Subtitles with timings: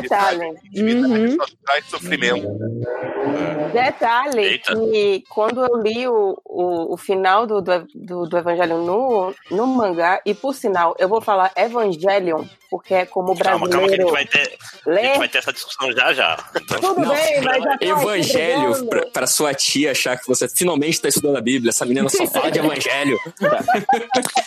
[0.00, 0.54] Detalhe.
[0.76, 1.36] Uhum.
[1.36, 2.48] Só traz sofrimento.
[3.72, 4.74] Detalhe Eita.
[4.74, 10.20] que quando eu li o, o, o final do, do, do Evangelho no, no mangá,
[10.24, 13.68] e por sinal, eu vou falar Evangelion, porque é como brasileiro.
[13.68, 16.36] Calma, calma, que a gente vai ter, a gente vai ter essa discussão já já.
[16.80, 20.94] Tudo não, bem, mas já tá Evangelho, pra, pra, sua tia achar que você finalmente
[20.94, 21.68] está estudando a Bíblia.
[21.68, 23.18] Essa menina só fala de Evangelho.
[23.42, 23.58] Tá.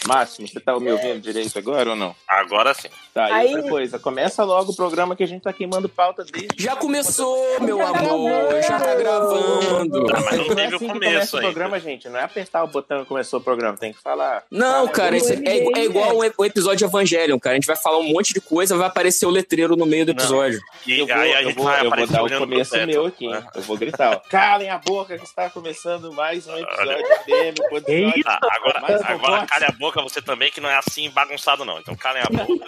[0.08, 2.16] Máximo, você tá me ouvindo direito agora ou não?
[2.28, 2.88] Agora sim.
[3.14, 3.56] Tá, e Aí...
[3.56, 6.48] outra coisa, começa logo o programa que a gente tá queimando pauta dele.
[6.58, 10.08] Já começou, meu amor, já tá gravando.
[10.14, 12.68] Ah, mas não teve é assim o começo o programa, gente, não é apertar o
[12.68, 14.44] botão e começou o programa, tem que falar.
[14.50, 17.56] Não, cara, isso é, é, igual o episódio de Evangelion, cara.
[17.56, 20.12] A gente vai falar um monte de coisa, vai aparecer o letreiro no meio do
[20.12, 20.60] episódio.
[20.88, 23.06] E eu vou, aí a gente eu vou, vai eu vou dar o começo meu
[23.06, 23.46] aqui, né?
[23.54, 28.24] Eu vou gritar, ó, calem a boca que está começando mais um episódio dele.
[28.26, 31.80] Ah, agora, agora calem a boca você também, que não é assim bagunçado não.
[31.80, 32.66] Então calem a boca.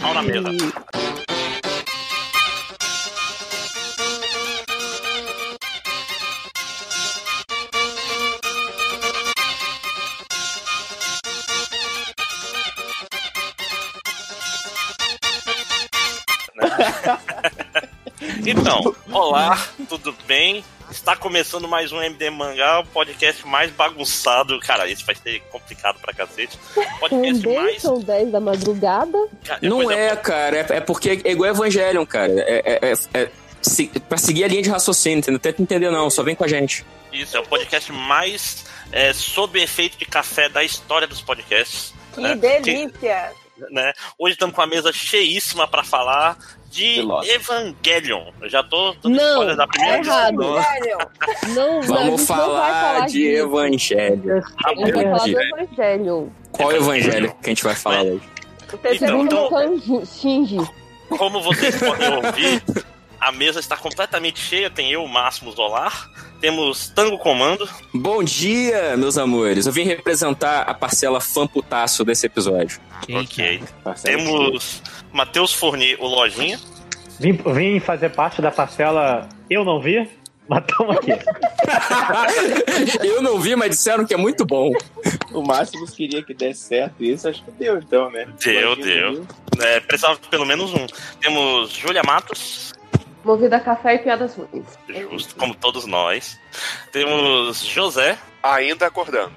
[0.00, 0.48] Pau na mesa.
[18.46, 20.64] então, olá, tudo bem?
[20.90, 24.58] Está começando mais um MD Mangá, o podcast mais bagunçado.
[24.60, 26.56] Cara, isso vai ser complicado pra cacete.
[27.00, 27.82] Podcast Também mais.
[27.82, 29.18] São 10 da madrugada?
[29.44, 32.32] Cara, Não é, cara, é, é, porque é igual Evangelion, cara.
[32.32, 35.40] É, é, é, é se, pra seguir a linha de raciocínio, entendeu?
[35.40, 36.86] Tenta entender, não, só vem com a gente.
[37.12, 41.92] Isso, é o podcast mais é, sob efeito de café da história dos podcasts.
[42.14, 42.36] Que né?
[42.36, 43.32] delícia!
[43.56, 43.92] Que, né?
[44.18, 46.38] Hoje estamos com a mesa cheíssima para falar
[46.76, 48.26] de Evangelion.
[48.40, 50.36] Eu já tô não, da primeira é errado.
[51.54, 53.36] não, Vamos falar, falar, de.
[53.36, 56.32] A gente vai falar do Evangelho.
[56.52, 58.22] Qual Evangelho que a gente vai falar hoje?
[58.72, 60.58] O terceiro então, então, Shinji.
[61.08, 62.62] Como vocês podem ouvir,
[63.20, 64.70] a mesa está completamente cheia.
[64.70, 66.10] Tem eu, Máximo Zolar.
[66.40, 67.68] Temos Tango Comando.
[67.94, 69.66] Bom dia, meus amores.
[69.66, 72.80] Eu vim representar a parcela fã putaço desse episódio.
[73.10, 73.62] ok.
[74.02, 74.82] Temos
[75.12, 76.60] Matheus Fournier, o Lojinha.
[77.18, 80.06] Vim, vim fazer parte da parcela Eu Não Vi,
[80.48, 81.10] mas tamo aqui.
[83.04, 84.70] eu não vi, mas disseram que é muito bom.
[85.32, 88.28] O Máximo queria que desse certo isso, acho que deu então, né?
[88.42, 89.26] Deu, deu.
[89.60, 90.86] É, precisava pelo menos um.
[91.20, 92.72] Temos Júlia Matos.
[93.26, 94.78] Movida a café e piadas ruins.
[94.88, 96.38] Justo, como todos nós.
[96.92, 98.16] Temos José.
[98.40, 99.34] Ainda acordando.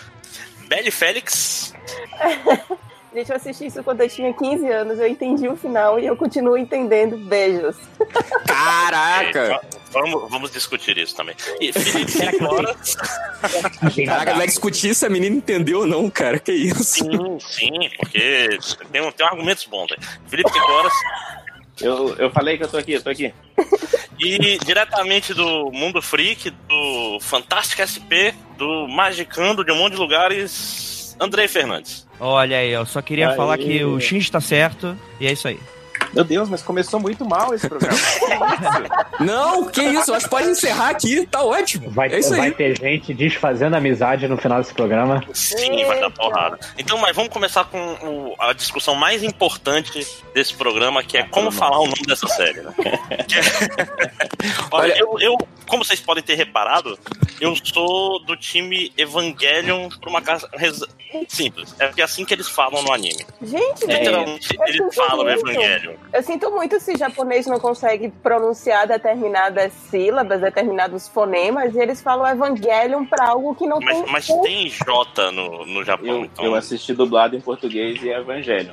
[0.66, 1.74] Belle Félix.
[3.14, 6.16] Gente, eu assisti isso quando eu tinha 15 anos, eu entendi o final e eu
[6.16, 7.18] continuo entendendo.
[7.18, 7.76] Beijos.
[8.48, 9.60] Caraca!
[9.90, 11.34] vamos, vamos discutir isso também.
[11.60, 12.96] E Felipe Figueroas.
[14.06, 16.38] Caraca, vai discutir se a menina entendeu ou não, cara.
[16.38, 16.82] Que isso?
[16.82, 18.58] Sim, sim, porque
[18.90, 20.02] tem, tem argumentos bons, velho.
[20.28, 20.92] Felipe Figueroas.
[21.80, 23.32] Eu, eu falei que eu tô aqui, eu tô aqui.
[24.20, 31.16] E diretamente do Mundo Freak, do Fantástico SP, do Magicando, de um monte de lugares,
[31.20, 32.04] Andrei Fernandes.
[32.18, 33.36] Olha aí, eu só queria aí.
[33.36, 35.60] falar que o X tá certo e é isso aí.
[36.12, 37.96] Meu Deus, mas começou muito mal esse programa.
[39.18, 40.12] que não, que isso?
[40.12, 41.90] Acho que pode encerrar aqui, tá ótimo.
[41.90, 45.22] Vai, é isso vai ter gente desfazendo amizade no final desse programa.
[45.32, 46.58] Sim, vai dar porrada.
[46.78, 51.50] Então, mas vamos começar com o, a discussão mais importante desse programa, que é como
[51.50, 52.60] falar o nome dessa série.
[52.60, 52.72] Né?
[54.70, 55.36] Olha, eu, eu,
[55.66, 56.98] como vocês podem ter reparado,
[57.40, 60.48] eu sou do time Evangelion por uma casa
[61.28, 61.74] simples.
[61.78, 63.24] É porque é assim que eles falam no anime.
[63.42, 65.94] Gente, literalmente eles falam Evangelion.
[66.10, 72.26] Eu sinto muito se japonês não consegue pronunciar determinadas sílabas, determinados fonemas, e eles falam
[72.26, 74.12] Evangelion pra algo que não mas, tem.
[74.12, 76.44] Mas tem J no, no Japão, eu, então.
[76.46, 78.72] Eu assisti dublado em português e é Evangelion.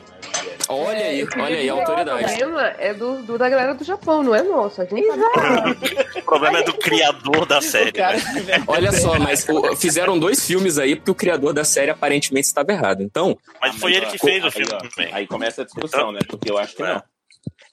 [0.70, 2.24] Olha aí, olha aí, a autoridade.
[2.24, 4.82] O problema é do, do, da galera do Japão, não é nosso.
[4.82, 5.06] A gente
[6.18, 8.00] o problema é do criador da série.
[8.00, 8.64] Né?
[8.66, 12.72] Olha só, mas o, fizeram dois filmes aí porque o criador da série aparentemente estava
[12.72, 13.04] errado.
[13.04, 13.38] Então.
[13.62, 15.14] Mas foi ele que fez o filme também.
[15.14, 16.20] Aí começa a discussão, né?
[16.28, 17.04] Porque eu acho que não.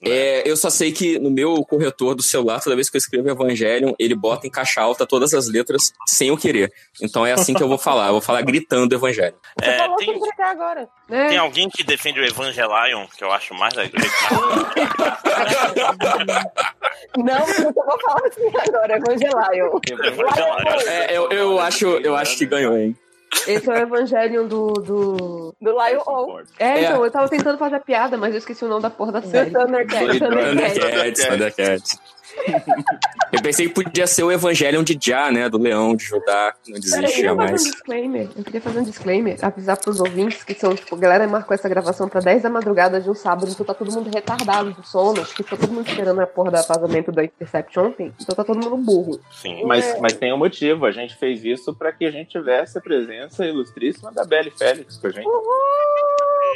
[0.05, 3.29] É, eu só sei que no meu corretor do celular, toda vez que eu escrevo
[3.29, 6.71] Evangelion, ele bota em caixa alta todas as letras sem eu querer.
[7.01, 8.07] Então é assim que eu vou falar.
[8.07, 9.35] Eu vou falar gritando Evangelho.
[9.61, 10.89] É, tem, agora.
[11.09, 11.27] É.
[11.29, 13.93] tem alguém que defende o Evangelion, que eu acho mais legal.
[17.17, 19.79] Não, eu vou falar assim agora, Evangelion.
[20.87, 22.95] É, eu, eu, acho, eu acho que ganhou, hein?
[23.47, 24.73] Esse é o Evangelho do.
[24.73, 26.39] Do, do Lion O.
[26.59, 27.07] É, então, é.
[27.07, 29.51] eu tava tentando fazer a piada, mas eu esqueci o nome da porra da série.
[29.51, 30.19] Thundercats.
[30.19, 31.25] Thundercats.
[31.25, 31.99] Thundercats.
[33.31, 35.49] Eu pensei que podia ser o Evangelion de Já, né?
[35.49, 37.61] Do leão de Judá, não desistia eu mais.
[37.61, 38.29] Um disclaimer.
[38.35, 41.67] Eu queria fazer um disclaimer, avisar pros ouvintes que são, tipo, a galera marcou essa
[41.67, 45.21] gravação pra 10 da madrugada de um sábado, então tá todo mundo retardado do sono,
[45.21, 48.43] acho que tá todo mundo esperando a porra do vazamento da Intercept ontem, então tá
[48.43, 49.19] todo mundo burro.
[49.31, 49.63] Sim.
[49.65, 49.99] Mas, é.
[49.99, 53.45] mas tem um motivo, a gente fez isso pra que a gente tivesse a presença
[53.45, 55.25] ilustríssima da Belly Félix com a gente.
[55.25, 55.43] Uhul,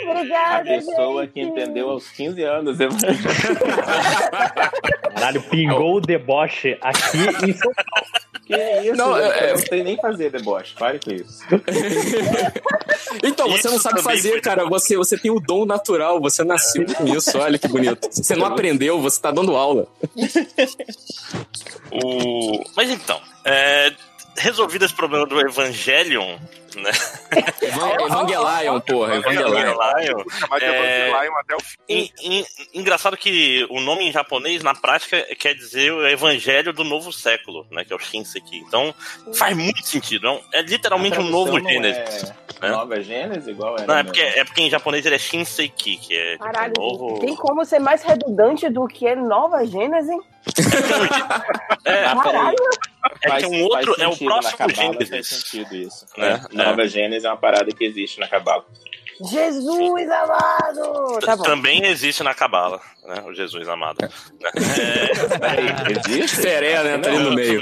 [0.03, 1.33] obrigada, A pessoa gente.
[1.33, 2.77] que entendeu aos 15 anos.
[2.77, 2.87] né?
[5.13, 7.17] Caralho, pingou o deboche aqui
[7.49, 8.07] em São Paulo.
[8.45, 10.73] Que isso, Não, não, é- eu não sei nem fazer deboche.
[10.77, 11.43] Pare com isso.
[13.23, 14.65] Então, você não sabe fazer, cara.
[14.67, 17.37] Você, você tem o dom natural, você nasceu com isso.
[17.39, 18.07] Olha que bonito.
[18.11, 19.87] Você não aprendeu, você tá dando aula.
[21.91, 22.63] O...
[22.75, 23.91] Mas então, é,
[24.37, 26.37] resolvido esse problema do Evangelion,
[26.75, 26.91] né?
[27.61, 29.15] Evan- Evangelion, porra.
[29.15, 29.57] Evangelion.
[29.57, 30.23] Evangelion,
[30.61, 31.09] É.
[31.09, 31.77] Evangelion até o fim.
[31.89, 36.83] En- en- engraçado que o nome em japonês, na prática, quer dizer o evangelho do
[36.83, 37.83] novo século, né?
[37.83, 38.57] Que é o Shinseki.
[38.59, 38.93] Então,
[39.33, 40.27] faz muito sentido.
[40.53, 42.33] É É literalmente um novo Gênesis.
[42.61, 42.69] É né?
[42.71, 43.85] Nova Gênesis, igual era.
[43.87, 46.73] Não, é no- porque, é porque em japonês ele é Shinseki, que é tipo, Caralho,
[46.77, 47.19] novo.
[47.19, 50.15] tem como ser mais redundante do que Nova Gênesis?
[51.85, 52.03] É.
[52.03, 52.55] Caralho,
[53.21, 55.27] é Faz- que um outro é o próximo Faz Gênesis.
[55.27, 56.05] sentido isso.
[56.17, 56.31] Né?
[56.51, 56.65] Né?
[56.65, 58.65] Nova Gênesis é uma parada que existe na Cabala.
[59.23, 61.19] Jesus amado!
[61.25, 61.43] Tá bom.
[61.43, 63.23] Também existe na Cabala, né?
[63.25, 63.97] O Jesus amado.
[64.01, 64.09] Né?
[64.55, 65.67] É, Peraí,
[66.05, 66.35] existe?
[66.37, 66.97] Seré, né?
[66.99, 67.61] Tá ali no meio.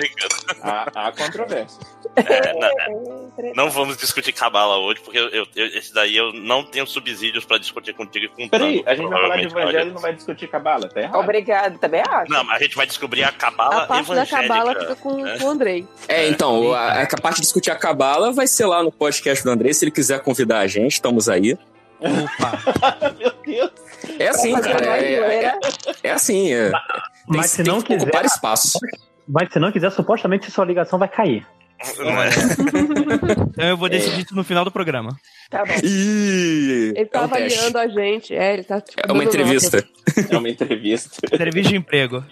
[0.62, 1.80] Há, há controvérsia.
[2.16, 6.86] É, não, não vamos discutir Cabala hoje, porque eu, eu- esse daí eu não tenho
[6.88, 9.94] subsídios pra discutir contigo e com o Peraí, a gente vai falar de evangelho e
[9.94, 11.20] não vai discutir Cabala, tá errado?
[11.20, 12.32] Obrigado, também acho.
[12.32, 15.38] Não, mas a gente vai descobrir a Cabala a parte da cabala fica com, né?
[15.40, 15.86] com o Andrei.
[16.08, 19.50] É, então, a, a parte de discutir a cabala vai ser lá no podcast do
[19.52, 19.74] André.
[19.74, 21.45] Se ele quiser convidar a gente, estamos aí.
[23.18, 23.72] Meu Deus.
[24.20, 24.98] É assim, cara.
[24.98, 25.14] É,
[25.46, 25.60] é,
[26.04, 26.54] é assim.
[26.54, 26.82] É, tem,
[27.28, 28.78] Mas se tem não que quiser- ocupar espaço.
[29.28, 31.46] Mas se não quiser, supostamente sua ligação vai cair.
[31.98, 32.30] Não é?
[33.56, 35.18] Então eu vou decidir isso no final do programa.
[35.50, 35.74] Tá bom.
[35.82, 37.60] Ih, Ele tá é um teste.
[37.60, 38.36] avaliando a gente.
[38.36, 38.82] É, ele tá.
[38.82, 39.88] tipo, É uma entrevista.
[40.30, 41.26] É uma entrevista.
[41.34, 42.24] Entrevista de emprego.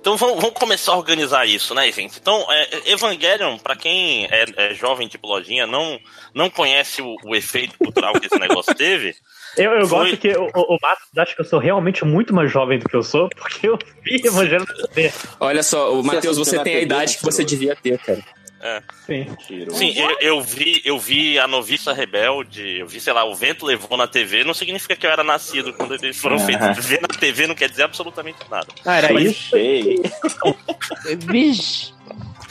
[0.00, 2.18] Então vamos, vamos começar a organizar isso, né, gente?
[2.18, 5.98] Então, é, Evangelion, pra quem é, é jovem tipo lojinha, não,
[6.34, 9.14] não conhece o, o efeito cultural que esse negócio teve.
[9.56, 12.34] Eu, eu Foi- gosto que o, o, o Matos acha que eu sou realmente muito
[12.34, 15.12] mais jovem do que eu sou, porque eu vi Evangelho na TV.
[15.40, 18.22] Olha só, o Matheus, você tem a idade que você devia ter, cara.
[19.04, 19.26] Sim.
[19.46, 19.76] Tirou.
[19.76, 23.66] Sim, eu, eu vi, eu vi a noviça rebelde, eu vi, sei lá, o vento
[23.66, 26.40] levou na TV, não significa que eu era nascido quando eles foram Ah.
[26.40, 26.86] feitos.
[26.86, 28.66] Ver na TV não quer dizer absolutamente nada.
[28.86, 29.50] Ah, era Mas isso?
[31.30, 31.92] Vixe.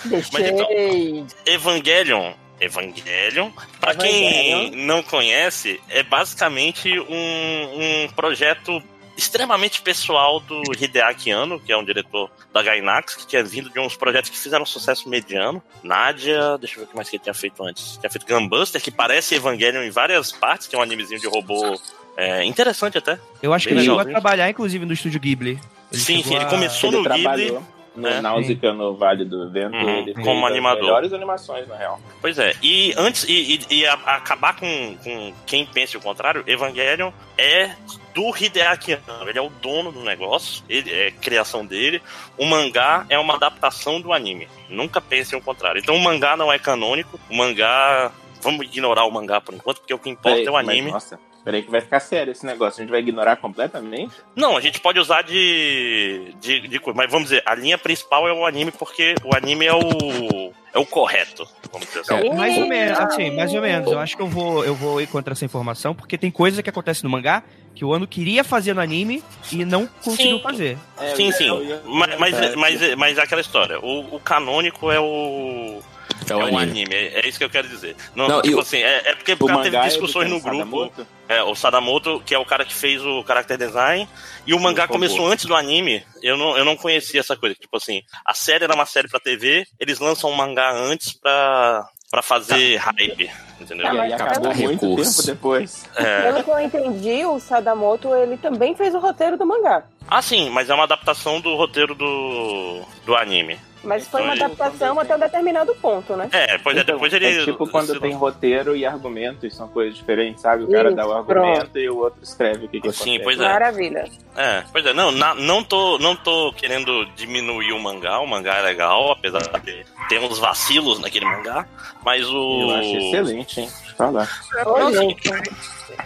[0.06, 1.26] Deixei.
[1.48, 2.34] Evangelion.
[2.60, 8.82] Evangelion, pra quem não conhece, é basicamente um, um projeto
[9.16, 13.80] extremamente pessoal do Hideaki Anno, que é um diretor da Gainax, que tinha vindo de
[13.80, 15.62] uns projetos que fizeram sucesso mediano.
[15.84, 17.98] Nádia, deixa eu ver o que mais que ele tinha feito antes.
[17.98, 21.80] Tinha feito Gunbuster, que parece Evangelion em várias partes, que é um animezinho de robô
[22.18, 23.20] é, interessante até.
[23.42, 25.60] Eu acho que Bem ele chegou a trabalhar, inclusive, no estúdio Ghibli.
[25.92, 27.60] Ele sim, sim, ele a- começou Ele no Ghibli.
[27.95, 28.22] No É.
[28.22, 29.75] Náusica, no Vale do Vento.
[29.75, 30.81] Uhum, ele como fez as animador.
[30.84, 32.00] melhores animações, na real.
[32.22, 36.44] Pois é, e antes, e, e- e a- acabar com, com quem pense o contrário,
[36.48, 37.75] Evangelion é
[38.13, 42.01] do Hideaki Anno, ele é o dono do negócio, ele é criação dele.
[42.38, 44.48] O mangá é uma adaptação do anime.
[44.69, 45.80] Nunca pense o contrário.
[45.80, 48.12] Então o mangá não é canônico, o mangá.
[48.42, 50.91] Vamos ignorar o mangá por enquanto, porque o que importa Peraí, é o mas, anime.
[50.91, 52.80] nossa, peraí que vai ficar sério esse negócio.
[52.82, 54.14] A gente vai ignorar completamente?
[54.36, 58.28] Não, a gente pode usar de, de, de coisa, mas vamos dizer, a linha principal
[58.28, 60.52] é o anime, porque o anime é o.
[60.74, 61.48] é o correto.
[61.72, 62.14] Vamos dizer assim.
[62.28, 62.34] É.
[62.34, 63.92] Mais ou menos, assim, mais ou menos.
[63.92, 66.70] Eu acho que eu vou, eu vou ir contra essa informação, porque tem coisa que
[66.70, 67.44] acontece no mangá
[67.76, 70.44] que o ano queria fazer no anime e não conseguiu Sim.
[70.44, 70.78] fazer.
[71.00, 71.46] É, Sim, sim.
[71.66, 73.80] ia- Mas, mas, É, mas, mas é aquela história.
[73.80, 75.82] O, o canônico é o.
[76.29, 76.62] É É o um anime.
[76.86, 77.96] anime, é, é isso que eu quero dizer.
[78.15, 80.58] Não, Não, tipo o- assim, é, é porque teve é discussões no grupo.
[80.88, 81.08] Sadamoto?
[81.27, 84.08] É, o Sadamoto, que é o cara que fez o character design,
[84.46, 86.03] e o mangá começou antes do anime.
[86.22, 87.55] Eu não, eu não conhecia essa coisa.
[87.55, 91.86] Tipo assim, a série era uma série pra TV, eles lançam um mangá antes pra,
[92.12, 93.29] pra fazer hype.
[93.60, 93.86] Entendeu?
[93.86, 95.15] Tá, E aí mas acabou muito recurso.
[95.22, 95.86] tempo depois.
[95.96, 96.24] É.
[96.24, 99.84] Pelo que eu entendi, o Sadamoto ele também fez o roteiro do mangá.
[100.08, 103.58] Ah, sim, mas é uma adaptação do roteiro do, do anime.
[103.84, 106.30] Mas foi uma adaptação até um determinado ponto, né?
[106.32, 107.25] É, pois é, Então, depois ele.
[107.25, 110.63] é tipo quando tem roteiro e argumento, e são coisas diferentes, sabe?
[110.63, 113.24] O cara Isso, dá o argumento e o outro escreve o que, que Sim, acontece.
[113.24, 113.44] pois é.
[113.44, 114.06] Maravilha.
[114.38, 118.56] É, pois é, não, na- não, tô, não tô querendo diminuir o mangá, o mangá
[118.58, 121.68] é legal, apesar de ter uns vacilos naquele mangá,
[122.04, 122.62] mas o.
[122.62, 123.70] Eu acho excelente, hein?
[123.94, 124.30] Falar.
[124.66, 125.30] Ô, gente,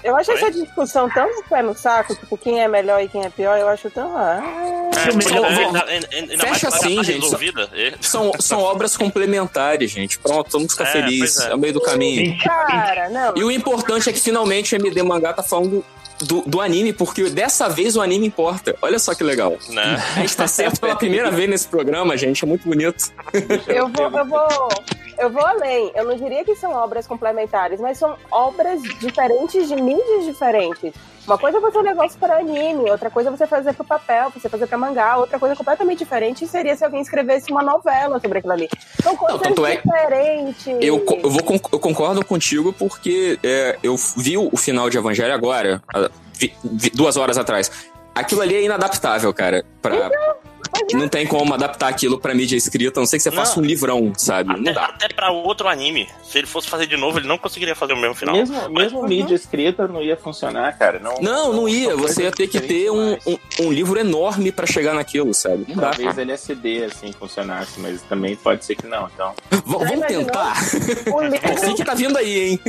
[0.04, 3.30] eu acho essa discussão tão pé no saco, tipo, quem é melhor e quem é
[3.30, 4.16] pior, eu acho tão.
[4.16, 4.42] Ah.
[4.96, 7.28] É, Fecha assim, gente.
[8.02, 10.20] São, são obras complementares, gente.
[10.20, 11.40] Pronto, vamos ficar é, felizes.
[11.42, 11.52] É.
[11.52, 12.38] é o meio do caminho.
[12.44, 13.34] Cara, não.
[13.36, 15.84] E o importante é que finalmente o MD Mangá tá falando
[16.20, 18.76] do, do anime, porque dessa vez o anime importa.
[18.82, 19.58] Olha só que legal.
[19.70, 20.04] Né?
[20.16, 22.44] A gente tá certo pela primeira vez nesse programa, gente.
[22.44, 23.12] É muito bonito.
[23.68, 24.70] Eu vou, eu vou,
[25.18, 25.92] eu vou além.
[25.96, 30.94] Eu não diria que são obras complementares, mas são obras diferentes de mídias diferentes.
[31.28, 34.30] Uma coisa é você um negócio para anime, outra coisa é você fazer para papel,
[34.30, 38.38] você fazer para mangá, outra coisa completamente diferente seria se alguém escrevesse uma novela sobre
[38.38, 38.70] aquilo ali.
[39.04, 40.68] São coisas não, é diferentes.
[40.68, 41.42] É, eu, eu, vou,
[41.74, 45.82] eu concordo contigo porque é, eu vi o final de Evangelho agora,
[46.34, 47.70] vi, vi, duas horas atrás.
[48.16, 49.66] Aquilo ali é inadaptável, cara.
[49.82, 49.96] Pra...
[49.96, 50.36] Então,
[50.94, 53.38] não tem como adaptar aquilo pra mídia escrita, a não sei que você não.
[53.38, 54.52] faça um livrão, sabe?
[54.52, 54.86] Até, não dá.
[54.86, 56.08] Até pra outro anime.
[56.24, 58.36] Se ele fosse fazer de novo, ele não conseguiria fazer o mesmo final.
[58.36, 59.08] Mesmo, Mas, mesmo uhum.
[59.08, 61.00] mídia escrita não ia funcionar, cara.
[61.00, 61.96] Não, não, não ia.
[61.96, 65.66] Você ia ter que ter um, um, um, livro enorme pra chegar naquilo, sabe?
[65.68, 66.22] Não Talvez dá.
[66.22, 69.34] LSD, assim, funcionasse, mas também pode ser que não, então...
[69.52, 70.56] V vamos tentar?
[71.14, 71.52] O livro...
[71.52, 72.60] Assim que tá vindo aí, hein?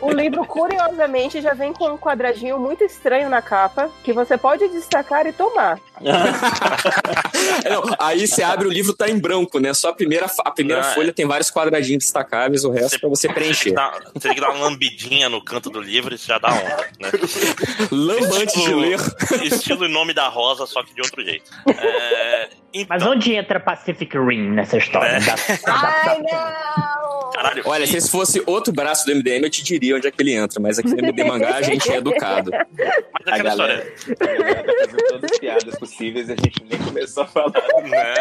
[0.00, 4.68] O livro, curiosamente, já vem com um quadradinho muito estranho na capa, que você pode
[4.68, 5.78] destacar e tomar.
[7.68, 9.72] não, aí você abre o livro, tá em branco, né?
[9.74, 11.12] Só a primeira, a primeira não, folha é...
[11.12, 13.74] tem vários quadradinhos destacáveis, o resto você, pra você preencher.
[14.14, 16.88] Você tem que dar uma lambidinha no canto do livro e isso já dá onda,
[17.00, 17.10] né?
[17.90, 18.98] Lambante de ler.
[19.44, 21.50] Estilo em nome da rosa, só que de outro jeito.
[21.68, 22.86] É, então...
[22.88, 25.16] Mas onde entra Pacific Rim nessa história?
[25.16, 25.20] É.
[25.20, 25.34] Da,
[25.66, 27.22] Ai, não!
[27.32, 30.22] Caralho, Olha, se esse fosse outro braço do MDM, eu te diria onde é que
[30.22, 32.50] ele entra, mas aqui no MD Mangá a gente é educado.
[32.50, 34.18] Mas a galera, história.
[34.20, 37.52] A galera tá fazendo todas as piadas possíveis e a gente nem começou falar.
[37.82, 38.14] Né?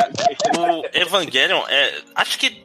[0.57, 2.63] O Evangelion, é, acho que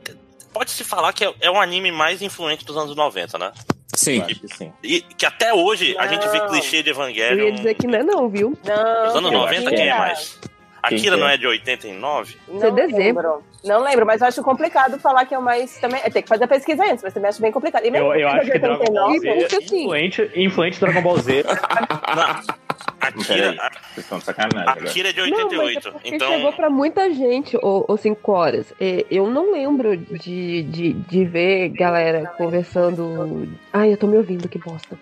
[0.52, 3.52] pode se falar que é, é o anime mais influente dos anos 90, né?
[3.94, 4.24] Sim.
[4.28, 4.72] E, sim.
[4.82, 6.00] E que até hoje não.
[6.00, 7.38] a gente vê clichê de Evangelion.
[7.38, 8.58] Eu ia dizer que não é não, viu?
[8.64, 9.04] Não.
[9.06, 10.38] Nos anos 90, quem é mais?
[10.82, 12.36] Akira não é de 89?
[12.48, 13.42] Não é dezembro.
[13.64, 15.78] Não lembro, mas eu acho complicado falar que é o mais.
[15.78, 17.84] Também, tem que fazer a pesquisa antes, mas também acho bem complicado.
[17.84, 21.44] E mesmo eu, eu acho que Dragon Ball Z é influente, influente Dragon Ball Z.
[23.08, 24.88] Akira, Vocês estão sacanagem.
[24.88, 25.90] Akira é de 88.
[25.90, 26.32] Não, é então...
[26.32, 28.72] chegou pra muita gente, ou 5 horas.
[29.10, 33.48] Eu não lembro de, de, de ver galera conversando.
[33.72, 34.98] Ai, eu tô me ouvindo, que bosta.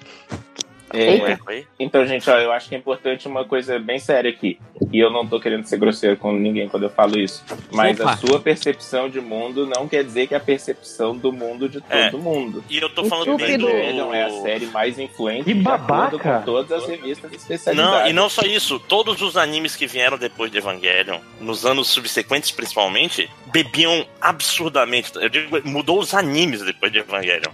[0.95, 4.59] É, então, gente, ó, eu acho que é importante uma coisa bem séria aqui.
[4.93, 7.45] E eu não tô querendo ser grosseiro com ninguém quando eu falo isso.
[7.73, 8.13] Mas Opa.
[8.13, 11.79] a sua percepção de mundo não quer dizer que é a percepção do mundo de
[11.91, 12.11] é.
[12.11, 12.23] todo é.
[12.23, 12.65] mundo.
[12.69, 13.69] E eu tô falando bem do...
[13.69, 16.19] é a série mais influente e babaca.
[16.19, 18.03] com todas as revistas especializadas.
[18.03, 18.79] Não, e não só isso.
[18.79, 25.13] Todos os animes que vieram depois de Evangelion, nos anos subsequentes principalmente, bebiam absurdamente.
[25.15, 27.53] Eu digo, mudou os animes depois de Evangelion.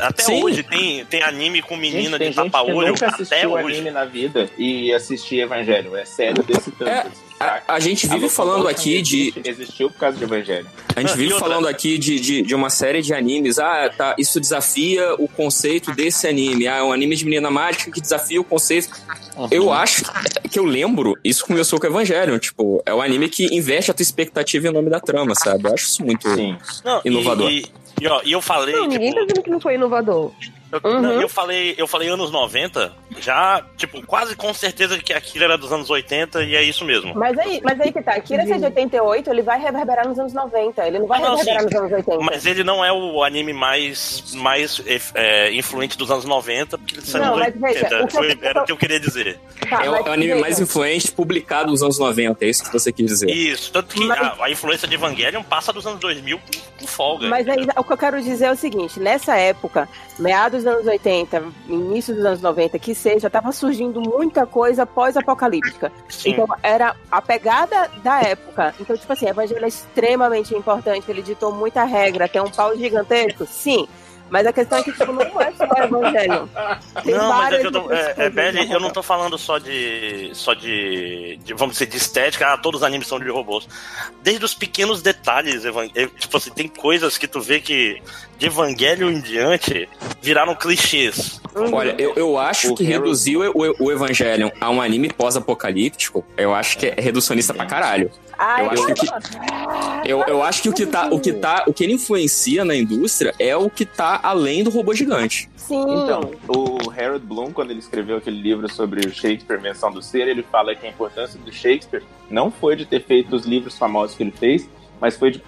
[0.00, 0.42] Até Sim.
[0.42, 2.88] hoje tem, tem anime com menina gente, de tapa-olho.
[2.88, 5.96] nunca assistiu anime na vida e assistir Evangelho.
[5.96, 6.88] É sério desse tanto.
[6.88, 9.34] É, assim, a, a, gente vive a falando aqui de.
[9.44, 10.66] Existiu por causa de Evangelho.
[10.94, 13.58] A gente vive falando aqui de, de, de, uma série de animes.
[13.58, 14.14] Ah, tá.
[14.18, 16.68] Isso desafia o conceito desse anime.
[16.68, 18.88] Ah, é um anime de menina mágica que desafia o conceito.
[19.36, 19.48] Uhum.
[19.50, 20.04] Eu acho
[20.50, 22.38] que eu lembro, isso começou com o Evangelho.
[22.38, 25.68] Tipo, é o um anime que investe a tua expectativa em nome da trama, sabe?
[25.68, 26.56] Eu acho isso muito Sim.
[27.04, 27.50] inovador.
[27.50, 27.66] e,
[28.00, 28.74] e, ó, e eu falei.
[28.74, 30.32] Não, ninguém tipo, tá dizendo que não foi inovador.
[30.82, 31.20] Eu, uhum.
[31.20, 35.72] eu, falei, eu falei anos 90, já, tipo, quase com certeza que aquilo era dos
[35.72, 37.14] anos 80 e é isso mesmo.
[37.14, 40.32] Mas aí, mas aí que tá, Akira é de 88, ele vai reverberar nos anos
[40.32, 42.24] 90, ele não vai ah, não, reverberar sim, nos anos 80.
[42.24, 44.82] Mas ele não é o anime mais, mais
[45.14, 47.58] é, influente dos anos 90, porque ele saiu nos 80.
[47.60, 49.38] Veja, Foi, era o que eu queria dizer.
[49.68, 50.40] Tá, é, o, é o anime veja.
[50.40, 53.30] mais influente publicado nos anos 90, é isso que você quis dizer.
[53.30, 54.18] Isso, tanto que mas...
[54.18, 56.40] a, a, influência de Evangelion passa dos anos 2000
[56.80, 57.28] com folga.
[57.28, 59.88] Mas aí, o que eu quero dizer é o seguinte, nessa época,
[60.18, 65.92] meados dos anos 80, início dos anos 90, que seja, tava surgindo muita coisa pós-apocalíptica.
[66.24, 68.74] Então, era a pegada da época.
[68.80, 72.76] Então, tipo assim, o evangelho é extremamente importante, ele ditou muita regra, tem um pau
[72.76, 73.46] gigantesco?
[73.46, 73.86] Sim.
[74.34, 76.50] Mas a questão é que tipo, não é só evangelho.
[77.04, 79.58] Tem não, mas é que eu tô, é, é Belly, eu não tô falando só
[79.58, 80.32] de.
[80.34, 83.68] só de, de, Vamos dizer, de estética, ah, todos os animes são de robôs.
[84.24, 85.62] Desde os pequenos detalhes,
[86.18, 88.02] tipo assim, tem coisas que tu vê que
[88.36, 89.88] de Evangelho em diante
[90.20, 91.40] viraram clichês.
[91.72, 92.94] Olha, eu, eu acho o que Harry...
[92.94, 98.10] reduzir o, o Evangelion a um anime pós-apocalíptico, eu acho que é reducionista pra caralho.
[98.38, 101.72] Ai, eu, acho que, eu, eu acho que o que tá, o que tá, o
[101.72, 105.48] que ele influencia na indústria é o que tá além do robô gigante.
[105.56, 105.80] Sim.
[105.80, 110.28] Então, o Harold Bloom, quando ele escreveu aquele livro sobre o Shakespeare, Menção do Ser,
[110.28, 114.16] ele fala que a importância do Shakespeare não foi de ter feito os livros famosos
[114.16, 114.68] que ele fez,
[115.00, 115.42] mas foi de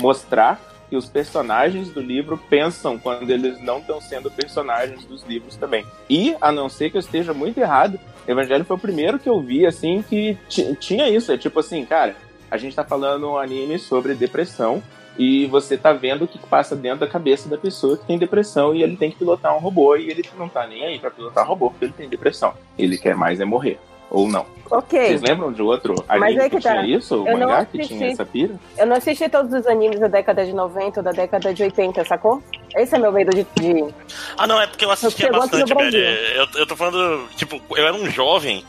[0.00, 5.56] mostrar que os personagens do livro pensam quando eles não estão sendo personagens dos livros
[5.56, 5.84] também.
[6.08, 9.40] E, a não ser que eu esteja muito errado, Evangelho foi o primeiro que eu
[9.40, 10.36] vi, assim, que
[10.78, 11.32] tinha isso.
[11.32, 12.14] É tipo assim, cara,
[12.50, 14.82] a gente tá falando um anime sobre depressão
[15.18, 18.74] e você tá vendo o que passa dentro da cabeça da pessoa que tem depressão
[18.74, 21.46] e ele tem que pilotar um robô e ele não tá nem aí pra pilotar
[21.46, 22.52] robô porque ele tem depressão.
[22.78, 23.80] Ele quer mais é morrer.
[24.10, 24.46] Ou não.
[24.70, 24.98] Ok.
[25.00, 26.82] Vocês lembram de outro anime Mas é que, que tá.
[26.82, 27.22] tinha isso?
[27.22, 27.96] O Eu não mangá que assisti.
[27.96, 28.54] tinha essa pira?
[28.76, 32.04] Eu não assisti todos os animes da década de 90 ou da década de 80,
[32.04, 32.42] sacou?
[32.76, 33.46] Esse é meu medo de.
[33.60, 33.94] de...
[34.36, 35.96] Ah, não, é porque eu assistia no bastante, velho.
[35.96, 38.64] Eu, eu tô falando, tipo, eu era um jovem.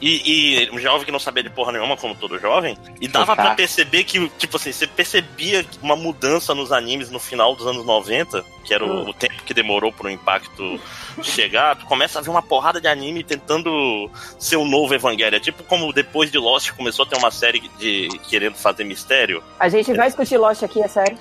[0.00, 3.34] E, e um jovem que não sabia de porra nenhuma, como todo jovem, e dava
[3.34, 3.56] pra Otaku.
[3.56, 8.44] perceber que, tipo assim, você percebia uma mudança nos animes no final dos anos 90,
[8.62, 10.78] que era o, o tempo que demorou pro impacto
[11.22, 11.76] chegar.
[11.76, 15.15] Tu começa a ver uma porrada de anime tentando ser o novo Evangelho.
[15.24, 19.42] É tipo como depois de Lost começou a ter uma série de querendo fazer mistério.
[19.58, 21.18] A gente vai discutir Lost aqui, é sério.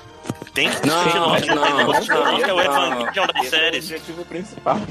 [0.54, 2.62] Tem que Não, discutir Lost, não, tem não, Lost, não, Lost é o não.
[2.64, 3.84] Evangelion das Esse é o séries.
[3.86, 4.78] objetivo principal.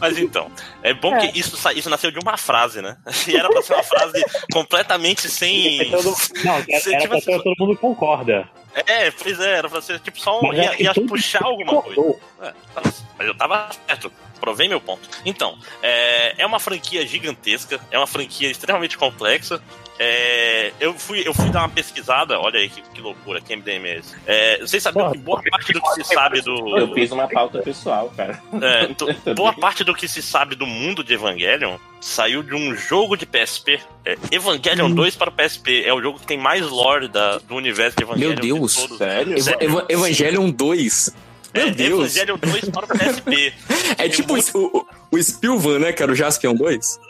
[0.00, 0.50] Mas então,
[0.82, 1.26] é bom É.
[1.28, 2.96] que isso, isso nasceu de uma frase, né?
[3.28, 5.90] E era pra ser uma frase completamente sem.
[5.90, 6.14] Todo-
[6.44, 8.48] Não, era, era tipo pra ser, assim- todo mundo concorda.
[8.86, 10.48] É, pois é, era pra ser tipo só um.
[10.48, 12.16] Mas é Ia, ia puxar alguma coisa.
[12.42, 12.82] É, tá-
[13.18, 14.12] mas eu tava certo.
[14.40, 15.06] Provei meu ponto.
[15.26, 19.60] Então, é, é uma franquia gigantesca, é uma franquia extremamente complexa.
[20.02, 23.84] É, eu, fui, eu fui dar uma pesquisada, olha aí que, que loucura, que MDM
[23.86, 24.16] é esse.
[24.26, 26.78] É, vocês sabiam que boa parte do que se sabe do.
[26.78, 28.42] Eu fiz uma pauta pessoal, cara.
[28.62, 32.74] É, to- boa parte do que se sabe do mundo de Evangelion saiu de um
[32.74, 33.78] jogo de PSP.
[34.06, 35.84] É, Evangelion 2 para o PSP.
[35.84, 38.30] É o jogo que tem mais lore da- do universo de Evangelion.
[38.30, 38.74] Meu Deus.
[38.74, 38.96] de todos.
[38.96, 39.34] Sério?
[39.38, 41.14] Eva- Eva- Evangelion 2.
[41.52, 42.16] Meu É, Deus.
[42.16, 43.52] Evangelion 2 para o PSP.
[43.98, 45.94] É tipo muito- o, o, Spilvan, né?
[45.96, 47.00] Era o Jaspion 2.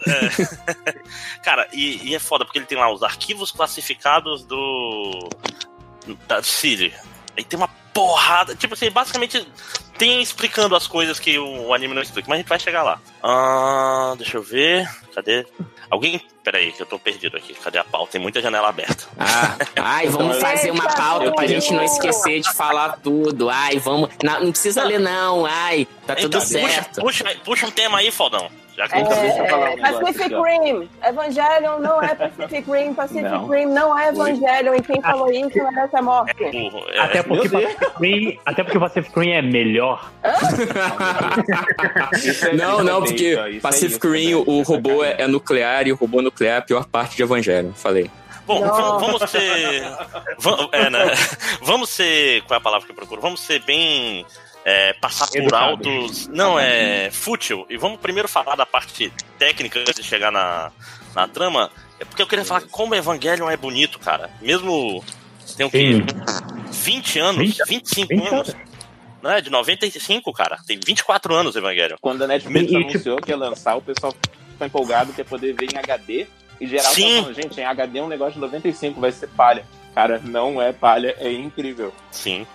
[1.43, 5.29] Cara, e, e é foda, porque ele tem lá os arquivos classificados do.
[6.27, 6.95] da City.
[7.37, 8.55] Aí tem uma porrada.
[8.55, 9.47] Tipo assim, basicamente
[10.01, 12.99] tem explicando as coisas que o, anime não explica, mas a gente vai chegar lá.
[13.23, 14.89] Ah, deixa eu ver.
[15.15, 15.47] Cadê?
[15.91, 16.23] Alguém.
[16.43, 17.53] Peraí, que eu tô perdido aqui.
[17.53, 18.13] Cadê a pauta?
[18.13, 19.05] Tem muita janela aberta.
[19.19, 23.51] Ah, ai, vamos Então, fazer uma pauta pra gente não esquecer de falar tudo.
[23.51, 24.09] Ai, vamos.
[24.25, 25.45] Não, não precisa ler, não.
[25.45, 27.03] Ai, tá tudo Então, certo.
[27.03, 28.51] Puxa, puxa, puxa um tema aí, fodão.
[28.81, 30.35] Já que falar um É, Pacific.
[30.35, 30.89] Rim.
[31.07, 32.95] Evangelion não é Pacific Rim.
[32.95, 33.47] Pacific Não.
[33.47, 34.75] Rim não é Evangelion.
[34.75, 36.35] E quem falou isso merece a morte.
[36.51, 36.85] burro.
[36.91, 37.49] É, Até porque.
[37.49, 40.11] Pacific Rim, até porque Pacific Rim é melhor.
[40.23, 40.33] É-
[42.57, 44.45] Não, é não, porque isso é Pacific Rim, né?
[44.47, 47.73] o robô é, é nuclear e o robô nuclear é a pior parte de Evangelion.
[47.73, 48.11] Falei.
[48.47, 49.83] Bom, vamos ser.
[50.39, 50.99] Vamos, é, né?
[51.63, 52.43] vamos ser.
[52.43, 53.21] Qual é a palavra que eu procuro?
[53.21, 54.25] Vamos ser bem.
[54.71, 55.65] É, passar por Educado.
[55.65, 56.29] altos.
[56.29, 57.67] Não, é fútil.
[57.69, 60.71] E vamos primeiro falar da parte técnica antes de chegar na,
[61.15, 61.71] na trama.
[61.99, 64.31] É porque eu queria falar como Evangelion é bonito, cara.
[64.41, 65.05] Mesmo.
[65.57, 66.03] Tem o quê?
[66.71, 66.91] Sim.
[66.93, 67.57] 20 anos?
[67.59, 68.57] 20 25 20 anos?
[69.21, 69.41] Não é?
[69.41, 70.57] De 95, cara.
[70.67, 71.97] Tem 24 anos Evangelion.
[72.01, 74.15] Quando a Netflix E- e, anunciou que ia lançar, o pessoal
[74.53, 76.27] ficou empolgado que ia poder ver em HD.
[76.61, 77.23] E geral Sim.
[77.23, 79.65] falando, gente, em HD é um negócio de 95, vai ser palha.
[79.95, 81.93] Cara, não é palha, é incrível.
[82.13, 82.47] Sim.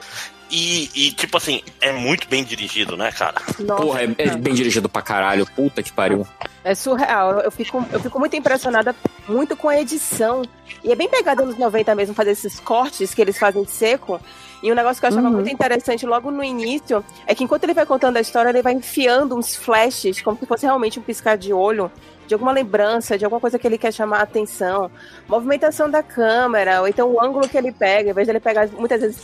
[0.50, 3.42] E, e, tipo assim, é muito bem dirigido, né, cara?
[3.60, 5.46] Nossa, Porra, é, é bem dirigido pra caralho.
[5.56, 6.26] Puta que pariu.
[6.64, 7.40] é surreal.
[7.42, 8.96] Eu fico, eu fico muito impressionada
[9.28, 10.44] muito com a edição.
[10.84, 14.22] E é bem pegada nos 90 mesmo, fazer esses cortes que eles fazem seco.
[14.62, 15.34] E um negócio que eu achava Uhum.
[15.34, 18.74] muito interessante logo no início é que enquanto ele vai contando a história, ele vai
[18.74, 21.92] enfiando uns flashes, como se fosse realmente um piscar de olho,
[22.28, 24.90] de alguma lembrança, de alguma coisa que ele quer chamar a atenção.
[25.28, 28.68] Movimentação da câmera, ou então o ângulo que ele pega, em vez de ele pegar,
[28.70, 29.24] muitas vezes,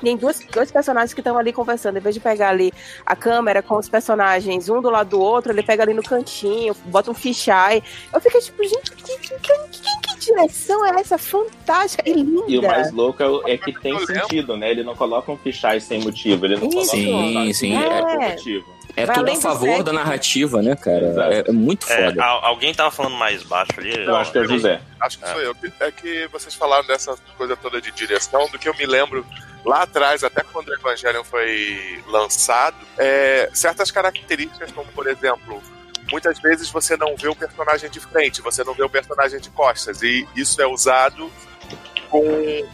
[0.00, 2.72] tem duas, dois personagens que estão ali conversando, em vez de pegar ali
[3.04, 6.74] a câmera com os personagens um do lado do outro, ele pega ali no cantinho,
[6.86, 7.82] bota um fisheye.
[8.12, 11.16] Eu fiquei tipo, gente, que, que, que, que- que direção é essa?
[11.18, 12.44] Fantástica e linda.
[12.48, 14.70] E o mais louco é, é que tem sentido, né?
[14.70, 16.72] Ele não coloca um fichai sem motivo, ele não Isso.
[16.72, 18.28] coloca Sim, um sim, é por é.
[18.30, 18.75] motivo.
[18.96, 21.34] É Vai tudo a favor da narrativa, né, cara?
[21.34, 22.24] É, é muito É, foda.
[22.24, 23.94] al- alguém tava falando mais baixo ali.
[23.94, 24.80] Eu acho que é o José.
[24.98, 25.54] Acho que sou eu.
[25.80, 29.24] É que vocês falaram dessa coisa toda de direção, do que eu me lembro
[29.66, 35.60] lá atrás, até quando o Evangelion foi lançado, é, certas características, como por exemplo,
[36.10, 39.50] muitas vezes você não vê o personagem de frente, você não vê o personagem de
[39.50, 41.30] costas, e isso é usado
[42.08, 42.68] com um,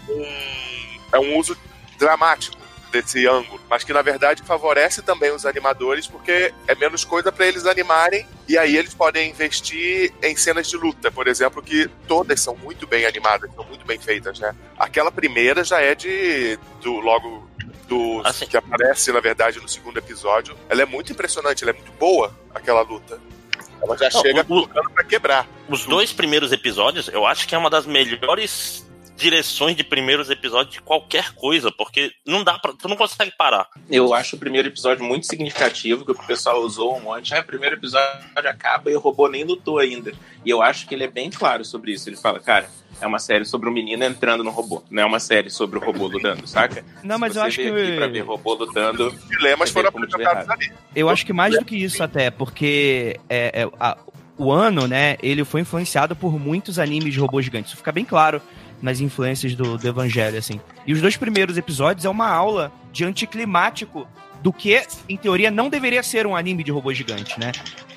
[1.13, 1.57] é um uso
[1.99, 2.62] dramático
[2.93, 7.47] desse ângulo, mas que na verdade favorece também os animadores porque é menos coisa para
[7.47, 12.41] eles animarem e aí eles podem investir em cenas de luta, por exemplo, que todas
[12.41, 14.55] são muito bem animadas, são muito bem feitas, né?
[14.79, 17.51] Aquela primeira já é de do logo
[17.89, 18.47] do Assim.
[18.47, 20.57] que aparece na verdade no segundo episódio.
[20.69, 23.19] Ela é muito impressionante, ela é muito boa aquela luta.
[23.83, 25.49] Ela já Não, chega o- colocando para quebrar.
[25.69, 30.75] Os dois primeiros episódios, eu acho que é uma das melhores direções de primeiros episódios
[30.75, 33.69] de qualquer coisa, porque não dá para, tu não consegue parar.
[33.91, 37.35] Eu acho o primeiro episódio muito significativo, que o pessoal usou um monte.
[37.35, 40.13] Ah, o primeiro episódio acaba e o robô nem lutou ainda.
[40.45, 42.09] E eu acho que ele é bem claro sobre isso.
[42.09, 42.69] Ele fala, cara,
[43.01, 44.83] é uma série sobre o um menino entrando no robô.
[44.91, 46.85] Não é uma série sobre o robô lutando, saca?
[47.03, 47.69] Não, mas eu acho que.
[47.69, 49.09] Aqui pra ver robô lutando.
[49.09, 50.73] Os dilemas foram apresentados ali.
[50.95, 53.97] Eu acho que mais do que isso, até, porque é, é, a,
[54.37, 57.71] o ano, né, ele foi influenciado por muitos animes de robôs gigantes.
[57.71, 58.41] Isso fica bem claro
[58.83, 60.61] nas influências do, do Evangelho, assim.
[60.87, 64.07] E os dois primeiros episódios é uma aula de anticlimático
[64.43, 67.53] do que, em teoria, não deveria ser um anime de robô gigante, né?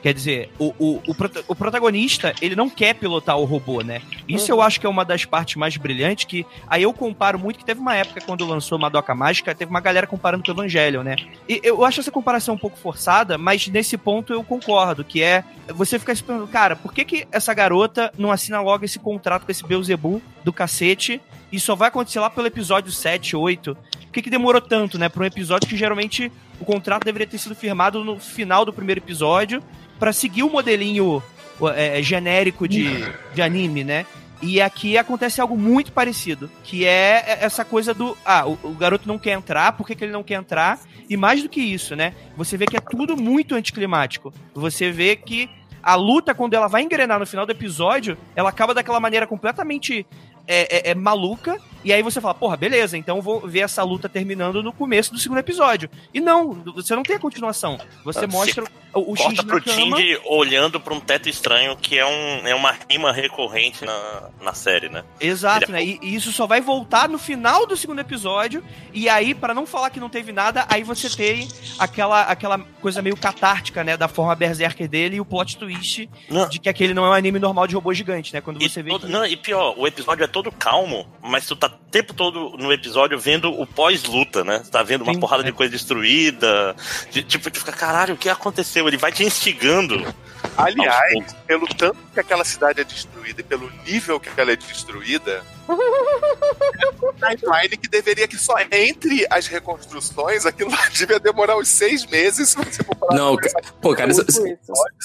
[0.05, 1.15] Quer dizer, o, o, o,
[1.47, 4.03] o, protagonista, ele não quer pilotar o robô, né?
[4.29, 7.57] Isso eu acho que é uma das partes mais brilhantes, que aí eu comparo muito,
[7.57, 11.01] que teve uma época quando lançou Madoka Mágica, teve uma galera comparando com o Evangelho,
[11.01, 11.15] né?
[11.49, 15.43] E eu acho essa comparação um pouco forçada, mas nesse ponto eu concordo, que é
[15.69, 19.43] você ficar se perguntando, cara, por que que essa garota não assina logo esse contrato
[19.43, 21.19] com esse Beelzebub do cacete
[21.51, 23.75] e só vai acontecer lá pelo episódio 7, 8?
[23.75, 25.09] Por que que demorou tanto, né?
[25.09, 29.01] Pra um episódio que geralmente o contrato deveria ter sido firmado no final do primeiro
[29.01, 29.63] episódio
[29.99, 31.21] para seguir o modelinho
[31.75, 34.05] é, genérico de, de anime, né?
[34.41, 38.17] E aqui acontece algo muito parecido, que é essa coisa do.
[38.25, 40.79] Ah, o, o garoto não quer entrar, por que, que, ele não quer entrar?
[41.09, 42.13] E mais do que isso, né?
[42.35, 44.33] Você vê que é tudo muito anticlimático.
[44.53, 45.49] Você vê que
[45.81, 50.05] a luta, quando ela vai engrenar no final do episódio, ela acaba daquela maneira completamente
[50.47, 54.09] é, é, é, maluca, e aí você fala, porra, beleza, então vou ver essa luta
[54.09, 55.87] terminando no começo do segundo episódio.
[56.11, 57.77] E não, você não tem a continuação.
[58.03, 59.61] Você ah, mostra o, o Corta pro
[60.25, 64.89] olhando pra um teto estranho, que é, um, é uma rima recorrente na, na série,
[64.89, 65.03] né?
[65.19, 65.83] Exato, né?
[65.83, 69.67] E, e, isso só vai voltar no final do segundo episódio, e aí, para não
[69.67, 73.97] falar que não teve nada, aí você tem aquela, aquela coisa meio catártica, né?
[73.97, 76.47] Da forma berserker dele e o plot twist não.
[76.49, 78.41] de que aquele não é um anime normal de robô gigante, né?
[78.41, 78.89] Quando você e vê.
[78.89, 79.11] Todo, que...
[79.11, 82.71] Não, e pior, o episódio é todo calmo, mas tu tá o tempo todo no
[82.71, 84.59] episódio vendo o pós-luta, né?
[84.59, 85.45] Tu tá vendo uma Sim, porrada é.
[85.45, 86.75] de coisa destruída.
[87.11, 88.87] De, tipo, tu fica, caralho, o que aconteceu?
[88.87, 90.13] Ele vai te instigando.
[90.57, 95.43] Aliás, pelo tanto que aquela cidade é destruída e pelo nível que ela é destruída,
[97.17, 102.57] timeline que deveria que só entre as reconstruções, aquilo devia demorar uns seis meses se
[102.57, 103.35] você for Não,
[103.81, 104.57] pô, cara, se,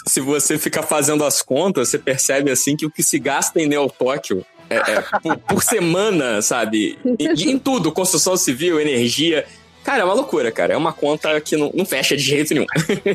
[0.06, 3.66] se, você ficar fazendo as contas, você percebe assim que o que se gasta em
[3.66, 6.96] Neo Tóquio é, é, por, por, semana, sabe?
[7.04, 9.44] Em, em, tudo, construção civil, energia.
[9.82, 10.74] Cara, é uma loucura, cara.
[10.74, 12.66] É uma conta que não, não fecha de jeito nenhum.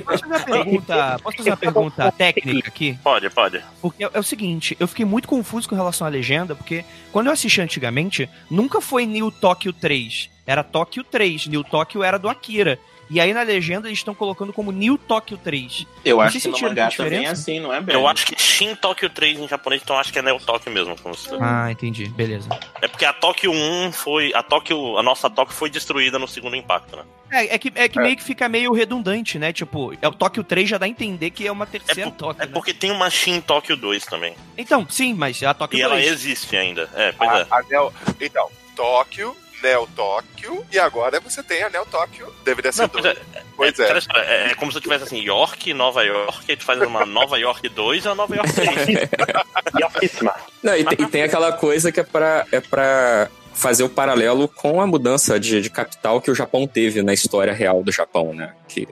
[0.04, 2.98] Posso fazer uma pergunta, posso fazer uma pergunta técnica aqui?
[3.04, 3.64] Pode, pode.
[3.82, 7.28] Porque é, é, o seguinte, eu fiquei muito confuso com relação à legenda, porque quando
[7.28, 10.30] eu assisti antigamente, nunca foi New Tokyo 3.
[10.46, 11.48] Era Tokyo 3.
[11.48, 12.78] New Tokyo era do Akira.
[13.10, 15.86] E aí na legenda eles estão colocando como New Tokyo 3.
[16.04, 17.96] Eu acho que no mangá também é assim, não é bem?
[17.96, 20.96] Eu acho que Shin Tokyo 3 em japonês, então acho que é Neo Tokyo mesmo.
[21.40, 22.06] Ah, entendi.
[22.10, 22.50] Beleza.
[22.82, 24.34] É porque a Tokyo 1 foi.
[24.34, 24.98] A Tokyo.
[24.98, 27.04] A nossa Tokyo foi destruída no segundo impacto, né?
[27.32, 28.02] É, é que, é que é.
[28.02, 29.52] meio que fica meio redundante, né?
[29.52, 32.18] Tipo, é o Tokyo 3 já dá a entender que é uma terceira é por,
[32.18, 32.44] Tokyo.
[32.44, 32.52] É né?
[32.54, 34.36] porque tem uma Shin Tokyo 2 também.
[34.58, 35.92] Então, sim, mas a Tokyo e 2.
[35.92, 36.90] E ela existe ainda.
[36.94, 37.48] É, pois a, é.
[37.50, 39.36] A Neo, então, Tóquio
[39.66, 42.32] Neo Tóquio e agora você tem a Neo Tóquio.
[42.44, 43.06] Deveria ser Não, dois.
[43.06, 43.18] É,
[43.58, 44.02] pois é, é.
[44.16, 47.40] É, é como se eu tivesse assim, York, Nova York, e tu faz uma Nova
[47.40, 48.70] York 2 e uma Nova York 3.
[49.82, 50.36] Yorkíssima.
[50.62, 54.80] Não, e, e, tem aquela coisa que é pra, é pra fazer o paralelo com
[54.80, 58.54] a mudança de, de capital que o Japão teve na história real do Japão, né?
[58.68, 58.88] Que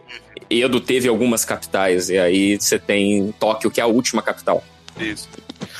[0.50, 4.64] Edo teve algumas capitais, e aí você tem Tóquio, que é a última capital.
[5.00, 5.30] Isso.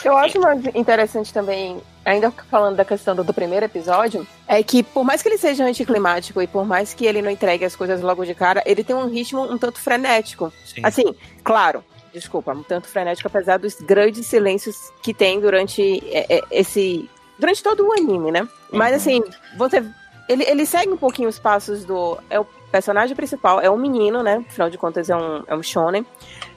[0.04, 4.84] Eu acho mais interessante também, ainda falando da questão do, do, primeiro episódio, é que
[4.84, 8.02] por mais que ele seja anticlimático e por mais que ele não entregue as coisas
[8.02, 10.52] logo de cara, ele tem um ritmo um tanto frenético.
[10.66, 10.82] Sim.
[10.84, 16.42] Assim, claro, desculpa, um tanto frenético, apesar dos grandes silêncios que tem durante é, é,
[16.52, 17.10] esse.
[17.40, 18.48] Durante todo o anime, né?
[18.72, 18.98] Mas uhum.
[18.98, 19.24] assim,
[19.58, 19.84] você.
[20.30, 22.18] Ele, ele segue um pouquinho os passos do.
[22.30, 24.44] É o personagem principal, é um menino, né?
[24.50, 26.04] Afinal de contas, é um, é um shonen.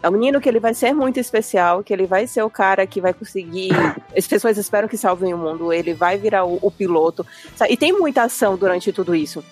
[0.02, 2.86] É um menino que ele vai ser muito especial, que ele vai ser o cara
[2.86, 3.70] que vai conseguir.
[4.16, 7.26] As pessoas esperam que salvem o mundo, ele vai virar o, o piloto.
[7.68, 9.44] E tem muita ação durante tudo isso.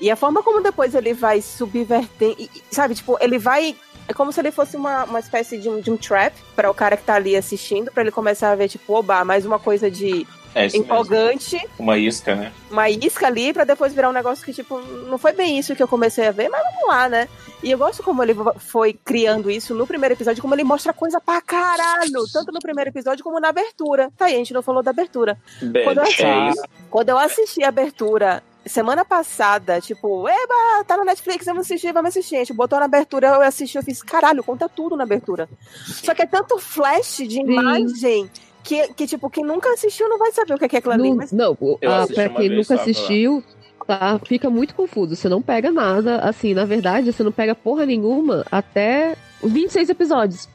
[0.00, 2.34] E a forma como depois ele vai subverter.
[2.70, 3.76] Sabe, tipo, ele vai.
[4.08, 6.74] É como se ele fosse uma, uma espécie de um, de um trap para o
[6.74, 9.90] cara que tá ali assistindo, para ele começar a ver, tipo, oba, mais uma coisa
[9.90, 10.26] de
[10.56, 11.56] é empolgante.
[11.56, 11.70] Mesmo.
[11.78, 12.52] Uma isca, né?
[12.70, 15.82] Uma isca ali para depois virar um negócio que, tipo, não foi bem isso que
[15.82, 17.28] eu comecei a ver, mas vamos lá, né?
[17.62, 21.20] E eu gosto como ele foi criando isso no primeiro episódio, como ele mostra coisa
[21.20, 24.10] pra caralho, tanto no primeiro episódio como na abertura.
[24.16, 25.38] Tá aí, a gente não falou da abertura.
[25.60, 26.52] Bem, quando, eu assisti, é
[26.90, 32.08] quando eu assisti a abertura semana passada, tipo, eba, tá no Netflix, vamos assistir, vamos
[32.08, 32.36] assistir.
[32.36, 35.48] A gente botou na abertura, eu assisti, eu fiz, caralho, conta tudo na abertura.
[35.84, 38.30] Só que é tanto flash de imagem
[38.66, 41.08] que, que, tipo, quem nunca assistiu não vai saber o que é aquilo ali.
[41.08, 41.30] Não, Mas...
[41.30, 43.42] não ah, pra quem nunca assistiu,
[43.86, 45.14] tá, fica muito confuso.
[45.14, 49.88] Você não pega nada, assim, na verdade, você não pega porra nenhuma até os 26
[49.90, 50.48] episódios.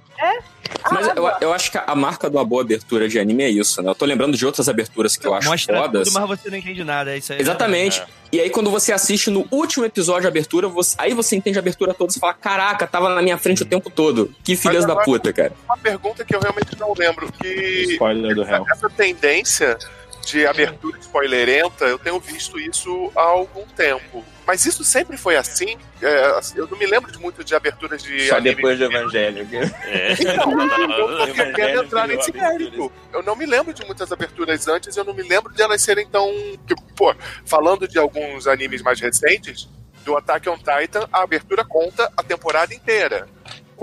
[0.90, 3.50] Mas Ah, eu, eu acho que a marca de uma boa abertura de anime é
[3.50, 3.90] isso, né?
[3.90, 6.08] Eu tô lembrando de outras aberturas que eu acho Mostra fodas.
[6.08, 7.14] tudo, mas você não entende nada.
[7.14, 8.02] é Isso aí Exatamente.
[8.32, 11.62] E aí, quando você assiste no último episódio de abertura, você- aí você entende a
[11.62, 14.34] abertura toda e fala: Caraca, tava na minha frente o tempo todo.
[14.44, 15.52] Que filhas da puta, cara.
[15.66, 17.30] Uma pergunta que eu realmente não lembro.
[17.34, 18.66] Que Spoiler do réu.
[18.72, 19.78] essa tendência
[20.26, 24.24] de abertura spoilerenta, eu tenho visto isso há algum tempo.
[24.52, 25.78] Mas isso sempre foi assim?
[26.02, 28.56] É, assim, eu não me lembro de muito de aberturas de Só anime.
[28.56, 29.48] depois do Evangelho.
[29.86, 30.12] É.
[30.20, 30.52] Então,
[31.26, 32.92] eu tô querendo entrar nesse mérito.
[33.14, 36.06] Eu não me lembro de muitas aberturas antes, eu não me lembro de elas serem
[36.06, 36.30] tão.
[36.68, 39.70] que, pô, falando de alguns animes mais recentes,
[40.04, 43.30] do Attack on Titan, a abertura conta a temporada inteira.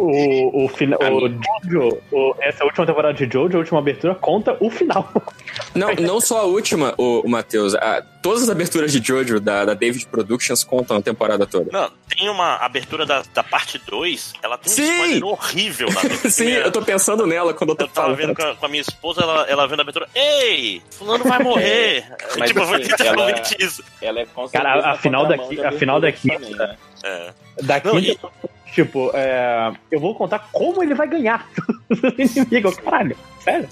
[0.01, 4.57] O, o, fina, o Jojo, o- essa última temporada de Jojo, a última abertura, conta
[4.61, 5.11] o final.
[5.75, 7.75] Não, não só a última, o, Matheus.
[7.75, 11.71] a- Todas as aberturas de Jojo da, da David Productions contam a temporada toda.
[11.73, 14.93] Não, tem uma abertura da, da parte 2, ela tem um Sim!
[14.93, 16.31] spoiler horrível na abertura.
[16.31, 18.17] Sim, eu tô pensando nela quando eu tô Eu tava falando.
[18.19, 20.09] vendo com a, com a minha esposa, ela, ela vendo a abertura.
[20.15, 22.05] Ei, fulano vai morrer.
[22.39, 23.85] Mas tipo, foi assim, literalmente isso.
[24.03, 26.77] Ela é Cara, a final daqui- da a final daqui- também, né?
[27.05, 27.33] É.
[27.63, 28.29] Da Não, quinta,
[28.73, 31.49] tipo, é, eu vou contar como ele vai ganhar
[31.89, 32.75] do inimigo.
[32.77, 33.69] Caralho, sério.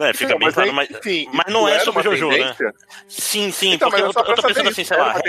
[0.00, 2.36] É, fica Não, bem claro, aí, mas, enfim, mas não é sobre Jojo, né?
[2.38, 2.74] tendência?
[3.08, 5.20] Sim, sim, Então, porque mas é eu, eu tô pensando assim, isso sei lá,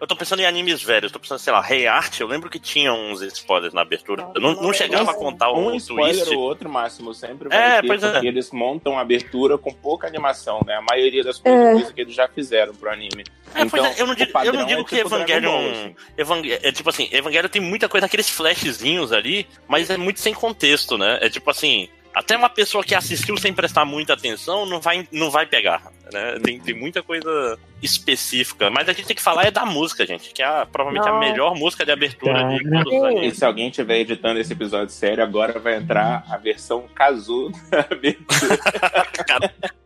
[0.00, 2.50] eu tô pensando em animes velhos, eu tô pensando, sei lá, Rei Art, eu lembro
[2.50, 4.28] que tinha uns spoilers na abertura.
[4.34, 6.34] Eu não, não chegava a contar um o spoiler twist.
[6.34, 8.18] ou outro máximo sempre vai É, ter, pois é.
[8.24, 10.74] eles montam a abertura com pouca animação, né?
[10.74, 11.72] A maioria das coisas É.
[11.74, 13.24] coisa que eles já fizeram pro anime.
[13.54, 15.52] É, pois então, é, eu não digo, eu não digo é que tipo Dragon Evangelion.
[15.52, 16.50] Ball, assim.
[16.62, 20.98] É tipo assim, Evangelho tem muita coisa, aqueles flashzinhos ali, mas é muito sem contexto,
[20.98, 21.18] né?
[21.20, 25.30] É tipo assim, até uma pessoa que assistiu sem prestar muita atenção não vai, não
[25.30, 26.38] vai pegar, né?
[26.42, 28.68] Tem, tem muita coisa específica.
[28.70, 31.18] Mas a gente tem que falar é da música, gente, que é a- provavelmente a
[31.18, 33.22] melhor música de abertura de todos os.
[33.22, 37.80] E se alguém estiver editando esse episódio sério, agora vai entrar a versão Kazu da
[37.80, 38.58] abertura.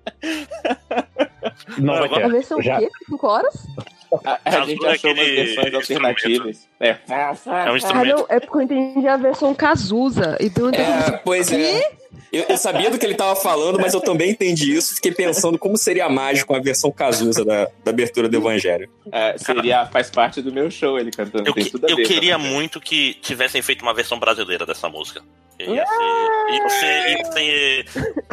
[1.78, 2.88] Não agora- A versão Já- o quê?
[3.06, 3.66] 5 horas?
[4.24, 6.68] A, a gente é achou umas versões alternativas.
[6.80, 6.88] É.
[7.08, 7.30] É
[7.70, 8.16] um Ah, instrumento.
[8.16, 10.36] não, é porque eu entendi a versão Cazuza.
[10.40, 11.80] Então eu É, pois é.
[12.32, 14.96] Eu, eu sabia do que ele tava falando, mas eu também entendi isso.
[14.96, 18.88] Fiquei pensando como seria mágico a versão Cazuza da, da abertura do Evangelho.
[19.12, 21.48] É, seria, faz parte do meu show ele cantando.
[21.48, 22.52] Eu, que- tudo a eu ver queria também.
[22.52, 25.22] muito que tivessem feito uma versão brasileira dessa música.
[25.60, 27.84] Ia ser, ia ser, ia ser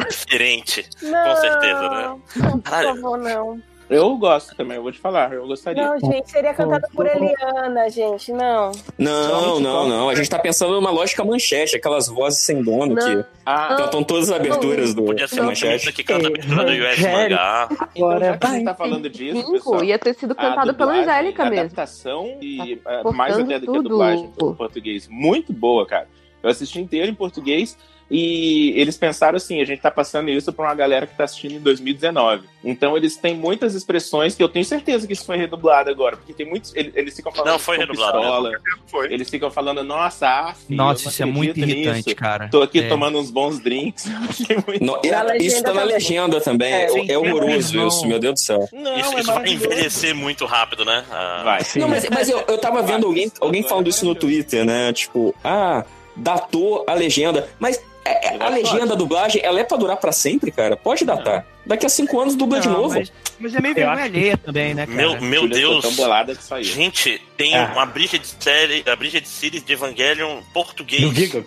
[0.08, 0.84] diferente.
[1.02, 2.16] Não, certeza, né?
[2.36, 3.62] Não, por favor, não.
[3.94, 5.82] Eu gosto também, eu vou te falar, eu gostaria.
[5.86, 8.72] Não, gente, seria cantada por Eliana, gente, não.
[8.98, 10.08] Não, não, não.
[10.08, 13.22] A gente tá pensando numa lógica manchete, aquelas vozes sem dono Não.
[13.22, 15.92] que Ah, cantam todas as aberturas do Podia ser manchete.
[15.92, 17.68] que canta a abertura do US Mangá.
[17.94, 18.50] então já que a vai.
[18.56, 19.52] gente tá falando disso, Cinco.
[19.52, 19.84] pessoal.
[19.84, 21.60] Ia ter sido cantado pela Angélica mesmo.
[21.60, 24.50] adaptação e Tá uh, mais até do que a dublagem pô.
[24.50, 25.08] em português.
[25.08, 26.08] Muito boa, cara.
[26.42, 27.76] Eu assisti inteiro em português
[28.14, 31.54] e eles pensaram assim, a gente tá passando isso pra uma galera que tá assistindo
[31.54, 32.44] em 2019.
[32.62, 36.34] Então eles têm muitas expressões que eu tenho certeza que isso foi redublado agora, porque
[36.34, 38.52] tem muitos eles, eles ficam falando Não, foi redublado, pistola,
[38.86, 39.12] Foi.
[39.12, 42.14] eles ficam falando nossa, af, eu Nossa, isso é muito irritante, nisso.
[42.16, 42.48] cara.
[42.50, 42.88] Tô aqui É.
[42.88, 44.04] tomando uns bons drinks.
[44.80, 45.00] Não,
[45.40, 46.70] e isso tá na legenda também.
[46.72, 48.68] É, É, é horroroso isso, meu Deus do céu.
[48.72, 51.04] Não, Isso, é isso vai envelhecer muito rápido, né?
[51.10, 51.64] Ah, Vai.
[51.64, 51.78] Sim.
[51.80, 54.92] Não, mas, mas eu, eu tava vendo alguém, alguém falando isso no Twitter, né?
[54.92, 57.48] Tipo, ah, datou a legenda.
[57.58, 60.76] Mas é- é- a legenda da dublagem, ela é pra durar pra sempre, cara?
[60.76, 61.46] Pode datar.
[61.64, 62.94] Daqui a cinco anos dubla de Não, novo.
[62.94, 64.96] Mas, mas é meio vergonha acho- alheia também, né, cara?
[64.96, 65.82] Meu, meu Deus.
[65.82, 66.64] tão bolada que saiu.
[66.64, 67.70] Gente, tem Ah.
[67.72, 71.02] uma Bridget série, a Bridget Series de Evangelion português.
[71.02, 71.44] Do Giga?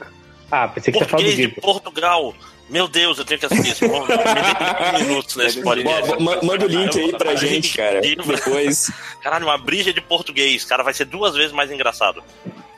[0.51, 1.61] Ah, pensei que você falou do Português de.
[1.61, 2.33] Portugal.
[2.69, 3.87] Meu Deus, eu tenho que assistir isso.
[3.87, 6.13] Vou- Me dê 5 minutos nesse podcast.
[6.43, 8.01] manda o link aí pra gente, cara.
[8.01, 8.89] Depois.
[9.21, 10.63] Caralho, uma brija de português.
[10.65, 12.23] Cara, vai ser duas vezes mais engraçado.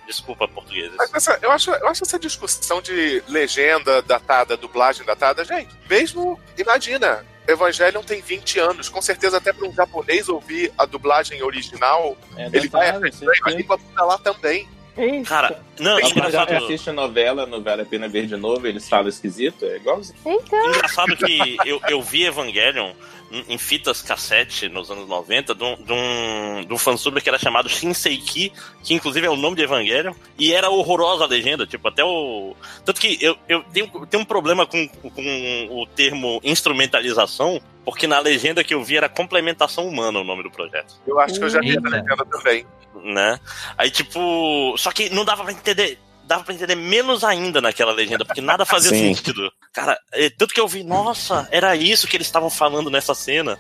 [0.07, 0.95] Desculpa, portugueses.
[0.97, 6.39] Mas essa- eu, acho, eu acho essa discussão de legenda datada, dublagem datada, gente, mesmo,
[6.57, 12.17] imagina, Evangelion tem 20 anos, com certeza até para um japonês ouvir a dublagem original,
[12.37, 14.67] É, ele vai a língua lá também.
[14.97, 15.25] Isso.
[15.29, 19.07] Cara, não, já engraçado, assiste novela, não vale a pena ver de novo, eles falam
[19.07, 20.17] esquisito, é igualzinho.
[20.25, 22.93] Então, engraçado que eu, eu vi Evangelion
[23.31, 27.29] em, em fitas cassete nos anos 90 de um, de um, de um fansub que
[27.29, 28.51] era chamado Shinseiki,
[28.83, 32.55] que inclusive é o nome de Evangelion, e era horrorosa a legenda, tipo, até o.
[32.85, 38.19] Tanto que eu, eu tenho, tenho um problema com, com o termo instrumentalização, porque na
[38.19, 40.95] legenda que eu vi era complementação humana o nome do projeto.
[41.05, 41.89] Eu acho que eu já vi essa Eita.
[41.89, 42.65] legenda também.
[43.03, 43.39] né?
[43.77, 44.75] Aí, tipo.
[44.77, 48.65] Só que não dava pra entender dava pra entender menos ainda naquela legenda, porque nada
[48.65, 49.15] fazia Sim.
[49.15, 49.51] sentido.
[49.73, 53.57] Cara, é, tanto que eu vi, nossa, era isso que eles estavam falando nessa cena.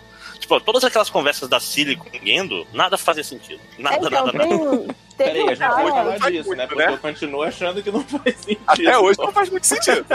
[0.47, 3.59] Tipo, todas aquelas conversas da Cilly com o Gendo, nada fazia sentido.
[3.77, 4.47] Nada, então, nada, nada.
[4.47, 6.67] tem, teve Peraí, um a gente pode cara, falar faz disso, muito, né?
[6.67, 6.93] Porque né?
[6.93, 8.61] eu continuo achando que não faz sentido.
[8.65, 10.05] Até hoje não faz muito sentido.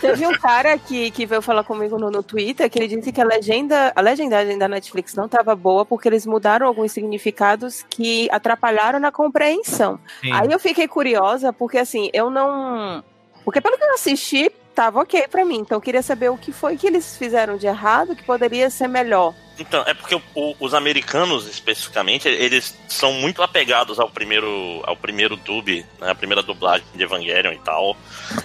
[0.00, 3.20] teve um cara que, que veio falar comigo no, no Twitter que ele disse que
[3.20, 8.30] a legenda, a legendagem da Netflix não estava boa porque eles mudaram alguns significados que
[8.30, 10.00] atrapalharam na compreensão.
[10.22, 10.32] Sim.
[10.32, 13.04] Aí eu fiquei curiosa porque assim, eu não.
[13.44, 15.58] Porque pelo que eu assisti, tava ok pra mim.
[15.58, 18.88] Então eu queria saber o que foi que eles fizeram de errado que poderia ser
[18.88, 19.34] melhor.
[19.58, 24.96] Então, é porque o- o- os americanos, especificamente, eles são muito apegados ao primeiro, ao
[24.96, 27.94] primeiro dub, né, a primeira dublagem de Evangelion e tal.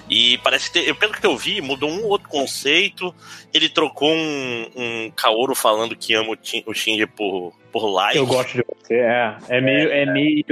[0.09, 3.15] E parece que, pelo que eu vi, mudou um outro conceito.
[3.53, 8.17] Ele trocou um, um Kaoru falando que ama o, o Shinji por, por like.
[8.17, 9.37] Eu gosto de você, é.
[9.47, 9.89] É meio.
[9.91, 10.43] É meio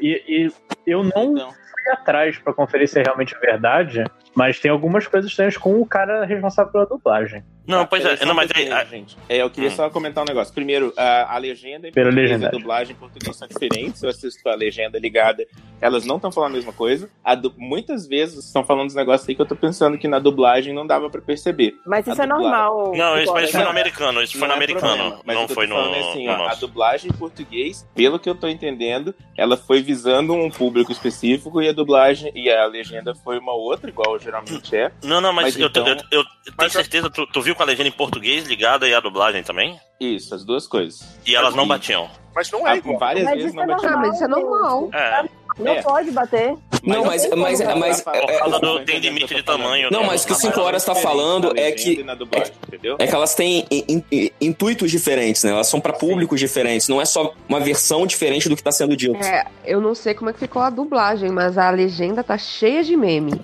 [0.00, 0.52] e, e
[0.86, 4.04] eu não Então, fui atrás pra conferir se é realmente verdade,
[4.38, 7.42] mas tem algumas coisas estranhas com o cara responsável pela dublagem.
[7.66, 9.14] Não, pois é, só não, mas aí- gente.
[9.28, 9.72] É, eu queria Hum.
[9.72, 10.54] só comentar um negócio.
[10.54, 14.02] Primeiro, a, a legenda e a dublagem em português são diferentes.
[14.02, 15.44] Eu assisto a legenda ligada,
[15.78, 17.10] elas não estão falando a mesma coisa.
[17.22, 20.18] A du- Muitas vezes estão falando uns negócios aí que eu tô pensando que na
[20.18, 21.74] dublagem não dava pra perceber.
[21.84, 22.48] Mas A isso é dublagem.
[22.48, 22.92] normal.
[22.96, 25.36] Não, isso, mas isso foi no Não, americano, isso foi no é americano, problema, mas
[25.36, 28.34] não foi tô no, é assim, no ó, a dublagem em português, pelo que eu
[28.34, 33.38] tô entendendo, ela foi visando um público específico e a dublagem e a legenda foi
[33.38, 34.92] uma outra, igual geralmente é.
[35.02, 37.40] Não, não, mas, Mas eu, então- eu, eu, eu tenho Mas eu- certeza, tu, tu
[37.40, 39.80] viu com a legenda em português ligada e a dublagem também?
[39.98, 41.18] Isso, as duas coisas.
[41.26, 42.10] E elas não E- batiam.
[42.34, 42.98] Mas não Ah, é igual.
[42.98, 43.88] várias Mas vezes isso não é batia.
[43.90, 44.90] Ah, mas isso é normal.
[44.92, 45.28] É,
[45.58, 45.82] Não É.
[45.82, 46.54] pode bater.
[46.84, 50.06] Não, mas- eu- mas- mas- eu- é- do- eu- tem limite de tamanho, Não, né?
[50.06, 52.96] mas o que o Mas Cinco é Horas tá falando é que- na dublagem, entendeu?
[52.98, 55.50] É que elas têm in- in- intuitos diferentes, né?
[55.50, 56.86] Elas são pra públicos diferentes.
[56.88, 59.16] Não é só uma versão diferente do que tá sendo dito.
[59.16, 62.84] É, eu não sei como é que ficou a dublagem, mas a legenda tá cheia
[62.84, 63.40] de meme.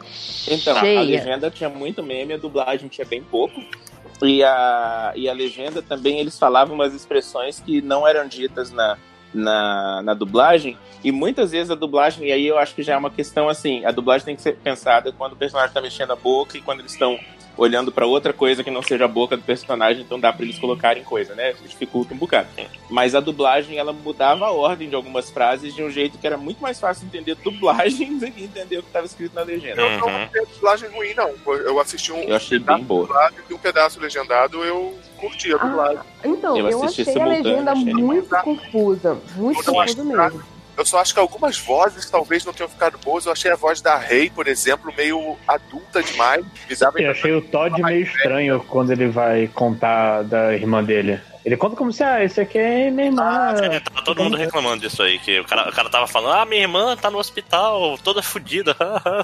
[0.48, 1.00] Então, a cheia.
[1.00, 3.60] legenda tinha muito meme, a dublagem tinha bem pouco.
[4.22, 8.96] E a, e a legenda também eles falavam umas expressões que não eram ditas na,
[9.34, 10.78] na, na dublagem.
[11.02, 13.84] E muitas vezes a dublagem, e aí eu acho que já é uma questão assim:
[13.84, 16.80] a dublagem tem que ser pensada quando o personagem tá mexendo a boca e quando
[16.80, 17.18] eles estão
[17.56, 20.58] olhando pra outra coisa que não seja a boca do personagem, então dá pra eles
[20.58, 21.54] colocarem coisa, né?
[21.66, 22.48] Dificulta um bocado.
[22.90, 26.36] Mas a dublagem, ela mudava a ordem de algumas frases de um jeito que era
[26.36, 29.80] muito mais fácil entender dublagem do que entender o que estava escrito na legenda.
[29.80, 30.16] Eu não Uhum.
[30.24, 31.32] achei a dublagem ruim, não.
[31.46, 33.06] Eu assisti um Eu achei pedaço bem boa.
[33.06, 36.00] dublado e um pedaço legendado, eu curti a dublagem.
[36.24, 39.18] Então, Eu eu, assisti achei a legenda achei muito confusa.
[39.36, 40.42] Muito confusa mesmo.
[40.76, 43.26] Eu só acho que algumas vozes talvez não tenham ficado boas.
[43.26, 46.44] Eu achei a voz da Rei, por exemplo, meio adulta demais.
[47.04, 51.20] Eu achei o Todd meio estranho quando ele vai contar da irmã dele.
[51.44, 53.54] Ele conta como se, ah, esse aqui é minha irmã.
[53.62, 56.44] É, tava todo mundo reclamando disso aí, que o cara, o cara tava falando, ah,
[56.46, 58.74] minha irmã tá no hospital, toda fodida.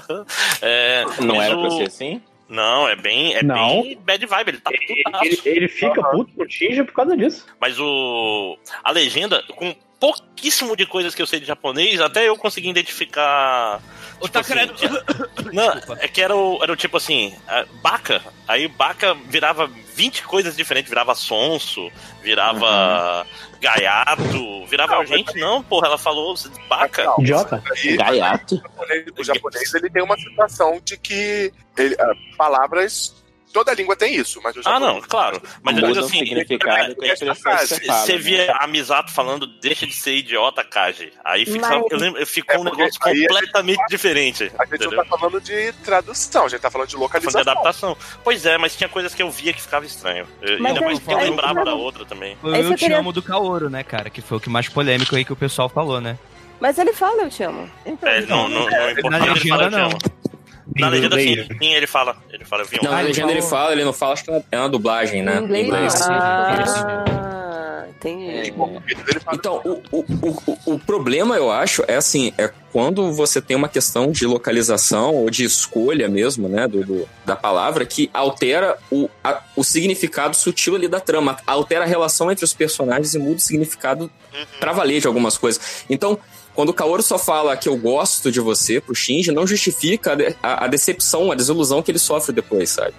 [0.61, 2.21] é, Não era pra o- ser assim?
[2.51, 3.81] Não, é bem, é Não.
[3.81, 5.41] bem bad vibe, ele tá Ele, putaço.
[5.47, 7.45] ele fica puto com o Shinji por causa disso.
[7.61, 8.57] Mas o.
[8.83, 13.79] A legenda, com pouquíssimo de coisas que eu sei de japonês, até eu consegui identificar.
[14.15, 14.73] Tipo tá assim, credo.
[15.53, 17.33] Não, é que era o, era o tipo assim,
[17.81, 18.21] Baca.
[18.45, 21.89] Aí Baca virava 20 coisas diferentes, virava sonso,
[22.21, 23.25] virava
[23.61, 26.33] gaiato, virava Não, gente, não, porra, ela falou
[26.67, 27.03] Baca.
[27.03, 27.63] Não, Idiota.
[27.71, 28.55] Aí, Gaiato?
[28.55, 33.20] o japonês, o japonês ele tem uma situação de que ele- ah, palavras.
[33.53, 34.93] Toda língua tem isso, mas o Ah, japonês.
[34.93, 35.41] não, claro.
[35.61, 38.17] Mas eu digo assim, significado que você né?
[38.17, 41.11] via a Misato falando, deixa de ser idiota, Kaji.
[41.23, 44.43] Aí fica, Mas- eu lembro, ficou É um negócio aí a gente completamente diferente.
[44.57, 44.91] A gente entendeu?
[44.91, 47.41] não tá falando de tradução, a gente tá falando de Fazer localização.
[47.41, 47.97] adaptação.
[48.23, 50.27] Pois é, mas tinha coisas que eu via que ficava estranho.
[50.41, 52.37] Eu- Mas e depois é- que eu é- lembrava é- da outra também.
[52.41, 54.09] Foi o Esse Eu eu Te Amo do Kaoru, né, cara?
[54.09, 56.17] Que foi o que mais polêmico aí que o pessoal falou, né?
[56.59, 57.69] Mas ele fala, eu te amo.
[58.03, 59.01] É, não, não, não, Na importa, ele
[59.49, 59.85] fala, eu te não.
[59.87, 59.97] amo.
[60.77, 62.15] Na legenda, sim, sim, ele fala.
[62.31, 62.63] Ele fala?
[62.81, 65.39] Não, na legenda ele fala, ele não fala, acho que é uma dublagem, né?
[65.39, 66.05] Em inglês, Inglês.
[66.05, 68.23] Ah, entendi.
[68.25, 70.05] Ele fala, Então, o, o,
[70.65, 75.13] o, o problema, eu acho, é assim, é quando você tem uma questão de localização
[75.13, 80.35] ou de escolha mesmo, né, do, do- da palavra, que altera o, a- o significado
[80.35, 84.09] sutil ali da trama, altera a relação entre os personagens e muda o significado
[84.59, 85.83] pra valer de algumas coisas.
[85.89, 86.17] Então,
[86.53, 90.15] quando o Kaoru só fala que eu gosto de você pro Shinji, não justifica a,
[90.15, 92.93] de- a- a decepção, a desilusão que ele sofre depois, sabe?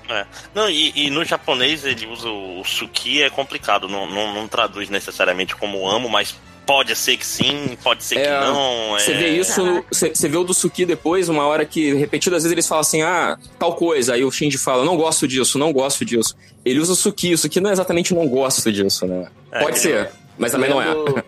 [0.54, 3.88] Não, e, e no japonês ele usa o, o suki, é complicado.
[3.88, 6.34] Não, não, não traduz necessariamente como amo, mas
[6.64, 8.92] pode ser que sim, pode ser que É, não.
[8.92, 9.16] Você é...
[9.18, 12.80] vê isso, você vê o do Suki depois, uma hora que, repetidas vezes, eles falam
[12.82, 14.14] assim, ah, tal coisa.
[14.14, 16.36] Aí o Shinji fala, não gosto disso, não gosto disso.
[16.64, 19.26] Ele usa o Suki, o Suki não é exatamente não gosto disso, né?
[19.50, 20.10] É, Pode que ser.
[20.38, 20.86] Mas também não é.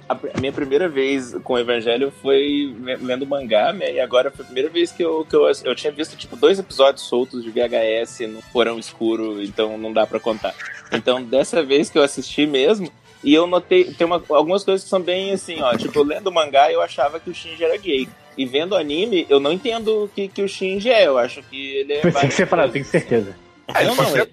[0.08, 3.92] A, a minha primeira vez com o Evangelho foi lendo mangá, né?
[3.92, 6.58] E agora foi a primeira vez que eu, que eu, eu tinha visto, tipo, dois
[6.58, 10.54] episódios soltos de VHS no porão escuro, então não dá para contar.
[10.92, 12.90] Então, dessa vez que eu assisti mesmo,
[13.22, 15.74] e eu notei, tem uma, algumas coisas que são bem assim, ó.
[15.76, 18.08] Tipo, lendo o mangá, eu achava que o Shinji era gay.
[18.36, 21.06] E vendo o anime, eu não entendo o que, que o Shinji é.
[21.06, 22.00] Eu acho que ele é.
[22.00, 23.34] Tem que separar, tem certeza.
[23.68, 24.28] É, não, não, eu,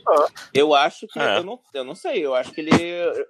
[0.54, 1.38] eu acho que é.
[1.38, 2.72] eu, não, eu não sei, eu acho que ele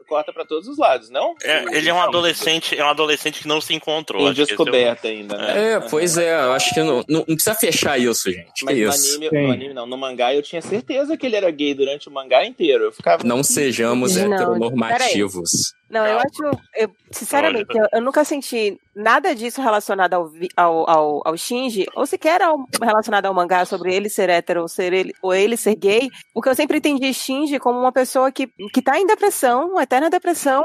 [0.07, 1.35] corta para todos os lados, não?
[1.43, 4.29] É, ele é um adolescente, é um adolescente que não se encontrou.
[4.29, 5.73] Em descoberta é ainda, né?
[5.73, 8.63] É, pois é, eu acho que não, não, não precisa fechar isso, gente.
[8.63, 9.15] Mas no isso.
[9.15, 12.11] Anime, no anime, não, no mangá eu tinha certeza que ele era gay durante o
[12.11, 12.85] mangá inteiro.
[12.85, 13.23] Eu ficava.
[13.23, 15.73] Não sejamos não, heteronormativos.
[15.91, 21.21] Não, eu acho, eu, sinceramente, eu, eu, nunca senti nada disso relacionado ao, ao, ao,
[21.25, 25.13] ao, Shinji, ou sequer ao, relacionado ao mangá sobre ele ser hétero ou, ser ele,
[25.21, 28.97] ou ele ser gay, porque eu sempre entendi Shinji como uma pessoa que, que tá
[28.97, 30.63] em depressão, uma eterna depressão,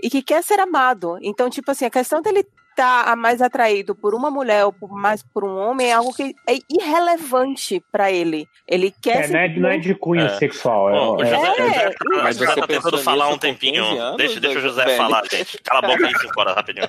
[0.00, 1.18] e que quer ser amado.
[1.22, 2.46] Então, tipo assim, a questão dele
[2.78, 6.32] tá mais atraído por uma mulher ou por, mais por um homem é algo que
[6.48, 8.46] é irrelevante para ele.
[8.68, 9.24] Ele quer.
[9.24, 10.38] É, não, é, não é de cunho é.
[10.38, 10.92] sexual.
[10.92, 13.84] Bom, é, José, é, mas você tá tentando falar um tempinho.
[13.84, 14.96] Anos, deixa, deixa o José velho.
[14.96, 15.58] falar, gente.
[15.58, 16.88] Cala a boca e se embora rapidinho.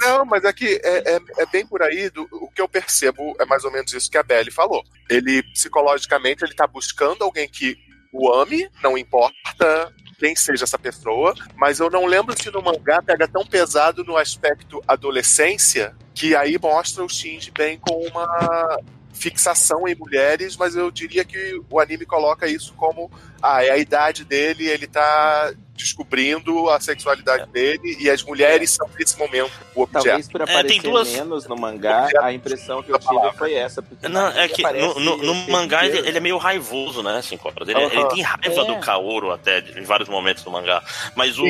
[0.00, 2.08] Não, mas é que é, é, é, bem por aí.
[2.08, 4.84] Do, o que eu percebo é mais ou menos isso que a Belly falou.
[5.10, 7.76] Ele, psicologicamente, ele tá buscando alguém que
[8.12, 13.02] o ame, não importa quem seja essa pessoa, mas eu não lembro se no mangá
[13.02, 18.78] pega tão pesado no aspecto adolescência que aí mostra o Shinji bem com uma
[19.12, 23.10] fixação em mulheres, mas eu diria que o anime coloca isso como
[23.42, 27.46] ah, é a idade dele, ele tá descobrindo a sexualidade é.
[27.46, 30.04] dele e as mulheres são nesse momento o objeto.
[30.04, 31.08] Talvez por aparecer é, tem duas...
[31.12, 33.84] menos no mangá, a impressão que eu tive foi essa.
[34.08, 37.74] Não, é que no, no, no mangá ele, ele, é meio raivoso, né, assim, ele,
[37.74, 37.90] uhum.
[37.90, 38.64] ele tem raiva é.
[38.64, 40.82] do Kaoru até em vários momentos do mangá.
[41.14, 41.46] Mas o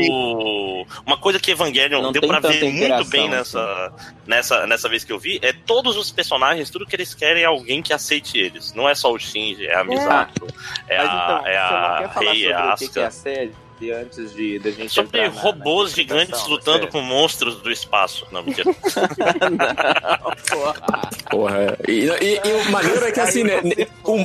[1.05, 3.93] uma coisa que Evangelion Não deu pra ver muito bem nessa,
[4.27, 7.47] nessa, nessa vez que eu vi é todos os personagens, tudo que eles querem é
[7.47, 8.72] alguém que aceite eles.
[8.72, 10.47] Não é só o Shinji, é a Misato,
[10.89, 12.77] é, é a, então, é a Rei, é a
[13.77, 18.27] Asuka antes de da gente Sobre robôs na gigantes lutando com monstros do espaço.
[18.33, 18.70] Não, mentira.
[19.51, 21.11] não, porra.
[21.31, 21.79] porra.
[21.87, 23.61] E, e, e o maneiro é que assim, né,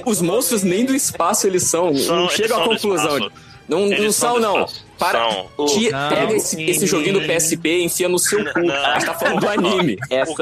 [0.05, 1.95] os monstros nem do espaço eles são.
[1.95, 3.31] são não chega à conclusão.
[3.71, 4.65] Não, não são, não.
[4.99, 5.49] Para, são.
[5.57, 8.69] Não, pega esse, esse, joguinho do PSP e enfia no seu cu.
[8.69, 9.97] A gente tá falando do anime.
[10.09, 10.33] Essa,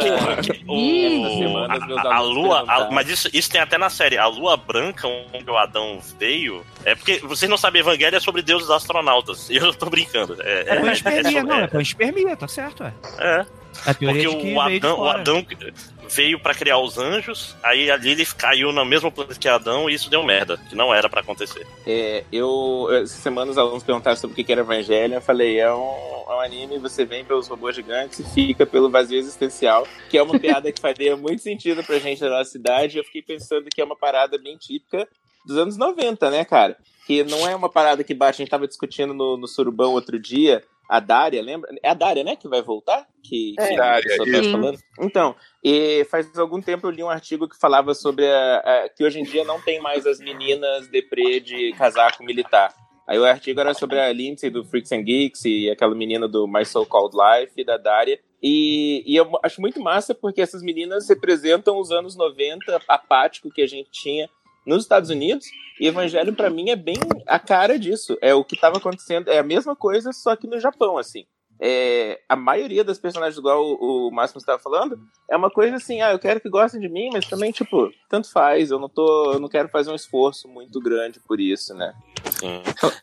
[0.67, 4.17] o, o, a, a, lua, a, mas isso, isso tem até na série.
[4.17, 8.41] A lua branca, onde o Adão veio, é porque vocês não sabem, Evangelho é sobre
[8.41, 9.47] deuses astronautas.
[9.51, 10.35] E eu tô brincando.
[10.41, 12.93] É, é, é, espermia, é, não, é, é espermia, tá certo, é.
[13.19, 13.45] É.
[13.85, 15.45] A teoria Porque de que o, Adão, o Adão
[16.09, 19.93] veio para criar os anjos, aí a Lilith caiu no mesmo planeta que Adão e
[19.93, 21.65] isso deu merda, que não era para acontecer.
[21.85, 25.71] É, eu, essa semana os alunos perguntaram sobre o que era Evangelho, eu falei, é
[25.71, 30.17] um, é um anime, você vem pelos robôs gigantes e fica pelo vazio existencial, que
[30.17, 33.69] é uma piada que faria muito sentido pra gente da nossa cidade, eu fiquei pensando
[33.73, 35.07] que é uma parada bem típica
[35.45, 36.77] dos anos 90, né, cara?
[37.05, 40.19] Que não é uma parada que bate, a gente tava discutindo no, no Surubão outro
[40.19, 41.69] dia, a Dária, lembra?
[41.83, 43.07] É a Dária, né, que vai voltar?
[43.23, 44.79] Que, é, que Dária, tá falando?
[44.99, 49.03] Então, e faz algum tempo eu li um artigo que falava sobre a, a, que
[49.03, 52.73] hoje em dia não tem mais as meninas deprê de casaco militar.
[53.07, 56.47] Aí o artigo era sobre a Lindsay do Freaks and Geeks e aquela menina do
[56.47, 58.19] My So Called Life, da Dária.
[58.41, 63.63] E, e, eu acho muito massa porque essas meninas representam os anos 90 apático que
[63.63, 64.29] a gente tinha
[64.65, 65.47] nos Estados Unidos
[65.79, 68.17] e Evangelho, para mim, é bem a cara disso.
[68.21, 71.25] É o que estava acontecendo, é a mesma coisa, só que no Japão, assim.
[71.61, 74.97] É, a maioria das personagens, igual o, o Máximo estava falando,
[75.29, 78.31] é uma coisa assim, ah, eu quero que gostem de mim, mas também, tipo, tanto
[78.31, 81.93] faz, eu não tô, eu não quero fazer um esforço muito grande por isso, né?
[82.39, 82.61] Sim.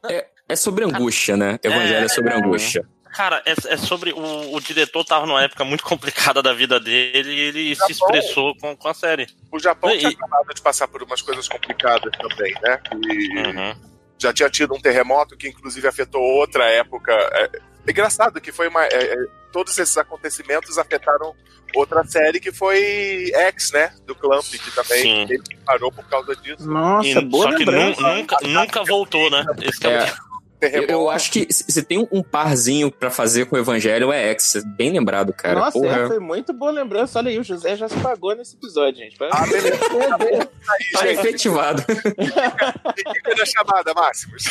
[0.08, 1.58] É, é sobre angústia, né?
[1.62, 2.88] Evangelho é, é sobre angústia.
[3.16, 4.12] Cara, é, é sobre.
[4.12, 8.54] O, o, diretor tava numa época muito complicada da vida dele e ele se expressou
[8.58, 9.26] com, com a série.
[9.50, 12.78] O Japão e, tinha acabado de passar por umas coisas complicadas também, né?
[12.92, 13.74] E uhum.
[14.18, 17.10] já tinha tido um terremoto que, inclusive, afetou outra época.
[17.12, 17.50] É,
[17.86, 18.84] é engraçado que foi uma.
[18.84, 21.34] É, é todos esses acontecimentos afetaram
[21.74, 23.92] outra série que foi X, né?
[24.06, 26.68] Do Clamp, que também ele parou por causa disso.
[26.68, 29.44] Nossa, e, boa Só que nunca, nunca voltou, né?
[29.62, 30.14] Esse é, é
[30.60, 34.62] eu, eu, acho que se tem um parzinho para fazer com o Evangelho é X.
[34.76, 35.60] Bem lembrado, cara.
[35.60, 37.18] Nossa, é, foi muito boa lembrança.
[37.18, 39.16] Olha aí, o José já se pagou nesse episódio, gente.
[39.30, 39.78] Ah, beleza.
[40.92, 41.82] tá efetivado.
[41.82, 44.44] Fica na chamada, Máximos.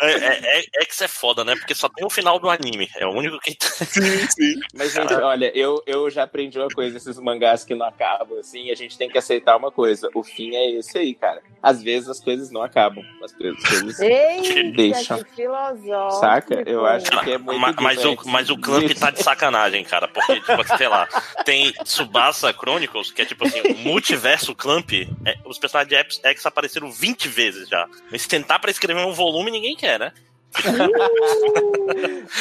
[0.00, 1.54] É, é, é, X é foda, né?
[1.56, 2.88] Porque só tem o final do anime.
[2.96, 3.56] É o único que.
[3.60, 4.60] sim, sim.
[4.74, 8.70] Mas, gente, olha, eu, eu já aprendi uma coisa, esses mangás que não acabam, assim,
[8.70, 10.10] a gente tem que aceitar uma coisa.
[10.14, 11.42] O fim é esse aí, cara.
[11.62, 13.04] Às vezes as coisas não acabam.
[13.22, 13.98] As coisas.
[14.42, 16.20] Que filosófico.
[16.20, 16.62] Saca?
[16.66, 20.08] Eu acho que é muito Ma- Mas, o, mas o Clamp tá de sacanagem, cara.
[20.08, 21.06] Porque, tipo, sei lá,
[21.44, 24.90] tem Tsubasa Chronicles, que é tipo assim, o multiverso Clamp.
[25.24, 27.86] é, os personagens de X, apareceram 20 vezes já.
[28.10, 30.12] Mas se tentar pra escrever um volume, ninguém quer, né?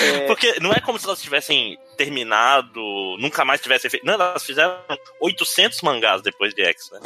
[0.01, 2.81] É, Porque não é como se elas tivessem terminado,
[3.19, 4.05] nunca mais tivessem feito.
[4.05, 4.77] Não, elas fizeram
[5.21, 6.99] 800 mangás depois de X, né?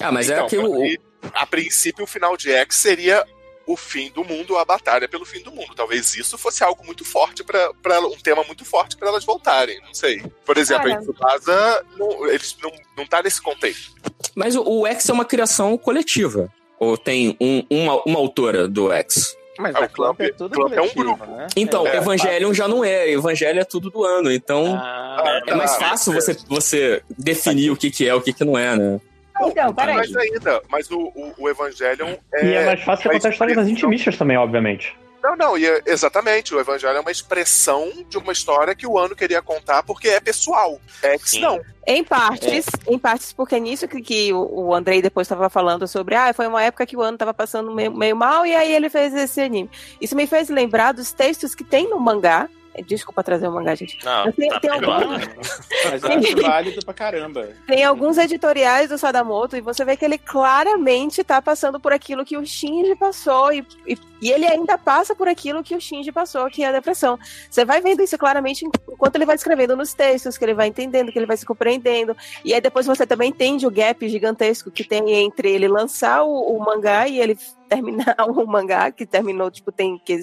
[0.00, 0.84] Ah, mas é Então, aquilo.
[0.84, 0.98] e,
[1.34, 3.24] a princípio, o final de X seria
[3.72, 5.74] o fim do mundo, a batalha pelo fim do mundo.
[5.76, 9.80] Talvez isso fosse algo muito forte para um tema muito forte para elas voltarem.
[9.82, 10.22] Não sei.
[10.44, 10.98] Por exemplo, Cara.
[10.98, 13.92] em Tsubasa, não, eles não, não tá nesse contexto.
[14.34, 16.52] Mas o, o X é uma criação coletiva.
[16.80, 19.36] Ou tem um- uma, uma autora do X?
[19.58, 21.26] Mas Ah, a Clamp- é tudo Clamp é um grupo.
[21.26, 21.48] né?
[21.56, 23.10] Então, É, Evangelion já não é.
[23.10, 24.30] Evangelion é tudo do ano.
[24.30, 28.44] Então, Ah, é mais fácil você, você definir o que, que é o que, que
[28.44, 29.00] não é, né?
[29.42, 29.96] Então, peraí.
[29.96, 32.44] Mas ainda, mas o, o, o Evangelion é.
[32.44, 34.96] E é mais fácil você contar a história das intimistas também, obviamente.
[35.22, 36.54] Não, não, e é- exatamente.
[36.54, 40.20] O Evangelho é uma expressão de uma história que o ano queria contar porque é
[40.20, 40.80] pessoal.
[41.02, 41.40] X Sim.
[41.40, 41.60] não.
[41.86, 45.88] Em partes, em partes, porque é nisso que, que o, o Andrei depois estava falando
[45.88, 48.74] sobre, ah, foi uma época que o ano estava passando meio, meio mal e aí
[48.74, 49.70] ele fez esse anime.
[50.00, 52.48] Isso me fez lembrar dos textos que tem no mangá.
[52.82, 53.98] Desculpa trazer o mangá, gente.
[54.04, 54.78] Não, Tem- tá tem né?
[55.90, 57.48] Mas eu acho válido pra caramba.
[57.66, 62.24] Tem alguns editoriais do Sadamoto e você vê que ele claramente tá passando por aquilo
[62.24, 66.12] que o Shinji passou e, e, e ele ainda passa por aquilo que o Shinji
[66.12, 67.18] passou, que é a depressão.
[67.50, 71.12] Você vai vendo isso claramente enquanto ele vai escrevendo nos textos, que ele vai entendendo,
[71.12, 72.16] que ele vai se compreendendo.
[72.44, 76.56] E aí depois você também entende o gap gigantesco que tem entre ele lançar o,
[76.56, 77.36] o mangá e ele
[77.68, 80.18] terminar o mangá, que terminou, tipo, tem que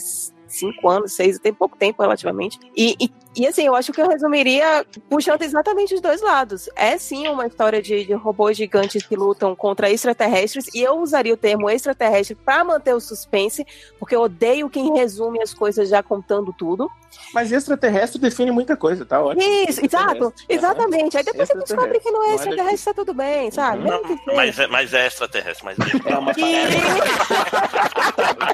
[0.55, 2.59] cinco anos, seis, tem pouco tempo relativamente.
[2.75, 6.69] E, e, e, assim, eu acho que eu resumiria puxando exatamente os dois lados.
[6.75, 11.33] É sim uma história de, de robôs gigantes que lutam contra extraterrestres, e eu usaria
[11.33, 13.65] o termo extraterrestre para manter o suspense,
[13.99, 16.89] porque eu odeio quem resume as coisas já contando tudo.
[17.33, 19.41] Mas extraterrestre define muita coisa, tá ótimo.
[19.41, 21.17] Isso, exato, Extraterrestre, exatamente.
[21.17, 23.89] Aí depois você descobre que não é Não é extraterrestre, tá tudo bem, sabe?
[23.89, 24.01] Uhum.
[24.03, 24.35] Que seja.
[24.35, 26.65] Mas é, mas é extraterrestre, mas É uma E-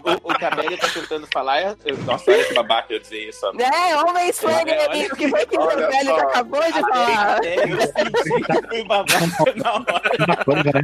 [0.03, 1.59] O, o Cabelli tá tentando falar.
[1.61, 3.45] é- eu- Nossa, olha que babaca eu dizer isso.
[3.59, 7.43] É, homens foi Amigo, que foi que o velho acabou de falar.
[7.43, 10.82] É, eu senti que fui babaca na hora.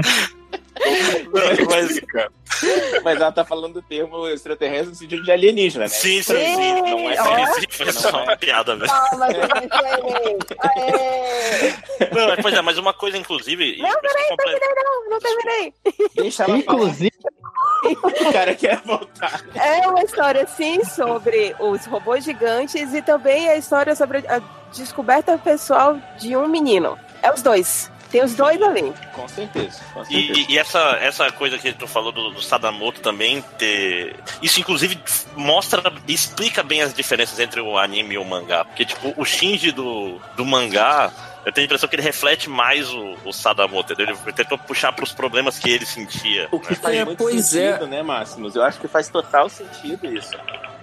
[1.69, 2.01] Mas,
[3.03, 5.89] Mas ela tá falando do termo extraterrestre no sentido de alienígena, né?
[5.89, 6.81] sim, sim, sim.
[6.81, 7.53] Não é Ó.
[7.53, 8.77] Sim, sim, foi só uma piada
[10.59, 11.73] Aê!
[12.13, 13.77] Não, mas, pois é, mas uma coisa, inclusive.
[13.77, 13.95] Não, eu
[14.29, 15.73] completo- Não, não terminei.
[16.15, 17.37] Deixa ela Inclusive, falar.
[18.27, 19.43] O cara quer voltar.
[19.55, 24.41] É uma história, sim, sobre os robôs gigantes e também a história sobre a
[24.73, 26.97] descoberta pessoal de um menino.
[27.21, 27.91] É os dois.
[28.11, 28.93] Tem os dois ali.
[29.13, 29.81] Com certeza.
[29.93, 30.39] Com certeza.
[30.39, 34.15] E, e- e essa, essa coisa que tu falou do, do Sadamoto também ter.
[34.41, 34.97] Isso, inclusive,
[35.35, 38.63] mostra e explica bem as diferenças entre o anime e o mangá.
[38.63, 41.11] Porque, tipo, o Shinji do, do mangá.
[41.45, 43.93] Eu tenho a impressão que ele reflete mais o, o Sadamoto.
[43.93, 44.17] entendeu?
[44.25, 46.47] Ele tentou puxar pros problemas que ele sentia.
[46.51, 46.75] O que né?
[46.81, 48.55] faz É, muito pois sentido, né, Máximos?
[48.55, 50.35] Eu acho que faz total sentido isso.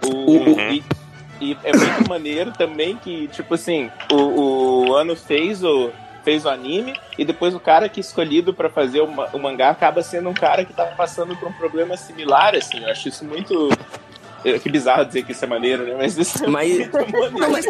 [0.02, 0.72] O, Uhum.
[0.72, 0.84] e,
[1.40, 5.90] e é muito maneiro também que, tipo assim, o, o ano fez o,
[6.24, 10.02] fez o anime e depois o cara que é escolhido pra fazer o mangá acaba
[10.02, 12.82] sendo um cara que tá passando por um problema similar, assim.
[12.82, 13.68] Eu acho isso muito.
[14.44, 15.94] É, Que bizarro dizer que isso é maneiro, né?
[15.96, 16.90] Mas isso é Mas-.
[17.32, 17.66] Não, mas,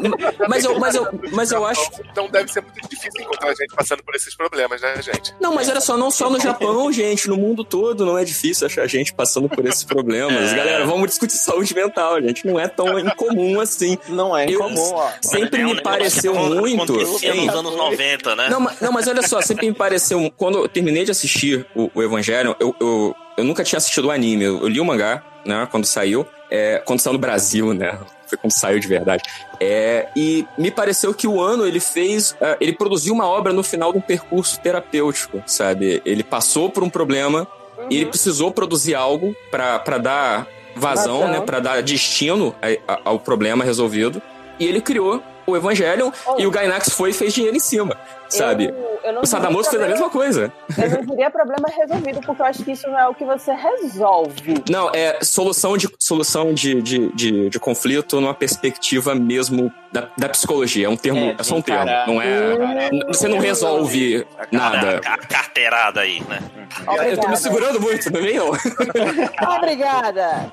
[0.48, 1.90] mas, eu, mas, eu, mas eu acho.
[2.10, 5.34] Então deve ser muito difícil encontrar gente passando por esses problemas, né, gente?
[5.40, 8.66] Não, mas olha só, não só no Japão, gente, no mundo todo não é difícil
[8.66, 10.52] achar gente passando por esses problemas.
[10.52, 10.56] É.
[10.56, 12.46] Galera, vamos discutir saúde mental, gente.
[12.46, 13.96] Não é tão incomum assim.
[14.08, 15.10] Não é Eu- incomum, ó.
[15.20, 16.94] Sempre É me negócio pareceu muito.
[17.22, 17.46] Hein?
[17.46, 18.48] nos anos 90, né?
[18.48, 20.32] Não, mas, não, mas olha só, sempre me pareceu.
[20.36, 24.10] Quando eu terminei de assistir o, o Evangelho, eu, eu, eu nunca tinha assistido o
[24.10, 24.44] anime.
[24.44, 26.26] Eu, eu li o mangá, né, quando saiu.
[26.50, 27.98] É, quando saiu no Brasil, né?
[28.26, 29.22] Foi quando saiu de verdade.
[29.60, 32.36] É, e me pareceu que o ano ele fez.
[32.40, 36.00] é, ele produziu uma obra no final de um percurso terapêutico, sabe?
[36.04, 37.46] Ele passou por um problema
[37.90, 41.32] e ele precisou produzir algo pra dar vazão, Vazão.
[41.32, 41.40] né?
[41.40, 44.20] Pra dar destino a- a- ao problema resolvido.
[44.58, 46.36] E ele criou o Evangelion Oh.
[46.38, 47.96] e o Gainax foi e fez dinheiro em cima,
[48.28, 48.66] sabe?
[48.66, 50.52] Eu, eu não O Sadamoto fez a mesma coisa.
[50.78, 53.52] Eu não diria problema resolvido, porque eu acho que isso não é o que você
[53.52, 54.62] resolve.
[54.70, 60.28] Não, é solução de, solução de, de, de, de conflito numa perspectiva mesmo da, da
[60.28, 60.86] psicologia.
[60.86, 61.82] É um termo, é, de só um termo.
[61.82, 62.54] encarar- Não é.
[62.54, 65.00] encarar- Você não resolve nada.
[65.04, 66.38] A, a carteirada aí, né?
[66.80, 67.36] Eu tô me Obrigada.
[67.36, 68.50] segurando muito, não vem não.
[69.58, 70.50] Obrigada.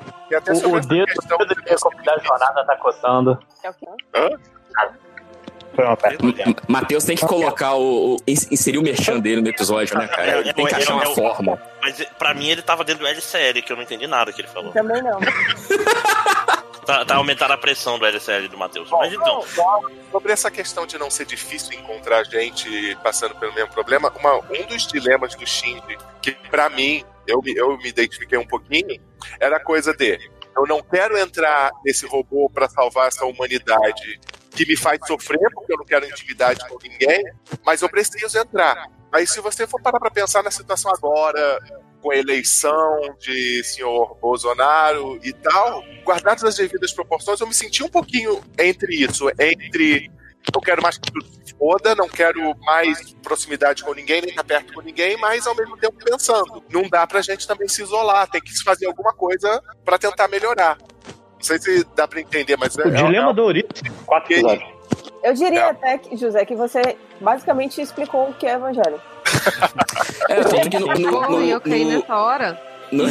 [0.63, 1.11] O, o dedo
[2.05, 3.37] da jornada tá coçando.
[3.63, 3.85] É o quê?
[5.75, 5.97] Foi uma
[6.29, 6.55] ideia.
[6.67, 8.17] Matheus tem que colocar o, o.
[8.27, 10.39] inserir o merchan dele no episódio, né, cara?
[10.39, 11.61] Ele tem que achar uma forma.
[11.81, 14.47] Mas pra mim ele tava dentro do LCL, que eu não entendi nada que ele
[14.49, 14.71] falou.
[14.71, 15.19] Também não.
[16.85, 18.89] Tá, tá aumentando a pressão do LCL do Matheus.
[18.89, 19.43] Mas então.
[20.11, 24.65] Sobre essa questão de não ser difícil encontrar gente passando pelo mesmo problema, uma, um
[24.67, 28.99] dos dilemas do Shinji, que pra mim, eu, me- eu me identifiquei um pouquinho,
[29.39, 30.19] era a coisa de
[30.57, 34.19] eu não quero entrar nesse robô pra salvar essa humanidade
[34.51, 37.23] que me faz sofrer, porque eu não quero intimidade com ninguém,
[37.65, 38.85] mas eu preciso entrar.
[39.11, 41.59] Aí se você for parar pra pensar na situação agora,
[42.01, 47.83] com a eleição de senhor Bolsonaro e tal, guardadas as devidas proporções, eu me senti
[47.83, 50.11] um pouquinho entre isso, entre
[50.53, 54.43] eu quero mais que tudo se foda, não quero mais proximidade com ninguém, nem estar
[54.43, 58.27] perto com ninguém, mas ao mesmo tempo pensando, não dá pra gente também se isolar,
[58.27, 60.77] tem que se fazer alguma coisa pra tentar melhorar.
[61.41, 63.67] Não sei se dá pra entender, mas é, O dilema do Ouriço,
[64.05, 64.69] quatro episódios.
[65.23, 65.69] Eu diria É.
[65.69, 68.99] até, que, José, que você basicamente explicou o que é evangelho.
[70.29, 70.87] É, tanto que no.
[70.87, 72.61] no, no, Oi, ok, no- nessa hora.
[72.91, 73.05] no-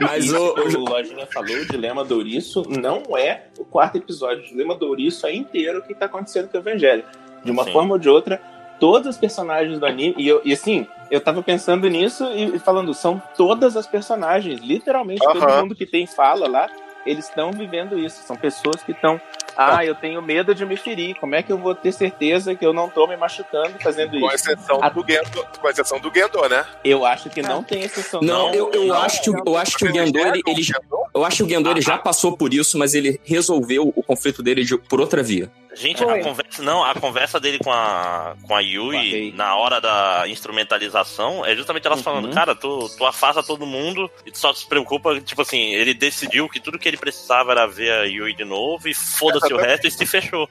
[0.00, 4.44] Mas o, que o Lojinha falou, o Dilema do Ouriço não é o quarto episódio.
[4.44, 7.04] O Dilema do Ouriço é inteiro o que tá acontecendo com o Evangelho.
[7.44, 7.72] De uma Sim.
[7.72, 8.40] forma ou de outra,
[8.78, 10.14] todos os personagens do anime.
[10.18, 14.60] E, eu, e assim, eu tava pensando nisso e, e falando, são todas as personagens.
[14.60, 15.62] Literalmente, todo Aham.
[15.62, 16.68] mundo que tem fala lá,
[17.06, 18.22] eles estão vivendo isso.
[18.22, 19.20] São pessoas que estão.
[19.56, 21.16] Ah, eu tenho medo de me ferir.
[21.18, 24.26] Como é que eu vou ter certeza que eu não tô me machucando fazendo com
[24.26, 24.34] isso?
[24.50, 26.64] exceção A- do Gendo, com exceção do Gendo, né?
[26.84, 28.20] Eu acho que não tem exceção.
[28.22, 30.99] Não, eu, eu acho que, eu acho que o Gendo, ele, ele- Gendo?
[31.14, 34.42] Eu acho que o Gendo ele já passou por isso, mas ele resolveu o conflito
[34.42, 35.50] dele de- por outra via.
[35.74, 40.24] Gente, a conversa, não, a conversa dele com a, com a Yui na hora da
[40.26, 42.04] instrumentalização é justamente elas Uhum.
[42.04, 45.94] falando, cara, tu, tu afasta todo mundo e tu só se preocupa, tipo assim, ele
[45.94, 49.56] decidiu que tudo que ele precisava era ver a Yui de novo e foda-se o
[49.56, 50.48] resto e se fechou.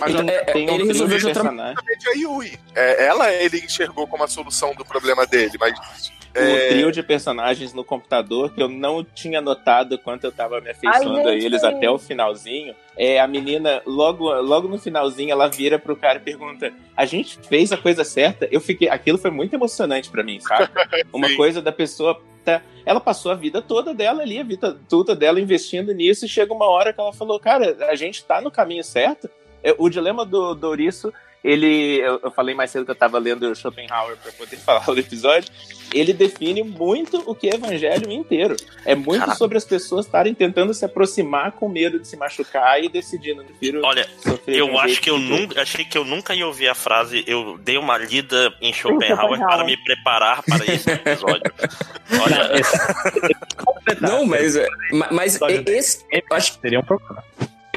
[0.00, 1.74] Mas Então, é, Tem ele resolveu de outra a
[2.16, 2.58] Yui.
[2.74, 6.68] É, ela ele enxergou como a solução do problema dele, mas o É.
[6.68, 11.28] trio de personagens no computador que eu não tinha notado quanto eu tava me afeiçoando
[11.28, 12.74] a eles até o finalzinho.
[12.96, 17.38] É a menina, logo, logo no finalzinho, ela vira pro cara e pergunta: A gente
[17.48, 18.48] fez a coisa certa?
[18.50, 18.88] Eu fiquei.
[18.88, 20.68] Aquilo foi muito emocionante pra mim, sabe?
[21.12, 22.20] Uma coisa da pessoa.
[22.44, 26.28] tá- ela passou a vida toda dela ali, a vida toda dela investindo nisso, e
[26.28, 29.28] chega uma hora que ela falou: Cara, a gente tá no caminho certo.
[29.62, 31.12] É, O dilema do, do Ouriço,
[31.48, 31.98] ele.
[32.00, 35.50] Eu, eu falei mais cedo que eu tava lendo Schopenhauer pra poder falar do episódio.
[35.94, 38.56] Ele define muito o que é evangelho inteiro.
[38.84, 39.38] É muito Caraca.
[39.38, 43.44] sobre as pessoas estarem tentando se aproximar com medo de se machucar e decidindo, não
[43.46, 44.04] prefiro Olha,
[44.48, 47.22] Eu acho que eu que- nunca, achei que eu nunca ia ouvir a frase.
[47.26, 49.46] Eu dei uma lida em Schopenhauer Schopenhauer.
[49.46, 51.52] para me preparar para esse episódio.
[52.20, 52.50] Olha,
[54.00, 57.22] Não, mas, é- ma- mas Olha, esse, eu acho, Seria um problema.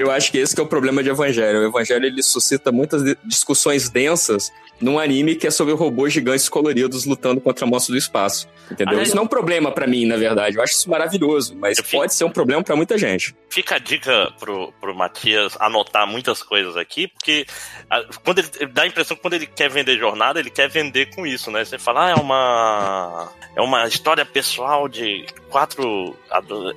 [0.04, 1.60] Eu acho que esse que é o problema de Evangelho.
[1.60, 6.48] O Evangelho ele suscita muitas di- discussões densas num anime que é sobre robôs gigantes
[6.48, 8.48] coloridos lutando contra monstros do espaço.
[8.72, 8.90] Entendeu?
[8.94, 10.56] Aliás, Isso não é um problema pra mim, na verdade.
[10.58, 13.36] Eu acho isso maravilhoso, mas Eu fico- pode ser um problema pra muita gente.
[13.50, 17.46] fica a dica pro, pro Matias anotar muitas coisas aqui, porque
[17.90, 21.14] a- quando ele dá a impressão que quando ele quer vender jornada, ele quer vender
[21.14, 21.66] com isso, né?
[21.66, 26.16] Você fala, ah, é uma é uma história pessoal de quatro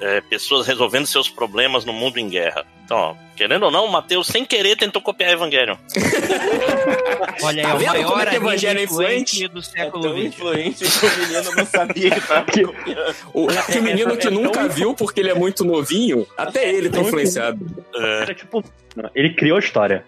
[0.00, 2.64] é, pessoas resolvendo seus problemas no mundo em guerra.
[2.84, 5.76] Então, ó, querendo ou não, o Matheus, sem querer, tentou copiar Evangelion.
[7.42, 9.60] Olha aí, Tá é o vendo como maior é que anime Evangelho é influente do
[9.60, 10.24] É século XX.
[10.26, 13.14] influente que o menino não sabia que tava copiando.
[13.32, 17.00] O, que o menino que nunca viu porque ele é muito novinho, até ele tá
[17.00, 17.58] influenciado.
[17.94, 18.62] É, tipo.
[19.14, 20.04] Ele criou a história.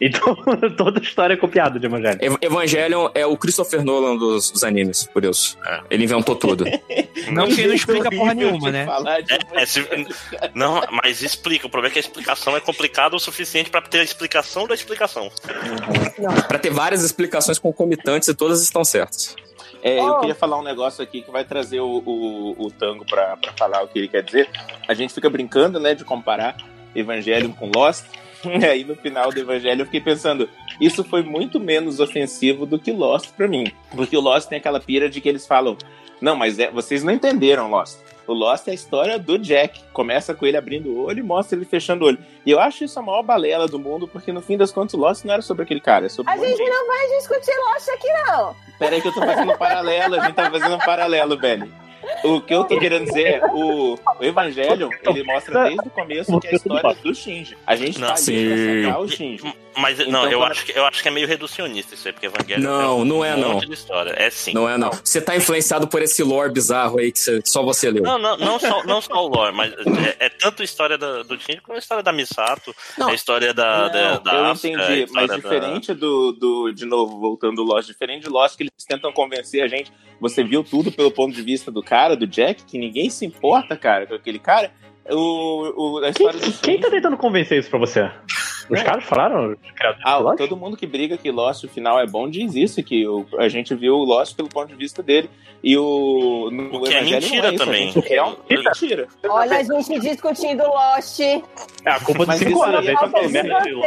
[0.00, 0.34] Então,
[0.76, 2.18] toda a história é copiada de Evangelho.
[2.20, 5.56] Ev- Evangelion é o Christopher Nolan dos, dos animes, por Deus.
[5.66, 5.80] É.
[5.90, 6.64] Ele inventou tudo.
[7.30, 8.86] Não que ele não explica porra nenhuma, né?
[9.56, 9.86] É, é, se-
[10.54, 11.66] não, mas explica.
[11.66, 14.74] O problema é que a explicação é complicada o suficiente para ter a explicação da
[14.74, 15.30] explicação.
[16.48, 19.34] Pra ter várias explicações concomitantes e todas estão certas.
[19.82, 20.20] É, eu Oh.
[20.20, 23.82] queria falar um negócio aqui que vai trazer o, o, o Tango pra, pra falar
[23.82, 24.48] o que ele quer dizer.
[24.86, 26.56] A gente fica brincando, né, de comparar
[26.94, 28.04] Evangelion com Lost.
[28.44, 30.48] E aí, no final do Evangelho, eu fiquei pensando,
[30.80, 33.70] isso foi muito menos ofensivo do que Lost pra mim.
[33.94, 35.76] Porque o Lost tem aquela pira de que eles falam,
[36.20, 37.98] não, mas é- vocês não entenderam Lost.
[38.26, 39.82] O Lost é a história do Jack.
[39.92, 42.18] Começa com ele abrindo o olho e mostra ele fechando o olho.
[42.46, 44.96] E eu acho isso a maior balela do mundo, porque no fim das contas o
[44.96, 47.52] Lost não era sobre aquele cara, é sobre A um de gente não vai discutir
[47.70, 48.56] Lost aqui, não.
[48.78, 51.70] Peraí que eu tô fazendo um paralelo, a gente tá fazendo um paralelo, velho.
[52.24, 56.40] O que eu tô querendo dizer é, o, o Evangelho, ele mostra desde o começo
[56.40, 57.56] que é a história do Shinji.
[57.66, 59.54] A gente tá Não, ali pra o Shinji.
[59.76, 62.12] Mas Então, não, eu quando- acho, que, eu acho que é meio reducionista isso aí,
[62.12, 63.54] porque Evangelho Não, um não é, não.
[63.54, 64.14] monte de história.
[64.16, 64.52] É sim.
[64.54, 64.90] Não é, não.
[64.90, 68.02] Você tá influenciado por esse lore bizarro aí que, você- só você leu.
[68.04, 71.24] Não, não, não, só, não só o lore, mas é, é tanto a história da-
[71.24, 73.08] do Shinji como a história da Misato, Não.
[73.08, 76.32] a história da, da, Não, da eu Asuka, a entendi, mas história da- diferente do,
[76.32, 79.92] do, de novo, voltando do Lost, diferente do Lost, que eles tentam convencer a gente,
[80.24, 83.76] você viu tudo pelo ponto de vista do cara, do Jack, que ninguém se importa,
[83.76, 84.72] cara, com aquele cara,
[85.10, 88.10] o, o, a história do Quem tá tentando convencer isso pra você?
[88.70, 88.82] Os É.
[88.82, 89.54] caras falaram?
[90.02, 93.26] Ah, todo mundo que briga que Lost, o final é bom, diz isso, que o,
[93.38, 95.28] a gente viu o Lost pelo ponto de vista dele,
[95.62, 96.48] e o...
[96.50, 97.88] No O que é Evangelho mentira é isso, também.
[97.88, 99.08] A gente realmente mentira.
[99.28, 101.20] Olha a gente discutindo Lost.
[101.20, 101.42] É
[101.90, 102.80] a culpa Mas dos 5 isso anos.
[102.80, 103.82] aí é Evangelho.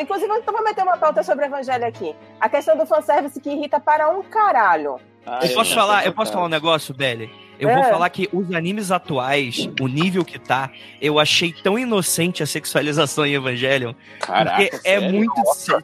[0.00, 2.14] Inclusive, eu vou meter uma pauta sobre Evangelho aqui.
[2.40, 4.96] A questão do fanservice que irrita para um caralho.
[5.26, 6.32] Ah, Eu posso não, falar, eu posso chocado.
[6.32, 7.30] falar um negócio, Belly?
[7.58, 7.74] Eu É.
[7.74, 12.46] vou falar que os animes atuais, o nível que tá, eu achei tão inocente a
[12.46, 13.92] sexualização em Evangelion.
[14.20, 15.10] Caraca, porque é sério?
[15.12, 15.32] muito.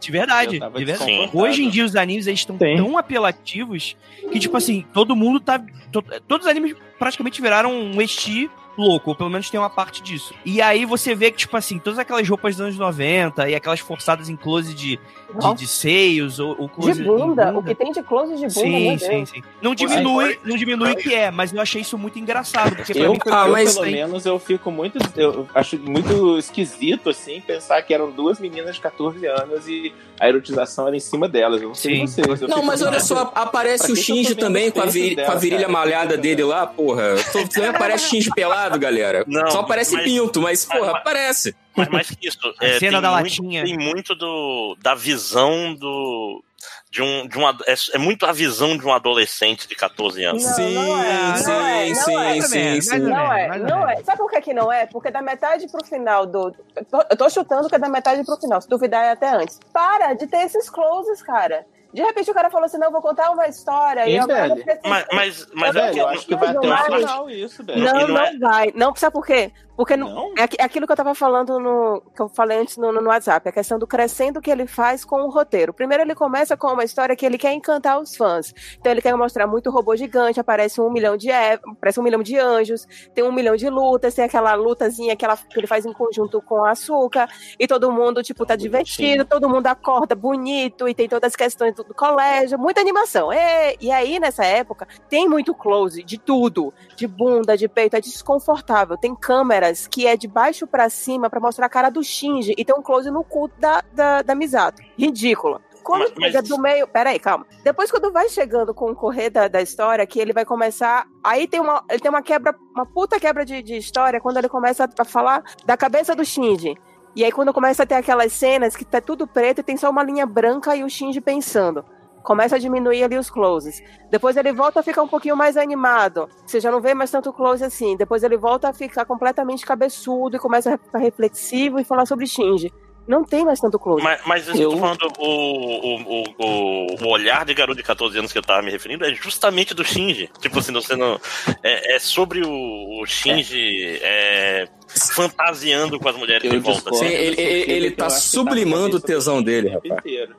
[0.00, 1.30] De verdade, de verdade.
[1.32, 3.96] Hoje em dia os animes eles estão tão apelativos
[4.32, 5.58] que, tipo assim, todo mundo tá.
[5.90, 10.02] to- todos os animes praticamente viraram um esti louco, ou pelo menos tem uma parte
[10.02, 10.34] disso.
[10.44, 13.80] E aí você vê que, tipo assim, todas aquelas roupas dos anos 90 e aquelas
[13.80, 17.52] forçadas em close de, de, de seios, ou, ou close De em bunda.
[17.56, 19.30] O que tem de close de bunda, Sim, meu sim, Deus.
[19.30, 19.42] sim.
[19.62, 23.02] Não diminui, não diminui o que é, mas eu achei isso muito engraçado, porque pra
[23.04, 24.98] Eu, mim Ah, eu, mas- pelo menos, eu fico muito.
[25.16, 30.28] Eu acho muito esquisito, assim, pensar que eram duas meninas de 14 anos e a
[30.28, 31.60] erotização era em cima delas.
[31.60, 32.22] Eu não sei Sim.
[32.22, 32.42] vocês.
[32.42, 35.36] eu Não, mas olha só, aparece Pra o Shinji também com a, viri- dela, com
[35.36, 35.72] a virilha cara?
[35.72, 37.14] malhada dele lá, porra.
[37.52, 39.24] Também aparece Shinji pelado, galera.
[39.26, 41.56] Não, Só aparece mas- pinto, mas, porra, mas- aparece.
[41.76, 43.64] Mas mais que isso, A é, cena tem da muito, latinha.
[43.64, 46.42] Tem muito do, da visão do.
[46.90, 47.54] De um, de um, é,
[47.92, 50.44] é muito a visão de um adolescente de 14 anos.
[50.44, 52.40] Não, sim, não é, não sim, é, não sim, é.
[52.40, 52.98] sim, sim.
[53.00, 53.96] Não é, não é.
[54.04, 54.86] Sabe por que, que não é?
[54.86, 56.54] Porque da metade pro final do.
[56.76, 58.60] Eu tô, eu tô chutando que é da metade pro final.
[58.62, 59.58] Se duvidar, é até antes.
[59.72, 61.66] Para de ter esses closes, cara.
[61.94, 64.06] De repente o cara falou assim: não, vou contar uma história.
[64.08, 64.56] E eu velho?
[64.56, 66.96] fiquei assim, Mas, mas, mas Eu é Velho, eu acho que vai até Mas- o
[66.98, 67.82] final isso, velho.
[67.84, 68.72] Não, E não, não é- vai.
[68.74, 69.52] Não, sabe por quê?
[69.76, 70.32] Porque não, Não?
[70.38, 72.00] é é aquilo que eu tava falando no.
[72.14, 75.16] que eu falei antes no, no WhatsApp, a questão do crescendo que ele faz com
[75.22, 75.72] o roteiro.
[75.74, 78.54] Primeiro ele começa com uma história que ele quer encantar os fãs.
[78.78, 82.22] Então ele quer mostrar muito robô gigante, aparece um milhão de é- aparece um milhão
[82.22, 85.84] de anjos, tem um milhão de lutas, tem aquela lutazinha que, ela, que ele faz
[85.84, 87.28] em conjunto com a açúcar,
[87.58, 91.74] e todo mundo, tipo, tá divertido, todo mundo acorda bonito, e tem todas as questões
[91.74, 93.32] do, do colégio, muita animação.
[93.32, 98.00] E, e aí, nessa época, tem muito close de tudo de bunda, de peito, é
[98.00, 98.96] desconfortável.
[98.96, 102.64] Tem câmeras que é de baixo pra cima pra mostrar a cara do Shinji e
[102.64, 104.82] tem um close no cu da, da, da Misato.
[104.98, 105.60] Ridículo.
[105.82, 106.88] Quando Mas- mas- do meio.
[106.88, 107.46] Peraí, calma.
[107.62, 111.06] Depois, quando vai chegando com o correr da, da história, que ele vai começar.
[111.22, 114.48] Aí tem uma, ele tem uma quebra, uma puta quebra de, de história quando ele
[114.48, 116.74] começa a falar da cabeça do Shinji.
[117.16, 119.88] E aí, quando começa a ter aquelas cenas que tá tudo preto e tem só
[119.90, 121.84] uma linha branca e o Shinji pensando.
[122.22, 123.82] Começa a diminuir ali os closes.
[124.10, 126.26] Depois ele volta a ficar um pouquinho mais animado.
[126.46, 127.96] Você já não vê mais tanto close assim.
[127.98, 132.26] Depois ele volta a ficar completamente cabeçudo e começa a ficar reflexivo e falar sobre
[132.26, 132.72] Shinji.
[133.06, 134.02] Não tem mais tanto close.
[134.02, 137.82] Mas, mas eu Eu- tô falando, o, o, o, o, o olhar de garoto de
[137.82, 140.30] 14 anos que eu tava me referindo é justamente do Shinji.
[140.40, 141.20] Tipo assim, você não.
[141.62, 144.66] É, é sobre o, o Shinji é,
[145.12, 146.90] fantasiando com as mulheres Eu em volta.
[146.90, 146.98] discordo.
[146.98, 149.92] Sim, ele, ele, ele tá acho sublimando na o tesão dele, rapaz.
[149.98, 150.34] inteiro.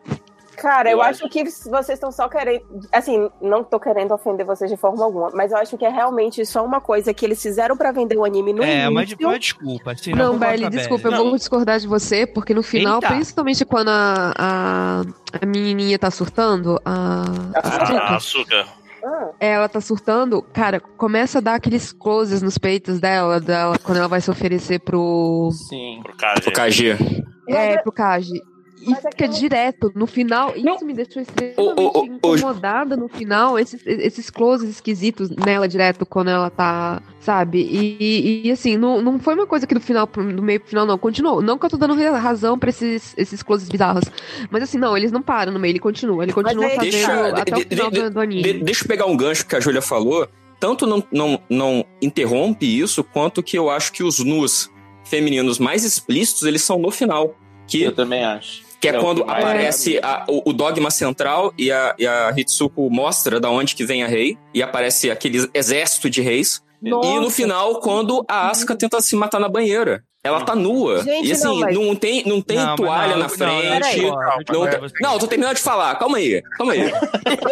[0.58, 2.64] Cara, eu, Eu acho que vocês estão só querendo.
[2.91, 6.45] Assim, não tô querendo ofender vocês de forma alguma, mas eu acho que é realmente
[6.45, 9.28] só uma coisa que eles fizeram pra vender o anime no É, mas início.
[9.28, 9.91] uma desculpa.
[9.91, 11.22] Assim, Não, concordo Belly, desculpa, Belly.
[11.22, 13.14] eu vou discordar de você, porque no final, Eita.
[13.14, 15.01] principalmente quando a, a,
[15.41, 18.66] a menininha tá surtando, a, A, a açúcar.
[19.08, 23.99] Ah, ela tá surtando, cara, começa a dar aqueles closes nos peitos dela, dela quando
[23.99, 26.01] ela vai se oferecer pro, Sim.
[26.03, 26.47] Pro Kaji.
[26.47, 27.24] O KG.
[27.49, 28.41] é, pro Kaji.
[28.86, 30.53] E Mas é fica direto no final.
[30.57, 30.75] Não.
[30.75, 33.57] Isso me deixou extremamente ô, ô, ô, incomodada no final.
[33.57, 37.59] Esses, esses closes esquisitos nela direto quando ela tá, sabe?
[37.61, 40.69] E, e- e, assim, não, não foi uma coisa que do final, do meio pro
[40.69, 40.97] final, não.
[40.97, 41.41] Continuou.
[41.41, 44.03] Não que eu tô dando razão pra esses, esses closes bizarros.
[44.51, 46.23] Mas assim, não, eles não param no meio, ele continua.
[46.23, 48.43] Ele continua aí- fazendo Deixa- até de- o final de- do, do anime.
[48.43, 50.27] De- deixa eu pegar um gancho que a Júlia falou.
[50.59, 54.69] Tanto não, não, não interrompe isso, quanto que eu acho que os nus
[55.03, 57.36] femininos mais explícitos, eles são no final.
[57.67, 58.63] Que, Eu também acho.
[58.91, 62.89] Que é, o quando aparece a- o, o dogma central e a, e a Hitsuko
[62.89, 64.38] mostra da onde que vem a rei.
[64.53, 66.61] E aparece aquele exército de reis.
[66.83, 67.31] E no Nossa.
[67.31, 70.03] final, quando a Asuka tenta se matar na banheira.
[70.23, 71.03] Ela tá nua.
[71.03, 74.01] Gente, e assim, não, não, tem, não tem Não, toalha não, na não, frente.
[74.51, 74.65] Não,
[74.99, 75.93] não, eu tô terminando de falar.
[75.99, 76.41] Calma aí.
[76.57, 76.91] Calma aí.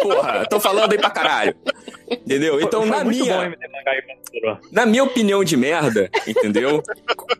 [0.02, 1.54] Porra, tô falando aí pra caralho.
[2.10, 2.60] Entendeu?
[2.60, 3.56] Então, Foi na bom minha,
[4.72, 6.82] na minha opinião de merda, entendeu?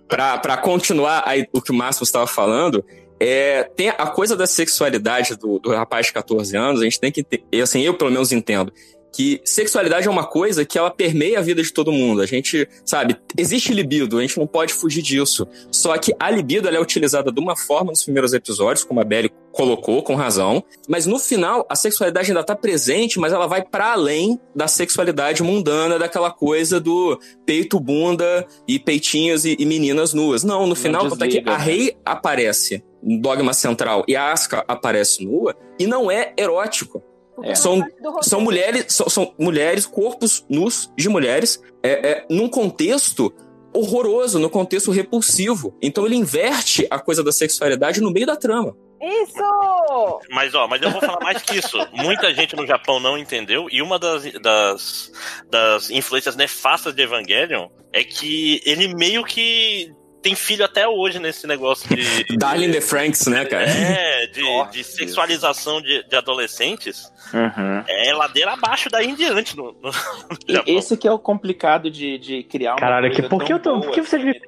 [0.08, 2.84] pra, pra continuar aí o que o Márcio estava falando,
[3.20, 7.12] é, tem a coisa da sexualidade do, do rapaz de 14 anos, a gente tem
[7.12, 8.72] que ter, assim, eu pelo menos entendo,
[9.14, 12.20] que sexualidade é uma coisa que ela permeia a vida de todo mundo.
[12.20, 15.46] A gente, sabe, existe libido, a gente não pode fugir disso.
[15.70, 19.32] Só que a libido é utilizada de uma forma nos primeiros episódios, como a Belly
[19.52, 23.92] colocou com razão, mas no final a sexualidade ainda tá presente, mas ela vai para
[23.92, 30.42] além da sexualidade mundana, daquela coisa do peito, bunda e peitinhos e, e meninas nuas.
[30.42, 31.64] Não, no não final, desliga, que a né?
[31.64, 32.82] Rei aparece
[33.20, 37.02] dogma central e a Asuka aparece nua e não é erótico.
[37.42, 37.54] É.
[37.54, 37.84] São,
[38.22, 43.32] são mulheres, são, são, mulheres, corpos nus de mulheres, é, é, num contexto
[43.74, 45.76] horroroso, no contexto repulsivo.
[45.82, 48.76] Então ele inverte a coisa da sexualidade no meio da trama.
[49.02, 50.20] Isso!
[50.30, 51.76] Mas, ó, mas eu vou falar mais que isso.
[51.92, 55.12] Muita gente no Japão não entendeu, e uma das, das,
[55.50, 59.92] das influências nefastas de Evangelion é que ele meio que
[60.24, 62.24] tem filho até hoje nesse negócio de.
[62.38, 63.68] Darling the Franks, né, cara?
[63.68, 67.12] É, de, de sexualização de, de adolescentes.
[67.32, 67.84] Uhum.
[67.86, 72.18] É ladeira abaixo daí em diante no, no, no Esse que é o complicado de,
[72.18, 72.80] de criar uma.
[72.80, 74.40] Caralho, que, por que, eu tô, por que você devia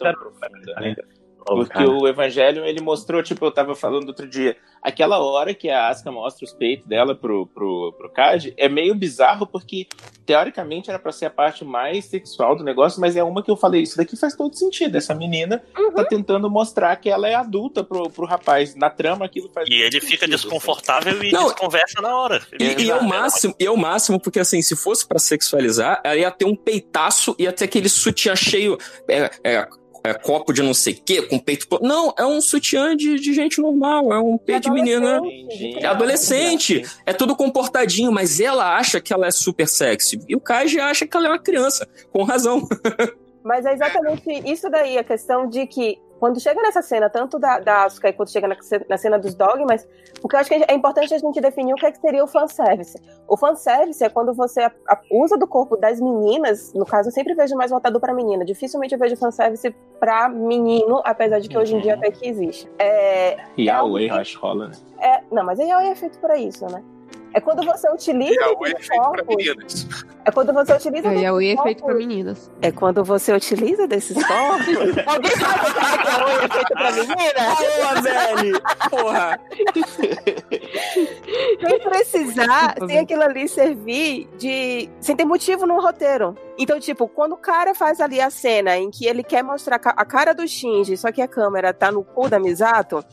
[1.55, 5.89] porque o Evangelho, ele mostrou, tipo, eu tava falando outro dia, aquela hora que a
[5.89, 9.87] Asuka mostra os peitos dela pro, pro, pro Cad, é meio bizarro, porque
[10.25, 13.57] teoricamente era pra ser a parte mais sexual do negócio, mas é uma que eu
[13.57, 14.97] falei, isso daqui faz todo sentido.
[14.97, 15.93] Essa menina uhum.
[15.93, 18.75] tá tentando mostrar que ela é adulta pro, pro rapaz.
[18.75, 22.43] Na trama, aquilo faz E ele sentido, fica desconfortável e Não, desconversa na hora.
[22.59, 26.01] E, e é o máximo, e é o máximo, porque assim, se fosse para sexualizar,
[26.05, 28.77] ela ia ter um peitaço, ia ter aquele sutiã cheio.
[29.09, 29.69] É, é,
[30.07, 31.67] é, copo de não sei o quê, com peito.
[31.83, 35.21] Não, é um sutiã de, de gente normal, é um peito de menina.
[35.81, 36.83] É adolescente.
[37.05, 40.21] É tudo comportadinho, mas ela acha que ela é super sexy.
[40.29, 42.67] E o Kaji acha que ela é uma criança, com razão.
[43.47, 47.59] Mas é exatamente isso daí, a questão de que quando chega nessa cena, tanto da,
[47.59, 48.57] da Asuka quanto chega na,
[48.89, 49.87] na, cena dos dogmas,
[50.21, 52.27] porque eu acho que é importante a gente definir o que, é que seria o
[52.27, 52.99] fanservice.
[53.29, 57.13] O fanservice é quando você a, a, usa do corpo das meninas, no caso eu
[57.13, 61.57] sempre vejo mais voltado para menina, dificilmente eu vejo fanservice para menino, apesar de que
[61.57, 61.63] uhum.
[61.63, 62.71] hoje em dia até que existe.
[62.79, 64.75] É, e a Way, acho rola, né?
[65.01, 66.83] É, não, mas a Yaoi é feito para isso, né?
[67.33, 68.35] É quando você utiliza.
[68.41, 69.87] Yaoi é feito para meninas.
[70.25, 71.09] É quando você utiliza.
[71.09, 72.51] É, Yaoi é feito para meninas.
[72.63, 74.67] É quando você utiliza desses corpos.
[75.07, 77.59] Alguém sabe que Yaoi é feito para meninas?
[77.59, 78.63] Boa, velho!
[78.91, 79.41] Porra!
[81.61, 84.89] Sem precisar, sem aquilo ali servir de.
[85.01, 86.37] sem ter motivo no roteiro.
[86.59, 90.05] Então, tipo, quando o cara faz ali a cena em que ele quer mostrar a
[90.05, 93.05] cara do Shinji, só que a câmera tá no cu da Misato,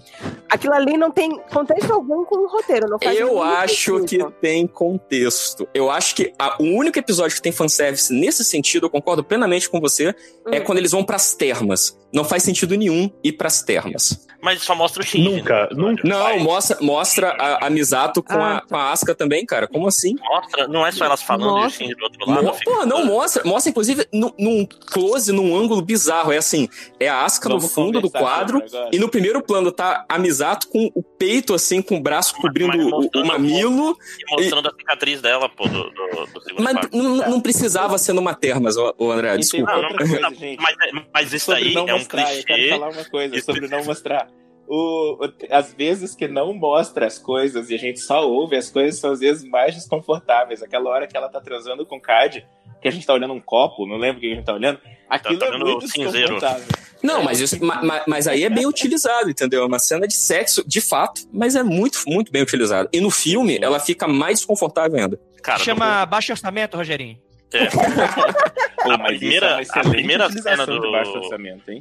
[0.49, 2.87] aquilo ali não tem contexto algum com o roteiro.
[2.87, 4.31] Não faz Eu acho sentido.
[4.31, 5.67] que tem contexto.
[5.73, 9.69] Eu acho que a, o único episódio que tem fanservice nesse sentido, eu concordo plenamente
[9.69, 10.53] com você, é hum.
[10.53, 11.97] é quando eles vão pras termas.
[12.13, 14.27] Não faz sentido nenhum ir pras termas.
[14.39, 15.37] Mas só mostra o Shinji.
[15.37, 15.69] Nunca, né?
[15.71, 16.07] nunca.
[16.07, 19.67] Não, mostra, mostra a, a Misato com, ah, a, com a Asuka também, cara.
[19.67, 20.15] Como assim?
[20.19, 21.65] Mostra, não é só elas falando mostra.
[21.65, 22.59] e o Shinji do outro lado.
[22.63, 23.32] Porra, não mostra.
[23.45, 26.31] Mostra, inclusive, num, num close, num ângulo bizarro.
[26.31, 26.67] É assim,
[26.99, 28.61] é a Asuka Vamos no fundo do quadro
[28.91, 32.77] e no primeiro plano tá a Misato com o peito, assim, com o braço cobrindo
[32.77, 33.97] o, o mamilo.
[34.19, 34.69] E mostrando e...
[34.69, 39.11] a cicatriz dela, pô, do, do, do segundo Mas não, precisava ser numa termas, o
[39.11, 39.71] André, desculpa.
[39.73, 40.19] Não, não, coisa,
[40.59, 40.75] mas,
[41.13, 42.39] mas isso aí é um clichê.
[42.39, 44.27] Eu quero falar uma coisa sobre não mostrar
[44.67, 48.69] o, o, às vezes que não mostra as coisas e a gente só ouve, as
[48.69, 50.63] coisas são às vezes mais desconfortáveis.
[50.63, 52.45] Aquela hora que ela tá transando com o Cad,
[52.83, 54.79] que a gente tá olhando um copo, não lembro o que a gente tá olhando,
[55.09, 56.65] aquilo tá, tá é muito desconfortável.
[57.01, 59.63] Não, mas, isso, mas, mas, aí é bem utilizado, entendeu?
[59.63, 62.87] É uma cena de sexo, de fato, mas é muito, muito bem utilizado.
[62.93, 65.19] E no filme, ela fica mais desconfortável ainda.
[65.41, 66.07] Cara, Chama não...
[66.07, 67.17] baixo orçamento, Rogerinho.
[67.53, 67.67] É.
[68.91, 70.81] a primeira, é a primeira cena do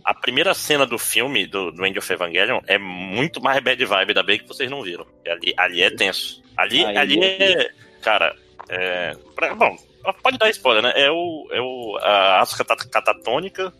[0.05, 4.11] a primeira cena do filme do, do End of Evangelion é muito mais bad vibe,
[4.11, 5.07] ainda bem que vocês não viram.
[5.26, 6.42] Ali, ali é tenso.
[6.57, 7.70] Ali, ali é,
[8.03, 8.36] cara,
[8.68, 9.76] é, pra, bom,
[10.22, 10.92] pode dar spoiler, né?
[10.96, 13.72] É o, é o a Asuka catatônica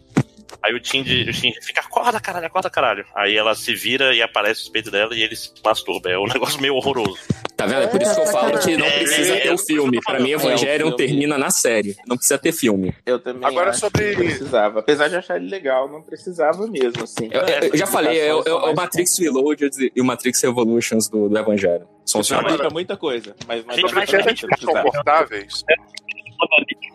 [0.63, 3.05] Aí o Shinji, o Shinji fica, acorda caralho, acorda caralho.
[3.15, 6.11] Aí ela se vira e aparece o peito dela e ele se masturba.
[6.11, 7.19] É um negócio meio horroroso.
[7.57, 7.83] Tá vendo?
[7.83, 10.01] É por isso que eu falo que não precisa ter o filme.
[10.01, 11.97] Pra mim, Evangelion é, termina na série.
[12.07, 12.95] Não precisa ter filme.
[13.07, 14.11] Eu também Agora acho sobre...
[14.11, 14.81] que precisava.
[14.81, 17.29] Apesar de achar ele legal, não precisava mesmo, assim.
[17.31, 21.29] Eu, eu, eu já falei, é, é, o Matrix Reloaded e o Matrix Evolutions do,
[21.29, 21.87] do Evangelho.
[22.05, 22.31] São os
[22.73, 23.35] muita coisa.
[23.47, 25.65] Mas, mas sobre cenas desconfortáveis...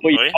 [0.04, 0.32] Oi?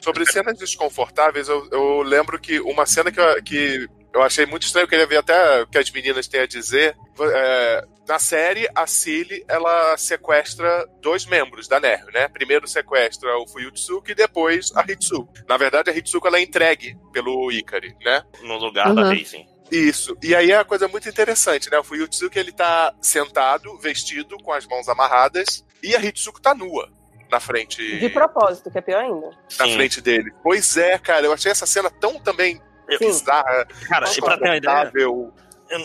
[0.00, 4.64] Sobre cenas desconfortáveis, eu, eu, lembro que uma cena que eu, que eu achei muito
[4.64, 6.96] estranho, eu queria ver até o que as meninas têm a dizer.
[7.20, 12.28] É, na série, a Cilly, ela sequestra dois membros da NERV, né?
[12.28, 15.32] Primeiro sequestra o Fuyutsuki e depois a Hitsuko.
[15.48, 18.22] Na verdade, a Hitsuko ela é entregue pelo Ikari, né?
[18.42, 18.94] No lugar uhum.
[18.96, 19.46] da Racing.
[19.70, 20.16] Isso.
[20.20, 21.78] E aí é uma coisa muito interessante, né?
[21.78, 26.90] O Fuyutsuki, ele tá sentado, vestido, com as mãos amarradas, e a Hitsuko tá nua
[27.30, 27.98] na frente.
[27.98, 29.30] De propósito, que é pior ainda.
[29.58, 29.74] Na Sim.
[29.74, 30.32] frente dele.
[30.42, 33.66] Pois é, cara, eu achei essa cena tão também Eu- bizarra.
[33.88, 35.32] Cara, tão e pra ter uma ideia, eu,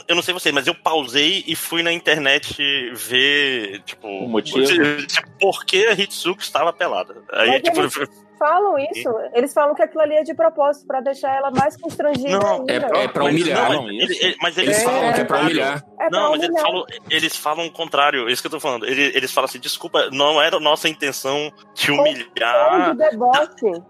[0.08, 2.58] eu não sei vocês, mas eu pausei e fui na internet
[2.96, 4.66] ver, tipo, O motivo?
[5.06, 7.16] tipo, por que a Hitsuko estava pelada.
[7.32, 9.10] Aí, Mas tipo, Falam isso.
[9.34, 12.74] Eles falam que aquilo ali é de propósito, pra deixar ela mais constrangida Não, ainda.
[12.74, 13.72] É, é pra humilhar.
[13.72, 15.46] não, mas ele- Eles eles falam que é pra contrário.
[15.46, 15.84] humilhar.
[16.00, 16.64] É pra Não, mas eles humilhar.
[16.66, 18.86] falam, eles falam o contrário, é isso que eu tô falando.
[18.86, 22.92] Eles, eles falam assim, desculpa, não era nossa intenção te Tom humilhar.
[22.92, 23.82] de deboche.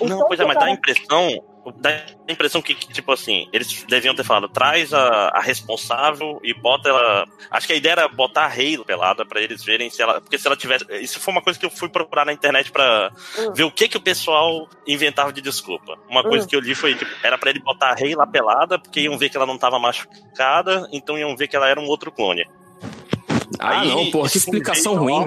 [0.00, 1.28] O Não, tom pois é, mas dá a impressão.
[1.76, 1.90] Dá
[2.28, 6.52] a impressão que, que, tipo assim, eles deviam ter falado, traz a, a responsável e
[6.54, 7.24] bota ela.
[7.50, 10.20] Acho que a ideia era botar a Rei pelada pra eles verem se ela.
[10.20, 10.84] Porque se ela tivesse.
[11.00, 13.52] Isso foi uma coisa que eu fui procurar na internet pra Hum.
[13.54, 15.96] ver o que que o pessoal inventava de desculpa.
[16.08, 16.48] Uma coisa Hum.
[16.48, 19.16] que eu li foi, tipo, era pra ele botar a Rei lá pelada, porque iam
[19.18, 22.44] ver que ela não tava machucada, então iam ver que ela era um outro clone.
[23.58, 25.26] Ah, Aí, não, pô, que explicação ruim.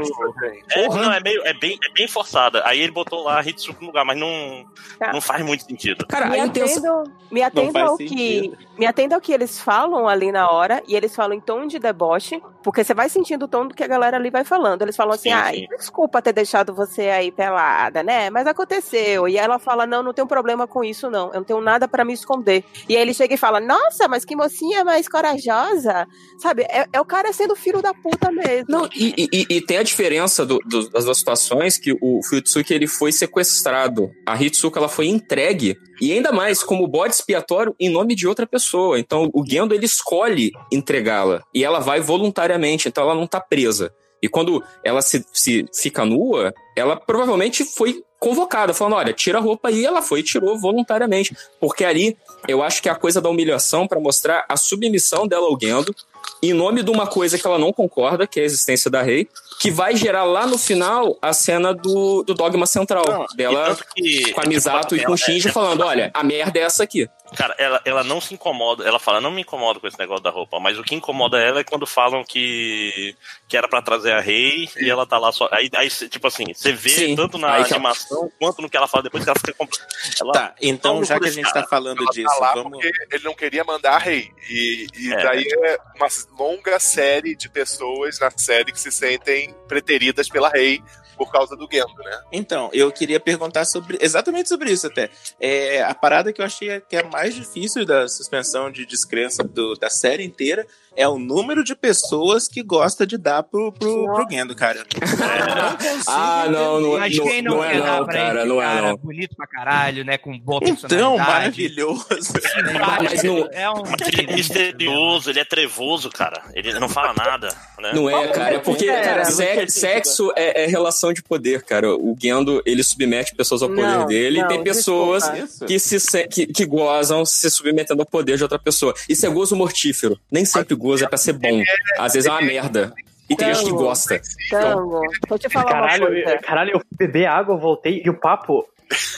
[0.71, 1.01] É, Porra.
[1.01, 2.61] não, é, meio, é, bem, é bem forçada.
[2.65, 4.65] Aí ele botou lá a Hitsuko no lugar, mas não,
[4.99, 5.11] Tá.
[5.13, 6.05] não faz muito sentido.
[6.07, 7.01] Cara, Me intenção.
[7.01, 8.57] atendo, me atendo ao que sentido.
[8.77, 11.79] me atendo ao que eles falam ali na hora e eles falam em tom de
[11.79, 14.81] deboche, porque você vai sentindo o tom do que a galera ali vai falando.
[14.83, 15.67] Eles falam assim: Sim, "Ai, sim.
[15.77, 18.29] desculpa ter deixado você aí pelada, né?
[18.29, 19.27] Mas aconteceu".
[19.27, 21.27] E ela fala: "Não, não tenho problema com isso não.
[21.29, 22.63] Eu não tenho nada pra me esconder".
[22.87, 26.07] E aí ele chega e fala: "Nossa, mas que mocinha mais corajosa".
[26.37, 26.63] Sabe?
[26.63, 28.65] É, é o cara sendo filho da puta mesmo.
[28.69, 32.73] Não, e, e- e- tem a diferença do- do- das duas situações que o Fuyutsuki
[32.73, 34.11] ele foi sequestrado.
[34.25, 38.45] A Hitsuko ela foi entregue e ainda mais como bode expiatório em nome de outra
[38.47, 38.99] pessoa.
[38.99, 43.93] Então o Gendo ele escolhe entregá-la e ela vai voluntariamente, então ela não tá presa.
[44.23, 49.41] E quando ela se, se fica nua, ela provavelmente foi convocada, falando: olha, tira a
[49.41, 49.83] roupa aí.
[49.83, 51.35] Ela foi e tirou voluntariamente.
[51.59, 52.15] Porque ali
[52.47, 55.95] eu acho que é a coisa da humilhação para mostrar a submissão dela ao Gendo
[56.41, 59.27] em nome de uma coisa que ela não concorda, que é a existência da Rei,
[59.61, 63.65] que vai gerar lá no final a cena do, do dogma central Não, dela e
[63.67, 66.63] tanto que- com a Misato e com o ela- Shinji falando: olha, a merda é
[66.63, 67.07] essa aqui.
[67.35, 70.29] Cara, ela, ela não se incomoda, ela fala, não me incomoda com esse negócio da
[70.29, 73.15] roupa, mas o que incomoda ela é quando falam que,
[73.47, 75.47] que era pra trazer a Rei e ela tá lá só.
[75.49, 77.15] Aí, aí tipo assim, você vê Sim.
[77.15, 79.53] tanto na animação quanto no que ela fala depois que ela fica.
[79.53, 79.77] compl-
[80.19, 81.61] Ela, Tá, então já que a gente cara.
[81.61, 82.71] tá falando Ela disso, tá lá vamos.
[82.71, 84.29] porque ele não queria mandar a rei.
[84.49, 85.23] E, e É.
[85.23, 86.07] daí é uma
[86.37, 90.81] longa série de pessoas na série que se sentem preteridas pela rei
[91.17, 92.21] por causa do Gendo, né?
[92.31, 95.09] Então, eu queria perguntar sobre exatamente sobre isso até.
[95.39, 99.75] É, a parada que eu achei que é mais difícil da suspensão de descrença do-
[99.75, 100.65] da série inteira
[100.95, 104.83] é o número de pessoas que gosta de dar pro, pro, pro Gendo, cara.
[105.01, 108.61] Não Ah, não, não, Mas não, quem não, não é dar não, pra cara, não
[108.61, 108.97] é cara não.
[108.97, 110.17] bonito pra caralho, né?
[110.17, 111.17] Com boa Então, personalidade.
[111.29, 112.05] maravilhoso.
[113.11, 113.83] Mas não- É um...
[114.07, 116.43] Ele é misterioso, ele é trevoso, cara.
[116.53, 117.91] Ele não fala nada, né?
[117.93, 118.55] Não é, cara.
[118.55, 119.01] É porque, É.
[119.01, 121.93] cara, se- sexo é, é relação de poder, cara.
[121.95, 125.23] O Gendo, ele submete pessoas ao poder Não, dele não, e tem pessoas
[125.65, 128.93] que, se, se- que, que gozam se submetendo ao poder de outra pessoa.
[129.07, 130.19] Isso é gozo mortífero.
[130.31, 131.61] Nem sempre gozo é pra ser bom.
[131.97, 132.93] Às vezes é uma merda.
[133.29, 134.19] E tem gente que gosta.
[134.49, 136.31] Tango, vou te falar Caralho, uma coisa.
[136.31, 138.67] eu- caralho, eu fui beber água, voltei e o papo.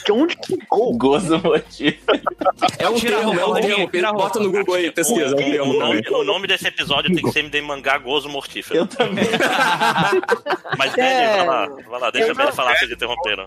[0.04, 0.96] que Onde que ficou?
[0.96, 1.96] Gozo motivo.
[2.78, 3.90] É um Tira a termo, é um termo.
[3.90, 4.12] tira a.
[4.12, 5.34] Bota no Google aí, pesquisa.
[5.34, 8.78] É um O, nome, o nome desse episódio tem que ser MD Mangá Gozo Mortífero.
[8.78, 9.24] Eu também.
[10.78, 11.38] Mas É.
[11.38, 13.46] Vai lá, vai lá, deixa Eu ele não- falar se eles interromperam.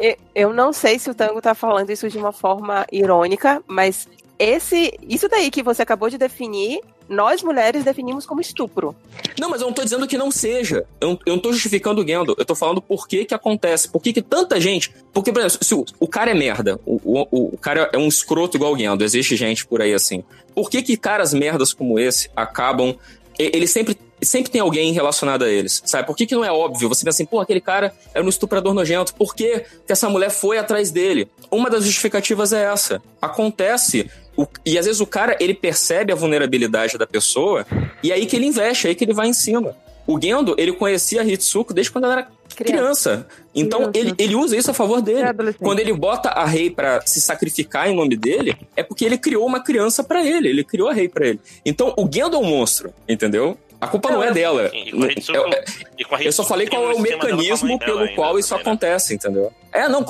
[0.00, 4.08] E- Eu não sei se o Tango tá falando isso de uma forma irônica, mas
[4.38, 8.94] esse, isso daí que você acabou de definir, nós mulheres definimos como estupro.
[9.38, 10.84] Não, mas eu não tô dizendo que não seja.
[11.00, 12.34] Eu não, eu não tô justificando o Gendo.
[12.38, 13.88] Eu tô falando por que que acontece.
[13.88, 14.94] Por que que tanta gente...
[15.12, 18.08] Porque, por exemplo, se o, o cara é merda, o, o, o cara é um
[18.08, 20.24] escroto igual o Gendo, existe gente por aí assim.
[20.54, 22.96] Por que que caras merdas como esse acabam...
[23.38, 23.96] e- Eles sempre...
[24.22, 26.06] Sempre tem alguém relacionado a eles, sabe?
[26.06, 26.88] Por que, que não é óbvio?
[26.88, 29.12] Você pensa assim, pô, aquele cara era um estuprador nojento.
[29.14, 31.28] Por que, que essa mulher foi atrás dele?
[31.50, 33.02] Uma das justificativas é essa.
[33.20, 37.66] Acontece o- e às vezes o cara, ele percebe a vulnerabilidade da pessoa
[38.02, 39.76] e é aí que ele investe, é aí que ele vai em cima.
[40.06, 43.26] O Gendo, ele conhecia a Hitsuko desde quando ela era criança.
[43.54, 43.98] Então, Criança.
[43.98, 45.22] ele, ele usa isso a favor dele.
[45.22, 45.52] É.
[45.58, 49.46] Quando ele bota a Rei pra se sacrificar em nome dele, é porque ele criou
[49.46, 50.48] uma criança pra ele.
[50.48, 51.40] Ele criou a Rei pra ele.
[51.64, 53.56] Então, o Gendo é um monstro, entendeu?
[53.80, 54.70] A culpa não é dela.
[54.72, 55.64] E com a Hitsuko- Eu-
[55.98, 58.38] e com a eu só falei qual é o dela mecanismo dela pelo ainda qual
[58.38, 58.70] isso também, né?
[58.70, 59.52] acontece, entendeu?
[59.72, 60.04] É, não,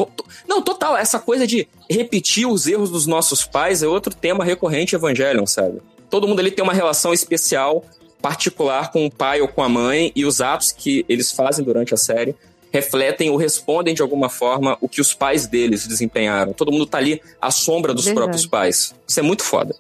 [0.47, 0.97] não, total.
[0.97, 5.47] Essa coisa de repetir os erros dos nossos pais é outro tema recorrente em Evangelion,
[5.47, 5.81] sabe?
[6.09, 7.85] Todo mundo ali tem uma relação especial,
[8.23, 11.93] particular com o pai ou com a mãe, e os atos que eles fazem durante
[11.93, 12.35] a série
[12.73, 16.53] refletem ou respondem de alguma forma o que os pais deles desempenharam.
[16.53, 18.25] Todo mundo tá ali à sombra dos Verdade.
[18.25, 18.95] próprios pais.
[19.07, 19.75] Isso é muito foda.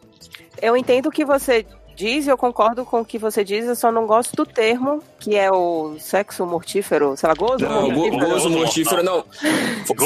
[0.62, 4.06] eu entendo que você diz, eu concordo com o que você diz, eu só não
[4.06, 8.18] gosto do termo, que é o sexo mortífero, sei lá, gozo não, mortífero.
[8.18, 9.24] Go, gozo mortífero, não.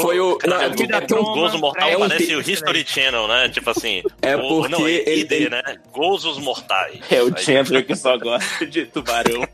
[0.01, 0.37] Foi o.
[0.45, 3.49] Não, é, é, é, um gozo mortal é um parece o History Channel, né?
[3.49, 4.03] Tipo assim.
[4.21, 4.69] É porque.
[4.69, 5.49] Não, é ID, ele...
[5.49, 5.61] né?
[5.91, 6.99] Gozos mortais.
[7.09, 9.45] É o Chandler que só gosta de tubarão.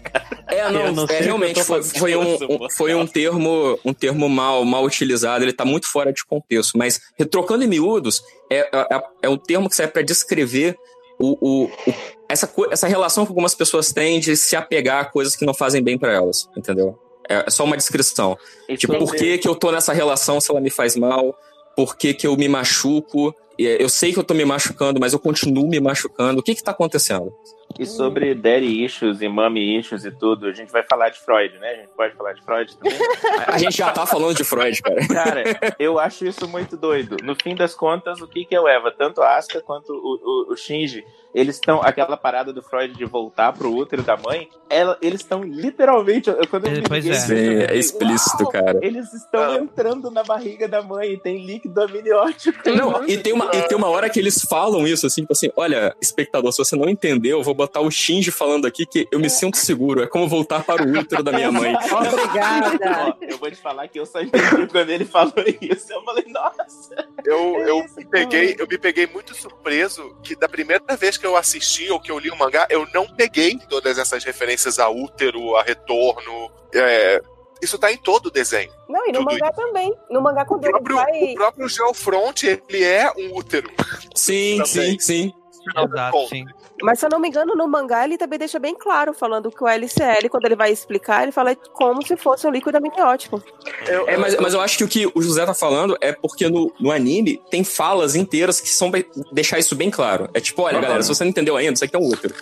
[0.47, 2.37] É, não, não é, realmente foi, foi, um,
[2.69, 7.01] foi um termo, um termo mal, mal utilizado, ele tá muito fora de contexto, mas
[7.31, 10.77] trocando em miúdos, é, é, é um termo que serve para descrever
[11.19, 11.93] o, o, o,
[12.27, 15.83] essa, essa relação que algumas pessoas têm de se apegar a coisas que não fazem
[15.83, 16.99] bem para elas, entendeu?
[17.27, 18.37] É só uma descrição.
[18.69, 21.35] Isso tipo, por que, que eu tô nessa relação se ela me faz mal?
[21.75, 23.33] Por que, que eu me machuco?
[23.57, 26.39] Eu sei que eu tô me machucando, mas eu continuo me machucando.
[26.39, 27.33] O que que tá acontecendo?
[27.79, 31.57] E sobre daddy issues e mommy issues e tudo, a gente vai falar de Freud,
[31.57, 31.71] né?
[31.71, 32.97] A gente pode falar de Freud também?
[33.47, 35.07] a gente já tá falando de Freud, cara.
[35.07, 35.43] Cara,
[35.79, 37.17] eu acho isso muito doido.
[37.23, 38.91] No fim das contas, o que que é o Eva?
[38.91, 41.03] Tanto a Asuka quanto o, o, o Shinji
[41.35, 41.81] eles estão.
[41.83, 46.31] Aquela parada do Freud de voltar pro útero da mãe, ela, eles estão literalmente.
[46.49, 47.13] Quando eu pois é.
[47.13, 48.79] Sim, é explícito, cara.
[48.81, 49.57] Eles estão ah.
[49.57, 52.69] entrando na barriga da mãe e tem líquido amniótico.
[52.69, 55.49] Não, e tem, uma, e tem uma hora que eles falam isso, assim, tipo assim:
[55.57, 59.19] olha, espectador, se você não entendeu, eu vou botar o Shinji falando aqui que eu
[59.19, 60.01] me sinto seguro.
[60.01, 61.75] É como voltar para o útero da minha mãe.
[61.91, 63.17] Obrigada.
[63.19, 65.91] Ó, eu vou te falar que eu só entendi quando ele falou isso.
[65.91, 66.95] Eu falei, nossa.
[67.25, 71.27] Eu, eu, me peguei, eu me peguei muito surpreso que da primeira vez que que
[71.27, 74.87] eu assisti ou que eu li o mangá, eu não peguei todas essas referências a
[74.89, 76.51] útero, a retorno.
[76.71, 77.19] É,
[77.59, 78.71] isso tá em todo o desenho.
[78.87, 79.55] Não, e no mangá isso.
[79.55, 79.91] também.
[80.11, 81.31] No mangá, quando o próprio, ele vai...
[81.31, 83.71] O próprio Geofront, ele é um útero.
[84.13, 85.33] Sim, sim, sim.
[85.75, 86.45] Exato, sim.
[86.81, 89.63] Mas se eu não me engano, no mangá ele também deixa bem claro, falando que
[89.63, 93.41] o LCL, quando ele vai explicar, ele fala como se fosse um líquido amniótico.
[93.87, 96.49] Eu, é, mas, mas eu acho que o que o José tá falando é porque
[96.49, 98.91] no, no anime tem falas inteiras que são
[99.31, 100.29] deixar isso bem claro.
[100.33, 102.35] É tipo, olha, galera, se você não entendeu ainda, isso aqui é um útero.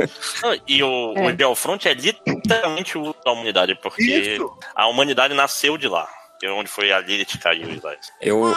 [0.66, 1.20] e o, é.
[1.20, 1.94] o é
[2.26, 4.52] literalmente o da humanidade, porque isso.
[4.74, 6.08] a humanidade nasceu de lá.
[6.42, 7.96] É onde foi a Lilith caiu e lá.
[8.20, 8.54] Eu,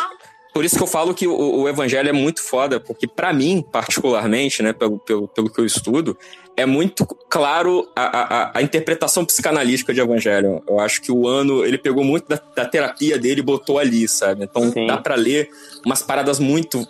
[0.54, 3.64] por isso que eu falo que o, o evangelho é muito foda, porque para mim,
[3.72, 6.18] particularmente, né, pelo, pelo, pelo que eu estudo,
[6.58, 10.62] é muito claro a, a, a, interpretação psicanalítica de evangelho.
[10.68, 14.08] Eu acho que o ano, ele pegou muito da, da terapia dele e botou ali,
[14.10, 14.43] sabe?
[14.43, 14.86] Então Sim.
[14.86, 15.50] dá para ler
[15.86, 16.86] umas paradas muito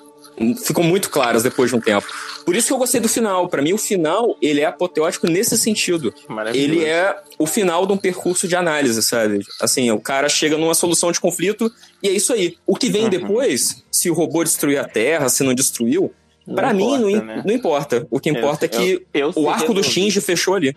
[0.64, 2.08] ficam muito claras depois de um tempo.
[2.50, 3.48] Por isso que eu gostei do final.
[3.48, 6.12] Para mim, o final, ele é apoteótico nesse sentido.
[6.52, 9.46] Ele é o final de um percurso de análise, sabe?
[9.62, 11.72] Assim, o cara chega numa solução de conflito
[12.02, 12.58] e é isso aí.
[12.66, 13.10] O que vem uhum.
[13.12, 16.12] depois, se o robô destruiu a Terra, se não destruiu,
[16.56, 17.44] para mim, não, né?
[17.46, 18.08] não, importa.
[18.10, 20.76] O que importa eu, é que eu, eu o arco do Shinji fechou ali.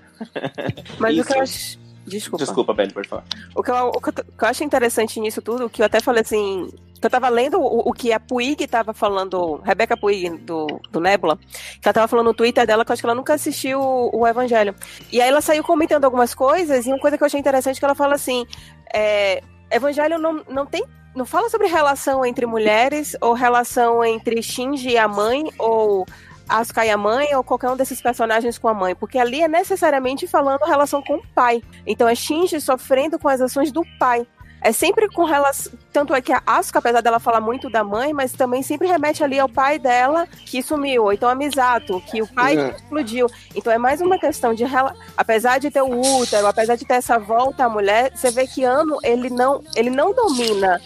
[0.98, 2.44] Mas o que eu acho Desculpa.
[2.44, 3.24] Desculpa, Beli, pode falar.
[3.54, 6.68] O que, eu, o que eu acho interessante nisso tudo, que eu até falei assim,
[7.00, 11.00] que eu tava lendo o, o que a Puig tava falando, Rebeca Puig, do, do
[11.00, 11.38] Nebula,
[11.80, 14.20] que ela tava falando no Twitter dela, que eu acho que ela nunca assistiu o,
[14.20, 14.74] o Evangelho.
[15.12, 17.78] E aí ela saiu comentando algumas coisas, e uma coisa que eu achei interessante é
[17.78, 18.44] que ela fala assim,
[18.92, 20.84] é, Evangelho não, não tem
[21.14, 26.06] não fala sobre relação entre mulheres ou relação entre Shinji e a mãe ou
[26.58, 29.48] Asuka e a mãe ou qualquer um desses personagens com a mãe, porque ali é
[29.48, 31.62] necessariamente falando relação com o pai.
[31.86, 34.26] Então é Shinji sofrendo com as ações do pai.
[34.64, 35.72] É sempre com relação.
[35.92, 39.24] Tanto é que a Asuka, apesar dela falar muito da mãe, mas também sempre remete
[39.24, 41.04] ali ao pai dela que sumiu.
[41.04, 42.70] Ou então a Misato, que o pai é.
[42.70, 43.26] explodiu.
[43.56, 44.64] Então é mais uma questão de.
[45.16, 48.62] Apesar de ter o útero, apesar de ter essa volta à mulher, você vê que
[48.62, 50.80] Ano ele não, ele não domina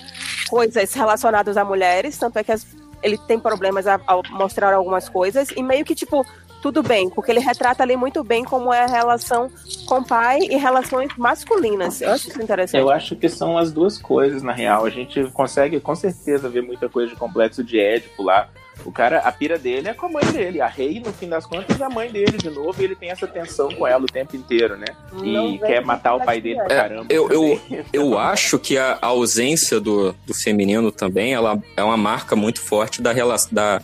[0.49, 2.64] coisas relacionadas a mulheres, tanto é que as
[3.03, 6.24] ele tem problemas ao mostrar algumas coisas e meio que tipo
[6.62, 9.49] tudo bem, porque ele retrata ali muito bem como é a relação
[9.86, 12.01] com pai e relações masculinas.
[12.01, 12.80] Eu acho isso interessante.
[12.80, 14.84] Eu acho que são as duas coisas, na real.
[14.84, 18.49] A gente consegue com certeza ver muita coisa de complexo de Édipo lá.
[18.85, 20.61] O cara, a pira dele é com a mãe dele.
[20.61, 22.81] A Rei, no fim das contas, é a mãe dele de novo.
[22.81, 24.87] E ele tem essa tensão com ela o tempo inteiro, né?
[25.22, 27.07] E quer matar o pai dele pra é, caramba.
[27.09, 27.61] eu, eu,
[27.93, 33.01] eu acho que a, ausência do, do feminino também ela é uma marca muito forte
[33.03, 33.12] da,
[33.51, 33.83] da,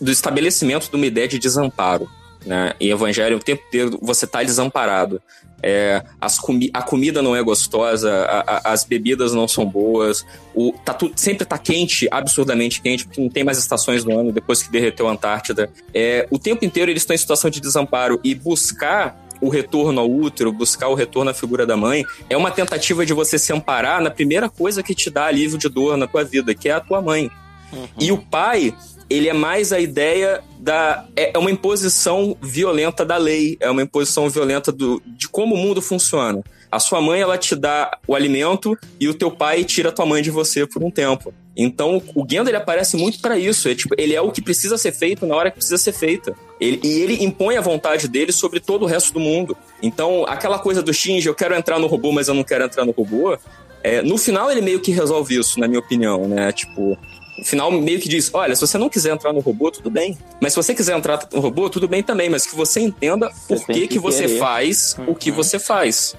[0.00, 2.08] do estabelecimento de uma ideia de desamparo.
[2.44, 2.74] Né?
[2.80, 5.20] Em Evangelho, o tempo inteiro você tá desamparado.
[5.64, 10.26] É, as comi a comida não é gostosa, a, a, as bebidas não são boas,
[10.52, 14.32] o, tá tu, sempre tá quente, absurdamente quente, porque não tem mais estações do ano
[14.32, 15.70] depois que derreteu a Antártida.
[15.94, 20.10] É, o tempo inteiro eles estão em situação de desamparo e buscar o retorno ao
[20.10, 24.00] útero, buscar o retorno à figura da mãe, é uma tentativa de você se amparar
[24.00, 26.80] na primeira coisa que te dá alívio de dor na tua vida, que é a
[26.80, 27.28] tua mãe.
[27.72, 27.88] Uhum.
[27.98, 28.72] E o pai,
[29.12, 31.04] ele é mais a ideia da.
[31.14, 35.58] É, é uma imposição violenta da lei, é uma imposição violenta do, de como o
[35.58, 36.42] mundo funciona.
[36.70, 40.06] A sua mãe, ela te dá o alimento e o teu pai tira a tua
[40.06, 41.34] mãe de você por um tempo.
[41.54, 43.68] Então, o Gendo ele aparece muito para isso.
[43.68, 46.34] É, tipo, ele é o que precisa ser feito na hora que precisa ser feita.
[46.58, 49.54] Ele, e ele impõe a vontade dele sobre todo o resto do mundo.
[49.82, 52.86] Então, aquela coisa do Shinji, eu quero entrar no robô, mas eu não quero entrar
[52.86, 53.36] no robô.
[53.82, 56.52] É, no final, ele meio que resolve isso, na minha opinião, né?
[56.52, 56.96] Tipo,
[57.42, 60.16] final meio que diz: olha, se você não quiser entrar no robô, tudo bem.
[60.40, 62.28] Mas se você quiser entrar no robô, tudo bem também.
[62.30, 64.38] Mas que você entenda Você por que, que que você querer.
[64.38, 65.36] faz o que Uhum.
[65.36, 66.14] você faz.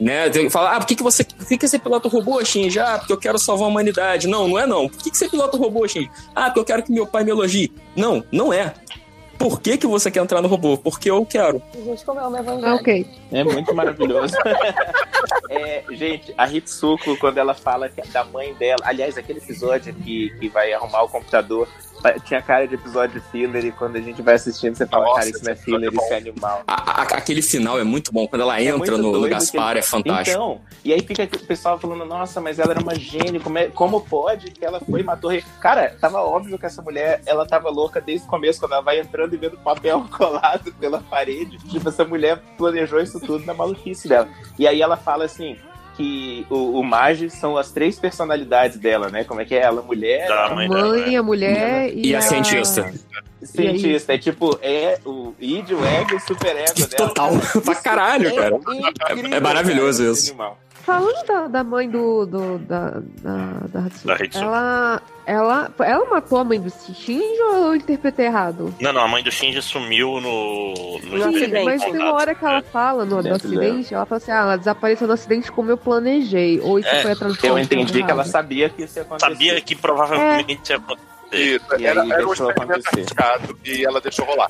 [0.00, 0.30] Né?
[0.50, 2.78] Falar, ah, por que, que você por que, que você pilota o robô, Shinji?
[2.80, 4.26] Ah, porque eu quero salvar a humanidade.
[4.26, 4.88] Não, não é não.
[4.88, 6.10] Por que, que você pilota o robô, Shinji?
[6.34, 7.72] Ah, porque eu quero que meu pai me elogie.
[7.94, 8.74] Não, não é.
[9.38, 10.76] Por que, que você quer entrar no robô?
[10.78, 11.60] Porque eu quero.
[11.74, 12.74] A gente comeu uma Ah, evangelho.
[12.74, 13.06] ok.
[13.32, 14.34] É muito maravilhoso.
[15.48, 18.80] É, gente, a Hitsuko, quando ela fala que- da mãe dela.
[18.82, 21.66] Aliás, aquele episódio que, que vai arrumar o computador.
[22.24, 25.30] Tinha cara de episódio filler e quando a gente vai assistindo, você fala, Nossa, cara,
[25.30, 26.62] isso não é filler, é isso é animal.
[26.66, 28.26] A- a- aquele final é muito bom.
[28.28, 30.30] Quando ela É entra no, no Gaspar, que- é fantástico.
[30.36, 33.68] Então, e aí fica o pessoal falando, nossa, mas ela era uma gênio, como, é-
[33.68, 35.42] como pode que ela foi e matou rei?
[35.60, 39.00] Cara, tava óbvio que essa mulher, ela tava louca desde o começo, quando ela vai
[39.00, 41.58] entrando e vendo papel colado pela parede.
[41.58, 44.28] Tipo, essa mulher planejou isso tudo na maluquice dela.
[44.58, 45.56] E aí ela fala assim,
[45.96, 49.24] que o, o Magi são as três personalidades dela, né?
[49.24, 49.60] Como é que é?
[49.62, 51.16] Ela, mulher, Da A mãe mãe, dela, né?
[51.16, 52.92] a mulher e, E a cientista.
[53.42, 54.14] cientista.
[54.14, 56.88] É tipo, é o id, o ego e o superego dela.
[57.08, 57.30] Total.
[57.64, 58.56] pra caralho, cara.
[58.56, 60.28] incrível, É maravilhoso cara, isso.
[60.30, 60.58] animal.
[60.84, 64.38] Falando da, da mãe do, do- da, da, da Hatsuko.
[64.38, 68.74] ela, ela, ela matou a mãe do Shinji ou eu interpretei errado?
[68.80, 70.74] Não, não, a mãe do Shinji sumiu no.
[70.74, 71.58] no No espelho acidente.
[71.58, 74.36] de Mas tem uma hora que ela fala no, do acidente, ela fala assim, ah,
[74.42, 76.60] ela desapareceu no acidente como eu planejei.
[76.60, 77.50] Ou isso É, foi a tradução.
[77.50, 79.30] Eu entendi que ela sabia que isso ia acontecer.
[79.32, 81.08] Sabia que provavelmente ia acontecer.
[81.32, 84.48] Isso, E era, aí era um experimento arriscado e ela deixou rolar.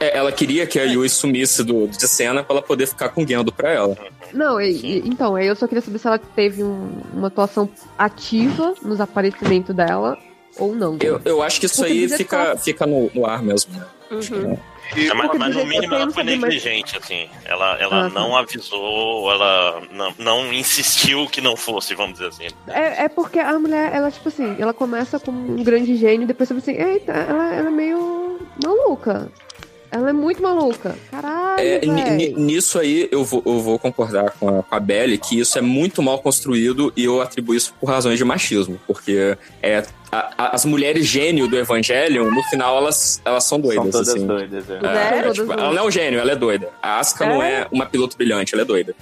[0.00, 3.22] É, ela queria que a Yui sumisse do, de cena pra ela poder ficar com
[3.22, 3.94] o Gendo pra ela.
[4.32, 7.68] Não, e- e- então, eu só queria saber se ela teve um- uma atuação
[7.98, 10.16] ativa nos aparecimentos dela
[10.58, 10.96] ou não.
[11.00, 13.72] Eu, eu acho que isso Porque aí fica, ela- fica no, no ar mesmo.
[13.78, 13.86] né?
[14.10, 14.58] Uhum.
[14.94, 17.26] E É, mas, Porque mas no mínimo ela foi negligente, assim.
[17.46, 18.20] Ela, ela Ah, tá.
[18.20, 22.48] não avisou, ela não, não insistiu que não fosse, vamos dizer assim.
[22.68, 26.46] É, é porque a mulher, ela, tipo assim, ela começa como um grande gênio, depois
[26.48, 29.30] você fala assim, eita, ela, ela é meio maluca.
[29.92, 30.96] Ela é muito maluca.
[31.10, 31.80] Caralho, É,
[32.34, 35.60] nisso aí eu vou, eu vou concordar com a, com a Belly que isso é
[35.60, 38.80] muito mal construído e eu atribuo isso por razões de machismo.
[38.86, 43.82] Porque é, a- a- as mulheres gênio do Evangelion, no final, elas, elas são doidas.
[43.84, 44.26] São todas assim.
[44.26, 44.72] doidas, é.
[44.72, 45.64] É, é, Todas tipo, doidas.
[45.64, 46.68] ela não é um gênio, ela é doida.
[46.82, 48.94] A Asuka não é uma piloto brilhante, ela é doida.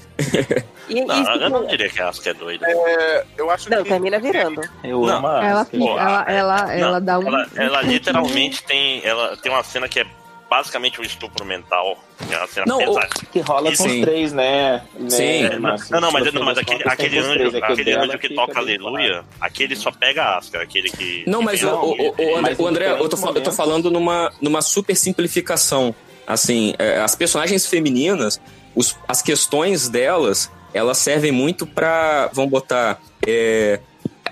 [0.89, 2.67] E, Não, e, eu não tipo, diria que a Asuka é doida.
[2.69, 4.61] é, eu acho não, que termina virando.
[4.83, 5.09] Eu Não.
[5.19, 5.77] amo a Ela, Asuka.
[5.79, 7.29] fica- ela, ela, ela Não, dá um.
[7.29, 9.01] Ela, ela literalmente tem.
[9.05, 10.07] Ela tem uma cena que é
[10.51, 11.97] basicamente um estupro mental.
[12.31, 13.09] É uma cena Não, pesada.
[13.33, 14.01] Que rola com Sim.
[14.01, 14.83] os três, né?
[15.09, 15.43] Sim.
[15.45, 15.93] né, É, Márcio?
[15.93, 18.35] não, não, mas, não, mas aquele, aquele anjo, três, é que o aquele anjo que
[18.35, 21.25] toca aleluia, aquele só pega a Asca, aquele que.
[21.27, 23.53] Não, que mas o, o, o- o André, Mas o André, eu tô, eu tô
[23.53, 25.95] falando numa, numa super simplificação.
[26.27, 28.41] Assim, é, as personagens femininas,
[28.75, 33.81] os- as questões delas, elas servem muito pra, vamos botar, é,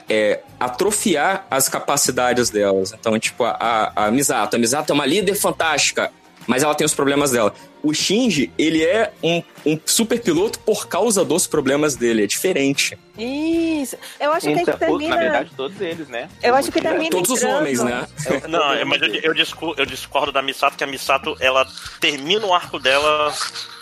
[0.09, 2.93] é, atrofiar as capacidades delas.
[2.93, 3.56] Então, tipo, a,
[3.94, 4.56] a, a Misato.
[4.56, 6.10] A Misato é uma líder fantástica,
[6.47, 7.52] mas ela tem os problemas dela.
[7.82, 12.98] O Shinji, ele é um, um super piloto por causa dos problemas dele, é diferente.
[13.16, 13.96] Isso.
[14.20, 15.14] Eu acho que Então, gente termina.
[15.14, 16.28] Na verdade, todos eles, né?
[16.42, 18.06] Eu acho que Porque- termina Todos os homens, né?
[18.48, 21.66] Não, é, mas eu, eu, discu- eu discordo da Misato, que a Misato, ela
[22.00, 23.32] termina o arco dela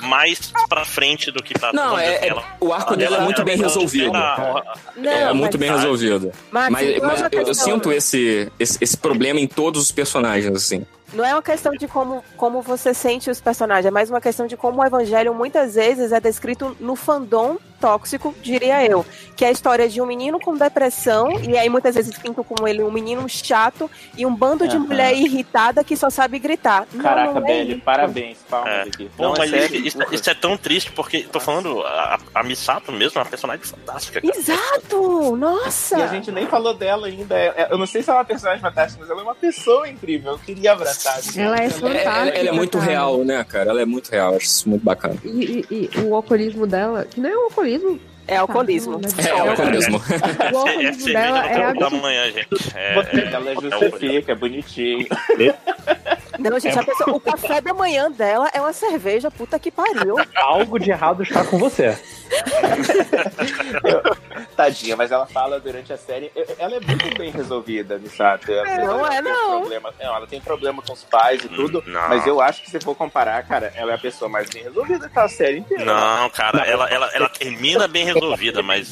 [0.00, 1.72] mais pra frente do que tá.
[1.72, 4.12] Não, é, é- ela- o arco ela- dela é muito bem resolvido.
[5.04, 6.32] é muito bem resolvido.
[6.50, 10.84] Mas, é mas eu, eu sinto esse, esse, esse problema em todos os personagens, assim.
[11.12, 14.46] Não é uma questão de como, como você sente os personagens, é mais uma questão
[14.46, 19.04] de como o Evangelho muitas vezes é descrito no fandom tóxico, diria eu.
[19.36, 22.66] Que é a história de um menino com depressão, e aí muitas vezes pintam como
[22.66, 24.86] ele um menino chato e um bando de Aham.
[24.86, 26.86] mulher irritada que só sabe gritar.
[26.92, 27.82] Não, Caraca, não é Belly, isso.
[27.82, 28.82] parabéns, palmas É.
[28.82, 29.10] aqui.
[29.16, 30.14] Pô, Não, mas é sério, isso, porra.
[30.14, 34.20] isso é tão triste, porque tô falando, a, a Misato mesmo é uma personagem fantástica.
[34.20, 34.36] Cara.
[34.38, 35.36] Exato!
[35.36, 35.98] Nossa!
[35.98, 37.34] E a gente nem falou dela ainda.
[37.36, 39.88] É- Eu não sei se ela é uma personagem fantástica, mas ela é uma pessoa
[39.88, 40.32] incrível.
[40.32, 41.20] Eu queria abraçar.
[41.22, 41.40] gente.
[41.40, 42.08] Ela é É, fantástica.
[42.10, 43.70] ela, ela é muito real, né, cara?
[43.70, 45.16] Ela é muito real, acho isso muito bacana.
[45.24, 47.98] E, e- e o alcoolismo dela, que não é um alcoolismo mesmo.
[48.28, 49.00] É alcoolismo.
[49.00, 49.98] Tá, É, é alcoolismo.
[49.98, 52.48] O É, é alcoolismo dela é tempo da manhã, gente.
[52.76, 55.06] É, é, ela é justifica, é bonitinho.
[56.38, 60.16] Não, gente, a pessoa- o café da manhã dela é uma cerveja, puta que pariu.
[60.36, 61.96] Algo de errado está com você.
[64.56, 66.30] Tadinha, mas ela fala durante a série.
[66.58, 68.50] Ela é muito bem resolvida, Misato.
[68.50, 69.60] Não é, não.
[69.60, 70.16] Problema, não.
[70.16, 71.82] Ela tem problema com os pais e tudo.
[71.86, 72.08] Não.
[72.08, 75.00] Mas eu acho que se for comparar, cara, ela é a pessoa mais bem resolvida
[75.00, 75.84] daquela série inteira.
[75.84, 78.15] Não, cara, ela, ela, ela termina bem resolvida,
[78.62, 78.88] mas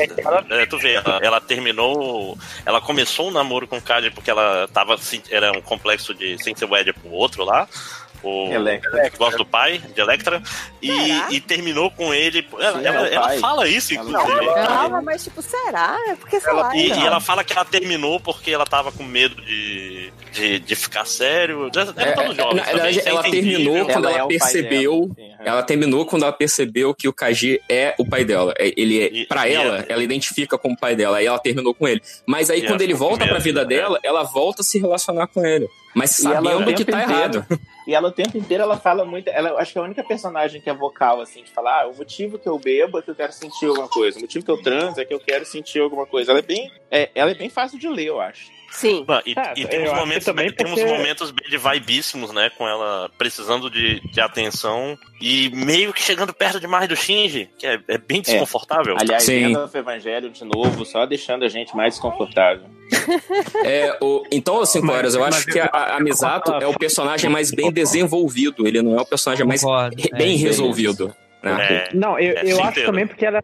[0.50, 2.36] é, tu vê, ela, ela terminou.
[2.64, 4.96] Ela começou um namoro com o Kaji porque ela tava.
[4.98, 7.68] se- Era um complexo de sem ser wed pro outro lá.
[8.24, 9.10] O Electra.
[9.18, 10.42] gosta do pai, de Electra,
[10.82, 10.90] e,
[11.30, 12.46] e terminou com ele.
[12.58, 14.54] Ela, Sim, ela, é ela fala isso, Ela- inclusive.
[14.66, 15.96] Calma, mas tipo, será?
[16.08, 16.74] É porque, sei lá.
[16.74, 17.02] E, então.
[17.02, 21.04] e ela fala que ela terminou porque ela tava com medo de, de, de ficar
[21.06, 21.70] sério.
[21.74, 21.82] Era
[22.12, 23.50] É, na verdade, também, é ela entendível.
[23.58, 25.10] terminou quando Ela ela, é percebeu.
[25.18, 25.34] é.
[25.44, 28.54] Ela terminou quando ela percebeu que o Kaji é o pai dela.
[28.58, 31.18] É- Ele é, E- pra e ela, é- ela identifica como pai dela.
[31.18, 32.00] Aí ela terminou com ele.
[32.26, 33.66] Mas aí quando ela ele volta pra medo, vida né?
[33.68, 35.68] dela, ela volta a se relacionar com ele.
[35.94, 37.12] Mas E sabendo que tempo tá inteiro-
[37.44, 37.60] errado.
[37.86, 39.28] E ela o tempo inteiro ela fala muito.
[39.28, 41.94] Ela acho que é a única personagem que é vocal, assim, de falar, ah, o
[41.94, 44.18] motivo que eu bebo é que eu quero sentir alguma coisa.
[44.18, 46.32] O motivo que eu transo é que eu quero sentir alguma coisa.
[46.32, 46.70] Ela é bem.
[46.90, 48.50] é, ela é bem fácil de ler, eu acho.
[48.74, 49.04] Sim.
[49.06, 52.50] Bah, E, É, e tem uns momentos, também tem uns porque- momentos de vibíssimos, né?
[52.58, 57.66] Com ela precisando de, de atenção e meio que chegando perto demais do Shinji, que
[57.66, 58.96] é, é bem desconfortável.
[58.98, 59.56] Aliás, Sim.
[59.56, 62.64] Of Evangelho de novo, só deixando a gente mais desconfortável.
[63.64, 66.74] É, o, então, cinco Mas- horas, eu mas acho que a, a Misato é o
[66.78, 68.66] personagem mais bem desenvolvido.
[68.66, 70.44] Ele não é o personagem mais Concordo, é, bem isso.
[70.44, 71.14] resolvido.
[71.42, 71.86] né?
[71.90, 73.42] É, Não, eu, É, eu acho também porque ela é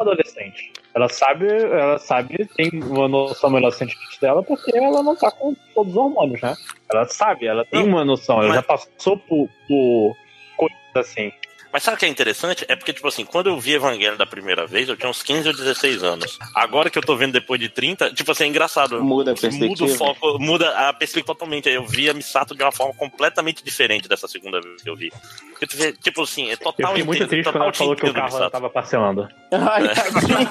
[0.00, 0.72] adolescente.
[0.94, 5.54] Ela sabe, ela sabe, tem uma noção melhor sentimentos dela, porque ela não tá com
[5.74, 6.54] todos os hormônios, né?
[6.90, 10.16] Ela sabe, ela tem Não, uma noção, ela já passou por, por
[10.56, 11.32] coisas assim.
[11.72, 12.64] Mas sabe o que é interessante?
[12.68, 15.48] É porque, tipo assim, quando eu vi Evangelho da primeira vez, eu tinha uns 15
[15.48, 16.38] ou 16 anos.
[16.54, 19.02] Agora que eu tô vendo depois de 30, tipo assim, é engraçado.
[19.02, 19.96] Muda a Muda o perspectiva.
[19.96, 21.68] foco, muda a perspectiva totalmente.
[21.68, 25.10] Eu vi a Misato de uma forma completamente diferente dessa segunda vez que eu vi.
[25.58, 28.12] Porque tipo assim, é Eu total fiquei muito entendo- triste quando ela falou que o
[28.14, 29.28] carro tava parcelando.
[29.50, 30.48] Ai, tadinha.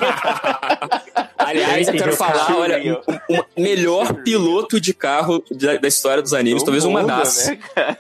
[1.46, 6.34] Aliás, eu quero falar, olha, o, o melhor piloto de carro da, da história dos
[6.34, 7.48] animes, talvez uma Muda, das.
[7.48, 7.60] né.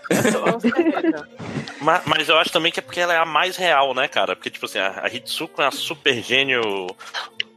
[1.81, 4.35] Mas, mas eu acho também que é porque ela é a mais real, né, cara?
[4.35, 6.61] Porque, tipo assim, a, a Hitsuko é uma super gênio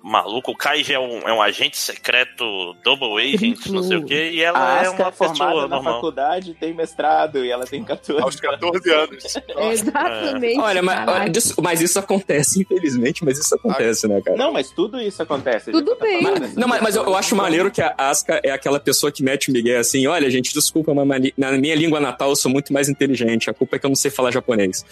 [0.05, 0.51] maluco.
[0.53, 2.45] O Kaiji é um, é um agente secreto,
[2.85, 5.95] double agent, não sei o quê, e ela A é uma é formada na normal.
[5.95, 9.25] faculdade, tem mestrado e ela tem 14 Aos 14 anos.
[9.73, 10.61] Exatamente.
[10.61, 11.33] Olha, mas, olha,
[11.63, 14.37] mas isso acontece, infelizmente, mas isso acontece, né, cara?
[14.37, 15.73] Não, mas tudo isso acontece.
[15.73, 16.23] Tudo tá bem.
[16.23, 19.11] falando Mas- não, mas, mas eu, eu acho maneiro que a Asuka é aquela pessoa
[19.11, 22.37] que mete o Miguel assim: olha, gente, desculpa, mas na, na minha língua natal eu
[22.37, 23.49] sou muito mais inteligente.
[23.49, 24.85] A culpa é que eu não sei falar japonês.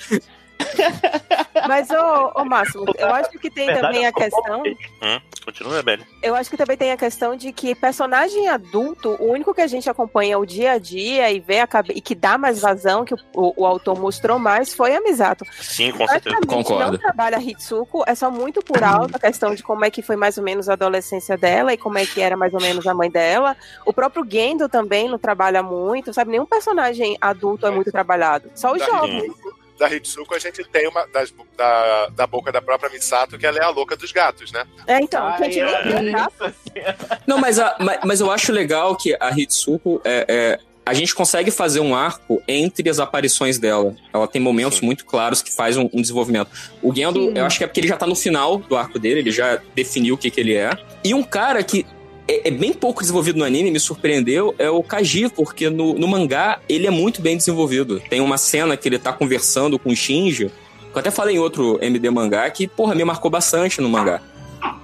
[1.69, 4.63] Mas, ô, ô Máximo, eu acho que tem Verdade, também a questão.
[5.03, 6.07] Hum, continua, Rebelde.
[6.23, 9.67] Eu acho que também tem a questão de que personagem adulto, o único que a
[9.67, 11.93] gente acompanha o dia a dia e vê a cabe...
[11.95, 15.45] e que dá mais vazão, que o, o, o autor mostrou mais, foi a Misato.
[15.61, 16.37] Sim, com certeza.
[16.47, 16.93] Concordo.
[16.93, 20.17] não trabalha Hitsuko, é só muito por alto a questão de como é que foi
[20.17, 22.95] mais ou menos a adolescência dela e como é que era mais ou menos a
[22.95, 23.57] mãe dela.
[23.87, 26.33] O próprio Gendo também não trabalha muito, sabe?
[26.33, 28.51] Nenhum personagem adulto é muito trabalhado.
[28.55, 29.33] Só os jovens.
[29.83, 33.59] Da Hitsuko, a gente tem uma das, da, da boca da própria Misato, que ela
[33.59, 34.65] é a louca dos gatos, né?
[34.87, 36.31] É, então, Ai, que a gente
[36.77, 36.95] é.
[37.27, 41.13] Não, mas, a- mas, mas eu acho legal que a Hitsuko é, é, a gente
[41.17, 43.93] consegue fazer um arco entre as aparições dela.
[44.13, 44.87] Ela tem momentos Sim.
[44.87, 46.51] muito claros que faz um, um desenvolvimento.
[46.81, 47.33] O Gendo, Sim.
[47.35, 49.61] eu acho que é porque ele já tá no final do arco dele, ele já
[49.75, 50.71] definiu o que, que ele é.
[51.03, 51.85] E um cara que
[52.27, 56.09] é, é bem pouco desenvolvido no anime, me surpreendeu, é o Kaji, porque no, no
[56.09, 58.01] mangá ele é muito bem desenvolvido.
[58.09, 60.51] Tem uma cena que ele tá conversando com o Shinji,
[60.93, 64.23] que eu até falei em outro MD mangá, que, porra, me marcou bastante no mangá.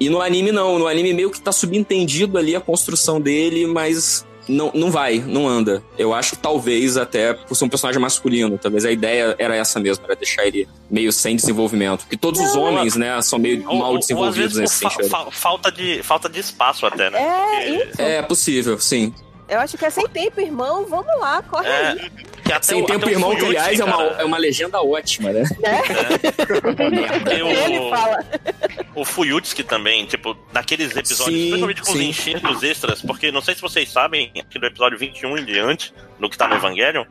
[0.01, 4.27] E no anime não, no anime meio que tá subentendido ali a construção dele, mas
[4.49, 5.83] não, não vai, não anda.
[5.99, 9.79] Eu acho que talvez até por ser um personagem masculino, talvez a ideia era essa
[9.79, 12.01] mesmo, era deixar ele meio sem desenvolvimento.
[12.01, 14.83] Porque todos os homens, né, são meio Ou- mal ou- ou desenvolvidos às vezes nesse
[14.83, 15.09] fa- sentido.
[15.11, 17.19] fa- falta, de, falta de espaço até, né?
[17.21, 18.03] É, Porque- isso.
[18.03, 19.13] É possível, sim.
[19.49, 20.85] Eu acho que é sem tempo, irmão.
[20.87, 22.11] Vamos lá, corre É, aí.
[22.45, 25.43] que até Sem o- tempo, irmão, que aliás é uma, é uma legenda ótima, né?
[27.29, 28.25] tem o- Ele fala.
[28.95, 32.09] O Fuyutsuki também, tipo, naqueles episódios, Sim, principalmente com os sim.
[32.09, 36.29] enchidos extras, porque não sei se vocês sabem, aqui do episódio 21 em diante, no
[36.29, 37.05] que tá no Evangelion,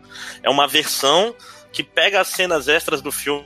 [0.44, 1.34] é uma versão
[1.78, 3.46] que pega as cenas extras do filme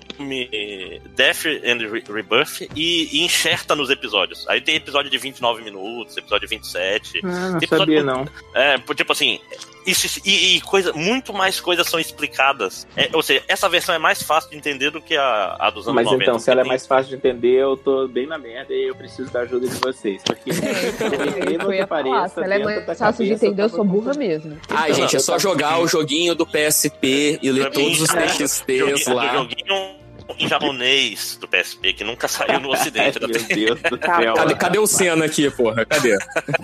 [1.17, 4.47] Death and Re- Rebirth e, e enxerta nos episódios.
[4.47, 7.19] Aí tem episódio de 29 minutos, episódio de 27.
[7.25, 8.25] Ah, não sabia, não.
[8.55, 9.37] É, tipo assim,
[9.85, 12.87] isso, e, e coisa, muito mais coisas são explicadas.
[12.95, 15.87] É, ou seja, essa versão é mais fácil de entender do que a, a dos
[15.87, 16.23] anos Mas 90.
[16.23, 18.95] então, se ela é mais fácil de entender, eu tô bem na merda e eu
[18.95, 20.21] preciso da ajuda de vocês.
[20.23, 23.75] Porque, por incrível Eu que pareça, se ela é mais fácil de entender, eu tava
[23.77, 24.57] sou burra mesmo.
[24.69, 28.27] Ai, Então, gente, é só jogar o joguinho do PSP e ler todos os né?
[28.27, 29.33] TXTs joguinho, lá.
[29.33, 30.00] joguinho
[30.39, 34.33] em japonês do PSP, que nunca saiu no ocidente da Meu Deus do Tá, céu.
[34.33, 35.85] Cadê, cadê o Senna aqui, porra?
[35.85, 36.17] Cadê?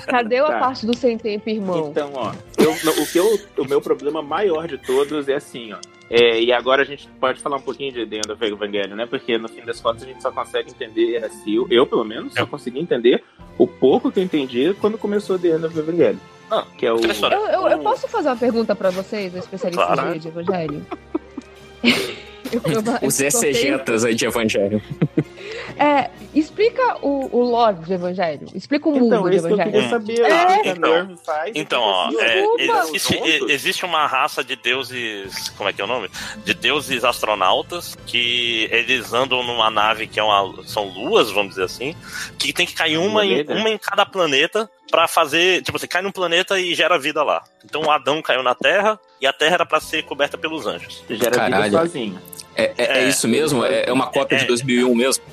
[0.07, 0.59] Cadê a Tá.
[0.59, 1.89] parte do sem tempo, irmão?
[1.91, 5.77] Então, ó, eu- o, que eu, o meu problema maior de todos é assim, ó.
[6.09, 9.05] É, e agora a gente pode falar um pouquinho de The End of Evangelion, né?
[9.05, 11.67] Porque no fim das contas a gente só consegue entender a Sil.
[11.69, 13.21] Eu, pelo menos, só consegui entender
[13.57, 16.15] o pouco que eu entendi quando começou The End of Evangelion.
[16.49, 16.97] Ah, que é o.
[17.01, 20.17] Eu, eu, eu posso fazer uma pergunta pra vocês, a especialista Claro.
[20.17, 20.85] de evangelho?
[22.51, 24.81] Eu- eu- eu Os exegetas aí de Evangelho.
[25.79, 28.47] É, explica o, o lore de evangelho.
[28.55, 29.89] Explica o mundo Então, de isso que eu queria evangelho.
[29.89, 30.21] saber.
[30.25, 30.69] É.
[30.71, 31.51] Então, faz.
[31.55, 33.19] Então, ó, o que a é, existe,
[33.49, 35.49] existe uma raça de deuses.
[35.49, 36.09] Como é que é o nome?
[36.43, 41.65] De deuses astronautas que eles andam numa nave que é uma, são luas, vamos dizer
[41.65, 41.95] assim,
[42.39, 45.61] que tem que cair uma em, uma em cada planeta pra fazer.
[45.63, 47.43] Tipo, você cai num planeta e gera vida lá.
[47.65, 51.03] Então o Adão caiu na Terra e a Terra era pra ser coberta pelos anjos.
[51.09, 51.63] Gera Caralho.
[51.65, 52.21] vida sozinho.
[52.55, 53.09] É, é- é É.
[53.09, 53.63] isso mesmo?
[53.65, 54.47] É, é uma cópia de É.
[54.47, 55.23] 2001 mesmo?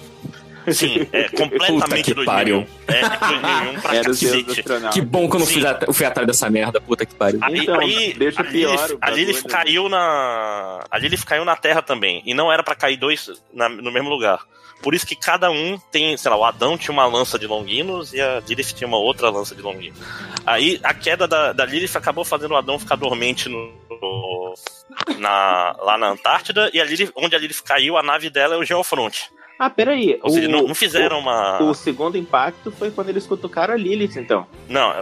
[0.73, 2.25] Sim, é Puta completamente que 2001.
[2.25, 2.67] pariu.
[2.89, 4.63] É, de 2001 pra Era cacete.
[4.95, 7.39] Que bom que eu não fui, at- fui atrás dessa merda, puta que pariu.
[7.43, 9.49] Aí, Então, aí deixa a pior Lilith, o a Lilith bagulho.
[9.55, 10.81] caiu na.
[10.91, 12.23] A Lilith caiu na Terra também.
[12.25, 14.41] E não era pra cair dois na- no mesmo lugar.
[14.85, 18.13] Por isso que cada um tem, sei lá, o Adão tinha uma lança de Longinos
[18.13, 19.99] e a Lilith tinha uma outra lança de Longinos.
[20.45, 24.55] Aí a queda da, da Lilith acabou fazendo o Adão ficar dormente no,
[25.17, 26.71] na, lá na Antártida.
[26.75, 29.31] E a Lilith, onde a Lilith caiu, a nave dela é o Geofront.
[29.59, 30.19] Ah, peraí.
[30.23, 31.63] Ou seja, o- não, não fizeram uma.
[31.63, 34.47] O segundo impacto foi quando eles cutucaram a Lilith, então.
[34.69, 34.93] Não,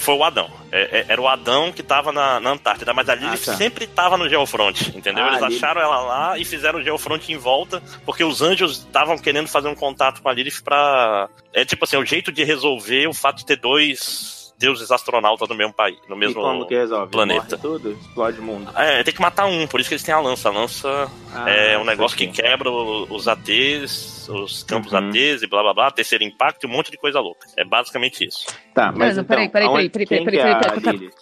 [0.00, 0.50] foi o Adão.
[0.72, 3.54] É- é- Era o Adão que tava na, na Antártida, mas a Lilith tá.
[3.54, 5.24] sempre tava no Geofront, entendeu?
[5.24, 9.16] Ah, Eles acharam ela lá e fizeram o Geofront em volta, porque os anjos estavam
[9.16, 11.28] querendo fazer um contato com a Lilith pra.
[11.52, 15.54] É tipo assim, o jeito de resolver o fato de ter dois deuses astronautas no
[15.54, 16.40] mesmo país, no e mesmo.
[16.42, 17.10] como que resolve?
[17.10, 17.56] planeta.
[17.56, 17.92] Morre tudo?
[17.92, 18.70] Explode o mundo.
[18.76, 20.50] É, tem que matar um, por isso que eles têm a lança.
[20.50, 24.98] A lança Ah, é um negócio que quebra os ATs, os campos Uhum.
[25.08, 27.46] ATs e blá blá blá, terceiro impacto e um monte de coisa louca.
[27.56, 28.46] É basicamente isso.
[28.74, 30.80] Tá, mas Não, então, peraí, peraí, aonde- peraí, quem peraí, que é peraí, a peraí,
[30.80, 30.96] peraí.
[30.98, 31.14] Lilith?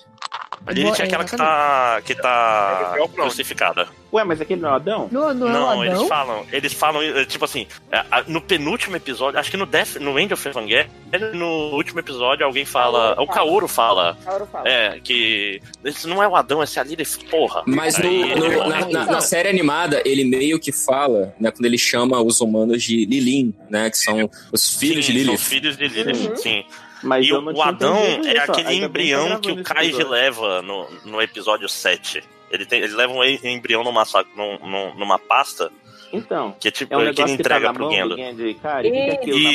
[0.66, 3.88] A Lilith é aquela que tá, que tá crucificada.
[4.12, 5.08] Ué, mas aquele não é o Adão?
[5.10, 6.08] Não, não, é Não, o eles Adão?
[6.08, 10.18] falam, eles falam, eh, tipo assim, eh, no penúltimo episódio, acho que no Death, no
[10.18, 10.86] End of Evangelion,
[11.34, 14.68] no último episódio alguém fala, o Kaoru fala, Kaoru fala.
[14.68, 17.62] é, que esse não é o Adão, esse é a Lilith, porra.
[17.66, 21.78] Mas no- no- na, na- na série animada, ele meio que fala, né, quando ele
[21.78, 25.38] chama os humanos de Lilin, né, que são os filhos Sim, de são Lilith.
[25.44, 26.36] filhos de Lilith, Uhum.
[26.36, 26.64] sim.
[27.02, 30.88] Mas e o, Adão é isso, aquele Ainda tá embrião que o Kaiji leva no,
[31.04, 32.22] no episódio 7.
[32.50, 35.70] Ele tem, eles levam um embrião numa, sa- num- num- numa pasta,
[36.12, 38.54] Então, que é tipo, é um que ele negócio que tá entrega pro Gendo.
[38.60, 38.90] Cara, e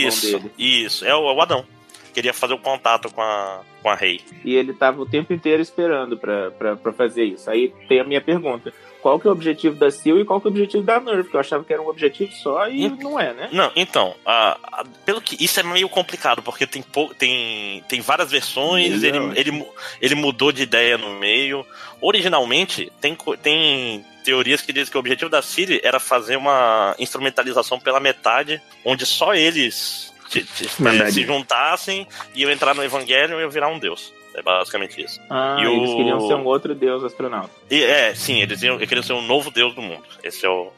[0.08, 1.66] Isso, isso, é o, é o Adão.
[2.14, 4.22] Queria fazer o contato com a, com a Rei.
[4.46, 7.50] E ele tava o tempo inteiro esperando pra fazer isso.
[7.50, 8.72] Aí tem a minha pergunta.
[9.04, 11.24] Qual que é o objetivo da Seal e qual que é o objetivo da Nerve?
[11.24, 13.50] Porque eu achava que era um objetivo só e não é, né?
[13.52, 18.00] Não, então, a- a- pelo que isso é meio complicado, porque tem, pou- tem, tem
[18.00, 19.38] várias versões, ele, Milhões.
[19.38, 19.66] ele,
[20.02, 21.66] ele mudou de ideia no meio.
[22.02, 27.78] Originalmente, tem, tem teorias que dizem que o objetivo da Siri era fazer uma instrumentalização
[27.80, 30.70] pela metade, onde só eles se, se-
[31.12, 34.14] se juntassem e eu entrar no Evangelho e eu virar um deus.
[34.36, 35.20] É basicamente isso.
[35.30, 37.52] Ah, E eles o- queriam ser um outro deus astronauta.
[37.70, 40.04] E, é, sim, eles iam, queriam ser um novo deus do mundo.
[40.24, 40.72] Esse é o.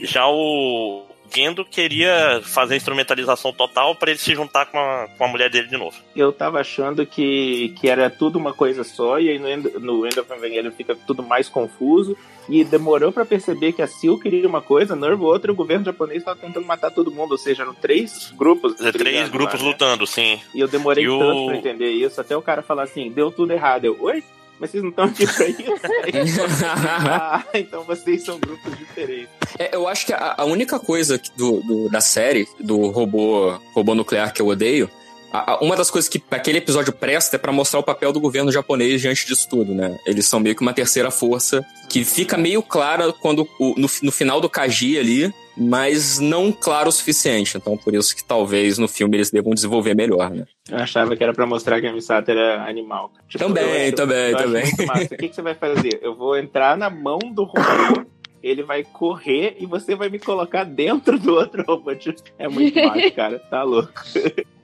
[0.00, 5.24] Já o Gendo queria fazer a instrumentalização total pra ele se juntar com a, com
[5.24, 5.96] a mulher dele de novo.
[6.14, 10.06] Eu tava achando que, que era tudo uma coisa só, e aí no End, no
[10.06, 12.16] End of Evangelion fica tudo mais confuso.
[12.48, 15.56] E demorou pra perceber que a Seal queria uma coisa, a Nerve outra, e o
[15.56, 17.32] governo japonês tava tentando matar todo mundo.
[17.32, 18.74] Ou seja, eram três grupos.
[18.74, 19.72] Três brigando grupos lá, né?
[19.72, 20.40] lutando, sim.
[20.52, 23.30] E eu demorei E o- tanto pra entender isso, até o cara falar assim, deu
[23.30, 23.84] tudo errado.
[23.84, 24.24] Eu, oi?
[24.62, 26.40] Mas vocês não estão aqui pra isso?
[26.64, 29.28] ah, então vocês são grupos diferentes.
[29.58, 33.92] É, eu acho que a, a única coisa do, do- da série, do robô, robô
[33.92, 34.88] nuclear que eu odeio,
[35.32, 38.20] a- a- uma das coisas que aquele episódio presta é pra mostrar o papel do
[38.20, 39.98] governo japonês diante disso tudo, né?
[40.06, 44.12] Eles são meio que uma terceira força que fica meio clara quando o- no, no
[44.12, 47.56] final do Kaji ali, mas não claro o suficiente.
[47.56, 50.44] Então, por isso que talvez no filme eles devam desenvolver melhor, né?
[50.70, 53.12] Eu achava que era pra mostrar que a Misato era animal.
[53.28, 54.64] Tipo, Também, acho- também, também.
[55.04, 55.98] O que, que você vai fazer?
[56.02, 58.06] Eu vou entrar na mão do robô,
[58.42, 61.94] ele vai correr e você vai me colocar dentro do outro robô.
[61.94, 63.38] Tipo, É muito massa, cara.
[63.38, 63.92] Tá louco.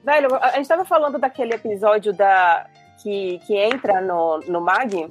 [0.09, 2.65] Velho, a gente tava falando daquele episódio da
[3.03, 5.07] que, que entra no, no Mag,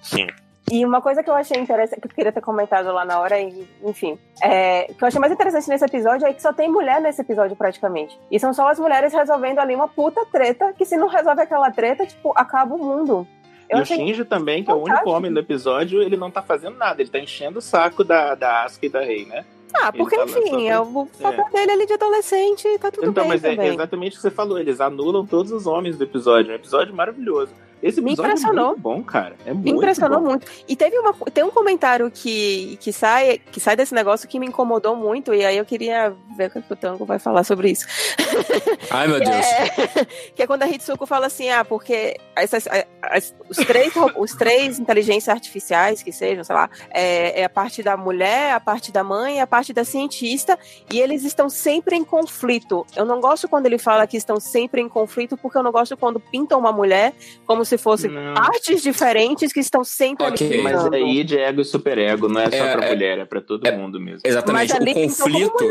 [0.00, 0.28] Sim.
[0.72, 3.38] e uma coisa que eu achei interessante, que eu queria ter comentado lá na hora,
[3.38, 7.02] e, enfim, é, que eu achei mais interessante nesse episódio é que só tem mulher
[7.02, 8.18] nesse episódio praticamente.
[8.30, 11.70] E são só as mulheres resolvendo ali uma puta treta, que se não resolve aquela
[11.70, 13.26] treta, tipo, acaba o mundo.
[13.68, 16.40] Eu e o Shinji também, que é o único homem do episódio, ele não tá
[16.40, 17.02] fazendo nada.
[17.02, 19.44] Ele tá enchendo o saco da, da Asuka e da Rei, né?
[19.74, 23.24] Ah, porque fala enfim, é o papel dele ali de adolescente e tá tudo Então,
[23.24, 23.74] bem mas é também.
[23.74, 24.58] exatamente o que você falou.
[24.58, 26.52] Eles anulam todos os homens do episódio.
[26.52, 27.52] Um episódio maravilhoso.
[27.82, 28.66] Esse Me é impressionou.
[28.68, 29.36] muito bom, cara.
[29.46, 30.26] É Me muito impressionou bom.
[30.30, 30.46] muito.
[30.68, 34.46] E teve uma, tem um comentário que, que, sai, que sai desse negócio que me
[34.46, 37.86] incomodou muito, e aí eu queria ver o que o Tango vai falar sobre isso.
[38.90, 39.30] Ai, meu Deus.
[39.30, 40.04] É,
[40.34, 42.66] que é quando a Hitsuko fala assim, ah, porque essas,
[43.02, 47.82] as- os, três, os três inteligências artificiais, que sejam, sei lá, é, é a parte
[47.82, 50.58] da mulher, a parte da mãe e a parte da cientista,
[50.92, 52.86] e eles estão sempre em conflito.
[52.96, 55.96] Eu não gosto quando ele fala que estão sempre em conflito, porque eu não gosto
[55.96, 57.12] quando pintam uma mulher
[57.46, 58.34] como se fosse Não.
[58.34, 62.50] partes diferentes que estão sempre Ok, ali Mas aí de ego e superego, não é
[62.50, 64.20] só É, pra é- mulher, é pra todo mundo mesmo.
[64.24, 64.72] Exatamente.
[64.72, 65.70] Mas ali o conflito.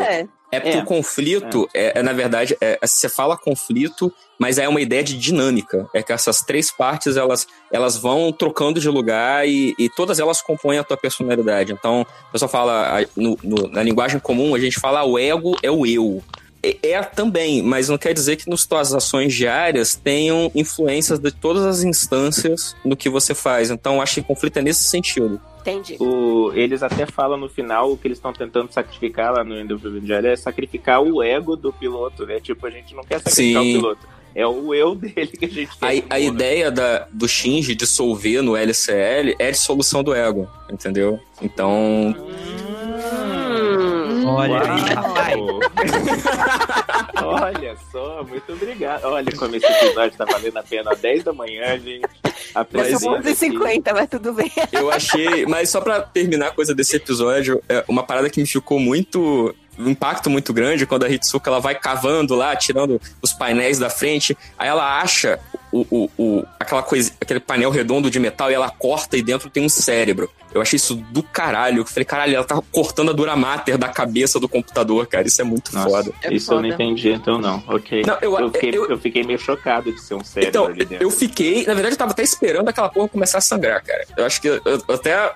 [0.52, 0.82] É porque É.
[0.82, 5.16] o conflito, é, é, na verdade, é, você fala conflito, mas é uma ideia de
[5.16, 5.88] dinâmica.
[5.94, 10.42] É que essas três partes, elas, elas vão trocando de lugar e, e todas elas
[10.42, 11.72] compõem a tua personalidade.
[11.72, 15.56] Então, o pessoal fala, a- no- no- na linguagem comum, a gente fala o ego
[15.62, 16.24] é o eu.
[16.62, 21.32] É, é também, mas não quer dizer que nas tuas ações diárias tenham influências de
[21.32, 23.70] todas as instâncias no que você faz.
[23.72, 25.40] Então, eu acho que conflito é nesse sentido.
[25.62, 25.98] Entendi.
[26.00, 29.74] O- eles até falam no final o que eles estão tentando sacrificar lá no End
[29.74, 32.40] of Evangelho é sacrificar o ego do piloto, né?
[32.40, 33.76] Tipo, a gente não quer sacrificar Sim.
[33.78, 34.08] o piloto.
[34.36, 36.04] É o eu dele que a gente quer.
[36.10, 41.20] A, a ideia da, do Shinji dissolver no LCL é a dissolução do ego, entendeu?
[41.42, 42.79] Então, Hum,
[44.30, 44.72] Olha Uau.
[44.72, 45.36] aí, papai.
[47.24, 49.04] Olha só, muito obrigado.
[49.06, 50.92] Olha como esse episódio tá valendo a pena.
[50.92, 52.06] Às 10 da manhã, gente.
[52.56, 52.78] A aqui.
[52.78, 54.52] 11h50, mas tudo bem.
[54.72, 55.46] eu achei.
[55.46, 59.54] Mas só pra terminar a coisa desse episódio, é uma parada que me ficou muito.
[59.78, 63.90] Um impacto muito grande quando a Hitsuka ela vai cavando lá, tirando os painéis da
[63.90, 64.38] frente.
[64.58, 65.40] Aí ela acha
[65.72, 69.50] o, o, o- aquela coisa, aquele painel redondo de metal e ela corta e dentro
[69.50, 70.30] tem um cérebro.
[70.54, 71.82] Eu achei isso do caralho.
[71.82, 75.28] Eu falei, caralho, ela tá cortando a dura mater da cabeça do computador, cara.
[75.28, 76.12] Isso é muito Nossa, foda.
[76.24, 76.74] É isso eu não foda.
[76.84, 77.64] entendi, então não.
[77.68, 78.02] Ok.
[78.06, 80.86] Não, eu- eu, fiquei, eu- eu fiquei meio chocado de ser um cérebro Então, ali
[80.86, 81.04] dentro.
[81.06, 81.66] eu fiquei.
[81.68, 84.06] Na verdade, eu tava até esperando aquela porra começar a sangrar, cara.
[84.18, 85.32] Eu acho que eu, eu até.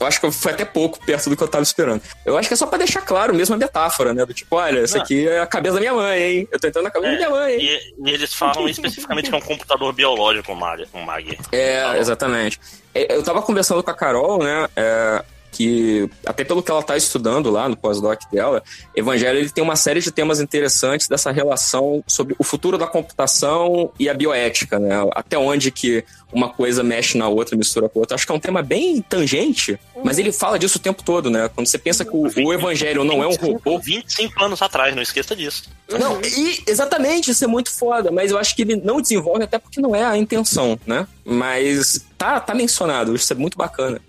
[0.00, 2.00] Eu acho que foi até pouco perto do que eu tava esperando.
[2.24, 4.24] Eu acho que é só pra deixar claro mesmo a metáfora, né?
[4.24, 5.02] Do tipo, olha, Não.
[5.02, 6.48] aqui é a cabeça da minha mãe, hein?
[6.50, 7.60] Eu tô entrando na cabeça É, da minha mãe, hein?
[7.98, 10.88] E, e eles falam especificamente que é um computador biológico, o Mag.
[10.94, 11.38] O Mag.
[11.52, 12.58] É, exatamente.
[12.94, 14.66] É, Eu tava conversando com a Carol, né?
[14.74, 18.62] é, que até pelo que ela tá estudando lá no pós-doc dela,
[18.94, 23.90] Evangelho ele tem uma série de temas interessantes dessa relação sobre o futuro da computação
[23.98, 24.94] e a bioética, né?
[25.14, 28.14] Até onde que uma coisa mexe na outra, mistura com a outra.
[28.14, 31.50] Acho que é um tema bem tangente, mas ele fala disso o tempo todo, né?
[31.54, 35.02] Quando você pensa que o, o Evangelho não é um robô, 25 anos atrás, não
[35.02, 35.64] esqueça disso.
[35.98, 39.58] não, e exatamente, isso é muito foda, mas eu acho que ele não desenvolve até
[39.58, 41.06] porque não é a intenção, né?
[41.24, 44.00] Mas tá, tá mencionado, isso é muito bacana.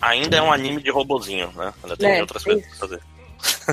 [0.00, 1.72] Ainda é um anime de robozinho, né?
[1.82, 3.00] Ainda tem É, outras coisas pra fazer.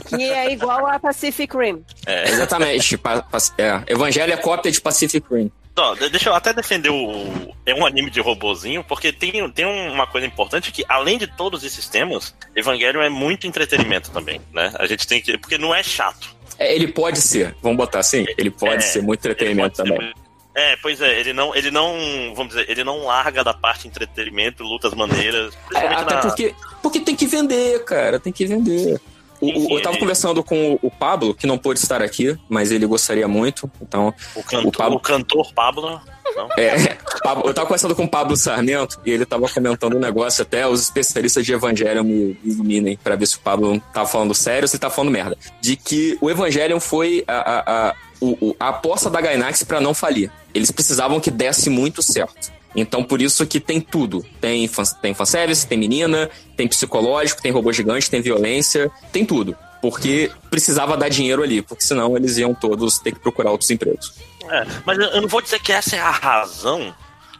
[0.10, 1.84] Que é igual a Pacific Rim.
[2.06, 2.30] É.
[2.30, 3.84] Exatamente, pa- pa- é.
[3.88, 5.52] Evangelho é cópia de Pacific Rim.
[5.98, 7.56] De- deixa eu até defender o.
[7.66, 11.64] É um anime de robozinho, porque tem, tem uma coisa importante que, além de todos
[11.64, 14.74] esses temas, Evangelho é muito entretenimento também, né?
[14.78, 15.38] A gente tem que.
[15.38, 16.36] Porque não é chato.
[16.60, 20.14] É, ele pode ser, vamos botar assim, ele pode É, ser muito entretenimento também.
[20.54, 21.94] É, pois é, ele não, ele não,
[22.36, 26.22] vamos dizer, ele não larga da parte entretenimento, lutas maneiras, É, até na...
[26.22, 29.00] porque, porque tem que vender, cara, tem que vender.
[29.40, 32.86] O- eu tava conversando com o, o Pablo, que não pôde estar aqui, mas ele
[32.86, 33.70] gostaria muito.
[33.82, 36.02] Então, o, cantor, Pablo- o cantor Pablo,
[36.36, 36.50] não?
[36.58, 36.76] É,
[37.44, 40.82] eu tava conversando com o Pablo Sarmento e ele tava comentando um negócio, até os
[40.82, 44.76] especialistas de Evangelion me iluminem pra ver se o Pablo tava falando sério ou se
[44.76, 45.36] ele tá falando merda.
[45.60, 49.94] De que o Evangelion foi a, a, a, o- a aposta da Gainax pra não
[49.94, 50.32] falir.
[50.54, 52.52] Eles precisavam que desse muito certo.
[52.76, 54.26] Então, por isso que tem tudo.
[54.40, 59.56] Tem, fan, tem fanservice, tem menina, tem psicológico, tem robô gigante, tem violência, tem tudo.
[59.82, 64.14] Porque precisava dar dinheiro ali, porque senão eles iam todos ter que procurar outros empregos.
[64.50, 66.96] É, mas eu não vou dizer que essa é a razão,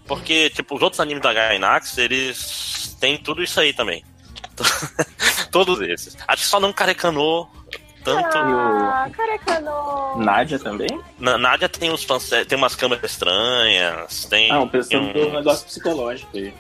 [0.08, 4.04] porque, tipo, os outros animes da Gainax, eles têm tudo isso aí também.
[5.52, 6.18] Todos esses.
[6.28, 7.50] Acho que só não carecanou
[8.04, 8.38] tanto.
[8.38, 10.18] Ah, careca não.
[10.20, 10.88] Nádia também?
[11.20, 14.52] Na Nádia tem uns fanse- tem umas câmeras estranhas, tem.
[14.52, 16.54] Ah, pensando tem no negócio psicológico aí.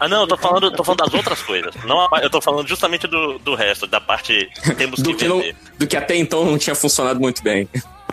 [0.00, 1.74] Ah, não, eu tô falando, tô falando das outras coisas.
[1.84, 5.36] Não, eu tô falando justamente do, do resto, da parte temos Do que que, não,
[5.38, 5.56] vender.
[5.78, 7.68] do que até então não tinha funcionado muito bem.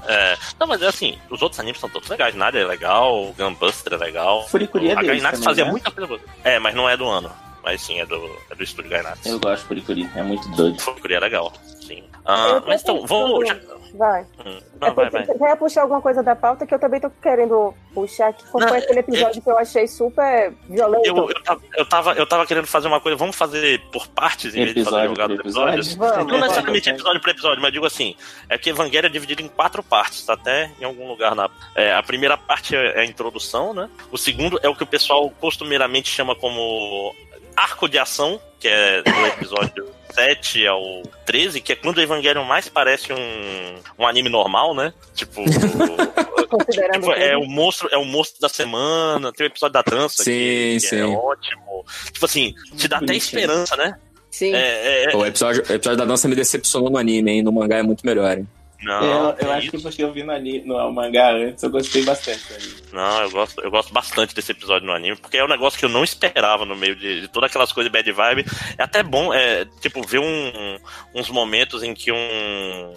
[0.08, 2.36] É, não, mas é assim, os outros animes são todos legais.
[2.36, 4.48] Nádia é legal, o Gunbuster é legal.
[4.48, 5.72] Furikuri é deles também, fazia né?
[5.72, 6.20] muita coisa.
[6.44, 7.32] É, mas não é do ano.
[7.64, 9.26] Mas sim, é do, é do estúdio Gainax.
[9.26, 10.80] Eu gosto de Furikuri, é muito doido.
[10.80, 11.52] Furikuri é legal,
[11.82, 12.04] sim.
[12.26, 13.40] Ah, mas então, vou.
[13.40, 14.24] pensando- já- Vai.
[14.46, 14.60] Hum.
[14.82, 15.26] É Não, vai, vai.
[15.26, 18.60] Você ia puxar alguma coisa da pauta que eu também tô querendo puxar, que foi
[18.66, 21.06] Não, aquele episódio que eu achei super violento.
[21.06, 24.54] Eu, eu, tava, eu, tava, eu tava querendo fazer uma coisa, vamos fazer por partes
[24.54, 25.74] em vez de fazer Episódio jogado episódio?
[25.76, 25.98] episódio?
[26.18, 27.00] Vamos, Não necessariamente vamos.
[27.00, 28.16] episódio por episódio, mas digo assim,
[28.50, 31.50] é que Evangelho é dividido em quatro partes, tá até em algum lugar na.
[31.74, 33.90] é, a primeira parte é é a introdução, né?
[34.12, 37.16] O segundo é o que o pessoal costumeiramente chama como
[37.56, 42.44] arco de ação, que é do episódio 7 ao 13, que é quando o Evangelho
[42.46, 44.94] mais parece um, um anime normal, né?
[45.14, 45.44] Tipo.
[46.70, 50.32] Tipo, é o monstro, é o monstro da semana, tem o episódio da dança, Sim,
[50.32, 51.00] que, que sim.
[51.00, 51.84] é ótimo.
[52.14, 53.98] Tipo assim, te dá até esperança, né?
[54.30, 54.54] Sim.
[54.54, 57.42] É, é, O episódio, o episódio da dança me decepcionou no anime, hein?
[57.42, 58.48] No mangá é muito melhor, hein?
[58.84, 62.04] Não, eu eu acho que porque eu vi no, ani- no mangá antes, eu gostei
[62.04, 62.48] bastante.
[62.48, 62.76] do anime.
[62.94, 65.86] Não, eu gosto, eu gosto bastante desse episódio no anime, porque é um negócio que
[65.86, 68.46] eu não esperava no meio de, de todas aquelas coisas bad vibe.
[68.78, 70.78] É até bom, é, tipo, ver um-
[71.14, 72.94] uns momentos em que um.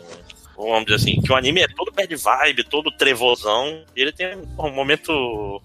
[0.56, 4.36] Vamos dizer assim, que o anime é todo bad vibe, todo trevosão, e ele tem
[4.58, 5.62] um momento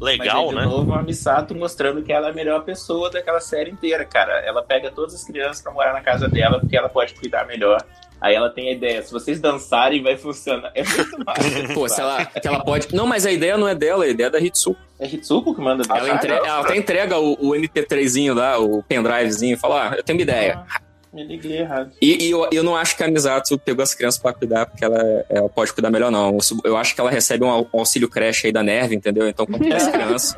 [0.00, 0.62] legal, Mas aí, né?
[0.62, 4.32] de novo, a Misato mostrando que ela é a melhor pessoa daquela série inteira, cara.
[4.40, 7.80] Ela pega todas as crianças pra morar na casa dela porque ela pode cuidar melhor.
[8.24, 10.72] Aí ela tem a ideia, se vocês dançarem, vai funcionar.
[10.74, 11.74] É muito massa.
[11.74, 12.94] Pô, se ela, que ela pode.
[12.94, 14.80] Não, mas a ideia não é dela, a ideia é da Hitsuko.
[14.98, 16.16] É Hitsuko que manda Ela, dançar?
[16.16, 16.32] entre...
[16.32, 20.22] ela até entrega o, o MP3zinho lá, o pendrivezinho, e fala: ah, eu tenho uma
[20.22, 20.64] ideia.
[21.12, 21.92] Me liguei errado.
[22.00, 24.82] E, e eu, eu não acho que a Misato pegou as crianças pra cuidar, porque
[24.86, 26.38] ela, ela pode cuidar melhor, não.
[26.64, 29.28] Eu acho que ela recebe um um auxílio creche aí da Nerve, entendeu?
[29.28, 30.34] Então, quando tem as crianças,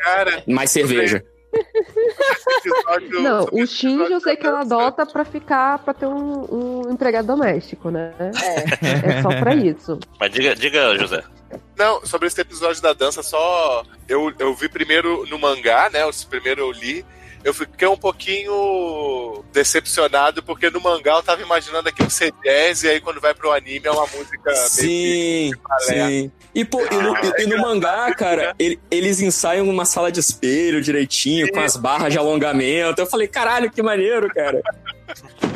[0.00, 1.24] Cara, mais cerveja.
[1.52, 3.22] Episódio.
[3.22, 6.90] Não, o Shinji episódio eu sei que ela adota pra ficar, pra ter um, um
[6.92, 8.12] empregado doméstico, né?
[8.20, 9.18] É.
[9.18, 9.98] É só pra isso.
[10.18, 11.22] Mas diga, diga, José.
[11.76, 13.82] Não, sobre esse episódio da dança, só.
[14.08, 16.04] Eu, eu vi primeiro no mangá, né?
[16.04, 17.04] O primeiro eu li.
[17.42, 22.88] Eu fiquei um pouquinho decepcionado, porque no mangá eu tava imaginando aqui um C10, e
[22.88, 26.30] aí quando vai pro anime é uma música meio Sim, sim.
[26.54, 30.82] E, pô, e no, e- no mangá, cara, ele- eles ensaiam numa sala de espelho
[30.82, 33.00] direitinho, com as barras de alongamento.
[33.00, 34.60] Eu falei, caralho, que maneiro, cara.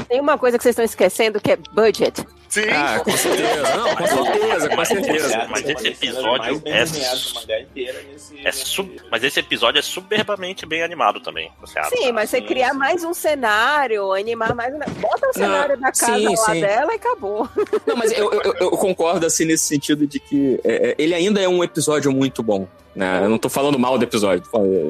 [0.09, 2.25] Tem uma coisa que vocês estão esquecendo que é budget.
[2.55, 3.77] Sim, Ah, com certeza.
[3.77, 5.47] Não, com certeza, com certeza.
[5.51, 11.51] mas esse episódio é- nesse- É sub- mas esse episódio é soberbamente bem animado também.
[11.61, 11.91] Você acha?
[11.91, 12.79] Sim, mas você sim, criar sim.
[12.79, 14.79] mais um cenário, animar mais um.
[15.01, 16.61] Bota o cenário da casa sim, lá sim.
[16.61, 17.49] dela e acabou.
[17.87, 21.41] Não, mas eu, eu, eu concordo, assim, nesse sentido de que é, é, ele ainda
[21.41, 22.69] é um episódio muito bom.
[22.95, 23.23] Né?
[23.25, 24.45] Eu não tô falando mal do episódio,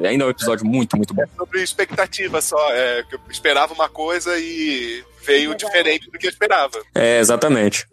[0.07, 1.23] ainda é um episódio muito, muito bom.
[1.35, 2.55] sobre expectativa só.
[2.71, 6.81] É, que eu esperava uma coisa e veio diferente do que eu esperava.
[6.93, 7.87] É, exatamente.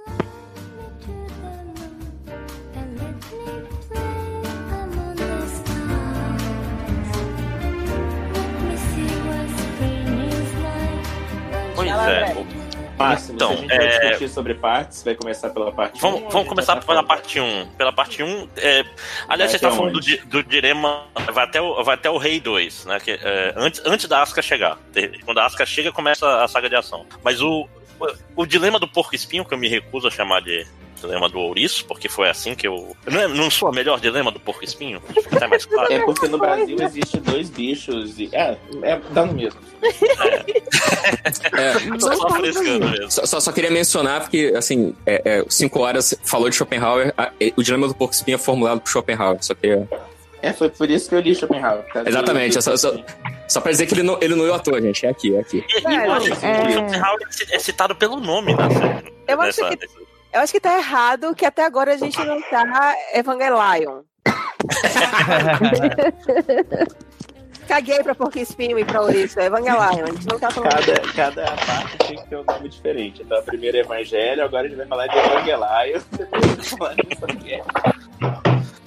[11.74, 12.61] Pois é.
[13.02, 13.10] Vai.
[13.10, 16.22] Máximo, Então, a gente vai é- discutir sobre partes, vai começar pela parte Vamos, um,
[16.22, 17.66] vamos a gente começar vai pela falar- parte 1.
[17.76, 18.84] Pela parte 1, é,
[19.28, 21.04] aliás, Vai você está falando do, do dilema.
[21.32, 22.98] Vai até o, vai até o Rei 2, né?
[23.00, 24.78] Que, é, antes, antes da Asuka chegar.
[25.24, 27.06] Quando a Asuka chega, começa a saga de ação.
[27.22, 27.68] Mas o,
[28.36, 30.66] o, dilema do porco espinho, que eu me recuso a chamar de
[31.00, 32.96] dilema do ouriço, porque foi assim que eu.
[33.06, 35.00] Não, é, não sou a melhor dilema do porco espinho?
[35.00, 35.92] Fica até mais claro.
[35.92, 38.28] É porque no Brasil existe dois bichos e.
[38.32, 39.58] É, é dá no mesmo.
[39.82, 42.90] É, Tô Não só frescando mim.
[42.90, 43.10] mesmo.
[43.10, 47.32] Só, só, só queria mencionar, porque, assim, é, é, cinco horas falou de Schopenhauer, a-
[47.40, 49.38] é, o dilema do porco espinho é formulado por Schopenhauer.
[49.42, 49.88] Só queria.
[50.42, 51.84] É, foi por isso que eu li Schopenhauer.
[52.06, 52.92] Exatamente, do- é só, só,
[53.48, 55.06] só pra dizer que ele não, ele não é o ator, gente.
[55.06, 55.64] É aqui, é aqui.
[55.68, 56.70] E, e eu acho que É.
[56.72, 57.20] Schopenhauer
[57.52, 59.12] é citado pelo nome na série.
[59.28, 59.78] Eu acho que-
[60.32, 64.02] Eu acho que tá errado que até agora a gente não tá Evangelion.
[67.68, 69.38] Caguei pra Porco Espinho e pra Ouriço.
[69.40, 69.80] É Evangelion.
[69.80, 70.70] A gente não tá falando.
[70.72, 73.22] Cada, cada parte tem que ter um nome diferente.
[73.22, 76.56] Então, a primeira é Evangelho, agora a gente vai falar de Evangelaio, depois a gente
[76.56, 77.64] vai falar de Evangelho.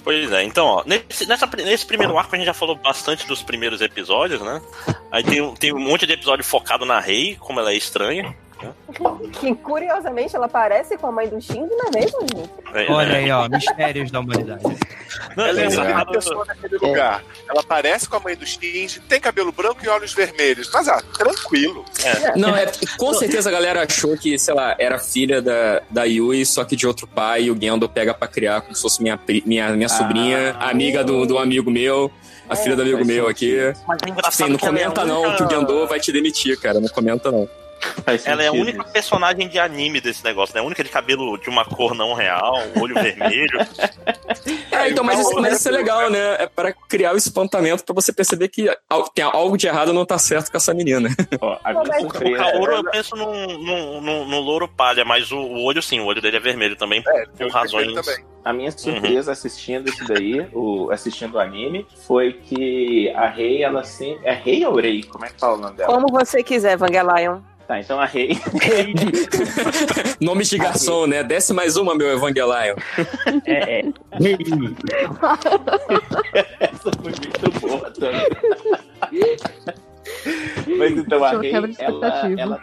[0.06, 3.42] Pois é, então, ó, nesse, nessa, nesse primeiro arco a gente já falou bastante dos
[3.42, 4.62] primeiros episódios, né?
[5.10, 8.32] Aí tem, tem um monte de episódio focado na Rei, como ela é estranha.
[9.40, 12.50] Que curiosamente ela parece com a mãe do Shinji, não é mesmo, gente?
[12.74, 14.62] É, Olha é, aí, ó, mistérios da humanidade.
[15.36, 17.22] não, Ela é a é única pessoa naquele lugar.
[17.48, 20.70] Ela parece com a mãe do Shinji, tem cabelo branco e olhos vermelhos.
[20.72, 21.84] Mas, ah, tranquilo.
[22.36, 22.66] Não, é,
[22.98, 26.76] com certeza a galera achou que, sei lá, era filha da, da Yui, só que
[26.76, 29.88] de outro pai, e o Gendo pega pra criar como se fosse minha, minha, minha
[29.88, 32.10] sobrinha, amiga do, do amigo meu,
[32.48, 33.56] a filha do amigo meu aqui.
[33.86, 36.80] Mas é engraçado Sim, não é comenta não, que o Gendo vai te demitir, cara.
[36.80, 37.48] Não comenta não.
[38.04, 40.60] Faz Ela é a única personagem de anime desse negócio, né?
[40.60, 43.60] A única de cabelo de uma cor não real, olho vermelho.
[43.60, 46.36] É, É, então, mas isso, mas isso é legal, né?
[46.38, 48.70] É para criar o espantamento para você perceber que
[49.14, 51.08] tem algo de errado não tá certo com essa menina.
[51.40, 51.72] Ó, a.
[51.72, 56.00] O Kaoru, eu penso no, no, no, no louro palha, mas o, o, olho sim,
[56.00, 57.92] o olho dele é vermelho também, é, por razões...
[57.92, 58.24] Também.
[58.44, 59.32] A minha surpresa uhum.
[59.32, 64.24] assistindo isso daí, o, assistindo o anime, foi que a Rei, ela sempre...
[64.24, 65.02] É Rei ou Rei?
[65.02, 65.92] Como é que fala o nome dela?
[65.92, 67.40] Como você quiser, Vangelion.
[67.66, 68.38] Tá, então a Rei.
[70.20, 71.24] Nome de garçom, né?
[71.24, 72.76] Desce mais uma, meu Evangelion.
[73.44, 73.84] É, é.
[76.60, 78.26] Essa foi muito boa também.
[80.78, 81.68] Mas então a Rei, ela,
[82.38, 82.60] ela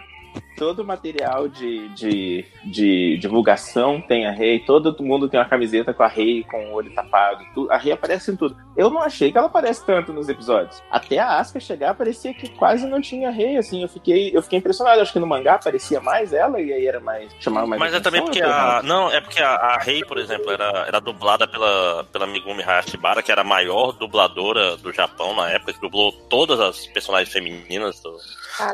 [0.63, 5.93] todo o material de, de, de, divulgação tem a Rei, todo mundo tem uma camiseta
[5.93, 8.55] com a Rei, com o olho tapado, a Rei aparece em tudo.
[8.77, 10.81] Eu não achei que ela aparece tanto nos episódios.
[10.89, 14.59] Até a Asuka chegar, parecia que quase não tinha Rei, assim, eu fiquei, eu fiquei
[14.59, 15.01] impressionado.
[15.01, 17.99] Acho que no mangá aparecia mais ela e aí era mais, chamava mais Mas é
[17.99, 22.25] também porque a, não, é porque a, Rei, por exemplo, era, era dublada pela, pela
[22.25, 26.87] Megumi Hayashibara, que era a maior dubladora do Japão na época, que dublou todas as
[26.87, 28.15] personagens femininas do.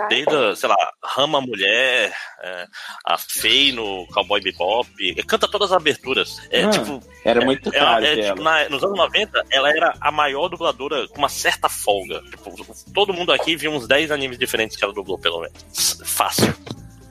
[0.10, 2.68] Desde, sei lá, Rama Mulher, é,
[3.06, 4.88] a Fei no Cowboy Bebop,
[5.26, 6.42] canta todas as aberturas.
[6.50, 8.06] É, ah, tipo, era muito é, caro.
[8.06, 12.22] É, tipo, na, nos anos 90, ela era a maior dubladora com uma certa folga.
[12.30, 12.56] Tipo,
[12.94, 16.00] todo mundo aqui viu uns 10 animes diferentes que ela dublou, pelo menos.
[16.04, 16.54] Fácil.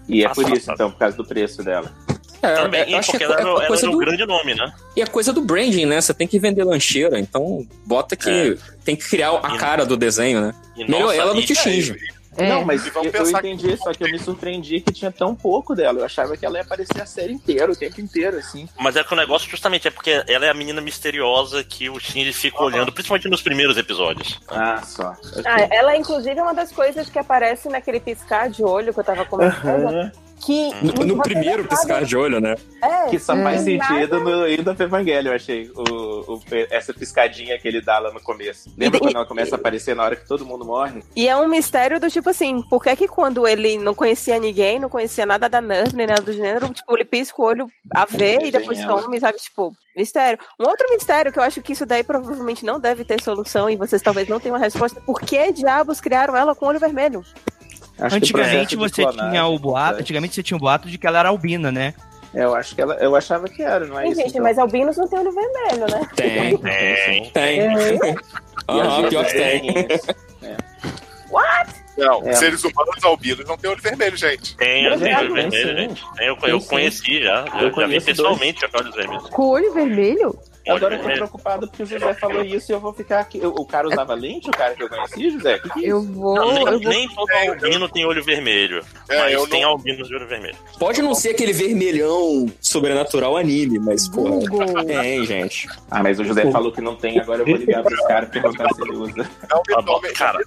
[0.09, 0.73] E é por isso, fácil.
[0.75, 1.93] então, por causa do preço dela.
[2.41, 4.55] É, Também, é, acho porque que é, ela, é coisa ela do, um grande nome,
[4.55, 4.73] né?
[4.95, 6.01] E a coisa do branding, né?
[6.01, 8.57] Você tem que vender lancheira, então bota que é.
[8.85, 10.55] tem que criar a cara do desenho, né?
[10.77, 11.97] Melhor ela do que Shinji.
[12.39, 13.77] É, não, mas eu, eu entendi, que...
[13.77, 15.99] só que eu me surpreendi que tinha tão pouco dela.
[15.99, 18.69] Eu achava que ela ia aparecer a série inteira, o tempo inteiro, assim.
[18.79, 21.99] Mas é que o negócio justamente é porque ela é a menina misteriosa que o
[21.99, 22.67] Shinji fica uhum.
[22.67, 24.41] olhando, principalmente nos primeiros episódios.
[24.49, 25.11] Ah, só.
[25.11, 25.43] Okay.
[25.45, 29.05] Ah, ela, inclusive, é uma das coisas que aparece naquele piscar de olho que eu
[29.05, 29.93] tava comentando.
[29.93, 30.28] Uhum.
[30.41, 32.55] Que no, no primeiro piscar de olho, né?
[32.83, 34.37] É, que só faz é, sentido nada...
[34.37, 35.71] no Ida Evangelho, eu achei.
[35.75, 36.41] O, o,
[36.71, 38.73] essa piscadinha que ele dá lá no começo.
[38.77, 41.03] Lembra e, quando ela começa a aparecer na hora que todo mundo morre?
[41.17, 44.79] E é um mistério do tipo assim, por que que quando ele não conhecia ninguém,
[44.79, 48.05] não conhecia nada da Nerf, nem nada do gênero, tipo, ele pisca o olho a
[48.05, 49.39] ver e depois some, sabe?
[49.39, 50.39] Tipo, mistério.
[50.59, 53.77] Um outro mistério que eu acho que isso daí provavelmente não deve ter solução e
[53.77, 55.01] vocês talvez não tenham uma resposta.
[55.01, 57.25] Por que diabos criaram ela com olho vermelho?
[58.01, 61.29] Acho antigamente você tinha o boato, antigamente você tinha o boato de que ela era
[61.29, 61.95] albina, né?
[62.35, 64.21] É, eu acho que ela, eu achava que era, não é Sim, isso?
[64.21, 64.43] Gente, então.
[64.43, 66.09] mas albinos não tem olho vermelho, né?
[66.15, 67.61] Tem, tem, tem.
[68.69, 69.71] Aham, pior que tem.
[70.43, 70.57] É.
[71.31, 71.75] What?
[71.97, 72.33] Não, é.
[72.35, 74.57] seres humanos albinos não tem olho vermelho, gente.
[74.57, 76.05] Tem, eu tenho olho vermelho, gente.
[76.21, 77.45] Eu, eu conheci já.
[77.61, 78.75] Eu, já vi pessoalmente dois.
[78.75, 79.31] olhos vermelhos.
[79.31, 80.39] Com olho vermelho?
[80.69, 83.41] Agora eu tô preocupado porque o José falou isso e eu vou ficar aqui.
[83.45, 85.59] O cara usava lente, o cara que eu conheci, José?
[85.59, 86.35] Que que é eu vou.
[86.35, 88.85] Não, nem, eu nem todo albino tem olho vermelho.
[89.09, 89.71] É, mas tem não...
[89.71, 90.57] albinos de olho vermelho.
[90.79, 94.41] Pode não ser aquele vermelhão sobrenatural anime, mas, pô.
[94.87, 95.69] Tem, gente.
[95.91, 98.33] Ah, mas o José falou que não tem, agora eu vou ligar pros caras e
[98.33, 99.31] perguntar se ele usa.
[99.51, 100.41] Não, cara,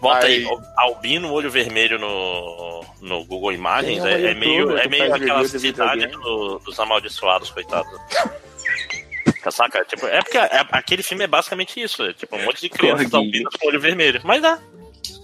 [0.00, 0.46] bota aí,
[0.76, 4.04] albino olho vermelho no, no Google Imagens.
[4.04, 7.52] É, é, meio, é meio aquela cidade do, dos amaldiçoados,
[9.42, 9.54] coitado.
[9.54, 9.84] Saca?
[9.84, 12.02] Tipo, é porque é, aquele filme é basicamente isso.
[12.02, 14.20] É, tipo, um monte de crianças albinas com olho vermelho.
[14.24, 14.58] Mas dá.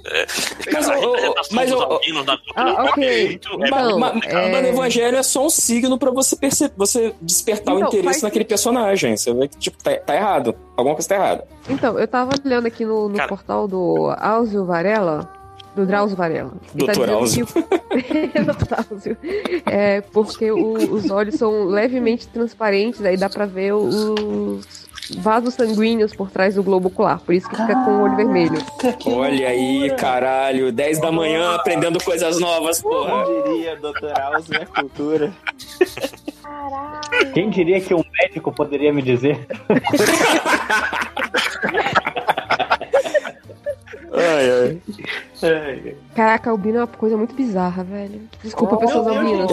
[0.05, 0.27] É,
[0.73, 1.83] mas, o, mas o,
[2.57, 2.97] ah.
[2.97, 4.51] Muito, é mas, é...
[4.51, 8.45] o Evangelho é só um signo para você perceber, você despertar então, o interesse naquele
[8.45, 9.17] personagem.
[9.17, 10.57] Você vê que tipo, tá, tá, errado.
[10.77, 11.45] Alguma coisa tá errada.
[11.69, 15.38] Então, eu tava olhando aqui no, no portal do Áuzio Varela
[15.79, 16.53] do Drauzio Varela.
[16.75, 17.47] Doutor tá Áuzio.
[19.67, 24.87] É, porque o, os olhos são levemente transparentes, aí dá pra ver os
[25.19, 27.19] vasos sanguíneos por trás do globo ocular.
[27.21, 28.59] Por isso que fica com o olho vermelho.
[29.07, 30.71] Olha aí, caralho.
[30.71, 33.25] 10 da manhã aprendendo coisas novas, porra.
[33.25, 35.33] Quem diria, doutor Áuzio é cultura.
[36.43, 37.33] Caralho.
[37.33, 39.47] Quem diria que um médico poderia me dizer?
[44.19, 44.83] Ai, ai.
[45.47, 45.97] Ai.
[46.15, 48.29] Caraca, albino é uma coisa muito bizarra, velho.
[48.43, 49.51] Desculpa, oh, pessoas albinas.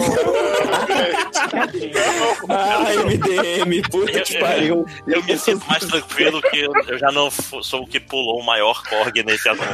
[2.48, 4.84] Ai, MDM, puta que pariu.
[5.06, 8.82] Eu me sinto mais tranquilo que eu já não sou o que pulou o maior
[8.84, 9.66] Korg nesse assunto.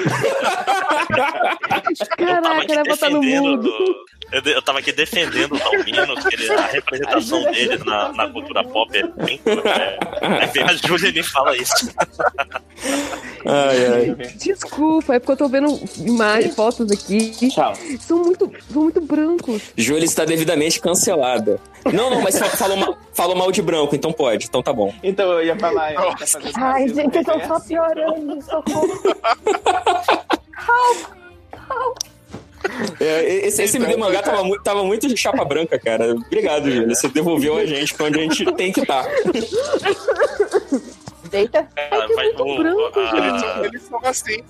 [2.16, 3.72] Caraca, era botar no mundo.
[4.32, 8.64] Eu, eu tava aqui defendendo os albinos, que ele, a representação deles na, na cultura
[8.64, 9.38] pop é bem.
[9.44, 11.92] É, é, a Júlia me fala isso.
[13.44, 14.14] Ai, ai.
[14.36, 17.30] Desculpa, é porque eu tô vendo imagens, fotos aqui.
[17.50, 17.74] Tchau.
[18.00, 19.62] São muito, são muito brancos.
[19.76, 21.60] Júlia está devidamente cancelada.
[21.92, 24.94] Não, não, mas falou mal, falou mal de branco, então pode, então tá bom.
[25.02, 25.92] Então eu ia falar.
[25.92, 26.14] Eu
[26.56, 29.02] Ai, gente, eu tô só piorando, socorro.
[30.62, 30.98] Help!
[31.52, 32.11] Help!
[33.00, 36.12] É, esse, esse MD mangá tava, muito, tava muito de chapa branca, cara.
[36.14, 36.94] Obrigado, Júlio.
[36.94, 39.04] Você devolveu a gente pra onde a gente tem que estar.
[39.04, 39.10] Tá.
[41.32, 41.68] Eita.
[41.76, 44.44] Ai, que muito o- branco, a- Eles são, eles são assim.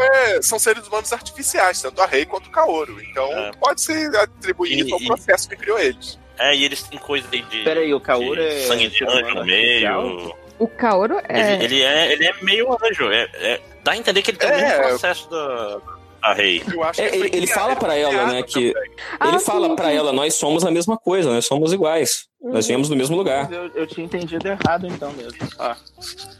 [0.00, 3.00] é, são seres humanos artificiais, tanto a Rei quanto o Kaoru.
[3.02, 3.50] Então É.
[3.60, 6.18] pode se atribuir E- ao e- processo que criou eles.
[6.38, 7.62] É, e eles têm coisa aí de.
[7.62, 10.34] Peraí, o Kaoru de é sangue de ser anjo no meio.
[10.58, 11.54] O Kaoru é.
[11.54, 13.10] Ele, ele é, ele é meio anjo.
[13.12, 14.62] É, é- dá a entender que ele tem o É.
[14.62, 15.80] mesmo processo da,
[16.22, 16.62] da Rei.
[16.72, 18.72] Eu acho É, que ele- ele fala pra ela, criado né, que-.
[19.20, 19.96] Ah, Ele sim, fala pra sim.
[19.96, 22.26] ela, nós somos a mesma coisa, nós somos iguais.
[22.40, 23.52] Nós viemos do mesmo lugar.
[23.52, 25.38] Eu, eu tinha entendido errado então mesmo.
[25.58, 25.76] Ah,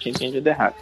[0.00, 0.74] tinha entendido errado.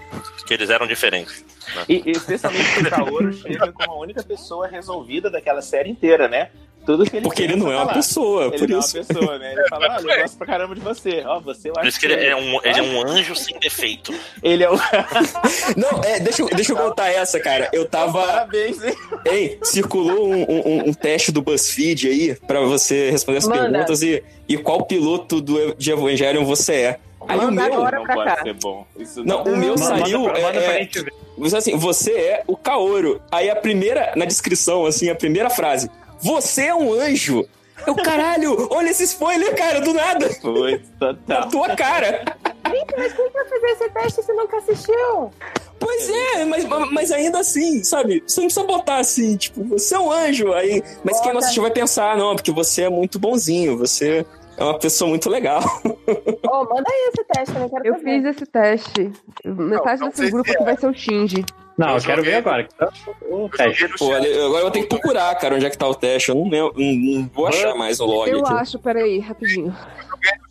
[0.47, 1.44] Que eles eram diferentes.
[1.89, 6.27] E, e especialmente que o Kaoru chega como a única pessoa resolvida daquela série inteira,
[6.28, 6.51] né?
[6.86, 8.97] Tudo que ele Porque ele pensa não é tá uma pessoa, Ele por não isso.
[8.97, 9.52] é uma pessoa, né?
[9.52, 11.23] Ele fala, olha, eu gosto pra caramba de você.
[11.27, 13.59] Ó, você eu Por acho isso que ele é um, ele é um anjo sem
[13.61, 14.15] defeito.
[14.43, 14.74] Ele é o.
[15.77, 17.69] Não, é, deixa, eu- deixa eu contar essa, cara.
[17.73, 18.27] Eu tava.
[18.27, 18.94] Parabéns, hein?
[19.24, 23.70] Ei, circulou um, um- um teste do BuzzFeed aí pra você responder as Manda.
[23.70, 26.98] perguntas e, e qual piloto do, de Evangelion você é.
[27.28, 27.82] Aí o Manda meu.
[27.82, 28.43] não pode cá.
[28.43, 28.86] ser bom.
[28.98, 30.20] Isso Não, o meu Manda- saiu.
[30.20, 31.12] manda pra- manda pra é, gente ver.
[31.36, 33.20] Você assim, você é o Kaoru.
[33.31, 35.90] Aí a primeira, na descrição, assim, a primeira frase.
[36.23, 37.47] Você é um anjo.
[37.87, 40.29] Eu, caralho, olha esse spoiler, cara, do nada.
[40.35, 41.49] Foi Na total.
[41.49, 42.25] tua cara.
[42.63, 45.31] Mas quem vai fazer esse teste se nunca assistiu?
[45.79, 48.23] Pois é, mas, mas ainda assim, sabe?
[48.27, 50.53] Você não precisa botar assim, tipo, você é um anjo.
[50.53, 51.39] Aí, mas quem não Bota.
[51.47, 54.27] assistiu vai pensar, não, porque você é muito bonzinho, você
[54.59, 55.63] é uma pessoa muito legal.
[55.87, 58.05] Ô, manda aí esse teste, eu não quero Eu saber.
[58.23, 59.13] fiz esse teste.
[59.47, 60.55] Metade não desse grupo é.
[60.55, 61.47] aqui vai ser o Shinji.
[61.81, 62.65] Não, Eu eu quero joguei- ver agora.
[62.65, 62.89] que tá
[63.23, 63.81] O Eu teste.
[63.81, 65.94] joguei no Pô, agora eu vou ter que procurar, cara, onde é que tá o
[65.94, 66.28] teste.
[66.28, 68.52] Eu não, lembro, não, não vou achar mais o log Eu aqui.
[68.55, 69.74] acho, peraí, rapidinho.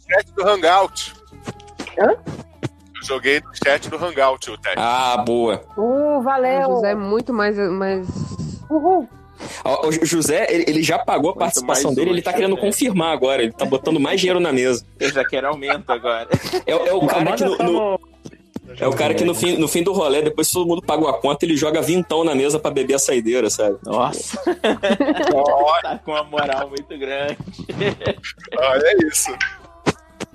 [0.10, 1.14] chat do Hangout.
[2.00, 2.12] Hã?
[2.12, 4.78] Eu joguei no chat do Hangout o teste.
[4.80, 5.62] Ah, boa.
[5.78, 6.64] Uh, O valeu.
[6.70, 7.56] José é muito mais.
[7.58, 8.08] mais...
[8.70, 9.08] Uhul.
[9.64, 12.62] O José, ele, já pagou a participação dele, ele tá querendo né?
[12.62, 13.42] confirmar agora.
[13.42, 14.86] Ele tá botando mais dinheiro na mesa.
[15.00, 16.28] Eu já quero aumento agora.
[16.66, 18.00] É, é o cara que no, no- no-
[18.78, 21.08] é o cara que no fim, no fim do rolê, depois que todo mundo pagou
[21.08, 23.78] a conta, ele joga vintão na mesa pra beber a saideira, sabe?
[23.84, 24.38] Nossa.
[25.82, 27.38] tá com uma moral muito grande.
[28.58, 29.32] Olha isso.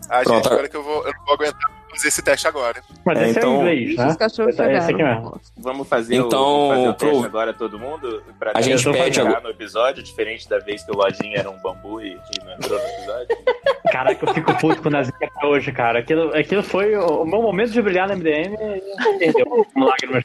[0.09, 0.35] Ah, Pronto.
[0.35, 1.07] gente, agora que eu vou.
[1.07, 2.83] Eu não vou aguentar fazer esse teste agora.
[3.05, 4.07] Mas É, esse é então- o inglês, né?
[4.09, 4.63] Os cachorros Esse-
[4.93, 5.41] aqui mesmo.
[5.57, 8.23] Vamos fazer Então, o, fazer o teste pro- agora, todo mundo?
[8.39, 9.41] Pra A gente pede agora.
[9.41, 12.79] no episódio, diferente da vez que o Lojinha era um bambu e, e não entrou
[12.79, 13.29] no episódio.
[13.93, 16.01] Caraca, eu fico puto com o Nazinha até hoje, cara.
[16.01, 20.21] Aquilo, aquilo foi o, meu momento de brilhar no MDM e perdeu um lágrima.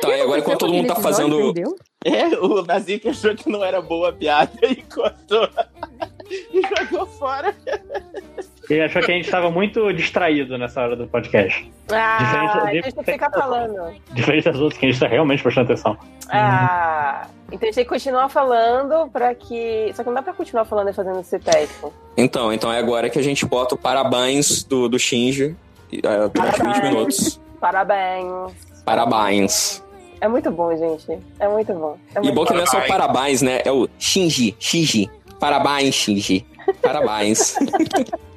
[0.00, 1.52] Tá, e agora enquanto todo mundo tá fazendo.
[2.04, 5.48] É, o Nazik achou que não era boa a piada e cortou.
[6.30, 7.54] e jogou fora.
[8.70, 11.70] Ele achou que a gente tava muito distraído nessa hora do podcast.
[11.90, 13.94] Ah, Diferente- a gente tem que ficar falando.
[14.12, 15.98] Diferente das outras que a gente tá realmente prestando atenção.
[16.30, 19.90] Ah, então a gente tem que continuar falando pra que.
[19.94, 21.74] Só que não dá pra continuar falando e fazendo esse teste.
[22.16, 25.56] Então, então é agora que a gente bota o parabéns do, do Shinji
[25.92, 27.40] é, durante 20 minutos.
[27.60, 28.52] Parabéns.
[28.84, 29.84] Parabéns.
[30.20, 31.18] É muito bom, gente.
[31.40, 31.96] É muito bom.
[32.14, 33.06] É E muito bom que não é só o Parabéns.
[33.12, 33.60] parabéns, né?
[33.64, 35.10] É o Shinji, Shinji.
[35.40, 36.46] Parabéns, Shinji.
[36.82, 37.56] Parabéns.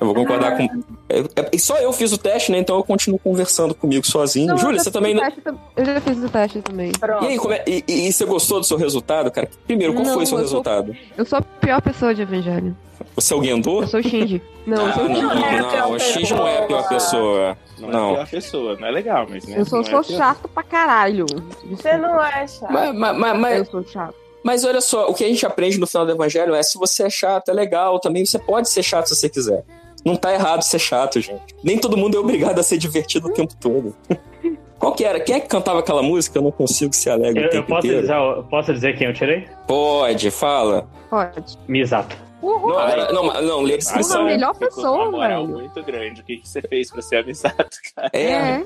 [0.00, 0.64] eu vou concordar com.
[1.08, 2.58] É, é- e só eu fiz o teste, né?
[2.58, 4.48] Então eu continuo conversando comigo sozinho.
[4.48, 5.14] Não, eu Júlia, você também.
[5.14, 5.40] não- teste
[5.76, 6.92] Eu já fiz o teste também.
[6.92, 7.24] Pronto.
[7.24, 9.48] E aí, como é- e, e- e você gostou do seu resultado, cara?
[9.66, 10.96] Primeiro, qual Não, foi o seu eu sou- resultado?
[11.16, 12.76] Eu sou a pior pessoa de Evangelho.
[13.16, 13.82] Você é o Gendo?
[13.82, 14.42] Eu sou o Shinji.
[14.66, 15.34] Não, eu Ah, sou o não, Shinji.
[15.34, 17.58] Não é a não, pior o Shinji não é a pior pessoa.
[17.78, 18.10] Não, Não.
[18.10, 20.16] é pior pessoa, não é legal, mas né, Eu sou, é sou pior.
[20.18, 21.26] chato pra caralho.
[21.70, 22.72] Você não é chato.
[22.72, 24.14] Mas, mas, mas, mas- Eu sou chato.
[24.44, 27.04] Mas olha só, o que a gente aprende no final do evangelho é se você
[27.04, 29.64] é chato, é legal, também você pode ser chato se você quiser.
[30.04, 31.56] Não tá errado ser chato, gente.
[31.64, 33.96] Nem todo mundo é obrigado a ser divertido o tempo todo.
[34.78, 35.18] Qual que era?
[35.18, 36.36] Quem é que cantava aquela música?
[36.38, 38.02] Eu não consigo ser alegre Eu, o eu tempo posso, inteiro.
[38.02, 39.48] dizer, eu posso dizer quem eu tirei?
[39.66, 40.86] Pode, fala.
[41.08, 41.56] Pode.
[41.66, 42.14] Misato.
[42.42, 42.68] Uhul.
[42.74, 44.16] Não, era- não, não, lê a Ah, descrição.
[44.18, 45.58] Porra, melhor pessoa, uma moral velho.
[45.60, 46.20] muito grande.
[46.20, 47.64] O que, que você fez pra ser avisado,
[47.96, 48.10] cara?
[48.12, 48.62] É,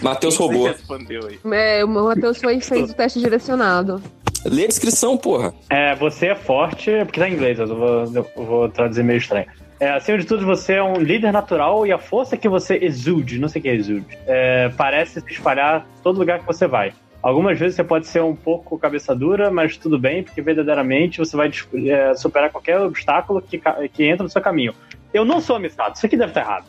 [0.00, 0.68] Matheus que que roubou.
[0.68, 1.40] Você respondeu aí.
[1.52, 4.00] É, o Matheus foi, fez o teste direcionado.
[4.44, 5.54] Lê a descrição, porra.
[5.70, 8.04] É, você é forte, porque tá em inglês, eu vou,
[8.36, 9.46] eu vou traduzir meio estranho.
[9.78, 13.38] É, acima de tudo, você é um líder natural e a força que você exude,
[13.38, 16.92] não sei o que é exude, é, parece se espalhar todo lugar que você vai.
[17.22, 21.36] Algumas vezes você pode ser um pouco cabeça dura, mas tudo bem, porque verdadeiramente você
[21.36, 21.50] vai
[21.88, 23.60] é, superar qualquer obstáculo que,
[23.92, 24.74] que entra no seu caminho.
[25.14, 26.64] Eu não sou Misato, isso aqui deve estar errado.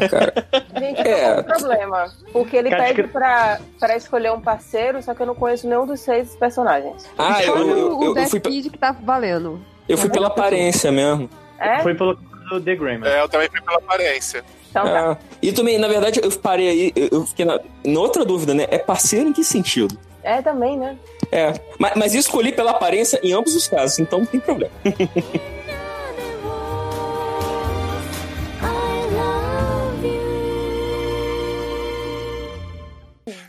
[0.00, 0.32] É, cara.
[0.78, 1.20] Gente, É.
[1.22, 2.12] é um problema.
[2.32, 5.68] Porque ele Cara, pede que- pra, pra escolher um parceiro, só que eu não conheço
[5.68, 7.04] nenhum dos seis personagens.
[7.18, 9.60] Ah, eu, eu, o, eu, o eu Death fui, Kid que tá valendo.
[9.88, 11.28] eu fui pela aparência mesmo.
[11.58, 11.80] É?
[11.80, 12.16] Foi pelo
[12.64, 13.08] The Greyman.
[13.08, 14.44] É, eu também fui pela aparência.
[14.70, 15.12] Então tá.
[15.12, 15.16] É.
[15.40, 18.66] E também, na verdade, eu parei aí, eu- eu fiquei na, na outra dúvida, né?
[18.70, 19.96] É parceiro em que sentido?
[20.22, 20.96] É também, né?
[21.30, 21.52] É.
[21.78, 24.72] Mas, mas eu escolhi pela aparência em ambos os casos, então não tem problema.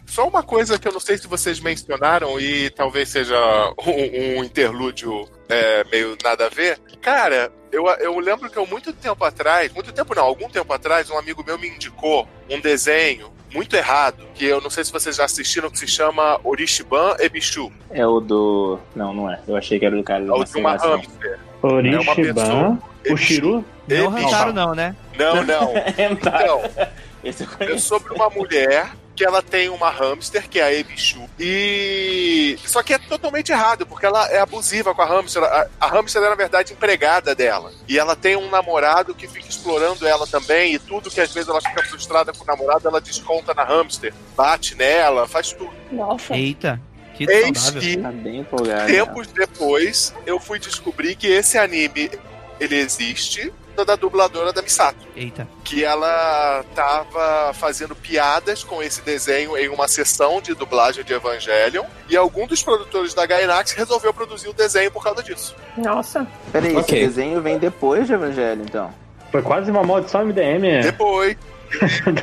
[0.06, 3.38] só uma coisa que eu não sei se vocês mencionaram e talvez seja
[3.86, 6.80] um, um interlúdio é, meio nada a ver.
[7.02, 11.10] Cara, eu, eu lembro que eu muito tempo atrás, muito tempo não, algum tempo atrás,
[11.10, 15.16] um amigo meu me indicou um desenho muito errado, que eu não sei se vocês
[15.16, 17.72] já assistiram, que se chama Orishiban Ebichu.
[17.91, 18.80] É o do.
[18.95, 19.40] Não, não é.
[19.48, 21.40] Eu achei que era do cara do É o de uma hamster.
[21.64, 22.34] É uma Orishiban.
[22.34, 22.80] pessoa.
[23.10, 23.66] O Shiru?
[23.88, 24.08] Não Ebichu.
[24.08, 24.95] arrancaram, não, né?
[25.18, 25.74] Não, não.
[25.98, 26.62] Então,
[27.24, 31.27] Esse eu é sobre uma mulher que ela tem uma hamster, que é a Ebichu.
[31.39, 32.56] E.
[32.64, 35.44] Só que é totalmente errado, porque ela é abusiva com a hamster.
[35.44, 37.72] A, a hamster é, na verdade, empregada dela.
[37.88, 40.76] E ela tem um namorado que fica explorando ela também.
[40.76, 44.14] E tudo que às vezes ela fica frustrada com o namorado, ela desconta na hamster.
[44.35, 45.73] Bate nela, faz tudo.
[45.91, 46.35] Nossa.
[46.35, 46.80] Eita,
[47.15, 47.81] que Eis saudável.
[47.81, 48.85] que, Tá empolgado.
[48.85, 52.11] tempos depois, eu fui descobrir que esse anime
[52.60, 53.52] ele existe
[53.86, 55.06] da dubladora da Misato.
[55.16, 55.48] Eita.
[55.64, 61.84] que ela tava fazendo piadas com esse desenho em uma sessão de dublagem de Evangelion
[62.10, 65.56] e algum dos produtores da Gainax resolveu produzir o desenho por causa disso.
[65.78, 66.26] Nossa.
[66.52, 66.98] Peraí, Ok.
[66.98, 68.94] esse desenho vem depois de Evangelho, então.
[69.32, 71.36] Foi quase uma maldição MDM Depois,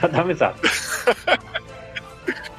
[0.01, 0.59] da, da amizade.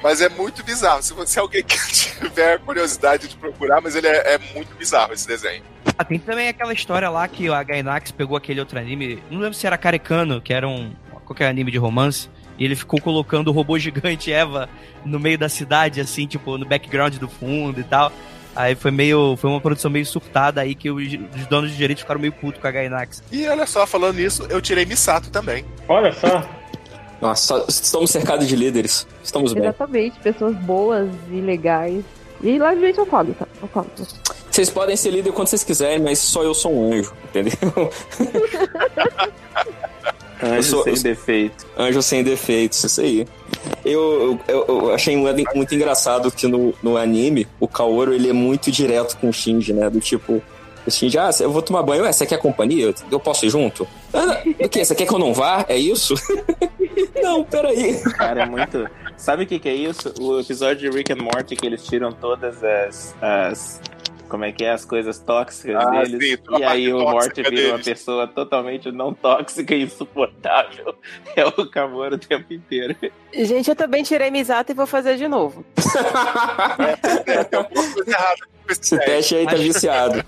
[0.06, 1.02] Mas é muito bizarro.
[1.02, 5.12] Se, você, se alguém que tiver curiosidade de procurar, mas ele é, é muito bizarro
[5.12, 5.64] esse desenho.
[5.98, 9.54] Ah, tem também aquela história lá que a Gainax pegou aquele outro anime, não lembro
[9.54, 10.92] se era Carecano, que era um
[11.24, 14.68] qualquer anime de romance, e ele ficou colocando o robô gigante Eva
[15.04, 18.12] no meio da cidade, assim, tipo, no background do fundo e tal.
[18.54, 19.36] Aí foi meio.
[19.36, 21.02] Foi uma produção meio surtada aí que os,
[21.34, 23.22] os donos de direitos ficaram meio putos com a Gainax.
[23.30, 25.64] E olha só, falando nisso, eu tirei Misato também.
[25.88, 26.48] Olha só.
[27.20, 29.06] Nossa, estamos cercados de líderes.
[29.24, 29.62] Estamos bem.
[29.64, 32.04] Exatamente, pessoas boas e legais.
[32.42, 33.48] E lá gente alcoólatra.
[33.62, 34.04] alcoólatra.
[34.50, 37.52] Vocês podem ser líder quando vocês quiserem, mas só eu sou um anjo, entendeu?
[40.42, 41.66] Anjo sou- sem eu- defeito.
[41.78, 43.26] Anjo sem defeitos, isso aí.
[43.84, 48.32] Eu, eu, eu achei muito, muito engraçado que no, no anime, o Kaoru, ele é
[48.32, 49.88] muito direto com o Shinji, né?
[49.88, 50.42] Do tipo,
[50.86, 52.94] o Shinji, ah, eu vou tomar banho, ué, você quer companhia?
[53.10, 53.86] Eu posso ir junto?
[54.14, 54.84] Ah, o quê?
[54.84, 55.64] Você quer que eu não vá?
[55.68, 56.14] É isso?
[57.22, 58.00] não, peraí.
[58.14, 58.88] Cara, é muito.
[59.16, 60.12] Sabe o que, que é isso?
[60.20, 63.14] O episódio de Rick and Morty que eles tiram todas as.
[63.20, 63.80] as
[64.28, 64.72] como é que é?
[64.72, 66.20] As coisas tóxicas Ah, deles.
[66.20, 67.84] sim, a e aí o Morty vira uma deles.
[67.86, 70.94] pessoa totalmente não tóxica e insuportável.
[71.36, 72.96] É o Kamoro o tempo inteiro.
[73.32, 75.64] Gente, eu também tirei Misato e vou fazer de novo.
[77.26, 77.40] É,
[78.10, 78.36] errada
[78.66, 80.24] com esse teste aí tá viciado.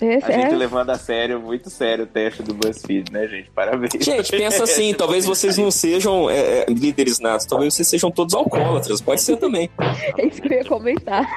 [0.00, 0.56] Esse A gente é.
[0.56, 3.50] levando a sério, muito sério o teste do BuzzFeed, né, gente?
[3.50, 3.90] Parabéns.
[4.00, 8.34] Gente, pensa assim, talvez vocês não sejam é, é, líderes natos, talvez vocês sejam todos
[8.34, 9.68] alcoólatras, pode ser também.
[10.16, 11.28] É isso que eu ia comentar.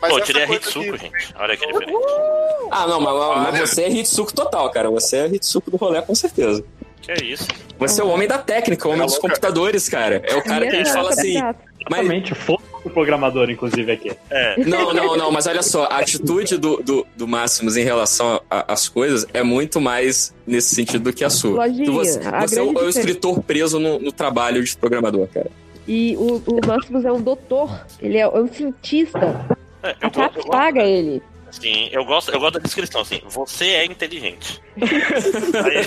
[0.00, 1.34] Mas Pô, eu tirei a Hitsuko, que- gente.
[1.38, 1.98] Olha que diferente.
[2.70, 4.90] Ah, não, mas, mas você é Hitsuko total, cara.
[4.90, 6.64] Você é Hitsuko do rolê, com certeza.
[7.04, 7.46] Que é isso?
[7.78, 9.28] Você é o homem da técnica, o homem É dos louca.
[9.28, 10.22] computadores, cara.
[10.24, 11.34] É o cara que a gente fala assim.
[11.90, 14.12] Mas, Exatamente, foda o programador, inclusive, aqui.
[14.30, 14.56] É.
[14.64, 18.72] não, não, não, mas olha só, a atitude do, do, do Máximos em relação a-
[18.72, 21.66] às coisas é muito mais nesse sentido do que a sua.
[21.66, 25.26] Lojinha, você a você é o, é o escritor preso no, no trabalho de programador,
[25.28, 25.50] cara.
[25.86, 27.70] E o, o Máximos é um doutor.
[28.00, 29.46] Ele é um cientista.
[29.82, 31.22] É, A CAPES eu, gosto, paga ele.
[31.58, 34.60] Assim, eu, gosto, eu gosto da descrição, assim, você é inteligente.
[34.78, 35.86] aí,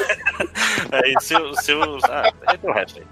[1.04, 2.04] aí se, o- se os.
[2.06, 3.06] Ah, é o resto aí.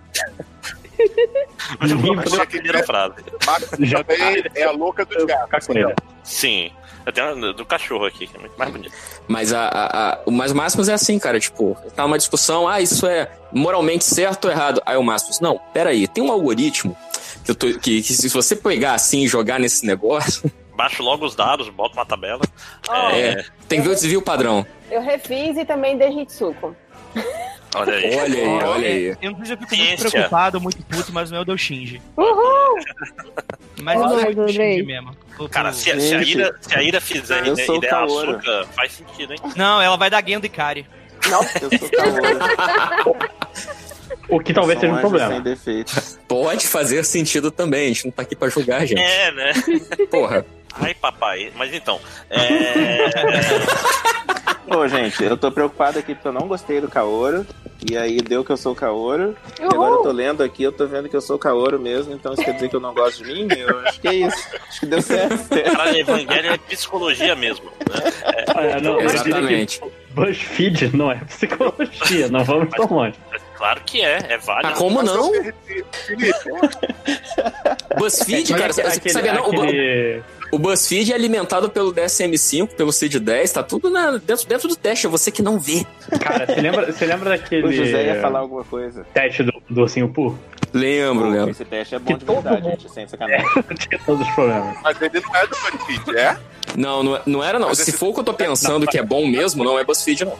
[1.79, 3.15] Mas eu vou Achei a que primeira frase.
[3.45, 5.67] Max Já- também é a louca dos vou gatos.
[6.23, 6.71] Sim.
[7.05, 8.91] Eu tenho do cachorro aqui, que é muito mais bonito.
[9.27, 12.81] Mas a, a, a- o mais Máximos é assim, cara, tipo, tá uma discussão, ah,
[12.81, 14.81] isso é moralmente certo ou errado?
[14.85, 16.97] Aí o Máximos, não, peraí, tem um algoritmo
[17.43, 21.25] que, eu tô- que, que se você pegar assim e jogar nesse negócio, Baixo logo
[21.25, 22.41] os dados, boto uma tabela.
[22.89, 24.65] Ó, é, tem que ver o desvio padrão.
[24.91, 26.75] Eu refiz e também dei Hitsuko.
[27.75, 28.15] Olha aí.
[28.17, 29.17] Olha aí, olha aí.
[29.21, 29.89] Eu não sei se eu fico Ciência.
[29.97, 32.01] muito preocupado, muito puto, mas o meu deu Shinji.
[32.17, 32.79] Uhul!
[33.81, 34.47] Mas Olha eu sou Andrei.
[34.77, 35.15] Shinji mesmo.
[35.49, 38.31] Cara, se, a- se a Ira, se a Ira fizer eu e der Kaoru.
[38.31, 39.39] açúcar, faz sentido, hein?
[39.55, 40.85] Não, ela vai dar Gendo e Kari.
[41.25, 43.17] Eu sou.
[44.29, 45.43] O que talvez seja um problema.
[46.27, 49.01] Pode fazer sentido também, a gente não tá aqui pra julgar, gente.
[49.01, 49.51] É, né?
[50.09, 50.45] Porra.
[50.75, 51.51] Ai, papai.
[51.55, 51.99] Mas então,
[52.29, 53.09] é...
[54.67, 57.45] Pô, gente, eu tô preocupado aqui porque eu não gostei do Kaoru.
[57.87, 59.35] E aí deu que eu sou o Kaoru.
[59.59, 62.13] E agora eu tô lendo aqui, eu tô vendo que eu sou o Kaoru mesmo.
[62.13, 63.47] Então isso quer dizer que eu não gosto de mim?
[63.55, 64.47] Eu acho que é isso.
[64.67, 65.37] Acho que deu certo.
[65.77, 67.65] Cara, Evangelho é psicologia mesmo.
[67.65, 68.11] Né?
[68.47, 69.81] Ah, não, eu diria que Exatamente.
[70.15, 73.15] BuzzFeed não é psicologia, não vamos tão longe.
[73.55, 74.73] Claro que é, é Ah, válido.
[74.75, 75.31] como Mas não?
[77.99, 79.45] BuzzFeed, cara, Mas você aquele- sabia não?
[79.47, 84.75] Aquele- o BuzzFeed é alimentado pelo DSM-5, pelo CID-10, tá tudo na- dentro, dentro do
[84.75, 85.85] teste, é você que não vê.
[86.19, 89.05] Cara, você lembra, você lembra daquele O José ia falar alguma coisa.
[89.13, 90.37] teste do, do ursinho Poo?
[90.73, 91.49] Lembro, lembro.
[91.51, 93.45] Esse teste é bom de verdade, gente, sem sacanagem.
[93.79, 94.77] Tinha todos os problemas.
[94.83, 96.37] Mas ele não é do BuzzFeed, é?
[96.75, 97.69] Não, não, não era não.
[97.69, 99.83] Mas Se esse- for o que eu tô pensando que é bom mesmo, não é
[99.83, 100.33] BuzzFeed, não.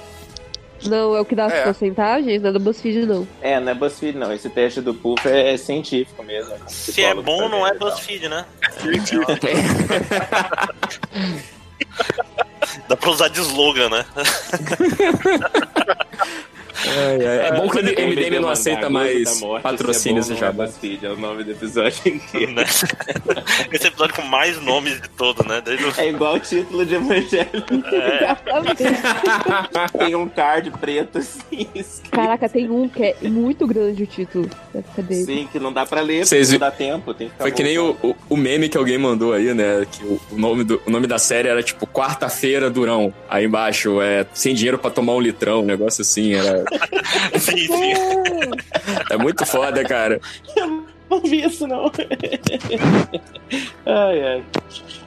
[0.88, 1.64] Não, é o que dá as É.
[1.64, 3.28] porcentagens, não é do BuzzFeed, não.
[3.42, 4.32] É, não é BuzzFeed, não.
[4.34, 6.54] Esse teste do Puff é, é científico mesmo.
[6.56, 8.46] um Se é bom, não é BuzzFeed, né?
[12.88, 14.06] Dá pra usar de slogan, né?
[16.86, 20.68] É, bom que o MDM não aceita mais Morte, patrocínios esse é bom, não é.
[20.68, 22.54] BuzzFeed, é o nome do episódio inteiro.
[22.54, 22.64] Né?
[23.72, 25.62] Esse episódio com mais nomes de todo, né?
[25.64, 25.94] Desde o...
[25.98, 27.64] É igual o título de Evangelho.
[29.98, 32.12] Tem um card preto assim, escrito.
[32.12, 34.50] Caraca, tem um que é muito grande o título.
[34.96, 35.24] Cadê?
[35.24, 37.14] Sim, que não dá pra ler, porque não dá tempo.
[37.14, 39.86] Tem que Foi que nem o, o, o meme que alguém mandou aí, né?
[39.90, 43.14] Que o, o nome do, o nome da série era tipo Quarta-feira Durão.
[43.30, 46.34] Aí embaixo é sem dinheiro pra tomar um litrão, um negócio assim.
[46.34, 46.65] Era,
[47.40, 47.94] Sim, sim.
[49.12, 50.20] é muito foda, cara.
[51.10, 51.92] Não vi isso, não.
[53.86, 54.44] ai, ai.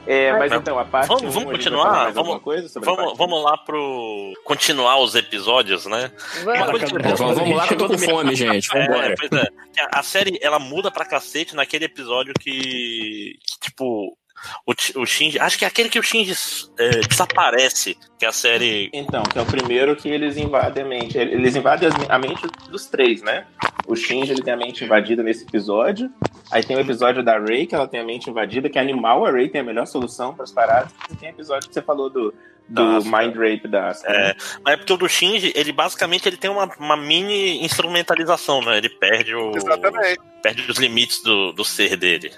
[0.07, 1.07] É, mas Mas então, a parte.
[1.07, 2.11] vamos- vamos continuar?
[2.13, 2.41] Vamos-
[2.73, 4.33] Vamos, parte vamos lá pro.
[4.43, 6.11] continuar os episódios, né?
[6.43, 6.59] Vamos.
[6.59, 8.69] É, vamos, vamos lá que eu tô com fome, gente.
[8.69, 9.07] Vambora.
[9.11, 9.47] É, pois é.
[9.91, 14.17] A a série, ela muda pra cacete naquele episódio que, que, tipo,
[14.65, 15.39] o, o Shinji...
[15.39, 16.35] Acho que é aquele que o Shinji
[16.77, 18.89] é, desaparece, que a série...
[18.93, 21.17] Então, que é o primeiro que eles invadem a mente.
[21.17, 23.45] Eles invadem a mente dos três, né?
[23.87, 26.09] O Shinji ele tem a mente invadida nesse episódio.
[26.51, 29.25] Aí tem o episódio da Ray, que ela tem a mente invadida, que é animal.
[29.25, 30.91] A Ray tem a melhor solução para as paradas.
[31.11, 32.33] E tem o episódio que você falou do,
[32.67, 34.29] do Da Mind Rape da Asuka, né?
[34.29, 38.61] É, mas é porque o do Shinji, ele basicamente ele tem uma, uma mini instrumentalização,
[38.61, 38.77] né?
[38.77, 40.19] Ele perde, o, Exatamente.
[40.41, 42.31] perde os limites do, do ser dele.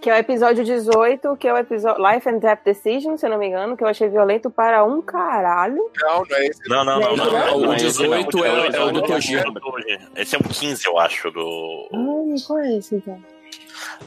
[0.00, 3.30] Que é o episódio 18, que é o episódio Life and Death Decision, se eu
[3.30, 5.90] não me engano, que eu achei violento para um caralho.
[6.00, 6.68] Não, não é esse.
[6.68, 7.16] Não, não, não.
[7.16, 9.36] não, Não, não, o 18 é- é o do não, Toji.
[9.36, 9.98] é o do Toji.
[10.16, 11.88] Esse é o 15, eu acho, do...
[11.92, 13.18] Ai, qual é esse, então?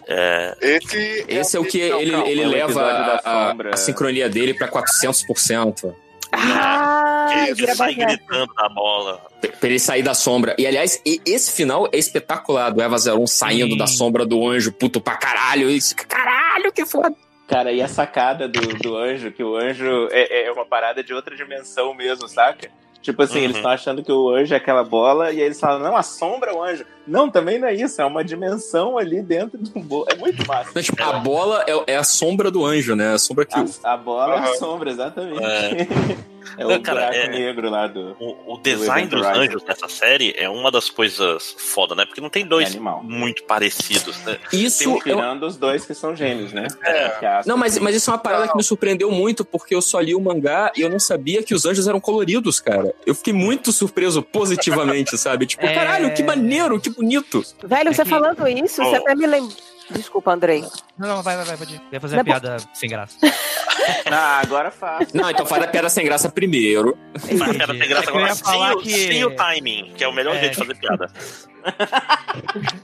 [0.08, 3.20] É, Esse, Esse é o que não, ele, ele é leva a,
[3.52, 5.94] a- a sincronia dele pra 400%.
[6.32, 8.08] Ah, vira ele sai baseado.
[8.18, 9.22] gritando na bola.
[9.42, 10.56] Pra ele sair da sombra.
[10.58, 13.78] E aliás, e- esse final é espetacular do Eva 01 saindo Sim.
[13.78, 15.70] da sombra do anjo, puto pra caralho.
[15.70, 17.14] Isso, caralho, que foda.
[17.48, 21.14] Cara, e a sacada do, do anjo, que o anjo é, é uma parada de
[21.14, 22.70] outra dimensão mesmo, saca?
[23.02, 23.44] Tipo assim, Uhum.
[23.46, 26.04] eles estão achando que o anjo é aquela bola, e aí eles falam, não, a
[26.04, 26.86] sombra é o anjo.
[27.08, 30.06] Não, também não é isso, é uma dimensão ali dentro do bolo.
[30.12, 30.70] É muito massa.
[30.72, 33.14] Então, tipo, a bola é, é a sombra do anjo, né?
[33.14, 33.56] A sombra que.
[33.58, 34.56] A, a bola é a Aham.
[34.56, 35.42] sombra, exatamente.
[35.44, 35.88] É.
[36.58, 38.16] É, o Não, cara, buraco é- negro lá do.
[38.20, 39.42] O, o design Event dos Horizon.
[39.44, 42.06] anjos dessa série é uma das coisas foda, né?
[42.06, 43.04] Porque não tem É dois animal.
[43.04, 44.38] muito parecidos, né?
[44.52, 44.84] Isso.
[44.90, 46.68] eu- Tirando os dois que são gêmeos, né?
[46.84, 47.06] É.
[47.06, 50.00] Asuka Não, mas, mas isso é uma parada que me surpreendeu muito, porque eu só
[50.00, 52.94] li o mangá e eu não sabia que os anjos eram coloridos, cara.
[53.06, 55.46] Eu fiquei muito surpreso positivamente, sabe?
[55.46, 55.74] Tipo, É.
[55.74, 57.44] caralho, que maneiro, que bonito.
[57.64, 59.02] Velho, É você que- falando isso, você Oh.
[59.02, 59.56] até me lembra.
[59.92, 60.62] Desculpa, Andrei.
[60.98, 61.82] Não, não, vai, vai, vai, pode ir.
[61.92, 63.18] Ia fazer Não uma é piada sem graça.
[64.06, 65.18] Ah, agora faço.
[65.18, 66.96] Não, então faz a piada sem graça primeiro.
[67.14, 70.08] Mas piada tem graça eu agora falar sem, o- que- sem o timing, que é
[70.08, 70.42] o melhor É.
[70.42, 71.08] jeito de fazer piada.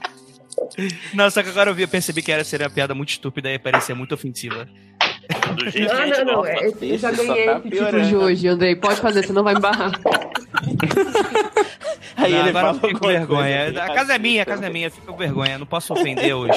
[1.14, 3.50] Não, só que agora eu vi, eu percebi que era ser uma piada muito estúpida
[3.52, 4.68] e parecia muito ofensiva.
[5.56, 6.46] Do jeito que a Não, não, não.
[6.46, 8.06] é- Eu já ganhei tá esse título piorando.
[8.08, 8.76] de hoje, Andrei.
[8.76, 9.92] Pode fazer, você não vai me barrar.
[12.16, 13.64] Aí Não, ele agora fala eu fico com vergonha.
[13.64, 15.58] coisa a bem casa é minha, a casa é minha, fico com vergonha.
[15.58, 16.48] Não posso ofender os,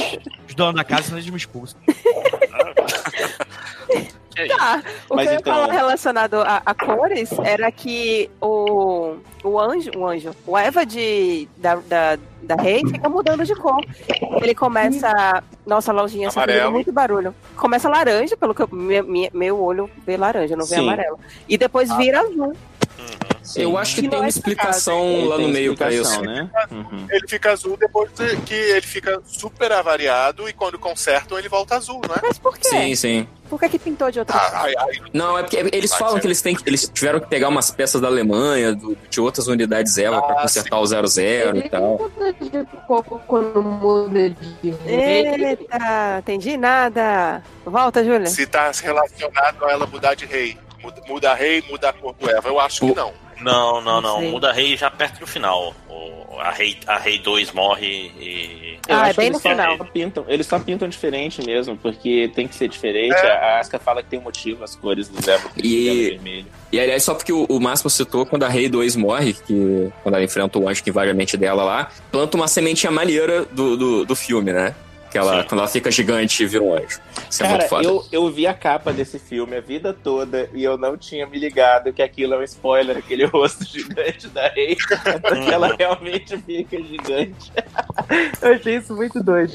[0.48, 1.80] os donos da casa, senão eles me expulsam.
[4.40, 4.48] É?
[4.48, 4.84] Tá.
[5.10, 9.60] O Mas que eu ia então- falar relacionado a, a cores era que o, o
[9.60, 13.84] anjo, o anjo, o Eva de, da, da, da Rei fica mudando de cor.
[14.42, 15.44] Ele começa.
[15.66, 17.34] Nossa, a lojinha só fazendo muito barulho.
[17.56, 20.82] Começa laranja, pelo que eu, meu, meu olho vê laranja, não vê Sim.
[20.84, 21.20] amarelo.
[21.48, 22.56] E depois vira azul.
[23.44, 23.62] Sim.
[23.62, 26.22] Eu acho que Que tem uma é explicação Ele lá no meio pra isso.
[26.22, 26.50] né?
[26.72, 27.08] Uhum.
[27.10, 31.76] Ele fica azul depois de- que ele fica super avariado e quando consertam ele volta
[31.76, 32.20] azul, não é?
[32.22, 32.68] Mas por quê?
[32.70, 33.28] Sim, sim.
[33.50, 34.50] Por que, que pintou de outra cor?
[34.54, 36.22] Ah, aí, aí, Não, é porque eles falam ser.
[36.22, 39.48] que eles, têm, que- eles tiveram que pegar umas peças da Alemanha, do- de outras
[39.48, 41.98] unidades Eva, pra Ah, consertar o 00 e tal.
[41.98, 44.76] muda de cor quando muda de.
[44.86, 47.42] Eita, entendi nada.
[47.66, 48.28] Volta, Júlia.
[48.28, 50.58] se tá relacionado a ela mudar de rei.
[50.82, 52.48] Muda, muda rei, muda a cor do Eva.
[52.48, 53.14] Eu acho que O- não.
[53.42, 54.32] Não, não, Não não.
[54.32, 55.74] Muda a Rei já perto do final.
[55.90, 58.78] O, a, Rei, a Rei 2 morre e.
[58.88, 59.78] Eu Ah, é bem eles no só final.
[59.86, 63.16] Pintam, eles só pintam diferente mesmo, porque tem que ser diferente.
[63.16, 63.32] É.
[63.32, 66.48] A Aska fala que tem um motivo as cores do Zé E- vermelho.
[66.72, 70.16] E aliás, só porque o, o Máximo citou quando a Rei 2 morre, que quando
[70.16, 73.76] ela enfrenta o anjo que invade a mente dela lá, planta uma sementinha maneira do,
[73.78, 74.74] do, do filme, né?
[75.10, 77.00] Que ela, quando ela fica gigante e vira um anjo.
[77.30, 77.84] Isso é Cara, muito foda.
[77.88, 81.40] eu, eu vi a capa desse filme a vida toda e eu não tinha me
[81.40, 86.78] ligado que aquilo é um spoiler, aquele rosto gigante da Rei, porque ela realmente fica
[86.84, 87.52] gigante.
[88.42, 89.54] eu achei isso muito doido.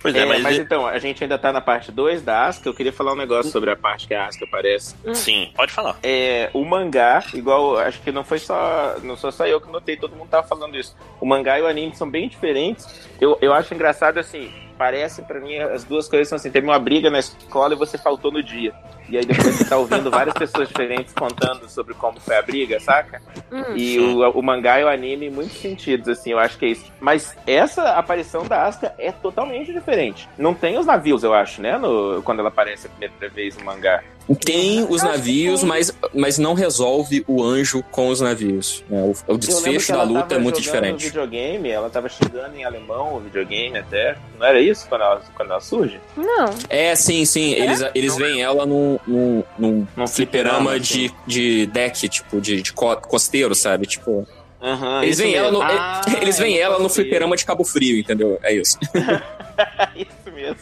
[0.00, 2.68] Pois é, É, mas, mas então, a gente ainda tá na parte 2 da Asuka.
[2.68, 4.94] Eu queria falar um negócio sobre a parte que a Asuka aparece.
[5.12, 5.98] sim, pode falar.
[6.02, 8.96] É, o mangá, igual, acho que não foi só.
[9.02, 10.96] Não sou só eu que notei, todo mundo tava falando isso.
[11.20, 12.86] O mangá e o anime são bem diferentes.
[13.20, 14.50] Eu, eu acho engraçado assim.
[14.80, 17.98] Parece pra mim as duas coisas são assim: teve uma briga na escola e você
[17.98, 18.72] faltou no dia.
[19.10, 22.80] E aí depois você tá ouvindo várias pessoas diferentes contando sobre como foi a briga,
[22.80, 23.20] saca?
[23.52, 23.76] Hum.
[23.76, 26.68] E o, o mangá e o anime em muitos sentidos, assim, eu acho que é
[26.68, 26.90] isso.
[26.98, 30.26] Mas essa aparição da Asuka é totalmente diferente.
[30.38, 31.76] Não tem os navios, eu acho, né?
[31.76, 34.02] No, quando ela aparece a primeira vez no mangá.
[34.36, 38.84] Tem os navios, mas, mas não resolve o anjo com os navios.
[38.88, 39.02] né?
[39.26, 41.04] O, o desfecho da luta é muito diferente.
[41.06, 44.16] videogame, ela tava xingando em alemão o videogame até.
[44.38, 46.00] Não era isso quando ela, quando ela surge?
[46.16, 46.44] Não.
[46.68, 47.52] É, sim, sim.
[47.52, 51.14] Eles, eles veem ela num, num, num Num fliperama fliperama, de, assim.
[51.26, 53.86] de deck, tipo, de, de co- costeiro, sabe?
[53.86, 54.26] Tipo.
[54.62, 55.60] Aham, Eles veem ela no.
[55.64, 58.38] Ah, eles veem ela no fliperama de Cabo Frio, entendeu?
[58.42, 58.78] É isso.
[59.96, 60.56] isso mesmo.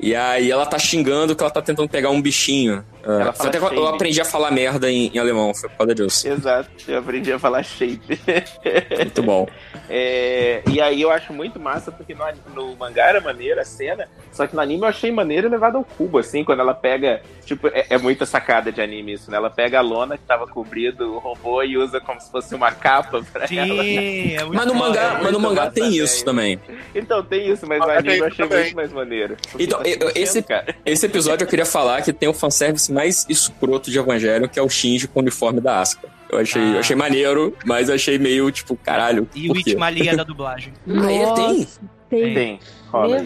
[0.00, 2.84] E aí ela tá xingando que ela tá tentando pegar um bichinho.
[3.06, 5.94] Ah, Ela até que eu aprendi a falar merda em, em alemão, foi por causa
[5.94, 6.26] disso.
[6.26, 8.18] Exato, eu aprendi a falar shape.
[8.96, 9.46] Muito bom.
[9.88, 14.08] É, e aí eu acho muito massa, porque no, no mangá era maneira a cena,
[14.32, 17.20] só que no anime eu achei maneira levada ao cubo, assim, quando ela pega.
[17.44, 19.36] Tipo, é, é muita sacada de anime isso, né?
[19.36, 22.72] Ela pega a lona que tava cobrindo o robô e usa como se fosse uma
[22.72, 23.82] capa pra ela.
[23.82, 26.58] Sim, é muito Mas no mangá, mas no mangá tem isso também.
[26.94, 28.64] Então tem isso, mas no Ah, anime eu achei também.
[28.64, 29.36] muito mais maneiro.
[29.58, 29.82] Então,
[30.14, 30.74] esse- cara.
[30.84, 34.62] Esse episódio eu queria falar que tem o fanservice mais escroto de Evangelho, que é
[34.62, 36.08] o Shinji com o uniforme da Asuka.
[36.30, 36.64] Eu achei, Ah.
[36.74, 39.56] eu achei maneiro, mas eu achei meio, tipo, caralho, E o?
[39.56, 40.72] Itmalia da dublagem.
[40.88, 41.34] Ah, é?
[41.34, 41.68] Tem?
[42.10, 42.34] Tem.
[42.34, 42.60] Tem.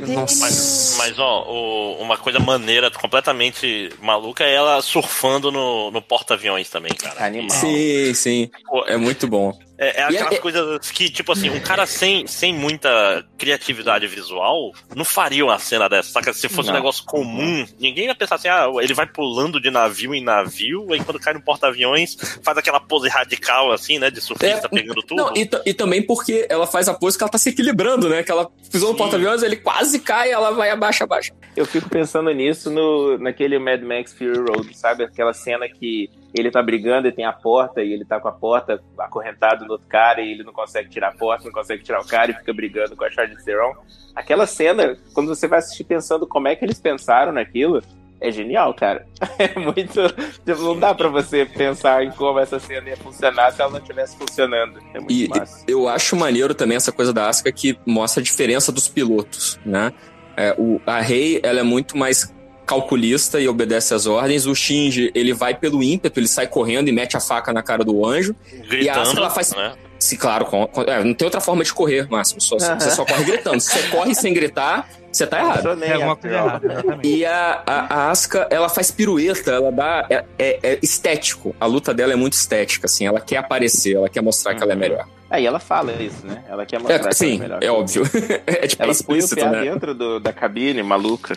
[0.07, 0.41] Deus.
[0.41, 6.71] Mas, mas ó, o- uma coisa maneira, completamente maluca, é ela surfando no, no porta-aviões
[6.71, 7.27] também, cara.
[7.27, 7.51] Animal.
[7.51, 8.51] Sim, sim.
[8.67, 9.53] Pô, É muito bom.
[9.79, 14.07] É, é E aquelas é- coisas que, tipo assim, um cara sem, sem muita criatividade
[14.09, 16.11] visual não faria uma cena dessa.
[16.11, 16.33] Saca?
[16.33, 16.81] Se fosse um Não.
[16.81, 21.03] negócio comum, ninguém ia pensar assim, ah, ele vai pulando de navio em navio, aí
[21.05, 25.17] quando cai no porta-aviões, faz aquela pose radical, assim, né, de surfista É, pegando tudo.
[25.23, 28.23] Não, e, e também porque ela faz a pose que ela tá se equilibrando, né?
[28.25, 31.33] Que ela pisou no porta-aviões, ele quase cai, ela vai abaixo, abaixo.
[31.57, 35.05] Eu fico pensando nisso no, naquele Mad Max Fury Road, sabe?
[35.05, 38.33] Aquela cena que ele tá brigando e tem a porta e ele tá com a
[38.33, 42.01] porta acorrentado no outro cara e ele não consegue tirar a porta, não consegue tirar
[42.01, 43.75] o cara e fica brigando com a Charlize Theron.
[44.15, 47.81] Aquela cena, quando você vai assistir pensando como é que eles pensaram naquilo,
[48.21, 49.07] é genial, cara.
[49.39, 50.01] É muito.
[50.45, 54.17] Não dá pra você pensar em como essa cena ia funcionar se ela não estivesse
[54.17, 54.81] funcionando.
[54.93, 55.65] É muito E massa.
[55.69, 59.93] eu acho maneiro também essa coisa da Asuka que mostra a diferença dos pilotos, né?
[60.37, 62.33] É, o, a Rei, ela é muito mais
[62.69, 64.47] calculista e obedece às ordens.
[64.47, 67.83] O Shinji, ele vai pelo ímpeto, ele sai correndo e mete a faca na cara
[67.83, 68.37] do anjo.
[68.53, 69.73] E a Asuka, Gritando, ela faz- né?
[69.99, 72.41] Se, claro, com- com- é, não tem outra forma de correr, Máximo.
[72.41, 73.61] Só, Você só corre gritando.
[73.61, 75.83] Se você corre sem gritar, você tá errado.
[75.83, 77.01] É alguma coisa errada.
[77.03, 80.07] E a, a, a Asuka, ela faz pirueta, ela dá.
[80.09, 81.53] É, é- é estético.
[81.59, 83.07] A luta dela é muito estética, assim.
[83.09, 85.05] Ela quer aparecer, ela quer mostrar que ela é melhor.
[85.29, 86.45] Aí ela fala isso, né?
[86.49, 87.59] Ela quer mostrar É, que ela sim, melhor.
[87.61, 88.03] é óbvio.
[88.47, 89.63] é tipo, é Ela põe o explícito, PA né?
[89.63, 91.37] dentro do- da cabine, maluca.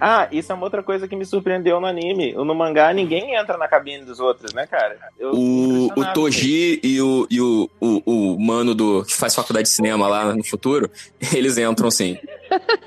[0.00, 2.32] Ah, isso é uma outra coisa que me surpreendeu no anime.
[2.32, 4.96] No mangá, ninguém entra na cabine dos outros, né, cara?
[5.18, 6.12] Eu O, o.
[6.14, 8.02] Toji e, o, e o, o,
[8.34, 10.90] o mano do, que faz faculdade de cinema lá no futuro,
[11.34, 12.18] eles entram sim.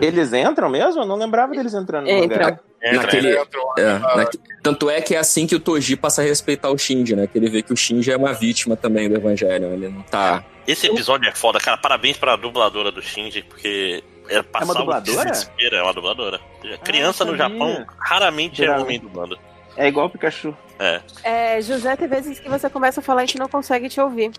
[0.00, 1.02] Eles entram mesmo?
[1.02, 2.38] Eu não lembrava deles entrando no Entram.
[2.44, 2.60] mangá.
[2.82, 3.42] Entra, Naquele- entra.
[3.42, 4.28] Entrou, É,
[4.62, 7.26] tanto é que é assim que o Toji passa a respeitar o Shinji, né?
[7.26, 9.66] Que ele vê que o Shinji é uma vítima também do Evangelho.
[9.72, 10.44] Ele não tá.
[10.66, 11.76] Esse episódio é foda, cara.
[11.76, 15.32] Parabéns pra dubladora do Shinji, porque é uma dubladora?
[15.60, 16.40] É uma dubladora.
[16.84, 17.36] Criança no.
[17.36, 18.84] Japão raramente é Geralmente.
[18.84, 19.38] homem dublando.
[19.76, 20.56] É igual o Pikachu.
[20.78, 21.00] É.
[21.22, 24.00] É, José, tem vezes que você começa a falar e a gente não consegue te
[24.00, 24.32] ouvir.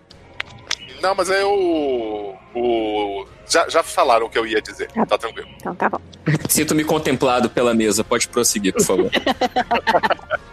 [1.00, 2.34] Não, mas aí o.
[2.54, 4.90] o já, já falaram o que eu ia dizer.
[4.92, 5.48] Tá tranquilo.
[5.56, 6.00] Então tá bom.
[6.48, 8.04] Sinto-me contemplado pela mesa.
[8.04, 9.10] Pode prosseguir, por favor.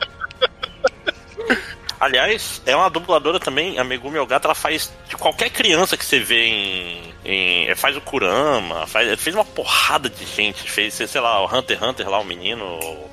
[1.99, 6.19] Aliás, é uma dubladora também, a Megumi Ogata, ela faz de qualquer criança que você
[6.19, 7.13] vê em.
[7.25, 11.77] em- faz o Kurama, faz, fez uma porrada de gente, fez, sei lá, o Hunter
[11.77, 12.63] x Hunter lá, o menino,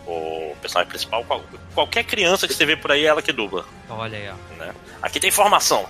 [0.07, 1.25] o, o personagem principal.
[1.25, 1.43] qual-
[1.75, 3.65] qualquer criança que você vê por aí é ela que dubla.
[3.89, 4.65] Olha aí, ó.
[5.03, 5.87] Aqui tem informação.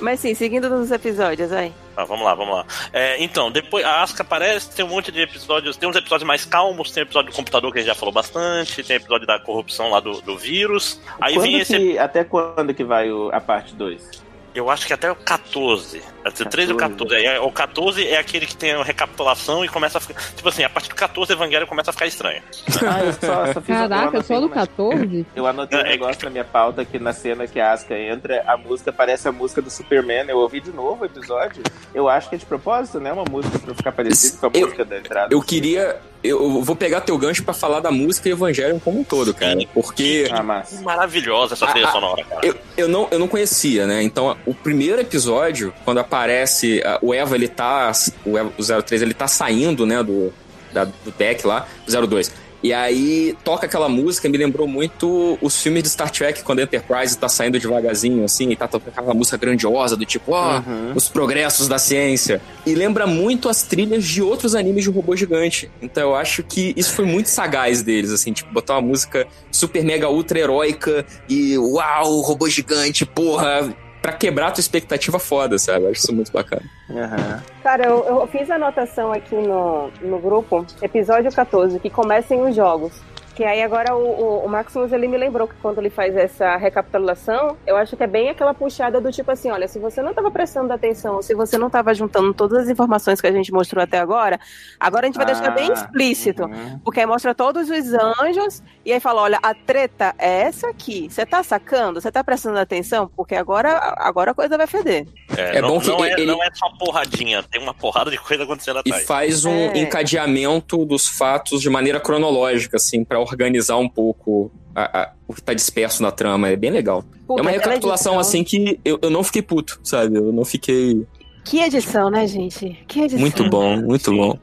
[0.00, 1.72] Mas sim, seguindo nos episódios, aí.
[1.96, 2.64] Tá, vamos lá, vamos lá.
[2.92, 6.44] É, então, depois a Asuka aparece, tem um monte de episódios, tem uns episódios mais
[6.44, 9.90] calmos, tem episódio do computador que a gente já falou bastante, tem episódio da corrupção
[9.90, 11.00] lá do, do vírus.
[11.20, 14.26] Aí Quando vem esse que- Até quando que vai o- a parte 2?
[14.54, 16.02] eu acho que até o 14.
[16.28, 17.14] Até o 13 ou 14.
[17.24, 20.20] É, o 14 é aquele que tem a recapitulação e começa a ficar.
[20.34, 22.42] Tipo assim, a partir do 14 o Evangelho começa a ficar estranho.
[22.86, 25.26] Ah, eu só, só fiz Caraca, eu só no anotei, 14?
[25.34, 28.42] Eu anotei um É, negócio na minha pauta que na cena que a Asuka entra,
[28.46, 30.26] a música parece a música do Superman.
[30.28, 31.62] Eu ouvi de novo o episódio.
[31.94, 33.12] Eu acho que é de propósito, né?
[33.12, 35.34] Uma música pra ficar parecido com a Eu- música da entrada.
[35.34, 35.96] Eu queria.
[36.20, 39.56] Eu vou pegar teu gancho pra falar da música e Evangelion como um todo, cara.
[39.72, 40.64] Porque Ah.
[40.82, 42.40] Maravilhosa essa trilha sonora, cara.
[42.44, 44.02] eu, eu, não, eu não conhecia, né?
[44.02, 47.92] Então, o primeiro episódio, quando aparece ah, o Eva, ele tá.
[48.24, 50.32] O, Eva, o 03, ele tá saindo, né, do,
[50.72, 52.32] da- do deck lá, o 02.
[52.60, 56.62] E aí toca aquela música, me lembrou muito os filmes de Star Trek, quando a
[56.64, 60.92] Enterprise tá saindo devagarzinho, assim, e tá tocando aquela música grandiosa, do tipo, ó, Uhum.
[60.96, 62.40] os progressos da ciência.
[62.66, 65.70] E lembra muito as trilhas de outros animes de robô gigante.
[65.80, 69.84] Então eu acho que isso foi muito sagaz deles, assim, tipo, botar uma música super
[69.84, 73.72] mega ultra heróica e uau, robô gigante, porra,
[74.08, 75.84] pra quebrar a tua expectativa foda, sabe?
[75.84, 76.62] Eu acho isso muito bacana.
[76.90, 77.42] Aham.
[77.62, 82.56] Cara, eu, eu fiz a anotação aqui no, no grupo, episódio 14, que comecem os
[82.56, 82.92] jogos.
[83.38, 86.56] Que aí agora o, o, o Maximus, ele me lembrou que quando ele faz essa
[86.56, 90.10] recapitulação, eu acho que é bem aquela puxada do tipo assim, olha, se você não
[90.10, 93.80] estava prestando atenção, se você não estava juntando todas as informações que a gente mostrou
[93.84, 94.40] até agora,
[94.80, 96.46] agora a gente vai deixar bem Ah, explícito.
[96.46, 96.80] uhum.
[96.84, 101.06] Porque aí mostra todos os anjos e aí fala, olha, a treta é essa aqui.
[101.08, 102.00] Você tá sacando?
[102.00, 103.08] Você tá prestando atenção?
[103.16, 105.06] Porque agora, agora a coisa vai feder.
[105.36, 108.10] É, É não, bom que não, é, ele- não é só porradinha, tem uma porrada
[108.10, 109.06] de coisa acontecendo E atrás.
[109.06, 109.78] faz um É.
[109.78, 115.42] encadeamento dos fatos de maneira cronológica, assim, pra organizar um pouco a- a- o que
[115.42, 116.48] tá disperso na trama.
[116.48, 117.02] É bem legal.
[117.26, 120.16] Puta, é uma recapitulação, edição- assim, que eu, eu não fiquei puto, sabe?
[120.16, 121.06] Eu não fiquei.
[121.44, 122.78] Que edição, né, gente?
[122.86, 123.20] Que edição.
[123.20, 124.16] Muito bom, muito Sim.
[124.16, 124.38] bom.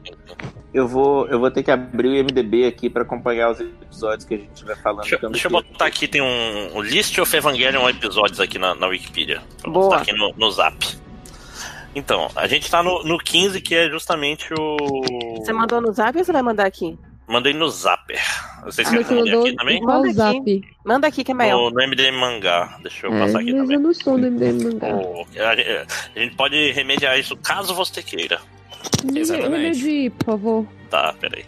[0.74, 4.34] Eu vou, eu vou ter que abrir o MDB aqui pra acompanhar os episódios que
[4.34, 5.00] a gente vai falando.
[5.08, 8.86] Deixa, deixa eu botar aqui, tem um, um List of Evangelion episódios aqui na, na
[8.88, 9.40] Wikipedia.
[9.64, 9.84] Vou Boa.
[9.86, 10.76] botar aqui no, no zap.
[11.94, 14.76] Então, a gente tá no, no 15, que é justamente o.
[15.38, 16.98] Você mandou no zap ou você vai mandar aqui?
[17.28, 18.20] Mandei no Zapper.
[18.64, 19.80] Vocês Ah, querem mandou aqui também?
[19.82, 20.64] Manda zap?
[20.84, 21.56] Manda aqui que é melhor.
[21.58, 22.78] No, no MDM Mangá.
[22.82, 23.76] Deixa eu É, passar aqui mas também.
[23.76, 24.86] eu não sou no MDM Mangá.
[25.44, 25.50] A,
[26.16, 28.38] a gente pode remediar isso caso você queira.
[29.14, 29.50] Exatamente.
[29.82, 30.66] Remedie, por favor.
[30.88, 31.44] Tá, peraí.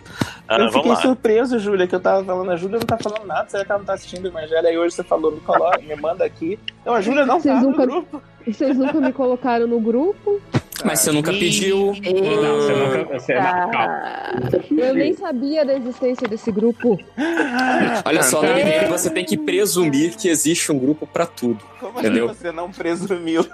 [0.49, 0.97] Ah, Eu vamos fiquei lá.
[1.03, 2.51] surpreso, Júlia, que eu tava falando.
[2.51, 3.49] A Júlia não tá falando nada.
[3.49, 4.67] Será que ela não tá assistindo o Evangelho?
[4.67, 6.59] Aí hoje você falou, me coloca, me manda aqui.
[6.83, 8.23] Então a Júlia não Vocês tá no nunca- grupo.
[8.45, 10.41] Vocês nunca me colocaram no grupo?
[10.85, 11.87] Mas você nunca pediu.
[11.87, 13.19] Não, você nunca.
[13.19, 14.03] Você, não, calma.
[14.05, 14.33] Ah,
[14.77, 16.99] Eu nem sabia da existência desse grupo.
[18.05, 18.63] Olha só, no É.
[18.65, 21.59] MDM você tem que presumir que existe um grupo pra tudo.
[21.81, 22.27] Como Entendeu?
[22.31, 23.45] assim você não presumiu?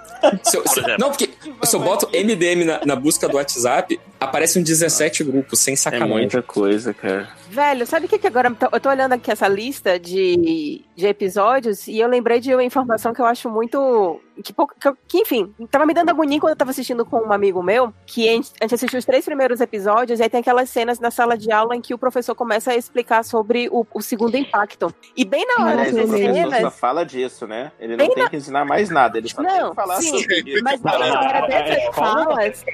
[0.43, 1.29] Se eu- se- não, porque
[1.63, 6.13] se eu boto MDM na, na busca do WhatsApp, aparecem 17 grupos, sem É sacanagem.
[6.17, 7.29] muita coisa, cara.
[7.49, 8.53] velho, sabe o que, que agora.
[8.71, 13.13] Eu tô olhando aqui essa lista de, de episódios e eu lembrei de uma informação
[13.13, 14.19] que eu acho muito.
[14.43, 17.63] Que, que, que, enfim, tava me dando agonia quando eu tava assistindo com um amigo
[17.63, 20.69] meu, que a gente, a gente assistiu os três primeiros episódios, e aí tem aquelas
[20.69, 24.01] cenas na sala de aula em que o professor começa a explicar sobre o, o
[24.01, 24.93] segundo impacto.
[25.15, 26.79] E bem na hora dessas o professor só cenas.
[26.79, 27.71] fala disso, né?
[27.79, 29.17] Ele não tem que ensinar mais nada.
[29.17, 30.63] Ele só tem Não, que falar sim, sobre isso.
[30.63, 32.65] Mas bem na hora Ah, é dessas falas,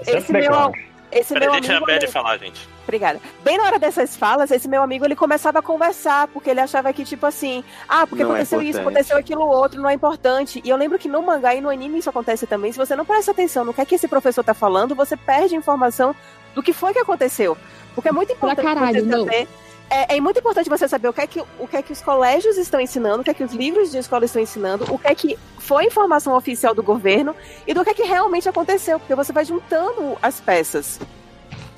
[0.00, 0.72] esse Sempre meu,
[1.10, 1.86] esse meu deixa a amigo.
[1.86, 2.68] Belle falar, gente.
[2.84, 3.20] Obrigada.
[3.44, 6.92] Bem na hora dessas falas, esse meu amigo ele começava a conversar, porque ele achava
[6.92, 8.96] que, tipo assim, ah, porque Não é aconteceu isso, importante.
[8.96, 10.60] aconteceu aquilo outro, não é importante.
[10.64, 12.72] E eu lembro que no mangá e no anime isso acontece também.
[12.72, 15.54] Se você não presta atenção no que é que esse professor tá falando, você perde
[15.54, 16.14] informação
[16.54, 17.56] do que foi que aconteceu.
[17.94, 19.26] Porque é muito importante caralho, você não.
[19.90, 22.02] É, é muito importante você saber o que, é que, o que é que os
[22.02, 25.06] colégios estão ensinando, o que é que os livros de escola estão ensinando, o que
[25.06, 27.34] é que foi informação oficial do governo
[27.66, 31.00] e do que é que realmente aconteceu, porque você vai juntando as peças.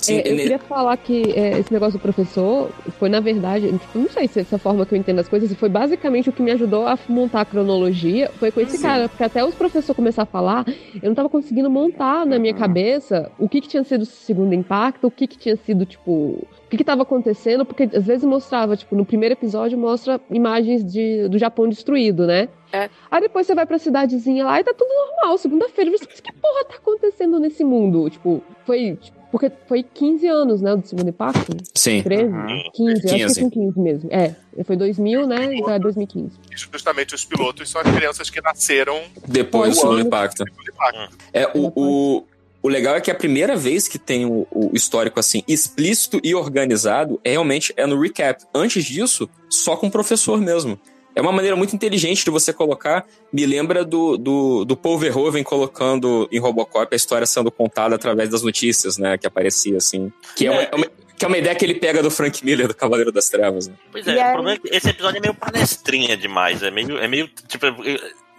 [0.01, 3.99] Sim, É, eu queria falar que é, esse negócio do professor foi, na verdade, tipo,
[3.99, 6.51] não sei se essa forma que eu entendo as coisas, foi basicamente o que me
[6.53, 8.83] ajudou a montar a cronologia, foi com esse Sim.
[8.83, 10.65] cara, porque até os professores começaram a falar,
[11.03, 14.55] eu não tava conseguindo montar na minha cabeça o que que tinha sido o segundo
[14.55, 18.25] impacto, o que que tinha sido, tipo, o que que tava acontecendo, porque às vezes
[18.25, 22.49] mostrava, tipo, no primeiro episódio mostra imagens de, do Japão destruído, né?
[22.73, 22.89] É.
[23.11, 25.37] Aí depois você vai pra cidadezinha lá e tá tudo normal.
[25.39, 28.09] Segunda-feira, você pensa, que porra tá acontecendo nesse mundo?
[28.09, 28.97] Tipo, foi.
[29.01, 30.77] tipo, porque foi 15 anos, né?
[30.77, 31.57] Do segundo impacto?
[31.75, 32.03] Sim.
[32.03, 32.25] 13?
[32.25, 32.71] Uhum.
[32.75, 33.41] 15, acho que 15.
[33.41, 34.11] foi 15 mesmo.
[34.13, 34.35] É,
[34.65, 35.55] foi 2000, né?
[35.55, 36.33] Então é 2015.
[36.51, 40.43] E justamente os pilotos são as crianças que nasceram Depois do segundo impacto.
[40.43, 41.17] impacto.
[41.33, 42.25] É, o, o,
[42.63, 46.35] o legal é que a primeira vez que tem o, o histórico assim, explícito e
[46.35, 48.45] organizado, é realmente é no recap.
[48.55, 50.79] Antes disso, só com o professor mesmo.
[51.15, 53.05] É uma maneira muito inteligente de você colocar.
[53.33, 58.29] Me lembra do, do, do Paul Verhoeven colocando em Robocop a história sendo contada através
[58.31, 59.19] das notícias, né?
[59.19, 60.13] Que aparecia assim.
[60.37, 60.87] Que é uma, é uma-
[61.19, 63.69] que é uma ideia que ele pega do Frank Miller, do Cavaleiro das Trevas.
[63.69, 63.75] Né?
[63.93, 66.63] Pois é, aí- o problema é que esse episódio é meio palestrinha demais.
[66.63, 66.97] É meio.
[66.99, 67.67] É meio tipo,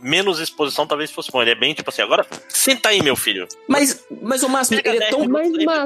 [0.02, 1.42] menos exposição talvez fosse bom.
[1.42, 3.48] Ele é bem tipo assim, agora senta aí, meu filho.
[3.68, 5.22] Mas, mas o Máximo, ele é, tão,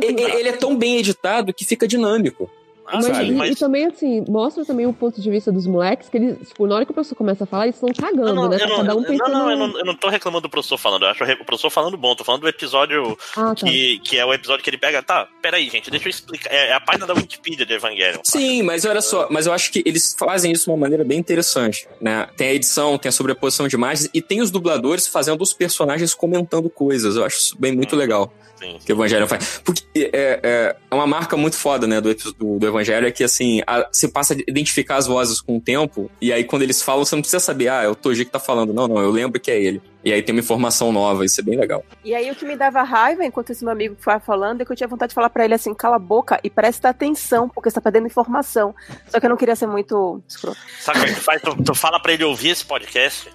[0.02, 2.50] ele, ele é tão bem editado que fica dinâmico.
[2.92, 3.52] Mas, e, mas...
[3.52, 6.76] e, também, assim, mostra também o ponto de vista dos moleques, que eles, tipo, na
[6.76, 8.58] hora que o professor começa a falar, eles estão cagando, não, né?
[8.58, 9.32] Não, Cada um pensando...
[9.32, 11.70] não, não, eu não, eu não tô reclamando do professor falando, eu acho o professor
[11.70, 13.56] falando bom, tô falando do episódio ah, tá.
[13.56, 15.02] que, que é o episódio que ele pega.
[15.02, 16.52] Tá, peraí, gente, deixa eu explicar.
[16.54, 18.22] É, é a página da Wikipedia de Evangelion.
[18.24, 21.20] Sim, mas olha só, mas eu acho que eles fazem isso de uma maneira bem
[21.20, 22.28] interessante, né?
[22.38, 26.14] Tem a edição, tem a sobreposição de imagens e tem os dubladores fazendo os personagens
[26.14, 27.16] comentando coisas.
[27.16, 28.00] Eu acho isso bem muito hum.
[28.00, 28.32] legal.
[28.56, 28.80] Sim.
[28.86, 29.62] Que o Evangelho faz.
[29.64, 33.24] Porque é, é, é, uma marca muito foda, né, do, do, do Evangelho, é que
[33.24, 36.82] assim, a, você passa a identificar as vozes com o tempo, e aí quando eles
[36.82, 38.74] falam, você não precisa saber, ah, é o Toji que tá falando.
[38.74, 39.82] Não, não, eu lembro que é ele.
[40.04, 41.84] E aí tem uma informação nova, isso é bem legal.
[42.04, 44.72] E aí o que me dava raiva, enquanto esse meu amigo foi falando, é que
[44.72, 47.72] eu tinha vontade de falar para ele assim, cala a boca e presta atenção, porque
[47.72, 48.76] você tá perdendo informação.
[49.08, 50.60] Só que eu não queria ser muito escroto.
[50.80, 51.42] Sabe o que tu faz?
[51.42, 53.30] Tu, tu fala para ele ouvir esse podcast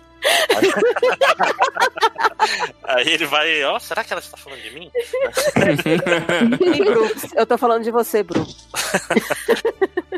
[2.85, 4.91] Aí ele vai, ó, oh, será que ela está falando de mim?
[6.85, 8.47] Bru, eu tô falando de você, Bru.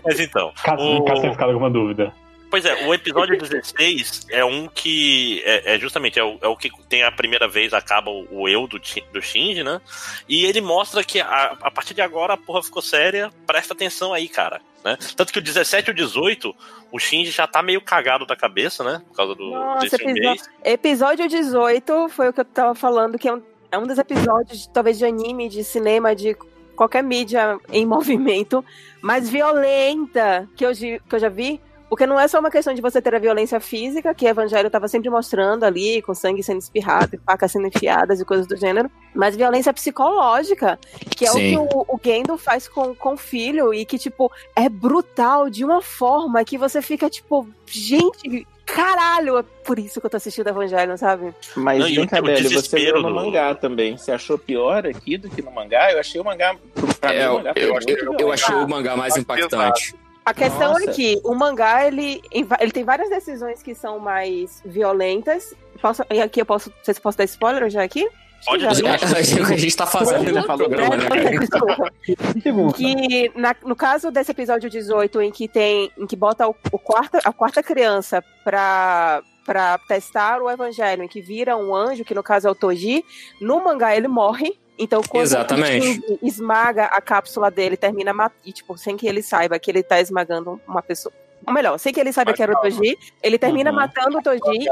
[0.04, 0.52] Mas então.
[0.62, 1.04] Caso, o...
[1.04, 2.12] caso tenha ficado alguma dúvida.
[2.52, 6.54] Pois é, o episódio 16 é um que é, é justamente é o, é o,
[6.54, 8.78] que tem a primeira vez acaba o, o eu do,
[9.10, 9.80] do Shinji, né?
[10.28, 14.12] E ele mostra que a, a partir de agora a porra ficou séria, presta atenção
[14.12, 14.60] aí, cara.
[14.84, 14.98] Né?
[15.16, 16.54] Tanto que o 17 e o 18,
[16.92, 19.00] o Shinji já tá meio cagado da cabeça, né?
[19.08, 23.32] Por causa do Nossa, episódio, episódio 18 foi o que eu tava falando, que é
[23.32, 26.36] um, é um dos episódios, talvez, de anime, de cinema, de
[26.76, 28.62] qualquer mídia em movimento,
[29.00, 31.58] mais violenta que eu, que eu já vi
[31.92, 34.68] porque não é só uma questão de você ter a violência física, que o Evangelho
[34.68, 38.90] estava sempre mostrando ali, com sangue sendo espirrado, facas sendo enfiadas e coisas do gênero,
[39.14, 40.78] mas violência psicológica,
[41.14, 41.58] que é Sim.
[41.58, 45.50] o que o, o Gendo faz com, com o filho, e que, tipo, é brutal
[45.50, 50.16] de uma forma que você fica, tipo, gente, caralho, é por isso que eu tô
[50.16, 51.34] assistindo Evangelho, sabe?
[51.54, 53.14] Mas, não, vem cá, velho, você leu no do...
[53.14, 53.98] mangá também.
[53.98, 55.92] Você achou pior aqui do que no mangá?
[55.92, 56.56] Eu achei o mangá.
[56.98, 59.94] Pra é, mim, o mangá eu, eu, eu, achei o mangá mais impactante.
[60.24, 60.90] A questão Nossa.
[60.90, 65.54] é que o mangá, ele, ele tem várias decisões que são mais violentas.
[65.80, 66.70] Posso, e aqui eu posso.
[66.70, 68.08] Não sei se posso dar spoiler já aqui?
[68.44, 68.86] Pode dizer.
[68.86, 71.06] A gente tá fazendo no programa, né?
[72.74, 75.90] que na, no caso desse episódio 18, em que tem.
[75.98, 81.08] em que bota o, o quarta, a quarta criança pra, pra testar o evangelho, em
[81.08, 83.04] que vira um anjo, que no caso é o Toji,
[83.40, 84.58] no mangá ele morre.
[84.78, 86.02] Então, quando Exatamente.
[86.08, 88.12] o esmaga a cápsula dele, termina
[88.44, 91.12] e, tipo, sem que ele saiba que ele tá esmagando uma pessoa.
[91.46, 93.76] Ou melhor, sem que ele saiba Mas que era o Toji, ele termina uhum.
[93.76, 94.68] matando o Toji.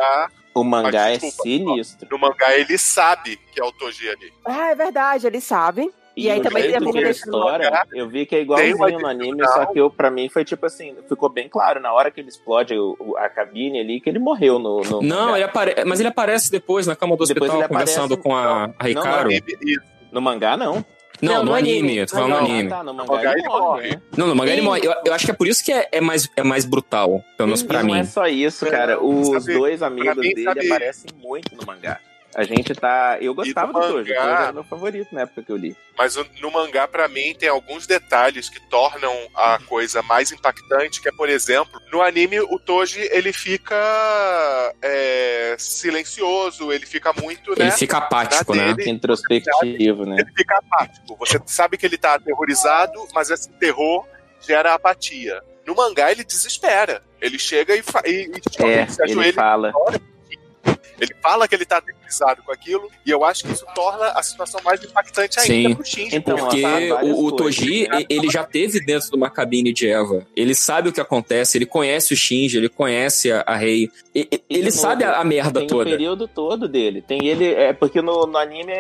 [0.54, 2.08] O mangá é sinistro.
[2.10, 4.32] No mangá ele sabe que é o Toji ali.
[4.44, 5.92] Ah, é verdade, ele sabe.
[6.16, 9.66] E, e aí também tem a história, eu vi que é igualzinho no anime, só
[9.66, 12.74] que eu, pra mim foi tipo assim, ficou bem claro na hora que ele explode
[12.74, 14.80] o, a cabine ali que ele morreu no.
[14.80, 15.84] no não, ele apare...
[15.86, 19.30] mas ele aparece depois na cama do depois hospital conversando com a, a Ricardo.
[19.30, 19.82] Não, não,
[20.12, 20.84] no mangá, não.
[21.22, 22.68] Não, não, no, anime, eu tô falando no anime.
[22.70, 23.90] Tá, no mangá ele morre.
[23.90, 24.02] Né?
[24.16, 24.80] Não, no mangá ele morre.
[24.82, 27.48] Eu, eu, acho que é por isso que é, é, mais, é mais brutal, pelo
[27.48, 27.92] menos pra e mim.
[27.92, 29.02] Não é só isso, cara.
[29.02, 30.66] Os sabe, dois amigos dele sabe...
[30.66, 32.00] aparecem muito no mangá.
[32.34, 33.18] A gente tá.
[33.20, 34.14] Eu gostava do Tojo, mangá...
[34.14, 35.76] era meu favorito na época que eu li.
[35.98, 41.08] Mas no mangá, para mim, tem alguns detalhes que tornam a coisa mais impactante, que
[41.08, 47.52] é, por exemplo, no anime o Toji ele fica é, silencioso, ele fica muito.
[47.52, 48.74] Ele né, fica apático, né?
[48.86, 50.16] Introspectivo, né?
[50.20, 51.16] Ele fica apático.
[51.18, 54.06] Você sabe que ele tá aterrorizado, mas esse terror
[54.40, 55.42] gera apatia.
[55.66, 57.02] No mangá ele desespera.
[57.20, 59.72] Ele chega e, e, e é, ele fala.
[59.72, 60.00] Fora,
[60.98, 64.22] ele fala que ele tá aterrorizado com aquilo, e eu acho que isso torna a
[64.22, 65.74] situação mais impactante ainda Sim.
[65.74, 66.16] pro Shinji.
[66.16, 66.64] Então, porque
[67.02, 70.26] o, o Toji, ele já teve dentro de uma cabine de Eva.
[70.36, 73.90] Ele sabe o que acontece, ele conhece o Shinji, ele conhece a, a Rei.
[74.14, 75.84] Ele, ele sabe a, a merda tem toda.
[75.84, 77.02] Tem o período todo dele.
[77.02, 78.72] Tem ele, é porque no, no anime,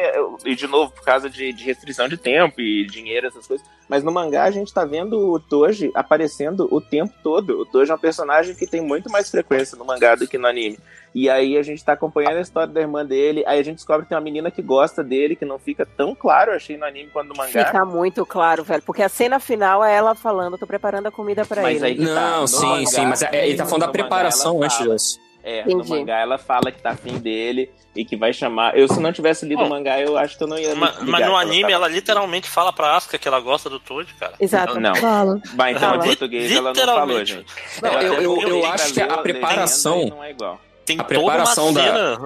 [0.44, 4.04] e de novo, por causa de, de restrição de tempo e dinheiro, essas coisas, mas
[4.04, 7.60] no mangá a gente tá vendo o Toji aparecendo o tempo todo.
[7.60, 10.46] O Toji é um personagem que tem muito mais frequência no mangá do que no
[10.46, 10.78] anime.
[11.14, 14.04] E aí a gente tá acompanhando a história da irmã dele, aí a gente descobre
[14.04, 16.86] que tem uma menina que gosta dele, que não fica tão claro, eu achei no
[16.86, 17.66] anime quanto no mangá.
[17.66, 21.44] Fica muito claro, velho, porque a cena final é ela falando, tô preparando a comida
[21.44, 21.84] para ele.
[21.84, 25.20] Aí tá, não, sim, mangá, sim, mas é, ele tá falando da preparação antes disso.
[25.42, 25.76] É, Entendi.
[25.76, 28.76] no mangá ela fala que tá afim dele e que vai chamar.
[28.76, 30.74] Eu, se não tivesse lido o mangá, eu acho que eu não ia.
[30.74, 34.12] Mas, mas no anime, ela, ela literalmente fala pra Asuka que ela gosta do Toad,
[34.14, 34.34] cara.
[34.38, 34.78] Exato.
[34.78, 34.94] Não.
[34.94, 35.40] Fala.
[35.54, 36.04] Mas então, fala.
[36.04, 37.46] em português, ela não falou, gente.
[37.82, 40.06] Não, eu, eu, eu, eu acho que a preparação.
[40.08, 40.60] Não é igual
[40.96, 42.18] tem a preparação da,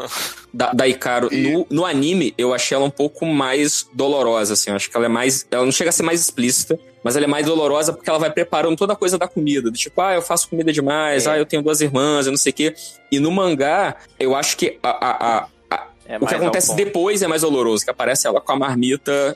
[0.53, 4.71] da, da Ikaro no, no anime, eu achei ela um pouco mais dolorosa, assim.
[4.71, 5.47] Eu acho que ela é mais.
[5.51, 8.31] Ela não chega a ser mais explícita, mas ela é mais dolorosa porque ela vai
[8.31, 9.71] preparando toda a coisa da comida.
[9.71, 11.31] Do tipo, ah, eu faço comida demais, É.
[11.33, 12.75] ah, eu tenho duas irmãs, eu não sei o quê.
[13.11, 15.49] E no mangá, eu acho que a- a- a-
[16.07, 19.35] É o que acontece depois é mais doloroso, que aparece ela com a marmita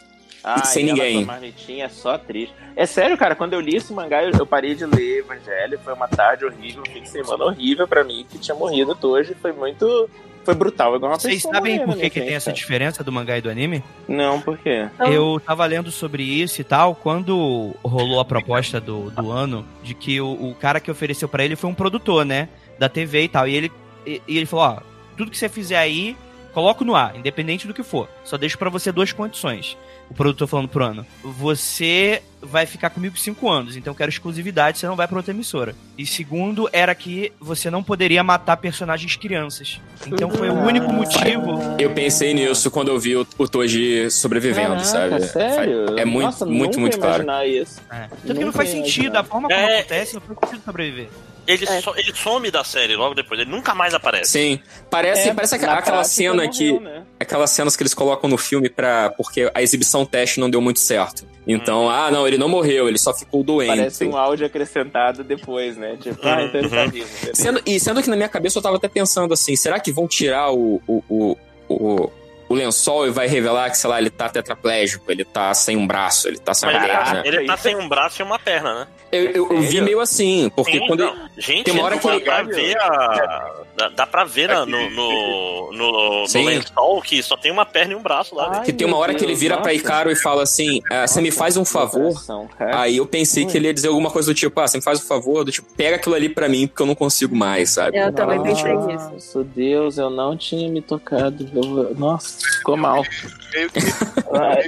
[0.54, 1.24] Ah, sem e ninguém.
[1.24, 2.54] marmitinha é só triste.
[2.74, 5.92] É sério, cara, quando eu li esse mangá, eu, eu parei de ler Evangelho, foi
[5.92, 9.52] uma tarde horrível, um fim de semana horrível pra mim, que tinha morrido hoje, foi
[9.52, 10.08] muito...
[10.44, 13.36] Foi brutal, igual uma Vocês sabem por na que, que tem essa diferença do mangá
[13.36, 13.84] e do anime?
[14.08, 14.88] Não, por quê?
[14.94, 19.66] Então- Eu tava lendo sobre isso e tal, quando rolou a proposta do, do ano,
[19.82, 22.48] de que o, o cara que ofereceu pra ele foi um produtor, né?
[22.78, 23.46] Da TV e tal.
[23.46, 23.72] E ele,
[24.06, 24.78] e, e ele falou: ó,
[25.18, 26.16] tudo que você fizer aí,
[26.54, 28.08] coloco no ar, independente do que for.
[28.24, 29.76] Só deixo pra você duas condições.
[30.10, 31.06] O produtor falando pro ano.
[31.22, 35.32] Você vai ficar comigo cinco anos, então eu quero exclusividade, você não vai pra outra
[35.35, 35.74] emissora.
[35.98, 39.80] E segundo, era que você não poderia matar personagens crianças.
[40.06, 41.59] Então foi o único motivo.
[41.78, 45.26] Eu pensei nisso quando eu vi o, o Toji sobrevivendo, Caraca, sabe?
[45.26, 45.98] sério?
[45.98, 47.44] É muito, Nossa, muito, muito ia claro.
[47.47, 47.80] isso.
[47.90, 48.09] É.
[48.26, 49.20] Tanto que não faz sentido, imaginar.
[49.20, 49.78] a forma como É.
[49.80, 51.09] acontece, não faz sentido sobreviver.
[51.48, 51.80] Ele, É.
[51.80, 54.32] so- ele some da série logo depois, ele nunca mais aparece.
[54.32, 54.60] Sim,
[54.90, 56.72] parece, É, parece aqua- aquela cena que.
[56.74, 57.04] morreu, né?
[57.18, 59.08] Aquelas cenas que eles colocam no filme pra.
[59.16, 61.26] porque a exibição teste não deu muito certo.
[61.46, 63.68] Então, ah, não, ele não morreu, ele só ficou doente.
[63.68, 65.96] Parece um áudio acrescentado depois, né?
[65.98, 66.90] Tipo, ah, então ele tá Uhum.
[66.90, 67.08] vivo.
[67.20, 67.42] beleza.
[67.42, 70.06] Sendo, e sendo que na minha cabeça eu tava até pensando assim, será que vão
[70.06, 71.36] tirar o, o, o,
[71.70, 72.10] o,
[72.48, 75.86] o lençol e vai revelar que, sei lá, ele tá tetraplégico, ele tá sem um
[75.86, 77.22] braço, ele tá sem uma perna?
[77.22, 78.86] tá, ele tá sem um braço e uma perna, né?
[79.12, 81.04] Eu, eu- eu vi meio assim, porque Sim, quando.
[81.04, 81.28] não.
[81.36, 84.90] Gente, tem uma hora que ele- mangá vê a- Dá, dá pra ver na- no,
[84.90, 88.50] no, no, no lençol que só tem uma perna e um braço lá.
[88.50, 88.62] né?
[88.64, 91.30] Que tem uma hora que ele vira pra Icaro e fala assim: ah, você me
[91.30, 92.12] faz um favor.
[92.59, 95.00] Aí eu pensei que ele ia dizer alguma coisa do tipo, ah, você me faz
[95.00, 97.96] um favor, do tipo, pega aquilo ali pra mim, porque eu não consigo mais, sabe?
[97.96, 99.10] Eu também pensei nisso.
[99.12, 101.48] Nossa, Deus, eu não tinha me tocado.
[101.55, 103.05] Eu- nossa, ficou mal.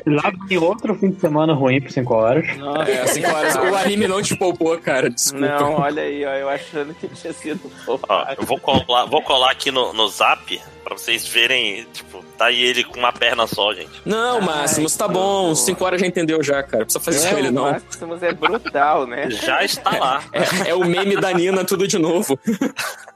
[0.07, 2.57] Lá vem outro fim de semana ruim por 5 horas.
[2.57, 2.91] Nossa.
[2.91, 3.55] É, cinco horas.
[3.57, 5.47] O anime não te poupou, cara, desculpa.
[5.47, 8.07] Não, olha aí, ó, eu achando que tinha sido Ó, fofo.
[8.39, 12.63] eu vou colar, vou colar aqui no, no zap pra vocês verem, tipo, tá aí
[12.63, 13.91] ele com uma perna só, gente.
[14.05, 15.55] Não, Máximos, tá bom.
[15.55, 16.79] Cinco horas já entendeu já, cara.
[16.79, 17.73] Não precisa fazer isso com ele, o não.
[17.73, 19.31] Maximus é brutal, né?
[19.31, 20.25] Já está lá.
[20.33, 22.39] É, é o meme da Nina, tudo de novo.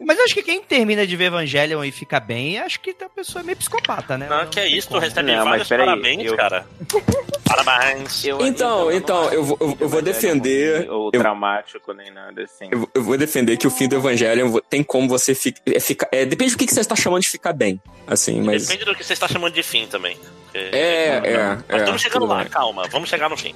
[0.00, 3.42] Mas acho que quem termina de ver Evangelion e fica bem, acho que a pessoa
[3.42, 4.26] é meio psicopata, né?
[4.28, 6.66] Não, que é isso, tu recebe Não, vários parabéns, eu- cara.
[7.44, 8.24] Parabéns.
[8.24, 11.92] Eu- Então, não então, acho eu vou- eu- eu vou defender- é Ou eu- traumático,
[11.92, 12.68] nem nada assim.
[12.70, 15.60] Eu, eu vou defender que o fim do Evangelho tem como você fica.
[15.66, 17.80] É, fica- é, depende do que que você está chamando de ficar bem.
[18.06, 18.66] Assim, mas.
[18.68, 20.16] Depende do que você está chamando de fim também.
[20.44, 21.38] Porque- É, é.
[21.48, 22.48] Mas é, estamos chegando tudo lá, bem.
[22.48, 23.54] calma, vamos chegar no fim.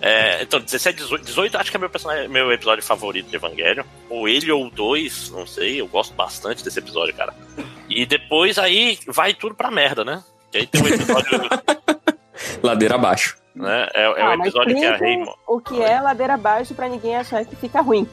[0.00, 3.84] É, então, 17, 18, 18 acho que é meu, personagem, meu episódio favorito de Evangelho.
[4.10, 7.34] Ou ele ou o 2, não sei, eu gosto bastante desse episódio, cara.
[7.88, 10.22] E depois aí vai tudo pra merda, né?
[10.52, 11.30] Que aí tem um episódio,
[12.62, 13.36] Ladeira abaixo.
[13.54, 13.88] né?
[13.94, 15.16] É, é o Ah, mas episódio que a explica Rei.
[15.18, 18.06] mo- o que é ladeira abaixo pra ninguém achar que fica ruim.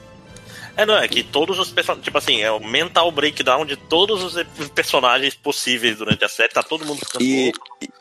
[0.76, 2.04] É, não, é que todos os personagens.
[2.04, 6.50] Tipo assim, é o mental breakdown de todos os personagens possíveis durante a série.
[6.50, 7.52] Tá todo mundo ficando E,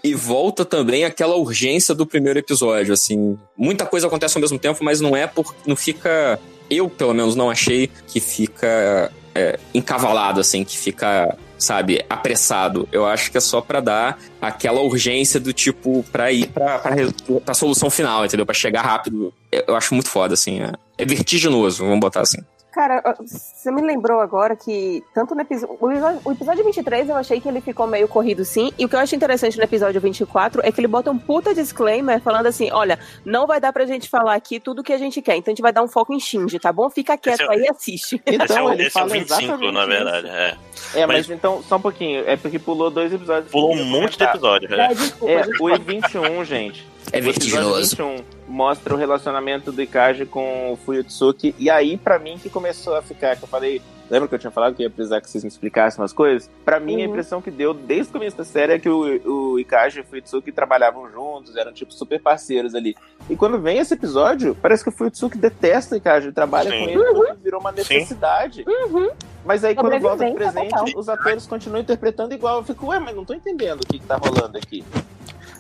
[0.03, 3.39] e- volta também aquela urgência do primeiro episódio, assim.
[3.57, 5.55] Muita coisa acontece ao mesmo tempo, mas não é por.
[5.67, 6.41] Não fica.
[6.71, 12.89] Eu, pelo menos, não achei que fica é, encavalado, assim, que fica, sabe, apressado.
[12.91, 16.51] Eu acho que é só pra dar aquela urgência do tipo, pra ir
[16.85, 17.13] res-
[17.45, 18.47] pra solução final, entendeu?
[18.47, 19.35] Pra chegar rápido.
[19.51, 20.63] Eu eu acho muito foda, assim.
[20.63, 22.39] É, é vertiginoso, vamos botar assim.
[22.73, 25.77] Cara, você me lembrou agora que, tanto no episódio.
[25.79, 28.73] O episódio, o episódio 23 eu achei que ele ficou meio corrido sim.
[28.79, 31.55] E o que eu acho interessante no episódio 24 é que ele bota um puta
[31.55, 35.21] disclaimer falando assim: olha, não vai dar pra gente falar aqui tudo que a gente
[35.21, 35.37] quer.
[35.37, 36.89] Então a gente vai dar um foco em Shinji, tá bom?
[36.89, 38.23] Fica quieto Esse é- aí e assiste.
[38.25, 39.89] Esse é Então, o, ele esse é o fala 25, exatamente na isso.
[39.91, 40.27] verdade.
[40.29, 40.57] É.
[40.95, 42.25] É, mas, Mas- então, só um pouquinho.
[42.27, 43.51] É porque pulou dois episódios.
[43.53, 44.75] Pulou um monte de episódio.
[44.75, 44.95] É, É.
[44.95, 45.75] desculpa, É, desculpa.
[45.75, 46.87] o E21, gente.
[47.13, 48.17] É O 21
[48.53, 51.55] mostra o relacionamento do Ikaji com o Fuyutsuki.
[51.59, 53.81] E aí, pra mim, que começou a ficar, que eu falei.
[54.11, 56.51] Lembra que eu tinha falado que ia precisar que vocês me explicassem umas coisas?
[56.67, 57.05] Pra mim, a Uhum.
[57.05, 60.05] impressão que deu desde o começo da série é que o, o Ikaji e o
[60.05, 62.95] Fuyutsuki trabalhavam juntos, eram tipo super parceiros ali.
[63.31, 66.79] E quando vem esse episódio, parece que o Fuyutsuki detesta o Ikaji, trabalha Sim.
[66.85, 68.65] com ele porque virou uma necessidade.
[68.69, 69.09] Uhum.
[69.47, 70.85] Mas aí, quando volta pro presente, total.
[70.95, 72.59] os atores continuam interpretando igual.
[72.59, 74.85] Eu fico, ué, mas não tô entendendo o que, que tá rolando aqui.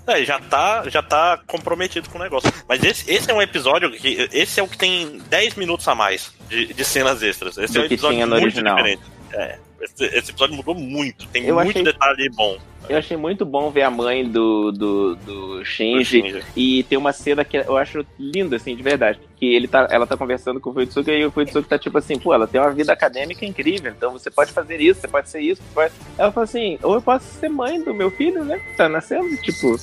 [0.06, 2.52] É, já tá, já tá comprometido com o negócio.
[2.68, 4.28] Mas esse, esse é um episódio que.
[4.32, 7.56] Esse é o que tem 10 minutos a mais de, de cenas extras.
[7.56, 8.76] Esse Do é um que episódio tinha no muito original.
[8.76, 9.02] diferente.
[9.32, 9.58] É.
[9.82, 11.26] Esse, esse episódio mudou muito.
[11.28, 12.56] Tem Eu muito achei- detalhe bom.
[12.88, 16.20] Eu achei muito bom ver a mãe do, do, do do Shinji.
[16.22, 16.42] Shinji.
[16.56, 19.20] E tem uma cena que eu acho linda, assim, de verdade.
[19.36, 22.18] Que ele tá, ela tá conversando com o Fuitsuki e o Fuitsuki tá tipo assim,
[22.18, 25.40] pô, ela tem uma vida acadêmica incrível, então você pode fazer isso, você pode ser
[25.40, 25.92] isso, pode...
[26.18, 28.58] Ela fala assim, ou eu posso ser mãe do meu filho, né?
[28.58, 29.76] que Tá nascendo, tipo...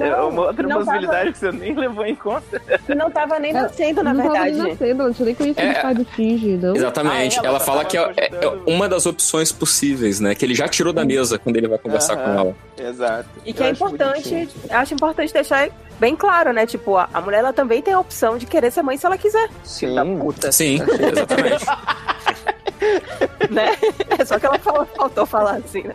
[0.00, 2.62] é uma outra não possibilidade tava- que você nem levou em conta.
[2.88, 4.70] não tava nem nascendo, na não tava nem verdade.
[4.70, 5.78] nascendo, não tinha nem conhecido É.
[5.78, 6.76] o pai do Shinji, não.
[6.76, 7.36] Exatamente.
[7.36, 10.34] Ah, ela ela só fala que é, é- é uma das opções possíveis, né?
[10.34, 12.24] Que ele já tirou da mesa quando ele vai conversar Aham.
[12.24, 12.56] com ela.
[12.90, 13.28] Exato.
[13.44, 14.48] E que Eu é acho importante, bonitinho.
[14.70, 15.68] acho importante deixar
[16.00, 16.66] bem claro, né?
[16.66, 19.16] Tipo, a, a mulher ela também tem a opção de querer ser mãe se ela
[19.18, 19.94] quiser, Sim.
[19.94, 21.64] da puta, Sim, exatamente.
[23.50, 23.76] né?
[24.18, 25.94] É só que ela fala- faltou falar assim, né?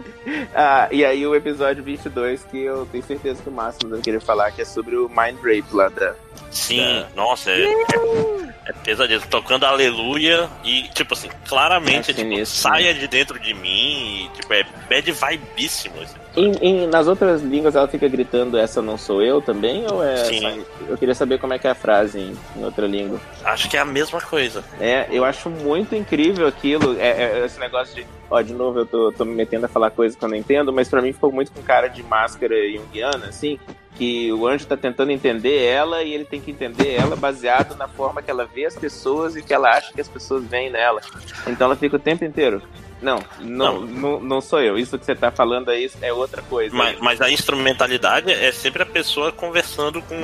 [0.55, 4.19] Ah, e aí o episódio 22, que eu tenho certeza que o Máximo vai querer
[4.21, 6.13] falar, que é sobre o Mind Rape lá da...
[6.51, 9.29] Sim, nossa, é, é, é pesadíssimo.
[9.29, 14.29] Tocando aleluia e, tipo assim, claramente, É tipo, sinistro, saia de dentro de mim e,
[14.39, 15.95] tipo, é bad vibíssimo.
[16.01, 16.15] Assim.
[16.37, 19.85] Em, em- nas outras línguas ela fica gritando essa não sou eu também?
[19.91, 20.39] Ou é Sim.
[20.39, 23.19] só- Eu queria saber como é que é a frase em, em outra língua.
[23.43, 24.63] Acho que é a mesma coisa.
[24.79, 26.95] É, eu acho muito incrível aquilo.
[26.99, 28.05] É, é, esse negócio de.
[28.29, 30.71] Ó, de novo, eu tô, tô me metendo a falar coisas que eu não entendo,
[30.71, 33.59] mas pra mim ficou muito com cara de máscara junguiana, assim.
[33.95, 37.87] Que o anjo tá tentando entender ela e ele tem que entender ela baseado na
[37.87, 41.01] forma que ela vê as pessoas e que ela acha que as pessoas veem nela.
[41.47, 42.61] Então ela fica o tempo inteiro.
[43.01, 44.77] Não, não, não, não sou eu.
[44.77, 46.75] Isso que você tá falando aí é outra coisa.
[46.75, 50.15] Mas, mas a instrumentalidade é sempre a pessoa conversando com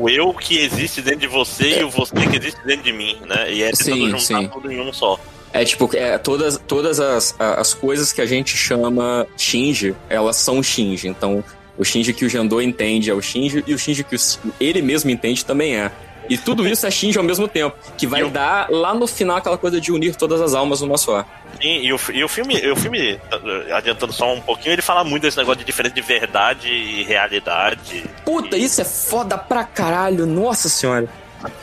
[0.00, 3.16] o eu que existe dentro de você e o você que existe dentro de mim,
[3.26, 3.52] né?
[3.52, 4.48] E é tentando Sim, juntar sim.
[4.48, 5.18] tudo em um só.
[5.52, 10.62] É tipo, é, todas, todas as, as coisas que a gente chama Shinji, elas são
[10.62, 11.08] Shinji.
[11.08, 11.42] Então,
[11.76, 14.18] o Shinji que o Jandô entende é o Shinji, e o Shinji que o-
[14.60, 15.90] ele mesmo entende também é.
[16.30, 19.06] E tudo isso é Shinji ao mesmo tempo, que vai E eu- dar lá no
[19.06, 21.24] final aquela coisa de unir todas as almas numa só.
[21.60, 23.20] Sim, e o, e o filme, e o filme,
[23.74, 28.04] adiantando só um pouquinho, ele fala muito desse negócio de diferença de verdade e realidade.
[28.24, 31.08] Puta, isso é foda pra caralho, nossa senhora.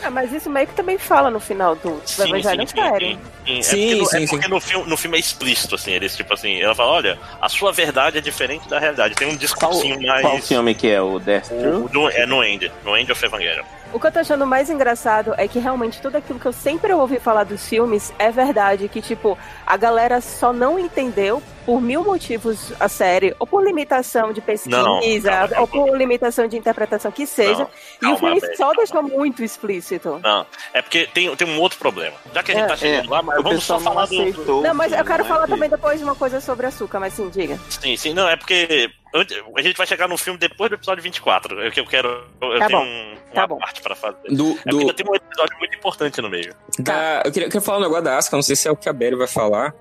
[0.02, 3.18] Ah, mas isso meio que também fala no final do, Sim, Evangelho sim, Sério.
[3.46, 3.62] sim, sim.
[3.62, 6.16] Sim, é porque, no- sim, é porque no, filme, no filme é explícito, assim, eles,
[6.16, 9.14] tipo assim, ela fala, olha, a sua verdade é diferente da realidade.
[9.14, 10.22] Tem um Qual, discursinho mais.
[10.22, 11.00] qual filme que é?
[11.00, 13.62] O Death o do- é no End, no End of Evangelion.
[13.90, 16.92] O que eu tô achando mais engraçado é que realmente tudo aquilo que eu sempre
[16.92, 18.86] ouvi falar dos filmes é verdade.
[18.88, 19.36] Que, tipo,
[19.66, 24.82] a galera só não entendeu por mil motivos a série, ou por limitação de pesquisa,
[24.82, 25.00] Não,
[25.48, 27.58] calma, ou por limitação de interpretação que seja.
[27.60, 30.18] Não, e calma, o filme Beth, só deixou muito explícito.
[30.22, 32.16] Não, é porque tem, tem um outro problema.
[32.34, 34.74] Já que a gente É, tá chegando é, lá, mas vamos só falar do, Não,
[34.74, 37.28] mas eu quero né, falar que- também depois de uma coisa sobre açúcar, mas sim,
[37.28, 37.58] diga.
[37.68, 41.60] Sim, sim, não, é porque a gente vai chegar no filme depois do episódio 24.
[41.62, 42.08] É que eu quero.
[42.40, 43.58] Eu Tá tenho bom, um- tá uma bom.
[43.58, 44.16] parte pra fazer.
[44.28, 46.54] Do, É do, ainda tem um episódio muito importante no meio.
[46.78, 48.76] da, eu, queria, eu queria falar um negócio da Asuka, não sei se é o
[48.76, 49.74] que a Belly vai falar.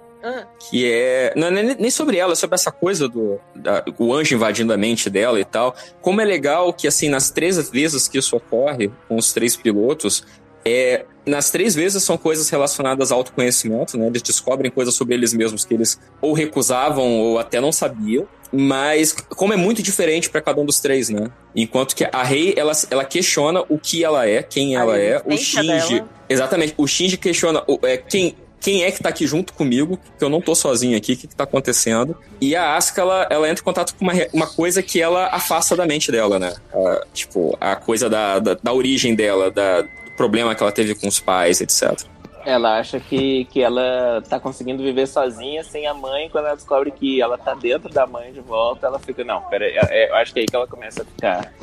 [0.69, 1.31] Que é.
[1.37, 3.39] Não, não é nem sobre ela, é sobre essa coisa do.
[3.55, 5.73] da- o anjo invadindo a mente dela e tal.
[6.01, 10.25] Como é legal que, assim, nas três vezes que isso ocorre com os três pilotos,
[10.65, 14.07] é, nas três vezes são coisas relacionadas ao autoconhecimento, né?
[14.07, 18.27] Eles descobrem coisas sobre eles mesmos que eles ou recusavam ou até não sabiam.
[18.51, 21.29] Mas como é muito diferente para cada um dos três, né?
[21.55, 25.21] Enquanto que a Rei, ela, ela questiona o que ela é, quem A ela é.
[25.25, 25.95] O Shinji...
[25.95, 26.09] dela.
[26.29, 26.73] Exatamente.
[26.77, 30.29] O Shinji questiona o- é, quem, quem é que tá aqui junto comigo, que eu
[30.29, 32.17] não tô sozinho aqui, o que, que tá acontecendo.
[32.41, 35.75] E a Asuka, ela, ela entra em contato com uma, uma coisa que ela afasta
[35.75, 36.53] da mente dela, né?
[36.73, 40.95] A- tipo, a coisa da, da, da origem dela, da, do problema que ela teve
[40.95, 42.01] com os pais, etc.
[42.49, 46.29] Ela acha que, que ela tá conseguindo viver sozinha sem a mãe.
[46.29, 49.65] Quando ela descobre que ela tá dentro da mãe de volta, ela fica, não, pera
[49.65, 51.53] aí, é- eu acho que é aí que ela começa a ficar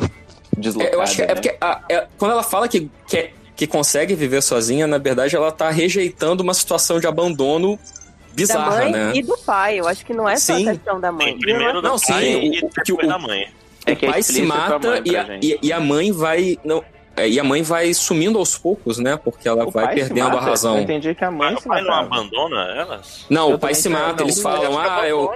[0.58, 0.94] deslocada.
[0.94, 1.34] É, eu acho que é né?
[1.34, 5.34] porque a- é- quando ela fala que, que, é- que consegue viver sozinha, na verdade
[5.34, 9.12] ela tá rejeitando uma situação de abandono Da bizarra, mãe né?
[9.14, 9.80] e do pai.
[9.80, 10.68] Eu acho que não é só Sim.
[10.68, 11.26] a questão da mãe.
[11.28, 13.48] Tem primeiro Não, do sim, pai o- e o- que depois o- da mãe.
[13.86, 16.58] É que o é pai se mata mãe, e, a, e, e a mãe vai.
[16.62, 16.84] Não,
[17.16, 19.16] é, e a mãe vai sumindo aos poucos, né?
[19.16, 20.76] Porque ela O vai perdendo a razão.
[20.76, 23.24] Eu entendi que a mãe Mas o pai não abandona elas?
[23.30, 24.24] Não, Eu o pai se mata, não.
[24.24, 25.32] eles falam, ah, eu.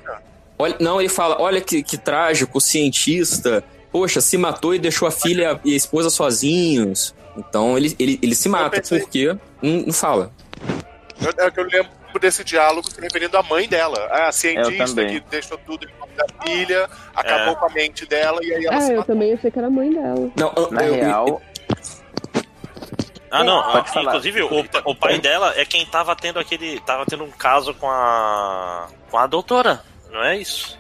[0.58, 5.06] Olha, não, ele fala, olha que, que trágico, o cientista, poxa, se matou e deixou
[5.06, 7.14] a filha e a esposa sozinhos.
[7.36, 10.32] Então ele, ele, ele se mata, pensei- porque não, não fala.
[11.20, 11.90] Eu, é que eu lembro
[12.20, 14.08] desse diálogo se referindo à mãe dela.
[14.10, 17.56] A cientista que deixou tudo em nome da filha, acabou É.
[17.56, 19.14] com a mente dela e aí ela Ah, se eu matou.
[19.14, 20.28] também achei que era a mãe dela.
[20.36, 21.42] Não, Na eu- real,
[23.30, 23.62] Ah, não.
[23.62, 24.06] Pode ah, falar.
[24.06, 26.80] inclusive, o, o pai dela é quem tava tendo aquele.
[26.80, 28.88] Tava tendo um caso com a.
[29.10, 30.78] com a doutora, não é isso?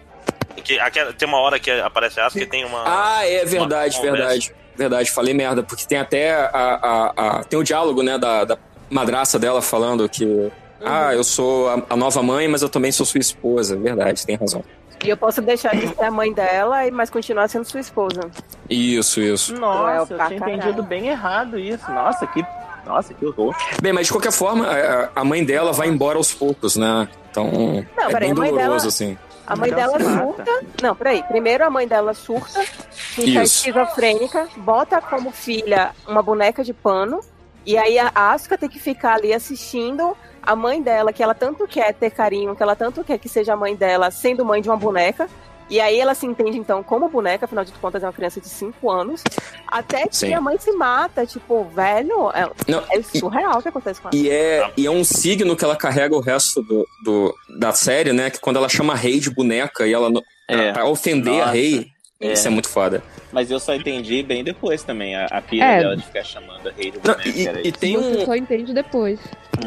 [0.64, 2.82] Que, aquela, tem uma hora que aparece a Asuka que tem uma.
[2.84, 4.28] Ah, é verdade, uma conversa.
[4.28, 4.54] verdade.
[4.76, 8.56] Verdade, falei merda, porque tem até a, a, a- tem o diálogo, né, da, da
[8.88, 13.04] madraça dela falando que ah, eu sou a, a nova mãe, mas eu também sou
[13.04, 13.76] sua esposa.
[13.76, 14.64] Verdade, tem razão.
[15.04, 18.20] E eu posso deixar de ser a mãe dela, e- mas continuar sendo sua esposa.
[18.68, 19.54] Isso, isso.
[19.54, 20.58] nossa, eu pra tinha caralho.
[20.58, 21.90] entendido bem errado isso.
[21.90, 22.44] Nossa, que,
[22.84, 23.54] nossa, que horror.
[23.80, 24.66] Bem, mas de qualquer forma,
[25.14, 27.08] a, mãe dela vai embora aos poucos, né?
[27.30, 29.18] Então, é peraí, bem doloroso, dela- assim.
[29.46, 30.44] A mãe Então dela surta.
[30.82, 31.22] Não, peraí.
[31.22, 32.60] Primeiro a mãe dela surta,
[32.90, 33.66] fica Isso.
[33.66, 37.20] esquizofrênica, bota como filha uma boneca de pano,
[37.64, 40.14] e aí a Asuka tem que ficar ali assistindo
[40.50, 43.52] a mãe dela, que ela tanto quer ter carinho, que ela tanto quer que seja
[43.52, 45.28] a mãe dela, sendo mãe de uma boneca.
[45.70, 48.48] E aí ela se entende, então, como boneca, afinal de contas é uma criança de
[48.48, 49.22] 5 anos.
[49.66, 50.32] Até que Sim.
[50.32, 54.16] a mãe se mata, tipo, velho, é, Não, é surreal o que acontece com ela.
[54.16, 58.14] E é, e é um signo que ela carrega o resto do, do- da série,
[58.14, 58.30] né?
[58.30, 60.10] Que quando ela chama a Rei de boneca e ela.
[60.48, 60.72] É.
[60.72, 61.50] Pra ofender a Nossa.
[61.52, 62.32] Rei, É.
[62.32, 63.02] isso é muito foda.
[63.32, 65.78] Mas eu só entendi bem depois também a, a pira É.
[65.80, 67.28] dela de ficar chamando a rei de Não, boneca.
[67.28, 67.78] e, era e isso.
[67.78, 69.18] tem Você um, só entende depois.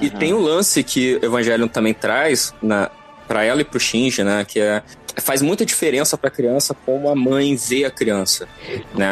[0.01, 2.90] E tem o lance que o Evangelion também traz na,
[3.27, 4.43] pra ela e pro Shinji, né?
[4.48, 4.81] Que é.
[5.17, 8.48] Faz muita diferença pra criança como a mãe vê a criança,
[8.95, 9.11] né?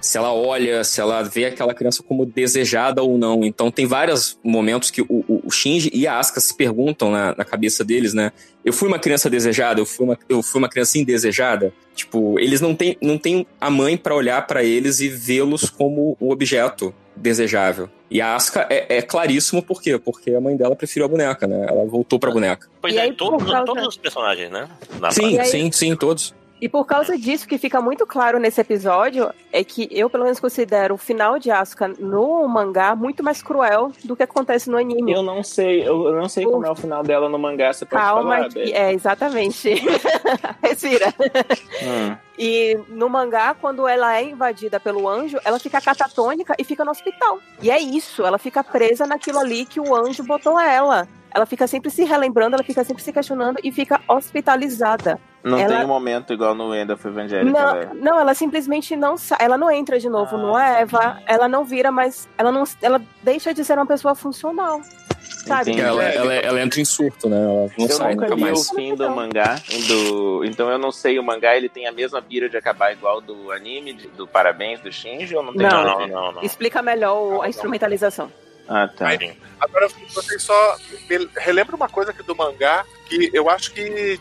[0.00, 3.44] Se ela olha, se ela vê aquela criança como desejada ou não.
[3.44, 7.34] Então tem vários momentos que o, o- o Shinji e a Asuka se perguntam na,
[7.36, 8.32] na cabeça deles, né?
[8.64, 11.72] Eu fui uma criança desejada, eu fui uma, eu fui uma criança indesejada.
[11.94, 16.16] Tipo, eles não têm, não têm a mãe pra olhar pra eles e vê-los como
[16.20, 17.88] um objeto desejável.
[18.10, 19.98] E a Asuka é, é claríssimo por quê?
[19.98, 21.66] Porque a mãe dela preferiu a boneca, né?
[21.68, 22.66] Ela voltou pra boneca.
[22.80, 24.68] Pois E é, aí, todo- por causa- todos os personagens, né?
[24.98, 26.34] Na Sim, aí- sim, sim, todos.
[26.60, 30.38] E por causa disso, que fica muito claro nesse episódio, é que eu, pelo menos,
[30.38, 35.12] considero o final de Asuka no mangá muito mais cruel do que acontece no anime.
[35.12, 38.02] Eu não sei, eu não sei como é o final dela no mangá, você pode
[38.02, 39.74] Calma, falar, que- é, exatamente.
[40.62, 41.14] Respira.
[41.82, 42.16] Hum.
[42.38, 46.90] E no mangá, quando ela é invadida pelo anjo, ela fica catatônica e fica no
[46.90, 47.38] hospital.
[47.62, 51.08] E é isso, ela fica presa naquilo ali que o anjo botou ela.
[51.32, 55.18] Ela fica sempre se relembrando, ela fica sempre se questionando e fica hospitalizada.
[55.42, 57.50] Não Ela- tem um momento igual no End of Evangelion.
[57.50, 61.48] Não, ela- não, ela simplesmente não ela não entra de novo Ah, no Eva, ela
[61.48, 64.80] não vira mais, ela não, ela deixa de ser uma pessoa funcional.
[65.46, 65.80] Sabe?
[65.80, 67.36] Ela, ela, ela entra em surto, né?
[67.42, 68.70] Ela não eu sai nunca li mais.
[68.70, 69.56] o fim do mangá,
[69.88, 70.44] do...
[70.44, 73.50] então eu não sei, o mangá ele tem a mesma pira de acabar igual do
[73.50, 75.82] anime, de- do Parabéns, do Shinji, ou não tem Não.
[75.84, 76.42] Não, não, não.
[76.42, 78.30] Explica melhor o- a instrumentalização.
[78.68, 79.16] Ah, tá.
[79.18, 79.32] Sim.
[79.58, 80.76] Agora, vocês só
[81.38, 84.20] relembra uma coisa aqui do mangá que eu acho que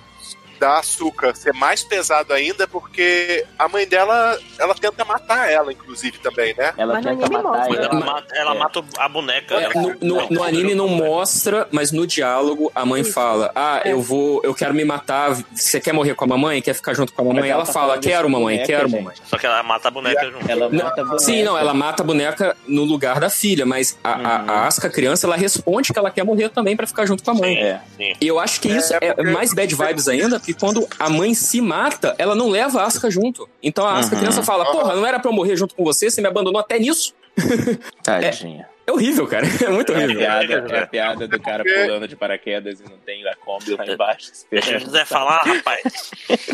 [0.59, 6.17] da Asuka ser mais pesado ainda porque a mãe dela, ela tenta matar ela, inclusive,
[6.19, 6.73] também, né?
[6.77, 7.75] Ela Mas tenta matar mostra.
[7.75, 7.85] Ela.
[7.85, 8.57] ela, mata, ela É.
[8.59, 9.55] mata a boneca.
[9.55, 13.13] É, ela- no, no- no anime não mostra, mas no diálogo a mãe Isso.
[13.13, 13.93] fala: Ah, É.
[13.93, 15.31] eu vou, eu quero me matar.
[15.53, 16.61] Você quer morrer com a mamãe?
[16.61, 17.41] Quer ficar junto com a mamãe?
[17.41, 18.99] Mas ela ela tá fala: Quero, mamãe, boneca, quero, gente.
[19.01, 19.15] mamãe.
[19.25, 20.49] Só que ela mata a boneca junto.
[20.51, 21.19] Ela Não, mata a boneca.
[21.19, 24.49] Sim, não, ela mata a boneca no lugar da filha, mas a, a, Uhum.
[24.51, 27.33] a Asuka criança, ela responde que ela quer morrer também pra ficar junto com a
[27.33, 27.55] mãe.
[27.55, 27.81] Sim, É.
[27.97, 28.13] sim.
[28.21, 31.61] E eu acho que isso é, mais bad vibes ainda, porque quando a mãe se
[31.61, 33.50] mata, ela não leva a Asuka junto.
[33.61, 34.22] Então a Asuka Uhum.
[34.22, 36.78] criança fala: Porra, não era pra eu morrer junto com você, você me abandonou até
[36.80, 37.14] nisso.
[38.03, 38.68] Tadinha.
[38.86, 39.45] É horrível, cara.
[39.64, 40.18] É muito É, a horrível.
[40.19, 43.86] piada, é a piada do cara pulando de paraquedas e não tem a Kombi lá
[43.86, 44.32] embaixo.
[44.50, 45.84] Deixa o José falar, rapaz.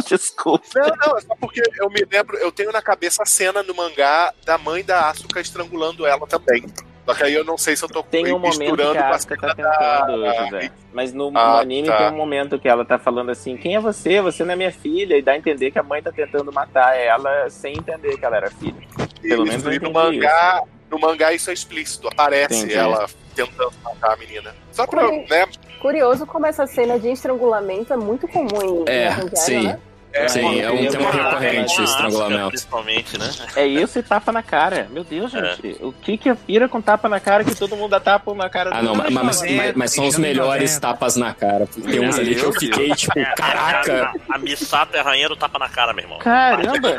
[0.10, 0.66] Desculpa.
[0.76, 3.74] Não, não, é só porque eu me lembro, eu tenho na cabeça a cena no
[3.74, 6.66] mangá da mãe da Asuka estrangulando ela também.
[7.06, 9.02] Só que aí eu não sei se eu tô Tem um momento misturando que a
[9.04, 10.72] com a Asuka tá tentando, da- José.
[10.92, 11.98] Mas no, no Ah, anime tá.
[11.98, 14.22] tem um momento que ela tá falando assim: quem é você?
[14.22, 15.16] Você não é minha filha.
[15.18, 18.38] E dá a entender que a mãe tá tentando matar ela sem entender que ela
[18.38, 18.76] era filha.
[19.22, 22.74] Pelo menos eu no mangá, no mangá isso é explícito, aparece Entendi.
[22.76, 24.56] ela tentando matar a menina.
[24.72, 25.46] Só pra, Como- né,
[25.82, 29.68] Curioso como essa cena de estrangulamento é muito comum em É, sim.
[29.68, 29.80] né?
[30.16, 32.48] É, Sim, é um tema recorrente, estrangulamento.
[32.50, 33.30] Principalmente, né?
[33.56, 34.88] É isso e tapa na cara.
[34.90, 35.56] Meu Deus, É.
[35.56, 35.78] gente.
[35.84, 38.70] O que que pira com tapa na cara que todo mundo dá tapa na cara
[38.74, 41.68] Ah, do não, mas, mas, mas- mas são os melhores tapas na cara.
[41.68, 44.12] Tem uns ali que eu fiquei, tipo, caraca.
[44.30, 46.20] A, a Misato é a rainha do tapa na cara, meu irmão.
[46.20, 46.96] Caramba!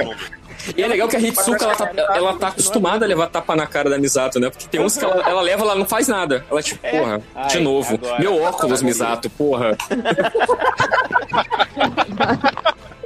[0.77, 3.67] E é legal que a Hitsuka, ela tá, ela tá acostumada a levar tapa na
[3.67, 4.51] cara da Misato, né?
[4.51, 6.45] Porque tem uns que ela, ela leva, ela não faz nada.
[6.51, 7.95] Ela, tipo, porra, de Ai, novo.
[7.95, 8.19] agora.
[8.19, 9.77] Meu óculos, Misato, porra.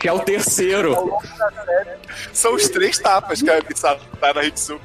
[0.01, 0.97] que é o terceiro.
[2.33, 4.81] São os três tapas que a Misato tá na Hitsuka.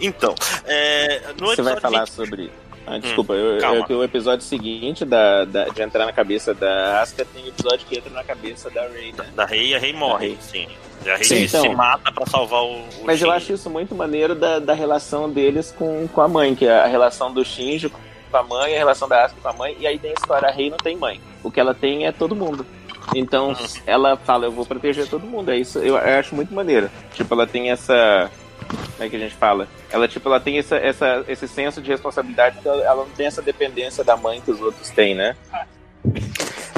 [0.00, 2.52] Então, é, no Você vai falar 20 sobre.
[2.86, 3.76] Ah, desculpa, eu, calma.
[3.78, 7.48] eu, que o episódio seguinte da, da- de entrar na cabeça da Asuka tem o
[7.48, 9.24] episódio que entra na cabeça da Rey, né?
[9.36, 10.38] da Rei, a Rei morre, Rey.
[10.40, 10.68] sim.
[11.04, 11.46] E a Rei Sim.
[11.48, 11.72] se Então.
[11.74, 13.30] mata pra salvar o, o Mas eu Shinji.
[13.36, 16.86] acho isso muito maneiro da, da relação deles com, com a mãe, que é a
[16.86, 17.88] relação do Shinji
[18.32, 20.48] com a mãe, a relação da Asuka com a mãe, e aí tem a história,
[20.48, 21.20] a Rei não tem mãe.
[21.44, 22.66] O que ela tem é todo mundo.
[23.14, 23.56] Então Uhum.
[23.86, 25.50] ela fala, eu vou proteger todo mundo.
[25.50, 26.90] É isso, eu, eu acho muito maneiro.
[27.14, 28.30] Tipo, ela tem essa.
[28.68, 29.68] Como é que a gente fala?
[29.90, 33.26] Ela, tipo, ela tem essa, essa, esse senso de responsabilidade, porque ela, ela não tem
[33.26, 35.36] essa dependência da mãe que os outros têm, né?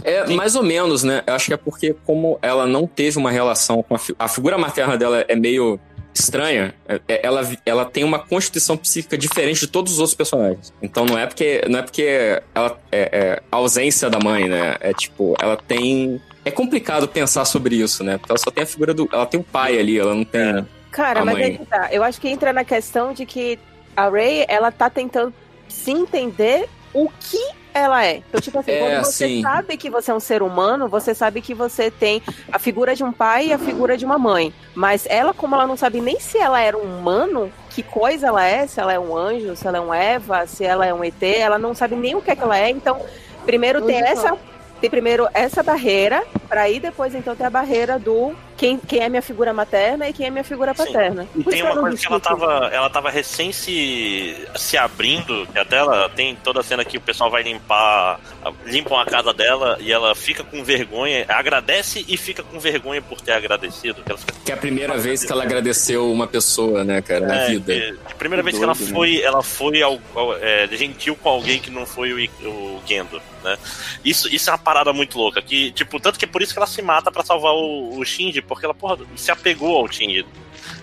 [0.02, 1.22] É, mais ou menos, né?
[1.26, 4.28] Eu acho que é porque, como ela não teve uma relação com a, fi- a
[4.28, 5.78] figura materna dela é meio
[6.14, 10.72] estranha, é- é- ela, ela tem uma constituição psíquica diferente de todos os outros personagens.
[10.80, 14.76] Então não é porque não é porque ela é, é a ausência da mãe, né?
[14.80, 18.18] É tipo, ela tem é complicado pensar sobre isso, né?
[18.18, 19.08] Porque ela só tem a figura do.
[19.12, 20.40] Ela tem o pai ali, ela não tem.
[20.40, 20.64] É.
[20.90, 21.60] Cara, a mas mãe.
[21.60, 21.88] É tá.
[21.90, 23.58] Eu acho que entra na questão de que
[23.96, 25.32] a Ray, ela tá tentando
[25.68, 28.22] se entender o que ela é.
[28.28, 29.42] Então, tipo assim, é, quando você sim.
[29.42, 33.02] sabe que você é um ser humano, você sabe que você tem a figura de
[33.02, 34.54] um pai e a figura de uma mãe.
[34.74, 38.44] Mas ela, como ela não sabe nem se ela era um humano, que coisa ela
[38.44, 41.02] é, se ela é um anjo, se ela é um Eva, se ela é um
[41.02, 42.70] ET, ela não sabe nem o que é que ela é.
[42.70, 43.00] Então,
[43.44, 44.38] primeiro tem essa
[44.80, 49.08] tem primeiro essa barreira, para aí depois então ter a barreira do quem, quem é
[49.08, 51.26] minha figura materna e quem é minha figura paterna.
[51.34, 55.76] E tem uma coisa que ela tava, ela tava recém se, se abrindo, que até
[55.76, 58.20] ela tem toda a cena que o pessoal vai limpar,
[58.64, 63.20] limpam a casa dela e ela fica com vergonha, agradece e fica com vergonha por
[63.20, 64.02] ter agradecido.
[64.02, 67.48] Que, que é a primeira vez que ela agradeceu uma pessoa, né, cara, na é,
[67.48, 67.74] vida.
[67.74, 68.86] É, a primeira vez que ela né?
[68.92, 73.20] foi, ela foi ao, ao, é, gentil com alguém que não foi o, o Gendo,
[73.42, 73.56] né?
[74.04, 76.58] Isso, isso é uma parada muito louca, que, tipo, tanto que é por isso que
[76.58, 80.24] ela se mata para salvar o, o Shinji, porque ela, porra, se apegou ao Shinji.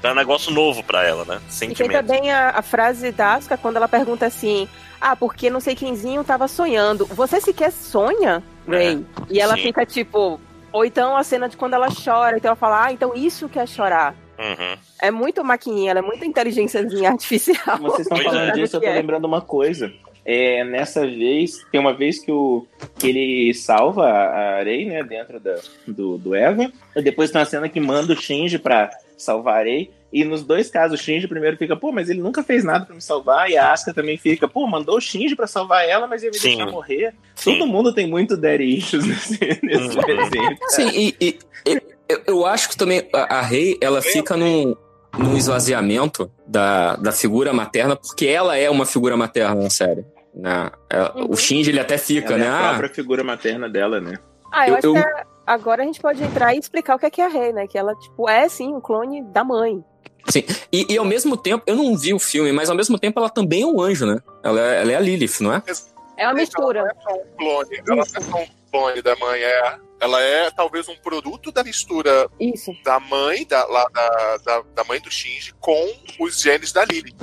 [0.03, 1.41] É um negócio novo para ela, né?
[1.49, 1.81] Sentimento.
[1.81, 4.67] E tem também a, a frase da Asuka quando ela pergunta assim:
[4.99, 7.05] Ah, porque não sei quemzinho tava sonhando.
[7.07, 8.95] Você sequer sonha, Ray?
[8.95, 9.63] É, e ela sim.
[9.63, 10.39] fica tipo.
[10.71, 13.59] Ou então a cena de quando ela chora, então ela fala, ah, então isso que
[13.59, 14.15] é chorar.
[14.39, 14.77] Uhum.
[15.01, 17.77] É muito maquininha, ela é muito inteligênciazinha artificial.
[17.77, 18.93] Vocês estão falando disso, eu tô é.
[18.93, 19.91] lembrando uma coisa.
[20.23, 22.65] É, nessa vez, tem uma vez que, o,
[22.97, 26.71] que ele salva a Arei, né, dentro da, do, do Eva.
[26.95, 29.91] E depois tem uma cena que manda o Shinji pra salvar a Arei.
[30.13, 32.93] E nos dois casos, o Shinji primeiro fica, pô, mas ele nunca fez nada para
[32.93, 33.49] me salvar.
[33.49, 36.37] E a Asuka também fica, pô, mandou o Shinji pra salvar ela, mas ia me
[36.37, 36.57] Sim.
[36.57, 37.13] deixar morrer.
[37.33, 37.53] Sim.
[37.53, 40.05] Todo mundo tem muito daddy issues nesse, nesse uhum.
[40.05, 40.57] desenho.
[40.67, 41.81] Sim, e, e, e,
[42.27, 44.77] eu acho que também a, a Rei, ela fica num no
[45.35, 50.05] esvaziamento da, da figura materna, porque ela é uma figura materna na série.
[50.33, 50.71] Né?
[51.15, 51.31] Uhum.
[51.31, 52.45] O Shinji ele até fica, ela né?
[52.45, 54.17] É a ah, própria figura materna dela, né?
[54.51, 54.93] Ah, eu, eu acho eu...
[54.93, 55.03] que
[55.45, 57.67] agora a gente pode entrar e explicar o que é, que é a Rei, né?
[57.67, 59.83] Que ela, tipo, é sim um clone da mãe.
[60.27, 63.19] Sim, e, e, ao mesmo tempo, eu não vi o filme, mas ao mesmo tempo
[63.19, 64.19] ela também é um anjo, né?
[64.43, 65.63] Ela é, ela é a Lilith, não é?
[66.15, 66.79] É uma mistura.
[66.79, 69.77] Ela não é só um clone, ela não é só um clone da mãe, é
[70.01, 72.75] ela é talvez um produto da mistura Isso.
[72.83, 77.13] da mãe, da, lá, da, da, da, mãe do Shinji, com os genes da Lily.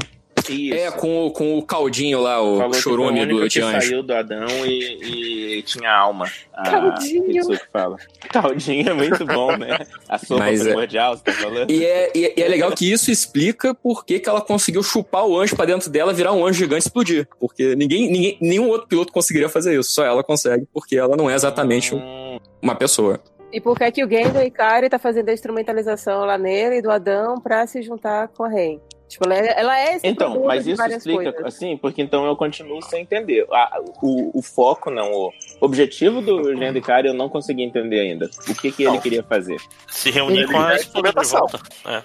[0.48, 0.74] Isso.
[0.74, 5.58] É, com, com o caldinho lá, o Falou chorume do que saiu do Adão e,
[5.58, 6.26] e tinha alma.
[6.54, 7.48] A, caldinho.
[7.48, 7.96] Que fala.
[8.30, 9.78] Caldinho é muito bom, né?
[10.08, 11.16] A sopa Mas é- primordial, é...
[11.16, 11.70] você tá falando?
[11.70, 15.38] E é, e é legal que isso explica por que, que ela conseguiu chupar o
[15.38, 17.28] anjo pra dentro dela, virar um anjo gigante e explodir.
[17.38, 19.92] Porque ninguém, ninguém, nenhum outro piloto conseguiria fazer isso.
[19.92, 21.94] Só ela consegue, porque ela não é exatamente
[22.62, 23.20] uma pessoa.
[23.52, 26.82] E por que, é que o Gendo Ikari tá fazendo a instrumentalização lá nele e
[26.82, 28.80] do Adão pra se juntar com a Rei?
[29.08, 31.44] Tipo, ela é, ela é Então, mas isso explica, coisas.
[31.46, 33.46] assim, porque então eu continuo sem entender.
[33.50, 38.30] A, o, o foco, não, o objetivo do Gendo Ikari eu não consegui entender ainda.
[38.48, 39.56] O que que ele queria fazer?
[39.88, 41.58] Se reunir com a de volta.
[41.86, 42.02] É.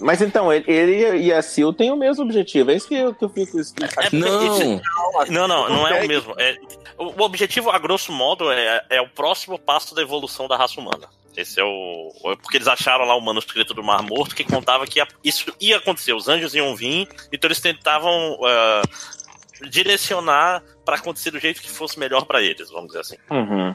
[0.00, 2.70] Mas então, ele, ele, e a Sil têm o mesmo objetivo.
[2.70, 3.58] É isso que eu, que eu fico...
[3.58, 4.80] É, não.
[5.28, 6.34] não, não, não é o mesmo.
[6.38, 6.56] É,
[6.96, 11.08] o objetivo, a grosso modo, é, é o próximo passo da evolução da raça humana.
[11.38, 12.10] Esse é o.
[12.42, 16.12] Porque eles acharam lá o manuscrito do Mar Morto que contava que isso ia acontecer.
[16.12, 21.96] Os anjos iam vir, então eles tentavam uh, direcionar para acontecer do jeito que fosse
[21.96, 23.16] melhor para eles, vamos dizer assim.
[23.30, 23.72] Uhum.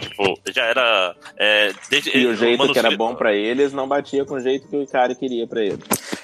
[0.00, 1.14] Tipo, já era.
[1.36, 4.40] É, desde, e o jeito o que era bom para eles não batia com o
[4.40, 5.82] jeito que o Ikari queria para ele.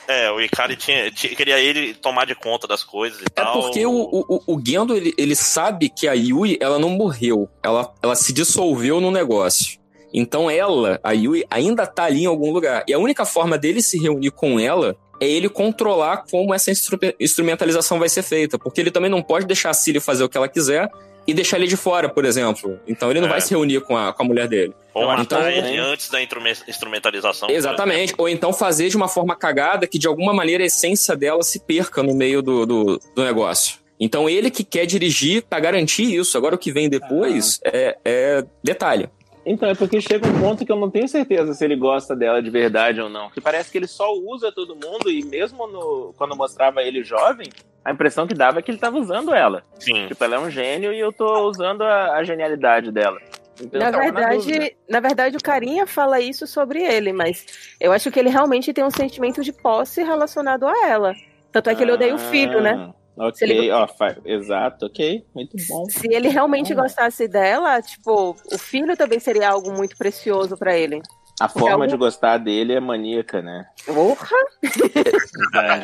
[0.09, 3.59] É, o Ikari tinha, tinha, queria ele tomar de conta das coisas e é tal.
[3.59, 7.51] É porque o, o, o Gendo, ele, ele sabe que a Yui, ela não morreu.
[7.63, 9.84] Ela, ela se dissolveu no negócio.
[10.15, 12.85] Então ela, a Yui, ainda tá ali em algum lugar.
[12.87, 16.99] E a única forma dele se reunir com ela é ele controlar como essa instru
[17.19, 18.57] instrumentalização vai ser feita.
[18.57, 20.89] Porque ele também não pode deixar a Cilly fazer o que ela quiser
[21.27, 22.79] e deixar ele de fora, por exemplo.
[22.87, 23.31] Então ele não é.
[23.31, 24.73] vai se reunir com a, com a mulher dele.
[24.93, 27.51] Ou matar então, ele antes da instrumentalização.
[27.51, 28.15] Exatamente.
[28.17, 31.59] Ou então fazer de uma forma cagada que de alguma maneira a essência dela se
[31.59, 33.79] perca no meio do, do, do negócio.
[33.99, 36.37] Então ele que quer dirigir para garantir isso.
[36.37, 37.71] Agora o que vem depois ah.
[37.73, 39.09] é, é detalhe.
[39.47, 42.43] Então, é porque chega um ponto que eu não tenho certeza se ele gosta dela
[42.43, 43.31] de verdade ou não.
[43.31, 47.49] Que parece que ele só usa todo mundo e mesmo no, quando mostrava ele jovem,
[47.85, 49.63] a impressão que dava é que ele estava usando ela.
[49.79, 50.09] Sim.
[50.09, 53.21] Tipo, ela é um gênio e eu tô usando a, a genialidade dela.
[53.61, 57.47] Então, na verdade, na, na, verdade, o Carinha fala isso sobre ele, mas
[57.81, 61.15] eu acho que ele realmente tem um sentimento de posse relacionado a ela.
[61.53, 62.93] Tanto é que ele odeia o filho, né?
[63.17, 63.71] Ok, ele...
[63.71, 63.87] ó,
[64.25, 65.85] exato, ok, muito bom.
[65.87, 71.01] Se ele realmente gostasse dela, tipo, o filho também seria algo muito precioso para ele.
[71.41, 73.67] A forma de gostar dele é maníaca, né?
[73.85, 74.37] Porra!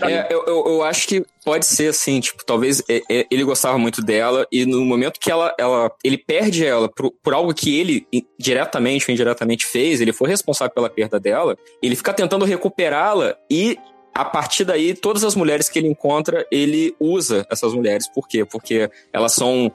[0.09, 3.77] É, eu, eu, eu acho que pode ser assim, tipo, talvez é, é, ele gostava
[3.77, 7.79] muito dela e no momento que ela, ela ele perde ela por, por algo que
[7.79, 8.07] ele
[8.39, 13.77] diretamente ou indiretamente fez, ele foi responsável pela perda dela, ele fica tentando recuperá-la e
[14.15, 18.09] a partir daí, todas as mulheres que ele encontra, ele usa essas mulheres.
[18.09, 18.45] Por quê?
[18.45, 19.73] Porque elas são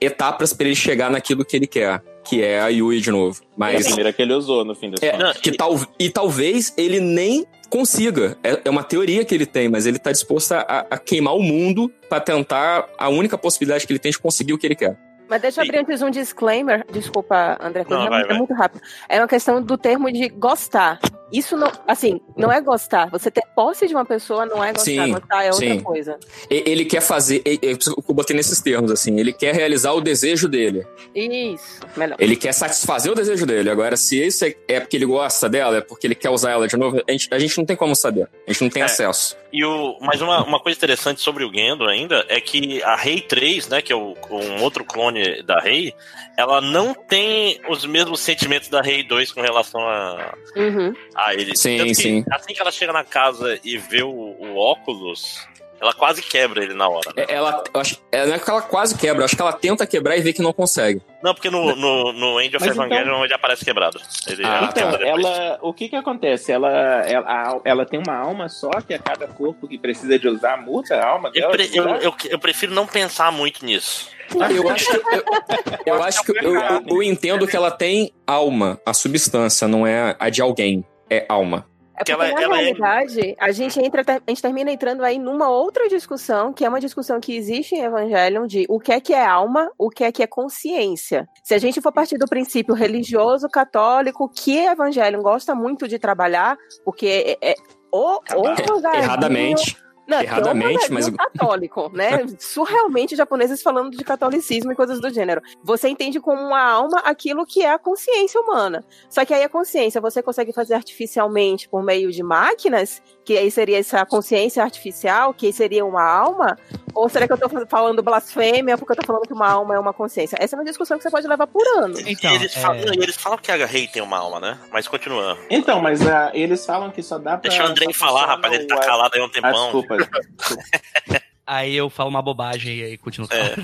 [0.00, 3.40] etapas para ele chegar naquilo que ele quer, que é a Yui de novo.
[3.56, 5.38] Mas é a primeira que ele usou no fim das é, contas.
[5.38, 8.36] Que tal, e talvez ele nem consiga.
[8.42, 11.42] É, é, uma teoria que ele tem, mas ele tá disposto a, a queimar o
[11.42, 14.96] mundo para tentar a única possibilidade que ele tem de conseguir o que ele quer.
[15.28, 16.84] Mas deixa eu abrir antes um disclaimer.
[16.90, 18.38] Desculpa, André, não, é, vai, vai.
[18.38, 18.80] muito rápido.
[19.08, 20.98] É uma questão do termo de gostar.
[21.32, 23.10] Isso não, assim, não é gostar.
[23.10, 24.84] Você ter posse de uma pessoa não é gostar.
[24.84, 25.80] Sim, gostar é outra sim.
[25.80, 26.18] coisa.
[26.48, 30.86] Ele quer fazer, eu botei nesses termos, assim, ele quer realizar o desejo dele.
[31.14, 32.16] Isso, melhor.
[32.18, 33.68] Ele quer satisfazer o desejo dele.
[33.68, 36.66] Agora, se isso é, é porque ele gosta dela, é porque ele quer usar ela
[36.66, 38.28] de novo, a gente, a gente não tem como saber.
[38.46, 39.36] A gente não tem é, acesso.
[39.52, 43.20] E o, mas uma, uma coisa interessante sobre o Gendo ainda é que a Rei
[43.20, 45.94] 3, né, que é o, um outro clone da Rei,
[46.36, 50.94] ela não tem os mesmos sentimentos da Rei 2 com relação a, uhum.
[51.18, 51.56] A ele.
[51.56, 52.24] Sim, sim.
[52.30, 55.46] Assim que ela chega na casa e vê o, o óculos,
[55.80, 57.12] ela quase quebra ele na hora.
[57.16, 57.24] Né?
[57.28, 60.16] É, ela, acho, é, não é que ela quase quebra, acho que ela tenta quebrar
[60.16, 61.02] e vê que não consegue.
[61.22, 63.24] Não, porque no, no, no End of Mas Evangelion então...
[63.24, 64.00] ele aparece quebrado.
[64.28, 66.52] Ele ah, então, ela, o que que acontece?
[66.52, 70.56] Ela, ela, ela tem uma alma só que a cada corpo que precisa de usar
[70.56, 71.46] muda a alma dela?
[71.46, 74.08] Eu, pre, eu, eu, eu prefiro não pensar muito nisso.
[74.40, 78.12] Ah, eu acho que, eu, eu acho que eu, eu, eu entendo que ela tem
[78.26, 81.66] alma, a substância, não é a de alguém, é alma.
[81.94, 83.34] É porque, ela, na ela é realidade, é...
[83.40, 87.18] a gente entra, a gente termina entrando aí numa outra discussão, que é uma discussão
[87.18, 90.22] que existe em Evangelion de o que é que é alma, o que é que
[90.22, 91.28] é consciência.
[91.42, 96.56] Se a gente for partir do princípio religioso, católico, que Evangelion gosta muito de trabalhar,
[96.84, 97.54] porque é, é,
[97.92, 99.76] o, o Erradamente
[100.08, 101.10] não, Erradamente, mas.
[101.10, 102.24] católico, né?
[102.40, 105.42] Surrealmente japoneses falando de catolicismo e coisas do gênero.
[105.62, 108.82] Você entende como uma alma aquilo que é a consciência humana.
[109.10, 113.50] Só que aí a consciência você consegue fazer artificialmente por meio de máquinas, que aí
[113.50, 116.56] seria essa consciência artificial, que seria uma alma?
[116.94, 119.78] Ou será que eu tô falando blasfêmia porque eu tô falando que uma alma é
[119.78, 120.38] uma consciência?
[120.40, 122.00] Essa é uma discussão que você pode levar por anos.
[122.06, 122.60] Então, eles, é...
[122.60, 124.58] falam, eles falam que a Rei tem uma alma, né?
[124.72, 125.36] Mas continua.
[125.50, 127.50] Então, mas uh, eles falam que só dá pra.
[127.50, 129.50] Deixa o Andrei falar, rapaz, ele tá calado aí um tempão.
[129.50, 129.98] Ah, desculpa.
[131.50, 133.54] Aí eu falo uma bobagem e aí continuo falando.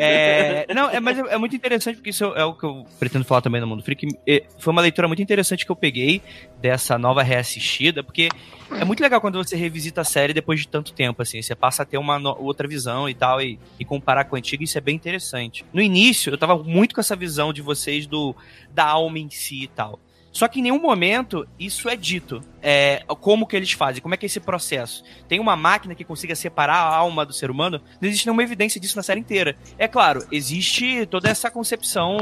[0.00, 0.64] É.
[0.64, 3.26] é, não, é, mas é, é, muito interessante porque isso é o que eu pretendo
[3.26, 4.08] falar também no Mundo Freak.
[4.58, 6.22] Foi uma leitura muito interessante que eu peguei
[6.58, 8.30] dessa nova reassistida, porque
[8.70, 11.42] é muito legal quando você revisita a série depois de tanto tempo, assim.
[11.42, 14.64] Você passa a ter uma outra visão e tal, e, e, comparar com a antiga,
[14.64, 15.66] isso é bem interessante.
[15.70, 18.34] No início, eu tava muito com essa visão de vocês do
[18.70, 20.00] da alma em si e tal.
[20.38, 22.40] Só que em nenhum momento isso é dito.
[22.62, 24.00] É, como que eles fazem?
[24.00, 25.02] Como é que é esse processo?
[25.28, 27.80] Tem uma máquina que consiga separar a alma do ser humano?
[28.00, 29.56] Não existe nenhuma evidência disso na série inteira.
[29.76, 32.18] É claro, existe toda essa concepção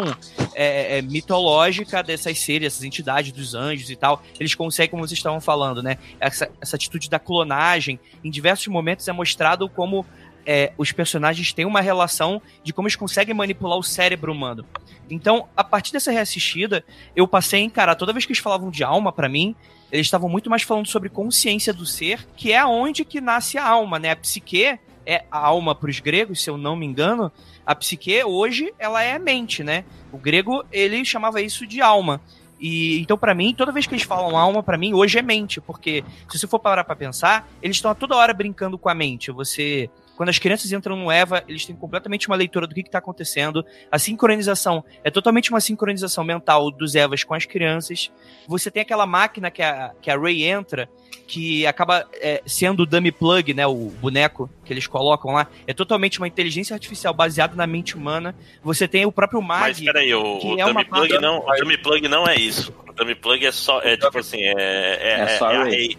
[0.55, 4.23] é, é, mitológica dessas seres, essas entidades dos anjos e tal.
[4.41, 5.99] Eles conseguem, como vocês estavam falando, né?
[6.19, 10.07] Essa, essa atitude da clonagem, em diversos momentos é mostrado como
[10.47, 14.65] é, os personagens têm uma relação de como eles conseguem manipular o cérebro humano.
[15.11, 16.85] Então, a partir dessa reassistida,
[17.15, 19.55] eu passei a encarar, toda vez que eles falavam de alma para mim,
[19.91, 23.67] eles estavam muito mais falando sobre consciência do ser, que é aonde que nasce a
[23.67, 24.11] alma, né?
[24.11, 27.31] A psique é a alma para os gregos, se eu não me engano.
[27.65, 29.85] A psique hoje ela é a mente, né?
[30.13, 32.21] O grego ele chamava isso de alma.
[32.59, 35.61] E então para mim, toda vez que eles falam alma, para mim hoje é mente,
[35.61, 39.31] porque se você for parar para pensar, eles estão toda hora brincando com a mente.
[39.31, 42.99] Você quando as crianças entram no EVA, eles têm completamente uma leitura do que está
[42.99, 43.65] acontecendo.
[43.91, 48.11] A sincronização é totalmente uma sincronização mental dos EVAs com as crianças.
[48.49, 50.89] Você tem aquela máquina que a, que a Ray entra,
[51.27, 55.75] que acaba é, sendo o dummy plug, né, o boneco que eles colocam lá, é
[55.75, 58.35] totalmente uma inteligência artificial baseada na mente humana.
[58.63, 59.61] Você tem o próprio Mag.
[59.61, 62.75] Mas peraí, o, o, é dummy, plug não, o dummy plug não é isso.
[62.89, 65.99] O dummy plug é só, é tipo assim, é, é, é, é, é a Ray.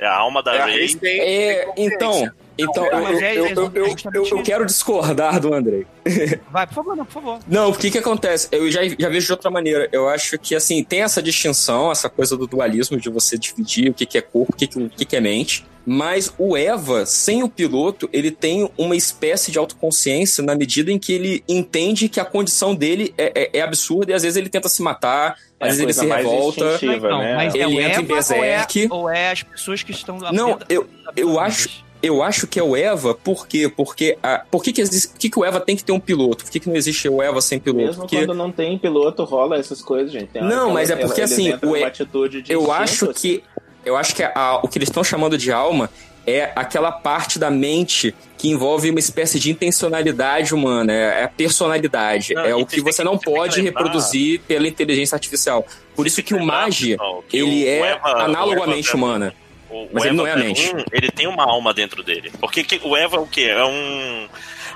[0.00, 0.98] É a alma da é Ray.
[1.04, 5.86] É, então, então, eu, eu, eu, eu, quero discordar do Andrei.
[6.50, 7.38] Vai, por favor, não, por favor.
[7.46, 8.48] Não, o que que acontece?
[8.50, 9.88] Eu já, já vejo de outra maneira.
[9.92, 13.94] Eu acho que, assim, tem essa distinção, essa coisa do dualismo, de você dividir o
[13.94, 15.64] que, que é corpo, o que, que, o que, que é mente.
[15.86, 20.98] Mas o Eva, sem o piloto, ele tem uma espécie de autoconsciência na medida em
[20.98, 24.50] que ele entende que a condição dele é, é, é absurda e às vezes ele
[24.50, 26.78] tenta se matar, às vezes ele se revolta.
[26.82, 27.36] Não, né?
[27.36, 28.88] Mas ele é entra em berserk.
[28.90, 30.18] Ou é, ou é as pessoas que estão...
[30.18, 31.70] Não, eu, eu acho
[32.02, 33.68] eu acho que é o Eva, por quê?
[33.74, 36.00] Porque a, por que, que, existe, por que, que o Eva tem que ter um
[36.00, 36.44] piloto?
[36.44, 37.84] Por que, que não existe o Eva sem piloto?
[37.84, 38.18] Mesmo porque...
[38.18, 40.28] quando não tem piloto, rola essas coisas, gente.
[40.28, 43.42] Tem não, mas é porque assim, o, eu instinto, acho que assim.
[43.84, 45.90] eu acho que a, o que eles estão chamando de alma
[46.26, 51.28] é aquela parte da mente que envolve uma espécie de intencionalidade humana, é, é a
[51.28, 55.66] personalidade, não, é o que você não pode reproduzir pela inteligência artificial.
[55.96, 56.96] Por isso que o Magi,
[57.32, 59.34] ele é Eva, analogamente humana.
[59.70, 60.74] O, mas o ele não é a mente.
[60.74, 62.30] Um, ele tem uma alma dentro dele.
[62.40, 63.44] Porque que, o Eva é o quê?
[63.44, 64.28] É um,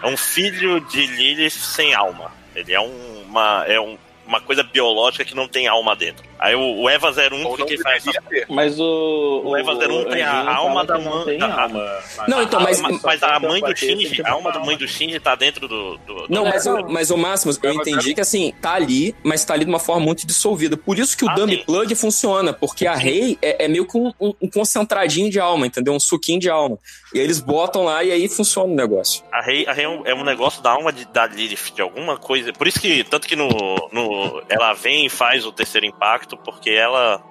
[0.03, 2.33] é um filho de Lilith sem alma.
[2.55, 3.65] Ele é uma.
[3.67, 3.97] É um,
[4.27, 6.32] uma coisa biológica que não tem alma dentro.
[6.43, 8.21] Aí o, o Eva 01 que, que faz essa...
[8.49, 9.43] Mas o.
[9.45, 11.39] O Eva 01 tem a alma da mãe.
[12.27, 12.81] Não, então, mas.
[12.81, 15.97] Mas, mas a mãe do Shinji, a alma da mãe do Shinji tá dentro do.
[15.99, 19.55] do não, mas, o, mas o Máximo, eu entendi que assim, tá ali, mas tá
[19.55, 20.77] ali de uma forma muito dissolvida.
[20.77, 21.65] Por isso que o ah, Dummy sim.
[21.65, 25.93] Plug funciona, porque a Rei é, é, meio que um, um, concentradinho de alma, entendeu?
[25.93, 26.77] Um suquinho de alma.
[27.15, 29.23] E aí eles botam lá e aí funciona o negócio.
[29.31, 31.83] A Rei, a Rei é, um, é um negócio da alma de, da Lilith, de
[31.83, 32.53] alguma coisa.
[32.53, 33.49] Por isso que, tanto que no,
[33.93, 34.43] no.
[34.49, 37.23] Ela vem e faz o terceiro impacto porque ela.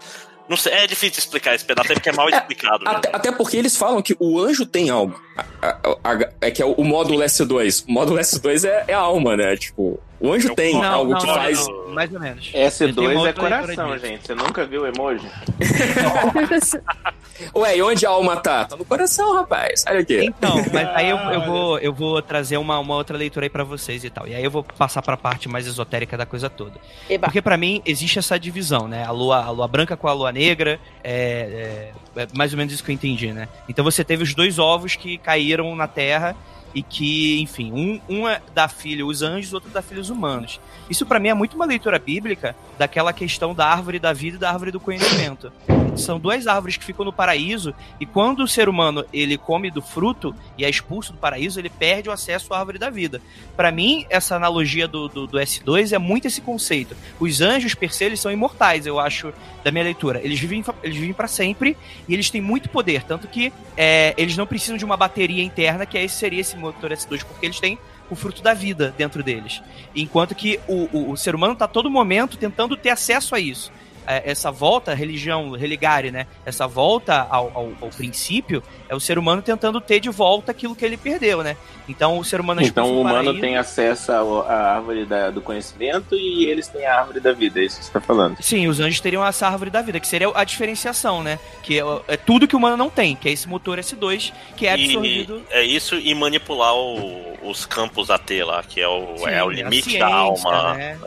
[0.49, 2.83] Não sei, é difícil explicar esse pedaço, porque é mal explicado.
[2.85, 5.15] até, até, porque eles falam que o anjo tem alma.
[5.61, 7.85] A, a, a, é que é o, o módulo S2.
[7.87, 9.55] O módulo S2 é, é alma, né?
[9.55, 11.65] Tipo, o anjo tem não, algo não, que não, faz.
[11.89, 12.51] mais ou menos.
[12.53, 14.27] S2 é coração, gente.
[14.27, 15.27] Você nunca viu o emoji?
[17.55, 18.65] Ué, e onde a alma tá?
[18.65, 19.83] Tá no coração, rapaz.
[19.87, 20.23] Olha aqui.
[20.23, 23.63] Então, mas aí eu, eu vou, eu vou trazer uma, uma outra leitura aí pra
[23.63, 24.27] vocês e tal.
[24.27, 26.79] E aí eu vou passar pra parte mais esotérica da coisa toda.
[27.09, 27.27] Eba.
[27.27, 29.03] Porque para mim existe essa divisão, né?
[29.03, 30.79] A lua, a lua branca com a lua negra.
[31.03, 33.47] É, é, é mais ou menos isso que eu entendi, né?
[33.67, 36.35] Então você teve os dois ovos que caíram na Terra
[36.73, 40.59] e que, enfim, um, um é dá filho os anjos, outro dá filhos humanos.
[40.91, 44.39] Isso para mim é muito uma leitura bíblica daquela questão da árvore da vida e
[44.39, 45.49] da árvore do conhecimento.
[45.95, 49.81] São duas árvores que ficam no paraíso e quando o ser humano ele come do
[49.81, 53.21] fruto e é expulso do paraíso, ele perde o acesso à árvore da vida.
[53.55, 56.93] Para mim, essa analogia do, do, do, S2 é muito esse conceito.
[57.17, 60.19] Os anjos, per se, eles são imortais, eu acho, da minha leitura.
[60.21, 64.35] Eles vivem, eles vivem para sempre e eles têm muito poder, tanto que é, eles
[64.35, 67.79] não precisam de uma bateria interna, que esse seria esse motor S2, porque eles têm
[68.11, 69.63] o fruto da vida dentro deles.
[69.95, 73.71] Enquanto que o, o, o ser humano está todo momento tentando ter acesso a isso.
[74.11, 76.27] É, essa volta, religião, religare, né?
[76.45, 80.75] Essa volta ao, ao, ao, princípio é o ser humano tentando ter de volta aquilo
[80.75, 81.55] que ele perdeu, né?
[81.87, 83.41] Então o ser humano é Então o humano paraíso.
[83.41, 87.63] tem acesso à árvore da, do conhecimento e eles têm a árvore da vida, é
[87.63, 88.37] isso que você está falando.
[88.41, 91.39] Sim, os anjos teriam essa árvore da vida, que seria a diferenciação, né?
[91.63, 94.67] Que é, é tudo que o humano não tem, que é esse motor S2, que
[94.67, 95.41] é absorvido.
[95.49, 99.43] E, é isso e manipular o, os campos AT lá, que é o, Sim, é
[99.43, 100.73] o limite ciência, da alma.
[100.73, 100.97] Né?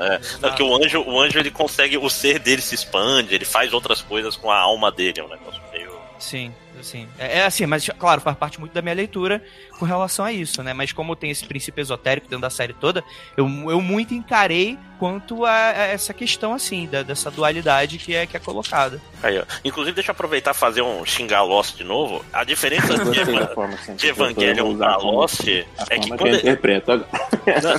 [0.43, 0.51] É.
[0.51, 4.01] que o anjo, o anjo ele consegue, o ser dele se expande, ele faz outras
[4.01, 5.93] coisas com a alma dele, é um negócio meio.
[6.19, 7.09] Sim assim.
[7.19, 9.43] É, é, assim, mas claro, faz parte muito da minha leitura
[9.79, 10.73] com relação a isso, né?
[10.73, 13.03] Mas como tem esse princípio esotérico dentro da série toda,
[13.37, 18.27] eu, eu muito encarei quanto a, a essa questão, assim, da, dessa dualidade que é,
[18.27, 19.01] que é colocada.
[19.23, 19.45] Aí, ó.
[19.65, 22.25] Inclusive, deixa eu aproveitar e fazer um xingar Lost de novo.
[22.33, 26.35] A diferença de, de Evangelion pra Lost é que quando...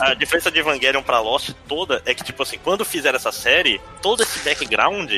[0.03, 3.81] a diferença de Evangelion pra Lost toda é que, tipo assim, quando fizeram essa série,
[4.01, 5.11] todo esse background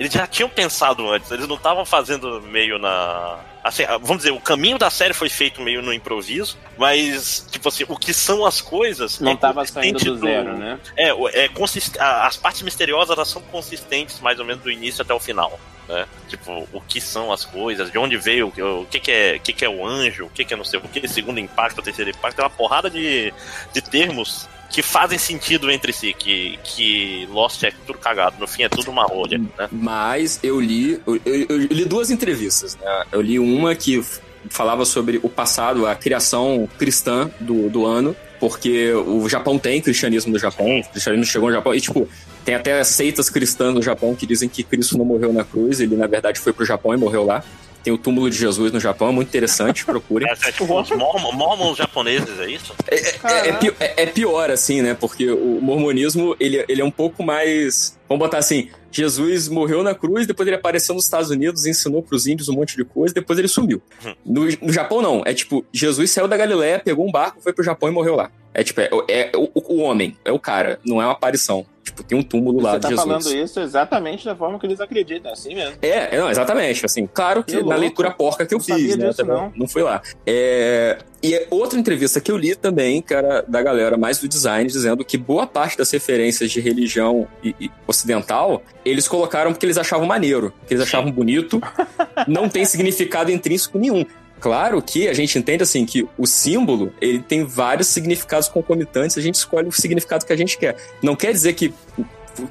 [0.00, 3.38] eles já tinham pensado antes, eles não estavam fazendo meio na.
[3.62, 7.84] Assim, vamos dizer, o caminho da série foi feito meio no improviso, mas, tipo assim,
[7.86, 9.20] o que são as coisas.
[9.20, 10.80] Não estava é saindo do, do, zero, né?
[10.96, 11.10] É,
[11.44, 11.98] é consist...
[12.00, 15.60] as partes misteriosas elas são consistentes mais ou menos do início até o final.
[15.90, 16.06] Né?
[16.28, 19.52] Tipo, o que são as coisas, de onde veio, o que, que, é, o que,
[19.52, 22.10] que é o anjo, o que, que é não sei o que, segundo impacto, terceiro
[22.10, 23.34] impacto, tem uma porrada de,
[23.72, 28.62] de termos que fazem sentido entre si, que, que Lost é tudo cagado, no fim
[28.62, 29.68] é tudo uma rolha, né?
[29.72, 33.04] Mas eu li, eu, eu, eu li duas entrevistas, né?
[33.10, 34.00] Eu li uma que
[34.48, 40.32] falava sobre o passado, a criação cristã do, do ano, porque o Japão tem cristianismo
[40.32, 42.08] no Japão, o cristianismo chegou no Japão, e tipo,
[42.44, 45.94] tem até seitas cristãs no Japão que dizem que Cristo não morreu na cruz, ele
[45.94, 47.44] na verdade foi pro Japão e morreu lá.
[47.82, 50.28] Tem o túmulo de Jesus no Japão, é muito interessante, procurem.
[50.44, 52.74] É, é tipo os mormons japoneses, é isso?
[52.88, 54.94] É, é, é, pior, é, pior, assim, né?
[54.98, 57.98] Porque o mormonismo, ele, ele é um pouco mais...
[58.10, 62.16] Vamos botar assim, Jesus morreu na cruz, depois ele apareceu nos Estados Unidos, ensinou para
[62.16, 63.80] os índios um monte de coisa, depois ele sumiu.
[64.04, 64.14] Hum.
[64.26, 65.22] No, no, Japão, não.
[65.24, 68.28] É tipo, Jesus saiu da Galiléia, pegou um barco, foi pro Japão e morreu lá.
[68.52, 71.64] É tipo, é, é o, o, homem, é o cara, não é uma aparição.
[71.84, 73.06] Tipo, tem um túmulo lá Você tá de Jesus.
[73.06, 75.76] Você tá falando isso exatamente da forma que eles acreditam, é assim mesmo.
[75.80, 79.06] É, não, exatamente, assim, claro que, que na leitura porca que eu não fiz, né,
[79.06, 79.52] disso, não.
[79.54, 80.02] não foi lá.
[80.26, 84.66] É, e é outra entrevista que eu li também, era da galera mais do design,
[84.70, 89.76] dizendo que boa parte das referências de religião e, e ocidental, eles colocaram porque eles
[89.76, 91.60] achavam maneiro, que eles achavam bonito,
[92.26, 94.04] não tem significado intrínseco nenhum.
[94.40, 99.20] Claro que a gente entende assim que o símbolo ele tem vários significados concomitantes, a
[99.20, 100.76] gente escolhe o significado que a gente quer.
[101.02, 101.74] Não quer dizer que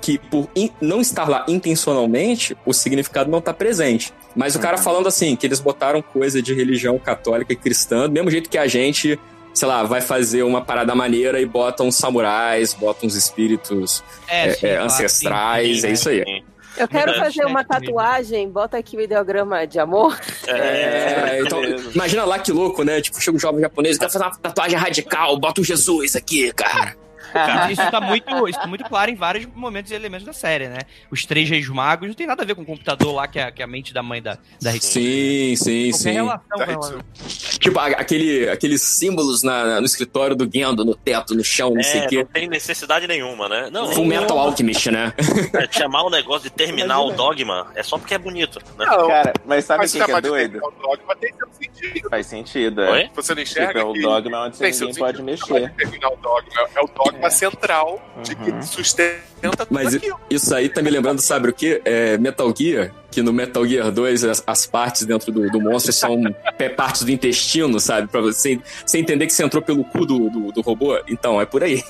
[0.01, 0.49] que por
[0.81, 4.13] não estar lá intencionalmente, o significado não está presente.
[4.35, 4.83] Mas o cara Uhum.
[4.83, 8.57] falando assim, que eles botaram coisa de religião católica e cristã, do mesmo jeito que
[8.57, 9.19] a gente,
[9.53, 14.49] sei lá, vai fazer uma parada maneira e bota uns samurais, bota uns espíritos é,
[14.49, 16.43] é, claro, ancestrais, é isso aí.
[16.77, 17.85] Eu quero fazer uma né, comigo.
[17.87, 20.17] tatuagem, bota aqui o ideograma de amor.
[20.47, 21.91] É, então, beleza.
[21.93, 23.01] imagina lá que louco, né?
[23.01, 26.95] Tipo, chega um jovem japonês quer fazer uma tatuagem radical, bota um Jesus aqui, cara.
[27.33, 30.67] Cara, isso tá muito, isso tá muito claro em vários momentos e elementos da série,
[30.67, 30.79] né?
[31.11, 33.51] Os três reis magos não tem nada a ver com o computador lá, que é,
[33.51, 34.85] que é a mente da mãe da, da Rick.
[34.85, 36.11] Sim, sim, Qualquer sim.
[36.11, 36.65] relação.
[36.67, 37.59] Ritsu.
[37.59, 42.01] Tipo, aquele, aqueles símbolos na- no escritório do Gendo, no teto, no chão, não sei
[42.01, 42.17] o É, quê.
[42.17, 43.69] não tem necessidade nenhuma, né?
[43.71, 45.13] Não, Full Metal Alchemist, né?
[45.53, 48.85] é, chamar o negócio de terminar o dogma é só porque é bonito, né?
[48.85, 50.59] Não, Cara, mas sabe o que, que é doido?
[50.63, 52.09] o dogma tem seu sentido.
[52.09, 52.91] Faz sentido, é.
[52.91, 53.09] Oi?
[53.15, 55.63] Você não enxerga Tipo, é o dogma onde tem seu ninguém pode mexer.
[55.63, 57.29] É terminar o dogma, é o dogma É.
[57.29, 58.61] central de que Uhum.
[58.61, 59.19] sustenta
[59.57, 60.19] tudo Mas aquilo.
[60.29, 61.81] isso aí tá me lembrando, sabe o quê?
[61.85, 65.91] É Metal Gear, que no Metal Gear 2 as, as partes dentro do, do monstro
[65.91, 66.21] são
[66.57, 68.07] é, partes do intestino, sabe?
[68.07, 70.99] Pra você, você entender que você entrou pelo cu do, do, do robô.
[71.07, 71.83] Então, é por aí.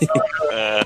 [0.52, 0.84] É,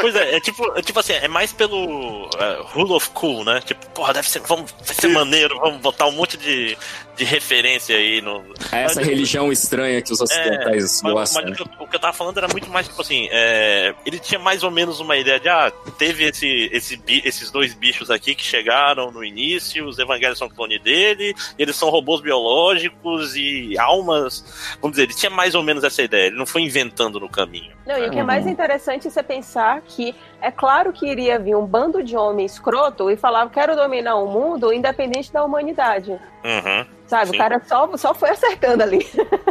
[0.00, 3.60] Pois é, é tipo, é tipo assim, é mais pelo é, rule of cool, né?
[3.64, 6.76] Tipo, porra, deve ser, vamos, vai ser maneiro, vamos botar um monte de,
[7.16, 8.44] de referência aí no.
[8.72, 11.42] É essa religião estranha que os ocidentais É, Mas, gostam.
[11.42, 13.94] mas o, que eu, o que eu tava falando era muito mais tipo assim, é,
[14.04, 18.10] ele tinha mais ou menos uma ideia de, ah, teve esse, esse, esses dois bichos
[18.10, 23.78] aqui que chegaram no início, os evangelhos são clone dele, eles são robôs biológicos e
[23.78, 24.44] almas.
[24.80, 27.77] Vamos dizer, ele tinha mais ou menos essa ideia, ele não foi inventando no caminho.
[27.88, 31.38] Não, e o que é mais interessante é você pensar que é claro que iria
[31.38, 36.10] vir um bando de homem escroto e falar quero dominar o mundo independente da humanidade.
[36.10, 36.86] Uhum.
[37.06, 37.30] Sabe?
[37.30, 37.36] Sim.
[37.36, 38.98] O cara só, só foi acertando ali.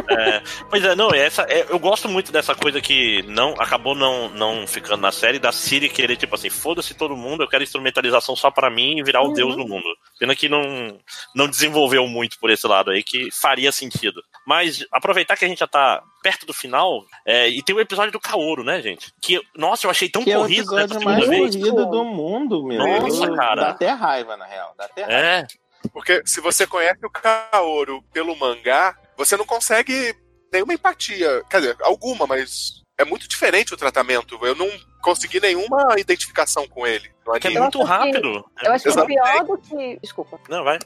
[0.08, 4.28] É, pois é, não, essa, é, eu gosto muito dessa coisa que não acabou não,
[4.28, 8.36] não ficando na série, da Siri querer, tipo assim, foda-se todo mundo, eu quero instrumentalização
[8.36, 9.32] só pra mim e virar o Uhum.
[9.32, 9.88] deus do mundo.
[10.18, 10.62] Pena que não,
[11.34, 14.22] não desenvolveu muito por esse lado aí, que faria sentido.
[14.46, 18.12] Mas aproveitar que a gente já tá perto do final, é, e tem o episódio
[18.12, 19.10] do Kaoru, né, gente?
[19.22, 21.56] Que, nossa, eu achei tão Que é o corrido episódio mais vez.
[21.56, 22.78] corrido do mundo, meu.
[22.78, 23.62] Nossa, Eu- cara.
[23.62, 24.74] Dá até raiva, na real.
[24.76, 25.18] Dá até raiva.
[25.18, 25.46] É,
[25.92, 30.14] Porque se você conhece o Kaoru pelo mangá, você não consegue
[30.52, 31.42] nenhuma empatia.
[31.48, 34.38] Quer dizer, alguma, mas é muito diferente o tratamento.
[34.42, 34.68] Eu não
[35.00, 37.10] consegui nenhuma identificação com ele.
[37.26, 38.44] no que é muito acho que- rápido.
[38.62, 39.22] Eu acho que é Exatamente.
[39.22, 39.98] pior do que.
[40.02, 40.40] Desculpa.
[40.48, 40.78] Não, vai.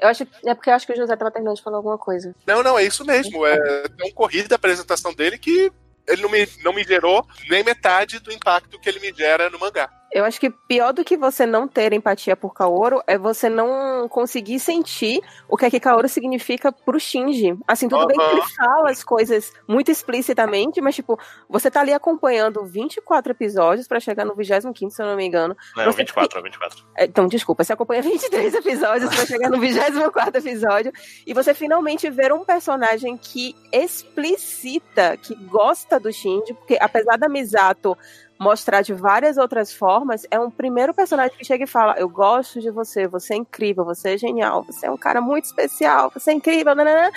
[0.00, 2.34] Eu acho é porque eu acho que o José tava terminando de falar alguma coisa.
[2.46, 3.46] Não, não, é isso mesmo.
[3.46, 5.70] É tão corrida a apresentação dele que
[6.08, 9.58] ele não me, não me gerou nem metade do impacto que ele me gera no
[9.58, 9.90] mangá.
[10.12, 14.08] Eu acho que pior do que você não ter empatia por Kaoru é você não
[14.08, 17.56] conseguir sentir o que é que Kaoru significa pro Shinji.
[17.66, 21.92] Assim, tudo bem que ele fala as coisas muito explicitamente, mas, tipo, você tá ali
[21.92, 25.56] acompanhando 24 episódios pra chegar no 25, se eu não me engano.
[25.76, 26.84] Não, Você- 24, 24.
[26.96, 30.92] É, Então, desculpa, você acompanha 23 episódios pra chegar no 24 episódio
[31.26, 37.28] e você finalmente ver um personagem que explicita que gosta do Shinji, porque apesar da
[37.28, 37.96] Misato
[38.40, 42.58] mostrar de várias outras formas, é um primeiro personagem que chega e fala: Eu gosto
[42.58, 46.30] de você, você é incrível, você é genial, você é um cara muito especial, você
[46.30, 47.10] é incrível, nananã.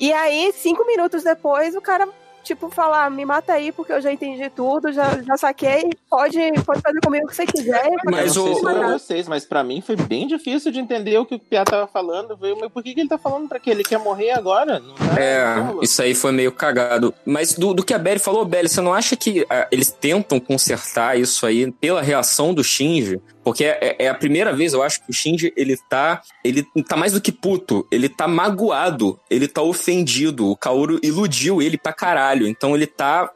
[0.00, 2.08] E aí, cinco minutos depois, o cara.
[2.42, 6.80] Tipo, falar, me mata aí porque eu já entendi tudo, já, já saquei, pode, pode
[6.80, 7.90] fazer comigo o que você quiser.
[8.06, 11.18] Mas eu não sei o- pra vocês, mas pra mim foi bem difícil de entender
[11.18, 12.36] o que o Pia tava falando.
[12.36, 13.70] Veio, Mas por que, que ele tá falando pra quê?
[13.70, 14.80] Ele quer morrer agora?
[14.80, 15.82] Não tá- É, rolou.
[15.82, 17.14] isso aí foi meio cagado.
[17.24, 20.40] Mas do, do que a Belly falou, Belly, você não acha que ah, eles tentam
[20.40, 23.20] consertar isso aí pela reação do Shinji?
[23.42, 26.20] Porque é, é a primeira vez, eu acho, que o Shinji, ele tá.
[26.44, 27.86] Ele tá mais do que puto.
[27.90, 29.18] Ele tá magoado.
[29.30, 30.48] Ele tá ofendido.
[30.50, 32.46] O Kaoru iludiu ele pra caralho.
[32.46, 33.30] Então ele tá.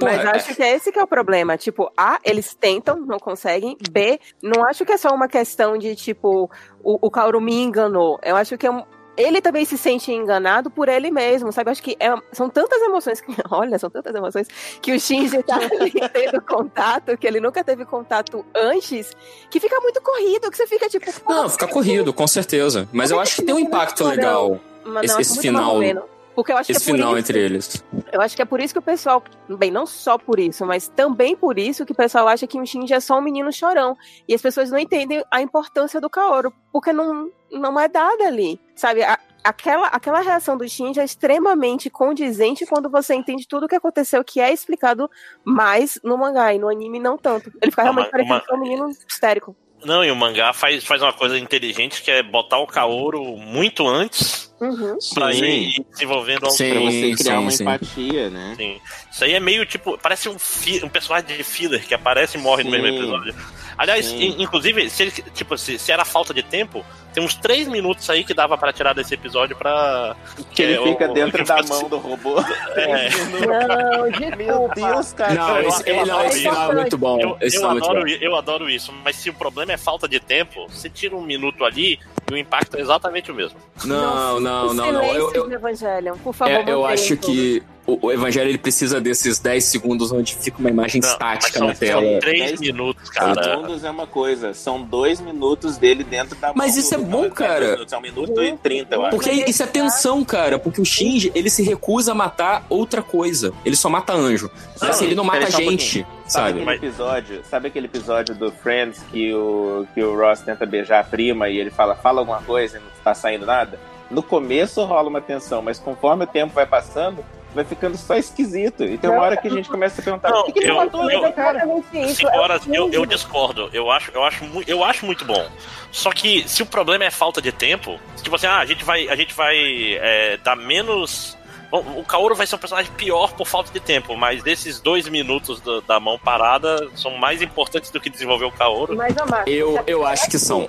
[0.00, 1.58] Mas Porra, acho que é esse que é o problema.
[1.58, 3.76] Tipo, A, eles tentam, não conseguem.
[3.90, 6.50] B, não acho que é só uma questão de, tipo,
[6.82, 8.18] o, o Kaoru me enganou.
[8.22, 8.84] Eu acho que é um-
[9.18, 11.68] ele também se sente enganado por ele mesmo, sabe?
[11.68, 14.46] Eu acho que é- são tantas emoções, que, olha, são tantas emoções,
[14.80, 19.14] que o Shinji tá ali tendo contato, que ele nunca teve contato antes,
[19.50, 21.10] que fica muito corrido, que você fica tipo...
[21.28, 22.88] Não, fica corrido, com certeza.
[22.92, 24.54] Mas eu acho que tem um impacto legal.
[24.54, 26.08] Esse- não, esse muito final-.
[26.34, 27.84] Porque eu acho Esse que é por final isso- entre eles.
[28.12, 30.86] eu acho que é por isso que o pessoal, bem, não só por isso, mas
[30.86, 33.96] também por isso que o pessoal acha que o Shinji é só um menino chorão.
[34.28, 38.60] E as pessoas não entendem a importância do Kaoru, porque não, não é dada ali.
[38.78, 43.68] Sabe, A- aquela, aquela reação do Shinji é extremamente condizente quando você entende tudo o
[43.68, 45.10] que aconteceu, que é explicado
[45.44, 47.50] mais no mangá, e no anime não tanto.
[47.60, 49.56] Ele fica realmente mas parecendo uma- ser um menino histérico.
[49.84, 53.86] Não, e o mangá faz, faz uma coisa inteligente que é botar o Kaoru muito
[53.86, 54.96] antes Uhum.
[55.14, 55.44] pra Sim.
[55.44, 56.70] ir desenvolvendo aos Sim.
[56.70, 57.62] Pra você criar sim, uma sim.
[57.62, 58.54] empatia, né?
[58.56, 58.80] Sim.
[59.10, 59.96] Isso aí é meio tipo.
[59.98, 60.36] Parece um,
[60.84, 63.34] um personagem de filler que aparece e morre no mesmo episódio.
[63.78, 64.34] Aliás, Sim.
[64.38, 66.84] inclusive, se, ele, tipo, se, se era falta de tempo,
[67.14, 70.16] tem uns três minutos aí que dava pra tirar desse episódio pra.
[70.52, 72.34] Que ele é, fica o- dentro da mão do robô.
[72.74, 73.08] É.
[73.10, 74.36] Não, desculpa.
[74.36, 75.34] Meu Deus, cara.
[75.34, 76.74] Não, esse, eu não, adoro esse final é isso.
[76.74, 77.20] muito bom.
[77.20, 77.34] Eu, eu
[77.64, 78.08] é muito adoro, bom.
[78.20, 81.64] eu adoro isso, mas se o problema é falta de tempo, você tira um minuto
[81.64, 81.98] ali
[82.30, 83.58] e o impacto é exatamente o mesmo.
[83.84, 85.04] Não, não, Os não, não.
[85.14, 86.52] Eu, eu, do Evangelion, por favor.
[86.52, 90.68] é, eu acho que o, o Evangelho ele precisa desses 10 segundos onde fica uma
[90.70, 92.02] imagem Não, estática na tela.
[92.02, 93.42] são três Dez- minutos, cara.
[93.42, 96.52] Segundos é uma coisa, são dois minutos dele dentro da.
[96.54, 97.72] Mas isso é bom, não, cara.
[97.72, 99.16] minutos, É um minuto e trinta, eu acho.
[99.16, 100.58] Porque isso é tensão, cara.
[100.58, 103.52] Porque o Shinji, ele se recusa a matar outra coisa.
[103.64, 104.50] Ele só mata anjo.
[104.80, 106.48] Não, assim, ele não mata só um gente, Sabe sabe?
[106.50, 107.40] aquele Mas- episódio?
[107.48, 111.56] Sabe aquele episódio do Friends que o, que o Ross tenta beijar a prima e
[111.58, 113.80] ele fala, fala alguma coisa e não tá saindo nada?
[114.10, 118.84] No começo rola uma tensão, mas conforme o tempo vai passando, vai ficando só esquisito.
[118.84, 120.70] E tem uma hora que a gente começa a perguntar, Não, por que, que ele
[120.70, 121.62] eu- matou eu- cara?
[121.62, 123.70] É horas, eu, eu discordo.
[123.72, 125.46] Eu acho, eu, acho, eu acho muito bom.
[125.90, 129.08] Só que se o problema é falta de tempo, tipo assim, ah, a gente vai,
[129.08, 129.56] a gente vai
[130.00, 131.36] é, dar menos.
[131.70, 135.06] Bom, o Kaoru vai ser um personagem pior por falta de tempo, mas esses dois
[135.06, 138.96] minutos do- da mão parada são mais importantes do que desenvolver o Kaoru.
[138.96, 140.66] Mas, Omar, Eu, eu acho que são.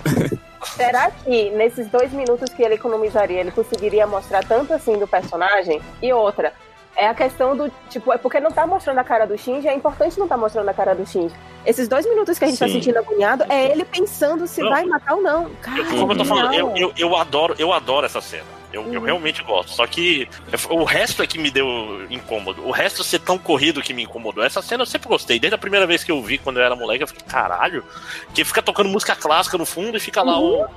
[0.75, 5.81] será que nesses dois minutos que ele economizaria, ele conseguiria mostrar tanto assim do personagem?
[6.01, 6.51] E outra,
[6.99, 9.73] é a questão do, tipo, é porque não tá mostrando a cara do Shinji, é
[9.73, 11.33] importante não tá mostrando a cara do Shinji.
[11.65, 12.73] Esses dois minutos que a gente tá Sim.
[12.73, 14.69] sentindo agoniado é ele pensando se Não.
[14.69, 15.49] vai matar ou não.
[15.61, 18.59] Cara, Como eu tô falando, eu, eu, eu adoro, eu adoro essa cena.
[18.71, 19.05] Eu, eu Uhum.
[19.05, 19.71] realmente gosto.
[19.71, 20.29] Só que
[20.69, 22.63] o resto é que me deu incômodo.
[22.67, 24.43] O resto ser tão corrido que me incomodou.
[24.43, 25.39] Essa cena eu sempre gostei.
[25.39, 27.83] Desde a primeira vez que eu vi quando eu era moleque, eu fiquei, caralho.
[28.31, 30.67] Que fica tocando música clássica no fundo e fica lá o.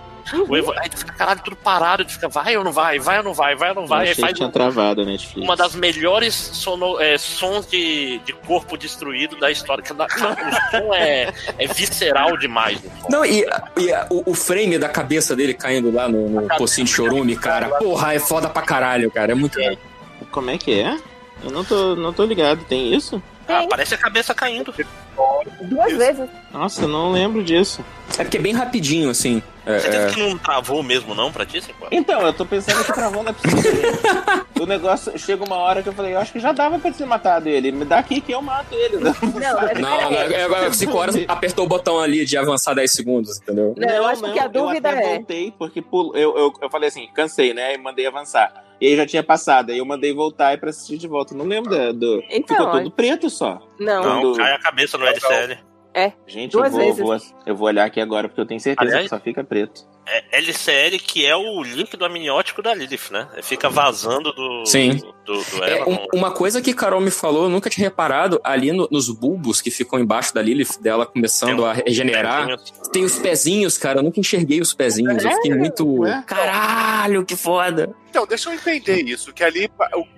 [0.48, 2.04] o Evo- Aí tu fica, caralho, tudo parado.
[2.04, 4.08] Tu fica, vai ou não vai, vai ou não vai, vai ou não vai.
[4.08, 5.44] Aí faz um- travado a Netflix.
[5.44, 9.82] uma das melhores sono, é, sons de, de corpo destruído da história.
[9.82, 12.78] Que dá- o som é, é visceral demais.
[12.80, 13.08] som.
[13.10, 13.44] Não, e,
[13.78, 17.36] e a- o, o frame da cabeça dele caindo lá no, no pocinho de chorume,
[17.36, 17.68] cara.
[17.78, 19.32] Porra, é foda pra caralho, cara.
[19.32, 19.76] É muito bom.
[20.30, 20.96] Como é que é?
[21.44, 23.20] Eu não tô, não tô ligado, tem isso?
[23.60, 24.74] Ah, parece a cabeça caindo.
[25.62, 26.28] Duas vezes.
[26.52, 27.84] Nossa, eu não lembro disso.
[28.18, 29.42] É porque é bem rapidinho, assim.
[29.64, 30.10] É, Certeza é.
[30.12, 31.86] que não travou mesmo, não, pra ti, Cinco?
[31.90, 33.62] Então, eu tô pensando que travou na piscina.
[34.60, 37.04] o negócio chega uma hora que eu falei, eu acho que já dava pra ter
[37.06, 37.70] matado ele.
[37.70, 38.96] Me dá aqui que eu mato ele.
[38.98, 39.10] Não,
[39.68, 43.38] é Não, não, é, agora 5 horas apertou o botão ali de avançar 10 segundos,
[43.38, 43.74] entendeu?
[43.78, 46.68] Não, eu acho que a dúvida eu até é- voltei, porque pulo- eu, eu, eu
[46.70, 47.74] falei assim, cansei, né?
[47.74, 48.52] E mandei avançar.
[48.82, 49.70] E aí já tinha passado.
[49.70, 51.34] Aí eu mandei voltar e pra assistir de volta.
[51.36, 52.20] Não lembro da- do.
[52.28, 53.60] Então, Ficou tudo preto só.
[53.78, 55.56] Não, Não, Quando- cai a cabeça no LCL.
[56.26, 56.98] Gente, eu vou, vezes.
[56.98, 59.86] vou- eu vou olhar aqui agora, porque eu tenho certeza Aliás- que só fica preto.
[60.06, 63.28] É LCL que é o líquido amniótico da Lilith, né?
[63.42, 64.66] Fica vazando do.
[64.66, 64.96] Sim.
[65.24, 68.72] Do, do É, um- uma coisa que Carol me falou, eu nunca tinha reparado, ali
[68.72, 72.48] no- nos bulbos que ficam embaixo da Lilith, dela começando a regenerar,
[72.92, 76.00] tem os pezinhos, cara, eu nunca enxerguei os pezinhos, eu fiquei muito...
[76.00, 76.24] Ué?
[76.26, 77.94] Caralho, que foda!
[78.10, 79.70] Então, deixa eu entender isso, que ali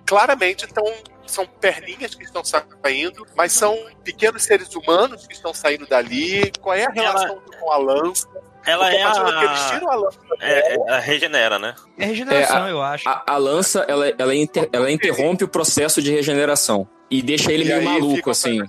[0.07, 0.85] claramente estão
[1.27, 6.51] são perninhas que estão saindo, mas são pequenos seres humanos que estão saindo dali.
[6.61, 8.29] Qual é a relação com a lança?
[8.67, 9.71] Ela é a a.
[9.73, 11.75] tiram a lança É, é, a regenera, né?
[11.99, 13.07] É regeneração, eu acho.
[13.09, 17.65] A, a lança, ela, ela, inter- ela interrompe o processo de regeneração e deixa ele
[17.65, 18.63] E meio maluco, assim.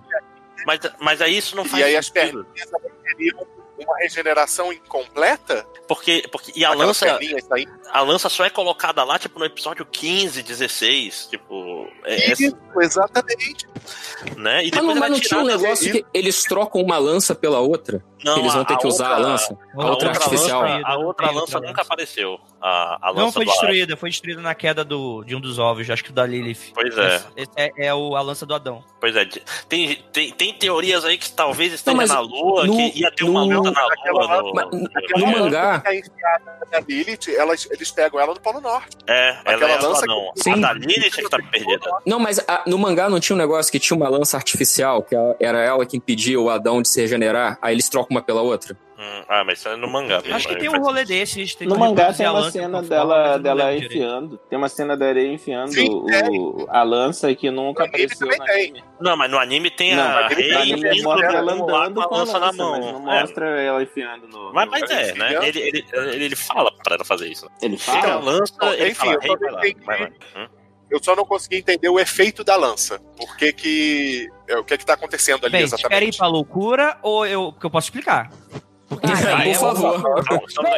[0.66, 2.43] Mas, mas aí isso não faz e aí as sentido.
[2.43, 3.48] perninhas elas teriam
[3.78, 5.66] uma regeneração incompleta?
[5.88, 7.20] Porque, porque, e a Aquelas lança,
[7.92, 11.28] a lança só é colocada lá, tipo, no episódio 15, 16.
[11.30, 11.88] Tipo.
[12.04, 13.68] É, é- Isso, exatamente.
[14.36, 14.66] né?
[14.66, 16.98] E Mas não, depois mas ela não é tinha um negócio que eles trocam uma
[16.98, 18.04] lança pela outra?
[18.26, 19.54] Não, eles vão a- ter que a usar outra- a lança?
[19.54, 20.62] A A outra outra artificial?
[20.64, 21.82] lança, a outra lança outra nunca lança.
[21.84, 22.40] apareceu.
[22.62, 25.60] A, a lança Não foi do destruída, foi destruída na queda do, de um dos
[25.60, 26.72] ovos, acho que da Lilith.
[26.74, 27.16] Pois é.
[27.16, 28.84] Esse- esse é, é o, a lança do Adão.
[29.00, 29.26] Pois é.
[29.70, 33.24] Tem, tem, tem teorias aí que talvez esteja mas na Lua, no- que ia ter
[33.26, 34.42] uma no- luta na aquela- Lua.
[34.42, 35.84] No, mas- no- mangá-
[36.72, 38.98] na Lilith, elas, eles pegam ela no Polo Norte.
[39.08, 40.32] É, ela Aquela é a do lança Adão.
[40.36, 41.92] que- A da Lilith é que tá perdida.
[42.06, 45.16] Não, mas a- no mangá não tinha um negócio que tinha uma lança artificial, que
[45.40, 48.76] era ela que impedia o Adão de se regenerar, aí eles trocam uma pela outra?
[48.98, 50.19] Hum, ah, mas isso é no mangá.
[50.22, 51.18] mesmo, Acho que tem um rolê sentido.
[51.18, 51.58] desses.
[51.68, 54.38] No mangá tem uma cena dela, dela enfiando.
[54.50, 58.34] Tem uma cena da areia enfiando Sim, o, a lança que nunca No apareceu no
[58.45, 58.64] tem.
[58.69, 58.84] anime.
[59.02, 62.18] Não, mas no anime tem Não, a Rei no anime mostra ela andando com a
[62.19, 62.72] lança na mão.
[62.80, 63.19] mas não É.
[63.22, 64.53] mostra ela enfiando no...
[64.53, 65.48] Mas, no- mas é, né?
[65.48, 67.50] Ele, ele, ele, ele fala pra ela fazer isso.
[67.61, 68.24] Ele Fica a fala?
[68.24, 70.10] lança, Bom, ele enfim, fala, eu lá, vai lá.
[70.96, 73.00] Eu só não consegui entender o efeito da lança.
[73.18, 74.30] Por que que...
[74.48, 76.18] é, O que que tá acontecendo ali Bem, vocês querem ir exatamente?
[76.18, 78.32] pra loucura ou eu, que eu posso explicar?
[78.88, 79.02] Por
[79.56, 80.20] favor.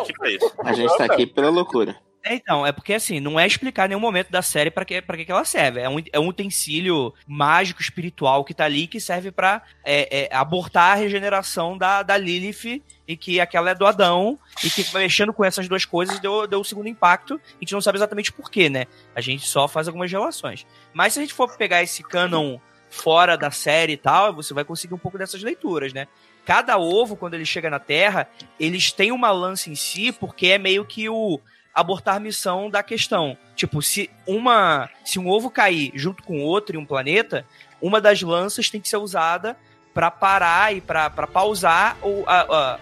[0.01, 0.51] Aqui pra isso.
[0.63, 1.95] A gente tá aqui pela loucura.
[2.23, 5.15] É, então, é porque assim, não é explicar nenhum momento da série pra que, pra
[5.15, 5.79] que que ela serve.
[5.79, 10.35] É um, é um utensílio mágico, espiritual que tá ali que serve pra é, é,
[10.35, 15.31] abortar a regeneração da, da Lilith e que aquela é do Adão e que mexendo
[15.31, 17.39] com essas duas coisas deu, deu segundo impacto.
[17.45, 18.85] A gente não sabe exatamente porquê, né?
[19.15, 20.65] A gente só faz algumas relações.
[20.93, 24.65] Mas se a gente for pegar esse canon fora da série e tal, você vai
[24.65, 26.07] conseguir um pouco dessas leituras, né?
[26.45, 30.57] Cada ovo, quando ele chega na Terra, eles têm uma lança em si, porque é
[30.57, 31.41] meio que o
[31.77, 33.37] abortar missão da questão.
[33.55, 37.45] Tipo, se uma, se um ovo cair junto com outro em um planeta,
[37.79, 39.55] uma das lanças tem que ser usada
[39.93, 42.79] para parar e para pausar o, a, a,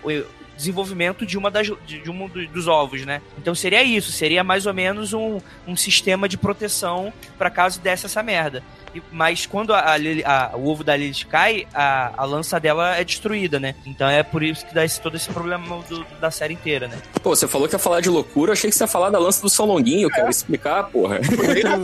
[0.56, 3.22] desenvolvimento de uma das de, um dos ovos, né?
[3.38, 8.06] Então seria isso, seria mais ou menos um, um sistema de proteção para caso desse
[8.06, 8.64] essa merda.
[8.94, 12.96] E- Mas quando a, a a- o ovo da Lilith cai, a, a lança dela
[12.96, 13.76] é destruída, né?
[13.86, 16.98] Então é por isso que dá esse, todo esse problema do- da série inteira, né?
[17.22, 19.42] Pô, você falou que ia falar de loucura, achei que você ia falar da lança
[19.42, 21.20] do São Longuinho, eu quero explicar, porra.
[21.64, 21.78] Não,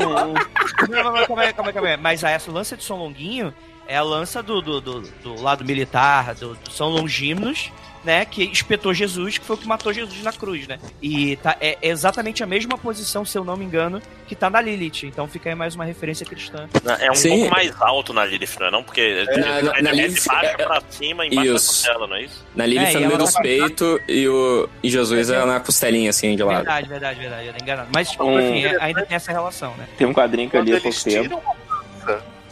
[1.03, 1.97] não, não, calma aí, calma aí, calma aí.
[1.97, 3.53] Mas essa lança de São Longuinho
[3.87, 7.71] é a lança do, do, do, do lado militar, do, do São Longímenos,
[8.03, 8.25] né?
[8.25, 10.79] Que espetou Jesus, que foi o que matou Jesus na cruz, né?
[11.01, 14.59] E tá, é exatamente a mesma posição, se eu não me engano, que tá na
[14.61, 15.03] Lilith.
[15.05, 16.67] Então fica aí mais uma referência cristã.
[16.99, 17.29] É um Sim.
[17.29, 18.83] pouco mais alto na Lilith, não é não?
[18.83, 21.67] Porque Na- na- é, na é de Lilith, baixo é- pra cima, embaixo Isso.
[21.67, 22.45] da costela, não é isso?
[22.55, 25.45] Na Lilith É, é, no meio ela dos tá- peitos e, o, e Jesus é
[25.45, 26.57] na costelinha, assim, de lado.
[26.57, 27.47] Verdade, verdade, verdade.
[27.47, 27.89] Eu tô enganado.
[27.93, 28.39] Mas, tipo, Hum.
[28.39, 29.87] enfim, é- ainda tem essa relação, né?
[29.97, 31.41] Tem um quadrinho que eu li há pouco eles tempo.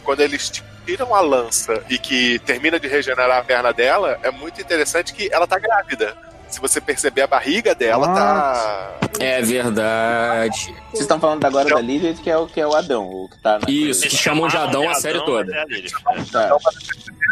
[0.04, 0.50] quando eles
[0.90, 5.32] tiram a lança e que termina de regenerar a perna dela, é muito interessante que
[5.32, 6.16] ela tá grávida.
[6.48, 8.98] Se você perceber a barriga dela, tá.
[9.20, 10.74] É verdade.
[10.88, 13.40] Vocês estão falando agora da Lilith, que é o, que é o Adão, o que
[13.40, 15.52] tá na Isso, que chamam de Adão a série toda.
[16.04, 16.48] mas é a.
[16.48, 16.58] Tá.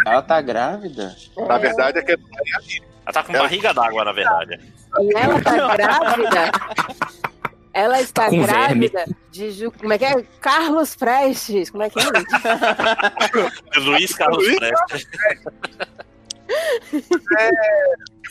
[0.07, 1.17] Ela tá grávida?
[1.37, 4.61] Na verdade, é que Ela tá com barriga d'água, na verdade.
[5.01, 6.53] E ela tá grávida.
[7.73, 9.71] Ela está Com grávida de Ju...
[9.73, 10.23] Como é que é?
[10.41, 11.71] Carlos Prestes.
[11.71, 12.05] Como é que é?
[13.81, 15.09] Luiz Carlos Luiz Prestes.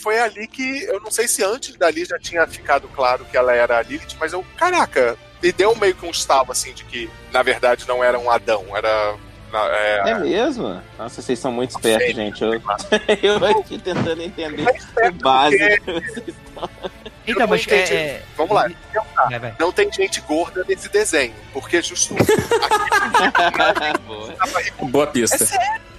[0.02, 3.54] foi ali que eu não sei se antes dali já tinha ficado claro que ela
[3.54, 7.10] era a Lilith, mas eu, caraca, me deu meio que um estalo assim de que
[7.32, 9.16] na verdade não era um Adão, era.
[9.52, 10.82] na- é, É mesmo?
[10.98, 12.44] Nossa, vocês são muito espertos, gente.
[12.44, 12.54] Eu,
[13.22, 14.66] eu aqui tentando entender
[15.10, 15.86] o básico.
[17.28, 17.94] Então, não mas entendi.
[17.94, 18.70] é, é- Vamos lá.
[19.30, 19.54] Vai, vai.
[19.60, 22.16] Não tem gente gorda nesse desenho, porque justo.
[24.90, 25.44] Boa pista.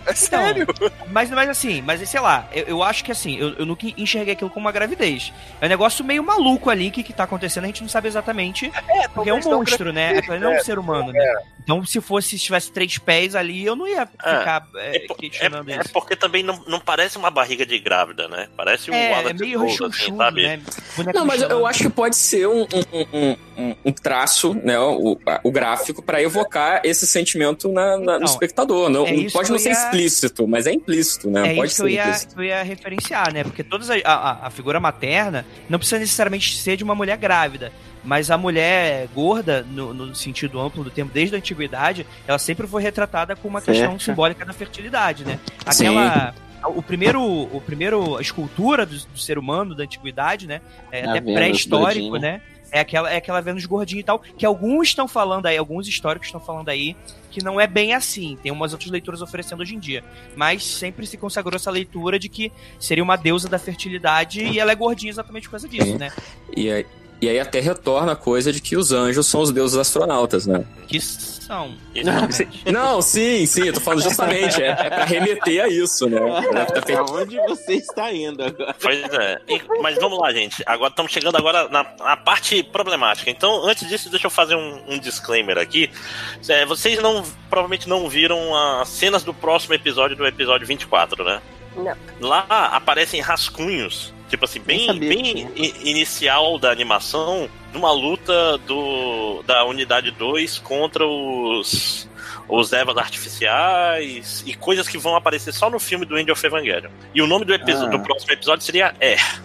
[0.06, 0.66] É sério.
[1.10, 4.32] Mas, mas assim, mas sei lá, eu, eu acho que assim, eu, eu nunca enxerguei
[4.32, 5.32] aquilo como uma gravidez.
[5.60, 8.72] É um negócio meio maluco ali que, que tá acontecendo, a gente não sabe exatamente.
[9.12, 10.18] porque é um monstro, né?
[10.18, 11.20] Aquilo não é um é, ser humano, né?
[11.68, 15.68] Então, se fosse, se tivesse três pés ali, eu não ia ficar é, É, questionando
[15.68, 15.92] é, é isso.
[15.92, 18.48] porque também não, não parece uma barriga de grávida, né?
[18.56, 20.42] Parece um É, é meio Gold, assim, sabe?
[20.44, 20.62] né?
[21.14, 25.52] Não, mas eu, acho que pode ser um, um, um, um, traço, né, o, o
[25.52, 28.88] gráfico, pra evocar esse sentimento na, na- Então, no espectador.
[28.88, 31.52] Não, é pode não eu ser ia- explícito, mas é implícito, né?
[31.52, 32.34] É pode isso que ser eu ia, implícito.
[32.34, 33.44] que eu ia referenciar, né?
[33.44, 37.70] Porque todas a, a, a figura materna não precisa necessariamente ser de uma mulher grávida.
[38.04, 42.66] Mas a mulher gorda, no, no sentido amplo do termo, desde a antiguidade, ela sempre
[42.66, 44.02] foi retratada com uma questão Certo.
[44.02, 45.38] simbólica da fertilidade, né?
[45.70, 45.86] Sim.
[45.86, 46.34] Aquela.
[46.74, 50.60] O primeiro, o primeiro, a escultura do, do ser humano da antiguidade, né?
[50.90, 52.40] É A até pré-histórico, né?
[52.70, 56.28] É aquela, é aquela Vênus gordinha e tal, que alguns estão falando aí, alguns históricos
[56.28, 56.94] estão falando aí,
[57.30, 58.36] que não é bem assim.
[58.42, 60.04] Tem umas outras leituras oferecendo hoje em dia.
[60.36, 64.72] Mas sempre se consagrou essa leitura de que seria uma deusa da fertilidade e ela
[64.72, 65.96] é gordinha exatamente por causa disso, Sim.
[65.98, 66.12] né?
[66.54, 66.86] E aí,
[67.20, 70.64] e aí até retorna a coisa de que os anjos são os deuses astronautas, né?
[70.86, 71.74] Que são.
[72.70, 74.62] Não, sim, sim, eu tô falando justamente.
[74.62, 76.18] É, é pra remeter a isso, né?
[76.76, 78.74] É pra Aonde você está indo agora?
[78.80, 79.38] Pois é.
[79.48, 80.62] E- mas vamos lá, gente.
[80.66, 83.30] Agora estamos chegando agora na, na parte problemática.
[83.30, 85.90] Então, antes disso, deixa eu fazer um, um disclaimer aqui.
[86.48, 91.40] É, vocês não provavelmente não viram as cenas do próximo episódio do episódio 24, né?
[91.76, 91.96] Não.
[92.20, 95.48] Lá aparecem rascunhos, tipo assim, bem, bem
[95.84, 102.06] inicial da animação, de uma luta do, da unidade 2 contra os
[102.50, 106.90] os Evas artificiais e coisas que vão aparecer só no filme do End of Evangelion.
[107.14, 107.88] E o nome do, episo- Ah.
[107.88, 109.42] do próximo episódio seria Air.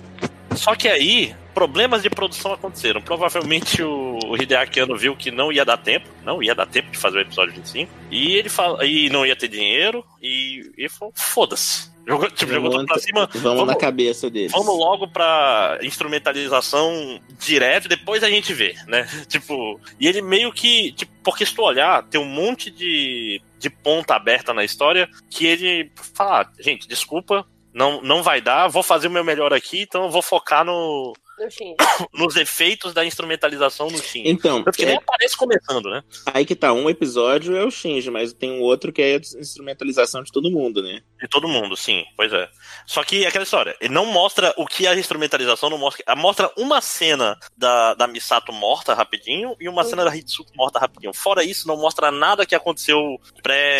[0.55, 3.01] Só que aí, problemas de produção aconteceram.
[3.01, 6.91] Provavelmente o, o Hideaki Anno viu que não ia dar tempo, não ia dar tempo
[6.91, 10.87] de fazer o episódio 25, e ele fala, e não ia ter dinheiro, e, e
[10.87, 11.91] falou, foda-se.
[12.05, 13.29] Jogou, tipo, jogou tudo pra cima.
[13.35, 14.51] Vamos, na cabeça deles.
[14.51, 19.07] Vamos logo pra instrumentalização direto, depois a gente vê, né?
[19.27, 23.69] Tipo, e ele meio que, tipo, porque se tu olhar, tem um monte de, de
[23.69, 28.83] ponta aberta na história que ele fala, ah, gente, desculpa, não, não vai dar, vou
[28.83, 31.13] fazer o meu melhor aqui, então eu vou focar no.
[32.13, 34.29] nos efeitos da instrumentalização no Shinji.
[34.29, 36.03] Então, Porque nem é, aparece começando, né?
[36.33, 39.17] aí que tá, um episódio é o Shinji, mas tem um outro que é a
[39.39, 41.01] instrumentalização de todo mundo, né?
[41.21, 42.49] De todo mundo, sim, pois é.
[42.85, 46.03] Só que é aquela história, ele não mostra o que é a instrumentalização, não mostra.
[46.07, 50.79] ah, Mostra uma cena da, da Misato morta rapidinho e uma cena da Hitsuko morta
[50.79, 51.13] rapidinho.
[51.13, 53.17] Fora isso, não mostra nada que aconteceu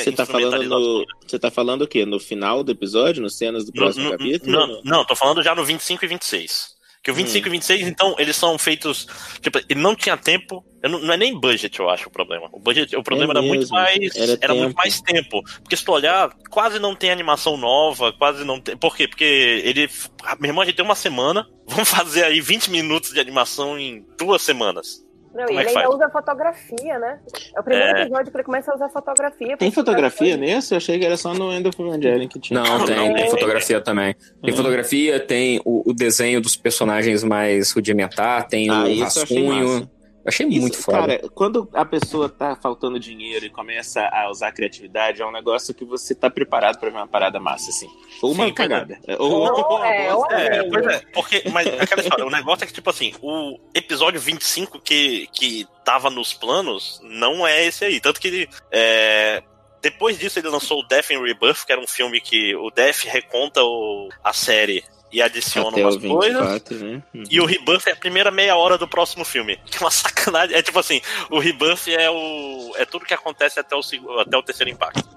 [0.04, 1.06] Você tá falando no.
[1.26, 2.06] Você tá falando o quê?
[2.06, 3.22] No final do episódio?
[3.24, 4.52] Nas cenas do No- próximo no- capítulo?
[4.52, 6.73] Não, não, tô falando já no 25 e 26.
[7.04, 9.08] Que o 25 e 26, então, eles são feitos.
[9.42, 10.64] Tipo, ele não tinha tempo.
[10.82, 12.48] Não, não é nem budget, eu acho, o problema.
[12.54, 14.16] O, budget, o problema É era muito mesmo, mais.
[14.16, 15.44] era Era, muito mais tempo.
[15.62, 18.78] Porque se tu olhar, quase não tem animação nova, quase não tem.
[18.78, 19.06] Por quê?
[19.06, 19.90] Porque ele.
[20.24, 21.46] ah, Meu irmão, a gente tem uma semana.
[21.68, 25.03] Vamos fazer aí 20 minutos de animação em duas semanas.
[25.34, 25.96] Não, Como e é ele ainda faz?
[25.96, 27.20] usa fotografia, né?
[27.56, 28.02] É o primeiro É.
[28.04, 29.58] episódio que ele começa a usar fotografia.
[29.58, 30.74] Tem fotografia nesse?
[30.74, 32.60] Eu achei que era só no End of Evangelion que tinha.
[32.62, 34.14] Não, tem, tem fotografia também.
[34.44, 34.58] Tem Hum.
[34.58, 39.90] fotografia, tem o, o desenho dos personagens mais rudimentar, tem Ah, o rascunho.
[40.24, 41.00] Eu achei Isso, muito foda.
[41.00, 45.74] Cara, quando a pessoa tá faltando dinheiro e começa a usar criatividade, é um negócio
[45.74, 47.90] que você tá preparado pra ver uma parada massa, assim.
[48.22, 48.98] Ou uma Sim, cagada.
[49.20, 50.70] Ou, Ou é, ou É, é.
[50.70, 54.80] pois é, porque, mas aquela história, o negócio é que, tipo assim, o episódio 25
[54.80, 58.00] que, que tava nos planos não é esse aí.
[58.00, 59.44] Tanto que é,
[59.82, 63.04] depois disso ele lançou o Death in Rebirth, que era um filme que o Death
[63.04, 64.82] reconta o, a série
[65.14, 66.42] e adiciona até umas o coisas.
[66.42, 67.04] 24, né?
[67.14, 67.24] Uhum.
[67.30, 69.58] E o Rebirth é a primeira meia hora do próximo filme.
[69.70, 70.56] Que é uma sacanagem.
[70.58, 72.74] É tipo assim, o Rebirth é o.
[72.78, 73.82] é tudo que acontece até o,
[74.20, 75.08] até o terceiro impacto.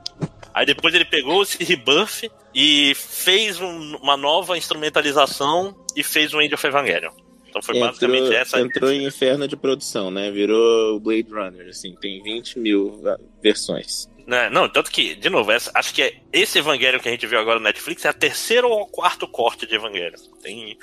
[0.54, 6.40] Aí depois ele pegou esse Rebirth e fez um- uma nova instrumentalização e fez o
[6.40, 7.10] End of Evangelion.
[7.48, 8.60] Então foi basicamente entrou, essa.
[8.60, 10.30] entrou em inferno de produção, né?
[10.30, 13.02] Virou Blade Runner, assim, tem 20 mil
[13.42, 14.08] versões.
[14.26, 14.50] Né?
[14.50, 17.38] Não, tanto que, de novo, essa- acho que é esse Evangelion que a gente viu
[17.38, 20.18] agora no Netflix é a terceira ou quarto corte de Evangelion.
[20.42, 20.76] Tem.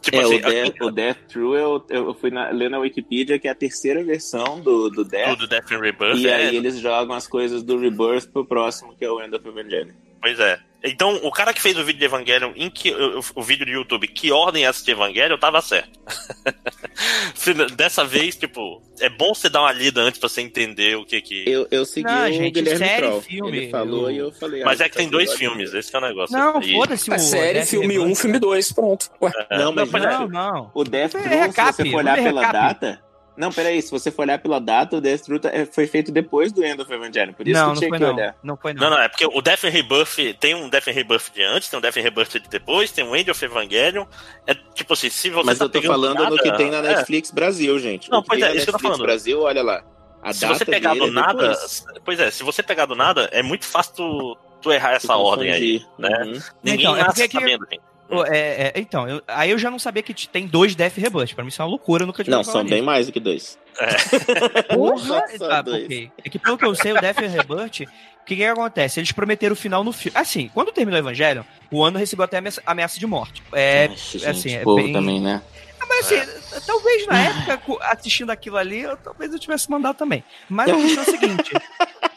[0.00, 3.38] Tipo é, assim, o, Death, o Death True, eu, eu fui na, ler na Wikipedia
[3.38, 5.30] que é a terceira versão do, do Death.
[5.30, 6.18] tudo Death in Rebirth.
[6.18, 9.34] E é, aí eles jogam as coisas do Rebirth pro próximo, que é o End
[9.34, 9.94] of Evangelion.
[10.20, 10.58] Pois é.
[10.86, 13.72] Então, o cara que fez o vídeo de Evangelion, em que, o, o vídeo do
[13.72, 15.98] YouTube, que ordem é assistir Evangelion, tava certo.
[17.34, 21.04] Se- Dessa vez, tipo, é bom você dar uma lida antes pra você entender o
[21.04, 21.44] que que.
[21.48, 23.22] Eu, eu segui Não, o gente, Guilherme série, Troll.
[23.22, 24.62] filme, Ele falou eu- e eu falei...
[24.64, 25.36] Mas ah, é que tem tá dois bom.
[25.36, 26.36] filmes, esse que é o negócio.
[26.36, 28.10] Não, E- foda-se o série, Death filme Rebirth.
[28.12, 29.10] 1, filme 2, pronto.
[29.22, 29.32] Ué.
[29.50, 30.70] Não, mas Não, Não, não.
[30.74, 32.52] O Death É True, recap, se você for olhar pela recap.
[32.52, 33.02] data...
[33.36, 36.12] Não, peraí, se você for olhar pela data, o Death True tá- é- foi feito
[36.12, 37.32] depois do End of Evangelion.
[37.32, 38.14] Por isso Não, que não tinha foi que não.
[38.14, 38.36] olhar.
[38.42, 38.82] Não foi não.
[38.82, 41.68] Não, não, é porque o Death and Rebirth tem um Death and Rebirth de antes,
[41.68, 44.06] tem um Death and Rebirth de depois, tem um End of Evangelion.
[44.46, 46.78] É tipo assim, se você Mas tá eu tô falando nada, no que tem na
[46.78, 46.82] é.
[46.82, 48.08] Netflix Brasil, gente.
[48.10, 49.06] Não, O que pois tem é, na isso que eu tô Netflix falando.
[49.06, 49.84] Brasil, olha lá.
[50.22, 51.48] A se data você pegar dele do é nada.
[51.48, 51.84] depois.
[52.04, 55.50] Pois é, se você pegar do nada, é muito fácil tu, tu errar essa ordem
[55.50, 55.84] aí.
[55.98, 56.08] Né?
[56.24, 56.40] Uhum.
[56.62, 57.82] Ninguém Então, é nasce que- sabendo, gente.
[58.28, 61.34] É, é, então, eu- aí eu já não sabia que tem dois Death Rebirth.
[61.34, 63.20] Pra mim isso é uma loucura, eu nunca tinha Não, são bem mais do que
[63.20, 63.58] dois.
[64.68, 65.24] Porra!
[65.36, 65.84] Só Ah, dois.
[65.84, 66.10] ok.
[66.24, 67.80] É que pelo que eu sei, o Death Rebirth,
[68.20, 69.00] o que, que acontece?
[69.00, 70.16] Eles prometeram o final no filme.
[70.18, 73.42] Assim, quando terminou o Evangelho, o ano recebeu até ameaça, ameaça de morte.
[73.52, 75.42] É, Ixi, gente, assim, é povo bem- também, né?
[75.80, 80.22] Ah, mas assim, talvez na época, assistindo aquilo ali, eu, talvez eu tivesse mandado também.
[80.48, 81.50] Mas a questão é a seguinte.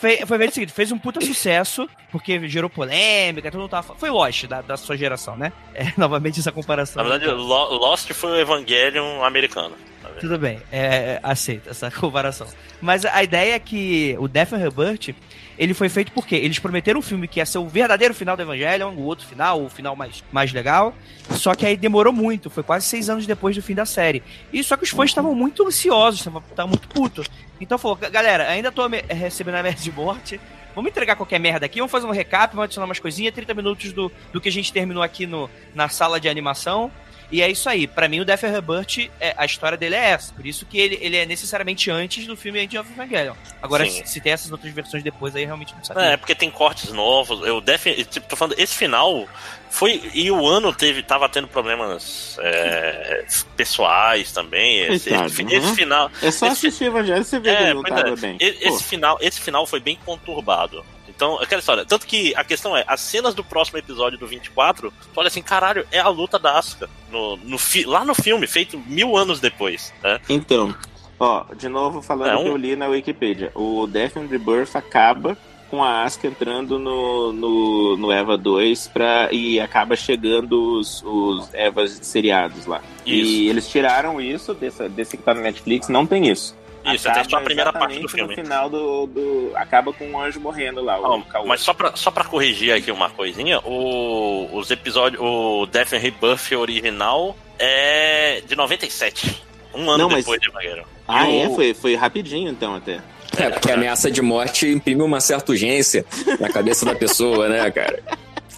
[0.00, 3.94] Foi, foi o seguinte, fez um puta sucesso, porque gerou polêmica, todo mundo tava.
[3.96, 5.52] Foi Lost da, da sua geração, né?
[5.74, 7.02] É, novamente essa comparação.
[7.02, 9.74] Na verdade, Lo- Lost foi o Evangelion americano.
[10.02, 10.08] tá?
[10.20, 12.46] Tudo bem, é, aceita essa comparação.
[12.80, 15.14] Mas a ideia é que o Death and Rebirth,
[15.58, 18.42] ele foi feito porque eles prometeram um filme que ia ser o verdadeiro final do
[18.42, 20.94] Evangelion, o outro final, o final mais, mais legal.
[21.30, 24.22] Só que aí demorou muito, foi quase seis anos depois do fim da série.
[24.52, 27.26] E só que os fãs estavam muito ansiosos, estavam muito putos.
[27.60, 30.40] Então falou, galera, ainda tô me- recebendo a merda de morte.
[30.74, 33.92] Vamos entregar qualquer merda aqui, vamos fazer um recap, vamos adicionar umas coisinhas, 30 minutos
[33.92, 36.88] do, do que a gente terminou aqui no, na sala de animação.
[37.30, 37.86] E é isso aí.
[37.86, 40.32] Pra mim, o Death and Rebirth, é, a história dele é essa.
[40.32, 43.34] Por isso que ele, ele é necessariamente antes do filme End of Evangelion.
[43.60, 46.18] Agora, se, se tem essas outras versões depois, aí realmente não É, sabia.
[46.18, 47.46] porque tem cortes novos.
[47.46, 47.84] Eu def...
[48.08, 49.28] tipo, tô falando, esse final
[49.68, 50.10] foi.
[50.14, 53.26] E o ano teve, tava tendo problemas é,
[53.56, 54.80] pessoais também.
[54.80, 55.48] Esse, Coitado, esse- uhum.
[55.50, 56.10] esse final.
[56.22, 58.16] É só Esse- assistir Evangelho e você vê que É, ele não pois tava é.
[58.16, 58.38] bem.
[58.38, 60.84] Pô, Esse final, esse final foi bem conturbado.
[61.18, 61.84] Então, aquela história.
[61.84, 65.42] Tanto que a questão é, as cenas do próximo episódio do 24, tu olha assim,
[65.42, 66.88] caralho, é a luta da Asuka.
[67.10, 69.92] No, no, fi- lá no filme, feito mil anos depois.
[70.00, 70.20] Né?
[70.28, 70.72] Então,
[71.18, 73.50] ó, de novo falando É um- que eu li na Wikipedia.
[73.56, 75.36] O Death and Rebirth acaba
[75.68, 81.52] com a Asuka entrando no, no, no Eva 2 pra, e acaba chegando os, os
[81.52, 82.80] Evas seriados lá.
[83.04, 83.30] Isso.
[83.32, 86.56] E eles tiraram isso desse, desse que tá no Netflix, não tem isso.
[86.94, 88.36] Isso, até só a primeira parte do filme.
[88.36, 89.52] No final do, do.
[89.54, 90.98] Acaba com um anjo morrendo lá.
[91.46, 95.20] Mas só pra, só pra corrigir aqui uma coisinha, o, os episódios.
[95.22, 99.42] O Death and Rebirth original é de 97.
[99.74, 100.40] Um ano Não, depois mas...
[100.40, 100.84] de Evangelion.
[101.06, 101.48] Ah, é?
[101.50, 103.00] Foi, foi rapidinho então até.
[103.36, 106.04] É, porque a ameaça de morte imprime uma certa urgência
[106.40, 108.02] na cabeça da pessoa, né, cara?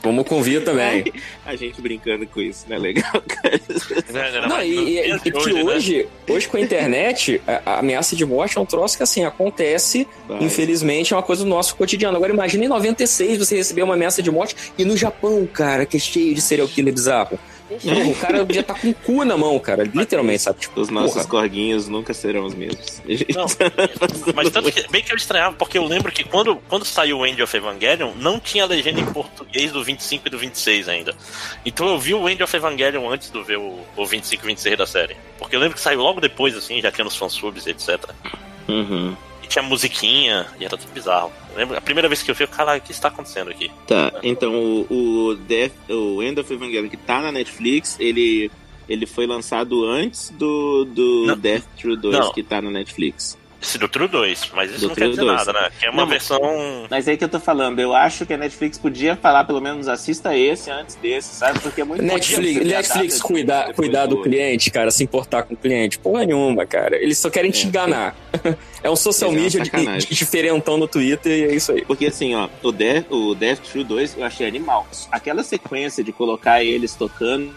[0.03, 1.12] Como convia também.
[1.45, 2.79] A gente brincando com isso, né?
[2.79, 3.61] Legal, cara.
[4.43, 6.35] Não, não e, e, e que hoje, hoje, né?
[6.35, 10.09] hoje, com a internet, a, a, ameaça de morte é um troço que, assim, acontece,
[10.27, 10.43] Vai.
[10.43, 12.17] infelizmente, é uma coisa do nosso cotidiano.
[12.17, 15.97] Agora, imagine em 96 você receber uma ameaça de morte e no Japão, cara, que
[15.97, 17.39] é cheio de serial killer bizarro.
[17.84, 19.84] Não, o cara já tá com o cu na mão, cara.
[19.84, 20.60] Literalmente, sabe?
[20.60, 21.26] Tipo, os nossos porra.
[21.26, 23.00] corguinhos nunca serão os mesmos.
[23.34, 23.47] Não,
[24.34, 27.26] mas tanto que, bem que eu estranhava, porque eu lembro que quando, quando saiu o
[27.26, 31.15] End of Evangelion, não tinha legenda em português do 25 e do 26 ainda.
[31.65, 34.78] Então eu vi o End of Evangelion antes de ver o, o 25 e 26
[34.78, 35.16] da série.
[35.39, 37.99] Porque eu lembro que saiu logo depois, assim, já tinha nos fansubs, etc.
[38.68, 39.15] Uhum
[39.51, 41.33] tinha musiquinha e era tudo bizarro.
[41.55, 41.79] Lembra?
[41.79, 43.70] A primeira vez que eu vi, cara, o que está acontecendo aqui?
[43.87, 44.87] Tá, então o,
[45.29, 48.51] o, Death, o End of Evangelion que tá na Netflix, ele,
[48.89, 52.33] ele foi lançado antes do, do Death True 2 não.
[52.33, 53.37] que tá na Netflix.
[53.62, 55.36] Esse do True 2, mas isso do não True quer dizer 2.
[55.36, 55.70] nada, né?
[55.78, 56.40] Que é uma não, versão.
[56.90, 59.60] Mas é aí que eu tô falando, eu acho que a Netflix podia falar, pelo
[59.60, 61.58] menos, assista esse antes desse, sabe?
[61.60, 65.98] Porque é muito Netflix, Netflix cuidar, cuidar do cliente, cara, se importar com o cliente.
[65.98, 66.97] Porra nenhuma, cara.
[66.97, 67.52] Eles só querem é.
[67.52, 68.16] te enganar.
[68.82, 71.84] é um social media de, de, diferentão no Twitter e é isso aí.
[71.84, 74.86] Porque assim, ó, o Death, o Death True 2 eu achei animal.
[75.12, 77.55] Aquela sequência de colocar eles tocando,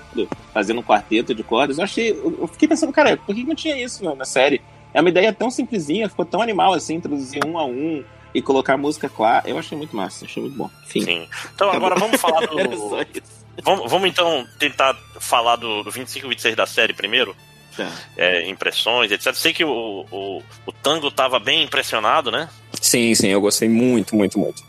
[0.53, 2.11] fazendo um quarteto de cordas, eu achei.
[2.11, 4.61] Eu fiquei pensando, cara, por que não tinha isso na série?
[4.93, 8.73] É uma ideia tão simplesinha, ficou tão animal assim, introduzir um a um e colocar
[8.73, 9.47] a música clara.
[9.47, 10.69] Eu achei muito massa, achei muito bom.
[10.85, 11.01] Enfim.
[11.01, 11.27] Sim.
[11.53, 12.55] Então agora vamos falar do.
[13.63, 17.35] vamos, vamos então tentar falar do, do 25 e 26 da série primeiro.
[17.75, 17.91] Tá.
[18.15, 19.33] É, impressões, etc.
[19.33, 22.47] Sei que o, o, o Tango tava bem impressionado, né?
[22.79, 24.63] Sim, sim, eu gostei muito, muito, muito.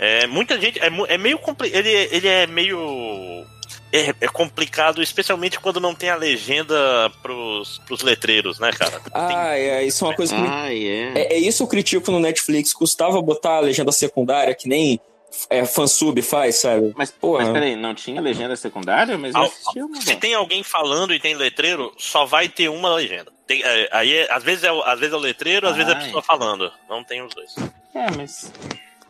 [0.00, 0.80] É, muita gente.
[0.80, 1.78] É, é meio complicado.
[1.78, 3.46] Ele, ele é meio
[3.92, 9.00] é, é, complicado, especialmente quando não tem a legenda pros, pros letreiros, né, cara?
[9.12, 9.36] Ah, tem...
[9.36, 10.40] é, isso é uma coisa que.
[10.40, 11.18] Ah, yeah.
[11.18, 11.34] é.
[11.34, 11.38] é.
[11.38, 12.72] isso eu critico no Netflix.
[12.72, 15.00] Custava botar a legenda secundária, que nem
[15.48, 16.92] é, fansub faz, sabe?
[16.96, 19.16] Mas, pô, mas peraí, não tinha legenda secundária?
[19.16, 19.48] Mas ah,
[20.00, 23.32] Se tem alguém falando e tem letreiro, só vai ter uma legenda.
[23.46, 25.78] Tem, é, aí, às vezes, é, às vezes é o letreiro, às Ai.
[25.78, 26.72] vezes é a pessoa falando.
[26.88, 27.54] Não tem os dois.
[27.94, 28.52] É, mas.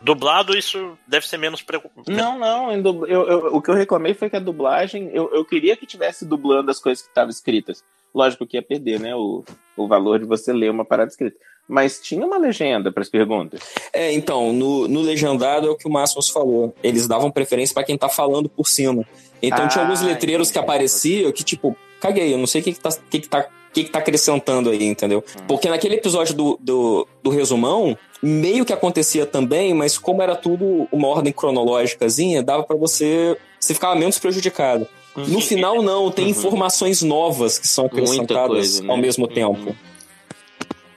[0.02, 2.10] Dublado, isso deve ser menos preocupante.
[2.10, 2.72] Não, não.
[2.72, 5.10] Eu, eu, o que eu reclamei foi que a dublagem.
[5.12, 7.84] Eu, eu queria que tivesse dublando as coisas que estavam escritas.
[8.14, 9.14] Lógico que ia perder, né?
[9.14, 9.44] O,
[9.76, 11.36] o valor de você ler uma parada escrita.
[11.68, 13.60] Mas tinha uma legenda para as perguntas.
[13.92, 16.74] É, então, no, no legendado é o que o Máximos falou.
[16.82, 19.06] Eles davam preferência para quem tá falando por cima.
[19.42, 20.64] Então ah, tinha alguns letreiros entendi.
[20.64, 23.46] que apareciam que, tipo, caguei, eu não sei o que, que, tá, que, que, tá,
[23.72, 25.24] que, que tá acrescentando aí, entendeu?
[25.36, 25.44] Hum.
[25.46, 30.88] Porque naquele episódio do, do, do resumão, meio que acontecia também, mas como era tudo
[30.92, 33.36] uma ordem cronológicazinha, dava para você.
[33.58, 34.86] Você ficava menos prejudicado.
[35.16, 35.24] Uhum.
[35.26, 36.30] No final, não, tem uhum.
[36.30, 38.90] informações novas que são acrescentadas coisa, né?
[38.90, 39.32] ao mesmo uhum.
[39.32, 39.76] tempo.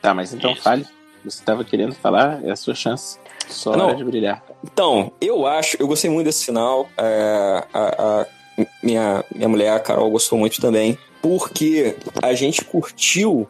[0.02, 0.62] Tá, mas então Isso.
[0.62, 0.86] fale.
[1.24, 3.18] Você estava querendo falar, é a sua chance.
[3.48, 4.44] Só não, hora de brilhar.
[4.64, 6.90] Então, eu acho, eu gostei muito desse final.
[6.98, 8.26] É, a, a,
[8.82, 10.98] minha, minha mulher, a Carol, gostou muito também.
[11.24, 13.50] Porque a gente curtiu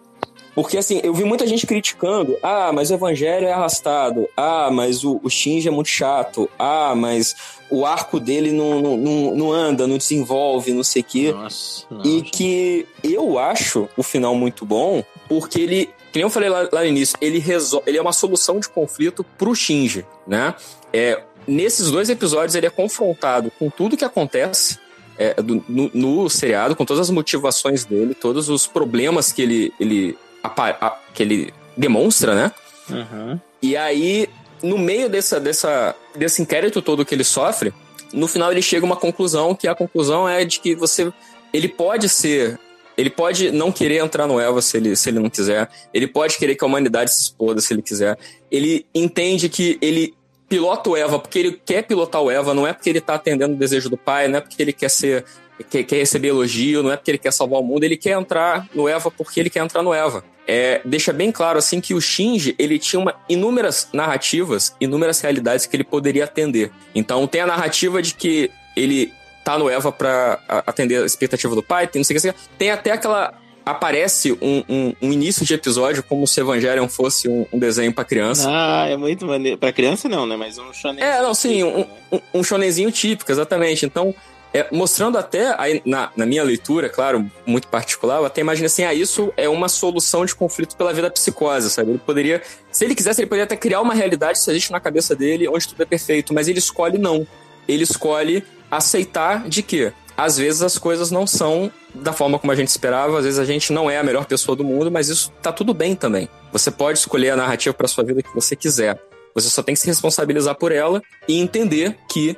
[0.55, 2.37] porque, assim, eu vi muita gente criticando.
[2.43, 4.29] Ah, mas o evangelho é arrastado.
[4.37, 6.49] Ah, mas o, o Shinji é muito chato.
[6.59, 7.35] Ah, mas
[7.71, 11.31] o arco dele não, não, não, não anda, não desenvolve, não sei o quê.
[11.31, 12.07] Nossa, nossa.
[12.07, 16.69] E que eu acho o final muito bom, porque ele, que nem eu falei lá,
[16.71, 20.53] lá no início, ele, resolve, ele é uma solução de conflito pro Shinji, né?
[20.91, 24.77] É, nesses dois episódios ele é confrontado com tudo que acontece
[25.17, 29.73] é, do, no, no, seriado, com todas as motivações dele, todos os problemas que ele,
[29.79, 32.51] ele a, que ele demonstra, né?
[32.89, 33.39] Uhum.
[33.61, 34.27] E aí,
[34.61, 37.73] no meio dessa, dessa, desse inquérito todo que ele sofre,
[38.13, 41.11] no final ele chega a uma conclusão, que a conclusão é de que você.
[41.51, 42.59] Ele pode ser.
[42.95, 45.67] Ele pode não querer entrar no Eva se ele, se ele não quiser.
[45.91, 48.17] Ele pode querer que a humanidade se exploda se ele quiser.
[48.51, 50.13] Ele entende que ele
[50.47, 53.53] pilota o Eva porque ele quer pilotar o Eva, não é porque ele tá atendendo
[53.53, 55.25] o desejo do pai, não é porque ele quer ser
[55.69, 58.67] quer, quer receber elogio, não é porque ele quer salvar o mundo, ele quer entrar
[58.73, 60.23] no Eva porque ele quer entrar no Eva.
[60.45, 65.65] É, deixa bem claro assim que o Shinji ele tinha uma, inúmeras narrativas, inúmeras realidades
[65.65, 66.71] que ele poderia atender.
[66.93, 69.13] Então tem a narrativa de que ele
[69.43, 72.71] tá no Eva para atender a expectativa do pai, tem não sei o que, tem
[72.71, 73.33] até aquela
[73.65, 78.03] aparece um, um, um, início de episódio como se Evangelion fosse um, um desenho para
[78.03, 78.47] criança.
[78.49, 79.57] Ah, é muito maneiro.
[79.57, 80.35] Pra criança não, né?
[80.35, 81.01] Mas um shonen.
[81.01, 81.79] É, não, sim, típico,
[82.11, 82.21] um, né?
[82.33, 83.85] um, shonenzinho típico, exatamente.
[83.85, 84.13] Então,
[84.55, 88.83] É, mostrando até, aí, na, na minha leitura, claro, muito particular, eu até imagino assim,
[88.83, 91.89] ah, isso é uma solução de conflito pela vida psicose, sabe?
[91.89, 92.39] Ele poderia,
[92.71, 95.67] se ele quisesse, ele poderia até criar uma realidade que existe na cabeça dele, onde
[95.67, 97.25] tudo é perfeito, mas ele escolhe não.
[97.67, 102.55] Ele escolhe aceitar de que às vezes as coisas não são da forma como a
[102.55, 105.31] gente esperava, às vezes a gente não é a melhor pessoa do mundo, mas isso
[105.41, 106.27] tá tudo bem também.
[106.51, 108.99] Você pode escolher a narrativa para sua vida que você quiser.
[109.35, 112.37] Você só tem que se responsabilizar por ela e entender que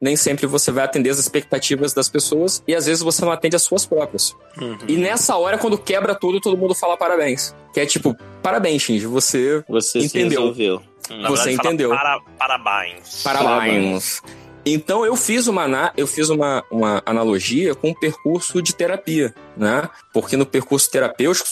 [0.00, 3.54] nem sempre você vai atender as expectativas das pessoas e às vezes você não atende
[3.54, 4.34] as suas próprias.
[4.60, 4.78] Uhum.
[4.88, 7.54] E nessa hora, quando quebra tudo, todo mundo fala parabéns.
[7.72, 10.52] Que é tipo, parabéns, Shinji, você, você entendeu.
[10.52, 11.90] Você verdade, entendeu.
[11.90, 13.22] Para, parabéns.
[13.22, 14.22] Parabéns.
[14.64, 19.88] Então eu fiz uma eu fiz uma, uma analogia com o percurso de terapia, né?
[20.12, 21.48] Porque no percurso terapêutico,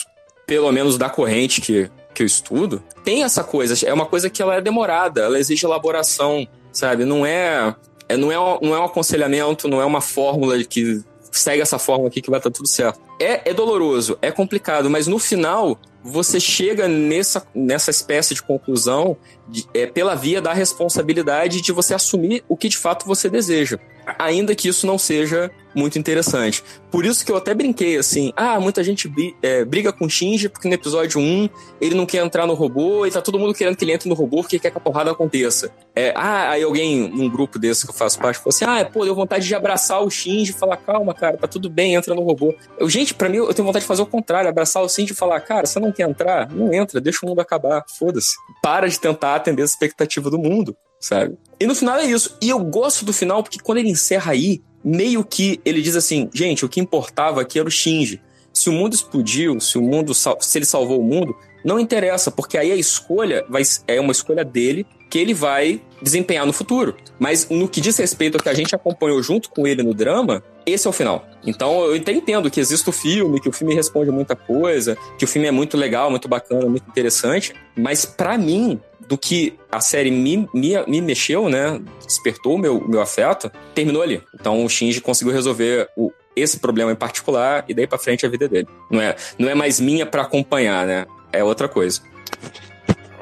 [0.47, 4.41] pelo menos da corrente que, que eu estudo, tem essa coisa, é uma coisa que
[4.41, 7.05] ela é demorada, ela exige elaboração, sabe?
[7.05, 7.75] Não é
[8.11, 12.09] é, não, é, não é um aconselhamento, não é uma fórmula que segue essa fórmula
[12.09, 13.01] aqui que vai estar tudo certo.
[13.21, 19.17] É, é doloroso, é complicado, mas no final você chega nessa, nessa espécie de conclusão
[19.49, 23.79] de, é, pela via da responsabilidade de você assumir o que de fato você deseja.
[24.19, 26.63] Ainda que isso não seja muito interessante.
[26.91, 29.11] Por isso que eu até brinquei assim: ah, muita gente
[29.43, 31.49] é, briga com o Shinji porque no episódio 1
[31.81, 34.15] ele não quer entrar no robô e tá todo mundo querendo que ele entre no
[34.15, 35.73] robô porque quer que a porrada aconteça.
[35.95, 39.05] É, ah, aí alguém num grupo desse que eu faço parte falou assim: ah, pô,
[39.05, 42.23] deu vontade de abraçar o Shinji e falar: calma, cara, tá tudo bem, entra no
[42.23, 42.55] robô.
[42.79, 45.17] Eu, gente, para mim eu tenho vontade de fazer o contrário: abraçar o Shinji e
[45.17, 46.51] falar: cara, você não quer entrar?
[46.51, 48.35] Não entra, deixa o mundo acabar, foda-se.
[48.63, 51.37] Para de tentar atender a expectativa do mundo sabe?
[51.59, 52.37] E no final é isso.
[52.41, 56.29] E eu gosto do final porque quando ele encerra aí, meio que ele diz assim:
[56.33, 58.21] gente, o que importava aqui era o Shinji.
[58.53, 62.59] Se o mundo explodiu, se o mundo se ele salvou o mundo, não interessa, porque
[62.59, 66.97] aí a escolha vai, é uma escolha dele que ele vai desempenhar no futuro.
[67.19, 70.43] Mas no que diz respeito ao que a gente acompanhou junto com ele no drama,
[70.67, 71.27] esse é o final.
[71.45, 75.25] Então eu até entendo que existe o filme, que o filme responde muita coisa, que
[75.25, 78.81] o filme é muito legal, muito bacana, muito interessante, mas para mim,
[79.11, 81.81] do que a série me, me, me mexeu, né?
[82.07, 84.23] Despertou meu, meu afeto, terminou ali.
[84.35, 88.29] Então o Shinji conseguiu resolver o, esse problema em particular e daí para frente a
[88.29, 88.69] vida dele.
[88.91, 91.07] Não é, não é mais minha para acompanhar, né?
[91.33, 92.01] É outra coisa.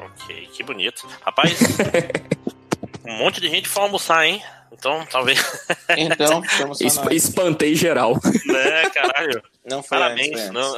[0.05, 1.07] Ok, que bonito.
[1.21, 1.57] Rapaz,
[3.05, 4.43] um monte de gente foi almoçar, hein?
[4.71, 5.39] Então, talvez.
[5.97, 6.43] Então,
[6.79, 8.13] es espantei geral.
[8.45, 9.43] Né, caralho.
[9.65, 10.39] Não foi Parabéns.
[10.39, 10.75] Antes, não...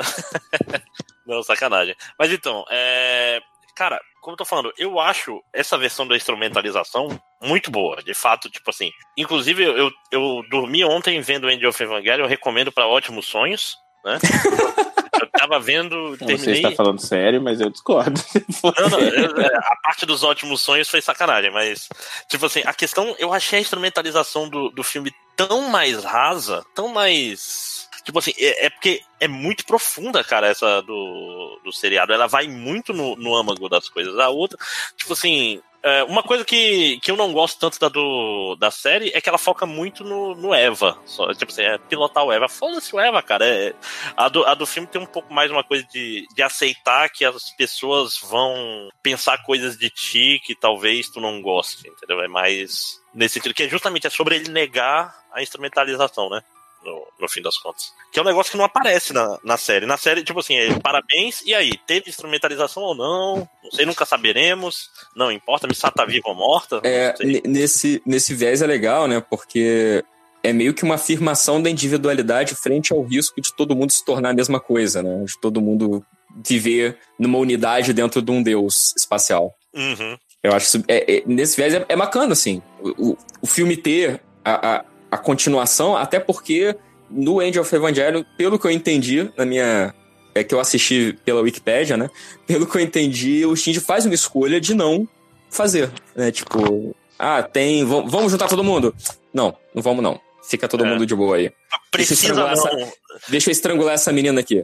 [1.27, 1.95] não, sacanagem.
[2.17, 3.41] Mas então, é...
[3.75, 7.09] cara, como eu tô falando, eu acho essa versão da instrumentalização
[7.41, 8.01] muito boa.
[8.01, 8.91] De fato, tipo assim.
[9.17, 14.19] Inclusive, eu, eu dormi ontem vendo End of Evangelion, eu recomendo para ótimos sonhos, né?
[15.21, 16.17] eu tava vendo.
[16.17, 16.37] Terminei...
[16.37, 18.19] Você está falando sério, mas eu discordo.
[18.63, 18.99] Não, não,
[19.41, 21.87] é, a parte dos ótimos sonhos foi sacanagem, mas,
[22.29, 26.89] tipo assim, a questão, eu achei a instrumentalização do, do filme tão mais rasa, tão
[26.89, 32.13] mais Tipo assim, é, é, porque é muito profunda, cara, essa do, do seriado.
[32.13, 34.17] Ela vai muito no, no âmago das coisas.
[34.17, 34.57] A outra,
[34.97, 39.11] tipo assim, é, uma coisa que, que eu não gosto tanto da, do, da série
[39.15, 40.97] é que ela foca muito no, no Eva.
[41.05, 42.47] Só, tipo assim, é pilotar o Eva.
[42.47, 43.45] Foda-se o Eva, cara.
[43.45, 43.73] É,
[44.15, 47.25] a, do, a do filme tem um pouco mais uma coisa de, de aceitar que
[47.25, 52.21] as pessoas vão pensar coisas de ti que talvez tu não goste, entendeu?
[52.21, 56.43] É mais nesse sentido, que é justamente é sobre ele negar a instrumentalização, né?
[56.83, 57.93] No, no fim das contas.
[58.11, 59.85] Que é um negócio que não aparece na, na série.
[59.85, 61.77] Na série, tipo assim, é, parabéns, e aí?
[61.85, 63.49] Teve instrumentalização ou não?
[63.63, 64.89] Não sei, nunca saberemos.
[65.15, 66.81] Não importa, Missata tá viva ou morta.
[66.83, 67.13] É,
[67.45, 69.21] nesse, nesse viés é legal, né?
[69.21, 70.03] Porque
[70.43, 74.29] é meio que uma afirmação da individualidade frente ao risco de todo mundo se tornar
[74.29, 75.23] a mesma coisa, né?
[75.23, 76.03] De todo mundo
[76.45, 79.53] viver numa unidade dentro de um deus espacial.
[79.73, 80.17] Uhum.
[80.43, 82.61] Eu acho isso, é, é, nesse viés é, é bacana, assim.
[82.81, 86.75] O, o, o filme ter a, a, a continuação, até porque
[87.09, 89.93] no End of Evangelion, pelo que eu entendi na minha.
[90.33, 92.09] É que eu assisti pela Wikipedia, né?
[92.47, 95.05] Pelo que eu entendi, o Shinji faz uma escolha de não
[95.49, 96.31] fazer, né?
[96.31, 97.83] Tipo, ah, tem.
[97.83, 98.95] Vamos juntar todo mundo?
[99.33, 100.19] Não, não vamos não.
[100.41, 100.89] Fica todo é.
[100.89, 101.51] mundo de boa aí.
[101.91, 102.93] Precisa deixa eu, essa,
[103.27, 104.63] deixa eu estrangular essa menina aqui.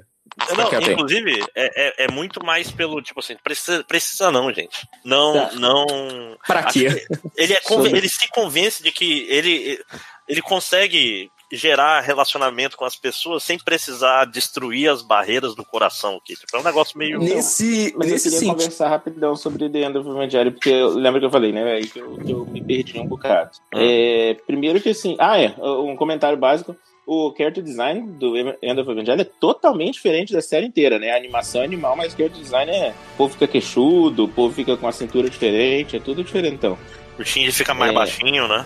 [0.56, 4.88] Não, inclusive, é, é, é, muito mais pelo, tipo assim, precisa, precisa não, gente.
[5.03, 5.51] Não, tá.
[5.56, 6.38] não.
[6.45, 7.06] Pra quê?
[7.35, 7.59] Ele, é,
[7.98, 9.80] ele se convence de que ele,
[10.27, 16.19] ele consegue gerar relacionamento com as pessoas sem precisar destruir as barreiras do coração.
[16.23, 17.19] Que tipo, é um negócio meio.
[17.19, 18.56] Nesse, Mas nesse eu queria sentido.
[18.56, 21.80] conversar rapidão sobre The End of Evangelho, porque eu, lembra que eu falei, né?
[21.81, 23.51] Que eu, que eu me perdi um bocado.
[23.73, 23.80] Hum.
[23.80, 25.15] É, primeiro que assim.
[25.19, 25.56] Ah, é.
[25.59, 26.75] Um comentário básico.
[27.09, 31.11] O character design do End of Evangelho é totalmente diferente da série inteira, né?
[31.11, 32.93] A animação é animal, mas o character design é.
[33.14, 36.77] O povo fica queixudo, o povo fica com a cintura diferente, é tudo diferente então.
[37.17, 37.95] O Shinji fica mais é...
[37.95, 38.65] baixinho, né?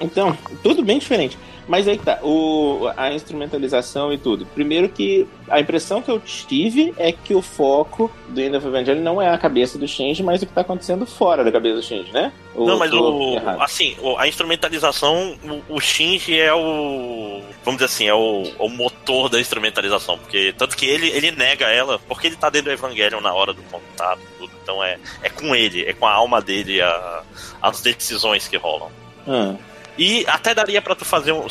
[0.00, 1.38] Então, tudo bem diferente.
[1.68, 4.46] Mas aí que tá, o, a instrumentalização e tudo.
[4.46, 9.02] Primeiro que a impressão que eu tive é que o foco do End of Evangelion
[9.02, 11.82] não é a cabeça do Shinji, mas o que tá acontecendo fora da cabeça do
[11.82, 12.32] Shinji, né?
[12.54, 15.36] Ou não, mas o, assim, a instrumentalização,
[15.68, 20.54] o, o, Shinji é o, vamos dizer assim, é o, o, motor da instrumentalização, porque
[20.56, 23.62] tanto que ele, ele nega ela, porque ele tá dentro do Evangelion na hora do
[23.62, 27.22] contato, tudo, então é, é com ele, é com a alma dele a,
[27.60, 28.90] as decisões que rolam.
[29.26, 29.56] Hum.
[29.98, 31.46] E até daria para tu fazer um,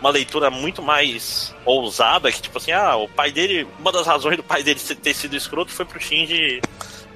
[0.00, 4.36] uma leitura muito mais ousada, que tipo assim, ah, o pai dele, uma das razões
[4.36, 6.60] do pai dele ter sido escroto foi pro Shinji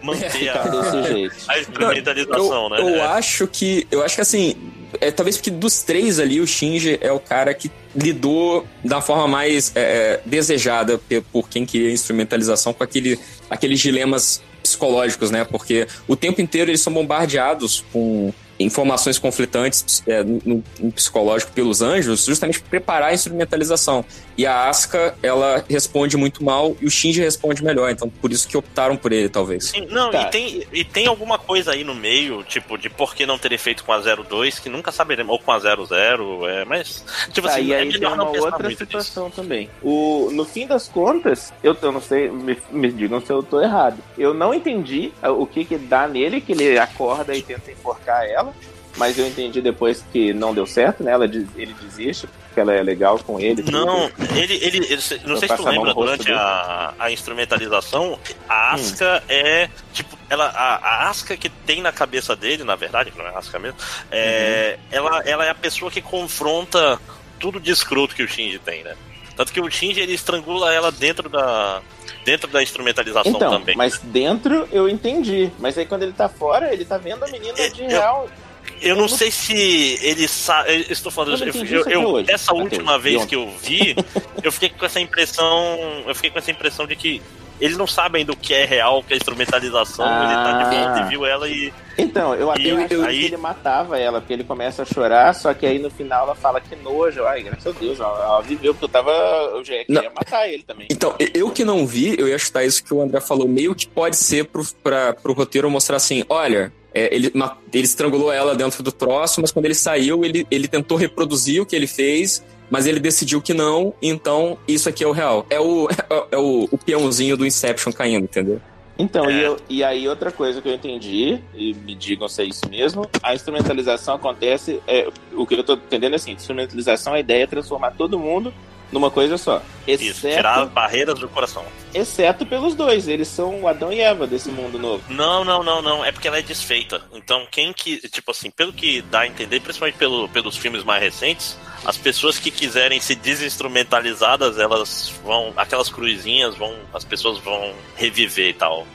[0.03, 0.63] manter é, a,
[1.53, 2.81] a instrumentalização, né?
[2.81, 4.57] Eu acho que, eu acho que assim,
[5.01, 9.27] é, talvez porque dos três ali, o Shinji é o cara que lidou da forma
[9.27, 11.01] mais é, é desejada
[11.33, 13.19] por quem queria instrumentalização com aquele,
[13.51, 15.45] aqueles dilemas psicológicos, né?
[15.45, 21.81] Porque o tempo inteiro eles são bombardeados com informações conflitantes é, no, no, psicológico pelos
[21.81, 24.05] anjos, justamente para preparar a instrumentalização.
[24.39, 27.91] E a Asuka, ela responde muito mal e o Shinji responde melhor.
[27.91, 29.65] Então, por isso que optaram por ele, talvez.
[29.65, 30.23] Sim, não, tá.
[30.23, 33.59] e, tem, e tem alguma coisa aí no meio, tipo, de por que não ter
[33.59, 37.55] feito com a 02, que nunca saberemos, ou com a 00, é, mas, tipo tá,
[37.55, 39.43] assim, e é aí tem uma outra situação disso.
[39.43, 39.69] também.
[39.83, 43.61] O, no fim das contas, eu, eu não sei, me, me digam se eu tô
[43.61, 43.99] errado.
[44.17, 48.55] Eu não entendi o que que dá nele, que ele acorda e tenta enforcar ela,
[48.97, 51.11] mas eu entendi depois que não deu certo, né?
[51.11, 52.29] Ela, ele desiste
[52.59, 53.63] porque ela é legal com ele.
[53.71, 59.23] Não, ele, ele, ele, não sei se tu lembra, durante a, a instrumentalização, a Aska
[59.23, 59.27] hum.
[59.29, 63.27] é tipo, ela, a, a Aska que tem na cabeça dele, na verdade, que não
[63.27, 63.79] é Aska mesmo,
[64.11, 64.85] é, uhum.
[64.91, 66.99] ela, ela é a pessoa que confronta
[67.39, 68.97] tudo de escroto que o Shinji tem, né?
[69.37, 71.81] Tanto que o Shinji ele estrangula ela dentro da
[72.25, 73.77] dentro da instrumentalização então, também.
[73.77, 75.51] Mas dentro eu entendi.
[75.61, 78.29] Mas aí quando ele tá fora, ele tá vendo a menina de real.
[78.29, 78.48] Eu
[78.97, 80.87] não sei se ele sabe.
[80.91, 81.43] Estou falando.
[81.45, 83.97] Eu, eu, eu essa última vez que eu vi,
[84.43, 85.79] eu fiquei com essa impressão.
[86.07, 87.23] Eu fiquei com essa impressão de que
[87.61, 90.05] eles não sabem do que é real, o que é instrumentalização.
[90.07, 90.25] Ah.
[90.25, 91.73] Ele tá de volta e viu ela e.
[91.97, 93.21] Então, eu até aí...
[93.21, 96.35] que ele matava ela, porque ele começa a chorar, só que aí no final ela
[96.37, 97.25] fala que nojo.
[97.25, 99.11] Ai, graças a Deus, ela, ela viveu, porque eu tava.
[99.11, 100.15] Eu já queria não.
[100.15, 100.87] matar ele também.
[100.91, 103.89] Então, eu que não vi, eu ia chutar isso que o André falou, meio que
[103.89, 107.33] pode ser pro, pra, pro roteiro mostrar assim: olha, é, ele,
[107.73, 111.67] ele estrangulou ela dentro do troço, mas quando ele saiu, ele, ele tentou reproduzir o
[111.67, 115.47] que ele fez, mas ele decidiu que não, então isso aqui é o real.
[115.51, 118.61] É o, é, é o, o peãozinho do Inception caindo, entendeu?
[118.99, 119.33] Então, é.
[119.33, 122.69] e, eu, e, aí outra coisa que eu entendi, e me digam se é isso
[122.69, 127.45] mesmo, a instrumentalização acontece, é, o que eu tô entendendo é assim, instrumentalização, a ideia
[127.45, 128.53] é transformar todo mundo
[128.93, 129.63] numa coisa só.
[129.87, 131.65] Exceto, Isso, tirar as barreiras do coração.
[131.95, 135.03] Exceto pelos dois, eles são o Adão e Eva desse mundo novo.
[135.09, 136.05] Não, não, não, não.
[136.05, 137.01] É porque ela é desfeita.
[137.13, 137.99] Então, quem que.
[138.09, 142.39] Tipo assim, pelo que dá a entender, principalmente pelo, pelos filmes mais recentes, as pessoas
[142.39, 145.53] que quiserem ser desinstrumentalizadas, elas vão.
[145.57, 146.75] Aquelas cruzinhas vão.
[146.93, 148.87] As pessoas vão reviver e tal.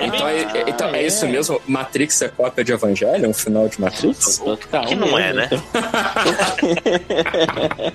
[0.00, 1.60] Então, é, é, então é, isso mesmo?
[1.66, 3.26] Matrix é cópia de Evangelho?
[3.26, 4.38] É um final de Matrix?
[4.38, 4.86] Total.
[4.86, 5.50] Que não é, né?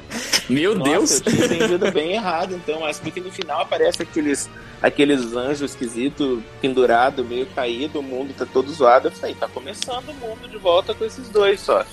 [0.50, 1.12] Meu Nossa, Deus!
[1.12, 2.82] Eu tinha entendido bem errado, então.
[2.82, 4.50] Mas porque no final aparece aqueles,
[4.82, 9.08] aqueles anjos esquisitos, pendurado, meio caído, o mundo tá todo zoado.
[9.08, 11.84] Eu falei, tá começando o mundo de volta com esses dois só.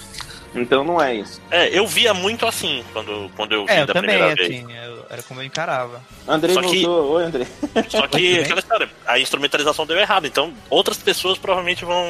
[0.55, 1.41] Então não é isso.
[1.51, 4.67] É, eu via muito assim quando, quando eu vi é, da eu também, primeira assim,
[4.67, 4.85] vez.
[4.87, 6.03] Eu, era como eu encarava.
[6.27, 7.13] André só que, voltou.
[7.17, 7.47] Oi, André.
[7.89, 12.05] Só que aquela história, a instrumentalização deu errado, então outras pessoas provavelmente vão,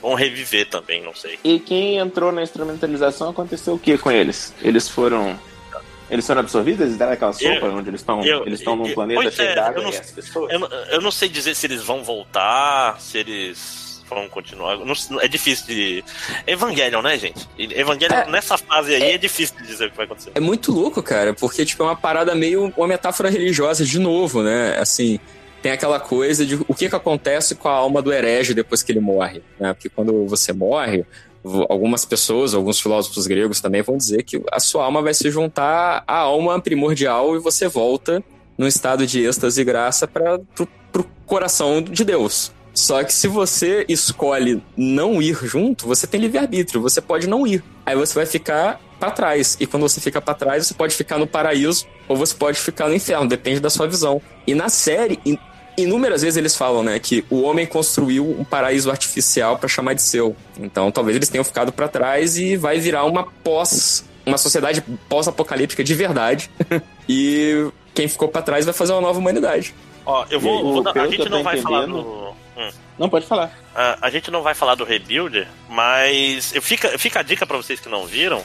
[0.00, 1.38] vão reviver também, não sei.
[1.42, 4.54] E quem entrou na instrumentalização aconteceu o que com eles?
[4.62, 5.38] Eles foram
[6.10, 6.82] eles foram absorvidos?
[6.82, 9.82] Eles deram aquela sopa eu, onde eles estão eles estão num planeta cheio é, d'água
[9.82, 10.52] e as pessoas?
[10.52, 10.60] Eu,
[10.90, 13.81] eu, não sei dizer se eles vão voltar, se eles
[14.14, 14.78] vão continuar.
[14.78, 16.04] Não, é difícil de.
[16.46, 17.48] Evangelion, né, gente?
[17.58, 20.32] Evangelion, é, nessa fase aí, é, é, difícil de dizer o que vai acontecer.
[20.34, 22.72] É muito louco, cara, porque, tipo, é uma parada meio.
[22.76, 24.76] uma metáfora religiosa, de novo, né?
[24.78, 25.18] Assim.
[25.60, 28.90] Tem aquela coisa de o que, que acontece com a alma do herege depois que
[28.90, 29.72] ele morre, né?
[29.72, 31.06] Porque quando você morre,
[31.68, 36.02] algumas pessoas, alguns filósofos gregos também vão dizer que a sua alma vai se juntar
[36.06, 38.22] à alma primordial e você volta
[38.56, 40.40] num estado de êxtase e graça para
[40.90, 42.52] pro coração de Deus.
[42.74, 47.62] Só que se você escolhe não ir junto, você tem livre-arbítrio, você pode não ir.
[47.84, 49.56] Aí você vai ficar para trás.
[49.60, 52.88] E quando você fica para trás, você pode ficar no paraíso ou você pode ficar
[52.88, 54.22] no inferno, depende da sua visão.
[54.46, 55.20] E na série,
[55.76, 60.02] inúmeras vezes eles falam, né, que o homem construiu um paraíso artificial para chamar de
[60.02, 60.36] seu.
[60.58, 65.82] Então, talvez eles tenham ficado para trás e vai virar uma pós, uma sociedade pós-apocalíptica
[65.84, 66.50] de verdade.
[67.08, 69.74] e quem ficou para trás vai fazer uma nova humanidade.
[70.06, 72.70] Ó, eu vou, vou a gente não vai falar do Hum.
[72.98, 73.46] Não, pode falar.
[73.74, 77.56] Uh, a gente não vai falar do Rebuild, mas eu fica, fica a dica para
[77.56, 78.44] vocês que não viram.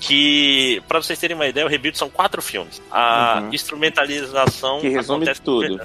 [0.00, 2.82] que, pra vocês terem uma ideia, o Rebuild são quatro filmes.
[2.90, 3.54] A Uhum.
[3.54, 4.80] instrumentalização.
[4.80, 5.80] Que resume tudo.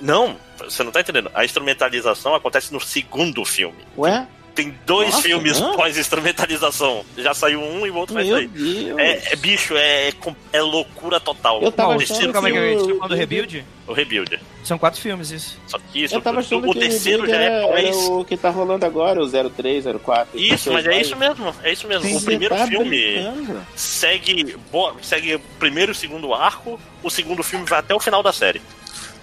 [0.00, 1.30] Não, você não tá entendendo.
[1.34, 3.78] A instrumentalização acontece no segundo filme.
[3.98, 4.26] Ué?
[4.56, 5.76] Tem dois Nossa, filmes não?
[5.76, 7.04] pós-instrumentalização.
[7.16, 8.50] Já saiu um e o outro vai sair.
[8.96, 11.60] É, é, bicho, é, com- é loucura total.
[11.62, 12.00] Eu tava Qual?
[12.00, 13.64] achando Terceiro aí, que o- tá falando do Rebuild?
[13.86, 14.40] O Rebuild.
[14.64, 15.60] São quatro filmes, isso.
[15.68, 17.96] Só que isso, Eu tava achando o que terceiro já é pós.
[18.08, 20.40] o que tá rolando agora, o 03, 04.
[20.40, 21.54] Isso, mas é isso mesmo.
[21.62, 22.04] É isso mesmo.
[22.08, 23.66] Sim, o primeiro tá filme brincando.
[23.76, 24.56] segue,
[25.02, 26.80] segue o primeiro e o segundo arco.
[27.02, 28.60] O segundo filme vai até o final da série.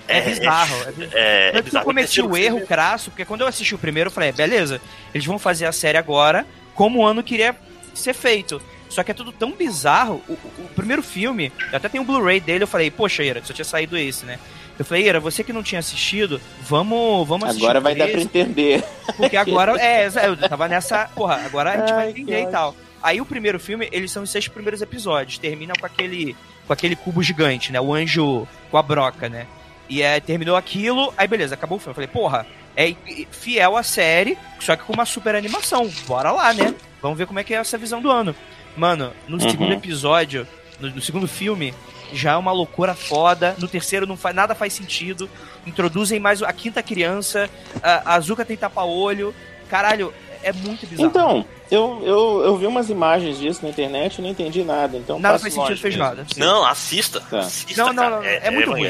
[0.07, 0.75] É, bizarro.
[0.75, 1.11] É, bizarro.
[1.13, 1.85] É, é Tanto que eu bizarro.
[1.85, 4.81] cometi o erro filme- crasso, porque quando eu assisti o primeiro, eu falei, "É, beleza,
[5.13, 7.55] eles vão fazer a série agora como o ano queria
[7.93, 8.61] ser feito.
[8.89, 10.21] Só que é tudo tão bizarro.
[10.27, 13.41] O, o- o primeiro filme, eu até tenho o Blu-ray dele, eu falei, poxa, Ira,
[13.43, 14.37] só tinha saído esse, né?
[14.77, 17.63] Eu falei, Ira, você que não tinha assistido, vamos, vamos assistir.
[17.65, 18.83] Agora vai dar esse, pra entender.
[19.17, 22.51] Porque agora, é, eu tava nessa, porra, agora a gente vai Ai, entender que e
[22.51, 22.75] tal.
[23.01, 26.95] Aí o primeiro filme, eles são os seis primeiros episódios, termina com aquele, com aquele
[26.95, 27.79] cubo gigante, né?
[27.81, 29.45] O anjo com a broca, né?
[29.89, 31.91] E é, terminou aquilo, aí beleza, acabou o filme.
[31.91, 32.45] Eu falei, porra,
[32.75, 32.95] é
[33.31, 35.89] fiel à série, só que com uma super animação.
[36.07, 36.73] Bora lá, né?
[37.01, 38.35] Vamos ver como é que é essa visão do ano.
[38.75, 39.49] Mano, no Uhum.
[39.49, 40.47] segundo episódio,
[40.79, 41.73] no, no segundo filme,
[42.13, 43.55] já é uma loucura foda.
[43.59, 45.29] No terceiro não faz, nada faz sentido.
[45.67, 47.49] Introduzem mais a quinta criança,
[47.81, 49.33] a, a Azuka tem tapa-olho.
[49.69, 51.09] Caralho, é muito bizarro.
[51.09, 54.97] Então, eu, eu, eu vi umas imagens disso na internet e não entendi nada.
[54.97, 56.25] Então nada faz sentido, fez nada.
[56.37, 57.19] Não, assista.
[57.21, 57.39] Tá.
[57.39, 58.87] assista Não, não, não, é muito ruim.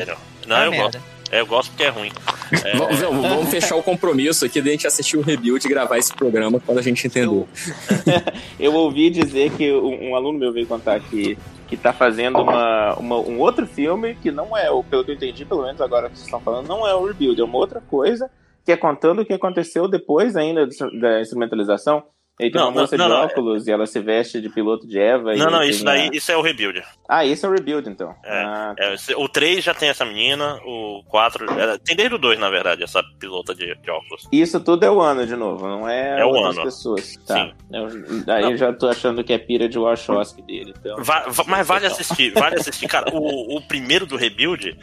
[0.48, 1.00] Não, É eu merda.
[1.00, 1.14] gosto.
[1.32, 2.12] É, eu gosto porque é ruim.
[2.64, 5.70] É, Vamos, vamos- vamos fechar o compromisso aqui de a gente assistir o Rebuild e
[5.70, 7.48] gravar esse programa quando a gente entendeu.
[8.60, 12.94] Eu ouvi dizer que um, um aluno meu veio contar que, que tá fazendo uma,
[12.96, 16.08] uma- um outro filme que não é, o- pelo que eu entendi, pelo menos agora
[16.10, 18.30] que vocês estão falando, não é o Rebuild, é uma outra coisa
[18.66, 20.68] que é contando o que aconteceu depois ainda
[21.02, 22.04] da instrumentalização.
[22.40, 24.88] E tem Não, uma moça não, de não, óculos e ela se veste de piloto
[24.88, 25.36] de Eva.
[25.36, 26.82] não, não, isso a- daí, isso é o Rebuild.
[27.08, 28.10] Ah, esse é o Rebuild, então.
[28.26, 31.46] É, Ah, É, se- o 3 já tem essa menina, o 4.
[31.60, 34.28] é, tem desde o 2, na verdade, essa pilota de, de óculos.
[34.32, 36.64] Isso tudo é o ano de novo, não é, É o ano.
[36.64, 37.16] pessoas.
[37.28, 37.36] Tá.
[37.36, 37.54] Sim.
[37.72, 38.52] Eu, daí Não.
[38.52, 40.74] eu já tô achando que é pira de Wachowski dele.
[40.76, 41.04] Então.
[41.04, 42.88] Va- va- mas vale assistir, vale assistir.
[42.88, 44.76] Cara, o, o primeiro do Rebuild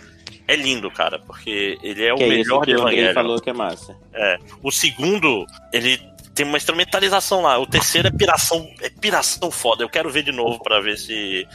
[0.46, 3.14] é lindo, cara, porque ele é o que é isso melhor que de o Evangelho.
[3.14, 3.96] falou que é massa.
[4.14, 4.36] É.
[4.62, 6.00] O segundo, ele
[6.40, 7.58] tem uma instrumentalização lá.
[7.58, 9.84] O terceiro é piração, é piração foda.
[9.84, 11.46] Eu quero ver de novo pra ver se.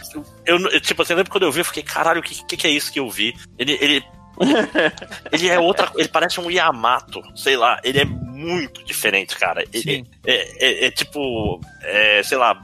[0.46, 2.68] Eu, eu, tipo assim, lembro quando eu vi, eu fiquei, caralho, o que, que, que
[2.68, 3.34] é isso que eu vi?
[3.58, 3.78] Ele.
[3.82, 4.06] ele...
[5.32, 5.92] ele é outra.
[5.96, 7.80] Ele parece um Yamato, sei lá.
[7.84, 9.64] Ele é muito diferente, cara.
[9.74, 11.60] Ele é, é- é tipo.
[11.82, 12.62] é, sei lá.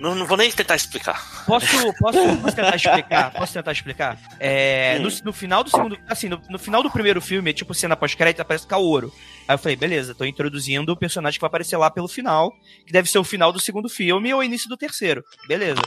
[0.00, 1.44] Não, não vou nem tentar explicar.
[1.44, 1.66] Posso,
[1.98, 3.30] posso, posso tentar explicar?
[3.32, 4.18] Posso tentar explicar?
[4.40, 5.98] É, no, no final do segundo.
[6.08, 9.12] Assim, no, no final do primeiro filme, tipo cena pós-crédito, aparece Kaoru.
[9.46, 12.50] Aí eu falei, beleza, tô introduzindo o personagem que vai aparecer lá pelo final,
[12.86, 15.22] que deve ser o final do segundo filme ou o início do terceiro.
[15.46, 15.82] Beleza.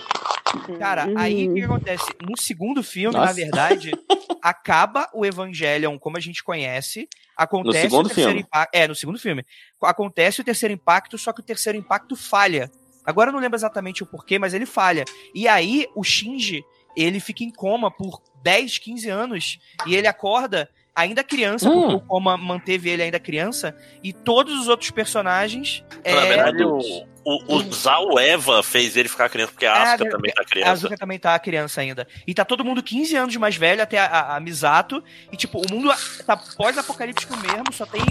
[0.78, 2.06] Cara, aí o que acontece?
[2.22, 3.26] No segundo filme, Nossa.
[3.26, 3.92] na verdade,
[4.44, 7.08] acaba o Evangelion como a gente conhece.
[7.36, 8.42] Acontece segundo o terceiro filme.
[8.42, 8.76] impacto.
[8.76, 9.44] É, no segundo filme.
[9.82, 12.70] Acontece o terceiro impacto, só que o terceiro impacto falha.
[13.06, 15.04] Agora eu não lembro exatamente o porquê, mas ele falha.
[15.34, 16.64] E aí o Shinji,
[16.96, 21.82] ele fica em coma por 10, 15 anos e ele acorda ainda criança, Hum.
[21.82, 26.64] porque o coma manteve ele ainda criança, e todos os outros personagens Na é, verdade,
[26.64, 26.78] o,
[27.26, 30.42] o, o Zao Eva fez ele ficar criança, porque a É, Asuka a- também tá
[30.42, 30.72] A criança.
[30.72, 32.08] Azuka também tá criança ainda.
[32.28, 35.04] E tá todo mundo 15 anos mais velho, até a, a, a Misato.
[35.32, 35.90] E, tipo, o mundo
[36.28, 38.04] tá pós-apocalíptico mesmo, só tem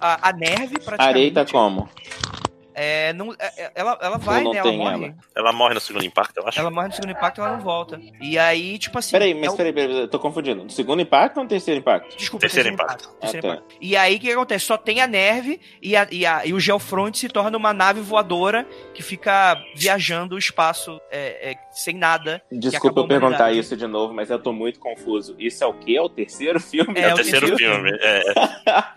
[0.00, 1.00] a, a Nerve praticamente.
[1.08, 1.88] Arei tá como?
[2.80, 4.58] É, não, é- é- ela, ela vai, não né?
[4.60, 4.94] Ela morre.
[5.06, 5.14] ela?
[5.34, 6.58] Ela morre no segundo impacto, eu acho.
[6.60, 8.00] Ela morre no segundo impacto e ela não volta.
[8.20, 9.10] E aí, tipo assim.
[9.12, 10.62] Peraí, é mas o- peraí, peraí, eu tô confundindo.
[10.64, 12.16] No segundo impacto ou no terceiro impacto?
[12.16, 13.08] Desculpa, Terceiro impacto.
[13.20, 13.56] terceiro Ah, tá.
[13.56, 13.76] impacto.
[13.80, 14.64] E aí, o que acontece?
[14.66, 18.00] Só tem a Nerve e, a, e, a, e o Geofront se torna uma nave
[18.00, 22.42] voadora que fica viajando o espaço é, é, sem nada.
[22.50, 25.34] Desculpa eu perguntar isso de novo, mas eu tô muito confuso.
[25.38, 25.96] Isso é o quê?
[25.96, 26.98] É o terceiro filme?
[26.98, 27.90] É, É o terceiro terceiro filme.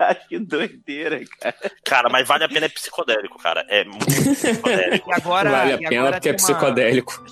[0.02, 1.54] É, que doideira, cara.
[1.84, 3.64] cara, mas vale a pena, é psicodélico, cara.
[3.68, 5.08] É muito psicodélico.
[5.12, 7.24] E agora, vale a e pena agora porque é tem uma- psicodélico.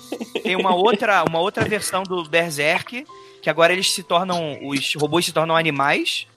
[0.43, 3.05] Tem uma outra, uma outra versão do Berserk,
[3.41, 4.57] que agora eles se tornam.
[4.63, 6.27] Os robôs se tornam animais.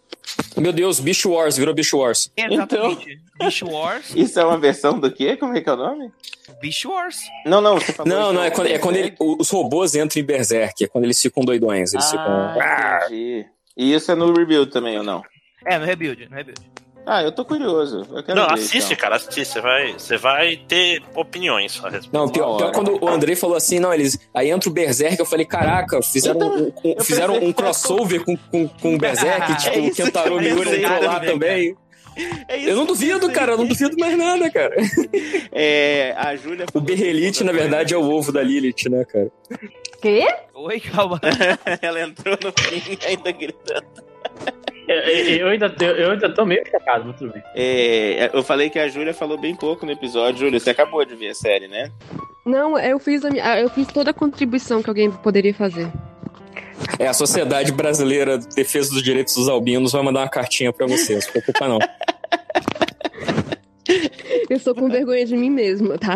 [0.56, 2.30] Meu Deus, Bicho Wars, virou Bicho Wars.
[2.36, 3.20] Exatamente.
[3.38, 4.12] Beast Wars.
[4.14, 5.36] Isso é uma versão do quê?
[5.36, 6.12] Como é que é o nome?
[6.60, 7.18] Beast Wars.
[7.44, 8.12] Não, não, você falou.
[8.12, 11.20] Não, não, é quando, é quando ele- os robôs entram em Berserk, é quando eles
[11.20, 11.92] ficam doidões.
[11.92, 12.24] Eles ficam.
[12.26, 13.44] Ah, entendi.
[13.76, 15.20] E isso é no Rebuild também, ou não?
[15.66, 16.60] É, no Rebuild, no Rebuild.
[17.06, 18.06] Ah, eu tô curioso.
[18.10, 18.96] Eu quero Não, ver, assiste, então.
[18.96, 19.44] cara, assiste.
[19.44, 22.10] Você vai, você vai ter opiniões a respeito.
[22.12, 24.18] Não, pior, pior quando o Andrei falou assim, não, eles.
[24.32, 28.36] Aí entra o Berserk, eu falei, caraca, fizeram, Então, um, um- fizeram um crossover com,
[28.36, 31.76] com, com o Berserk, É tipo, o isso que Kentaro Miura entrou lá também, também.
[32.48, 34.74] É eu não duvido, cara, eu não duvido mais nada, cara.
[35.52, 36.66] É, a Júlia.
[36.72, 39.30] O Berrelite, na verdade, é o ovo da Lilith, né, cara?
[40.00, 40.26] Quê?
[40.54, 41.20] Oi, calma.
[41.82, 44.03] Ela entrou no fim ainda gritando.
[44.86, 47.42] Eu, ainda, eu, eu ainda tô meio chocado, mas tudo bem.
[47.54, 50.40] É, eu falei que a Júlia falou bem pouco no episódio.
[50.40, 51.90] Júlia, você acabou de ver a série, né?
[52.44, 55.88] Não, eu fiz, a minha- eu fiz toda a contribuição que alguém poderia fazer.
[56.98, 60.86] É, a Sociedade Brasileira de Defesa dos Direitos dos Albinos vai mandar uma cartinha pra
[60.86, 61.78] você, não se preocupa não.
[64.48, 66.14] Eu estou com vergonha de mim mesma, tá?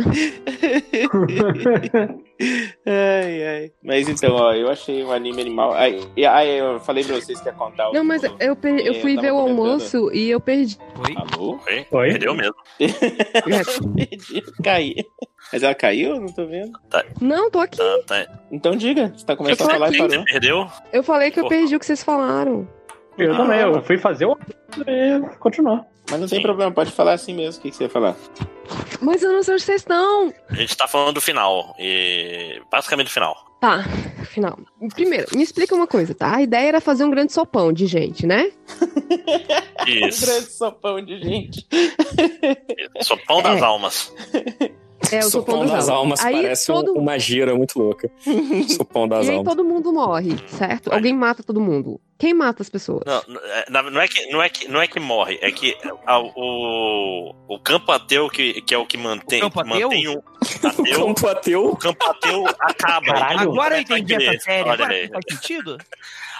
[2.86, 3.72] Ai, ai.
[3.82, 5.72] Mas então, ó, eu achei um anime animal.
[5.74, 7.92] Ai, e- ai, eu falei pra vocês que ia contar o.
[7.92, 9.60] Não, mas eu, per- eu fui tava ver o comentando.
[9.62, 10.78] almoço e eu perdi.
[11.06, 11.14] Oi?
[11.16, 11.58] Alô?
[11.68, 11.86] Oi?
[11.90, 12.08] Oi?
[12.10, 12.54] Perdeu mesmo.
[13.96, 14.94] Perdi, caí.
[15.52, 16.10] Mas ela caiu?
[16.16, 16.72] Eu Não tô vendo.
[17.20, 17.78] Não, tô aqui.
[17.78, 18.26] Tá, tá.
[18.50, 20.08] Então diga, você tá começando Eu a falar e aqui.
[20.08, 20.24] parou.
[20.24, 20.66] Perdeu?
[20.92, 21.48] Eu falei que eu Pô.
[21.50, 22.66] perdi o que vocês falaram.
[23.16, 24.38] Eu também, eu fui fazer o
[24.86, 25.84] e continuar.
[26.10, 26.42] Mas não tem Sim.
[26.42, 27.58] problema, pode falar assim mesmo.
[27.60, 28.16] O que que você ia falar?
[29.00, 30.32] Mas eu não sei onde vocês estão.
[30.48, 31.74] A gente tá falando do final.
[31.78, 32.60] E.
[32.70, 33.46] Basicamente do final.
[33.60, 33.82] Tá,
[34.26, 34.56] final.
[34.94, 36.36] Primeiro, me explica uma coisa, tá?
[36.36, 38.50] A ideia era fazer um grande sopão de gente, né?
[39.80, 40.50] Um grande Isso.
[40.58, 41.66] sopão de gente.
[43.00, 43.64] Sopão das É.
[43.64, 44.12] almas.
[45.12, 46.20] É o sopão, das, almas.
[46.24, 46.92] Aí parece um- todo...
[46.94, 48.10] uma gira muito louca.
[48.68, 49.54] Sopão das E aí almas.
[49.54, 50.90] todo mundo morre, certo?
[50.90, 50.98] Vai.
[50.98, 52.00] Alguém mata todo mundo.
[52.18, 53.04] Quem mata as pessoas?
[53.06, 56.18] Não, é, não, é que, não, é que, não é que morre, é que a-
[56.18, 60.14] o, o campo ateu, que, que é o que mantém, O campo que mantém o,
[60.18, 61.66] O ateu, campo ateu.
[61.70, 63.06] o campo ateu acaba.
[63.06, 63.40] Caralho.
[63.52, 64.62] Agora eu entendi essa série.
[64.62, 65.08] Olha Agora aí.
[65.08, 65.78] faz sentido?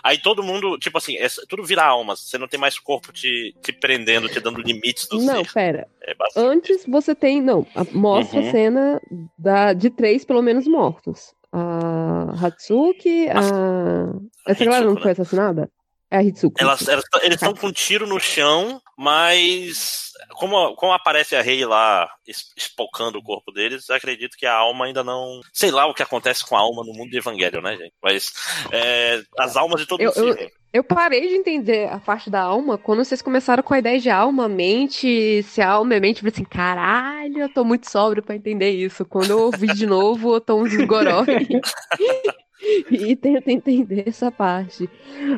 [0.03, 2.21] Aí todo mundo, tipo assim, é- tudo vira almas.
[2.21, 5.53] Você não tem mais corpo te, te prendendo, te dando limites do Não, ser.
[5.53, 5.89] pera.
[6.03, 7.41] É Antes você tem.
[7.43, 8.49] Não, a- mostra Uhum.
[8.49, 9.01] a cena
[9.39, 11.33] da, de três, pelo menos, mortos.
[11.53, 14.11] A Hatsuki, a.
[14.47, 15.13] Essa galera não Hitsuko, foi né?
[15.13, 15.71] assassinada?
[16.11, 16.57] É a Hitsuko.
[16.61, 21.65] Elas, elas- eles estão com um tiro no chão, mas como, como aparece a Rei
[21.65, 25.41] lá es- espocando o corpo deles, acredito que a alma ainda não.
[25.53, 27.95] Sei lá o que acontece com a alma no mundo de Evangelho, né, gente?
[28.03, 28.33] Mas
[28.73, 30.37] é, as almas de todo Eu- mundo.
[30.39, 33.99] eu- Eu parei de entender a parte da alma quando vocês começaram com a ideia
[33.99, 36.17] de alma, mente, se a alma é mente.
[36.17, 39.03] Eu falei assim, caralho, eu tô muito sóbrio pra entender isso.
[39.07, 41.25] Quando eu ouvi de novo, eu tô um desgoró.
[42.91, 44.89] e tento entender essa parte.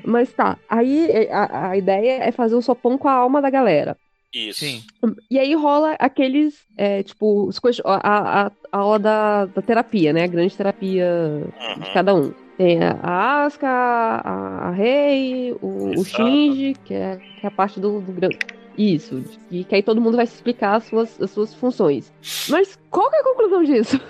[0.05, 3.97] Mas tá, aí a, a ideia é fazer um sopão com a alma da galera.
[4.33, 4.61] Isso.
[4.61, 4.83] Sim.
[5.31, 10.25] E aí rola aqueles, é, tipo, os a, a, a aula da, da terapia, né?
[10.25, 11.45] A grande terapia
[11.77, 11.93] de Uhum.
[11.93, 12.33] cada um.
[12.57, 16.05] Tem a Asuka, a, Rei, o, o.
[16.05, 18.39] Shinji, que é, que é a parte do, do grande.
[18.77, 22.13] Isso, e que aí todo mundo vai se explicar as suas, as suas funções.
[22.49, 24.01] Mas qual que é a conclusão disso?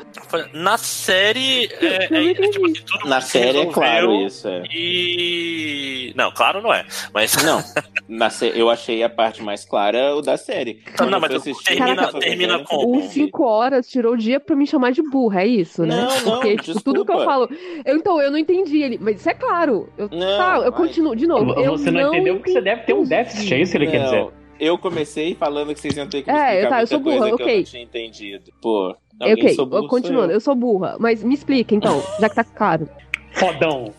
[0.54, 4.12] Na série, é, Eu não é- é tipo assim, tudo Na se série é claro
[4.26, 4.48] isso.
[4.48, 4.62] É.
[4.72, 6.12] E.
[6.16, 6.84] Não, claro não é.
[7.12, 7.36] Mas.
[7.44, 7.62] Não,
[8.08, 10.82] na sé- eu achei a parte mais clara o da série.
[10.86, 14.16] Não, Quando não, eu mas fui assistir, termina- termina com- Os cinco horas tirou o
[14.16, 15.96] dia pra me chamar de burra, é isso, né?
[15.96, 17.48] Não, não, Porque tipo, tudo que eu falo.
[17.84, 18.98] Eu, então, eu não entendi ele.
[19.00, 19.88] Mas isso é claro.
[19.96, 21.14] Eu, Não, tá, eu continuo.
[21.14, 23.78] De novo, eu Você não, entendeu que você deve ter um déficit, é isso que
[23.78, 24.20] ele quer dizer.
[24.20, 27.00] Não, eu comecei falando que vocês iam ter que me É, explicar tá, eu sou
[27.00, 27.56] burra, coisa que eu ok.
[27.56, 28.52] não tinha entendido.
[28.70, 30.96] Pô, É, alguém ok, sou burro, eu continuando, sou eu sou burra.
[30.98, 32.88] Mas me explica então, já que tá claro.
[33.32, 33.92] Fodão.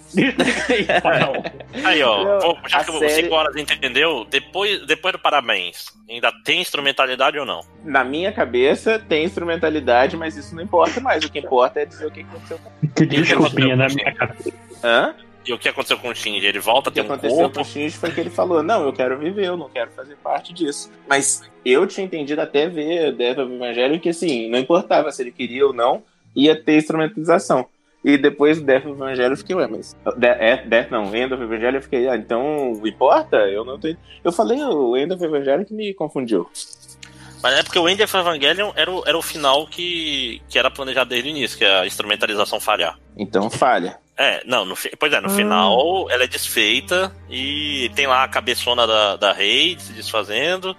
[1.02, 1.44] Fodão.
[1.86, 6.32] Aí, ó, vou- já a que série- 5 horas entendeu, depois, depois do parabéns, ainda
[6.44, 7.62] tem instrumentalidade ou não?
[7.86, 11.24] Na minha cabeça tem instrumentalidade, mas isso não importa mais.
[11.24, 14.52] O que importa é dizer o que aconteceu com Que desculpinha na minha cabeça.
[14.84, 15.14] Hã?
[15.46, 16.46] E o que aconteceu com o Shinji?
[16.46, 17.56] Ele volta a O que ter um aconteceu corpo.
[17.56, 20.16] com o Shinji foi que ele falou: Não, eu quero viver, eu não quero fazer
[20.18, 20.92] parte disso.
[21.08, 25.32] Mas eu tinha entendido até ver Death of Evangelho que assim, não importava se ele
[25.32, 26.04] queria ou não,
[26.36, 27.66] ia ter instrumentalização.
[28.04, 29.96] E depois do Death of Evangelho eu fiquei, ué, mas.
[30.18, 33.38] De é, Death não, End of Evangelho eu fiquei, ah, então importa?
[33.38, 33.88] Eu não tô.
[34.24, 36.50] Eu falei o End of Evangelho que me confundiu.
[37.44, 40.70] Mas é porque o End of Evangelion era o, era o final que, que era
[40.70, 43.00] planejado desde o início, que é a instrumentalização falhar.
[43.18, 43.98] Então falha.
[44.24, 45.32] É, não, no, pois é, no Ah.
[45.32, 50.78] final ela é desfeita e tem lá a cabeçona da, da Rei se desfazendo,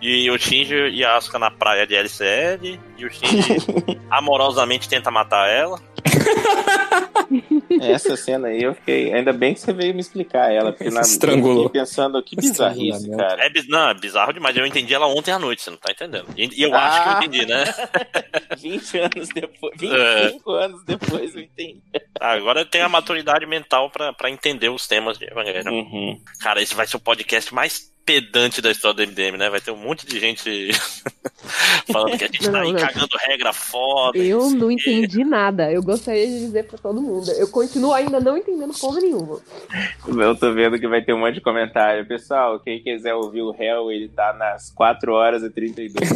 [0.00, 3.56] e o Shinji e a Asuka na praia de LCL, e o Shinji
[4.08, 5.80] amorosamente tenta matar ela.
[7.80, 9.12] Essa cena aí eu fiquei.
[9.12, 11.64] Ainda bem que você veio me explicar ela, porque na, Estrangulou.
[11.64, 13.44] eu fiquei pensando que bizarrice, cara.
[13.44, 15.90] É, biz- não, é bizarro demais, eu entendi ela ontem à noite, você não tá
[15.92, 16.26] entendendo.
[16.36, 17.18] E, eu acho que eu Ah.
[17.24, 17.64] entendi, né?
[18.58, 20.22] 20 anos depois, É.
[20.28, 21.80] 25 anos depois eu entendi.
[22.20, 25.72] Agora tem a maturidade mental pra, pra entender os temas de Evangelion.
[25.72, 26.20] Uhum.
[26.40, 29.48] Cara, esse vai ser o podcast mais pedante da história do MDM, né?
[29.48, 30.70] Vai ter um monte de gente
[31.90, 32.80] falando que a gente não, tá aí não.
[32.80, 34.18] cagando regra foda.
[34.18, 35.72] Eu não entendi nada.
[35.72, 37.30] Eu gostaria de dizer pra todo mundo.
[37.32, 39.40] Eu continuo ainda não entendendo porra nenhuma.
[40.06, 42.06] Eu tô vendo que vai ter um monte de comentário.
[42.06, 46.10] Pessoal, quem quiser ouvir o Hell, ele tá nas 4 horas e 32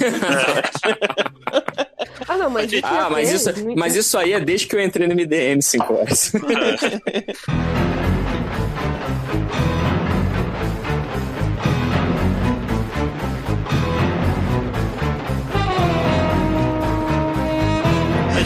[2.28, 5.14] Ah, não, mas, ah, mas, isso, mas isso aí é desde que eu entrei no
[5.14, 6.32] MDM 5 horas.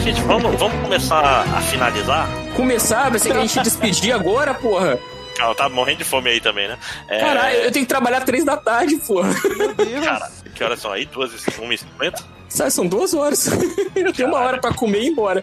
[0.03, 2.27] gente, vamos, vamos começar a finalizar?
[2.57, 3.09] Começar?
[3.09, 4.99] Vai ser que a gente despedir agora, porra?
[5.39, 6.77] Ela tá morrendo de fome aí também, né?
[7.07, 7.19] É...
[7.19, 9.29] Caralho, eu tenho que trabalhar três da tarde, porra.
[9.55, 10.05] Meu Deus.
[10.05, 11.05] Cara, que horas são aí?
[11.05, 12.21] Duas e uma e cinquenta?
[12.49, 13.47] Sabe, são duas horas.
[13.95, 15.41] Eu tenho uma hora pra comer e ir embora.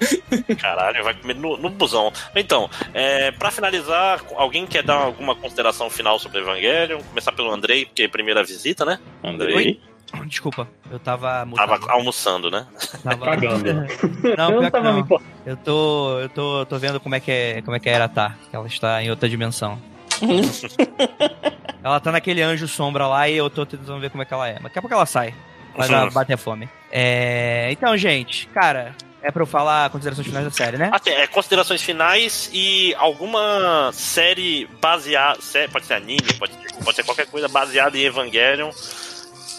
[0.61, 2.13] Caralho, vai comer no, no busão.
[2.37, 7.01] Então, é, pra finalizar, alguém quer dar alguma consideração final sobre Evangelion?
[7.09, 9.01] Começar pelo Andrei, porque é a primeira visita, né?
[9.25, 9.57] Andrei.
[9.57, 9.81] Oi?
[10.27, 11.45] Desculpa, eu tava.
[11.45, 11.69] Mutado.
[11.69, 12.67] Tava almoçando, né?
[13.03, 13.65] Tava cagando.
[14.37, 15.21] não, eu, tava não.
[15.47, 18.09] eu tô, eu tô, tô vendo como é que é, como é que a Era
[18.09, 18.35] tá.
[18.53, 19.81] Ela está em outra dimensão.
[21.83, 24.49] ela tá naquele anjo sombra lá e eu tô tentando ver como é que ela
[24.49, 24.55] é.
[24.55, 25.35] Mas daqui a pouco ela sai.
[25.77, 26.69] Vai bater fome.
[26.91, 27.69] É...
[27.71, 30.91] Então, gente, cara, é pra eu falar considerações finais da série, né?
[30.93, 35.39] Assim, é considerações finais e alguma série baseada.
[35.71, 36.53] Pode ser anime, pode,
[36.85, 38.71] pode ser qualquer coisa baseada em Evangelion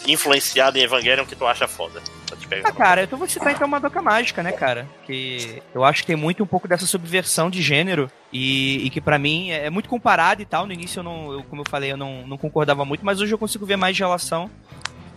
[0.06, 2.02] influenciado em Evangelion que tu acha foda?
[2.64, 4.86] Ah, cara, eu vou citar então Madoka Mágica, né, cara?
[5.06, 9.00] Que eu acho que tem muito um pouco dessa subversão de gênero e, e que
[9.00, 10.66] para mim é muito comparado e tal.
[10.66, 13.32] No início, eu não, eu, como eu falei, eu não, não concordava muito, mas hoje
[13.32, 14.50] eu consigo ver mais relação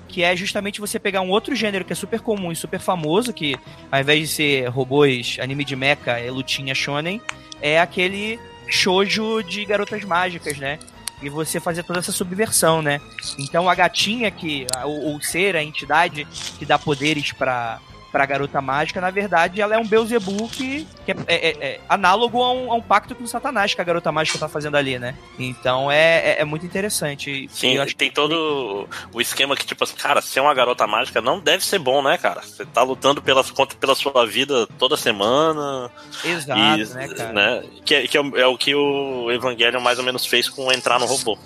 [0.08, 3.34] que é justamente você pegar um outro gênero que é super comum e super famoso,
[3.34, 3.56] que
[3.92, 7.22] ao invés de ser robôs, anime de mecha, é lutinha shonen,
[7.62, 10.80] é aquele shoujo de garotas mágicas, né?
[11.22, 13.00] E você fazer toda essa subversão, né?
[13.38, 16.28] Então a gatinha que, ou, ser, a entidade
[16.58, 17.80] que dá poderes para
[18.16, 21.80] pra garota mágica, na verdade, ela é um Beelzebub que, que é, é, é, é,
[21.90, 24.78] análogo a um, a um, pacto com o Satanás que a garota mágica tá fazendo
[24.78, 25.16] ali, né?
[25.38, 27.50] Então é, é, é muito interessante.
[27.52, 31.66] Sim, tem todo o esquema que, tipo assim, cara, ser uma garota mágica não deve
[31.66, 32.42] ser bom, né, cara?
[32.42, 35.92] Você tá lutando pelas contas pela sua vida toda semana.
[36.24, 37.34] Exato, e, né, cara?
[37.34, 37.64] Né?
[37.84, 41.38] Que, que é, o que o Evangelion mais ou menos fez com entrar no robô.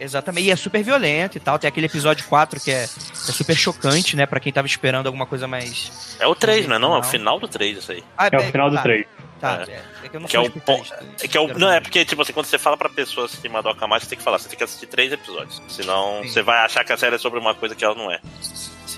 [0.00, 1.58] Exatamente, e é super violento e tal.
[1.58, 4.26] Tem aquele episódio 4 que é, é super chocante, né?
[4.26, 6.16] Pra quem tava esperando alguma coisa mais.
[6.18, 6.78] É o 3, né?
[6.78, 8.02] Não, é o final do 3 isso aí.
[8.16, 8.82] Ah, é, é o final do tá.
[8.82, 9.06] 3.
[9.40, 9.82] Tá, é.
[10.04, 10.08] é.
[10.08, 10.92] que eu não que é o ponto.
[11.22, 13.48] É que é o, não, é porque, tipo assim, quando você fala pra pessoa assistir
[13.48, 15.62] Madoka Mágica, você tem que falar, você tem que assistir três episódios.
[15.68, 16.28] Senão Sim.
[16.28, 18.20] você vai achar que a série é sobre uma coisa que ela não é.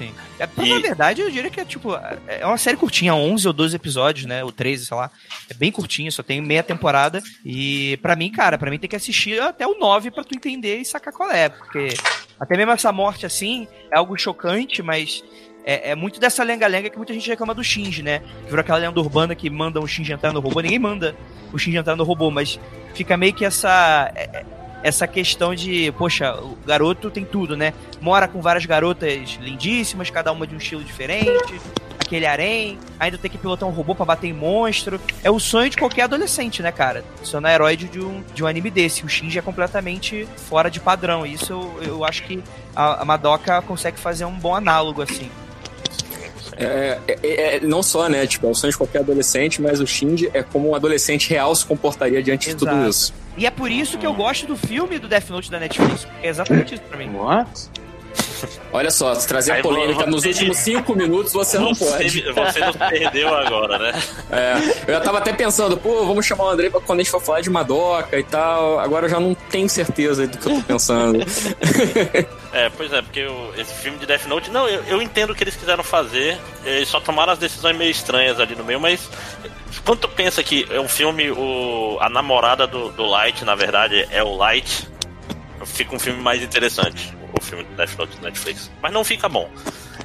[0.01, 0.15] Sim.
[0.39, 0.71] É, e...
[0.71, 1.95] Na verdade, eu diria que é tipo.
[2.27, 4.43] É uma série curtinha, 11 ou 12 episódios, né?
[4.43, 5.11] Ou 13, sei lá.
[5.51, 7.23] É bem curtinha, só tem meia temporada.
[7.45, 10.79] E para mim, cara, para mim tem que assistir até o 9 para tu entender
[10.79, 11.51] e sacar qual é.
[11.51, 11.89] Porque
[12.39, 15.23] até mesmo essa morte assim é algo chocante, mas
[15.71, 18.23] é, é, muito dessa lenga-lenga que muita gente reclama do Shinji, né?
[18.47, 20.61] Virou aquela lenda urbana que manda o Shinji entrar no robô.
[20.61, 21.15] Ninguém manda
[21.53, 22.59] o Shinji entrar no robô, mas
[22.93, 24.11] fica meio que essa.
[24.17, 24.45] É, é
[24.83, 27.75] essa questão de, poxa, o garoto tem tudo, né?
[28.01, 31.61] Mora com várias garotas lindíssimas, cada uma de um estilo diferente,
[31.99, 34.99] aquele harém, ainda tem que pilotar um robô para bater em monstro.
[35.23, 37.05] É o sonho de qualquer adolescente, né, cara?
[37.23, 39.05] Sou na herói de um, de um anime desse.
[39.05, 41.27] O Shinji é completamente fora de padrão.
[41.27, 42.43] Isso eu, eu acho que
[42.75, 45.31] a, a Madoka consegue fazer um bom análogo, assim.
[46.61, 48.27] É, é, é, é, não só, né?
[48.27, 51.55] Tipo, é o sonho de qualquer adolescente, mas o Shinji é como um adolescente real
[51.55, 52.65] se comportaria diante Exato.
[52.65, 53.15] de tudo isso.
[53.37, 56.27] E é por isso que eu gosto do filme do Death Note da Netflix, porque
[56.27, 57.11] é exatamente isso pra mim.
[57.15, 57.71] What?
[58.73, 62.23] Olha só, se trazer a polêmica nos últimos cinco minutos, você não pode.
[62.33, 63.93] Você nos perdeu agora, né?
[64.31, 64.55] É,
[64.87, 67.21] eu já tava até pensando, pô, vamos chamar o André pra quando a gente for
[67.21, 68.79] falar de Madoka e tal.
[68.79, 71.19] Agora eu já não tenho certeza do que eu tô pensando.
[72.53, 75.35] é, pois é, porque eu, esse filme de Death Note, não, eu, eu entendo o
[75.35, 79.01] que eles quiseram fazer, eles só tomaram as decisões meio estranhas ali no meio, mas
[79.85, 84.07] quando tu pensa que é um filme, o, a namorada do, do Light, na verdade,
[84.11, 84.89] é o Light,
[85.65, 88.71] fica um filme mais interessante o filme do Netflix.
[88.83, 89.49] Mas não fica bom.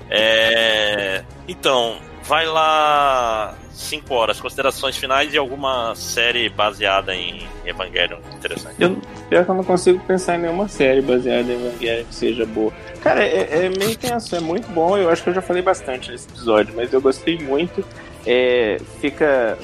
[0.09, 1.23] É...
[1.47, 8.75] Então, vai lá 5 horas, considerações finais e alguma série baseada em Evangelion interessante.
[8.79, 8.97] Eu,
[9.29, 12.71] pior que eu não consigo pensar em nenhuma série baseada em Evangelion que seja boa.
[13.01, 14.97] Cara, é, é meio tenso, é muito bom.
[14.97, 17.83] Eu acho que eu já falei bastante nesse episódio, mas eu gostei muito.
[18.25, 19.57] É, fica.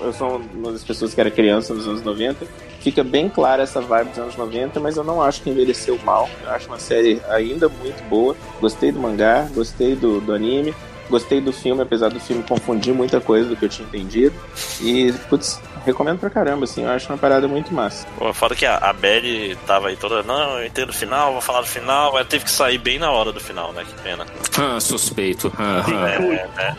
[0.00, 2.46] Eu sou uma das pessoas que era criança nos anos 90
[2.86, 6.30] fica bem clara essa vibe dos anos 90, mas eu não acho que envelheceu mal.
[6.44, 8.36] Eu acho uma série ainda muito boa.
[8.60, 10.72] Gostei do mangá, gostei do, do anime.
[11.08, 14.34] Gostei do filme, apesar do filme confundir muita coisa do que eu tinha entendido.
[14.80, 18.06] E, putz, recomendo pra caramba, assim, eu acho uma parada muito massa.
[18.18, 21.40] Pô, foda que a, a Belly tava aí toda, não, eu entendo o final, vou
[21.40, 23.84] falar do final, ela teve que sair bem na hora do final, né?
[23.84, 24.26] Que pena.
[24.58, 25.52] Ah, suspeito.
[25.58, 26.08] Ah, ah.
[26.10, 26.76] É, é,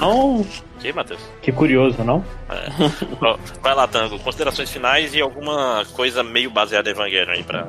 [0.00, 0.46] Não,
[0.78, 1.20] Que, Matheus?
[1.42, 2.24] que curioso, não?
[2.48, 2.68] É.
[3.62, 4.18] Vai lá, Tango.
[4.20, 7.66] Considerações finais e alguma coisa meio baseada em Evangelho aí pra.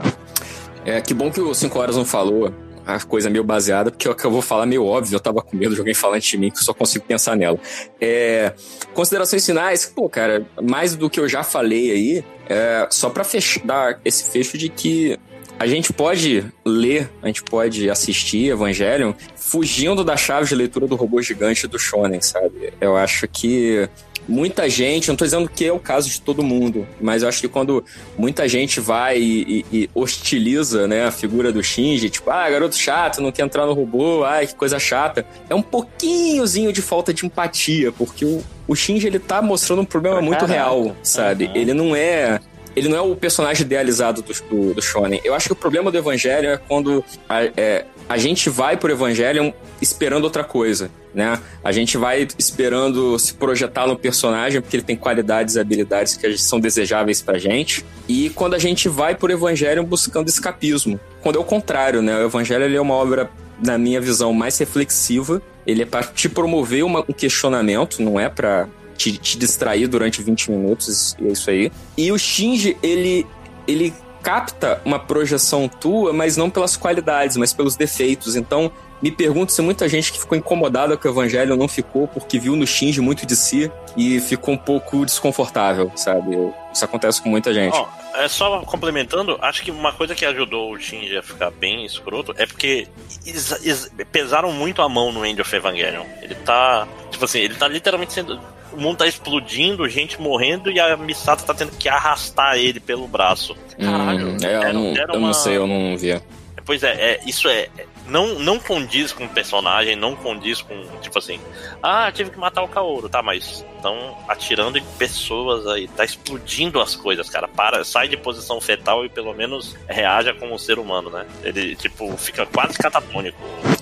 [0.85, 2.53] É, que bom que o 5 horas não falou
[2.87, 5.41] a coisa meio baseada, porque o que eu vou falar é meio óbvio, eu tava
[5.41, 7.59] com medo de alguém falar antes de mim, que eu só consigo pensar nela.
[7.99, 8.53] É,
[8.93, 13.65] considerações finais, pô, cara, mais do que eu já falei aí, é, só pra fechar,
[13.65, 15.19] dar esse fecho de que
[15.59, 20.95] a gente pode ler, a gente pode assistir Evangelion fugindo da chave de leitura do
[20.95, 22.73] robô gigante do Shonen, sabe?
[22.79, 23.89] Eu acho que
[24.27, 27.39] muita gente, não tô dizendo que é o caso de todo mundo, mas eu acho
[27.41, 27.83] que quando
[28.17, 32.75] muita gente vai e, e- e hostiliza, né, a figura do Shinji, tipo, ah, garoto
[32.77, 37.13] chato, não quer entrar no robô, ai, que coisa chata, é um pouquinhozinho de falta
[37.13, 40.53] de empatia, porque o, o Shinji, ele tá mostrando um problema muito caraca.
[40.53, 41.45] real, sabe?
[41.45, 41.55] Uhum.
[41.55, 42.39] Ele não é
[42.75, 45.19] ele não é o personagem idealizado do, do, do Shonen.
[45.23, 48.89] Eu acho que o problema do Evangelho é quando a, é, a gente vai por
[48.89, 51.39] Evangelho esperando outra coisa, né?
[51.63, 56.37] A gente vai esperando se projetar no personagem porque ele tem qualidades e habilidades que
[56.37, 57.85] são desejáveis pra gente.
[58.07, 60.99] E quando a gente vai por Evangelho buscando escapismo.
[61.21, 62.17] Quando é o contrário, né?
[62.17, 63.29] O Evangelho é uma obra,
[63.63, 65.41] na minha visão, mais reflexiva.
[65.65, 70.21] Ele é pra te promover uma- um questionamento, não é pra te, te distrair durante
[70.23, 71.71] 20 minutos, e é isso aí.
[71.97, 73.27] E o Shinji, ele,
[73.67, 73.93] ele
[74.27, 78.35] capta uma projeção tua, mas não pelas qualidades, mas pelos defeitos.
[78.35, 78.69] Então,
[79.01, 82.53] me pergunto se muita gente que ficou incomodada com o Evangelho não ficou porque viu
[82.53, 86.35] no Shinji muito de si e ficou um pouco desconfortável, sabe?
[86.73, 87.73] Isso acontece com muita gente.
[87.73, 91.85] Ó, é só complementando, acho que uma coisa que ajudou o Shinji a ficar bem
[91.85, 92.85] escroto é porque
[93.25, 96.03] eles pesaram muito a mão no End of Evangelion.
[96.21, 96.85] Ele tá.
[97.11, 98.37] Tipo assim, ele tá literalmente sendo.
[98.73, 103.07] O mundo tá explodindo, gente morrendo e a Misato tá tendo que arrastar ele pelo
[103.07, 103.55] braço.
[103.79, 104.29] Caralho.
[104.29, 106.19] Hum, é, eu, não, era eu não uma- sei, eu não vi.
[106.65, 107.69] Pois é, é, isso é.
[108.07, 110.75] É, Não, não condiz com o personagem, não condiz com.
[111.01, 111.39] Tipo assim.
[111.81, 115.87] Ah, tive que matar o Kaoru, tá, mas estão atirando em pessoas aí.
[115.87, 117.47] Tá explodindo as coisas, cara.
[117.47, 121.25] Para, sai de posição fetal e pelo menos reaja como um ser humano, né?
[121.43, 123.37] Ele, tipo, fica quase catatônico.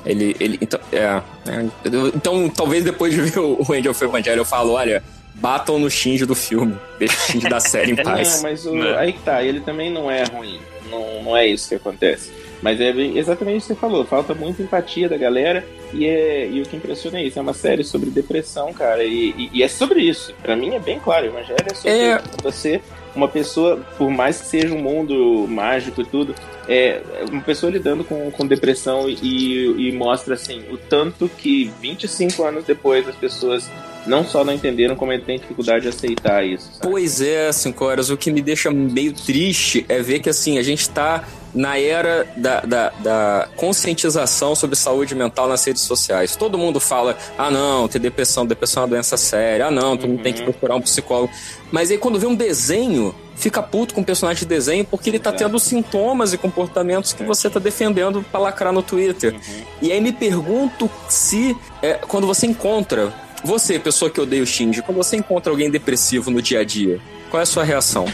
[0.06, 1.66] Ele, ele, então, é, é,
[2.14, 5.04] então, talvez depois de ver o End of Evangelho, eu falo, olha,
[5.36, 8.36] batam no Shinji do filme, deixa o Shinji da série em paz.
[8.36, 8.98] Não, mas o, É.
[9.00, 10.60] aí que tá, ele também não é ruim.
[10.90, 12.32] Não, não é isso que acontece.
[12.62, 15.66] Mas é bem- exatamente isso que você falou, falta muita empatia da galera.
[15.94, 19.04] E, é, e o que impressiona é isso, é uma série sobre depressão, cara.
[19.04, 20.34] E, e- e é sobre isso.
[20.42, 22.22] Pra mim é bem claro, o Evangelho é sobre É.
[22.42, 22.82] você,
[23.16, 26.34] uma pessoa, por mais que seja um mundo mágico e tudo,
[26.68, 27.02] é
[27.32, 32.66] uma pessoa lidando com, com depressão e, e mostra assim o tanto que 25 anos
[32.66, 33.70] depois as pessoas
[34.06, 36.70] não só não entenderam, como têm dificuldade de aceitar isso.
[36.74, 36.80] sabe?
[36.92, 38.10] Pois é, cinco horas.
[38.10, 42.28] O que me deixa meio triste é ver que assim, a gente tá na era
[42.36, 46.36] da, da, da conscientização sobre saúde mental nas redes sociais.
[46.36, 50.06] Todo mundo fala: ah, não, ter depressão, depressão é uma doença séria, ah, não, tu
[50.08, 50.46] não tem que Uhum.
[50.52, 51.32] procurar um psicólogo.
[51.72, 55.18] Mas aí quando vê um desenho, fica puto com o personagem de desenho porque ele
[55.20, 55.46] tá Exato.
[55.46, 59.34] tendo sintomas e comportamentos que você tá defendendo pra lacrar no Twitter.
[59.34, 59.64] Uhum.
[59.82, 63.14] E aí me pergunto se, é, quando você encontra,
[63.46, 67.00] você, pessoa que odeia o Shinji, quando você encontra alguém depressivo no dia a dia,
[67.36, 68.06] qual é a sua reação?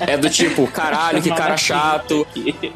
[0.00, 2.26] é do tipo, caralho, que cara chato,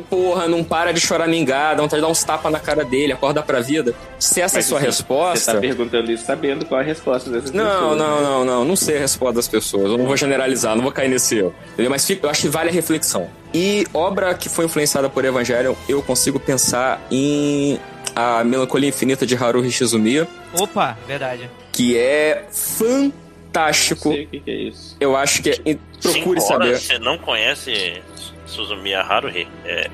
[0.08, 3.42] porra, não para de choramingar, dá vontade de dar uns tapas na cara dele, acorda
[3.42, 3.92] pra vida.
[4.20, 5.44] Se essa Mas é a sua assim, resposta.
[5.50, 7.98] Você tá perguntando isso sabendo qual é a resposta dessas Não, pessoas.
[7.98, 8.22] não, né?
[8.22, 8.64] não, não.
[8.64, 9.90] Não sei a resposta das pessoas.
[9.90, 11.52] Eu não vou generalizar, não vou cair nesse erro.
[11.72, 11.90] Entendeu?
[11.90, 13.28] Mas eu acho que vale a reflexão.
[13.52, 17.78] E obra que foi influenciada por Evangelion, eu consigo pensar em
[18.14, 21.50] A Melancolia Infinita de Haruhi Shizumiya, Opa, verdade.
[21.72, 22.44] que é
[22.80, 23.12] Não
[23.52, 24.12] fantástico.
[24.12, 24.96] sei o que, que é isso.
[25.00, 25.54] Eu acho que é.
[25.56, 26.66] Procure Cinco saber.
[26.68, 28.02] horas, Você não conhece
[28.46, 29.46] Suzumiya Haruhi?
[29.64, 29.88] É,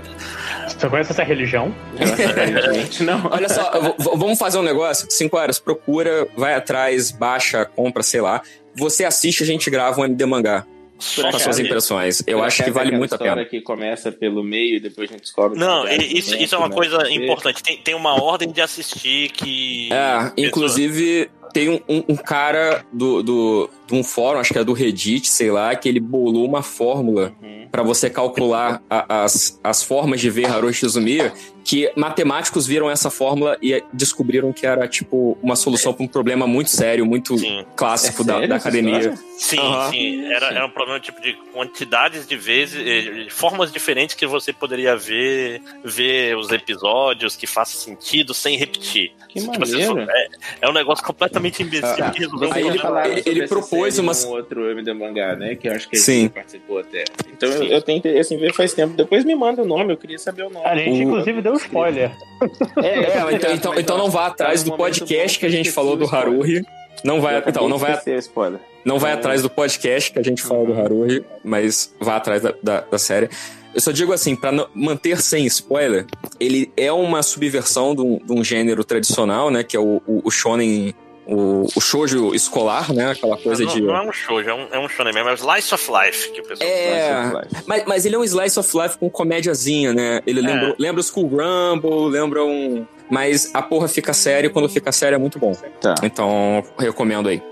[0.69, 1.75] Você conhece essa religião?
[1.99, 3.27] Aparentemente, não.
[3.31, 5.07] Olha só, vamos fazer um negócio?
[5.11, 8.43] Cinco horas, procura, vai atrás, baixa, compra, sei lá.
[8.77, 10.65] Você assiste, a gente grava um MD mangá
[11.01, 12.23] só com as suas impressões.
[12.27, 13.45] Eu acho que é vale muito a história pena.
[13.49, 15.57] que começa pelo meio e depois a gente descobre.
[15.59, 17.63] Não, que e- isso, isso é uma coisa importante.
[17.63, 19.89] Tem, tem uma ordem de assistir que.
[19.93, 24.65] É, inclusive tem um, um- um cara do, do, de um fórum, acho que é
[24.65, 27.67] do Reddit, sei lá, que ele bolou uma fórmula Uhum.
[27.73, 31.33] pra você calcular a- as, as formas de ver Haruhi Shizumiya,
[31.65, 36.47] que matemáticos viram essa fórmula e descobriram que era, tipo, uma solução para um problema
[36.47, 37.65] muito sério, muito Sim.
[37.77, 39.15] clássico É da, sério da academia.
[39.37, 39.91] Sim, Aham.
[39.91, 40.25] sim.
[40.33, 44.97] Era, era um problema tipo de quantidades de vezes, eh, formas diferentes que você poderia
[44.97, 49.13] ver, ver os episódios que façam sentido sem repetir.
[49.29, 50.29] Que Tipo, assim, é,
[50.63, 54.01] é um negócio completamente imbecil Ah, que resolveu um Vocês Aí ele- ele- propôs série
[54.07, 55.55] umas- num outro MD Mangá, né?
[55.55, 56.23] Que eu acho que a Sim.
[56.23, 57.05] gente participou até.
[57.33, 58.95] Então eu, eu tenho interesse em ver faz tempo.
[58.97, 60.65] Depois me manda o nome, eu queria saber o nome.
[60.67, 62.11] A gente, O- inclusive, deu spoiler.
[62.83, 66.05] É, É, então, então, então não vá atrás do podcast que a gente falou do
[66.07, 66.63] Haruhi.
[67.05, 68.59] Não vai, então, não vai, spoiler.
[68.85, 69.15] não vai É.
[69.15, 72.99] atrás do podcast que a gente fala do Haruhi, mas vá atrás da, da, da
[72.99, 73.29] série.
[73.75, 76.07] Eu só digo assim, pra não- manter sem spoiler,
[76.41, 79.63] ele é uma subversão de um, de um gênero tradicional, né?
[79.63, 80.93] Que é o, o, o shonen,
[81.29, 83.11] o, o shoujo escolar, né?
[83.13, 83.83] Aquela coisa não, de...
[83.83, 86.31] não é um shoujo, é um, é um shonen mesmo, é o Slice of Life
[86.33, 87.23] que o pessoal É,
[87.67, 90.21] mas, mas ele é um slice of life com comédiazinha, né?
[90.27, 90.75] Ele lembra, É.
[90.79, 92.87] lembra o School Rumble, lembra um...
[93.11, 95.53] Mas a porra fica séria e quando fica séria é muito bom.
[95.81, 95.95] Tá.
[96.03, 97.43] Então, recomendo aí.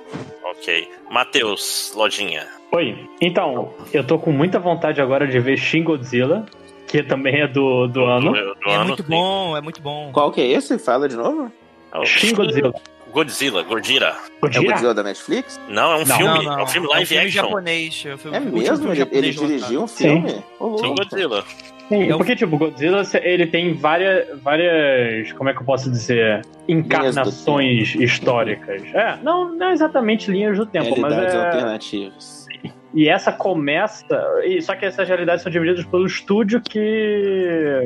[0.45, 0.89] Ok.
[1.11, 2.47] Matheus, lojinha.
[2.73, 3.09] Oi.
[3.21, 6.45] Então, eu tô com muita vontade agora de ver Shin Godzilla,
[6.87, 8.33] que também é do, do ano.
[8.33, 9.09] Do- do É ano, muito sim.
[9.09, 10.11] bom, é muito bom.
[10.13, 10.79] Qual que é esse?
[10.79, 11.51] Fala de novo?
[11.93, 12.75] É o Shin Godzilla.
[13.21, 14.15] Godzilla, Gordira.
[14.43, 14.93] É o Godzilla?
[14.93, 15.59] Da Netflix?
[15.71, 16.35] Não, é um Não, filme.
[16.35, 16.59] Não, não.
[16.59, 17.43] É um filme live é um filme action.
[17.47, 18.05] japonês.
[18.07, 18.77] É, o filme- É o mesmo?
[18.77, 20.29] filme Ele, ele dirigiu um filme?
[20.31, 20.95] Sim, louco.
[20.95, 21.45] Godzilla.
[21.89, 25.91] Sim, É um- porque, tipo, Godzilla, ele tem várias, várias, como é que eu posso
[25.91, 28.83] dizer, encarnações históricas.
[28.93, 31.47] É, não, não exatamente linhas do tempo, mas Realidades é...
[31.47, 32.47] alternativas.
[32.95, 34.07] E essa começa.
[34.45, 37.81] E, só que essas realidades são divididas pelo estúdio que.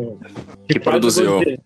[0.69, 1.39] Que o produziu.
[1.39, 1.59] Godzilla.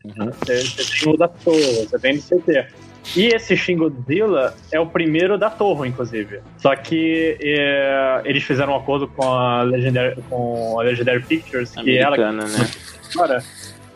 [0.45, 2.67] Você, você tem o da Torre, você tem o CT.
[3.17, 6.41] E esse Shin Godzilla é o primeiro da Torre, inclusive.
[6.59, 11.99] Só que é, eles fizeram um acordo com a Legendary, com a Legendary Pictures, que
[11.99, 12.45] ela né?
[13.15, 13.43] agora.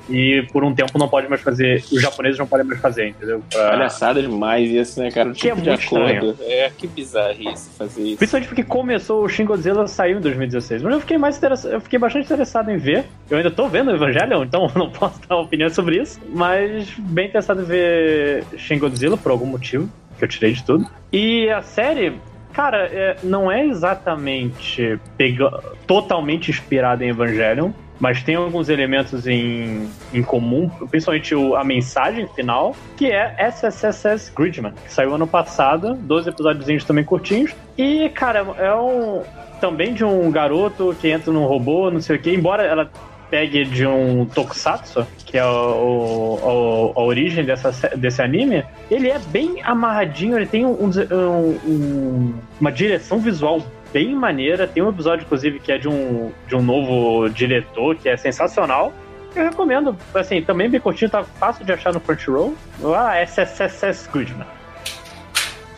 [0.09, 1.85] E por um tempo não pode mais fazer.
[1.93, 3.43] Os japoneses não podem mais fazer, entendeu?
[3.53, 5.31] Pra- Palhaçada demais isso, né, cara?
[5.31, 6.37] O Que é tipo de muito acordo.
[6.43, 8.17] É, que bizarrice fazer isso.
[8.19, 10.83] Principalmente porque começou o Shin Godzilla saiu em 2016.
[10.83, 13.05] Mas eu fiquei mais interessado, eu fiquei bastante interessado em ver.
[13.31, 16.19] Eu ainda tô vendo o Evangelion, então não posso dar opinião sobre isso.
[16.35, 19.89] Mas bem interessado em ver Shin Godzilla por algum motivo,
[20.19, 20.87] que eu tirei de tudo.
[21.13, 22.15] E a série.
[22.53, 23.65] Cara, é, não é
[24.13, 25.49] exatamente pega,
[25.87, 27.71] totalmente inspirada em Evangelion,
[28.01, 34.33] mas tem alguns elementos em, em comum, principalmente o- a mensagem final, que é SSSS
[34.37, 37.53] Gridman, que saiu ano passado, 12 episódios também curtinhos.
[37.77, 39.23] E, cara, é um.
[39.61, 42.89] Também de um garoto que entra num robô, não sei o que, embora ela
[43.29, 49.19] pegue de um tokusatsu, que é o, o- a origem dessa, desse anime, ele é
[49.19, 53.61] bem amarradinho, ele tem um- um- um- uma direção visual
[53.99, 54.69] bem maneira.
[54.69, 58.93] Tem um episódio, inclusive, que é de um, de um novo diretor, que é sensacional.
[59.35, 62.57] Eu recomendo, assim, também bem curtinho, tá fácil de achar no Crunchyroll.
[62.97, 64.47] Ah, SSSS Goodman.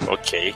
[0.06, 0.54] Ok.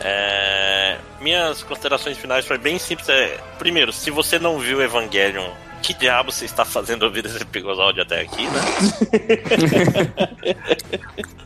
[0.00, 3.08] É, Minhas considerações finais foram bem simples.
[3.08, 5.50] É, Primeiro, se você não viu Evangelion,
[5.80, 8.60] que diabo você está fazendo ouvir esse episódio até aqui, né?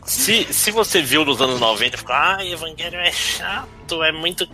[0.05, 4.47] se, se você viu nos anos 90 e ficou, ah, Evangelion é chato, é muito.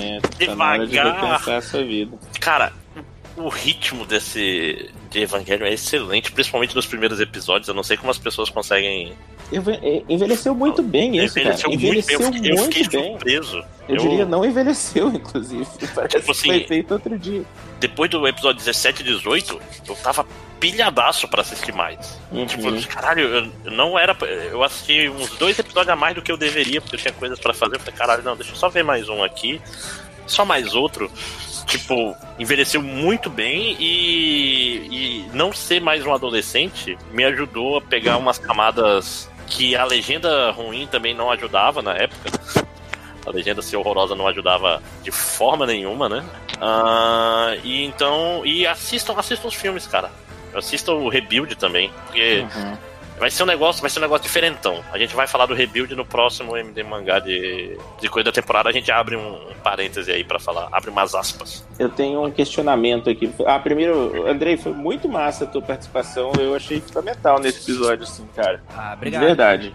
[0.00, 1.48] É, tá de Devagar.
[1.48, 2.16] a sua vida.
[2.40, 2.72] Cara,
[3.36, 7.68] o ritmo desse de Evangelion é excelente, principalmente nos primeiros episódios.
[7.68, 9.12] Eu não sei como as pessoas conseguem.
[9.52, 11.78] É, Envelheceu muito bem isso, Envelheceu cara.
[11.78, 11.88] muito bem.
[11.88, 13.10] Eu Envelheceu fiquei, eu muito fiquei bem.
[13.12, 13.64] surpreso.
[13.88, 15.66] Eu, diria, não envelheceu, inclusive.
[15.94, 17.42] Parece Tipo assim, que foi feito outro dia.
[17.78, 20.26] depois do episódio 17 e 18, eu tava
[20.58, 22.18] pilhadaço pra assistir mais.
[22.32, 22.46] Uhum.
[22.46, 24.16] Tipo, caralho, eu eu não era.
[24.50, 27.38] Eu assisti uns dois episódios a mais do que eu deveria, porque eu tinha coisas
[27.38, 27.76] pra fazer.
[27.76, 29.60] Eu falei, caralho, não, deixa eu só ver mais um aqui.
[30.26, 31.10] Só mais outro.
[31.66, 38.16] Tipo, envelheceu muito bem e, e não ser mais um adolescente me ajudou a pegar
[38.18, 42.30] umas camadas que a legenda ruim também não ajudava na época.
[43.26, 46.22] A legenda ser horrorosa não ajudava de forma nenhuma, né?
[46.60, 48.42] Ah, e então.
[48.44, 50.10] E assistam, assistam os filmes, cara.
[50.54, 51.90] Assistam o Rebuild também.
[52.06, 52.76] Porque Uhum.
[53.18, 54.82] Vai ser um negócio, vai ser um negócio diferentão.
[54.92, 58.68] A gente vai falar do Rebuild no próximo MD Mangá de, de coisa da temporada.
[58.68, 60.68] A gente abre um, um parêntese aí pra falar.
[60.72, 61.66] Abre umas aspas.
[61.78, 63.32] Eu tenho um questionamento aqui.
[63.46, 66.32] Ah, primeiro, Andrei, foi muito massa a tua participação.
[66.38, 68.62] Eu achei fundamental nesse episódio, assim, cara.
[68.76, 69.22] Ah, De obrigado.
[69.22, 69.74] verdade.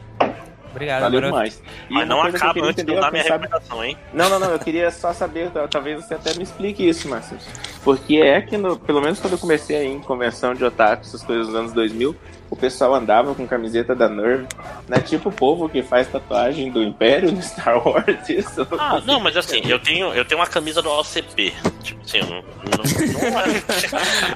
[0.72, 1.01] Obrigado.
[1.01, 1.64] Valeu demais.
[1.90, 3.98] E Mas não acaba antes de eu dar minha sabe- recomendação, hein?
[4.14, 4.51] Não, não, não.
[4.51, 7.38] Eu queria só saber, tal- talvez você até me explique isso, Márcio.
[7.84, 11.01] Porque é que, no, pelo menos quando eu comecei a ir em convenção de otaku,
[11.01, 12.16] essas coisas dos anos 2000,
[12.50, 14.48] o pessoal andava com camiseta da Nerve.
[14.88, 18.66] Não é tipo o povo que faz tatuagem do Império no Star Wars, isso.
[18.78, 21.53] Ah, não, mas assim, eu tenho, eu tenho uma camisa do OCP.
[21.84, 22.42] Tipo assim, eu não.
[22.42, 23.64] não, não é,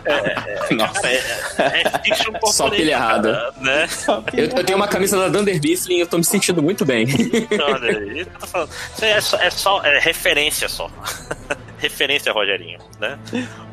[0.70, 1.08] é, Nossa.
[1.08, 1.18] é,
[1.58, 3.30] é fiction Só aquele errado.
[3.58, 3.90] Né?
[4.34, 7.06] Eu, eu, tenho uma camisa da Dunder Mifflin e eu tô me sentindo muito bem.
[7.06, 10.88] Isso é só, é só é referência só.
[11.78, 13.18] referência, Rogerinho, né?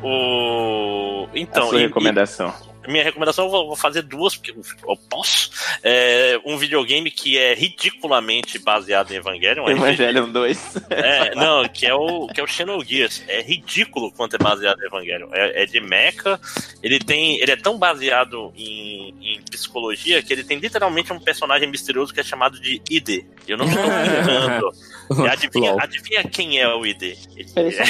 [0.02, 1.28] O...
[1.32, 2.52] Então, A sua e, recomendação.
[2.66, 5.50] E minha recomendação eu vou fazer duas, porque eu posso.
[5.82, 9.68] É um videogame que é ridiculamente baseado em Evangelion.
[9.68, 10.76] Evangelion 2.
[10.90, 13.22] É, não, que é o, que é o Xenogears.
[13.28, 15.28] É ridículo quanto é baseado em Evangelion.
[15.32, 16.40] É, é de mecha.
[16.82, 17.40] Ele tem.
[17.40, 22.20] Ele é tão baseado em, em, psicologia que ele tem literalmente um personagem misterioso que
[22.20, 23.24] é chamado de ID.
[23.46, 24.72] Eu não estou falando.
[25.30, 27.16] adivinha, adivinha quem é o ID?
[27.54, 27.84] Peraí, só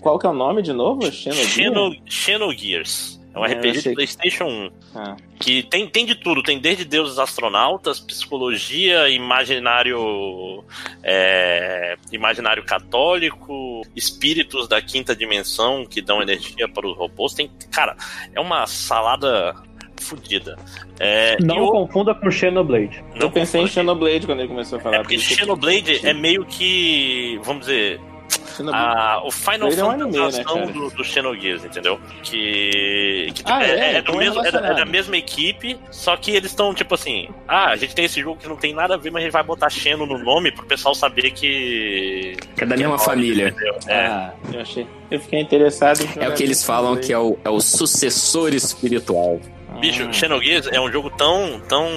[0.00, 1.10] Qual que é o nome de novo?
[1.10, 1.98] Xenogears?
[2.08, 3.23] Xenogears.
[3.34, 4.70] É um RPG de PlayStation 1.
[4.94, 5.16] Ah.
[5.40, 6.42] Que tem, tem de tudo.
[6.42, 10.64] Tem desde deuses astronautas, psicologia, imaginário.
[11.02, 17.34] É, imaginário católico, espíritos da quinta dimensão que dão energia para os robôs.
[17.34, 17.96] Tem, cara,
[18.32, 19.54] é uma salada
[20.00, 20.56] fodida.
[21.00, 23.04] É, não eu, confunda com Xenoblade.
[23.14, 24.96] Não eu pensei em Xenoblade quando ele começou a falar.
[24.96, 28.00] É porque Xenoblade é meio que, vamos dizer,
[28.72, 32.00] ah, o Final Fantasy é um né, do, do Xenogears, entendeu?
[32.22, 36.16] Que, que ah, é, é, é, do mesmo, é, da, é, da, mesma equipe, só
[36.16, 38.94] que eles estão tipo assim: ah, a gente tem esse jogo que não tem nada
[38.94, 42.36] a ver, mas a gente vai botar Xeno no nome pro pessoal saber que.
[42.56, 43.54] Que é da mesma família.
[43.86, 44.06] É.
[44.06, 44.86] Ah, eu achei.
[45.10, 48.52] Eu fiquei interessado em É o que eles falam que é o, é o sucessor
[48.54, 49.40] espiritual.
[49.80, 51.88] Bicho, Xenogears é um jogo tão, tão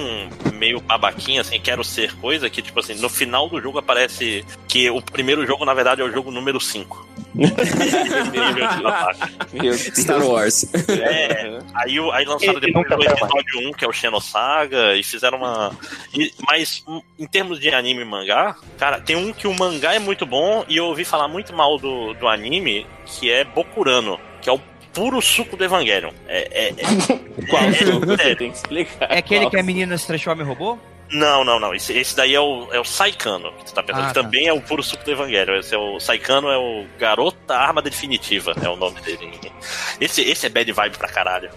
[0.54, 4.90] meio babaquinha, assim, quero ser coisa, que, tipo assim, no final do jogo aparece que
[4.90, 7.08] o primeiro jogo, na verdade, é o jogo número 5.
[9.94, 10.66] Star Wars.
[10.88, 15.72] É, aí, aí lançaram depois o episódio 1, que é o Xenosaga, e fizeram uma.
[16.12, 16.84] E, mas,
[17.18, 20.64] em termos de anime e mangá, cara, tem um que o mangá é muito bom,
[20.68, 24.60] e eu ouvi falar muito mal do, do anime, que é Bokurano, que é o
[24.92, 26.12] puro suco do Evangelion.
[26.26, 26.74] É, é, é,
[27.48, 28.30] Qual é?
[28.30, 29.10] É, tem que explicar.
[29.10, 30.78] É aquele que a menina se transforma em robô?
[31.10, 31.74] Não, não, não.
[31.74, 34.22] Esse, esse daí é o, é o Saikano, que tu tá pensando, ah, que tá.
[34.22, 35.56] também é o puro suco do Evangelho.
[35.56, 39.30] Esse é o Saikano é o Garota Arma Definitiva, é o nome dele.
[40.00, 41.50] Esse, esse é bad vibe pra caralho.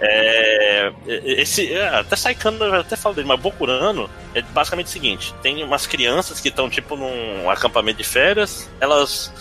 [0.00, 5.34] É, esse, é, até Saikano eu até falo dele, mas Bokurano é basicamente o seguinte:
[5.42, 9.32] tem umas crianças que estão tipo num acampamento de férias, elas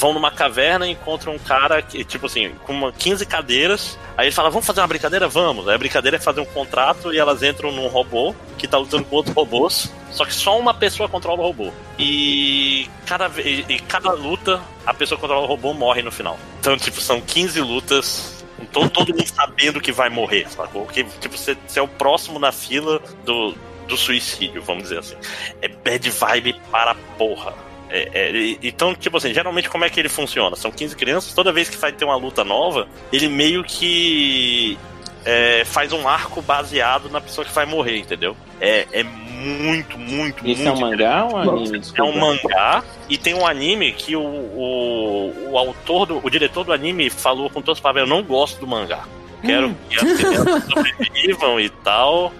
[0.00, 3.98] vão numa caverna e encontram um cara que, tipo assim, com uma, 15 cadeiras.
[4.16, 5.28] Aí ele fala, vamos fazer uma brincadeira?
[5.28, 5.68] Vamos.
[5.68, 9.04] Aí a brincadeira é fazer um contrato e elas entram num robô que tá lutando
[9.04, 9.92] com outros robôs.
[10.10, 11.70] Só que só uma pessoa controla o robô.
[11.98, 16.38] E cada, e, e cada luta, a pessoa que controla o robô morre no final.
[16.58, 18.40] Então, tipo, são 15 lutas
[18.72, 20.86] todo, todo mundo sabendo que vai morrer, sacou?
[20.86, 23.54] Que tipo, você, você é o próximo na fila do,
[23.86, 25.16] do suicídio, vamos dizer assim.
[25.60, 27.69] É bad vibe para porra.
[27.90, 30.54] É, é, então, tipo assim, geralmente como é que ele funciona?
[30.54, 34.78] São 15 crianças, toda vez que vai ter uma luta nova, ele meio que
[35.24, 38.36] é, faz um arco baseado na pessoa que vai morrer, entendeu?
[38.60, 40.68] É, é muito, muito, Isso muito.
[40.68, 41.78] é um mangá ou um anime?
[41.78, 42.02] Desculpa.
[42.02, 46.64] É um mangá e tem um anime que o, o, o autor, do, o diretor
[46.64, 49.04] do anime falou com todos os palavras: Eu não gosto do mangá.
[49.42, 49.74] Quero hum.
[49.88, 52.32] que as crianças sobrevivam e tal.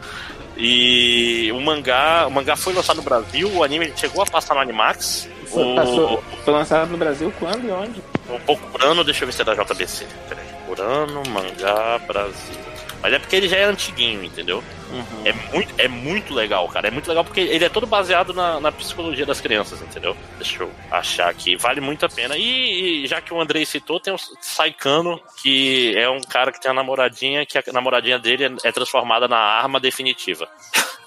[0.56, 4.60] E o mangá, o mangá foi lançado no Brasil, o anime chegou a passar no
[4.60, 5.26] Animax.
[5.50, 8.02] Foi, passou, foi lançado no Brasil quando e onde?
[8.28, 10.06] Um pouco por ano, deixa eu ver se é da JBC.
[10.28, 10.46] Peraí.
[10.66, 12.70] Por ano, mangá, Brasil.
[13.02, 14.62] Mas é porque ele já é antiguinho, entendeu?
[14.90, 15.22] Uhum.
[15.24, 16.88] É, muito, é muito legal, cara.
[16.88, 20.16] É muito legal porque ele é todo baseado na, na psicologia das crianças, entendeu?
[20.36, 21.56] Deixa eu achar aqui.
[21.56, 22.36] Vale muito a pena.
[22.36, 26.60] E, e já que o Andrei citou, tem o Saikano, que é um cara que
[26.60, 30.46] tem a namoradinha, que a namoradinha dele é, é transformada na arma definitiva.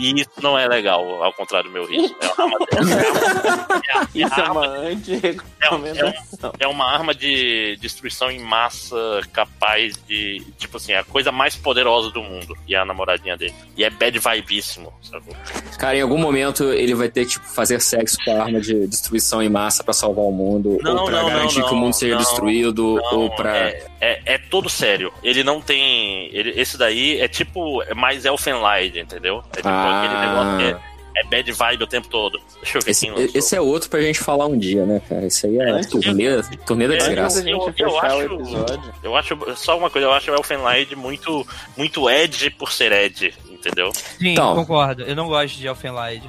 [0.00, 2.16] E isso não é legal, ao contrário do meu ritmo.
[2.20, 6.52] É uma arma, é, isso é uma anti-recomendação.
[6.58, 8.96] É, é, uma arma de destruição em massa
[9.32, 10.44] capaz de.
[10.58, 12.56] Tipo assim, é a coisa mais poderosa do mundo.
[12.66, 13.54] E é a namoradinha dele.
[13.76, 15.26] E é bad vibíssimo, sabe?
[15.78, 18.86] Cara, em algum momento ele vai ter que tipo, fazer sexo com a arma de
[18.86, 20.78] destruição em massa para salvar o mundo.
[20.82, 23.00] Não, ou pra não, garantir não, que o mundo seja destruído.
[23.12, 23.56] ou pra.
[23.56, 25.12] É, é, é, todo sério.
[25.22, 26.28] Ele não tem.
[26.32, 29.44] Ele, esse daí é tipo mais Elfenlight, entendeu?
[29.52, 30.02] É tipo ah.
[30.02, 32.40] aquele negócio que é, é, bad vibe o tempo todo.
[32.60, 35.24] Deixa eu ver esse, esse é outro pra gente falar um dia, né, cara?
[35.24, 37.48] Isso aí é, é turnê, turnê da desgraça.
[37.48, 42.50] Eu, eu, acho, eu acho, só uma coisa, eu acho o Elfenlight muito, muito edge
[42.50, 43.92] por ser edge, entendeu?
[43.92, 45.04] Sim, então, concordo.
[45.04, 46.28] Eu não gosto de Elfenlight.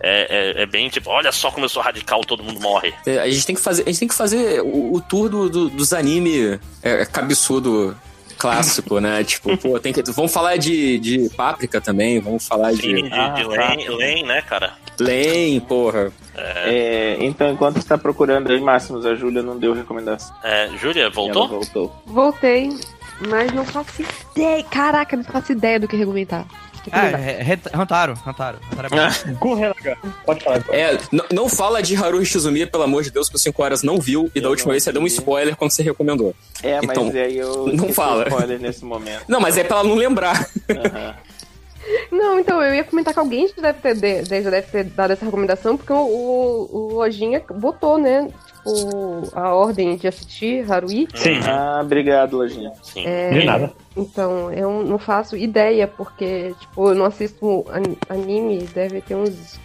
[0.00, 2.94] É, é, é, bem tipo, olha só como eu sou radical, todo mundo morre.
[3.06, 5.48] É, a gente tem que fazer, a gente tem que fazer o, o tour do,
[5.48, 7.96] do, dos anime é, cabeçudo
[8.38, 9.22] clássico, né?
[9.28, 10.02] Tipo, pô, tem que.
[10.12, 13.02] Vamos falar de, de Páprica também, vamos falar Sim, de.
[13.02, 14.74] de, ah, de Lane, Lane, né, cara?
[15.00, 16.12] Lane, porra.
[16.36, 16.70] É.
[16.70, 20.34] É, então, enquanto você tá procurando aí, Máximos, a Júlia não deu recomendação.
[20.42, 21.44] É, Júlia, voltou?
[21.44, 22.02] Ela voltou.
[22.06, 22.70] Voltei,
[23.28, 24.02] mas não faço
[24.36, 24.62] ideia.
[24.64, 26.46] Caraca, não faço ideia do que argumentar.
[26.92, 28.58] Ah, é, Rantaro, Rantaro.
[30.24, 30.64] Pode falar.
[30.70, 30.98] É,
[31.32, 34.30] não fala de Haruhi Shizumiya, pelo amor de Deus, que o 5 horas não viu
[34.34, 36.34] e da última vez você deu um spoiler quando você recomendou.
[36.62, 38.24] É, então, mas aí eu não fala.
[38.28, 39.24] spoiler nesse momento.
[39.28, 40.48] Não, mas é pra ela não lembrar.
[40.70, 41.14] Aham.
[42.10, 45.12] Não, então eu ia comentar que alguém já deve ter, de- já deve ter dado
[45.12, 48.28] essa recomendação, porque o, o, o Lojinha botou, né?
[48.56, 51.08] Tipo, a ordem de assistir Haruhi.
[51.14, 52.72] Sim, Ah, obrigado, Lojinha.
[52.82, 53.04] Sim.
[53.06, 53.72] É, de nada.
[53.96, 59.58] Então, eu não faço ideia, porque, tipo, eu não assisto an- anime, deve ter uns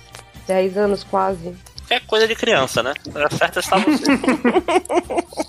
[0.48, 1.54] 10 anos quase.
[1.90, 2.94] É coisa de criança, né?
[3.38, 4.04] Certo está você.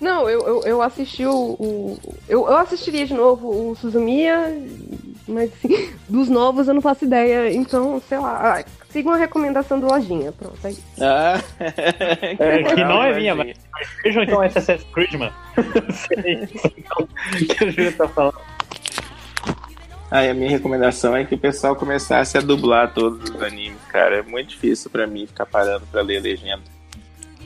[0.00, 1.32] Não, eu, eu, eu assisti o.
[1.58, 1.98] o-
[2.28, 4.52] eu, eu assistiria de novo o Suzumiya,
[5.26, 7.52] mas assim, dos novos eu não faço ideia.
[7.52, 10.32] Então, sei lá, ah, siga uma recomendação do Lojinha.
[10.32, 10.82] Pronto, é isso.
[11.00, 11.40] Ah,
[12.38, 13.56] É, que não é minha, mas
[14.02, 15.34] vejam então Assassin's Creed, mano.
[16.76, 17.08] Então,
[17.46, 18.38] que a Júlia tá falando.
[20.10, 23.80] Ah, e a minha recomendação é que o pessoal começasse a dublar todos os animes,
[23.88, 24.18] cara.
[24.18, 26.62] É muito difícil pra mim ficar parando pra ler legenda.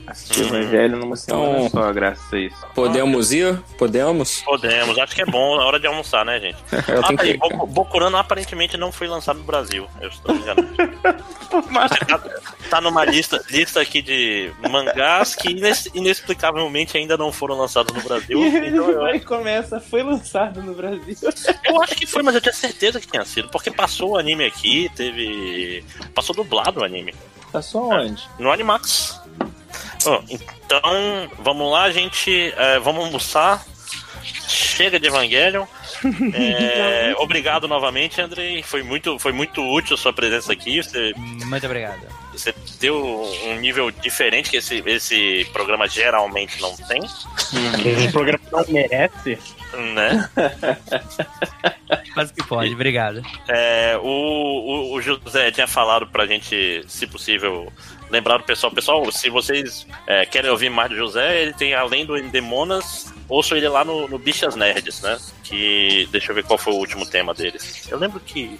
[0.07, 0.47] Assistir Hum.
[0.47, 2.65] Evangelho numa semana Então- só, graças a isso.
[2.73, 3.57] Podemos ir?
[3.77, 4.41] Podemos?
[4.41, 6.57] Podemos, acho que é bom na hora de almoçar, né, gente?
[6.87, 7.37] Eu Ah, tenho peraí, que...
[7.39, 9.85] Boku- Bokurano aparentemente não foi lançado no Brasil.
[9.99, 10.65] Eu estou enganado.
[12.07, 12.19] tá,
[12.69, 18.01] tá numa lista, lista aqui de mangás que ines- inexplicavelmente ainda não foram lançados no
[18.01, 18.41] Brasil.
[18.47, 21.15] Então eu, Aí começa, foi lançado no Brasil.
[21.65, 24.45] eu acho que foi, mas eu tinha certeza que tinha sido, porque passou o anime
[24.45, 25.83] aqui, teve.
[26.15, 27.13] Passou dublado o anime.
[27.51, 28.27] Passou onde?
[28.37, 29.21] No Animax.
[30.09, 32.53] Bom, então, vamos lá, gente.
[32.55, 33.63] é, vamos almoçar.
[34.47, 35.65] Chega de Evangelion.
[36.35, 38.61] É, obrigado novamente, Andrei.
[38.61, 40.81] Foi muito, foi muito útil a sua presença aqui.
[40.83, 42.01] Você, Muito obrigado.
[42.31, 43.01] você deu
[43.45, 47.01] um nível diferente que esse, esse programa geralmente não tem,
[47.83, 49.39] Esse programa não merece.
[49.95, 50.29] né?
[52.17, 53.21] O que pode, obrigado.
[53.47, 57.71] É, o, o, o José tinha falado pra gente, se possível,
[58.09, 58.71] lembrar o pessoal.
[58.71, 63.57] Pessoal, se vocês é, querem ouvir mais do José, ele tem além do Demonas, ouçam
[63.57, 65.17] ele lá no, no Bichas Nerds, né?
[65.43, 66.07] Que.
[66.11, 67.87] Deixa eu ver qual foi o último tema deles.
[67.89, 68.59] Eu lembro que.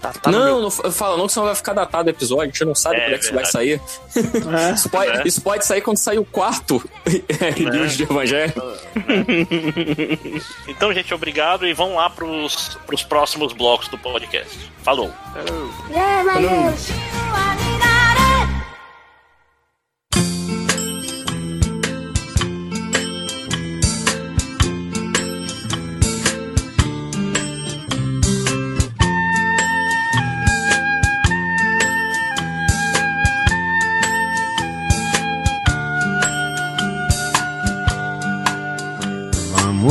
[0.00, 2.42] Tá, tá no meu- Não, não fala não, que senão vai ficar datado o episódio.
[2.42, 3.80] A gente não sabe É, quando é que isso vai sair.
[4.74, 5.22] Isso pode, É.
[5.24, 6.84] isso pode sair quando sair o quarto
[7.56, 8.52] release de Evangelho.
[10.68, 14.70] Então, gente, obrigado e vamos lá pros, pros próximos blocos do podcast.
[14.82, 15.10] Falou!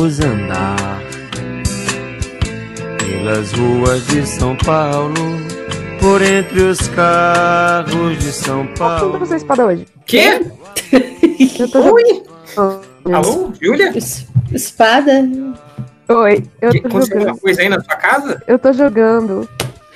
[0.03, 0.99] Vamos andar
[2.99, 5.13] pelas ruas de São Paulo,
[6.01, 8.95] por entre os carros de São Qual Paulo.
[9.15, 9.87] assunto você espada hoje?
[10.05, 10.41] Quê?
[11.57, 12.03] Eu tô Oi?
[12.53, 12.81] jogando.
[13.13, 13.97] Alô, Júlia?
[13.97, 15.25] Es- Espada?
[16.09, 17.39] Oi, eu Que- tô Aconteceu alguma jogando.
[17.39, 18.43] coisa aí na sua casa?
[18.45, 19.47] Eu tô jogando.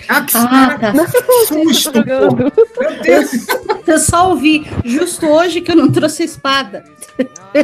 [0.09, 0.93] Ah, que Ah, tá.
[1.47, 2.35] susto, pô.
[2.35, 3.47] Meu Deus.
[3.85, 6.83] Eu só ouvi justo hoje que eu não trouxe espada.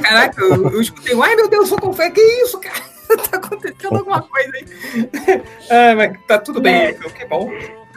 [0.01, 1.19] Caraca, eu, eu escutei.
[1.22, 1.93] Ai, meu Deus, socorro.
[2.11, 2.75] Que isso, cara?
[3.30, 5.41] tá acontecendo alguma coisa aí.
[5.69, 7.51] Ah, mas tá tudo bem, então, que bom.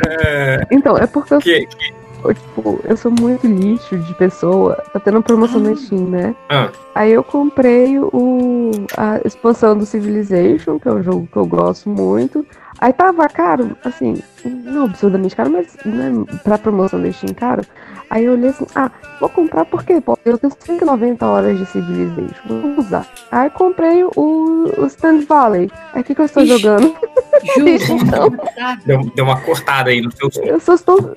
[0.07, 4.75] É, Então, é porque eu, que, tipo, eu sou muito lixo de pessoa.
[4.93, 6.35] Tá tendo promoção na Steam, né?
[6.49, 6.71] Ah.
[6.95, 11.89] Aí eu comprei o, a expansão do Civilization, que é um jogo que eu gosto
[11.89, 12.45] muito.
[12.79, 16.13] Aí tava caro, assim, não absurdamente caro, mas né,
[16.45, 17.63] pra promoção Steam caro.
[18.11, 22.47] Aí eu olhei assim, ah, vou comprar porque pô, eu tenho 190 horas de Civilization,
[22.47, 23.07] vou usar.
[23.33, 24.11] Aí comprei o,
[24.79, 25.71] o Stand Valley.
[25.93, 26.59] Aí o que, que eu estou Ixi.
[26.59, 26.95] jogando?
[27.57, 27.97] Justo.
[28.07, 28.31] Então.
[28.85, 30.43] deu, deu uma cortada aí no seu som.
[30.43, 31.17] Eu só estou.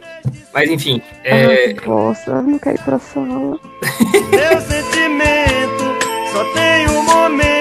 [0.54, 3.28] Mas enfim, é, Ai, bosta, eu não quero ir pra sala.
[3.28, 5.84] Meu sentimento
[6.32, 7.59] só tem um momento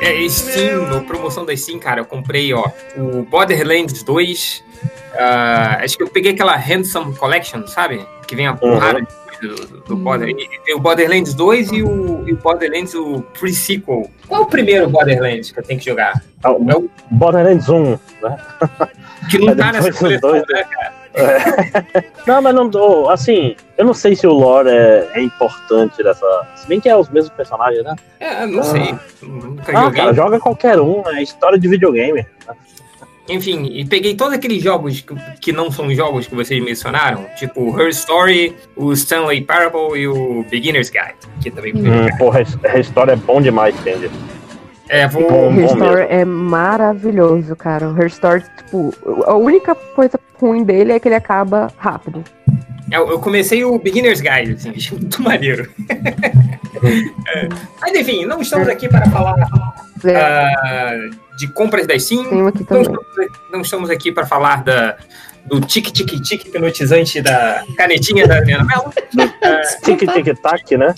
[0.00, 2.64] é, é Steam, no promoção da Steam, cara, eu comprei, ó,
[2.96, 4.64] o Borderlands 2.
[5.18, 8.06] ah, acho que eu peguei aquela Handsome Collection, sabe?
[8.26, 9.66] Que vem a porrada de coisa.
[9.66, 10.48] do, do Borderlands.
[10.64, 14.10] Tem o Borderlands 2 e o, e o Borderlands, o pre-sequel.
[14.26, 16.22] Qual é o primeiro Borderlands que eu tenho que jogar?
[16.42, 17.98] Ah, o É o Borderlands 1, né?
[19.30, 20.95] que não tá nessa coleção, né, cara?
[21.16, 22.04] É.
[22.26, 23.08] Não, mas não tô.
[23.08, 26.26] Assim, eu não sei se o lore é, é importante dessa.
[26.56, 27.96] Se bem que é os mesmos personagens, né?
[28.20, 28.94] É, não sei.
[29.22, 30.00] Nunca Ah, joguei.
[30.02, 32.24] cara, joga qualquer um, é história de videogame.
[33.28, 37.76] Enfim, e peguei todos aqueles jogos que, que não são jogos que vocês mencionaram, tipo
[37.80, 41.72] Her Story, o Stanley Parable e o Beginner's Guide, que também.
[41.74, 44.08] Hum, porra, a história é bom demais, entende?
[44.88, 45.28] É, vou.
[45.28, 46.14] Bom, Her bom Story mesmo.
[46.14, 47.88] é maravilhoso, cara.
[47.88, 52.22] O Her Story, tipo, a única coisa ruim dele é que ele acaba rápido.
[52.90, 55.68] Eu, eu comecei o Beginner's Guide, assim, achei muito maneiro.
[57.28, 57.48] É,
[57.80, 59.34] Mas enfim, não estamos aqui para falar
[60.14, 60.92] ah,
[61.38, 62.46] de compras da Steam.
[62.46, 62.88] Aqui Não estamos,
[63.50, 64.96] não estamos aqui para falar da,
[65.46, 68.92] do tique-tique-tique hipnotizante da canetinha da Adriana Mello.
[69.84, 70.94] Tic-tic-tac, né?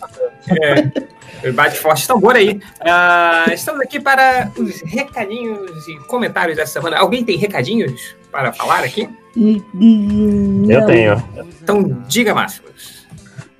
[0.51, 1.09] É,
[1.55, 2.61] bate forte tambor aí.
[2.81, 6.99] Ah, estamos aqui para os recadinhos e comentários dessa semana.
[6.99, 9.09] Alguém tem recadinhos para falar aqui?
[9.37, 11.23] Eu tenho.
[11.63, 13.07] Então, diga, Máximos.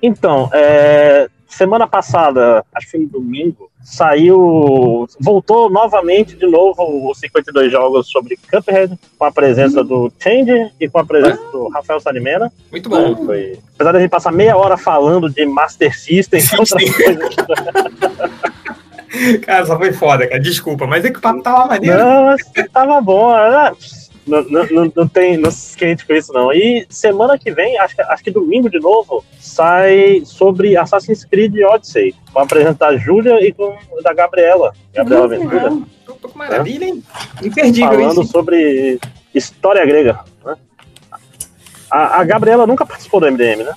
[0.01, 5.07] Então, é, semana passada, acho que foi no domingo, saiu.
[5.19, 10.87] Voltou novamente de novo os 52 jogos sobre Cuphead, com a presença do Change e
[10.87, 12.51] com a presença do Rafael Salimena.
[12.71, 13.25] Muito bom.
[13.25, 17.35] Foi- Apesar de a gente passar meia hora falando de Master System e outras coisas.
[19.41, 20.39] Cara, só foi foda, cara.
[20.39, 21.97] Desculpa, mas é que o papo tava maneiro.
[21.97, 23.33] Não, mas tava bom.
[23.35, 23.71] né?
[24.29, 26.53] Não, não, não, não tem, não se esquente com isso, não.
[26.53, 31.55] E semana que vem, acho que, acho que domingo de novo, sai sobre Assassin's Creed
[31.63, 32.13] Odyssey.
[32.31, 34.73] Com apresentar a Júlia e com da Gabriela.
[34.93, 35.53] Gabriela Hum, Ventura.
[35.55, 35.81] legal.
[36.05, 37.03] Tô, tô com maravilha, hein?
[37.43, 38.31] Imperdível Falando isso.
[38.31, 38.99] sobre
[39.33, 40.19] história grega.
[40.45, 40.55] né?
[41.91, 43.73] A, a Gabriela nunca participou do MDM, né?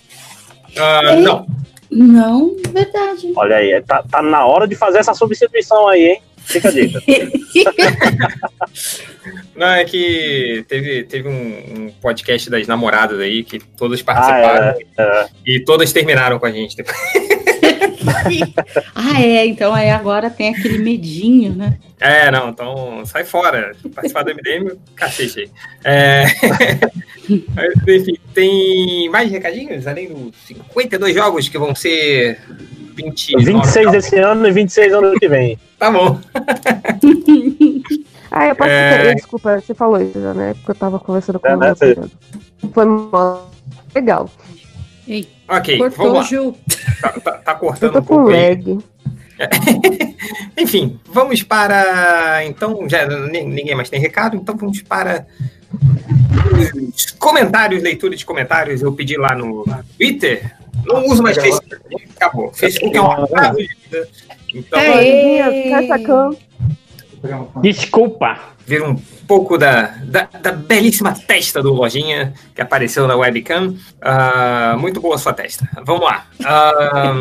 [0.78, 1.46] Ah, não.
[1.90, 3.32] Não, verdade.
[3.36, 6.22] Olha aí, tá, tá na hora de fazer essa substituição aí, hein?
[6.44, 7.02] Fica a dica.
[9.54, 11.32] Não, é que teve, teve um,
[11.84, 15.28] um podcast das namoradas aí que todas Ah, participaram é, é.
[15.46, 16.76] e todas terminaram com a gente.
[16.76, 16.96] depois.
[18.94, 19.46] ah, é.
[19.46, 21.78] Então aí agora tem aquele medinho, né?
[22.00, 23.76] É, não, então sai fora.
[23.94, 25.50] Participar do MDM, cacete aí.
[25.84, 26.24] É...
[27.54, 29.86] Mas, Enfim, tem mais recadinhos?
[29.86, 32.40] Além dos 52 jogos que vão ser
[32.94, 34.04] 29 26 jogos?
[34.04, 35.58] esse ano e 26 ano que vem.
[35.78, 36.20] Tá bom.
[38.34, 38.70] Ah, eu posso.
[38.70, 39.14] É.
[39.14, 40.54] Desculpa, você falou isso já, né?
[40.54, 41.98] Porque eu tava conversando com É, o né, você-.
[42.72, 42.86] Foi
[43.94, 44.30] legal.
[45.06, 46.52] Ei, Ok, cortou vamos o lá.
[47.02, 48.48] Tá, tá- tá cortando um com pouco aí.
[48.54, 48.78] lag.
[50.56, 52.42] Enfim, vamos para.
[52.46, 55.26] Então, já ni- ninguém mais tem recado, então vamos para
[56.52, 58.82] os comentários, leitura de comentários.
[58.82, 59.64] Eu pedi lá no
[59.96, 60.54] Twitter.
[60.84, 61.76] Não uso mais Facebook.
[62.16, 62.52] Acabou.
[62.52, 64.08] Facebook é uma prazo de vida.
[64.54, 64.80] Então,
[65.88, 66.38] sacando.
[67.62, 68.38] Desculpa.
[68.66, 73.76] ver um pouco da, da, da belíssima testa do Lojinha que apareceu na webcam.
[74.00, 75.68] Ah, muito boa sua testa.
[75.84, 76.26] Vamos lá.
[76.44, 77.14] Ah,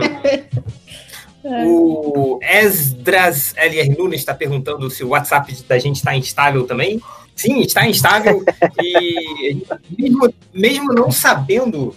[1.66, 7.02] o Esdras LR Nunes está perguntando se o WhatsApp da gente está instável também.
[7.36, 8.44] Sim, está instável.
[8.82, 9.64] e
[9.98, 11.96] mesmo, mesmo não sabendo,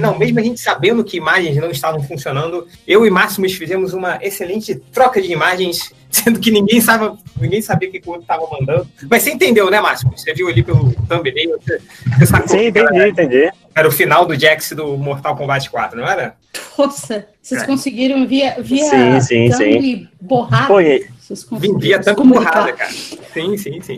[0.00, 4.18] não, mesmo a gente sabendo que imagens não estavam funcionando, eu e Máximos fizemos uma
[4.22, 5.92] excelente troca de imagens,
[6.26, 8.86] sendo que ninguém sabia, ninguém sabia o que o outro estava mandando.
[9.10, 10.20] Mas você entendeu, né, Máximos?
[10.22, 11.80] Você viu ali pelo thumbnail, você,
[12.18, 13.52] você sacou Sim, que era, entendi, entendi.
[13.74, 16.34] era o final do Jax do Mortal Kombat 4, não era?
[16.78, 17.66] Nossa, vocês É.
[17.66, 20.08] conseguiram via, via Sim, sim, sim.
[20.20, 20.66] borrado?
[20.68, 21.46] Foi, Vocês
[21.80, 22.52] via comunicar.
[22.52, 22.90] porrada, cara.
[22.90, 23.96] Sim, sim, sim.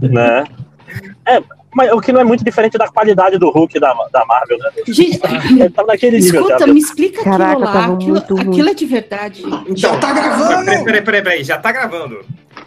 [0.00, 0.44] né?
[1.26, 1.40] É,
[1.74, 4.70] mas o que não é muito diferente da qualidade do Hulk da, da Marvel, né?
[4.88, 5.20] Gente,
[5.50, 7.72] Ele tava naquele nível escuta, me explica Caraca, aquilo lá.
[7.72, 8.16] tava Aquilo,
[8.50, 9.42] aquilo é de verdade.
[9.76, 10.64] Já tá gravando?
[10.64, 12.24] Peraí, peraí, peraí, peraí, já tá gravando.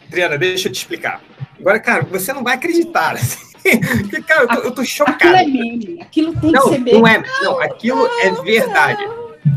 [0.08, 1.22] Adriana, deixa eu te explicar.
[1.59, 3.14] Agora, cara, você não vai acreditar.
[3.14, 3.45] assim.
[4.01, 5.35] Porque, cara, eu tô, eu tô Aquilo chocado.
[5.35, 5.98] é meme.
[6.01, 7.00] Aquilo tem Não, que ser meme.
[7.00, 7.24] não é.
[7.42, 9.03] Não, aquilo é verdade.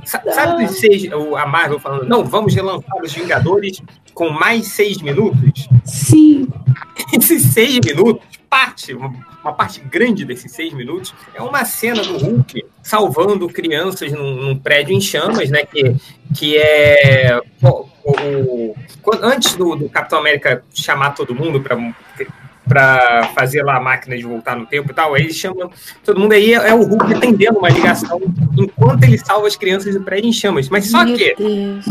[0.05, 3.83] Sa- Sabe dos seis, o- a Marvel falando, não, vamos relançar os Vingadores
[4.15, 5.69] com mais seis minutos?
[5.85, 6.49] Sim.
[7.13, 8.95] Esses seis minutos, parte,
[9.43, 14.59] uma, parte grande desses seis minutos, é uma cena do Hulk salvando crianças num, num
[14.59, 15.65] prédio em chamas, né?
[15.65, 15.95] Que,
[16.37, 17.41] que é.
[17.63, 18.75] o- o-
[19.23, 21.77] antes do, do Capitão América chamar todo mundo para
[22.67, 25.71] para fazer lá a máquina de voltar no tempo e tal, aí ele chama
[26.05, 28.21] todo mundo aí, é o Hulk atendendo uma ligação
[28.59, 30.69] enquanto ele salva as crianças do prédio em chamas.
[30.69, 31.87] Mas só Meu que Deus.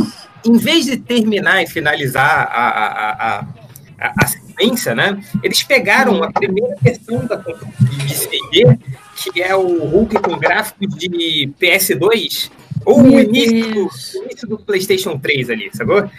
[0.46, 5.20] em vez de terminar e finalizar a, a, a, a, a- sequência, né?
[5.44, 8.78] Eles pegaram a primeira versão da de CD,
[9.16, 12.50] que é o Hulk com gráficos de PS2,
[12.84, 16.04] ou o início, do, o início do PlayStation 3 ali, sacou?
[16.04, 16.10] Hum.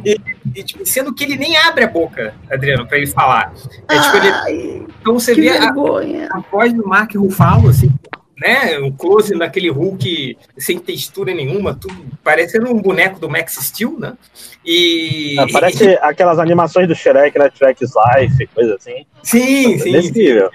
[0.04, 0.20] e,
[0.54, 3.52] e, tipo, sendo que ele nem abre a boca, Adriano, pra ele falar.
[3.88, 7.90] É, tipo, ele, então você vê a, a, voz do Mark Ruffalo, assim,
[8.38, 8.78] né?
[8.78, 14.16] Um close naquele Hulk sem textura nenhuma, tudo parecendo um boneco do Max Steel, né?
[14.64, 15.36] E.
[15.38, 15.98] Ah, parece e...
[16.00, 17.50] aquelas animações do Shrek, né?
[17.54, 19.06] Shrek's Life, coisa assim.
[19.22, 19.92] Sim, sim.
[19.92, 20.50] Nesse nível.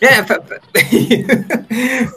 [0.00, 0.24] É,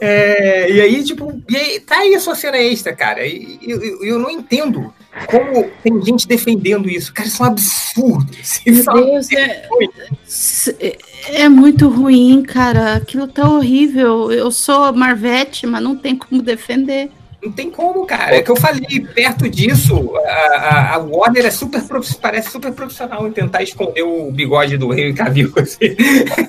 [0.00, 3.26] é, e aí, tipo, e aí, tá aí a sua cena extra, cara.
[3.26, 4.92] E eu, eu, eu, não entendo
[5.26, 7.12] como tem gente defendendo isso.
[7.12, 8.30] Cara, isso é um absurdo.
[8.66, 10.98] Meu Deus, é,
[11.28, 12.96] é muito ruim, cara.
[12.96, 14.30] Aquilo tá horrível.
[14.32, 17.10] Eu sou Marvete, mas não tem como defender.
[17.42, 18.36] Não tem como, cara.
[18.36, 21.82] É que eu falei, perto disso, a, a Warner é super
[22.20, 25.96] parece super profissional em tentar esconder o bigode do Henry Cavill, assim,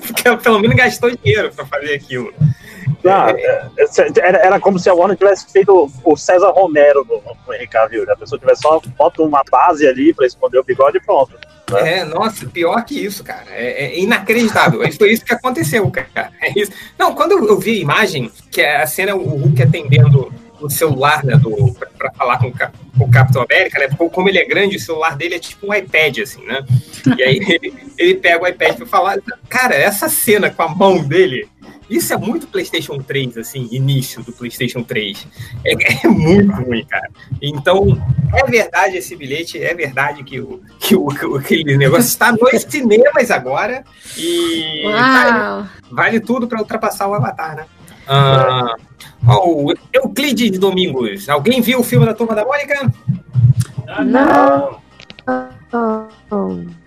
[0.06, 2.32] porque pelo menos gastou dinheiro para fazer aquilo.
[3.02, 3.86] Não, é, é,
[4.20, 8.10] era, era como se a Warner tivesse feito o César Romero no, no Henry Cavill.
[8.10, 11.32] A pessoa tivesse só bota uma base ali para esconder o bigode e pronto.
[11.70, 12.00] Né?
[12.00, 13.46] É, nossa, pior que isso, cara.
[13.50, 14.80] É, é inacreditável.
[14.92, 16.30] Foi isso que aconteceu, cara.
[16.40, 16.52] É.
[16.98, 21.24] Não, quando eu vi a imagem, que é a cena, o Hulk atendendo o celular,
[21.24, 25.16] né, do, pra, falar com o, Capitão América, né, como ele é grande, o celular
[25.16, 26.64] dele é tipo um iPad, assim, né,
[27.16, 29.18] e aí ele, ele pega o iPad pra falar,
[29.48, 31.48] cara, essa cena com a mão dele,
[31.92, 35.26] isso é muito PlayStation 3, assim, início do PlayStation 3.
[35.62, 37.10] É, é, muito ruim, cara.
[37.40, 38.02] Então,
[38.34, 42.62] é verdade esse bilhete, é verdade que o, que o, que aquele negócio está nos
[42.62, 43.84] cinemas agora
[44.16, 47.66] e vale, vale, tudo para ultrapassar o Avatar, né?
[48.14, 48.74] Ah,
[49.26, 51.28] oh, Euclides Domingos.
[51.28, 52.92] Alguém viu o filme da Turma da Mônica?
[54.04, 54.80] Não.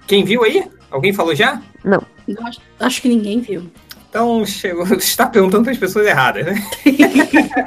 [0.06, 0.68] Quem viu aí?
[0.92, 1.62] Alguém falou já?
[1.84, 2.04] Não.
[2.44, 3.70] Acho, acho que ninguém viu.
[4.08, 6.56] Então, chegou, você está perguntando para as pessoas erradas, né?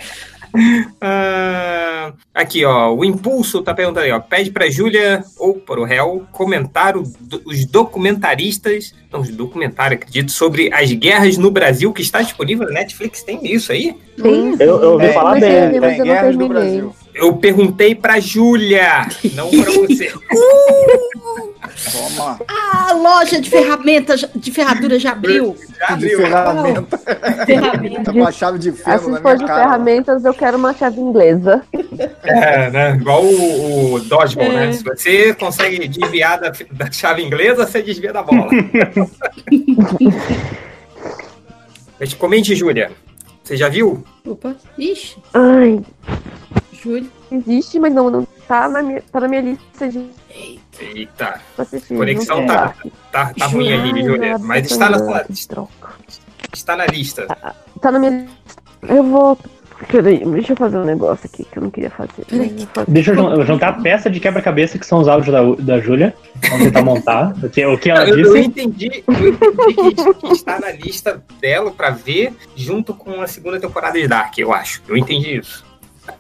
[0.55, 5.85] Uh, aqui, ó, o Impulso tá perguntando aí, ó, pede pra Júlia ou para o
[5.85, 7.03] réu comentar o,
[7.45, 12.75] os documentaristas, não, os documentários, acredito, sobre as guerras no Brasil que está disponível na
[12.75, 13.23] Netflix.
[13.23, 13.95] Tem isso aí?
[14.21, 14.57] Sim.
[14.59, 15.81] Eu, eu ouvi é, falar dele.
[15.81, 16.95] Tem guerras no Brasil.
[17.19, 20.13] Eu perguntei pra Júlia, não pra você.
[21.93, 22.41] Toma.
[22.47, 25.57] A loja de ferramentas, de ferradura já abriu.
[25.79, 26.19] Já abriu.
[26.19, 26.99] De ferramenta.
[27.45, 28.13] ferramenta.
[28.13, 29.63] uma chave de ferro assim, se for de cara.
[29.65, 31.63] ferramentas, eu quero uma chave inglesa.
[32.23, 32.95] É, né?
[32.95, 34.63] Igual o, o Dodgeball, né?
[34.63, 34.67] é.
[34.67, 34.73] né?
[34.73, 38.49] Se você consegue desviar da, da chave inglesa, você desvia da bola.
[41.99, 42.93] Mas comente, Júlia.
[43.43, 44.05] Você já viu?
[44.27, 45.17] Opa, ixi.
[45.33, 45.81] Ai.
[46.83, 47.09] Júlia.
[47.31, 50.11] Existe, mas não, não tá na minha, tá na minha lista de.
[50.81, 51.41] Eita.
[51.57, 52.75] Assistir, Conexão tá,
[53.13, 54.39] tá, tá ruim ali, Júlia.
[54.39, 55.67] Mas está na sua lista.
[56.53, 57.27] Está na lista.
[57.81, 58.63] Tá na minha lista.
[58.89, 59.39] Eu vou.
[59.87, 62.27] Peraí, deixa eu fazer um negócio aqui que eu não queria fazer.
[62.89, 66.15] Deixa eu juntar a peça de quebra-cabeça que são os áudios da, da Júlia.
[66.49, 67.33] Vamos tentar montar.
[67.41, 68.31] O que, o que ela eu, disse.
[68.31, 73.29] Eu entendi, eu entendi que, que, está na lista dela pra ver junto com a
[73.29, 74.83] segunda temporada de Dark, eu acho.
[74.89, 75.68] Eu entendi isso.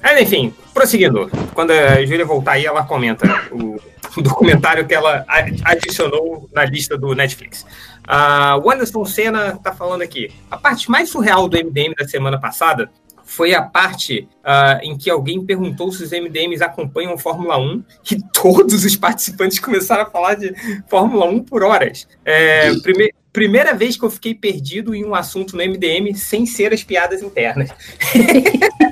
[0.02, 1.30] Mas, enfim, prosseguindo.
[1.54, 3.78] Quando a Júlia voltar aí, ela comenta o,
[4.22, 5.24] documentário que ela
[5.64, 7.64] adicionou na lista do Netflix.
[8.08, 10.30] Uh, o Anderson Senna está falando aqui.
[10.50, 12.90] A parte mais surreal do MDM da semana passada
[13.28, 18.22] foi a parte uh, em que alguém perguntou se os MDMs acompanham Fórmula 1 e
[18.32, 20.54] todos os participantes começaram a falar de
[20.88, 22.08] Fórmula 1 por horas.
[22.24, 26.72] É, prime primeira vez que eu fiquei perdido em um assunto no MDM sem ser
[26.72, 27.70] as piadas internas.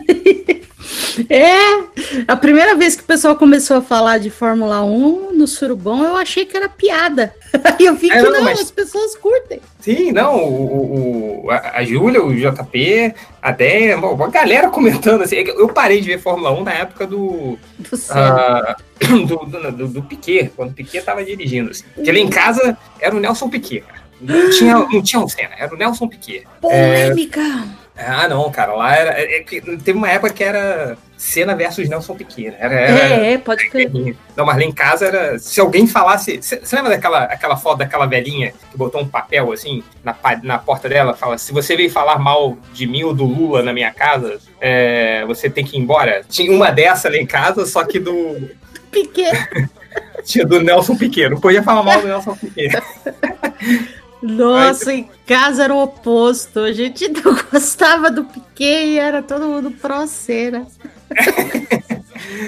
[1.28, 6.04] É, a primeira vez que o pessoal começou a falar de Fórmula 1 no Surubom,
[6.04, 7.34] eu achei que era piada.
[7.52, 8.60] Aí eu vi é, que não, não mas...
[8.60, 9.60] as pessoas curtem.
[9.80, 15.36] Sim, não, o, o a, a Júlia, o JP, a Déia, uma galera comentando assim.
[15.36, 17.58] Eu parei de ver Fórmula 1 na época do.
[17.78, 21.70] Do, uh, do, do, do, do Piquet, quando o Piquet tava dirigindo.
[21.70, 21.84] Assim.
[21.94, 24.06] Porque lá em casa era o Nelson Piquet, cara.
[24.20, 26.46] Não tinha, não tinha um cena, era o Nelson Piquet.
[26.60, 27.40] Polêmica!
[27.40, 27.85] É...
[27.96, 29.20] Ah, não, cara, lá era.
[29.20, 32.54] É, é, teve uma época que era Cena versus Nelson Piquet.
[32.58, 33.90] Era, era, é, é, pode crer.
[34.36, 35.38] Não, mas lá em casa era.
[35.38, 36.38] Se alguém falasse.
[36.42, 40.88] Você lembra daquela aquela foto daquela velhinha que botou um papel assim na, na porta
[40.88, 41.14] dela?
[41.14, 45.24] Fala: se você veio falar mal de mim ou do Lula na minha casa, é,
[45.24, 46.22] você tem que ir embora.
[46.28, 48.50] Tinha uma dessa lá em casa, só que do.
[48.90, 49.32] Piquet.
[50.24, 51.30] Tinha do Nelson Piquet.
[51.30, 52.70] Não podia falar mal do Nelson Piquet.
[54.22, 56.60] Nossa, em casa era o oposto.
[56.60, 60.66] A gente não gostava do Piquet e era todo mundo pró-cera.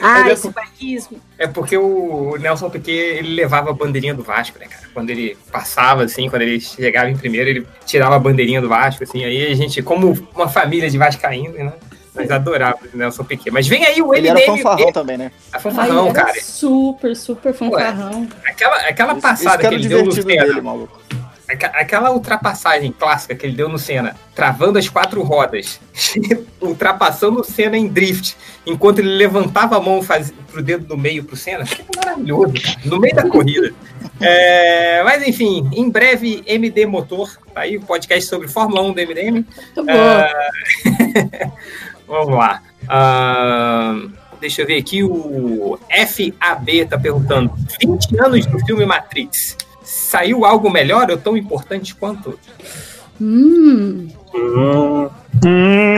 [0.02, 1.20] Ah, Mas é esse bairrismo.
[1.38, 4.82] É porque o Nelson Piquet, ele levava a bandeirinha do Vasco, né, cara?
[4.92, 9.04] Quando ele passava, assim, quando ele chegava em primeiro, ele tirava a bandeirinha do Vasco,
[9.04, 9.24] assim.
[9.24, 11.72] Aí a gente, como uma família de vascaínos, né?
[12.14, 13.50] Nós adorávamos o Nelson Piquet.
[13.52, 14.56] Mas vem aí o Ele era MDM.
[14.56, 15.30] fanfarrão também, né?
[15.52, 16.40] A fanfarrão, Ai, era cara.
[16.42, 18.26] Super, super fanfarrão.
[18.44, 20.98] Aquela, aquela Esse- passada esse que era que ele deu no dele, maluco.
[21.48, 25.80] Aquela ultrapassagem clássica que ele deu no Senna, travando as quatro rodas,
[26.60, 28.36] ultrapassando o Senna em drift,
[28.66, 30.30] enquanto ele levantava a mão faz...
[30.52, 33.72] pro dedo do meio pro Senna, que maravilhoso, cara, no meio da corrida.
[34.20, 39.00] É, mas enfim, em breve, MD Motor, tá aí o podcast sobre Fórmula 1 do
[39.00, 39.32] MDM.
[39.32, 39.46] Muito
[39.76, 39.84] bom.
[39.88, 40.50] Ah,
[42.06, 42.62] vamos lá.
[42.86, 43.96] Ah,
[44.38, 49.56] deixa eu ver aqui, o FAB tá perguntando: 20 anos do filme Matrix.
[50.08, 52.38] Saiu algo melhor ou tão importante quanto?
[53.20, 54.08] Hum.
[54.34, 55.06] Hum,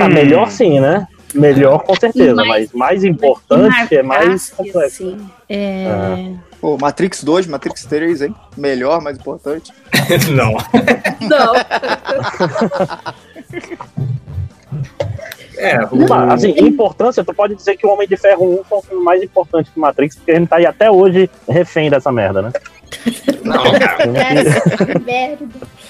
[0.02, 1.06] ah, melhor sim, né?
[1.32, 5.05] Melhor com certeza, Mas- mas mais importante é mais complexo.
[5.05, 6.32] assim, é...
[6.60, 8.34] Pô, Matrix 2, Matrix 3, hein?
[8.56, 9.72] Melhor, mais importante.
[10.34, 10.56] Não.
[11.28, 11.52] Não.
[15.60, 18.78] É, Mas, assim, em importância, tu pode dizer que o Homem de Ferro 1 foi
[18.78, 21.90] um filme mais importante que o Matrix, porque a gente tá aí até hoje refém
[21.90, 22.52] dessa merda, né?
[23.44, 24.06] Não, cara.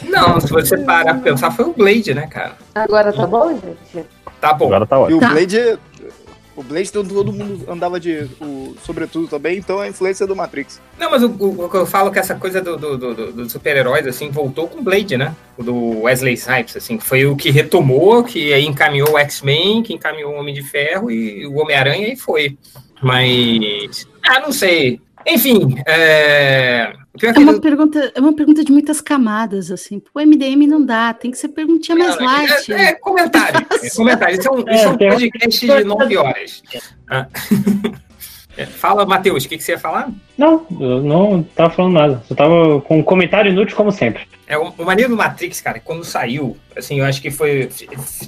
[0.08, 2.52] Não, se você parar pra pensar, foi o Blade, né, cara?
[2.74, 4.06] Agora tá bom, gente?
[4.40, 4.66] Tá bom.
[4.66, 5.18] Agora tá E ótimo.
[5.18, 5.28] o Tá.
[5.30, 5.78] Blade.
[6.60, 8.28] O Blade todo, todo mundo andava de.
[8.40, 10.80] O, sobretudo também, então é a influência do Matrix.
[10.98, 14.06] Não, mas o, o- eu falo é que essa coisa do, do, do- do- super-heróis,
[14.06, 15.34] assim, voltou com o Blade, né?
[15.56, 19.94] O do Wesley Snipes, assim, foi o que retomou, que aí encaminhou o X-Men, que
[19.94, 22.58] encaminhou o Homem de Ferro e o Homem-Aranha e foi.
[23.02, 24.06] Mas.
[24.22, 25.00] Ah, não sei.
[25.26, 26.92] Enfim, é.
[27.14, 29.98] O É uma, pergunta, é uma pergunta de muitas camadas, assim.
[30.00, 32.72] Pro MDM não dá, tem que ser perguntinha mais Não, light.
[32.72, 33.66] É, é comentário.
[33.82, 34.38] É comentário.
[34.38, 36.62] Isso é um, É, isso é um tem- podcast de 9 horas.
[37.08, 37.26] Ah.
[38.56, 40.10] É, Fala, Matheus, o que, que você ia falar?
[40.36, 42.22] Não, eu não tava falando nada.
[42.26, 44.24] Só tava com um comentário inútil, como sempre.
[44.46, 47.70] É, o, o maneiro do Matrix, cara, quando saiu, assim, eu acho que foi.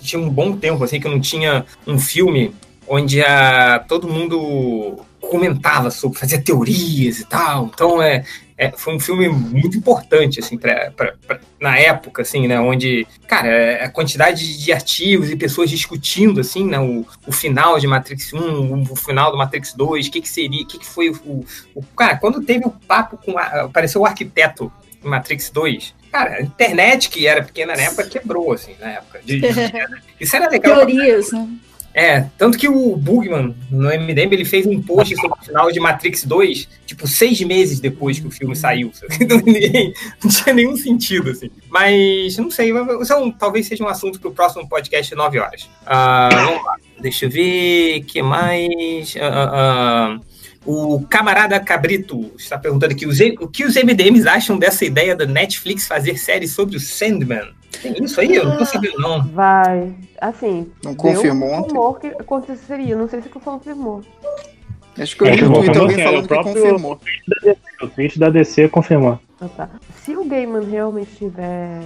[0.01, 2.55] Tinha um bom tempo, assim, que não tinha um filme
[2.89, 7.67] onde a, todo mundo comentava sobre, fazia teorias e tal.
[7.67, 8.25] Então, é,
[8.63, 13.07] é, foi um filme muito importante, assim, pra, pra- pra- na época, assim, né, onde,
[13.27, 18.33] cara, a quantidade de artigos e pessoas discutindo, assim, né, o, o final de Matrix
[18.33, 21.45] 1, o, final do Matrix 2, o que que seria, o que que foi o,
[21.75, 24.73] o- Cara, quando teve o papo com, a, apareceu o arquiteto
[25.05, 29.21] em Matrix 2, cara, a internet, que era pequena na época, quebrou, assim, na época.
[29.25, 29.49] De- de-
[30.21, 30.77] isso era legal.
[30.77, 31.49] Teorias, né?
[31.95, 35.79] É, tanto que o Bugman, no MDM, ele fez um post sobre o final de
[35.79, 38.91] Matrix 2, tipo, seis meses depois que o filme saiu.
[39.21, 41.51] Então, ninguém- não tinha nenhum sentido, assim.
[41.69, 45.71] Mas, não sei, isso é talvez seja um assunto para o próximo podcast 9 horas.
[45.87, 49.15] Ah, vamos lá, deixa eu ver, que mais...
[49.21, 50.21] Ah, ah,
[50.65, 55.87] o camarada Cabrito está perguntando aqui o que os MDMs acham dessa ideia da Netflix
[55.87, 57.49] fazer série sobre o Sandman.
[57.81, 58.35] Tem isso aí?
[58.35, 59.23] Eu não tô sabendo, não.
[59.29, 59.95] Vai.
[60.21, 60.71] Assim.
[60.85, 61.75] Não confirmou um ontem?
[61.75, 62.97] rumor que aconteceria.
[62.97, 64.03] Não sei se confirmou.
[64.99, 67.01] Acho que eu li no Twitter alguém falando que confirmou.
[67.83, 69.19] O tweet da DC confirmou.
[69.41, 69.71] Ah, tá.
[70.03, 71.81] Se o Gaiman realmente estiver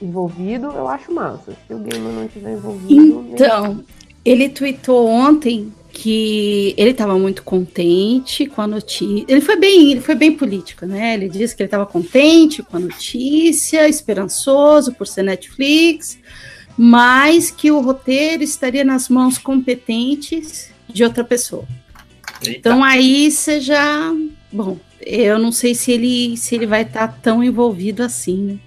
[0.00, 1.52] envolvido, eu acho massa.
[1.66, 3.26] Se o Gaiman não estiver envolvido.
[3.32, 3.82] Então,
[4.24, 5.72] ele tweetou ontem
[6.02, 9.26] que ele estava muito contente com a notícia.
[9.28, 11.12] Ele foi bem, ele foi bem político, né?
[11.12, 16.18] Ele disse que ele estava contente com a notícia, esperançoso por ser Netflix,
[16.74, 21.66] mas que o roteiro estaria nas mãos competentes de outra pessoa.
[22.48, 24.10] Então aí você já,
[24.50, 28.58] bom, eu não sei se ele se ele vai estar tão envolvido assim, né?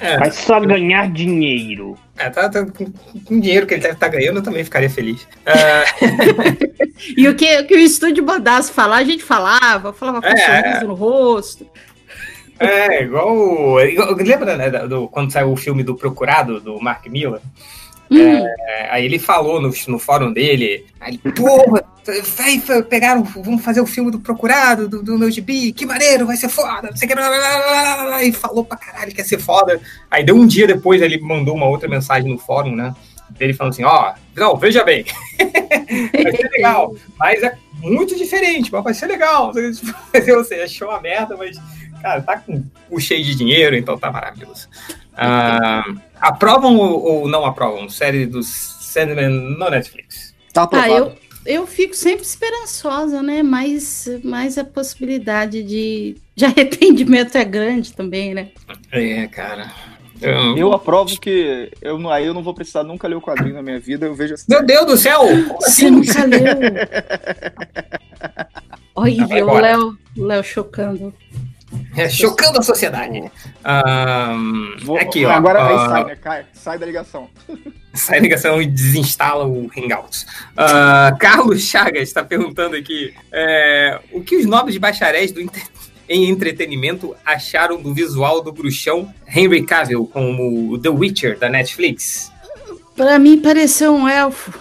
[0.00, 0.18] É.
[0.18, 1.96] Vai só ganhar dinheiro.
[2.18, 2.86] É, tá, tá- com
[3.24, 5.26] com o dinheiro que ele deve estar ganhando, eu também ficaria feliz.
[5.44, 5.84] Ah,
[7.16, 10.62] E o que, o que o estúdio mandasse falar, a gente falava, falava com É.
[10.62, 11.66] sorriso no rosto.
[12.58, 17.40] é, igual, igual- Lembra, né, do, quando saiu o filme do Procurado, do Mark Miller?
[18.10, 18.18] Hum.
[18.18, 21.84] É, aí ele falou no, no fórum dele, aí ele, porra,
[22.36, 26.36] vai, pegaram, vamos fazer o filme do Procurado, do, do meu gibi, que maneiro, vai
[26.36, 29.24] ser foda, não sei o que, blá, blá, blá, e falou pra caralho que ia
[29.24, 29.80] ser foda.
[30.10, 32.94] Aí deu um dia depois, ele mandou uma outra mensagem no fórum, né,
[33.40, 35.04] ele falando assim, ó, não, veja bem,
[36.22, 39.52] vai ser legal, mas é muito diferente, mas vai ser legal.
[39.52, 41.58] Você achou uma merda, mas,
[42.00, 44.68] cara, tá com o cheio de dinheiro, então tá maravilhoso.
[45.16, 45.84] Ah,
[46.20, 50.34] aprovam ou, ou não aprovam série dos Sandman no Netflix?
[50.52, 51.12] Tá Ah, eu,
[51.44, 53.42] eu fico sempre esperançosa, né?
[53.42, 58.48] Mas, mas a possibilidade de, de arrependimento é grande também, né?
[58.92, 59.70] É, cara.
[60.56, 63.62] Eu aprovo que eu, não- aí eu não vou precisar nunca ler o quadrinho na
[63.62, 64.46] minha vida, eu vejo assim.
[64.48, 65.22] Meu Deus do céu!
[65.60, 65.90] Você assim?
[65.90, 66.42] nunca leu?
[68.96, 69.54] Olha, o.
[69.54, 71.12] Léo, o Léo chocando.
[71.96, 73.30] É, chocando a sociedade.
[74.82, 75.30] Vou- aqui, ó.
[75.30, 76.16] Agora ah, sai, né?
[76.16, 77.28] Cai, sai da ligação.
[77.94, 80.26] sai a ligação e desinstala o Hangouts.
[80.56, 85.64] Ah, Carlos Chagas está perguntando aqui é, o que os nobres bacharéis do entre-
[86.08, 92.30] em entretenimento acharam do visual do bruxão Henry Cavill como o The Witcher da Netflix.
[92.94, 94.52] Pra mim pareceu um elfo.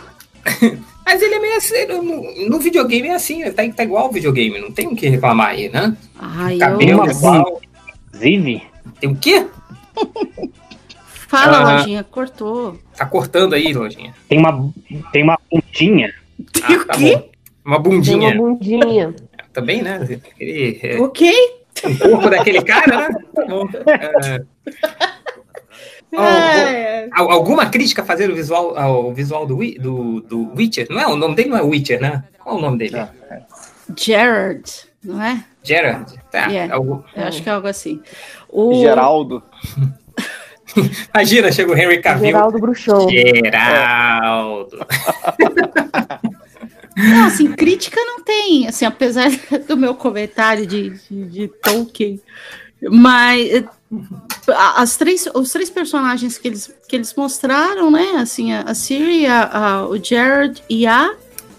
[1.06, 4.60] Mas ele é meio assim, no, no videogame é assim, tá, tá igual ao videogame,
[4.60, 5.96] não tem o que reclamar aí, né?
[6.18, 7.12] Ai, Cabelo eu...
[7.12, 7.62] igual.
[8.08, 8.64] Inclusive,
[9.00, 9.46] Tem o quê?
[11.28, 11.78] Fala, Ah.
[11.78, 12.78] Lojinha, cortou.
[12.96, 14.14] Tá cortando aí, Lojinha.
[14.28, 14.72] tem uma,
[15.12, 16.14] tem uma pontinha.
[16.64, 17.30] Ah, tá bom.
[17.66, 18.30] Uma Tem bundinha.
[18.34, 19.16] uma bundinha.
[19.54, 19.96] Também, né?
[20.32, 21.34] Aquele, é, Ok.
[21.84, 23.16] o corpo daquele cara, né?
[23.34, 23.68] Tá bom.
[24.24, 24.44] É,
[26.22, 30.88] É, al- alguma crítica a fazer o visual, ao visual do, do, do Witcher?
[30.90, 31.08] Não é?
[31.08, 32.24] O nome dele não é Witcher, né?
[32.40, 33.08] Qual é o nome dele?
[33.98, 34.64] Gerard,
[35.04, 35.44] não é?
[35.64, 36.14] Gerard.
[36.32, 36.48] Tá.
[36.48, 36.76] Yeah.
[36.76, 38.02] Eu acho que é algo assim.
[38.50, 38.76] O...
[38.82, 39.44] Geraldo.
[41.14, 42.28] Imagina, chega o Henry Cavill.
[42.28, 43.10] Geraldo Bruxão.
[43.10, 44.78] Geraldo.
[46.98, 49.30] Não, assim, crítica não tem, assim, apesar
[49.68, 52.22] do meu comentário de, de, de Tolkien,
[52.90, 53.66] mas
[54.48, 59.26] as três, os três personagens que eles, que eles mostraram, né, assim, a, a Ciri,
[59.26, 61.14] a, a- o Jared e a,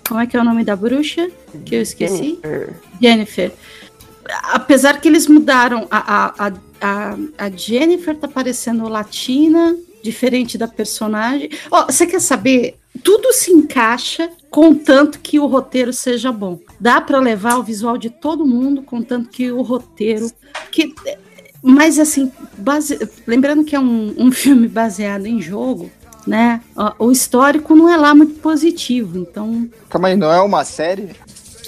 [0.08, 1.28] como é que é o nome da bruxa?
[1.64, 2.38] Que eu esqueci?
[2.42, 2.76] Jennifer.
[3.00, 3.52] Jennifer.
[4.52, 11.50] Apesar que eles mudaram, a, a, a, a, Jennifer tá parecendo latina, diferente da personagem.
[11.70, 12.76] Ó, você quer saber?
[13.02, 16.58] Tudo se encaixa contanto que o roteiro seja bom.
[16.80, 20.30] Dá para levar o visual de todo mundo, contanto que o roteiro.
[20.70, 20.94] Que,
[21.66, 25.90] mas assim, base, lembrando que é um, um filme baseado em jogo,
[26.26, 26.60] né?
[26.98, 29.68] O histórico não é lá muito positivo, então.
[29.90, 31.10] Calma aí, não é uma série?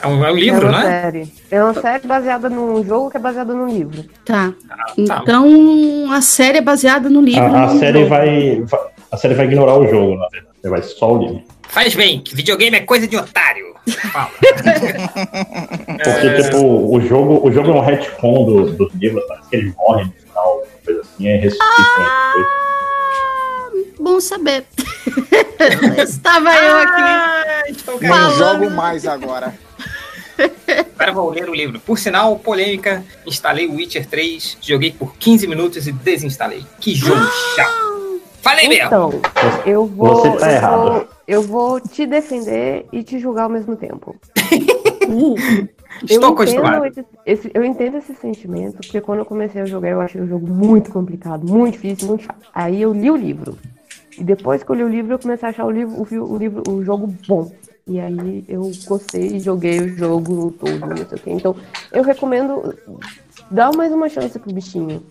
[0.01, 1.03] É um, é um É livro, uma né?
[1.03, 1.33] série.
[1.51, 4.05] É uma série baseada num jogo que é baseado num livro.
[4.25, 4.55] Tá.
[5.07, 5.21] tá.
[5.23, 7.43] Então a série é baseada no livro.
[7.43, 8.11] A, a série jogo.
[8.11, 10.49] vai, vai- a série vai ignorar o jogo, na verdade.
[10.65, 11.43] Vai só o livro.
[11.69, 13.75] Faz bem, que videogame é coisa de otário.
[13.93, 14.31] Fala.
[16.05, 19.75] Porque, tipo, o jogo, o jogo é um retcon do, dos livros, parece que eles
[19.77, 22.05] morrem no final, coisa assim, é ressuscitam
[22.37, 22.69] depois.
[24.01, 24.65] Bom saber.
[26.03, 27.73] Estava eu aqui.
[27.73, 29.55] Estou Não jogo mais agora.
[30.95, 31.81] Agora vou ler o livro.
[31.81, 36.65] Por sinal, polêmica, instalei o Witcher 3, joguei por 15 minutos e desinstalei.
[36.81, 37.21] Que jogo
[37.57, 38.21] chato.
[38.41, 38.87] Falei mesmo.
[38.87, 39.21] Então,
[39.67, 40.15] eu vou.
[40.15, 40.93] Você tá eu errado.
[40.93, 44.17] Vou, eu vou te defender e te julgar ao mesmo tempo.
[45.11, 45.35] Uh,
[46.05, 46.85] Estou eu acostumado.
[46.85, 50.21] Entendo esse, esse- eu entendo esse sentimento, porque quando eu comecei a jogar, eu achei
[50.21, 52.45] o jogo muito complicado, muito difícil, muito chato.
[52.55, 53.57] Aí eu li o livro.
[54.19, 56.37] E depois que eu li o livro, eu comecei a achar o livro, o, o
[56.37, 57.51] livro, o jogo bom.
[57.87, 61.31] E aí eu gostei e joguei o jogo todo, não sei o quê.
[61.31, 61.57] Então,
[61.91, 62.75] eu recomendo
[63.51, 65.03] dar mais uma chance pro bichinho.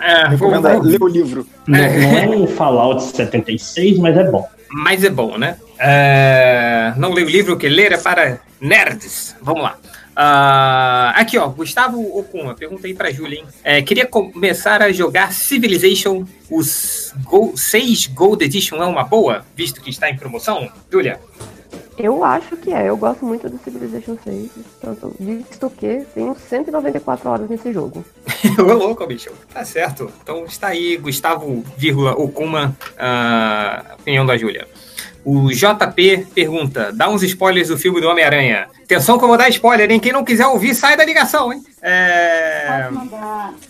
[0.00, 0.50] É, vou-
[0.82, 1.46] ler o livro.
[1.68, 4.44] Não, não é um Fallout 76, mas é bom.
[4.82, 5.56] Mas é bom, né?
[5.78, 9.34] É, Não leio o livro, que ler é para nerds.
[9.42, 9.76] Vamos lá.
[10.16, 13.44] Ah, aqui, ó, Gustavo Okuma, perguntei pra Júlia, hein?
[13.64, 16.24] É, queria começar a jogar Civilization.
[16.48, 20.70] Os Go- 6 Gold Edition é uma boa, visto que está em promoção?
[20.90, 21.18] Júlia?
[21.98, 22.88] Eu acho que é.
[22.88, 24.50] Eu gosto muito do Civilization 6.
[24.80, 28.04] Tanto, visto que tenho 194 horas nesse jogo.
[28.58, 29.30] Ô, louco, bicho.
[29.52, 30.10] Tá certo.
[30.22, 34.66] Então está aí, Gustavo, vírgula, Okuma, a opinião da Júlia.
[35.24, 38.68] O JP pergunta: dá uns spoilers do filme do Homem-Aranha.
[38.82, 39.98] Atenção que eu vou dar spoiler, hein?
[39.98, 41.62] Quem não quiser ouvir, sai da ligação, hein?
[41.80, 42.88] É...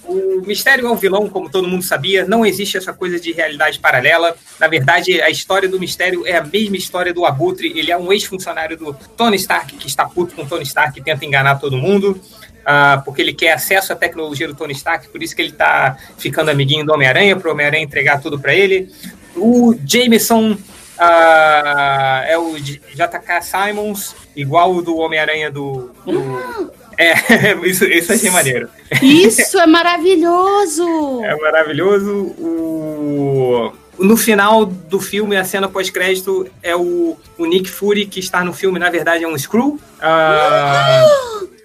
[0.05, 2.25] O mistério é um vilão, como todo mundo sabia.
[2.25, 4.35] Não existe essa coisa de realidade paralela.
[4.59, 7.73] Na verdade, a história do mistério é a mesma história do Abutre.
[7.79, 11.25] Ele é um ex-funcionário do Tony Stark que está puto com Tony Stark e tenta
[11.25, 12.21] enganar todo mundo.
[12.65, 15.97] ah, porque ele quer acesso à tecnologia do Tony Stark, por isso que ele tá
[16.17, 18.89] ficando amiguinho do Homem-Aranha, para o Homem-Aranha entregar tudo para ele.
[19.37, 20.57] O Jameson
[20.99, 25.91] ah, é o JK Simons, igual o do Homem-Aranha do.
[26.05, 27.15] do- É,
[27.67, 28.69] isso, isso achei maneiro.
[29.03, 30.85] Isso é maravilhoso!
[31.25, 32.13] É maravilhoso.
[32.39, 33.73] O...
[33.99, 38.53] No final do filme, a cena pós-crédito é o, o Nick Fury, que está no
[38.53, 39.79] filme, na verdade, é um Screw.
[40.01, 41.07] Ah,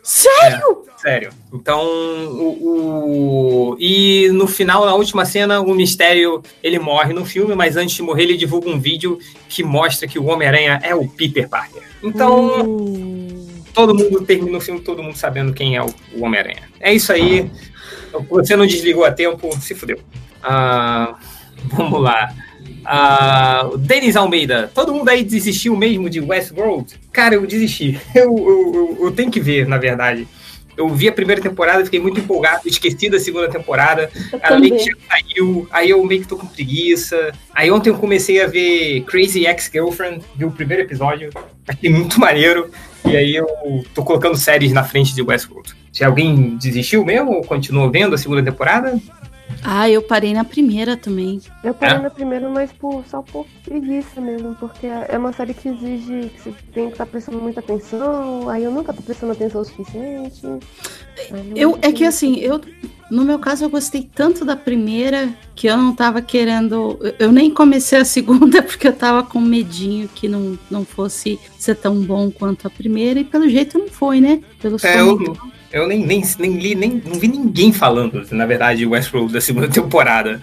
[0.03, 0.83] Sério?
[0.97, 1.29] Sério.
[1.53, 7.55] Então, o, o- E no final, na última cena, o Mistério, ele morre no filme,
[7.55, 11.07] mas antes de morrer, ele divulga um vídeo que mostra que o Homem-Aranha é o
[11.07, 11.83] Peter Parker.
[12.03, 12.65] Então,
[13.73, 16.63] todo mundo termina o filme, todo mundo sabendo quem é o, o Homem-Aranha.
[16.79, 17.49] É isso aí.
[18.29, 19.99] Você não desligou a tempo, se fudeu.
[20.43, 21.15] Ah,
[21.71, 22.33] vamos lá.
[22.91, 26.95] Ah, Denis Almeida, todo mundo aí desistiu mesmo de Westworld?
[27.11, 28.01] Cara, eu desisti.
[28.15, 30.27] Eu, eu, eu, eu tenho que ver, na verdade.
[30.75, 34.09] Eu vi a primeira temporada, fiquei muito empolgado, esqueci da segunda temporada.
[34.41, 34.71] A também.
[34.71, 37.31] Lake já saiu, aí eu meio que tô com preguiça.
[37.53, 41.29] Aí ontem eu comecei a ver Crazy Ex-Girlfriend, vi o primeiro episódio,
[41.67, 42.71] achei muito maneiro.
[43.05, 43.47] E aí eu
[43.93, 45.75] tô colocando séries na frente de Westworld.
[45.91, 48.99] Se alguém desistiu mesmo ou continuou vendo a segunda temporada?
[49.63, 51.41] Ah, eu parei na primeira também.
[51.63, 51.99] Eu parei É?
[52.01, 56.41] na primeira, mas por, só por preguiça mesmo, porque é uma série que exige que
[56.41, 60.41] você tem que estar prestando muita atenção, aí eu nunca tô prestando atenção o suficiente.
[61.55, 62.61] Eu, é que assim, eu,
[63.11, 66.97] no meu caso, eu gostei tanto da primeira que eu não tava querendo.
[67.19, 71.75] eu- nem comecei a segunda porque eu tava com medinho que não, não fosse ser
[71.75, 74.41] tão bom quanto a primeira, e pelo jeito não foi, né?
[74.61, 75.35] Pelos É, eu.
[75.71, 79.41] Eu nem, nem, nem li, nem não vi ninguém falando, na verdade, de Westworld da
[79.41, 80.41] segunda temporada.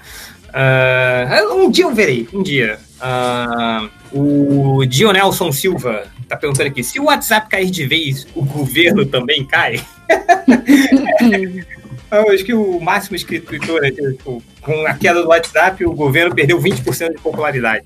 [0.53, 2.79] Ah, um dia eu verei, um dia.
[3.01, 9.05] Ah, o Dionelson Silva tá perguntando aqui: se o WhatsApp cair de vez, o governo
[9.05, 9.81] também cai?
[12.09, 16.33] Eu acho que o máximo escritor é tipo, com a queda do WhatsApp, o governo
[16.35, 17.85] perdeu 20% de popularidade.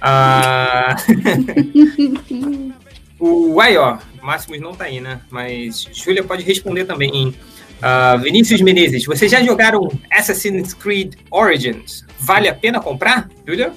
[0.00, 0.96] Ah,
[3.20, 5.20] o aí, ó, Máximos não tá aí, né?
[5.30, 7.10] Mas Júlia pode responder também.
[7.14, 7.34] Hein?
[7.82, 12.04] Ah, Vinícius Menezes, vocês já jogaram Assassin's Creed Origins?
[12.18, 13.72] Vale a pena comprar, Júlia?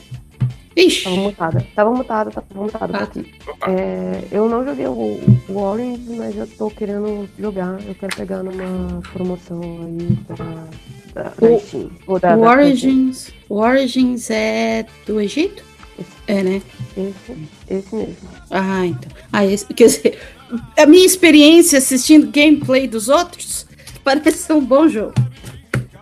[0.75, 1.03] Ixi.
[1.03, 3.31] Tava mutada, tava mutada, tava mutada, tô aqui.
[3.67, 7.79] É, eu não joguei o, o Orange, mas eu tô querendo jogar.
[7.87, 10.35] Eu quero pegar numa promoção aí da,
[11.13, 11.91] da, da O- Steam.
[12.07, 15.63] Da, O da Origins, o Origins é do Egito?
[16.25, 16.59] É, né?
[16.97, 17.37] Esse,
[17.69, 18.15] esse mesmo.
[18.51, 19.11] Ah, então.
[19.31, 20.19] Ah, esse, quer dizer,
[20.77, 23.65] a minha experiência assistindo gameplay dos outros
[24.03, 25.13] parece ser um bom jogo.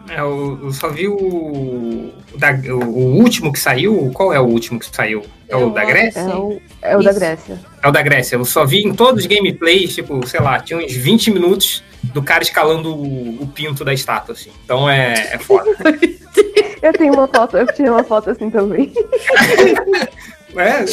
[0.10, 4.12] É, eu, eu só vi o, o, da- o- o último que saiu.
[4.14, 5.24] Qual é o último que saiu?
[5.48, 6.20] É o da Grécia?
[6.20, 7.14] É o, é o da.
[7.14, 7.60] Grécia.
[7.82, 8.36] É o da Grécia.
[8.36, 12.22] Eu só vi em todos os gameplays, tipo, sei lá, tinha uns 20 minutos do
[12.22, 14.50] cara escalando o, o pinto da estátua, assim.
[14.66, 15.70] Então é, é foda.
[16.82, 18.92] Eu tenho uma foto, eu tirei uma foto assim também.
[20.56, 20.86] É,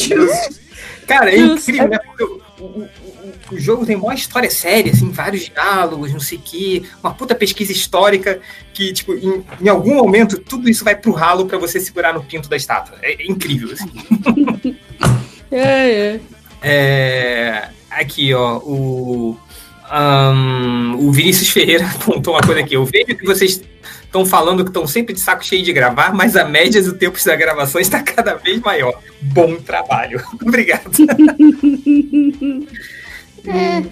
[1.06, 1.98] cara, é incrível, né?
[1.98, 2.88] Porque o, o- o-
[3.52, 7.34] o jogo tem uma história séria, assim, vários diálogos, não sei o quê, uma puta
[7.34, 8.40] pesquisa histórica
[8.74, 12.22] que, tipo, em, em algum momento tudo isso vai pro ralo pra você segurar no
[12.22, 12.98] pinto da estátua.
[13.02, 14.76] É, incrível, assim.
[15.50, 16.20] É, é.
[16.62, 19.38] É, aqui, ó, o,
[19.90, 22.74] ahn, o Vinícius Ferreira apontou uma coisa aqui.
[22.74, 23.62] Eu vejo que vocês
[24.08, 27.18] estão falando que estão sempre de saco cheio de gravar, mas a média do tempo
[27.24, 28.98] da gravação está cada vez maior.
[29.22, 30.20] Bom trabalho.
[30.42, 30.90] Obrigado.
[33.46, 33.82] É.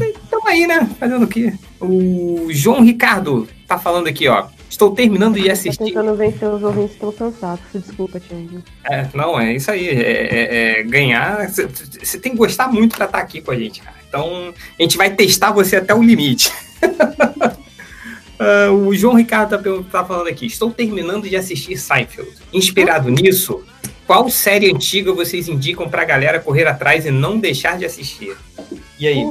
[0.00, 0.88] Estamos aí, né?
[0.98, 1.52] Fazendo o quê?
[1.80, 4.46] O João Ricardo tá falando aqui, ó.
[4.70, 5.84] Estou terminando de Tô assistir.
[5.84, 7.64] tentando vencer os ouvintes que estão cansados.
[7.74, 8.62] Desculpa, Tiago.
[8.88, 9.86] É, não, é isso aí.
[9.88, 11.46] É, é- é ganhar.
[11.50, 13.96] Você tem que gostar muito pra estar aqui com a gente, cara.
[14.08, 16.50] Então, a gente vai testar você até o limite.
[18.42, 20.46] Ah, o João Ricardo tá, pergun- tá falando aqui.
[20.46, 22.30] Estou terminando de assistir Seinfeld.
[22.52, 23.62] Inspirado nisso,
[24.06, 28.36] qual série antiga vocês indicam pra galera correr atrás e não deixar de assistir?
[28.98, 29.24] E aí?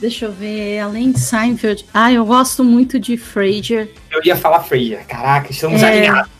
[0.00, 1.84] Deixa eu ver, além de Seinfeld.
[1.92, 3.88] Ah, eu gosto muito de Frasier.
[4.10, 5.06] Eu ia falar Frasier.
[5.06, 5.88] Caraca, estamos É.
[5.88, 6.30] alinhados.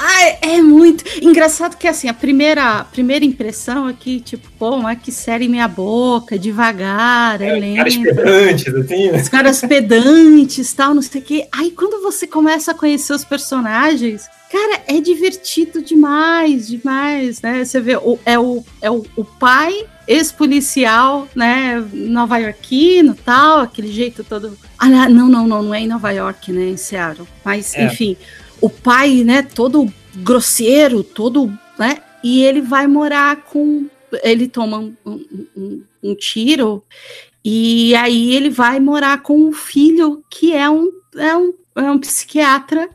[0.00, 4.76] Ai, é muito engraçado que assim, a primeira, a primeira impressão é que, tipo, pô,
[4.76, 7.78] mas que série meia boca, devagar, é, lenta.
[7.78, 9.20] Caras pedantes, assim, né?
[9.20, 11.48] Os caras pedantes, tal, não sei o quê.
[11.52, 17.64] Aí quando você começa a conhecer os personagens, cara, é divertido demais, demais, né?
[17.64, 24.24] Você vê, o, é, o, é o, o pai ex-policial, né, nova-iorquino, tal, aquele jeito
[24.24, 24.56] todo...
[24.78, 27.26] Ah, não, não, não, não é em Nova York, né, em Seattle.
[27.44, 27.86] Mas, É.
[27.86, 28.16] enfim,
[28.60, 31.46] o pai, né, todo grosseiro, todo,
[31.78, 33.86] né, e ele vai morar com...
[34.22, 36.82] Ele toma um, um- um- tiro
[37.44, 41.98] e aí ele vai morar com o filho, que é um, é um, é um
[41.98, 42.88] psiquiatra,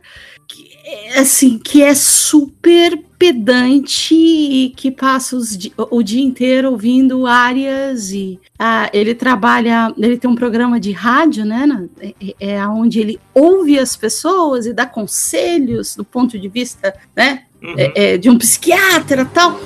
[1.16, 8.38] assim, que é super pedante e que passa di- o dia inteiro ouvindo áreas e
[8.60, 12.14] ah, ele trabalha, ele tem um programa de rádio, né, na- é,
[12.56, 17.76] é onde ele ouve as pessoas e dá conselhos do ponto de vista, né, Uhum.
[17.78, 19.58] é- é, de um psiquiatra tal.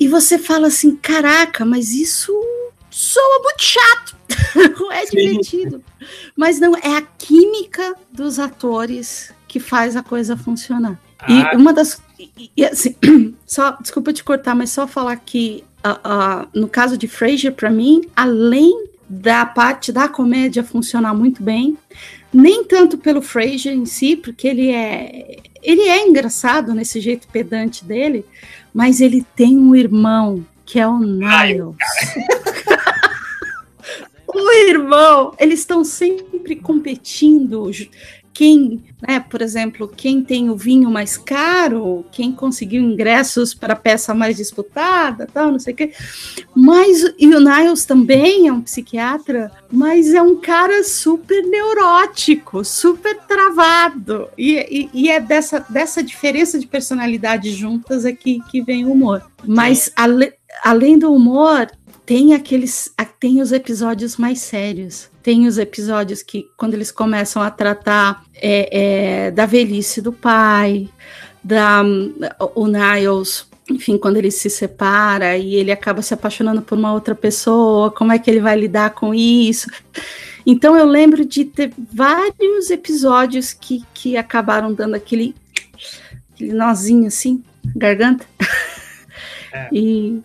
[0.00, 2.32] E você fala assim, caraca, mas isso
[2.90, 4.16] soa muito chato.
[4.80, 5.82] Não é divertido.
[6.36, 11.00] Mas não, é a química dos atores que faz a coisa funcionar.
[11.18, 11.32] Ah.
[11.32, 12.00] E uma das.
[12.18, 12.94] e- e, assim,
[13.46, 17.70] só, desculpa te cortar, mas só falar que ah, ah, no caso de Frasier, para
[17.70, 21.78] mim, além da parte da comédia funcionar muito bem,
[22.32, 27.84] nem tanto pelo Frasier em si, porque ele é ele é engraçado nesse jeito pedante
[27.84, 28.24] dele,
[28.72, 31.74] mas ele tem um irmão que é o Niles.
[34.28, 37.70] o irmão, eles estão sempre competindo.
[38.38, 43.76] Quem, né, por exemplo, quem tem o vinho mais caro, quem conseguiu ingressos para a
[43.76, 45.92] peça mais disputada, tal, não sei o quê.
[46.54, 53.18] Mas e o Niles também é um psiquiatra, mas é um cara super neurótico, super
[53.26, 54.28] travado.
[54.38, 58.92] E, e, e é dessa, dessa diferença de personalidade juntas é que, que vem o
[58.92, 59.28] humor.
[59.44, 61.68] Mas ale, além do humor,
[62.08, 65.10] tem aqueles tem os episódios mais sérios.
[65.22, 70.88] Tem os episódios que quando eles começam a tratar é, é, da velhice do pai
[71.44, 71.82] da
[72.54, 77.14] o Niles enfim quando ele se separa e ele acaba se apaixonando por uma outra
[77.14, 79.68] pessoa como é que ele vai lidar com isso?
[80.46, 85.34] Então eu lembro de ter vários episódios que, que acabaram dando aquele
[86.32, 87.44] aquele nozinho assim
[87.76, 88.24] garganta.
[89.52, 89.68] É.
[89.72, 90.22] e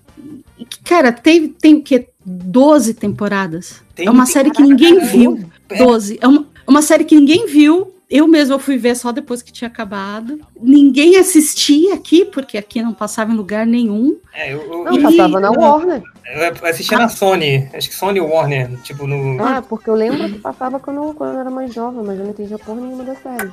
[0.83, 2.09] Cara, tem, tem o quê?
[2.25, 3.81] 12 temporadas.
[3.95, 5.43] Tem, é uma série que ninguém viu.
[5.77, 6.19] 12.
[6.21, 7.91] É uma, uma série que ninguém viu.
[8.09, 10.39] Eu mesma fui ver só depois que tinha acabado.
[10.61, 14.17] Ninguém assistia aqui, porque aqui não passava em lugar nenhum.
[14.31, 16.03] É, eu, eu, não, passava na Warner.
[16.25, 17.01] Eu assistia ah.
[17.01, 19.43] na Sony, acho que Sony Warner, tipo no.
[19.43, 22.31] Ah, porque eu lembro que passava quando, quando eu era mais jovem, mas eu não
[22.31, 23.51] entendia porra nenhuma da série.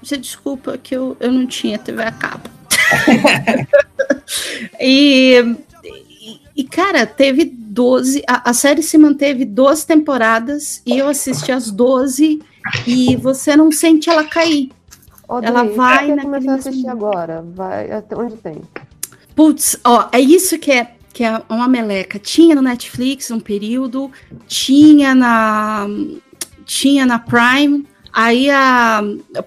[0.00, 2.48] Você desculpa que eu, eu não tinha TV a cabo.
[4.80, 5.56] e
[6.56, 8.22] e, cara, teve 12.
[8.28, 12.40] A, a, série se manteve 12 temporadas e eu assisti as 12
[12.86, 14.70] e você não sente ela cair.
[15.42, 16.22] Ela vai na.
[16.22, 17.44] começar a assistir agora.
[17.54, 18.60] Vai até onde tem.
[19.34, 22.18] Putz, ó, é isso que é que é uma meleca.
[22.18, 24.10] Tinha no Netflix um período,
[24.46, 25.86] tinha na
[26.64, 29.02] tinha na Prime, aí a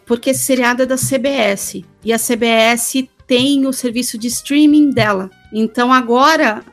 [0.05, 5.29] porque esse seriado é da CBS e a CBS tem o serviço de streaming dela.
[5.51, 6.63] Então agora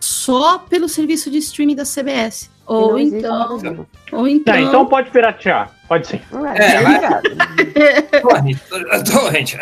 [0.00, 2.50] só pelo serviço de streaming da CBS.
[2.66, 3.58] Ou então,
[4.10, 4.56] ou então.
[4.56, 5.70] então pode piratear.
[5.86, 6.22] Pode ser.
[6.56, 6.76] É,
[7.88, 8.58] é Torrent.
[9.10, 9.54] Torrent.
[9.54, 9.58] Uh,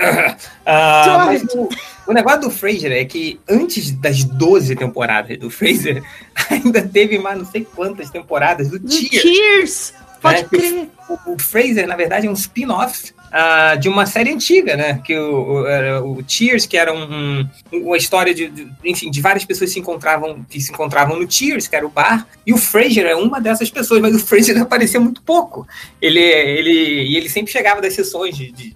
[0.65, 1.69] mas o,
[2.07, 6.01] o, negócio do Fraser é que antes das 12 temporadas do Fraser,
[6.49, 9.21] ainda teve mais não sei quantas temporadas do, do Cheers.
[9.21, 9.95] Cheers!
[10.21, 10.49] Pode né?
[10.49, 10.89] crer.
[11.09, 15.01] O, o, Fraser, na verdade, é um spin-off uh, de uma série antiga, né?
[15.05, 15.65] Que o,
[16.05, 19.73] o, o Cheers, que era um, um, uma história de, de, enfim, de várias pessoas
[19.73, 23.17] se encontravam, que se encontravam no Cheers, que era o bar, e o Fraser é
[23.17, 25.67] uma dessas pessoas, mas o Fraser aparecia muito pouco.
[26.01, 28.75] Ele, ele, ele sempre chegava das sessões de, de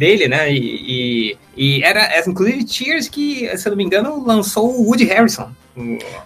[0.00, 0.50] dele, né?
[0.50, 5.04] E, e, e, era, inclusive, Cheers que, se eu não me engano, lançou o Woody
[5.04, 5.50] Harrison.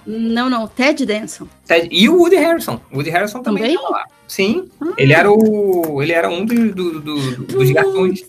[0.07, 1.49] Não, não, Ted Danson.
[1.67, 2.81] Ted, e o Woody Harrison.
[2.93, 3.91] O Woody Harrison também, também?
[3.91, 4.05] lá.
[4.29, 4.93] Sim, ah.
[4.97, 6.01] ele era o.
[6.01, 8.25] Ele era um do, do, do, dos gatões.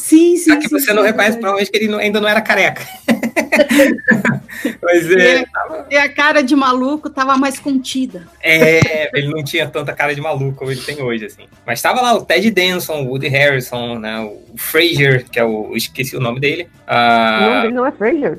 [0.00, 0.50] Sim, sim.
[0.50, 2.82] Aqui sim, você sim, não reconhece, provavelmente, que ele ainda não era careca.
[4.82, 5.44] Mas, é,
[5.90, 8.26] e, a, cara de maluco tava mais contida.
[8.42, 11.44] É, ele não tinha tanta cara de maluco como ele tem hoje, assim.
[11.66, 15.76] Mas tava lá o Ted Danson, o Woody Harrison, né, o Fraser, que é o.
[15.76, 16.68] Esqueci o nome dele.
[16.88, 18.38] Uh, o nome dele não é Fraser?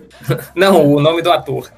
[0.56, 1.72] não, o nome do ator.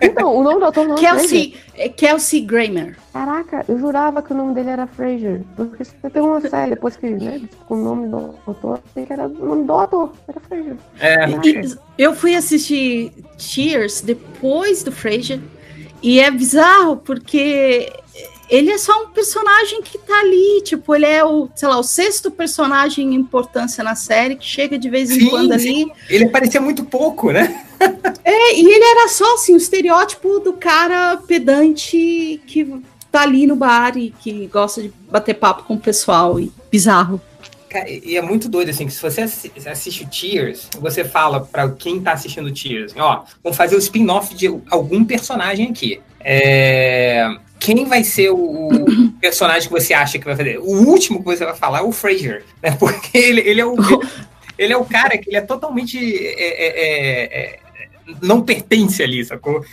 [0.00, 2.96] então, o nome do ator não Kelsey, é Kelsey Grammer.
[3.12, 5.42] Caraca, eu jurava que o nome dele era Fraser.
[5.54, 9.12] Porque você tem uma série depois que, né, com o nome do ator, tem que
[9.12, 10.76] era o nome do ator, era Fraser.
[10.98, 11.28] É.
[11.28, 15.40] E, eu fui assistir Cheers depois do Fraser
[16.02, 17.92] e é bizarro porque
[18.52, 21.82] ele é só um personagem que tá ali, tipo, ele é o, sei lá, o
[21.82, 25.84] sexto personagem em importância na série, que chega de vez em sim, quando sim.
[25.84, 25.92] ali.
[26.10, 27.64] Ele aparecia muito pouco, né?
[28.22, 32.82] é, e ele era só, assim, o estereótipo do cara pedante que
[33.12, 37.20] tá ali no bar e que gosta de bater papo com o pessoal e bizarro.
[38.04, 42.00] E é muito doido, assim, que se você assiste o Tears, você fala para quem
[42.00, 46.00] tá assistindo o Tears, ó, vamos fazer o spin-off de algum personagem aqui.
[46.20, 47.26] É...
[47.58, 48.68] Quem vai ser o
[49.20, 50.58] personagem que você acha que vai fazer?
[50.58, 52.72] O último que você vai falar é o Fraser, né?
[52.78, 53.76] Porque ele, ele é o.
[54.58, 57.58] ele é o cara que ele é totalmente é, é, é, é
[58.20, 59.64] não pertence ali, sacou?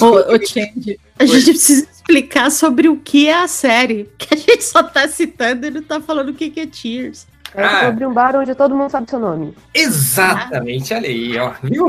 [0.00, 4.08] Ô, ô Change, a gente precisa explicar sobre o que é a série.
[4.18, 7.26] Que a gente só tá citando e não tá falando o que é Tears.
[7.54, 9.54] É ah, sobre um bar onde todo mundo sabe seu nome.
[9.74, 10.98] Exatamente, ah.
[10.98, 11.52] olha aí, ó.
[11.62, 11.88] Viu?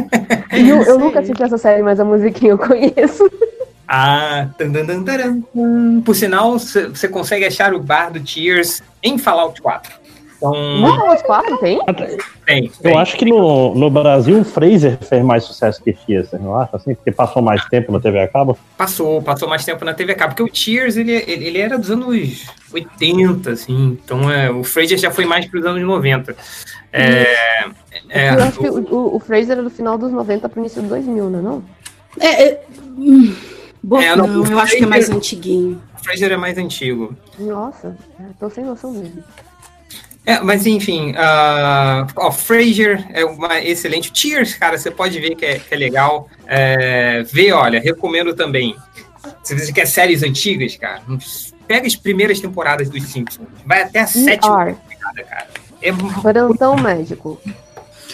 [0.50, 3.30] eu, eu nunca assisti essa série, mas a musiquinha eu conheço.
[3.86, 5.42] Ah, tan, tan, tan,
[6.00, 9.92] por sinal, você consegue achar o bar do Tears em Fallout 4.
[10.46, 11.80] Então, Não, os quatro tem?
[12.44, 16.54] tem, Eu acho que no, no Brasil o Fraser fez mais sucesso que Cheers, não
[16.60, 16.94] acha assim?
[16.94, 18.58] Porque passou mais tempo na TV a cabo.
[18.76, 21.78] Passou, passou mais tempo na TV a cabo, porque o Cheers, ele, ele, ele era
[21.78, 26.36] dos anos 80, assim, então é, o Frasier já foi mais pros anos 90.
[26.92, 27.64] É,
[28.10, 30.80] é, eu acho que o, o, o Fraser era do final dos 90 pro início
[30.82, 31.64] dos 2000, não é não?
[32.20, 32.60] É, é,
[32.98, 33.34] hum,
[33.82, 35.82] bom, É, não, não, o eu acho que é mais Fraser- antiguinho.
[35.98, 37.16] o Frasier é mais antigo.
[37.38, 39.24] Nossa, eu tô sem noção mesmo.
[40.26, 44.10] É, mas enfim, uh, ó, Frasier é uma excelente.
[44.14, 46.28] Cheers, cara, você pode ver que é, que é legal.
[46.46, 48.74] É, vê, olha, recomendo também.
[49.42, 51.02] Se você quer séries antigas, cara,
[51.66, 53.46] pega as primeiras temporadas dos Simpsons.
[53.66, 55.48] Vai até a sétima temporada, cara.
[55.82, 55.92] É...
[55.92, 57.40] Plantão médico.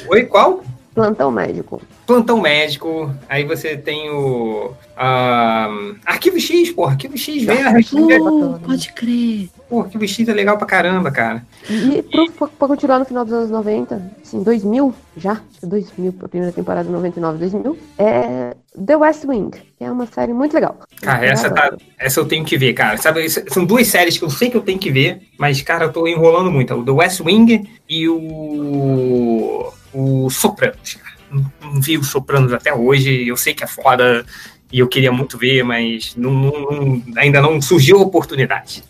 [0.09, 0.65] Oi, qual?
[0.93, 1.81] Plantão médico.
[2.11, 3.15] Plantão médico.
[3.29, 4.73] Aí você tem o.
[4.97, 5.69] ah,
[6.05, 6.85] Arquivo X, pô.
[6.85, 7.53] Arquivo X, vê.
[7.63, 8.57] Arquivo.
[8.57, 9.49] Oh, pode crer.
[9.69, 11.47] Pô, Arquivo X é legal pra caramba, cara.
[11.69, 16.15] E pra, pra continuar no final dos anos 90, assim, 2000 já, acho que 2000,
[16.21, 20.81] a primeira temporada 99, 2000, é The West Wing, que é uma série muito legal.
[21.01, 22.97] Cara, essa, tá, essa eu tenho que ver, cara.
[22.97, 25.93] Sabe, são duas séries que eu sei que eu tenho que ver, mas, cara, eu
[25.93, 26.75] tô enrolando muito.
[26.75, 29.73] O The West Wing e o.
[29.93, 31.10] O Sopranos, cara.
[31.31, 33.27] Não, não vi o Sopranos até hoje.
[33.27, 34.25] Eu sei que é foda
[34.73, 38.83] e eu queria muito ver, mas não- não- ainda não surgiu a oportunidade.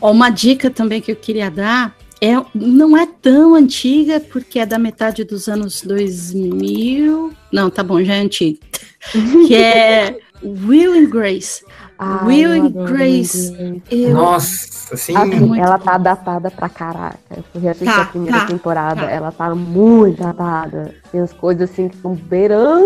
[0.00, 4.78] Uma dica também que eu queria dar é não é tão antiga porque é da
[4.78, 7.32] metade dos anos 2000.
[7.52, 8.58] Não, tá bom, já é antiga.
[9.46, 11.64] que é Will and Grace.
[12.04, 13.80] Ah, Will and Grace.
[13.90, 15.16] Eu- Nossa, assim.
[15.16, 17.18] Assim, ela tá datada pra caraca.
[17.36, 19.10] Eu fui reassistir Tá, a primeira tá, temporada, tá.
[19.10, 20.94] ela tá muito datada.
[21.12, 22.84] Tem as coisas assim que estão beirando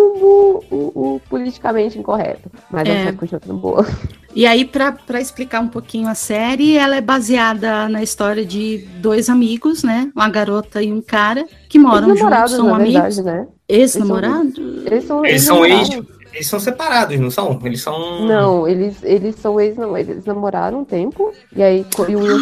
[0.71, 2.51] o, o politicamente incorreto.
[2.71, 2.93] Mas É.
[3.01, 3.87] a série continua sendo boa.
[4.35, 8.87] E aí, pra pra explicar um pouquinho a série, ela é baseada na história de
[9.01, 10.11] dois amigos, né?
[10.15, 12.93] Uma garota e um cara que moram juntos, são na amigos.
[13.17, 13.47] verdade, né?
[13.69, 14.59] Ex-namorados?
[14.85, 15.89] Eles são Eles são ex.
[15.89, 16.16] ex-namorados.
[16.37, 17.59] Eles são separados, não são?
[17.65, 18.27] Eles são.
[18.27, 22.39] Não, eles, eles são ex, não, eles namoraram um tempo, e aí e o Will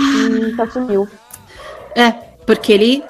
[0.55, 1.09] se, assumiu.
[1.97, 2.11] É,
[2.45, 3.03] porque ele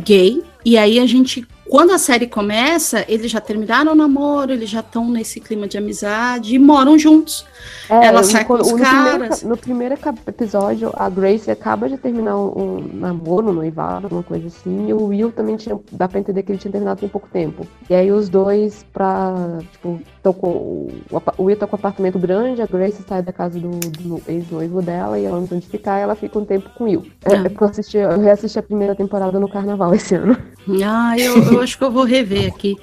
[0.00, 4.68] gay, e aí a gente, quando a série começa, eles já terminaram o namoro, eles
[4.70, 7.44] já estão nesse clima de amizade e moram juntos.
[7.88, 9.42] É, Ela no- sai com no, os primeiro, caras.
[9.42, 9.94] ca- no primeiro
[10.26, 14.92] episódio, a Grace acaba de terminar um, um namoro, um noivado, uma coisa assim, e
[14.94, 17.66] o Will também tinha, dá pra entender que ele tinha terminado tem pouco tempo.
[17.90, 20.92] E aí os dois, pra, tipo, tão com, o,
[21.38, 25.18] Will tá com um apartamento grande, a Grace sai da casa do, do ex-noivo dela,
[25.18, 27.06] e ela não tem onde ficar, e ela fica um tempo com o Will.
[27.24, 30.36] É, é porque eu, assisti, eu reassisti a primeira temporada no carnaval esse ano.
[30.84, 32.76] Ah, eu, eu acho que eu vou rever aqui.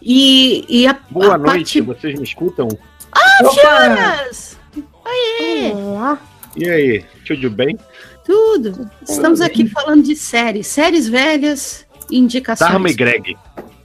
[0.00, 2.00] E, e a, Boa a noite, parte.
[2.00, 2.68] vocês me escutam?
[3.12, 4.58] Ah, Fioras!
[5.04, 5.72] Oiê!
[5.72, 6.18] Olá!
[6.56, 7.76] E aí, tudo bem?
[8.24, 8.88] Tudo!
[9.08, 10.66] Estamos aqui falando de séries.
[10.68, 12.70] Séries velhas indicações.
[12.70, 13.36] Dharma e Greg.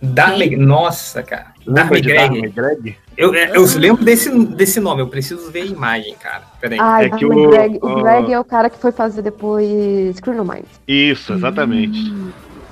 [0.02, 1.55] Darmy, nossa, cara.
[1.66, 2.30] Lembra de Greg.
[2.30, 2.98] Dharma e Greg?
[3.18, 6.44] Eu, eu lembro desse, desse nome, eu preciso ver a imagem, cara.
[6.60, 6.78] Peraí.
[6.80, 10.20] Ai, É que o, o- Greg, o Greg é o cara que foi fazer depois
[10.20, 10.70] Criminal Minds.
[10.88, 11.98] Isso, exatamente.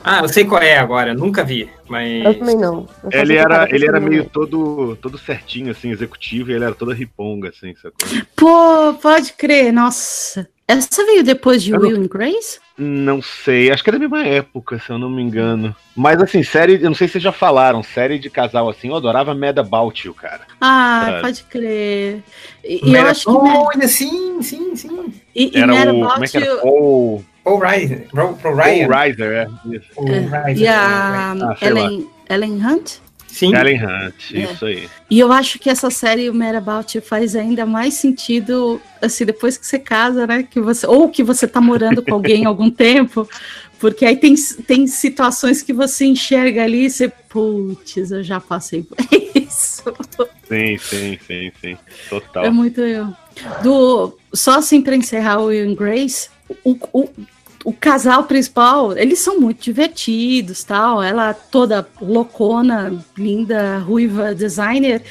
[0.05, 2.25] Ah, eu sei qual é agora, nunca vi, mas.
[2.25, 2.85] Eu também não.
[3.03, 6.93] Eu Ele era, ele era meio todo, todo certinho, assim, executivo, e ele era toda
[6.93, 7.93] riponga, assim, sacou?
[8.35, 10.45] Pô, pode crer, nossa.
[10.67, 12.59] Essa veio depois de Eu não- Will and Grace?
[12.77, 15.75] Não sei, acho que é da mesma época, se eu não me engano.
[15.95, 18.95] Mas assim, série, eu não sei se vocês já falaram, série de casal assim, eu
[18.95, 20.41] adorava Mad About You, cara.
[20.59, 21.21] Ah, Sabe?
[21.21, 22.23] pode crer.
[22.63, 23.31] E, e eu acho que.
[23.31, 25.13] Mad- sim, sim, sim.
[25.35, 25.91] E, e Era Mad o.
[25.91, 26.45] About Como é que era?
[26.47, 27.87] You- Paul, Paul Ryan.
[28.11, 28.87] Paul, Paul Paul Ryan.
[28.87, 29.47] Reiser, é.
[29.75, 29.85] Isso.
[29.95, 30.53] Paul É, Ryan.
[30.57, 31.57] E a Ah.
[31.61, 32.93] Ellen, Ellen Hunt?
[33.33, 33.55] Sim.
[33.55, 34.39] Ellen Hunt, É.
[34.43, 34.87] isso aí.
[35.09, 39.25] E eu acho que essa série, o Mad About You, faz ainda mais sentido, assim,
[39.25, 40.43] depois que você casa, né?
[40.43, 43.27] Que você, ou que você tá morando com alguém há algum tempo,
[43.79, 44.35] porque aí tem,
[44.67, 48.97] tem situações que você enxerga ali e você, putz, eu já passei por
[49.35, 49.83] isso.
[50.47, 51.77] Sim, sim, sim, sim.
[52.09, 52.45] Total.
[52.45, 53.11] É muito eu.
[53.63, 56.29] Do, só assim para encerrar o Will and Grace,
[56.63, 57.09] o, o,
[57.63, 61.01] o casal principal, eles são muito divertidos, tal.
[61.01, 65.01] Ela toda loucona, linda, ruiva, designer,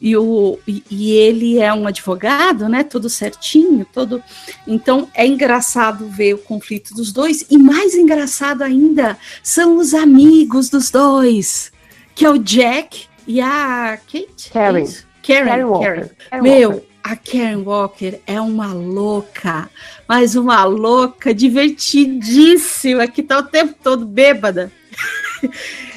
[0.00, 2.82] e, o, e, e ele é um advogado, né?
[2.82, 4.22] Tudo certinho, todo.
[4.66, 10.70] Então é engraçado ver o conflito dos dois, e mais engraçado ainda são os amigos
[10.70, 11.70] dos dois,
[12.14, 14.50] que é o Jack e a Kate.
[14.50, 14.82] Karen.
[14.82, 15.08] É?
[15.22, 15.94] Karen, Karen Walker.
[15.94, 16.10] Karen.
[16.30, 19.68] Karen Meu, a Karen Walker é uma louca,
[20.08, 24.72] mas uma louca divertidíssima, que tá o tempo todo bêbada.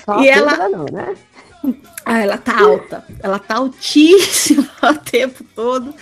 [0.06, 1.16] Só e ela- não, né?
[2.04, 3.06] Ah, ela tá alta.
[3.22, 5.94] Ela tá altíssima o tempo todo.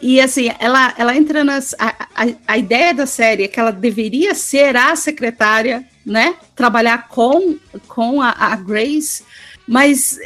[0.00, 1.74] E assim, ela, ela entra nas.
[1.78, 6.36] A, a, a ideia da série é que ela deveria ser a secretária, né?
[6.54, 7.58] Trabalhar com,
[7.88, 9.24] com a, a Grace.
[9.66, 10.18] Mas,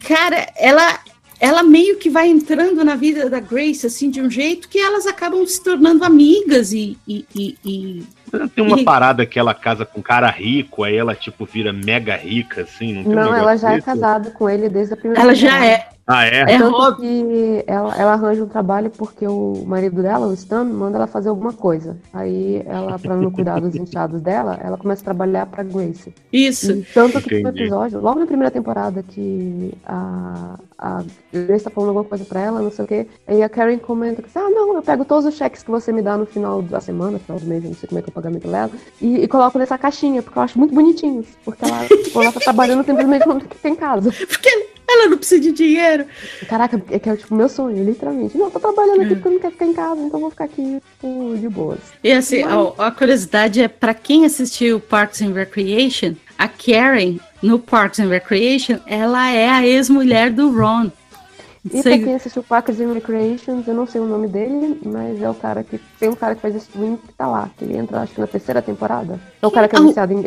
[0.00, 0.98] cara, ela,
[1.40, 5.06] ela meio que vai entrando na vida da Grace, assim, de um jeito que elas
[5.06, 6.96] acabam se tornando amigas e.
[7.06, 8.02] e, e, e
[8.54, 11.72] Tem uma e- parada que ela casa com um cara rico, aí ela, tipo, vira
[11.72, 12.92] mega rica, assim.
[12.94, 13.86] Não, tem Não, ela já é desse?
[13.86, 15.66] casada com ele desde a primeira Ela já temporada.
[15.72, 15.88] é.
[16.10, 16.40] Ah, é?
[16.54, 16.96] É Tanto óbvio.
[16.96, 21.28] que ela, ela arranja um trabalho porque o marido dela, o Stan, manda ela fazer
[21.28, 21.98] alguma coisa.
[22.14, 26.14] Aí ela, pra não cuidar dos enteados dela, ela começa a trabalhar pra Grace.
[26.32, 26.72] Isso.
[26.72, 31.90] E tanto que no episódio, logo na primeira temporada, que a, a Grace tá falando
[31.90, 34.76] alguma coisa pra ela, não sei o quê, aí a Karen comenta que, ah, não,
[34.76, 37.46] eu pego todos os cheques que você me dá no final da semana, final do
[37.46, 39.76] mês, eu não sei como é que é o pagamento dela, e, e coloco nessa
[39.76, 41.26] caixinha, porque eu acho muito bonitinhos.
[41.44, 44.10] Porque ela, tipo, ela tá trabalhando simplesmente não tem casa.
[44.28, 46.06] Porque ela não precisa de dinheiro.
[46.48, 48.38] Caraca, é que é tipo meu sonho, literalmente.
[48.38, 50.44] Não, tô trabalhando aqui porque eu não quero ficar em casa, então eu vou ficar
[50.44, 51.78] aqui tipo, de boas.
[52.02, 57.58] E assim, a, a curiosidade é pra quem assistiu Parks and Recreation, a Karen no
[57.58, 60.90] Parks and Recreation, ela é a ex-mulher do Ron.
[61.72, 65.20] E Sei- pra quem assistiu Parks and Recreations, eu não sei o nome dele, mas
[65.20, 65.78] é o cara que.
[65.98, 68.26] Tem um cara que faz stream que tá lá, que ele entra acho que na
[68.26, 69.18] terceira temporada.
[69.42, 70.24] É o cara que é Ah, o- viciado em,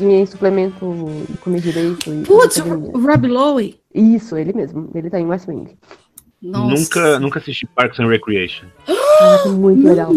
[0.00, 0.84] em, em suplemento
[1.32, 2.12] e comer direito.
[2.12, 3.78] E Putz, o Rob Lowe.
[3.94, 4.90] Isso, ele mesmo.
[4.94, 5.68] Ele tá em West Wing.
[6.42, 6.74] Nossa.
[6.74, 8.66] Nunca, nunca assisti Parks and Recreation.
[9.18, 10.12] Caraca, muito legal.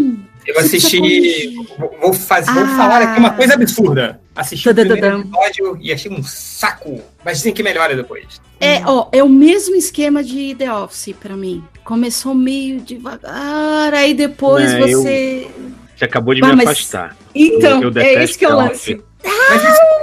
[0.48, 1.54] Eu assisti.
[1.78, 2.78] Vou, vou fazer, vou Ah.
[2.78, 4.20] falar aqui uma coisa absurda.
[4.36, 7.02] Assisti o primeiro episódio e achei um saco.
[7.26, 8.40] Mas dizem que melhora depois.
[8.60, 11.64] É, ó, é o mesmo esquema de The Office pra mim.
[11.84, 15.48] Começou meio devagar, aí depois É, eu- você.
[15.96, 17.18] Você acabou de Bah, me mas- afastar.
[17.36, 18.92] Então, Eu- eu é esse que The lance.
[18.94, 19.98] Isso...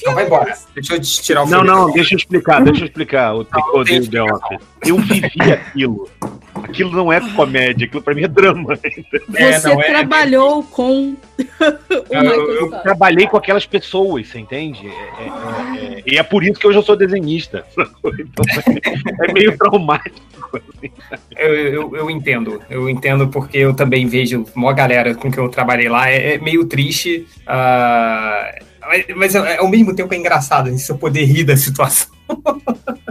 [0.00, 0.56] Então vai embora.
[0.74, 3.44] Deixa eu te tirar o Não, não, deixa eu explicar, deixa eu explicar o eu
[3.44, 4.58] tem odeio The Office.
[4.86, 6.08] Eu vivi aquilo.
[6.68, 8.78] Aquilo não é comédia, aquilo pra mim é drama.
[9.34, 14.86] É, Você não, é- trabalhou com o Eu- Eu trabalhei com aquelas pessoas, você entende?
[14.86, 17.64] É- é- é- é- e é por isso que hoje eu sou desenhista.
[18.18, 18.44] Então
[19.24, 20.16] é, é meio traumático.
[20.52, 20.90] assim.
[21.36, 25.48] Eu, eu, eu entendo, eu entendo porque eu também vejo uma galera com que eu
[25.48, 30.76] trabalhei lá, é, é meio triste, ah, mas, mas é- ao mesmo tempo é engraçado,
[30.78, 32.08] se eu poder rir da situação.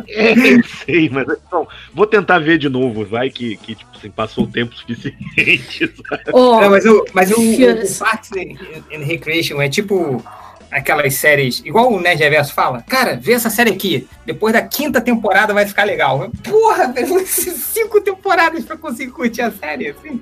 [0.09, 4.09] É, eu sei, mas então, vou tentar ver de novo, vai que, que tipo assim,
[4.09, 5.93] passou o tempo suficiente.
[6.09, 6.31] sabe?
[6.31, 10.23] Não, mas o, mas o, o, Parks and Recreation é tipo
[10.71, 14.99] aquelas séries, igual o Nerd Reverso fala, cara, vê essa série aqui, depois da quinta
[15.01, 16.29] temporada vai ficar legal.
[16.43, 20.19] Porra, velho, cinco temporadas pra conseguir curtir a série, assim.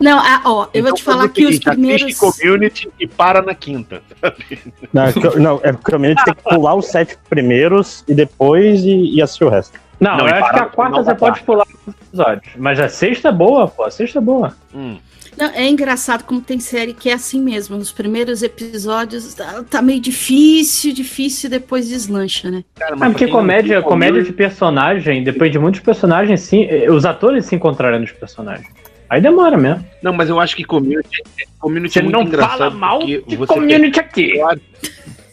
[0.00, 2.02] Não, ah, ó, eu vou Então, te falar que os primeiros.
[2.02, 4.02] Assiste community e para na quinta.
[4.20, 4.60] sabe?
[4.92, 8.84] Não, é não, é porque o Community tem que pular os sete primeiros e depois
[8.84, 9.78] e, e assistir o resto.
[10.00, 12.52] Não, Não, eu acho que a quarta você pode pular os episódios.
[12.56, 13.84] Mas a sexta é boa, pô.
[13.84, 14.54] A sexta é boa.
[14.74, 14.98] Hum.
[15.36, 17.76] Não, é engraçado como tem série que é assim mesmo.
[17.76, 22.64] Nos primeiros episódios tá, tá meio difícil, difícil, depois deslancha, né?
[22.76, 26.64] Cara, É mas porque comédia, comédia de personagem, depende de muitos personagens, sim.
[26.64, 28.66] eh, Os atores se encontrarem nos personagens.
[29.10, 29.84] Aí demora mesmo.
[30.02, 31.22] Não, mas eu acho que community,
[31.58, 32.58] community Você é muito não engraçado.
[32.58, 34.32] fala mal de community aqui.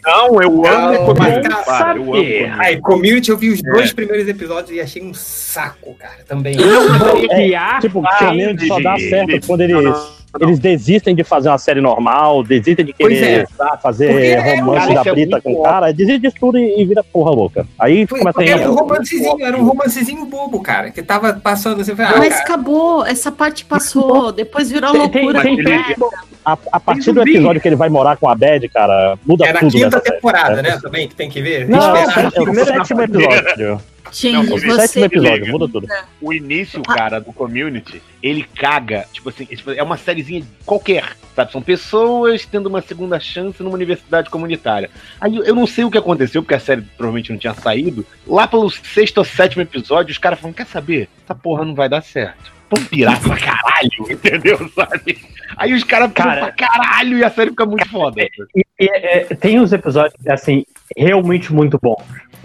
[0.05, 1.47] Não, eu amo Não, community.
[1.49, 2.51] mas para, eu amo community.
[2.59, 3.93] Aí, Community eu vi os dois É.
[3.93, 6.55] primeiros episódios e achei um saco, cara, também.
[6.55, 10.07] É, Tipo, o Community só dá certo quando eles, Não, não,
[10.39, 10.47] não.
[10.47, 13.45] eles desistem de fazer uma série normal, desistem de querer é.
[13.57, 16.57] tá, fazer é, romance cara, da é Brita muito com o cara, desiste disso tudo
[16.57, 17.65] e, e vira porra louca.
[17.77, 21.81] Aí Foi- começa a Era um romancezinho, era um romancezinho bobo, cara, que tava passando
[21.81, 25.41] assim, ah, Mas cara, acabou, essa parte passou, depois virou Tem- tem- loucura.
[25.43, 26.05] tem- completa.
[26.43, 29.45] A, a partir Tem do episódio que ele vai morar com a Bad, cara, muda
[29.45, 30.15] é na tudo quinta nessa série.
[30.15, 30.63] temporada, É.
[30.63, 31.67] né, também, que tem que ver.
[31.69, 33.79] Não, é, o- é o primeiro sétimo episódio.
[34.11, 34.87] Gente, Não, É o você.
[34.87, 35.87] sétimo episódio, muda tudo.
[36.19, 39.05] O início, cara, do community, ele caga.
[39.13, 41.51] Tipo assim, tipo, é uma sériezinha qualquer, sabe?
[41.51, 44.89] São pessoas tendo uma segunda chance numa universidade comunitária.
[45.19, 48.05] Aí eu- não sei o que aconteceu, porque a série provavelmente não tinha saído.
[48.27, 51.07] Lá pelo sexto ou sétimo episódio, os caras falam: quer saber?
[51.23, 52.51] Essa porra não vai dar certo.
[52.69, 54.71] Vamos pirar pra caralho, entendeu?
[54.73, 55.17] Sabe?
[55.57, 58.21] Aí os caras Cara- pra caralho e a série fica muito foda.
[58.23, 60.65] E, e, é, tem uns episódios, assim,
[60.97, 62.01] realmente muito bons.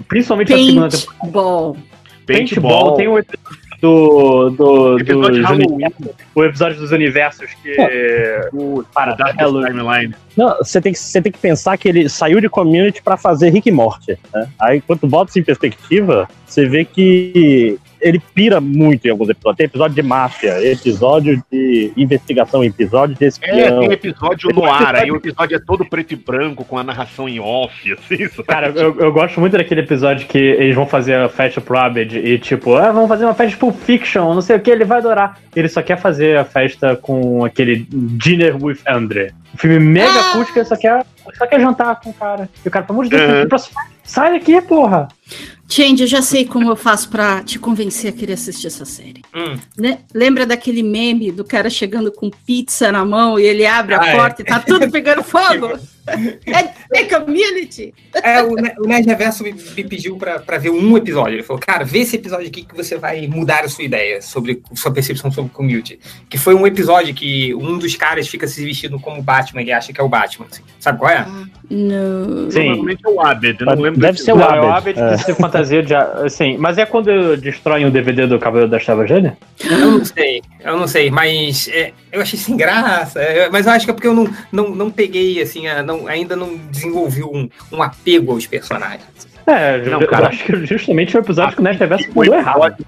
[0.08, 1.16] Principalmente a segunda temporada.
[1.22, 1.76] Paintball.
[2.26, 7.76] Paintball, tem o episódio do, do, Episódio dos universos, o episódio dos universos que
[8.52, 9.66] O para Dark Halloween.
[9.66, 10.14] Timeline.
[10.36, 13.50] Não, você tem, que, você tem que pensar que ele saiu de community pra fazer
[13.50, 14.18] Rick e Morty.
[14.32, 14.48] Né?
[14.58, 19.56] Aí, quando bota isso em perspectiva, você vê que ele pira muito em alguns episódios.
[19.56, 23.80] Tem episódio de máfia, episódio de investigação, episódio de É, espião.
[23.80, 27.28] tem episódio no ar, aí o episódio é todo preto e branco, com a narração
[27.28, 28.44] em off, assim, sabe?
[28.48, 32.18] Cara, eu, eu gosto muito daquele episódio que eles vão fazer a festa pro Abed
[32.18, 34.98] e tipo, ah, vamos fazer uma festa pro Fiction, não sei o que, ele vai
[34.98, 35.38] adorar.
[35.54, 39.32] Ele só quer fazer a festa com aquele Dinner with Andre.
[39.54, 40.30] Um filme mega Ah!
[40.30, 41.04] acústico, ele só quer,
[41.36, 42.48] só quer jantar com o cara.
[42.64, 43.22] E o cara, pelo amor de Deus,
[43.70, 43.76] Uhum.
[44.06, 45.08] Sai daqui, porra.
[45.68, 49.22] Change, eu já sei como eu faço pra te convencer a querer assistir essa série.
[49.34, 49.58] Hum.
[49.76, 49.98] Né?
[50.14, 54.06] Lembra daquele meme do cara chegando com pizza na mão e ele abre a Ah,
[54.06, 54.16] é.
[54.16, 55.76] porta e tá tudo pegando fogo?
[56.06, 57.92] É, é community.
[58.22, 61.34] É, o, o Nerd Reverso me, me pediu pra, pra ver um episódio.
[61.34, 64.62] Ele falou, cara, vê esse episódio aqui que você vai mudar a sua ideia sobre
[64.72, 65.98] sua percepção sobre community.
[66.30, 69.92] Que foi um episódio que um dos caras fica se vestindo como Batman e acha
[69.92, 70.46] que é o Batman.
[70.48, 70.62] assim.
[70.78, 71.26] Sabe qual é?
[71.68, 72.48] Não.
[72.50, 75.00] Provavelmente é o Abed, eu não lembro Deve ser o Não, é o Abed.
[75.00, 75.94] Abed que se fantasia de.
[75.94, 79.32] Assim, mas é quando destroem o DVD do Cavaleiro Trevas dele?
[79.68, 83.20] Eu não sei, eu não sei, mas é, eu achei sem graça.
[83.20, 86.06] é, mas eu acho que é porque eu não, não, não peguei, assim, a- não-
[86.06, 89.02] ainda não desenvolvi um, um apego aos personagens.
[89.48, 90.26] É, Não, eu cara.
[90.28, 92.84] acho que justamente o episódio que o Nerd Reverso pulou errado.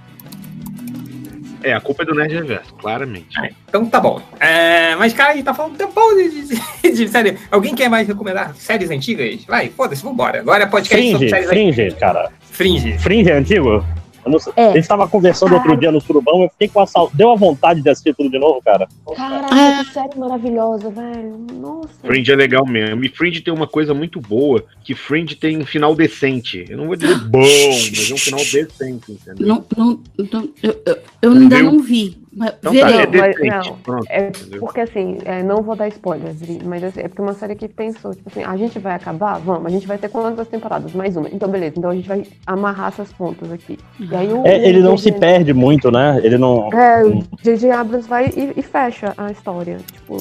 [1.62, 3.37] É, a culpa é do Nerd Reverso, claramente.
[3.69, 4.20] Então tá bom.
[4.39, 7.37] É, mas, cara, a gente tá falando tempão de, de, de série.
[7.51, 9.45] Alguém quer mais recomendar séries antigas?
[9.45, 10.41] Vai, foda-se, vambora.
[10.41, 12.31] Agora é podcast sobre Fringe, séries Fringe, cara.
[12.41, 12.99] Fringe.
[12.99, 13.85] Fringe é antigo?
[14.28, 14.52] Não sei.
[14.57, 14.68] É.
[14.68, 17.10] A gente tava conversando outro dia no Surubão, eu fiquei com a sal...
[17.15, 18.89] Deu a vontade de assistir tudo de novo, cara.
[19.16, 21.47] Caraca, que série maravilhosa, velho.
[21.55, 21.89] Nossa.
[22.02, 23.05] Fringe é legal mesmo.
[23.05, 26.65] E Fringe tem uma coisa muito boa, que Fringe tem um final decente.
[26.68, 29.47] Eu não vou dizer bom, mas é um final decente, entendeu?
[29.47, 30.00] Não, não,
[30.32, 32.18] não, eu, eu, eu ainda não vi.
[32.39, 33.68] Mas Então tá, é Não, mas- decente.
[33.68, 33.76] não.
[33.78, 34.60] Pronto, É entendeu?
[34.60, 38.15] porque assim, é, não vou dar spoilers, mas assim, é porque uma série que pensou,
[38.15, 39.39] tipo assim, a gente vai acabar?
[39.41, 40.92] Vamos, a gente vai ter quantas temporadas?
[40.94, 41.28] Mais uma.
[41.28, 43.78] Então, beleza, então a gente vai amarrar essas pontas aqui.
[43.99, 46.20] E aí o, É, ele o não se perde muito, né?
[46.23, 46.73] Ele não.
[46.73, 47.70] É, o J.J.
[47.73, 49.78] Abrams vai e, e fecha a história.
[49.92, 50.17] Tipo,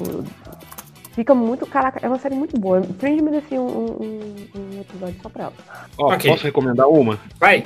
[1.17, 1.65] fica muito.
[1.65, 2.81] Caraca, é uma série muito boa.
[2.99, 5.53] Fringe merecia um, um, um episódio só pra ela.
[5.97, 6.29] Ó, Ok.
[6.31, 7.19] posso recomendar uma?
[7.39, 7.65] Vai.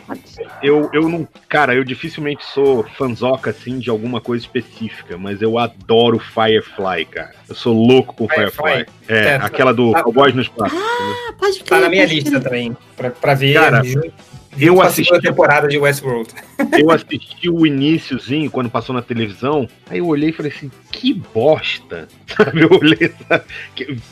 [0.63, 1.27] Eu, eu não.
[1.49, 7.31] Cara, eu dificilmente sou fanzoca assim de alguma coisa específica, mas eu adoro Firefly, cara.
[7.49, 8.71] Eu sou louco com Firefly?
[8.71, 8.85] Firefly.
[9.09, 10.75] É, É, aquela do tá- Cowboys no Espaço.
[10.75, 13.81] Ah, pode Tá crer, na minha lista também, pra, pra ver Cara,
[14.57, 16.29] eu a assisti- segunda temporada de Westworld.
[16.77, 21.11] Eu assisti o iníciozinho, quando passou na televisão, aí eu olhei e falei assim, que
[21.11, 22.07] bosta.
[22.31, 23.43] Sabe, eu olhei, sabe,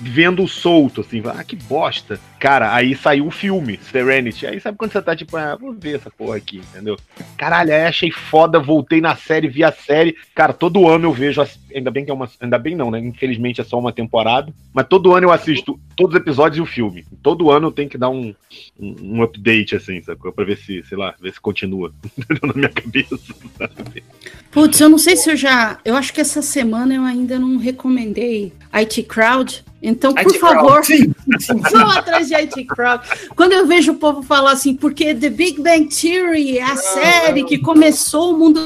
[0.01, 2.19] vendo solto, assim, ah, que bosta.
[2.38, 4.45] Cara, aí saiu o filme, Serenity.
[4.45, 6.98] Aí sabe quando você tá tipo, ah, vou ver essa porra aqui, entendeu?
[7.38, 10.18] Caralho, aí achei foda, voltei na série, vi a série.
[10.35, 11.42] Cara, todo ano eu vejo,
[11.74, 13.00] ainda bem que é uma, ainda bem não, né?
[13.00, 16.66] Infelizmente é só uma temporada, mas todo ano eu assisto todos os episódios e o
[16.66, 17.06] filme.
[17.24, 18.35] Todo ano eu tenho que dar um,
[18.77, 20.28] um, um update, assim, sacou?
[20.32, 21.93] Pra ver se, sei lá, ver se continua
[22.43, 23.17] na minha cabeça,
[23.58, 24.03] sabe?
[24.51, 25.80] Putz, eu não sei se eu já.
[25.85, 29.64] Eu acho que essa semana eu ainda não recomendei IT Crowd.
[29.82, 30.82] Então, por IT favor,
[31.72, 33.08] vão atrás de IT Crowd.
[33.35, 37.45] Quando eu vejo o povo falar assim, porque The Big Bang Theory é a série
[37.45, 38.59] que começou o mundo.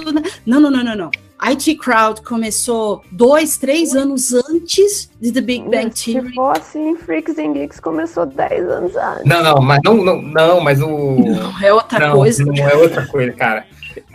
[0.45, 1.11] Não, não, não, não, não.
[1.46, 6.34] IT Crowd começou dois, três anos antes de The Big Bang Se Theory.
[6.34, 9.26] for assim, Freaks and Geeks começou 10 anos antes.
[9.26, 10.88] Não, não, mas não, não, não mas o.
[10.88, 12.46] Não, é outra não, coisa.
[12.46, 13.66] Não é outra coisa, cara.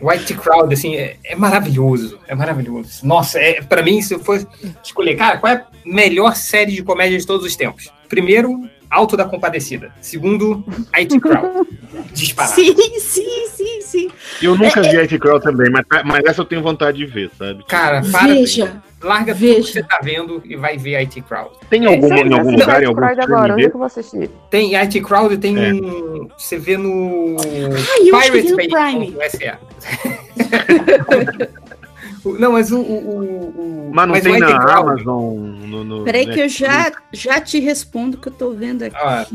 [0.00, 2.18] White Crowd, assim, é, é maravilhoso.
[2.26, 3.06] É maravilhoso.
[3.06, 4.46] Nossa, é, pra mim, se eu fosse
[4.82, 7.92] escolher, cara, qual é a melhor série de comédia de todos os tempos?
[8.08, 9.92] Primeiro, Alto da Compadecida.
[10.00, 10.64] Segundo,
[10.98, 11.68] IT Crowd.
[12.12, 12.54] Disparado.
[12.54, 14.10] Sim, sim, sim, sim.
[14.42, 17.30] Eu nunca É, vi IT Crawl também, mas, mas essa eu tenho vontade de ver,
[17.38, 17.64] sabe?
[17.66, 18.26] Cara, para.
[18.34, 19.60] Veja, Larga tudo veja.
[19.62, 21.50] que você tá vendo e vai ver IT Crowd.
[21.70, 23.78] Tem É algum, aí, em algum lugar, em algum agora, streaming onde é que eu
[23.78, 24.30] vou assistir?
[24.50, 25.72] Tem IT Crowd, tem É.
[25.72, 26.28] um.
[26.36, 27.36] Você vê no.
[27.38, 29.16] Ah, eu acho que tem no Bay Prime.
[32.34, 32.40] SE.
[32.40, 32.78] Não, mas o.
[32.80, 36.40] o, o- o- Mas não mas o tem IT na Amazon, no, no Peraí que
[36.40, 38.96] eu já, já te respondo que eu tô vendo aqui.
[38.96, 39.26] Ah,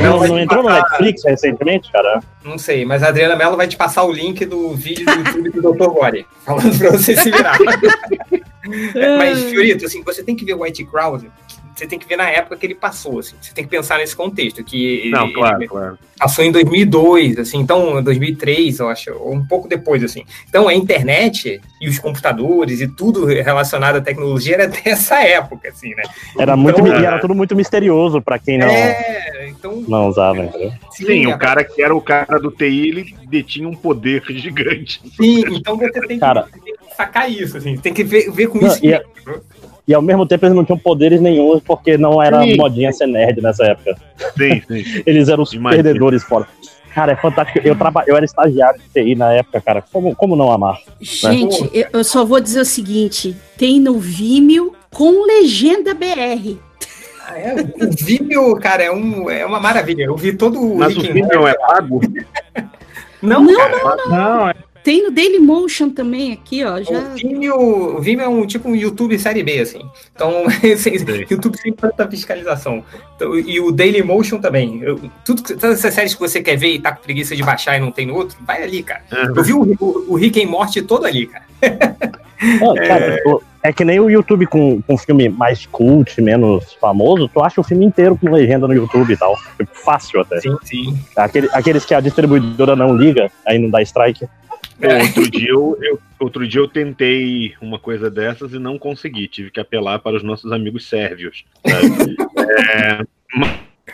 [0.00, 2.20] Não, não, não entrou no Netflix recentemente, cara?
[2.44, 5.50] Não sei, mas a Adriana Mello vai te passar o link do vídeo do YouTube
[5.50, 5.86] do Dr.
[5.92, 7.58] Gore, falando pra você se virar.
[9.18, 11.30] mas, Fiorito, assim, você tem que ver o White Crowd,
[11.78, 14.16] você tem que ver na época que ele passou, assim, você tem que pensar nesse
[14.16, 15.98] contexto, que Não, ele- claro, ele claro.
[16.18, 20.24] passou em 2002, assim, então 2003, eu acho, ou um pouco depois, assim.
[20.48, 25.94] Então a internet e os computadores e tudo relacionado à tecnologia era dessa época, assim,
[25.94, 26.02] né?
[26.36, 29.84] Era muito, Então, e era tudo muito misterioso pra quem não, É, então...
[29.86, 30.72] não usava, entendeu?
[30.90, 35.00] Sim, o cara que era o cara do TI, ele detinha um poder gigante.
[35.16, 36.48] Sim, então você tem que, Cara.
[36.52, 38.84] tem que sacar isso, assim, tem que ver, ver com Não, isso.
[38.84, 39.02] e é-
[39.88, 42.56] E ao mesmo tempo eles não tinham poderes nenhum, porque não era Sim.
[42.58, 43.96] modinha ser nerd nessa época.
[44.36, 45.02] Sim, sim.
[45.06, 45.82] Eles eram os Imagina.
[45.82, 46.46] perdedores fora.
[46.94, 47.60] Cara, é fantástico.
[47.66, 48.04] Eu, traba...
[48.06, 49.82] eu era estagiário de TI na época, cara.
[49.90, 50.74] Como, como não amar?
[50.74, 50.96] né?
[51.00, 56.56] Gente, eu, eu só vou dizer o seguinte: tem no Vimeo com legenda BR.
[57.26, 60.02] Ah, é, o Vimeo, cara, é, um, é uma maravilha.
[60.04, 62.00] Eu vi todo o Mas o Vimeo é pago?
[63.22, 63.78] Não, Não, cara.
[63.78, 64.08] não, não.
[64.10, 66.80] Não, é- Tem no Dailymotion também aqui, ó.
[66.82, 66.98] Já...
[66.98, 69.82] O Vimeo, o Vimeo é um tipo um YouTube série B, assim.
[70.14, 70.44] Então,
[71.30, 72.82] YouTube sem tanta fiscalização.
[73.16, 74.80] Então, e o Dailymotion também.
[74.82, 77.76] Eu- tudo, todas essas séries que você quer ver e tá com preguiça de baixar
[77.76, 79.02] e não tem no outro, vai ali, cara.
[79.36, 81.44] Eu vi o, o, o Rick and Morty todo ali, cara.
[82.60, 87.28] Não, cara, o- é que nem o YouTube com, com filme mais cult, menos famoso,
[87.28, 89.36] tu acha o filme inteiro com legenda no YouTube e tal.
[89.56, 90.40] Tipo, Fácil até.
[90.40, 90.98] Sim, sim.
[91.16, 94.26] Aquele, aqueles que a distribuidora não liga, aí não dá strike.
[94.80, 99.26] Pô, outro, dia eu, eu- outro dia eu tentei uma coisa dessas e não consegui.
[99.28, 101.44] Tive que apelar para os nossos amigos sérvios.
[101.64, 103.04] É,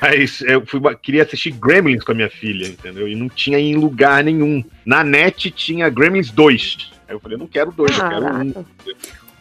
[0.01, 3.09] mas eu fui, queria assistir Gremlins com a minha filha, entendeu?
[3.09, 4.63] E não tinha em lugar nenhum.
[4.85, 6.91] Na net tinha Gremlins 2.
[7.09, 8.65] Aí eu falei, não quero dois, eu quero um.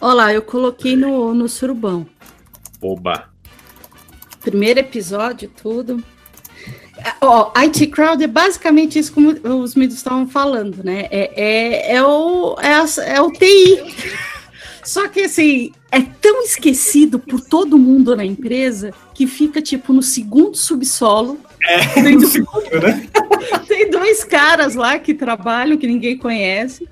[0.02, 2.06] Olha lá, eu coloquei no, no surubão.
[2.82, 3.30] Oba.
[4.42, 6.04] Primeiro episódio, tudo.
[7.22, 11.08] Ó, IT Crowd é basicamente isso como os meninos estavam falando, né?
[11.12, 13.94] É, é, é, o, é, a- é o TI.
[14.84, 20.02] Só que assim, é tão esquecido por todo mundo na empresa que fica tipo no
[20.04, 21.40] segundo subsolo.
[21.66, 23.08] É, no segundo, né?
[23.68, 26.88] Tem dois caras lá que trabalham que ninguém conhece.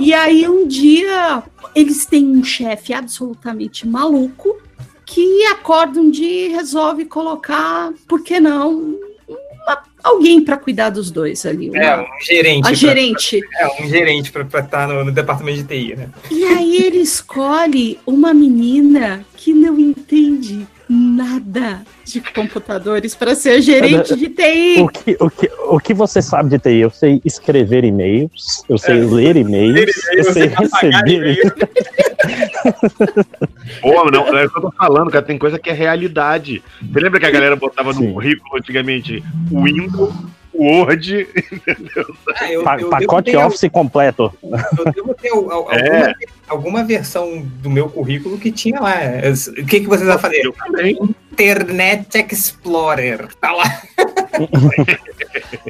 [0.00, 1.42] E aí um dia
[1.74, 4.56] eles têm um chefe absolutamente maluco
[5.06, 8.94] que acorda um dia e resolve colocar, por que não,
[10.08, 11.70] alguém para cuidar dos dois ali.
[11.74, 12.58] É, uma- um gerente.
[12.60, 13.40] A pra- gerente.
[13.58, 16.08] É, um gerente pra estar no, no departamento de TI, né?
[16.30, 24.16] E aí ele escolhe uma menina que não entende nada de computadores para ser gerente
[24.16, 24.80] de TI.
[24.80, 26.76] O que, o, que, o que você sabe de TI?
[26.80, 29.04] Eu sei escrever e-mails, eu sei É.
[29.04, 31.52] ler e-mails, eu e-mails, sei tá receber e-mail.
[33.80, 35.24] Pô, não, é o que eu tô falando, cara.
[35.24, 36.62] Tem coisa que é realidade.
[36.82, 40.14] Você lembra que a galera botava no currículo antigamente o Windows,
[40.52, 42.14] o Word, entendeu?
[42.36, 44.32] Ah, eu- Pa- eu pacote Office completo.
[44.42, 45.98] Eu devo ter al- al- É.
[45.98, 46.14] alguma,
[46.48, 48.94] alguma versão do meu currículo que tinha lá.
[49.58, 50.42] O que, que vocês vão fazer?
[51.48, 53.28] Internet Explorer.
[53.40, 53.64] Tá lá.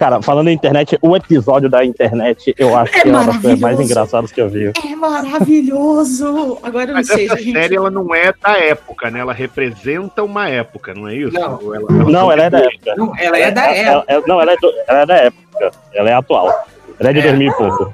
[0.00, 3.36] Cara, falando em internet, o episódio da internet eu acho É que é uma das
[3.36, 4.68] coisas mais engraçadas que eu vi.
[4.68, 6.58] É maravilhoso!
[6.62, 7.26] Agora eu não Mas sei.
[7.26, 9.20] essa se a gente- série ela não é da época, né?
[9.20, 11.34] Ela representa uma época, não é isso?
[11.34, 11.58] Não.
[11.62, 12.94] Ou ela- Não, ela é da época.
[12.96, 14.12] Não, ela é da Ela- época.
[14.12, 15.70] ela- não, ela é, do- ela é da época.
[15.92, 16.66] Ela é atual.
[16.98, 17.22] Ela é de É.
[17.24, 17.92] 2000 e pouco.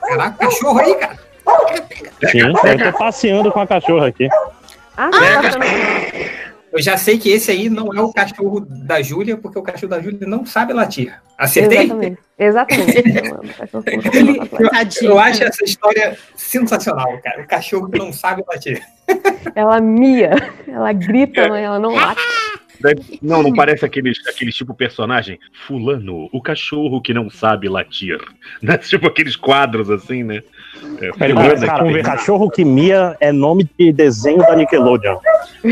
[0.00, 1.18] Caraca, cachorro aí, cara.
[2.30, 2.52] Sim, eu
[2.92, 4.28] tô passeando com a cachorra aqui.
[4.96, 5.10] Ah,
[6.72, 9.90] Eu já sei que esse aí não é o cachorro da Júlia, porque o cachorro
[9.90, 11.12] da Júlia não sabe latir.
[11.36, 11.80] Acertei?
[11.82, 12.18] Exatamente.
[12.38, 12.98] Exatamente.
[14.16, 14.38] Ele-
[15.02, 17.42] eu, eu acho essa história sensacional, cara.
[17.42, 18.82] O cachorro que não sabe latir.
[19.54, 20.30] Ela mia,
[20.66, 22.20] ela grita, mas ela não late.
[23.20, 25.38] Não, não parece aqueles, aqueles tipo personagem?
[25.66, 28.18] Fulano, o cachorro que não sabe latir.
[28.62, 28.78] Né?
[28.78, 30.42] Tipo aqueles quadros assim, né?
[31.00, 35.18] É, Cara, cara, cachorro que mia é nome de desenho da Nickelodeon.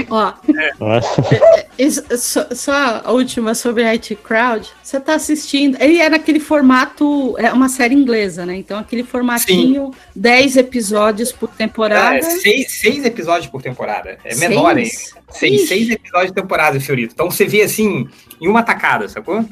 [0.09, 0.33] Ó,
[1.79, 4.69] Isso- só, só a última sobre IT Crowd.
[4.83, 5.77] Você tá assistindo.
[5.81, 7.35] Ele é naquele formato.
[7.39, 8.57] É uma série inglesa, né?
[8.57, 12.17] Então, aquele formatinho, 10 episódios por temporada.
[12.17, 14.19] É, seis, seis episódios por temporada.
[14.25, 14.91] É menor ainda.
[14.91, 15.15] Seis?
[15.31, 15.67] Seis, Ixi.
[15.67, 17.15] seis episódios por temporada, Fiorito.
[17.15, 18.09] Então você vê assim,
[18.41, 19.45] em uma tacada, sacou?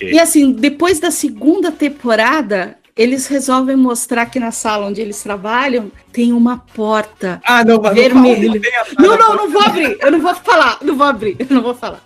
[0.00, 5.90] E assim, depois da segunda temporada, eles resolvem mostrar que na sala onde eles trabalham
[6.12, 8.60] tem uma porta Ah, não, vermelha.
[8.98, 9.96] não Não, não, não vou abrir.
[10.00, 10.78] Eu não vou falar.
[10.82, 11.36] Não vou abrir.
[11.38, 12.02] Eu não vou falar.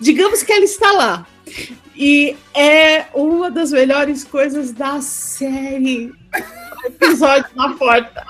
[0.00, 1.26] Digamos que ela está lá.
[1.96, 6.12] E é uma das melhores coisas da série.
[6.82, 8.24] O Episódio na porta.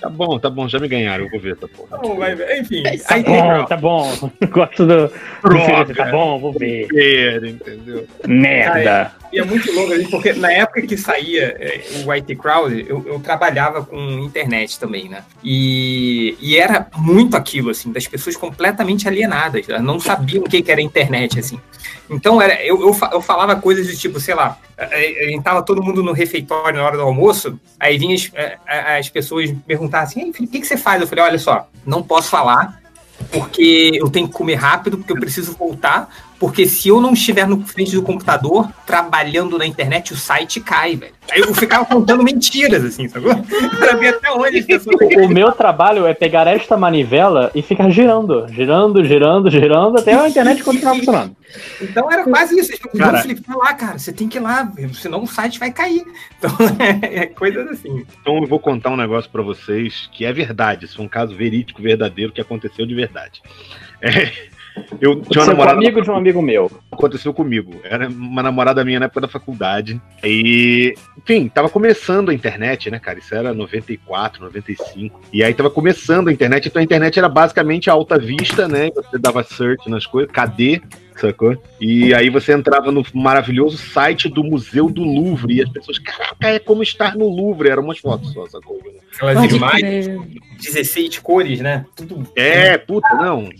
[0.00, 2.00] Tá bom, tá bom, já me ganharam, eu vou ver essa porra.
[2.02, 2.60] Não, vai ver.
[2.62, 4.30] Enfim, Tá aí bom, tá bom.
[4.50, 5.08] Gosto do.
[5.08, 6.86] do Felipe, tá bom, vou ver.
[6.86, 8.06] Ver, entendeu?
[8.26, 9.12] Merda.
[9.32, 13.20] E é muito louco porque na época que saía é, o White Crowd, eu, eu
[13.20, 15.22] trabalhava com internet também, né?
[15.42, 20.62] E, e era muito aquilo, assim, das pessoas completamente alienadas, elas não sabiam o que,
[20.62, 21.60] que era internet, assim.
[22.08, 25.62] Então, era, eu, eu, eu falava coisas do tipo, sei lá, a, a gente tava
[25.62, 28.30] todo mundo no refeitório na hora do almoço, aí vinham as,
[28.98, 31.00] as pessoas perguntar assim, "Ei, Felipe, o que, que você faz?
[31.00, 32.80] Eu falei, olha só, não posso falar,
[33.30, 37.46] porque eu tenho que comer rápido, porque eu preciso voltar porque se eu não estiver
[37.46, 41.12] no frente do computador, trabalhando na internet, o site cai, velho.
[41.30, 43.36] Aí eu ficava contando mentiras, assim, sacou?
[43.78, 44.96] Pra ver até onde as pessoas...
[45.22, 50.26] O meu trabalho é pegar esta manivela e ficar girando, girando, girando, girando, até a
[50.26, 51.36] internet continuar funcionando.
[51.78, 52.72] Então era quase isso.
[52.72, 53.18] Eles Cara.
[53.18, 56.06] o Felipe lá, cara, você tem que ir lá, senão o site vai cair.
[56.38, 56.50] Então
[57.02, 58.06] é, coisas assim.
[58.18, 60.86] Então eu vou contar um negócio pra vocês que é verdade.
[60.86, 63.42] Isso foi um caso verídico, verdadeiro, que aconteceu de verdade.
[64.00, 64.32] É,
[65.00, 65.76] eu tinha uma namorada.
[65.76, 66.70] amigo de um amigo meu.
[66.90, 67.80] Aconteceu comigo.
[67.84, 70.00] Era uma namorada minha na época da faculdade.
[70.22, 73.18] E, enfim, tava começando a internet, né, cara?
[73.18, 75.20] Isso era 94, 95.
[75.32, 76.68] E aí tava começando a internet.
[76.68, 78.90] Então a internet era basicamente a alta vista, né?
[78.94, 80.80] Você dava search nas coisas, cadê?
[81.16, 81.60] Sacou?
[81.80, 86.48] E aí você entrava no maravilhoso site do Museu do Louvre e as pessoas, caraca,
[86.48, 87.68] é como estar no Louvre.
[87.68, 88.80] Eram umas fotos só, sacou?
[89.14, 90.20] Aquelas Pode imagens, crer.
[90.60, 91.84] 16 cores, né?
[91.94, 92.26] Tudo.
[92.34, 93.50] É, puta, não.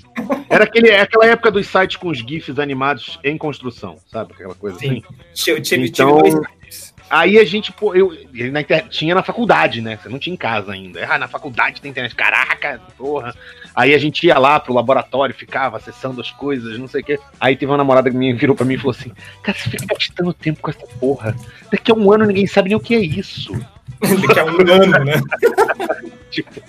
[0.48, 4.32] Era aquele, é aquela época dos sites com os GIFs animados em construção, sabe?
[4.32, 5.02] Aquela coisa Sim.
[5.34, 5.50] assim.
[5.50, 6.94] Eu tive, Então, tive dois sites.
[7.10, 8.16] Aí a gente, pô, eu
[8.52, 9.98] na inter- tinha na faculdade, né?
[10.00, 11.04] Você não tinha em casa ainda.
[11.10, 12.14] Ah, na faculdade tem internet.
[12.14, 13.34] Caraca, porra.
[13.74, 17.18] Aí a gente ia lá pro laboratório, ficava acessando as coisas, não sei o quê.
[17.40, 19.86] Aí teve uma namorada que me virou pra mim e falou assim: Cara, você fica
[19.86, 21.36] gastando tempo com essa porra.
[21.70, 23.52] Daqui a um ano ninguém sabe nem o que é isso.
[24.00, 25.14] Daqui a um ano, né?
[26.30, 26.62] Tipo,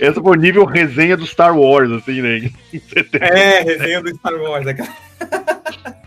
[0.00, 2.50] esse foi o nível resenha do Star Wars, assim, né?
[3.20, 4.90] É, resenha do Star Wars, né, cara?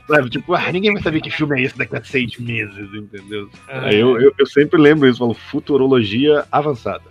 [0.10, 3.48] Sabe, tipo, ah, ninguém vai saber que filme é esse daqui a seis meses, entendeu?
[3.68, 7.04] Ah, Aí eu, eu, eu sempre lembro isso, falo futurologia avançada.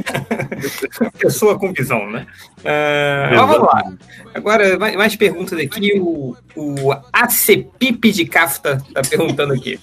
[1.18, 2.26] Pessoa com visão, né?
[2.64, 3.92] Ah, mas vamos lá.
[4.34, 6.00] Agora, mais, mais perguntas aqui.
[6.00, 9.78] O, o ACPIP de Kafta tá perguntando aqui.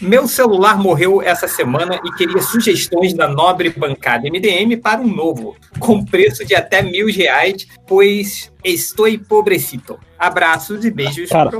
[0.00, 5.56] Meu celular morreu essa semana e queria sugestões da nobre bancada MDM para um novo,
[5.80, 9.98] com preço de até mil reais, pois estou pobrecito.
[10.18, 11.28] Abraços e beijos.
[11.30, 11.50] Cara,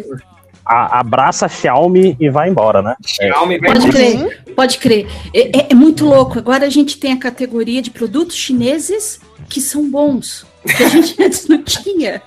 [0.65, 2.95] A- abraça a Xiaomi e vai embora, né?
[3.05, 5.07] Xiaomi vai Pode crer, pode crer.
[5.35, 6.39] É, é- é muito louco.
[6.39, 11.17] Agora a gente tem a categoria de produtos chineses que são bons, que a gente
[11.23, 12.23] antes não tinha.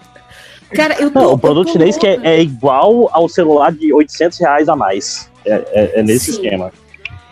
[0.76, 1.20] Cara, eu tô.
[1.20, 4.70] Não, o eu produto tô chinês que é, é igual ao celular de 800 reais
[4.70, 5.30] a mais.
[5.46, 6.44] É, é- é nesse Sim.
[6.44, 6.72] esquema.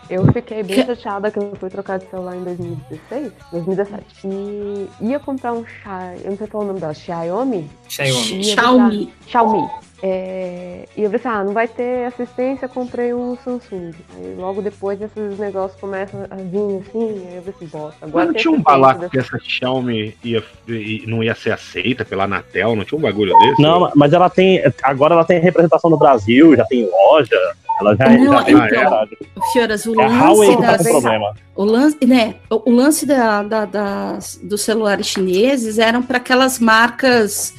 [0.10, 4.06] Eu fiquei bem chateada que eu fui trocar de celular em 2016, 2017.
[4.26, 7.70] E ia comprar um Xiaomi, eu não sei falar o nome dela, Xiaomi?
[7.88, 8.44] Xiaomi.
[8.44, 9.14] Xiaomi.
[9.28, 9.70] Xiaomi.
[10.02, 13.92] É, e eu pensei, ah, não vai ter assistência, comprei um Samsung.
[14.16, 18.26] Aí logo depois esses negócios começam a vir assim, aí eu pensei, bosta, Mas agora
[18.28, 22.24] não tinha um balaco dessa- que essa Xiaomi ia, e não ia ser aceita pela
[22.24, 22.76] Anatel?
[22.76, 23.62] Não tinha um bagulho desse?
[23.62, 24.62] Não, mas ela tem.
[24.84, 27.38] Agora ela tem representação no Brasil, já tem loja.
[27.82, 29.18] Ela já, Não, já tem então, verdade.
[29.54, 31.34] Fioras, o É lance tá das, com problema.
[31.56, 36.60] o lance, né, o, o lance da, da- das, dos celulares chineses eram para aquelas
[36.60, 37.54] marcas,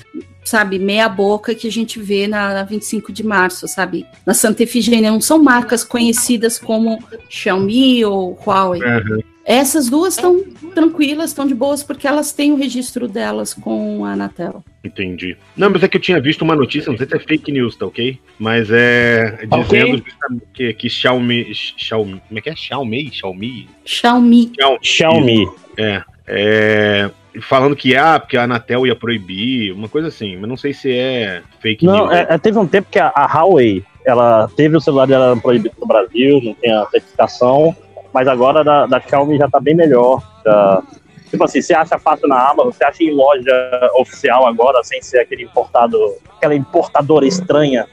[0.51, 4.65] sabe, meia boca que a gente vê na, na 25 de março, sabe, na Santa
[4.65, 5.11] Efigênia.
[5.11, 8.83] Não são marcas conhecidas como Xiaomi ou Huawei.
[8.83, 9.21] Uhum.
[9.45, 10.43] Essas duas estão
[10.75, 14.63] tranquilas, estão de boas, porque elas têm o registro delas com a Anatel.
[14.83, 15.37] Entendi.
[15.57, 17.77] Não, mas é que eu tinha visto uma notícia, não sei se é fake news,
[17.77, 18.19] tá ok?
[18.39, 19.79] Mas é Ok.
[19.79, 22.21] dizendo justamente que, que Xiaomi, Xiaomi.
[22.27, 22.57] Como é que é?
[22.57, 23.11] Xiaomi?
[23.13, 23.69] Xiaomi?
[23.85, 24.53] Xiaomi.
[24.83, 25.49] Xiaomi.
[25.77, 26.03] É.
[26.27, 27.11] é
[27.43, 30.93] falando que, ah, porque a Anatel ia proibir, uma coisa assim, mas não sei se
[30.97, 32.13] é fake Não, news.
[32.13, 35.75] é- é, teve um tempo que a, a Huawei, ela teve o celular dela proibido
[35.81, 37.75] no Brasil, não tem a certificação,
[38.13, 40.23] mas agora da, da Xiaomi já tá bem melhor.
[40.45, 40.83] já-
[41.31, 43.53] tipo assim, você acha fácil na Amazon, você acha em loja
[43.95, 45.97] oficial agora, sem ser aquele importado,
[46.37, 47.87] aquela importadora estranha,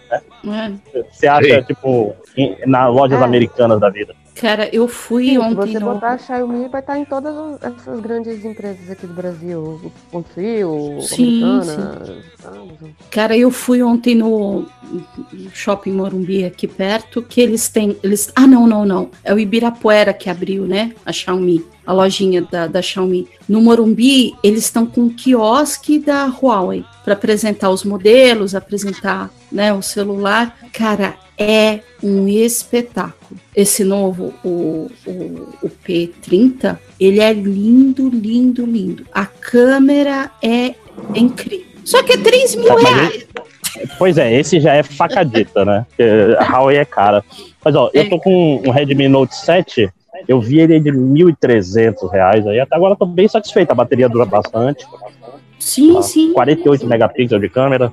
[0.43, 0.79] né?
[0.95, 1.03] É.
[1.11, 1.61] Você acha, Sei.
[1.63, 3.23] tipo, em- nas lojas É.
[3.23, 4.15] americanas da vida.
[4.39, 5.93] Cara, eu fui Sim, se ontem você no...
[5.93, 9.61] botar a Xiaomi, vai estar em todas as- essas grandes empresas aqui do Brasil.
[9.83, 12.89] O Ponto Frio, Sim, Americana, Amazon.
[13.09, 14.65] Cara, eu fui ontem no
[15.33, 17.97] no shopping Morumbi aqui perto, que eles têm.
[18.01, 19.09] Eles, ah, não, não, não.
[19.23, 20.93] É o Ibirapuera que abriu, né?
[21.05, 23.27] A Xiaomi, a lojinha da, da Xiaomi.
[23.49, 29.73] No Morumbi, eles estão com um quiosque da Huawei para apresentar os modelos, apresentar né,
[29.73, 30.57] o celular.
[30.71, 33.39] Cara, é um espetáculo.
[33.55, 35.11] Esse novo, o, o,
[35.61, 39.05] o P30, ele é lindo, lindo, lindo.
[39.13, 40.73] A câmera é
[41.15, 41.65] incrível.
[41.83, 43.27] Só que é 3 mil Mas reais.
[43.97, 45.85] Pois é, esse já é facadita, né?
[46.39, 47.23] A Huawei é cara.
[47.63, 49.89] Mas ó, eu tô com um Redmi Note 7,
[50.27, 52.59] eu vi ele de 1.300 reais aí.
[52.59, 54.85] Até agora eu tô bem satisfeito, a bateria dura bastante.
[55.59, 56.33] Sim, sim.
[56.33, 57.91] 48 megapixels de câmera.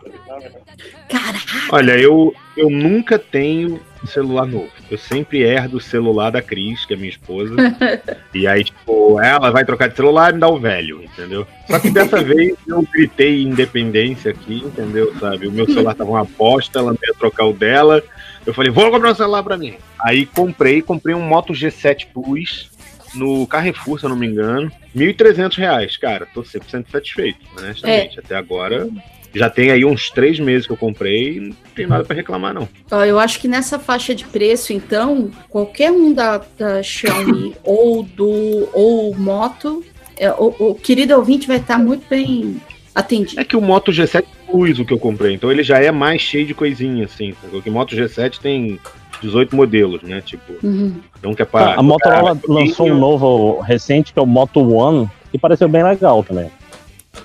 [1.75, 4.71] Olha, eu, eu nunca tenho celular novo.
[4.89, 7.57] Eu sempre herdo o celular da Cris, que é minha esposa.
[8.33, 11.45] e aí, tipo, ela vai trocar de celular e me dá o velho, entendeu?
[11.67, 15.13] Só que dessa vez eu gritei independência aqui, entendeu?
[15.19, 15.49] Sabe?
[15.49, 18.01] O meu celular tava uma bosta, ela não ia trocar o dela.
[18.47, 19.75] Eu falei, vou comprar um celular pra mim.
[19.99, 22.71] Aí comprei, comprei um Moto G7 Plus
[23.17, 24.71] no Carrefour, se eu não me engano.
[24.95, 26.25] 1.300 reais, cara.
[26.33, 28.21] Tô 100% satisfeito, honestamente.
[28.21, 28.89] Até agora,
[29.35, 32.55] já tem aí uns três meses que eu comprei e não tem nada pra reclamar,
[32.55, 32.69] não.
[33.07, 38.69] Eu acho que nessa faixa de preço, então, qualquer um da, da Xiaomi ou do
[38.73, 39.85] ou Moto,
[40.17, 42.57] é, o, o querido ouvinte vai estar muito bem
[42.95, 43.41] atendido.
[43.41, 46.23] É que o Moto G7 Plus, o que eu comprei, então ele já é mais
[46.23, 47.35] cheio de coisinha, assim.
[47.51, 48.79] Porque o Moto G7 tem
[49.21, 50.21] 18 modelos, né?
[50.21, 50.95] Tipo, Uhum.
[51.19, 51.75] então que é pra.
[51.75, 56.23] A Motorola lançou um novo recente, que é o Moto One, que pareceu bem legal
[56.23, 56.49] também.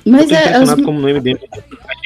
[0.05, 1.37] Mas eu tô é, impressionado as- como no MDM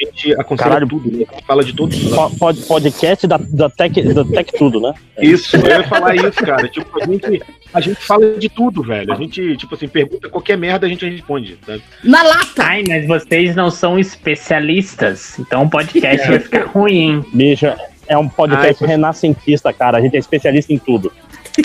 [0.04, 0.88] a gente aconselha Caralho.
[0.88, 1.24] tudo, né?
[1.46, 4.94] Fala de todos os Po- pod- podcast da, da, tech, da Tech Tudo, né?
[5.20, 6.68] Isso, eu ia falar isso, cara.
[6.68, 9.12] Tipo, a gente, a gente fala de tudo, velho.
[9.12, 11.82] A gente, tipo assim, pergunta qualquer merda, a gente responde, sabe?
[12.02, 12.62] Na lata!
[12.64, 17.24] Ai, mas vocês não são especialistas, então o podcast vai ficar ruim.
[17.32, 17.66] Bicho,
[18.06, 19.98] é um podcast Ai, renascentista, cara.
[19.98, 21.12] A gente é especialista em tudo.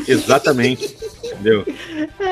[0.08, 0.96] Exatamente.
[1.24, 1.66] Entendeu?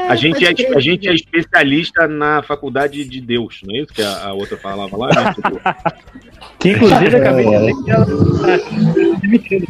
[0.10, 4.02] A gente, é, a gente é especialista na faculdade de Deus, não é isso que
[4.02, 5.08] a, a outra falava lá?
[5.08, 5.36] Né?
[6.60, 7.20] Que inclusive É.
[7.20, 9.66] acabei de que ela tá demitido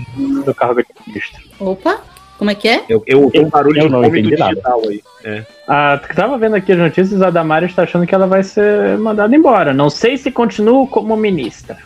[0.46, 1.42] do cargo de ministro.
[1.60, 2.02] Opa,
[2.38, 2.84] como é que é?
[2.88, 4.52] eu, eu ouvi um barulho Eu de não do entendi nada.
[4.52, 5.02] digital aí.
[5.26, 5.44] É.
[5.68, 9.36] Ah, tava vendo aqui as notícias, a Damares tá achando que ela vai ser mandada
[9.36, 9.74] embora.
[9.74, 11.78] Não sei se continua como ministra.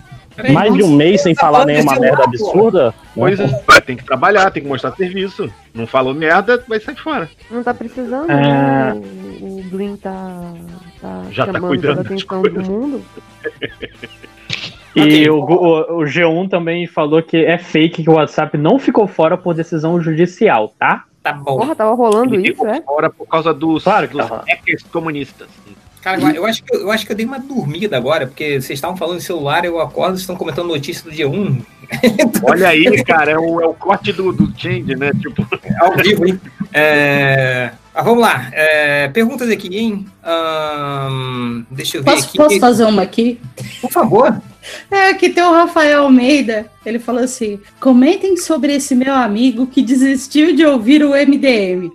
[0.54, 2.94] Mais de um mês sem falar nenhuma merda absurda.
[3.14, 5.52] Pois é, tem que trabalhar, tem que mostrar serviço.
[5.74, 7.30] Não falou merda, vai sair fora.
[7.50, 8.36] Não tá precisando, É.
[8.36, 8.94] né?
[9.42, 10.54] O, o Green tá,
[11.02, 13.02] tá Já tá chamando cuidando toda a atenção do mundo.
[14.96, 19.08] E o, o, o G1 também falou que é fake que o WhatsApp não ficou
[19.08, 21.06] fora por decisão judicial, tá?
[21.24, 21.60] Tá bom.
[21.60, 22.82] Porra, tava rolando Ele isso, ficou é?
[22.82, 25.48] fora por causa dos, Claro que dos hackers comunistas.
[26.02, 28.98] Cara, eu acho, que, eu acho que eu dei uma dormida agora, porque vocês estavam
[28.98, 31.62] falando de celular, eu acordo, vocês estão comentando notícia do dia 1.
[32.44, 35.12] Olha aí, cara, é o, é o corte do, do Change, né?
[35.20, 35.46] Tipo,
[35.80, 36.42] Ao vivo, hein?
[36.74, 38.50] É, ah, vamos lá.
[38.54, 40.06] É, perguntas aqui, hein?
[41.70, 42.38] Deixa eu ver Posso, aqui.
[42.38, 43.40] posso fazer uma aqui?
[43.82, 44.42] Por favor.
[44.90, 46.68] É, aqui tem o Rafael Almeida.
[46.86, 51.92] Ele falou assim: comentem sobre esse meu amigo que desistiu de ouvir o MDM.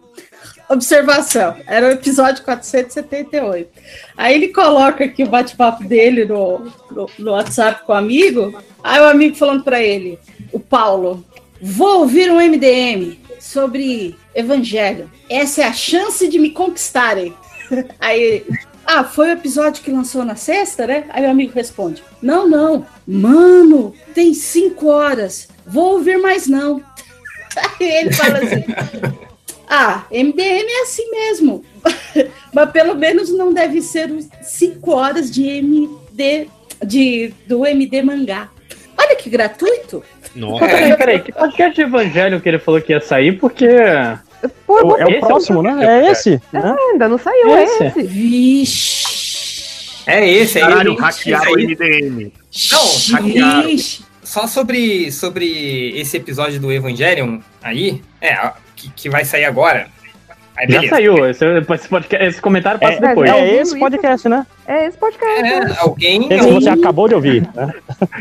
[0.68, 3.70] Observação, era o episódio 478.
[4.16, 8.52] Aí ele coloca aqui o bate-papo dele no, no, no WhatsApp com o amigo.
[8.82, 10.18] Aí o amigo falando pra ele,
[10.52, 11.24] o Paulo,
[11.62, 15.08] vou ouvir um MDM sobre evangelho.
[15.30, 17.32] Essa é a chance de me conquistarem.
[18.00, 18.46] Aí ele,
[18.86, 21.04] ah, foi o episódio que lançou na sexta, né?
[21.10, 22.86] Aí o amigo responde: Não, não.
[23.06, 25.48] Mano, tem cinco horas.
[25.66, 26.80] Vou ouvir mais não.
[27.56, 28.64] Aí ele fala assim:
[29.68, 31.64] Ah, MDM é assim mesmo.
[32.54, 36.48] Mas pelo menos não deve ser os cinco horas de MD
[36.84, 38.48] de, do MD mangá.
[38.98, 40.02] Olha que gratuito.
[40.34, 40.66] nossa.
[40.66, 43.66] Peraí, peraí, que podcast de evangelho que ele falou que ia sair, porque.
[44.66, 45.84] Pô, O- você- esse É o próximo, né?
[46.06, 46.40] É esse.
[46.52, 46.74] né?
[46.92, 47.84] ainda não saiu Esse?
[47.84, 48.02] esse.
[48.04, 50.02] Vixe.
[50.06, 51.00] É esse, é Caralho, ele.
[51.00, 51.58] hackearam o.
[51.58, 52.32] MDM.
[52.72, 53.62] Não, hackearam.
[53.68, 54.04] Vixe.
[54.22, 58.36] Só sobre, sobre esse episódio do Evangelion aí, é,
[58.76, 59.88] que, que vai sair agora.
[60.58, 61.26] Aí, Já saiu.
[61.28, 63.30] Esse, esse podcast- esse comentário passa É, depois.
[63.30, 64.46] é esse podcast, né?
[64.66, 65.42] É esse podcast.
[65.42, 65.74] né?
[65.76, 66.32] É, alguém.
[66.32, 67.48] Esse que você acabou de ouvir.
[67.54, 67.74] Né?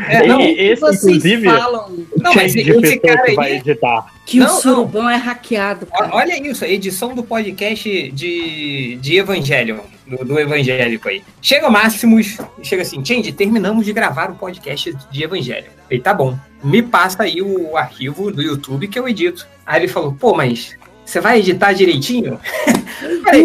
[0.08, 3.34] É, não, E esse, Vocês inclusive, falam não, mas de esse cara que aí.
[3.36, 4.06] vai editar.
[4.26, 4.60] que Não, o não.
[4.60, 5.86] surubão é hackeado.
[5.86, 6.10] Cara.
[6.14, 11.22] Olha isso, a edição do podcast de, de Evangelion, do, do evangélico aí.
[11.40, 15.70] Chega o Máximos, chega assim, Change, terminamos de gravar o podcast de Evangelion.
[15.90, 19.46] Ele, tá bom, me passa aí o arquivo do YouTube que eu edito.
[19.64, 22.40] Aí ele falou, pô, mas você vai editar direitinho?
[22.66, 23.44] Eu falei,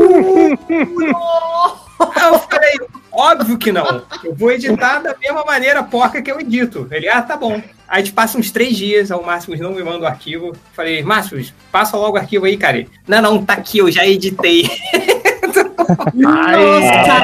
[2.16, 2.80] Aí eu falei,
[3.12, 4.04] óbvio que não.
[4.24, 6.88] Eu vou editar da mesma maneira porca que eu edito.
[6.92, 7.54] Ele, ah, tá bom.
[7.54, 10.54] Aí a gente passa uns três dias, ao Máximos não me manda o arquivo.
[10.74, 12.86] Falei, Máximos, passa logo o arquivo aí, cara.
[13.08, 14.64] Não, não, tá aqui, eu já editei.
[16.14, 17.24] Nossa,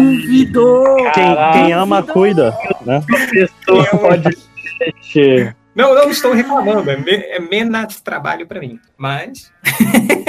[0.00, 0.96] duvidou.
[1.12, 2.56] Quem, quem ama, cuida.
[2.86, 3.02] Né?
[3.30, 5.54] Pessoa podcast.
[5.74, 8.78] Não, não estou reclamando, é, me, é menos trabalho pra mim.
[8.96, 9.52] Mas.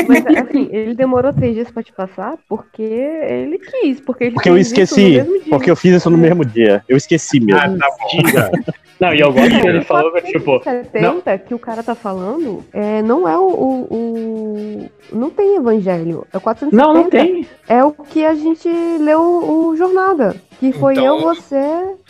[0.07, 3.99] Mas assim, ele demorou três dias pra te passar porque ele quis.
[3.99, 5.23] Porque, ele Porque eu esqueci.
[5.49, 6.83] Porque eu fiz isso no mesmo dia.
[6.87, 7.61] Eu esqueci mesmo.
[7.61, 8.51] Ah, tá Tira.
[8.99, 10.63] Não, e eu gosto que ele falou que, tipo.
[10.63, 16.25] 70 que o cara tá falando é, não é o, o, o- Não tem evangelho.
[16.31, 16.75] É o 470.
[16.75, 17.45] Não, não tem.
[17.67, 20.35] É o que a gente leu o Jornada.
[20.59, 21.59] Que foi Então- eu, você.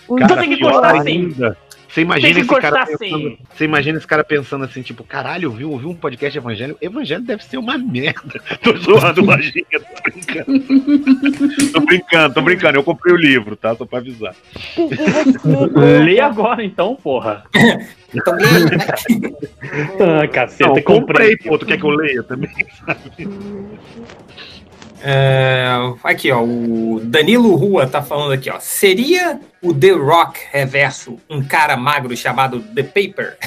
[0.08, 1.10] O Cara, tem que sim.
[1.10, 1.58] ainda.
[1.96, 3.38] Você imagina esse cara pensando, assim.
[3.56, 6.78] Você imagina esse cara pensando assim, tipo, caralho, ouviu, ouviu um podcast evangelho?
[6.82, 8.38] Evangelho deve ser uma merda.
[8.62, 11.72] Tô zoando, lojinha, tô brincando.
[11.72, 12.78] tô brincando, tô brincando.
[12.78, 13.74] Eu comprei o livro, tá?
[13.78, 14.36] Só pra avisar.
[16.04, 17.46] Lê agora então, porra.
[20.02, 21.38] ah, caceta, Não, eu comprei.
[21.38, 21.58] comprei, pô.
[21.58, 22.52] Tu quer que eu leia também?
[22.86, 23.30] sabe?
[25.08, 25.68] É,
[26.04, 28.60] aqui, ó, o Danilo Rua tá falando aqui, ó.
[28.60, 33.38] Seria o The Rock reverso um cara magro chamado The Paper?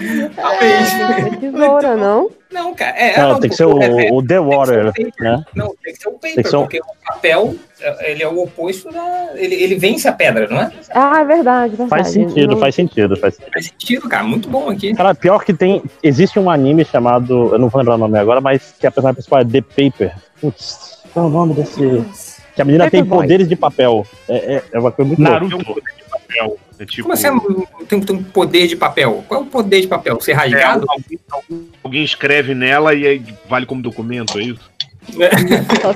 [0.34, 0.94] Talvez.
[0.94, 2.30] É tesoura, não?
[2.50, 2.96] Não, cara.
[2.98, 5.44] É, Não, não, tem que ser o, reverso o The Water, né?
[5.54, 8.22] Não, tem que ser o paper, Tem que ser um- porque o papel, é, ele
[8.24, 9.28] é o oposto da...
[9.34, 10.72] Ele, ele vence a pedra, não é?
[10.92, 11.90] Ah, é verdade, verdade.
[11.90, 13.52] Faz sentido, Não- faz sentido, faz sentido.
[13.52, 14.24] Faz sentido, cara.
[14.24, 14.92] Muito bom aqui.
[14.94, 15.80] Cara, pior que tem.
[16.02, 17.50] Existe um anime chamado.
[17.52, 20.12] Eu não vou lembrar o nome agora, mas que a personagem principal é The Paper.
[20.40, 22.04] Putz, qual é o nome desse.
[22.56, 23.22] Que a menina tem Paperboy.
[23.26, 24.04] poderes de papel.
[24.28, 25.56] É, é, é uma coisa muito Naruto.
[25.56, 25.92] louca.
[26.30, 26.58] Papel.
[26.78, 27.28] É tipo, Como assim
[27.88, 29.24] tem, tem um poder de papel?
[29.28, 30.20] Qual é o poder de papel?
[30.20, 30.86] Ser é, rasgado?
[30.88, 34.70] alguém, alguém- alguém escreve nela e aí vale como documento, é isso?
[35.10, 35.20] Se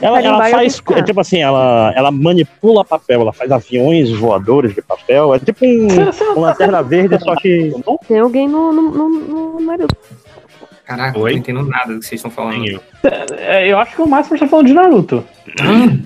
[0.02, 0.82] Ela, ela faz.
[0.96, 5.34] É tipo assim, ela, ela manipula papel, ela faz aviões voadores de papel.
[5.34, 5.86] É tipo um,
[6.36, 7.72] um lanterna verde, só que.
[8.08, 9.96] Tem alguém no, no, no, no Naruto.
[10.84, 11.30] Caraca, Oi?
[11.30, 12.66] eu não entendo nada do que vocês estão falando.
[12.66, 12.80] Eu.
[13.38, 15.24] É, eu acho que o máximo está falando de Naruto.
[15.62, 16.00] Mas,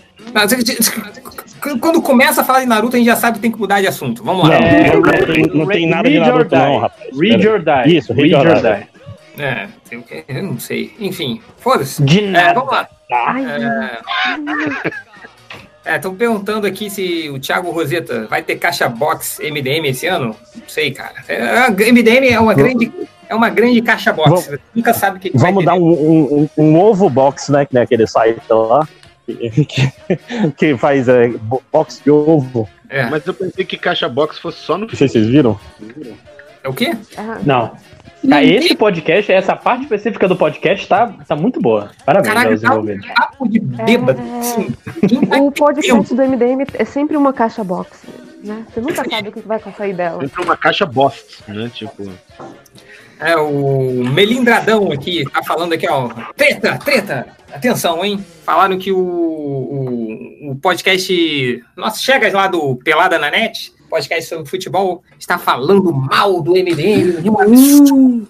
[1.80, 3.86] Quando começa a falar de Naruto, a gente já sabe que tem que mudar de
[3.88, 4.22] assunto.
[4.22, 4.54] Vamos lá.
[4.54, 6.56] É, não, tem, não tem nada de Read Naruto, die.
[6.58, 7.18] não, rapaz.
[7.18, 7.96] Read or die.
[7.96, 8.86] Isso, read or die.
[9.38, 10.94] É, tem o que- eu não sei.
[10.98, 12.02] Enfim, foda-se.
[12.02, 12.54] De É, nada.
[12.54, 12.88] vamos lá.
[13.12, 13.44] Ai,
[15.84, 20.36] É, estão perguntando aqui se o Thiago Roseta vai ter caixa box MDM esse ano.
[20.54, 21.14] Não sei, cara.
[21.26, 22.92] É, MDM é uma grande,
[23.28, 24.28] é uma grande caixa box.
[24.46, 27.08] Vamos- nunca sabe o que, que vai Vamos ter dar um, um, um, um ovo
[27.08, 27.64] box, né?
[27.64, 28.86] Que nem aquele site lá.
[29.68, 29.92] Que,
[30.56, 32.68] que- faz é, bo- box de ovo.
[32.88, 33.08] É.
[33.10, 35.58] Mas eu pensei que caixa box fosse só no Não sei se vocês viram.
[36.64, 36.96] É o quê?
[37.16, 37.72] ah, Não.
[38.32, 41.90] Ah, esse podcast, essa parte específica do podcast tá, tá muito boa.
[42.04, 43.06] Parabéns Caraca, aos tá um envolvidos.
[43.14, 44.20] papo de bêbado.
[44.40, 44.74] assim.
[45.40, 48.02] O podcast do MDM é sempre uma caixa box,
[48.42, 48.64] né?
[48.74, 50.24] Você nunca sabe o que vai sair dela.
[50.24, 51.70] Entre uma caixa box, né?
[51.72, 52.10] Tipo.
[53.20, 56.08] É, o Melindradão aqui tá falando aqui, ó.
[56.36, 57.26] Treta, treta!
[57.52, 58.24] Atenção, hein?
[58.44, 61.64] Falaram que o, o, o podcast.
[61.76, 67.20] Nossa, chegas lá do Pelada na Net, podcast sobre futebol, está falando mal do MDM,
[67.22, 68.28] de.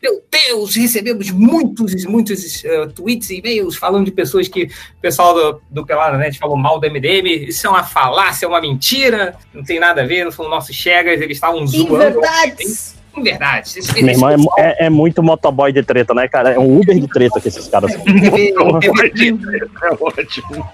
[0.00, 5.34] Meu Deus, recebemos muitos, muitos eh, tweets e e-mails falando de pessoas que o pessoal
[5.34, 7.48] do, do Pelada na Net falou mal do MDM.
[7.48, 10.76] Isso é uma falácia, é uma mentira, não tem nada a ver, não são nossos
[10.76, 11.96] chegas, eles estavam zoando.
[11.96, 12.97] Inverdades.
[13.22, 13.78] Verdade.
[13.78, 16.50] Esse- Meu irmão é, é, é muito motoboy de treta, né, cara?
[16.54, 18.02] É um Uber de treta que esses caras são.
[18.04, 20.70] TV, É ótimo.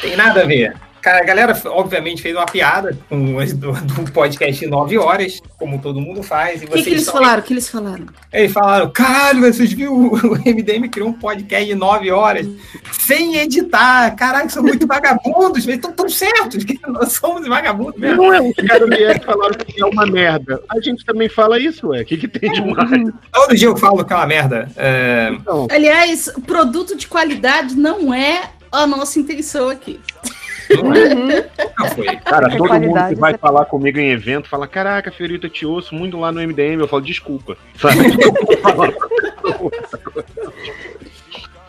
[0.00, 0.74] Tem nada a ver.
[1.00, 6.00] Cara, a galera, obviamente, fez uma piada com do, do podcast 9 horas, como todo
[6.00, 6.62] mundo faz.
[6.62, 7.40] O que, que eles só- falaram?
[7.40, 8.06] O que eles falaram?
[8.32, 9.94] Eles falaram, caralho, vocês viram?
[9.96, 12.46] O MDM criou um podcast de 9 horas
[12.92, 14.14] sem editar.
[14.14, 15.64] Caralho, são muito vagabundos.
[15.64, 18.22] Eles estão tão certos que nós somos vagabundos mesmo.
[18.22, 20.60] Não é os caras vieram falaram que é uma merda.
[20.68, 22.02] A gente também fala isso, ué.
[22.02, 23.12] O que, que tem de mais?
[23.32, 24.68] Todo dia eu falo que é uma merda.
[24.76, 29.98] É, Então, Aliás, produto de qualidade não é a nossa intenção aqui.
[30.76, 31.14] Não é.
[31.14, 32.16] Nunca foi.
[32.16, 35.66] cara, Essa todo mundo que vai falar comigo em evento fala: Caraca, Fiorito, eu te
[35.66, 36.80] ouço muito lá no MDM.
[36.80, 37.56] Eu falo: Desculpa.
[37.76, 37.96] Sabe?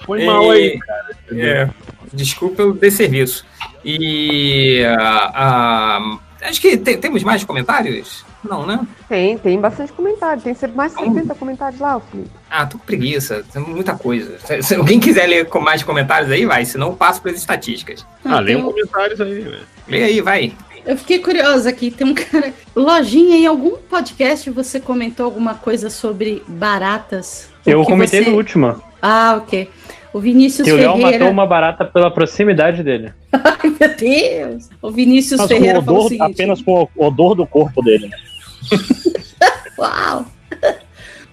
[0.06, 1.16] Foi mal aí, cara.
[1.32, 1.69] É,
[2.12, 3.46] desculpa pelo desserviço.
[3.85, 4.84] E.
[4.98, 8.26] ah, ah, acho que te- temos mais comentários?
[8.44, 8.80] Não, né?
[9.08, 10.42] Tem, tem bastante comentário.
[10.42, 12.30] Tem sempre mais de 70 comentários lá, Felipe.
[12.50, 13.44] Ah, tô com preguiça.
[13.54, 14.38] Tem muita coisa.
[14.40, 16.66] Se, se alguém quiser ler com mais comentários aí, vai.
[16.66, 18.06] Senão eu passo para as estatísticas.
[18.26, 19.60] Ah, lê tem um comentários aí, velho.
[19.88, 20.54] Lê aí, vai.
[20.86, 21.92] Eu fiquei curiosa aqui.
[21.92, 22.52] Tem um cara.
[22.76, 27.48] Lojinha, em algum podcast você comentou alguma coisa sobre baratas?
[27.66, 28.82] Eu O comentei você- no último.
[29.02, 29.70] Ah, ok.
[30.14, 31.20] O Vinícius Que o Léo Ferreira.
[31.20, 33.14] matou uma barata pela proximidade dele.
[33.32, 34.70] Ai, meu Deus!
[34.82, 36.32] O Vinícius Mas Ferreira o falou o odor, seguinte.
[36.34, 38.10] apenas com o odor do corpo dele.
[39.78, 40.26] Uau!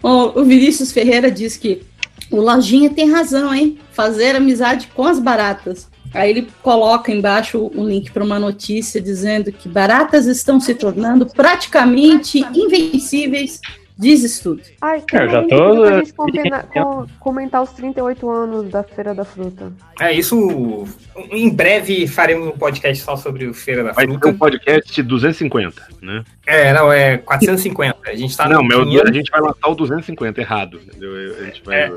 [0.00, 1.82] Bom, o Vinícius Ferreira diz que
[2.30, 3.78] o Lojinha tem razão, hein?
[3.92, 5.88] Fazer amizade com as baratas.
[6.14, 11.26] Aí ele coloca embaixo um link para uma notícia dizendo que baratas estão se tornando
[11.26, 13.60] praticamente invencíveis,
[13.98, 14.62] diz estudo.
[14.80, 18.82] Ai, É, eu já tô, pra eh, gente combina- co- comentar os 38 anos da
[18.82, 19.72] Feira da Fruta.
[20.00, 20.86] É isso.
[21.30, 24.28] Em breve faremos um podcast só sobre o Feira da Vai ter Fruta.
[24.28, 26.22] um podcast 250, né?
[26.46, 27.98] É, não, é 450.
[28.06, 29.10] A gente tá não, no meu, 500.
[29.10, 30.80] a gente vai lançar o 250 errado.
[30.86, 31.12] Entendeu?
[31.40, 31.76] A gente vai.
[31.82, 31.92] É.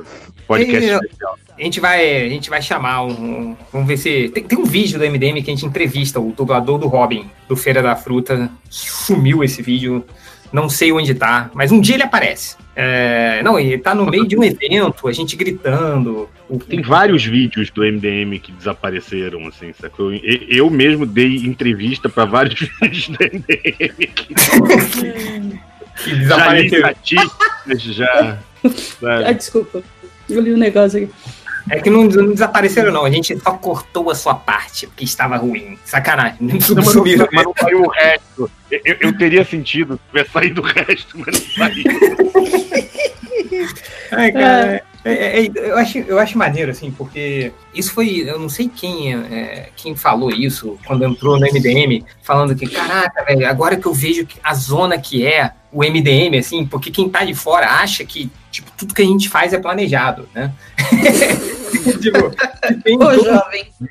[0.47, 1.37] Podcast E- especial.
[1.57, 3.55] A gente vai, a gente vai chamar um.
[3.71, 4.29] Vamos ver se.
[4.29, 7.55] Tem, tem um vídeo do MDM que a gente entrevista o dublador do Robin, do
[7.55, 8.49] Feira da Fruta.
[8.69, 10.03] Sumiu esse vídeo.
[10.51, 12.57] Não sei onde tá, mas um dia ele aparece.
[12.75, 16.27] É, não, ele tá no meio de um evento, a gente gritando.
[16.67, 20.13] Tem vários vídeos do MDM que desapareceram, assim, sacou?
[20.13, 24.33] E- Eu mesmo dei entrevista pra vários vídeos do MDM que,
[26.03, 27.33] que já li desapareceram.
[27.77, 28.37] já.
[29.03, 29.81] Ah, desculpa.
[30.29, 31.11] Eu li um negócio aqui.
[31.71, 33.05] É que não, não desapareceram, não.
[33.05, 35.79] A gente só cortou a sua parte, porque estava ruim.
[35.85, 36.35] Sacanagem.
[36.41, 37.27] Não Não, mas, não, sumiram.
[37.31, 38.51] mas não saiu o resto.
[38.69, 41.83] Eu, eu teria sentido se tivesse saído o resto, mas não saiu.
[44.11, 48.29] Ai, cara, é, é, é, eu, acho, eu acho maneiro, assim, porque isso foi.
[48.29, 53.23] Eu não sei quem, é, quem falou isso quando entrou no MDM, falando que, caraca,
[53.23, 57.23] velho, agora que eu vejo a zona que é o MDM, assim, porque quem tá
[57.23, 60.51] de fora acha que tipo, tudo que a gente faz é planejado, né?
[61.99, 62.29] tipo,
[62.67, 63.41] que tem todo-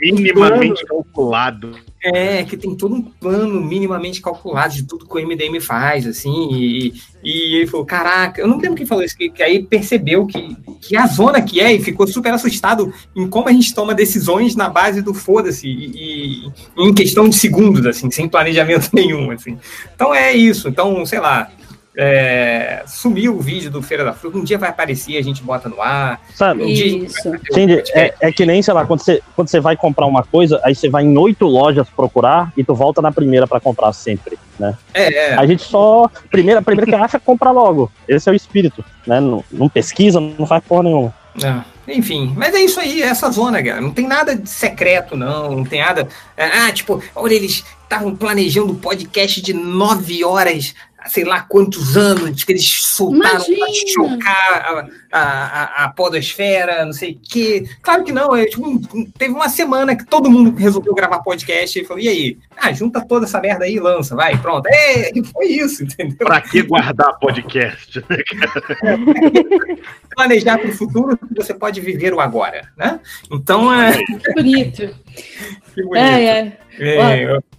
[0.01, 1.76] Minimamente calculado.
[2.03, 6.49] É, que tem todo um plano minimamente calculado de tudo que o MDM faz, assim,
[6.51, 10.26] e, e ele falou, caraca, eu não lembro quem falou isso, que, que aí percebeu
[10.26, 13.94] que, que a zona que é, e ficou super assustado em como a gente toma
[13.94, 19.31] decisões na base do foda-se, e, e em questão de segundos, assim, sem planejamento nenhum,
[19.31, 19.58] assim.
[19.94, 21.51] Então é isso, então, sei lá,
[21.97, 25.69] é, sumiu o vídeo do Feira da Fruta, um dia vai aparecer, a gente bota
[25.69, 26.21] no ar.
[26.35, 26.62] Sabe?
[26.62, 30.06] Um fazer Cindy, é, é que nem, sei lá, quando você, quando você vai comprar
[30.06, 33.60] uma coisa, aí você vai em oito lojas procurar e tu volta na primeira pra
[33.60, 34.76] comprar sempre, né?
[34.94, 35.35] É, é.
[35.35, 36.08] A gente só.
[36.31, 37.90] Primeira, primeira que acha, compra logo.
[38.08, 39.21] Esse é o espírito, né?
[39.21, 41.15] Não, não pesquisa, não faz porra nenhuma.
[41.42, 43.81] É, enfim, mas é isso aí, é essa zona, cara.
[43.81, 45.56] Não tem nada de secreto, não.
[45.56, 46.08] Não tem nada.
[46.37, 50.74] Ah, tipo, olha, eles estavam planejando um podcast de nove horas,
[51.06, 53.88] sei lá quantos anos, que eles soltaram pra Imagina!
[53.88, 57.65] chocar a, a, a, a podosfera, não sei o quê.
[57.83, 58.81] Claro que não, é, tipo,
[59.18, 62.38] teve uma semana que todo mundo resolveu gravar podcast e falou: e aí?
[62.56, 64.66] Ah, junta toda essa merda aí e lança, vai, pronto.
[64.66, 66.26] É, e foi isso, entendeu?
[66.26, 68.04] Pra que guardar podcast?
[68.08, 68.18] né,
[70.15, 73.00] planejar para o futuro você pode viver o agora, né?
[73.31, 73.97] Então é.
[74.04, 74.94] Que bonito.
[75.80, 76.04] Que bonito.
[76.04, 76.58] É, é.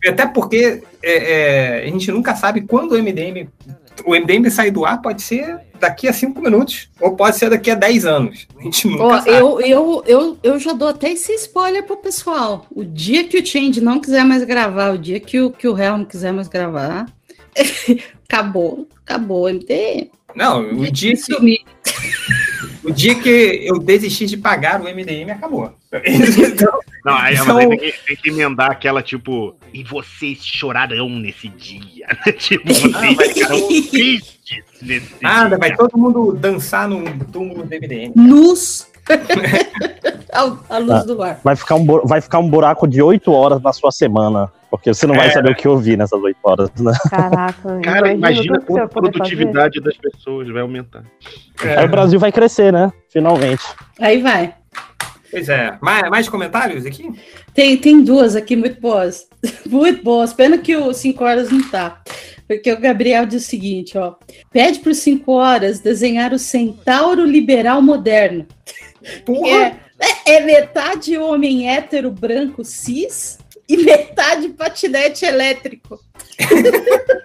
[0.04, 3.48] É, até porque é, é, a gente nunca sabe quando o MDM.
[4.06, 7.70] O MDM sair do ar pode ser daqui a cinco minutos, ou pode ser daqui
[7.70, 8.48] a 10 anos.
[8.58, 9.32] A gente nunca Ó, sabe.
[9.32, 12.66] eu, eu, eu, eu já dou até esse spoiler pro pessoal.
[12.72, 15.74] O dia que o Change não quiser mais gravar, o dia que o, que o
[15.74, 17.06] Real não quiser mais gravar,
[18.28, 18.88] acabou.
[19.06, 20.10] Acabou o MDM.
[20.36, 21.60] Não, o dia que.
[22.84, 23.30] O dia que
[23.64, 25.72] eu desisti de pagar o MDM acabou.
[26.04, 29.56] Então, Não, aí, Então- mas aí tem, que, tem que emendar aquela tipo.
[29.74, 32.08] E vocês chorarão nesse dia.
[32.38, 35.58] tipo, vocês ficarão tristes nesse nada, dia.
[35.58, 38.14] vai todo mundo dançar no túmulo do MDM.
[38.16, 38.91] Luz.
[40.34, 41.40] A, a luz Ah, do lar.
[41.44, 44.52] Vai ficar, um, vai ficar um buraco de oito horas na sua semana.
[44.70, 45.32] Porque você não vai É.
[45.32, 46.94] saber o que ouvir nessas oito horas, né?
[47.10, 51.04] Caraca, Cara, imagina quanto a produtividade das pessoas vai aumentar.
[51.78, 52.90] Aí o Brasil vai crescer, né?
[53.10, 53.64] Finalmente.
[54.00, 54.56] Aí vai.
[55.30, 55.78] Pois é.
[55.82, 57.10] Mais, mais comentários aqui?
[57.54, 59.28] Tem, tem duas aqui muito boas.
[59.68, 60.34] Muito boas.
[60.34, 62.00] Pena que o 5 horas não tá.
[62.48, 64.14] Porque o Gabriel diz o seguinte, ó.
[64.52, 68.46] Pede para os 5 horas desenhar o centauro liberal moderno.
[69.46, 76.00] É, é, é metade homem hétero branco cis e metade patinete elétrico.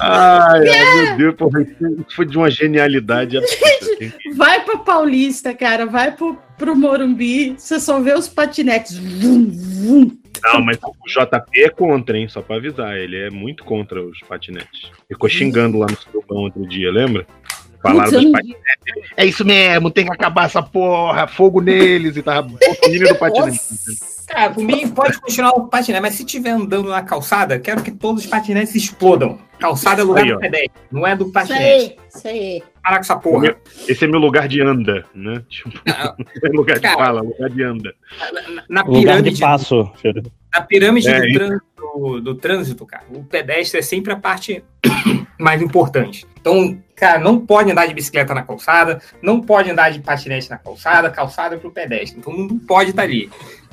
[0.00, 4.14] Ai, ai, meu Deus, porra, isso foi de uma genialidade absurda.
[4.36, 5.86] Vai pra Paulista, cara.
[5.86, 7.54] Vai pro, pro Morumbi.
[7.58, 8.96] Você só vê os patinetes.
[8.96, 10.16] Vum, vum.
[10.42, 12.28] Não, mas o JP é contra, hein?
[12.28, 12.96] Só pra avisar.
[12.96, 14.90] Ele é muito contra os patinetes.
[15.08, 17.26] Ficou xingando lá no Surubão outro dia, lembra?
[17.82, 18.58] Falaram dos não patinetes.
[19.16, 23.60] É isso mesmo, tem que acabar essa porra, fogo neles e tava bolsominion do patinete.
[24.26, 27.90] Cara, por mim pode continuar o patinete, mas se estiver andando na calçada, quero que
[27.90, 29.38] todos os patinetes explodam.
[29.58, 31.62] Calçada é lugar Aí, do pedestre, não é do Isso patinete.
[31.64, 32.62] aí, isso aí.
[32.88, 33.54] Para com essa porra.
[33.86, 35.42] Esse é meu lugar de anda, né?
[35.50, 36.96] Tipo, é lugar de Cara.
[36.96, 37.94] fala, lugar de anda.
[38.66, 39.92] Na Lugar pirâmide, de passo,
[40.54, 44.64] na pirâmide É, do, trânsito, do trânsito, cara, o pedestre é sempre a parte
[45.38, 46.26] mais importante.
[46.40, 50.56] Então, cara, não pode andar de bicicleta na calçada, não pode andar de patinete na
[50.56, 52.18] calçada, calçada é pro pedestre.
[52.18, 53.28] Então não pode estar ali.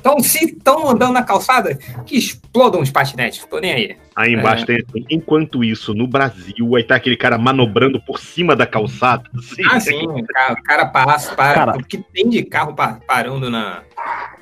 [0.06, 3.96] Então, se estão andando na calçada, que explodam os patinetes, tô nem aí.
[4.14, 4.66] Aí embaixo É.
[4.66, 9.24] tem assim, enquanto isso, no Brasil, aí tá aquele cara manobrando por cima da calçada.
[9.36, 11.54] Assim, Ah, sim, o cara, o cara passa, para.
[11.54, 11.72] Cara.
[11.72, 13.80] Porque tem de carro pa- parando na.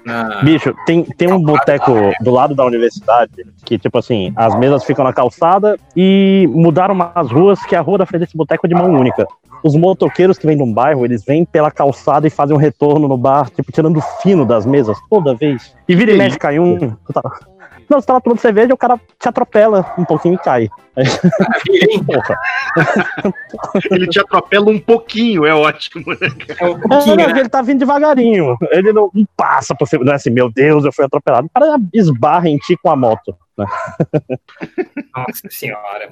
[0.05, 0.43] na...
[0.43, 3.33] Bicho, tem, tem um boteco do lado da universidade
[3.65, 7.97] que, tipo assim, as mesas ficam na calçada e mudaram umas ruas que a rua
[7.97, 9.27] da frente desse boteco é de mão única.
[9.65, 13.09] Os motoqueiros que vêm de um bairro, eles vêm pela calçada e fazem um retorno
[13.09, 15.75] no bar, tipo, tirando o fino das mesas toda vez.
[15.89, 16.79] E vira e mexe, cai um.
[17.13, 17.23] tá-
[17.89, 20.69] Não, você tava tomando cerveja, o cara te atropela um pouquinho e cai.
[23.91, 26.17] Ele te atropela um pouquinho, é ótimo, né?
[26.61, 28.57] É um É, não, ele tá vindo devagarinho.
[28.71, 31.47] Ele não, não passa por cima, não é assim, meu Deus, eu fui atropelado.
[31.47, 33.35] O cara esbarra em ti com a moto.
[33.57, 36.11] Nossa senhora.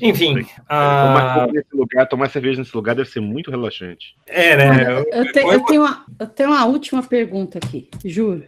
[0.00, 0.34] Enfim.
[0.34, 4.14] Tomar, ah, coco nesse lugar, tomar cerveja nesse lugar deve ser muito relaxante.
[4.26, 4.82] é, né?
[4.84, 8.44] Eu, eu te- eu tenho uma, eu tenho uma última pergunta aqui, juro.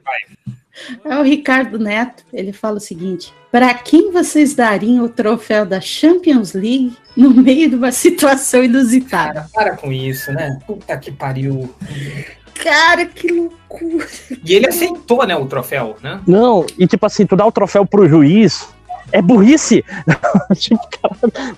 [1.04, 5.80] É o Ricardo Neto, ele fala o seguinte: para quem vocês dariam o troféu da
[5.80, 9.46] Champions League no meio de uma situação inusitada?
[9.54, 10.58] Para com isso, né?
[10.66, 11.72] Puta que pariu.
[12.62, 14.06] Cara, que loucura.
[14.44, 16.20] E ele aceitou, né, o troféu, né?
[16.26, 18.68] Não, e tipo assim, tu dá o troféu pro juiz,
[19.12, 19.84] é burrice.
[20.56, 20.80] tipo,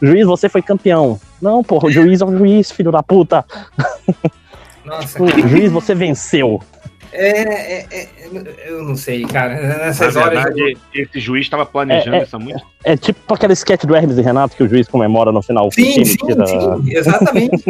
[0.02, 1.20] juiz, você foi campeão.
[1.40, 3.44] Não, porra, o juiz é o juiz, filho da puta.
[4.84, 6.60] Nossa, O juiz, você venceu.
[7.12, 8.08] é, é, é,
[8.66, 9.54] eu não sei, cara.
[9.60, 10.44] Na Nessas horas.
[10.44, 12.22] verdade, esse juiz estava planejando É, é.
[12.22, 15.32] isso há muito É tipo aquele sketch do Hermes e Renato que o juiz comemora
[15.32, 15.70] no final.
[15.72, 17.64] Sim, sim, tira- sim, exatamente.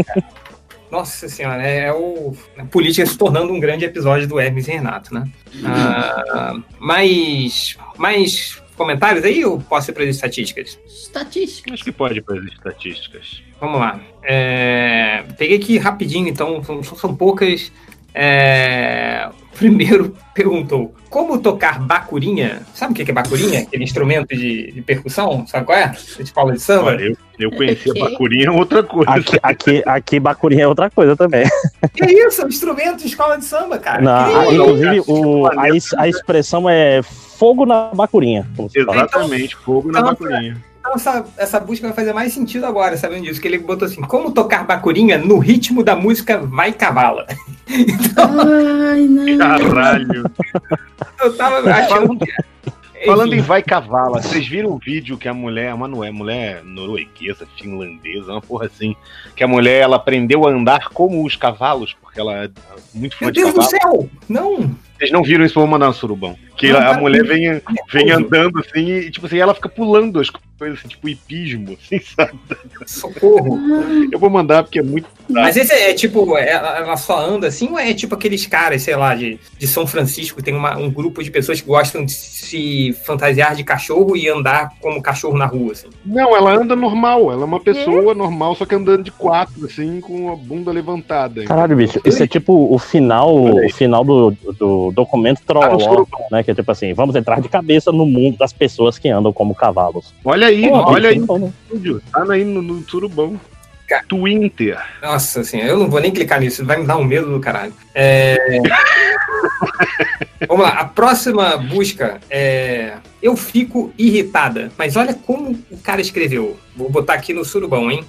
[0.91, 5.13] Nossa senhora, é, o a política se tornando um grande episódio do Hermes e Renato,
[5.13, 5.29] né?
[5.65, 10.79] Ah, mais, mais comentários aí ou posso ir para as estatísticas?
[10.87, 11.73] Estatística.
[11.73, 13.43] Acho que pode ir para as estatísticas.
[13.61, 14.01] Vamos lá.
[14.23, 17.73] É, peguei aqui rapidinho, então, são, são poucas.
[18.15, 22.63] É, primeiro perguntou: como tocar bacurinha?
[22.75, 23.61] Sabe o que é bacurinha?
[23.61, 25.47] Aquele instrumento de, de percussão?
[25.47, 25.89] Sabe qual é?
[25.89, 26.91] De escola de samba?
[26.91, 28.03] Olha, eu, eu conhecia Ok.
[28.03, 29.11] Bacurinha outra coisa.
[29.11, 31.45] Aqui, aqui, aqui Bacurinha é outra coisa também.
[31.95, 32.45] Que isso?
[32.45, 34.03] Um instrumento de escola de samba, cara.
[34.03, 34.55] Isso?
[34.55, 38.47] inclusive, o, a, a expressão é fogo na Bacurinha.
[38.75, 40.65] Exatamente, fogo na Então, Bacurinha.
[40.87, 43.41] Então essa, essa busca vai fazer mais sentido agora, sabendo disso.
[43.41, 47.27] Que ele botou assim: como tocar bacurinha no ritmo da música Vai Cavala.
[47.69, 49.39] Ai, não.
[49.39, 50.31] Caralho.
[51.21, 52.33] Eu tava achando que.
[53.05, 56.65] Falando em vai cavala, vocês viram o vídeo que a mulher, uma não é mulher
[56.65, 58.97] norueguesa, finlandesa, uma porra assim,
[59.37, 62.51] que a mulher ela aprendeu a andar como os cavalos, porque ela é
[62.95, 63.81] muito fã Meu de Deus do cavalo.
[63.81, 64.11] céu!
[64.29, 64.75] Não!
[64.97, 66.37] Vocês não viram isso, vou mandar no surubão.
[66.57, 67.61] Que a tá- mulher vem,
[67.93, 72.01] vem andando assim e, tipo assim, ela fica pulando as coisas, assim, tipo hipismo, assim,
[72.17, 72.33] sabe?
[72.87, 73.59] Socorro!
[74.11, 75.07] Eu vou mandar porque é muito.
[75.29, 78.95] Mas esse é tipo, ela, ela só anda assim, ou é tipo aqueles caras, sei
[78.97, 82.93] lá, de, de São Francisco, tem uma- um grupo de pessoas que gostam de se
[83.05, 85.89] fantasiar de cachorro e andar como cachorro na rua, assim.
[86.05, 90.01] Não, ela anda normal, ela é uma pessoa normal, só que andando de quatro, assim,
[90.01, 91.45] com a bunda levantada.
[91.45, 96.43] Caralho, bicho, isso é tipo o final, o final do, do documento Ah, Trolló, né?
[96.47, 99.53] Que é tipo assim, vamos entrar de cabeça no mundo das pessoas que andam como
[99.53, 100.15] cavalos.
[100.25, 103.41] Olha aí, Pô, olha aí bicho, no vídeo, tá aí no, no surubão.
[104.09, 104.79] Twitter.
[105.03, 107.75] Nossa, assim, eu não vou nem clicar nisso, vai me dar um medo do caralho.
[107.93, 108.37] É...
[110.47, 112.95] Vamos lá, a próxima busca é.
[113.21, 114.71] Eu fico irritada.
[114.79, 116.57] Mas olha como o cara escreveu.
[116.77, 118.05] Vou botar aqui no surubão, hein?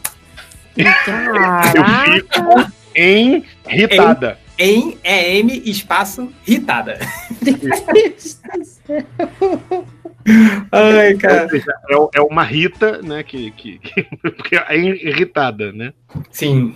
[0.76, 4.38] Eu fico irritada.
[4.58, 6.98] Em EM espaço irritada.
[10.72, 11.48] Ai, cara.
[11.90, 13.24] É, é uma Rita, né?
[13.24, 15.94] Que, que, que é irritada, né?
[16.32, 16.76] Sim.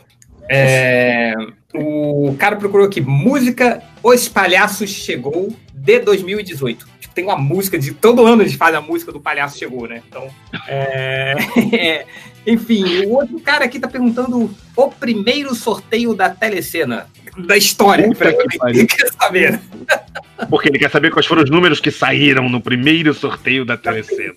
[0.49, 1.33] É,
[1.73, 6.87] o cara procurou aqui música Os Palhaços Chegou de 2018.
[6.99, 10.01] Tipo, tem uma música de todo ano eles fazem a música do Palhaço Chegou, né?
[10.07, 10.27] Então,
[10.67, 11.35] é,
[11.73, 12.05] é,
[12.45, 17.07] enfim, o outro cara aqui tá perguntando o primeiro sorteio da telecena
[17.37, 18.07] da história.
[18.07, 18.57] Puta que.
[18.67, 19.59] Ele quer saber.
[20.49, 24.33] Porque ele quer saber quais foram os números que saíram no primeiro sorteio da telecena.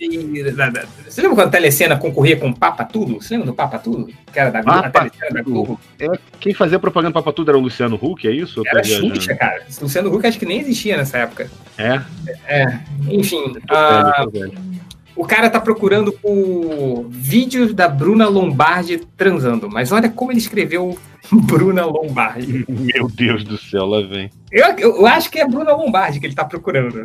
[1.08, 3.15] Você lembra quando a telecena concorria com Papa Tudo?
[3.15, 4.12] Você lembra do Papa Tudo?
[4.33, 5.81] Que era da Papa da Globo.
[5.99, 6.06] É,
[6.38, 8.62] quem fazia propaganda pra tudo era o Luciano Huck, é isso?
[8.67, 8.85] Era.
[8.85, 9.62] Xuxa, cara.
[9.81, 11.51] Luciano Huck acho que nem existia nessa época.
[11.78, 12.01] É?
[12.47, 13.54] É, enfim.
[13.67, 14.84] Tô ah, velho, tô velho.
[15.17, 19.69] O cara tá procurando por vídeos da Bruna Lombardi transando.
[19.71, 20.99] Mas olha como ele escreveu
[21.33, 22.65] Bruna Lombardi.
[22.69, 24.31] Meu Deus do céu, lá vem.
[24.51, 27.05] Eu, eu, acho que é Bruna Lombardi que ele tá procurando.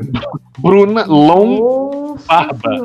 [0.57, 2.79] Bruna Lom Barba.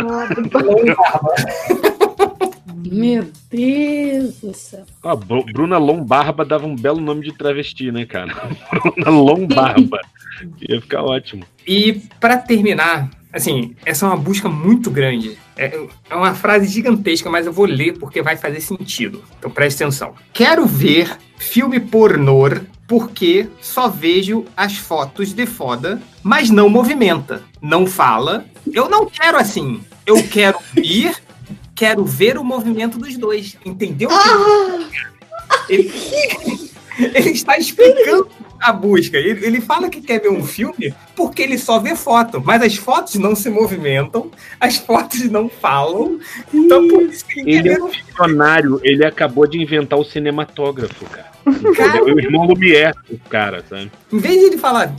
[2.90, 4.84] Meu Deus do céu.
[5.02, 8.32] Ah, Bru- Bruna Lombarba dava um belo nome de travesti, né, cara?
[8.82, 10.00] Bruna Lombarba.
[10.68, 11.44] Ia ficar ótimo.
[11.66, 15.38] E pra terminar, assim, essa é uma busca muito grande.
[15.56, 15.78] É,
[16.10, 19.22] é uma frase gigantesca, mas eu vou ler porque vai fazer sentido.
[19.38, 20.14] Então preste atenção.
[20.32, 22.44] Quero ver filme pornô
[22.86, 28.44] porque só vejo as fotos de foda, mas não movimenta, não fala.
[28.70, 29.80] Eu não quero assim.
[30.06, 31.16] Eu quero ir,
[31.74, 33.56] quero ver o movimento dos dois.
[33.64, 34.10] Entendeu?
[35.68, 35.90] Ele,
[36.98, 38.28] ele está explicando
[38.60, 39.16] a busca.
[39.16, 42.76] Ele, ele fala que quer ver um filme porque ele só vê foto, mas as
[42.76, 46.18] fotos não se movimentam, as fotos não falam.
[46.52, 50.04] Então, por isso que ele, Ele quer é um visionário, ele acabou de inventar o
[50.04, 51.32] cinematógrafo, cara.
[51.76, 52.04] Cara?
[52.04, 53.92] O irmão Lumière, o cara, sabe?
[54.12, 54.94] Em vez de ele falar,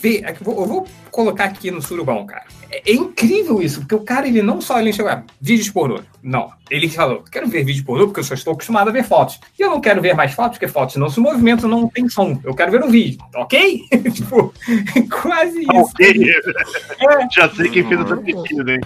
[0.00, 2.44] vê, eu vou colocar aqui no surubão, cara.
[2.70, 6.00] É, é incrível isso, porque o cara, ele não só ele chegou, ah, vídeos pornô.
[6.22, 6.50] Não.
[6.70, 9.38] Ele falou, quero ver vídeo pornô porque eu só estou acostumado a ver fotos.
[9.58, 12.40] E eu não quero ver mais fotos, porque fotos não se movimentam, não tem som.
[12.42, 13.82] Eu quero ver um vídeo, ok?
[14.12, 14.52] tipo,
[15.22, 15.90] quase Tá isso.
[15.90, 16.24] ok.
[17.32, 18.80] Já sei quem fez essa pesquisa, hein?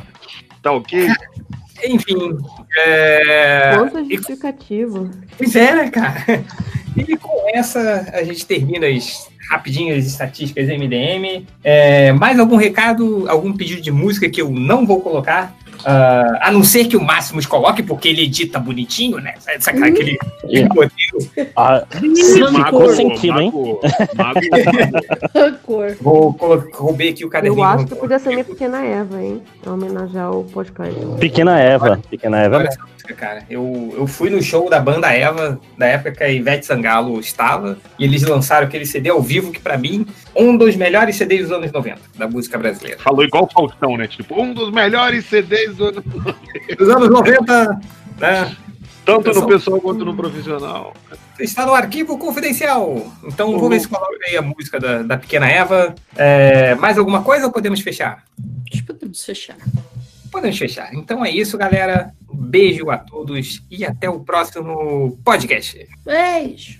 [0.62, 1.08] Tá ok?
[1.84, 2.36] Enfim.
[2.76, 3.74] É...
[3.76, 5.10] Quanto justificativo.
[5.38, 6.14] Pois é, né, cara?
[6.96, 11.46] E com essa, a gente termina as rapidinhas estatísticas MDM.
[11.62, 15.56] É, mais algum recado, algum pedido de música que eu não vou colocar?
[15.84, 19.34] Ah, a não ser que o Máximos coloque, porque ele edita bonitinho, né?
[19.58, 21.50] Sabe aquele, aquele roteiro?
[21.56, 21.84] Ah,
[22.52, 23.52] Mago, ficou sentido, hein?
[25.34, 25.96] Rancor.
[26.00, 26.36] Vou
[26.74, 27.60] roubei aqui o caderninho.
[27.60, 29.42] Eu acho que podia ser minha pequena Eva, hein?
[29.62, 30.94] Pra homenagear o podcast.
[31.18, 32.00] Pequena Eva.
[32.10, 32.58] Pequena Eva.
[32.58, 33.44] Olha essa música, cara.
[33.48, 37.78] Eu, eu fui no show da banda Eva, da época que a Ivete Sangalo estava,
[37.98, 41.52] e eles lançaram aquele CD ao vivo, que pra mim, um dos melhores CDs dos
[41.52, 42.98] anos 90, da música brasileira.
[43.00, 44.06] Falou igual o Faustão, né?
[44.06, 46.02] Tipo, um dos melhores CDs do ano.
[46.78, 47.80] Dos anos 90,
[48.18, 48.56] né?
[49.04, 50.94] Tanto Pessoal- no pessoal quanto no profissional.
[51.38, 53.10] Está no arquivo confidencial.
[53.24, 55.94] Então vou ver se coloca aí a música da, da Pequena Eva.
[56.16, 58.24] É, mais alguma coisa ou podemos fechar?
[58.70, 59.56] Acho que podemos fechar.
[60.30, 60.94] Podemos fechar.
[60.94, 62.12] Então é isso, galera.
[62.30, 65.88] Um beijo a todos e até o próximo podcast.
[66.04, 66.79] Beijo.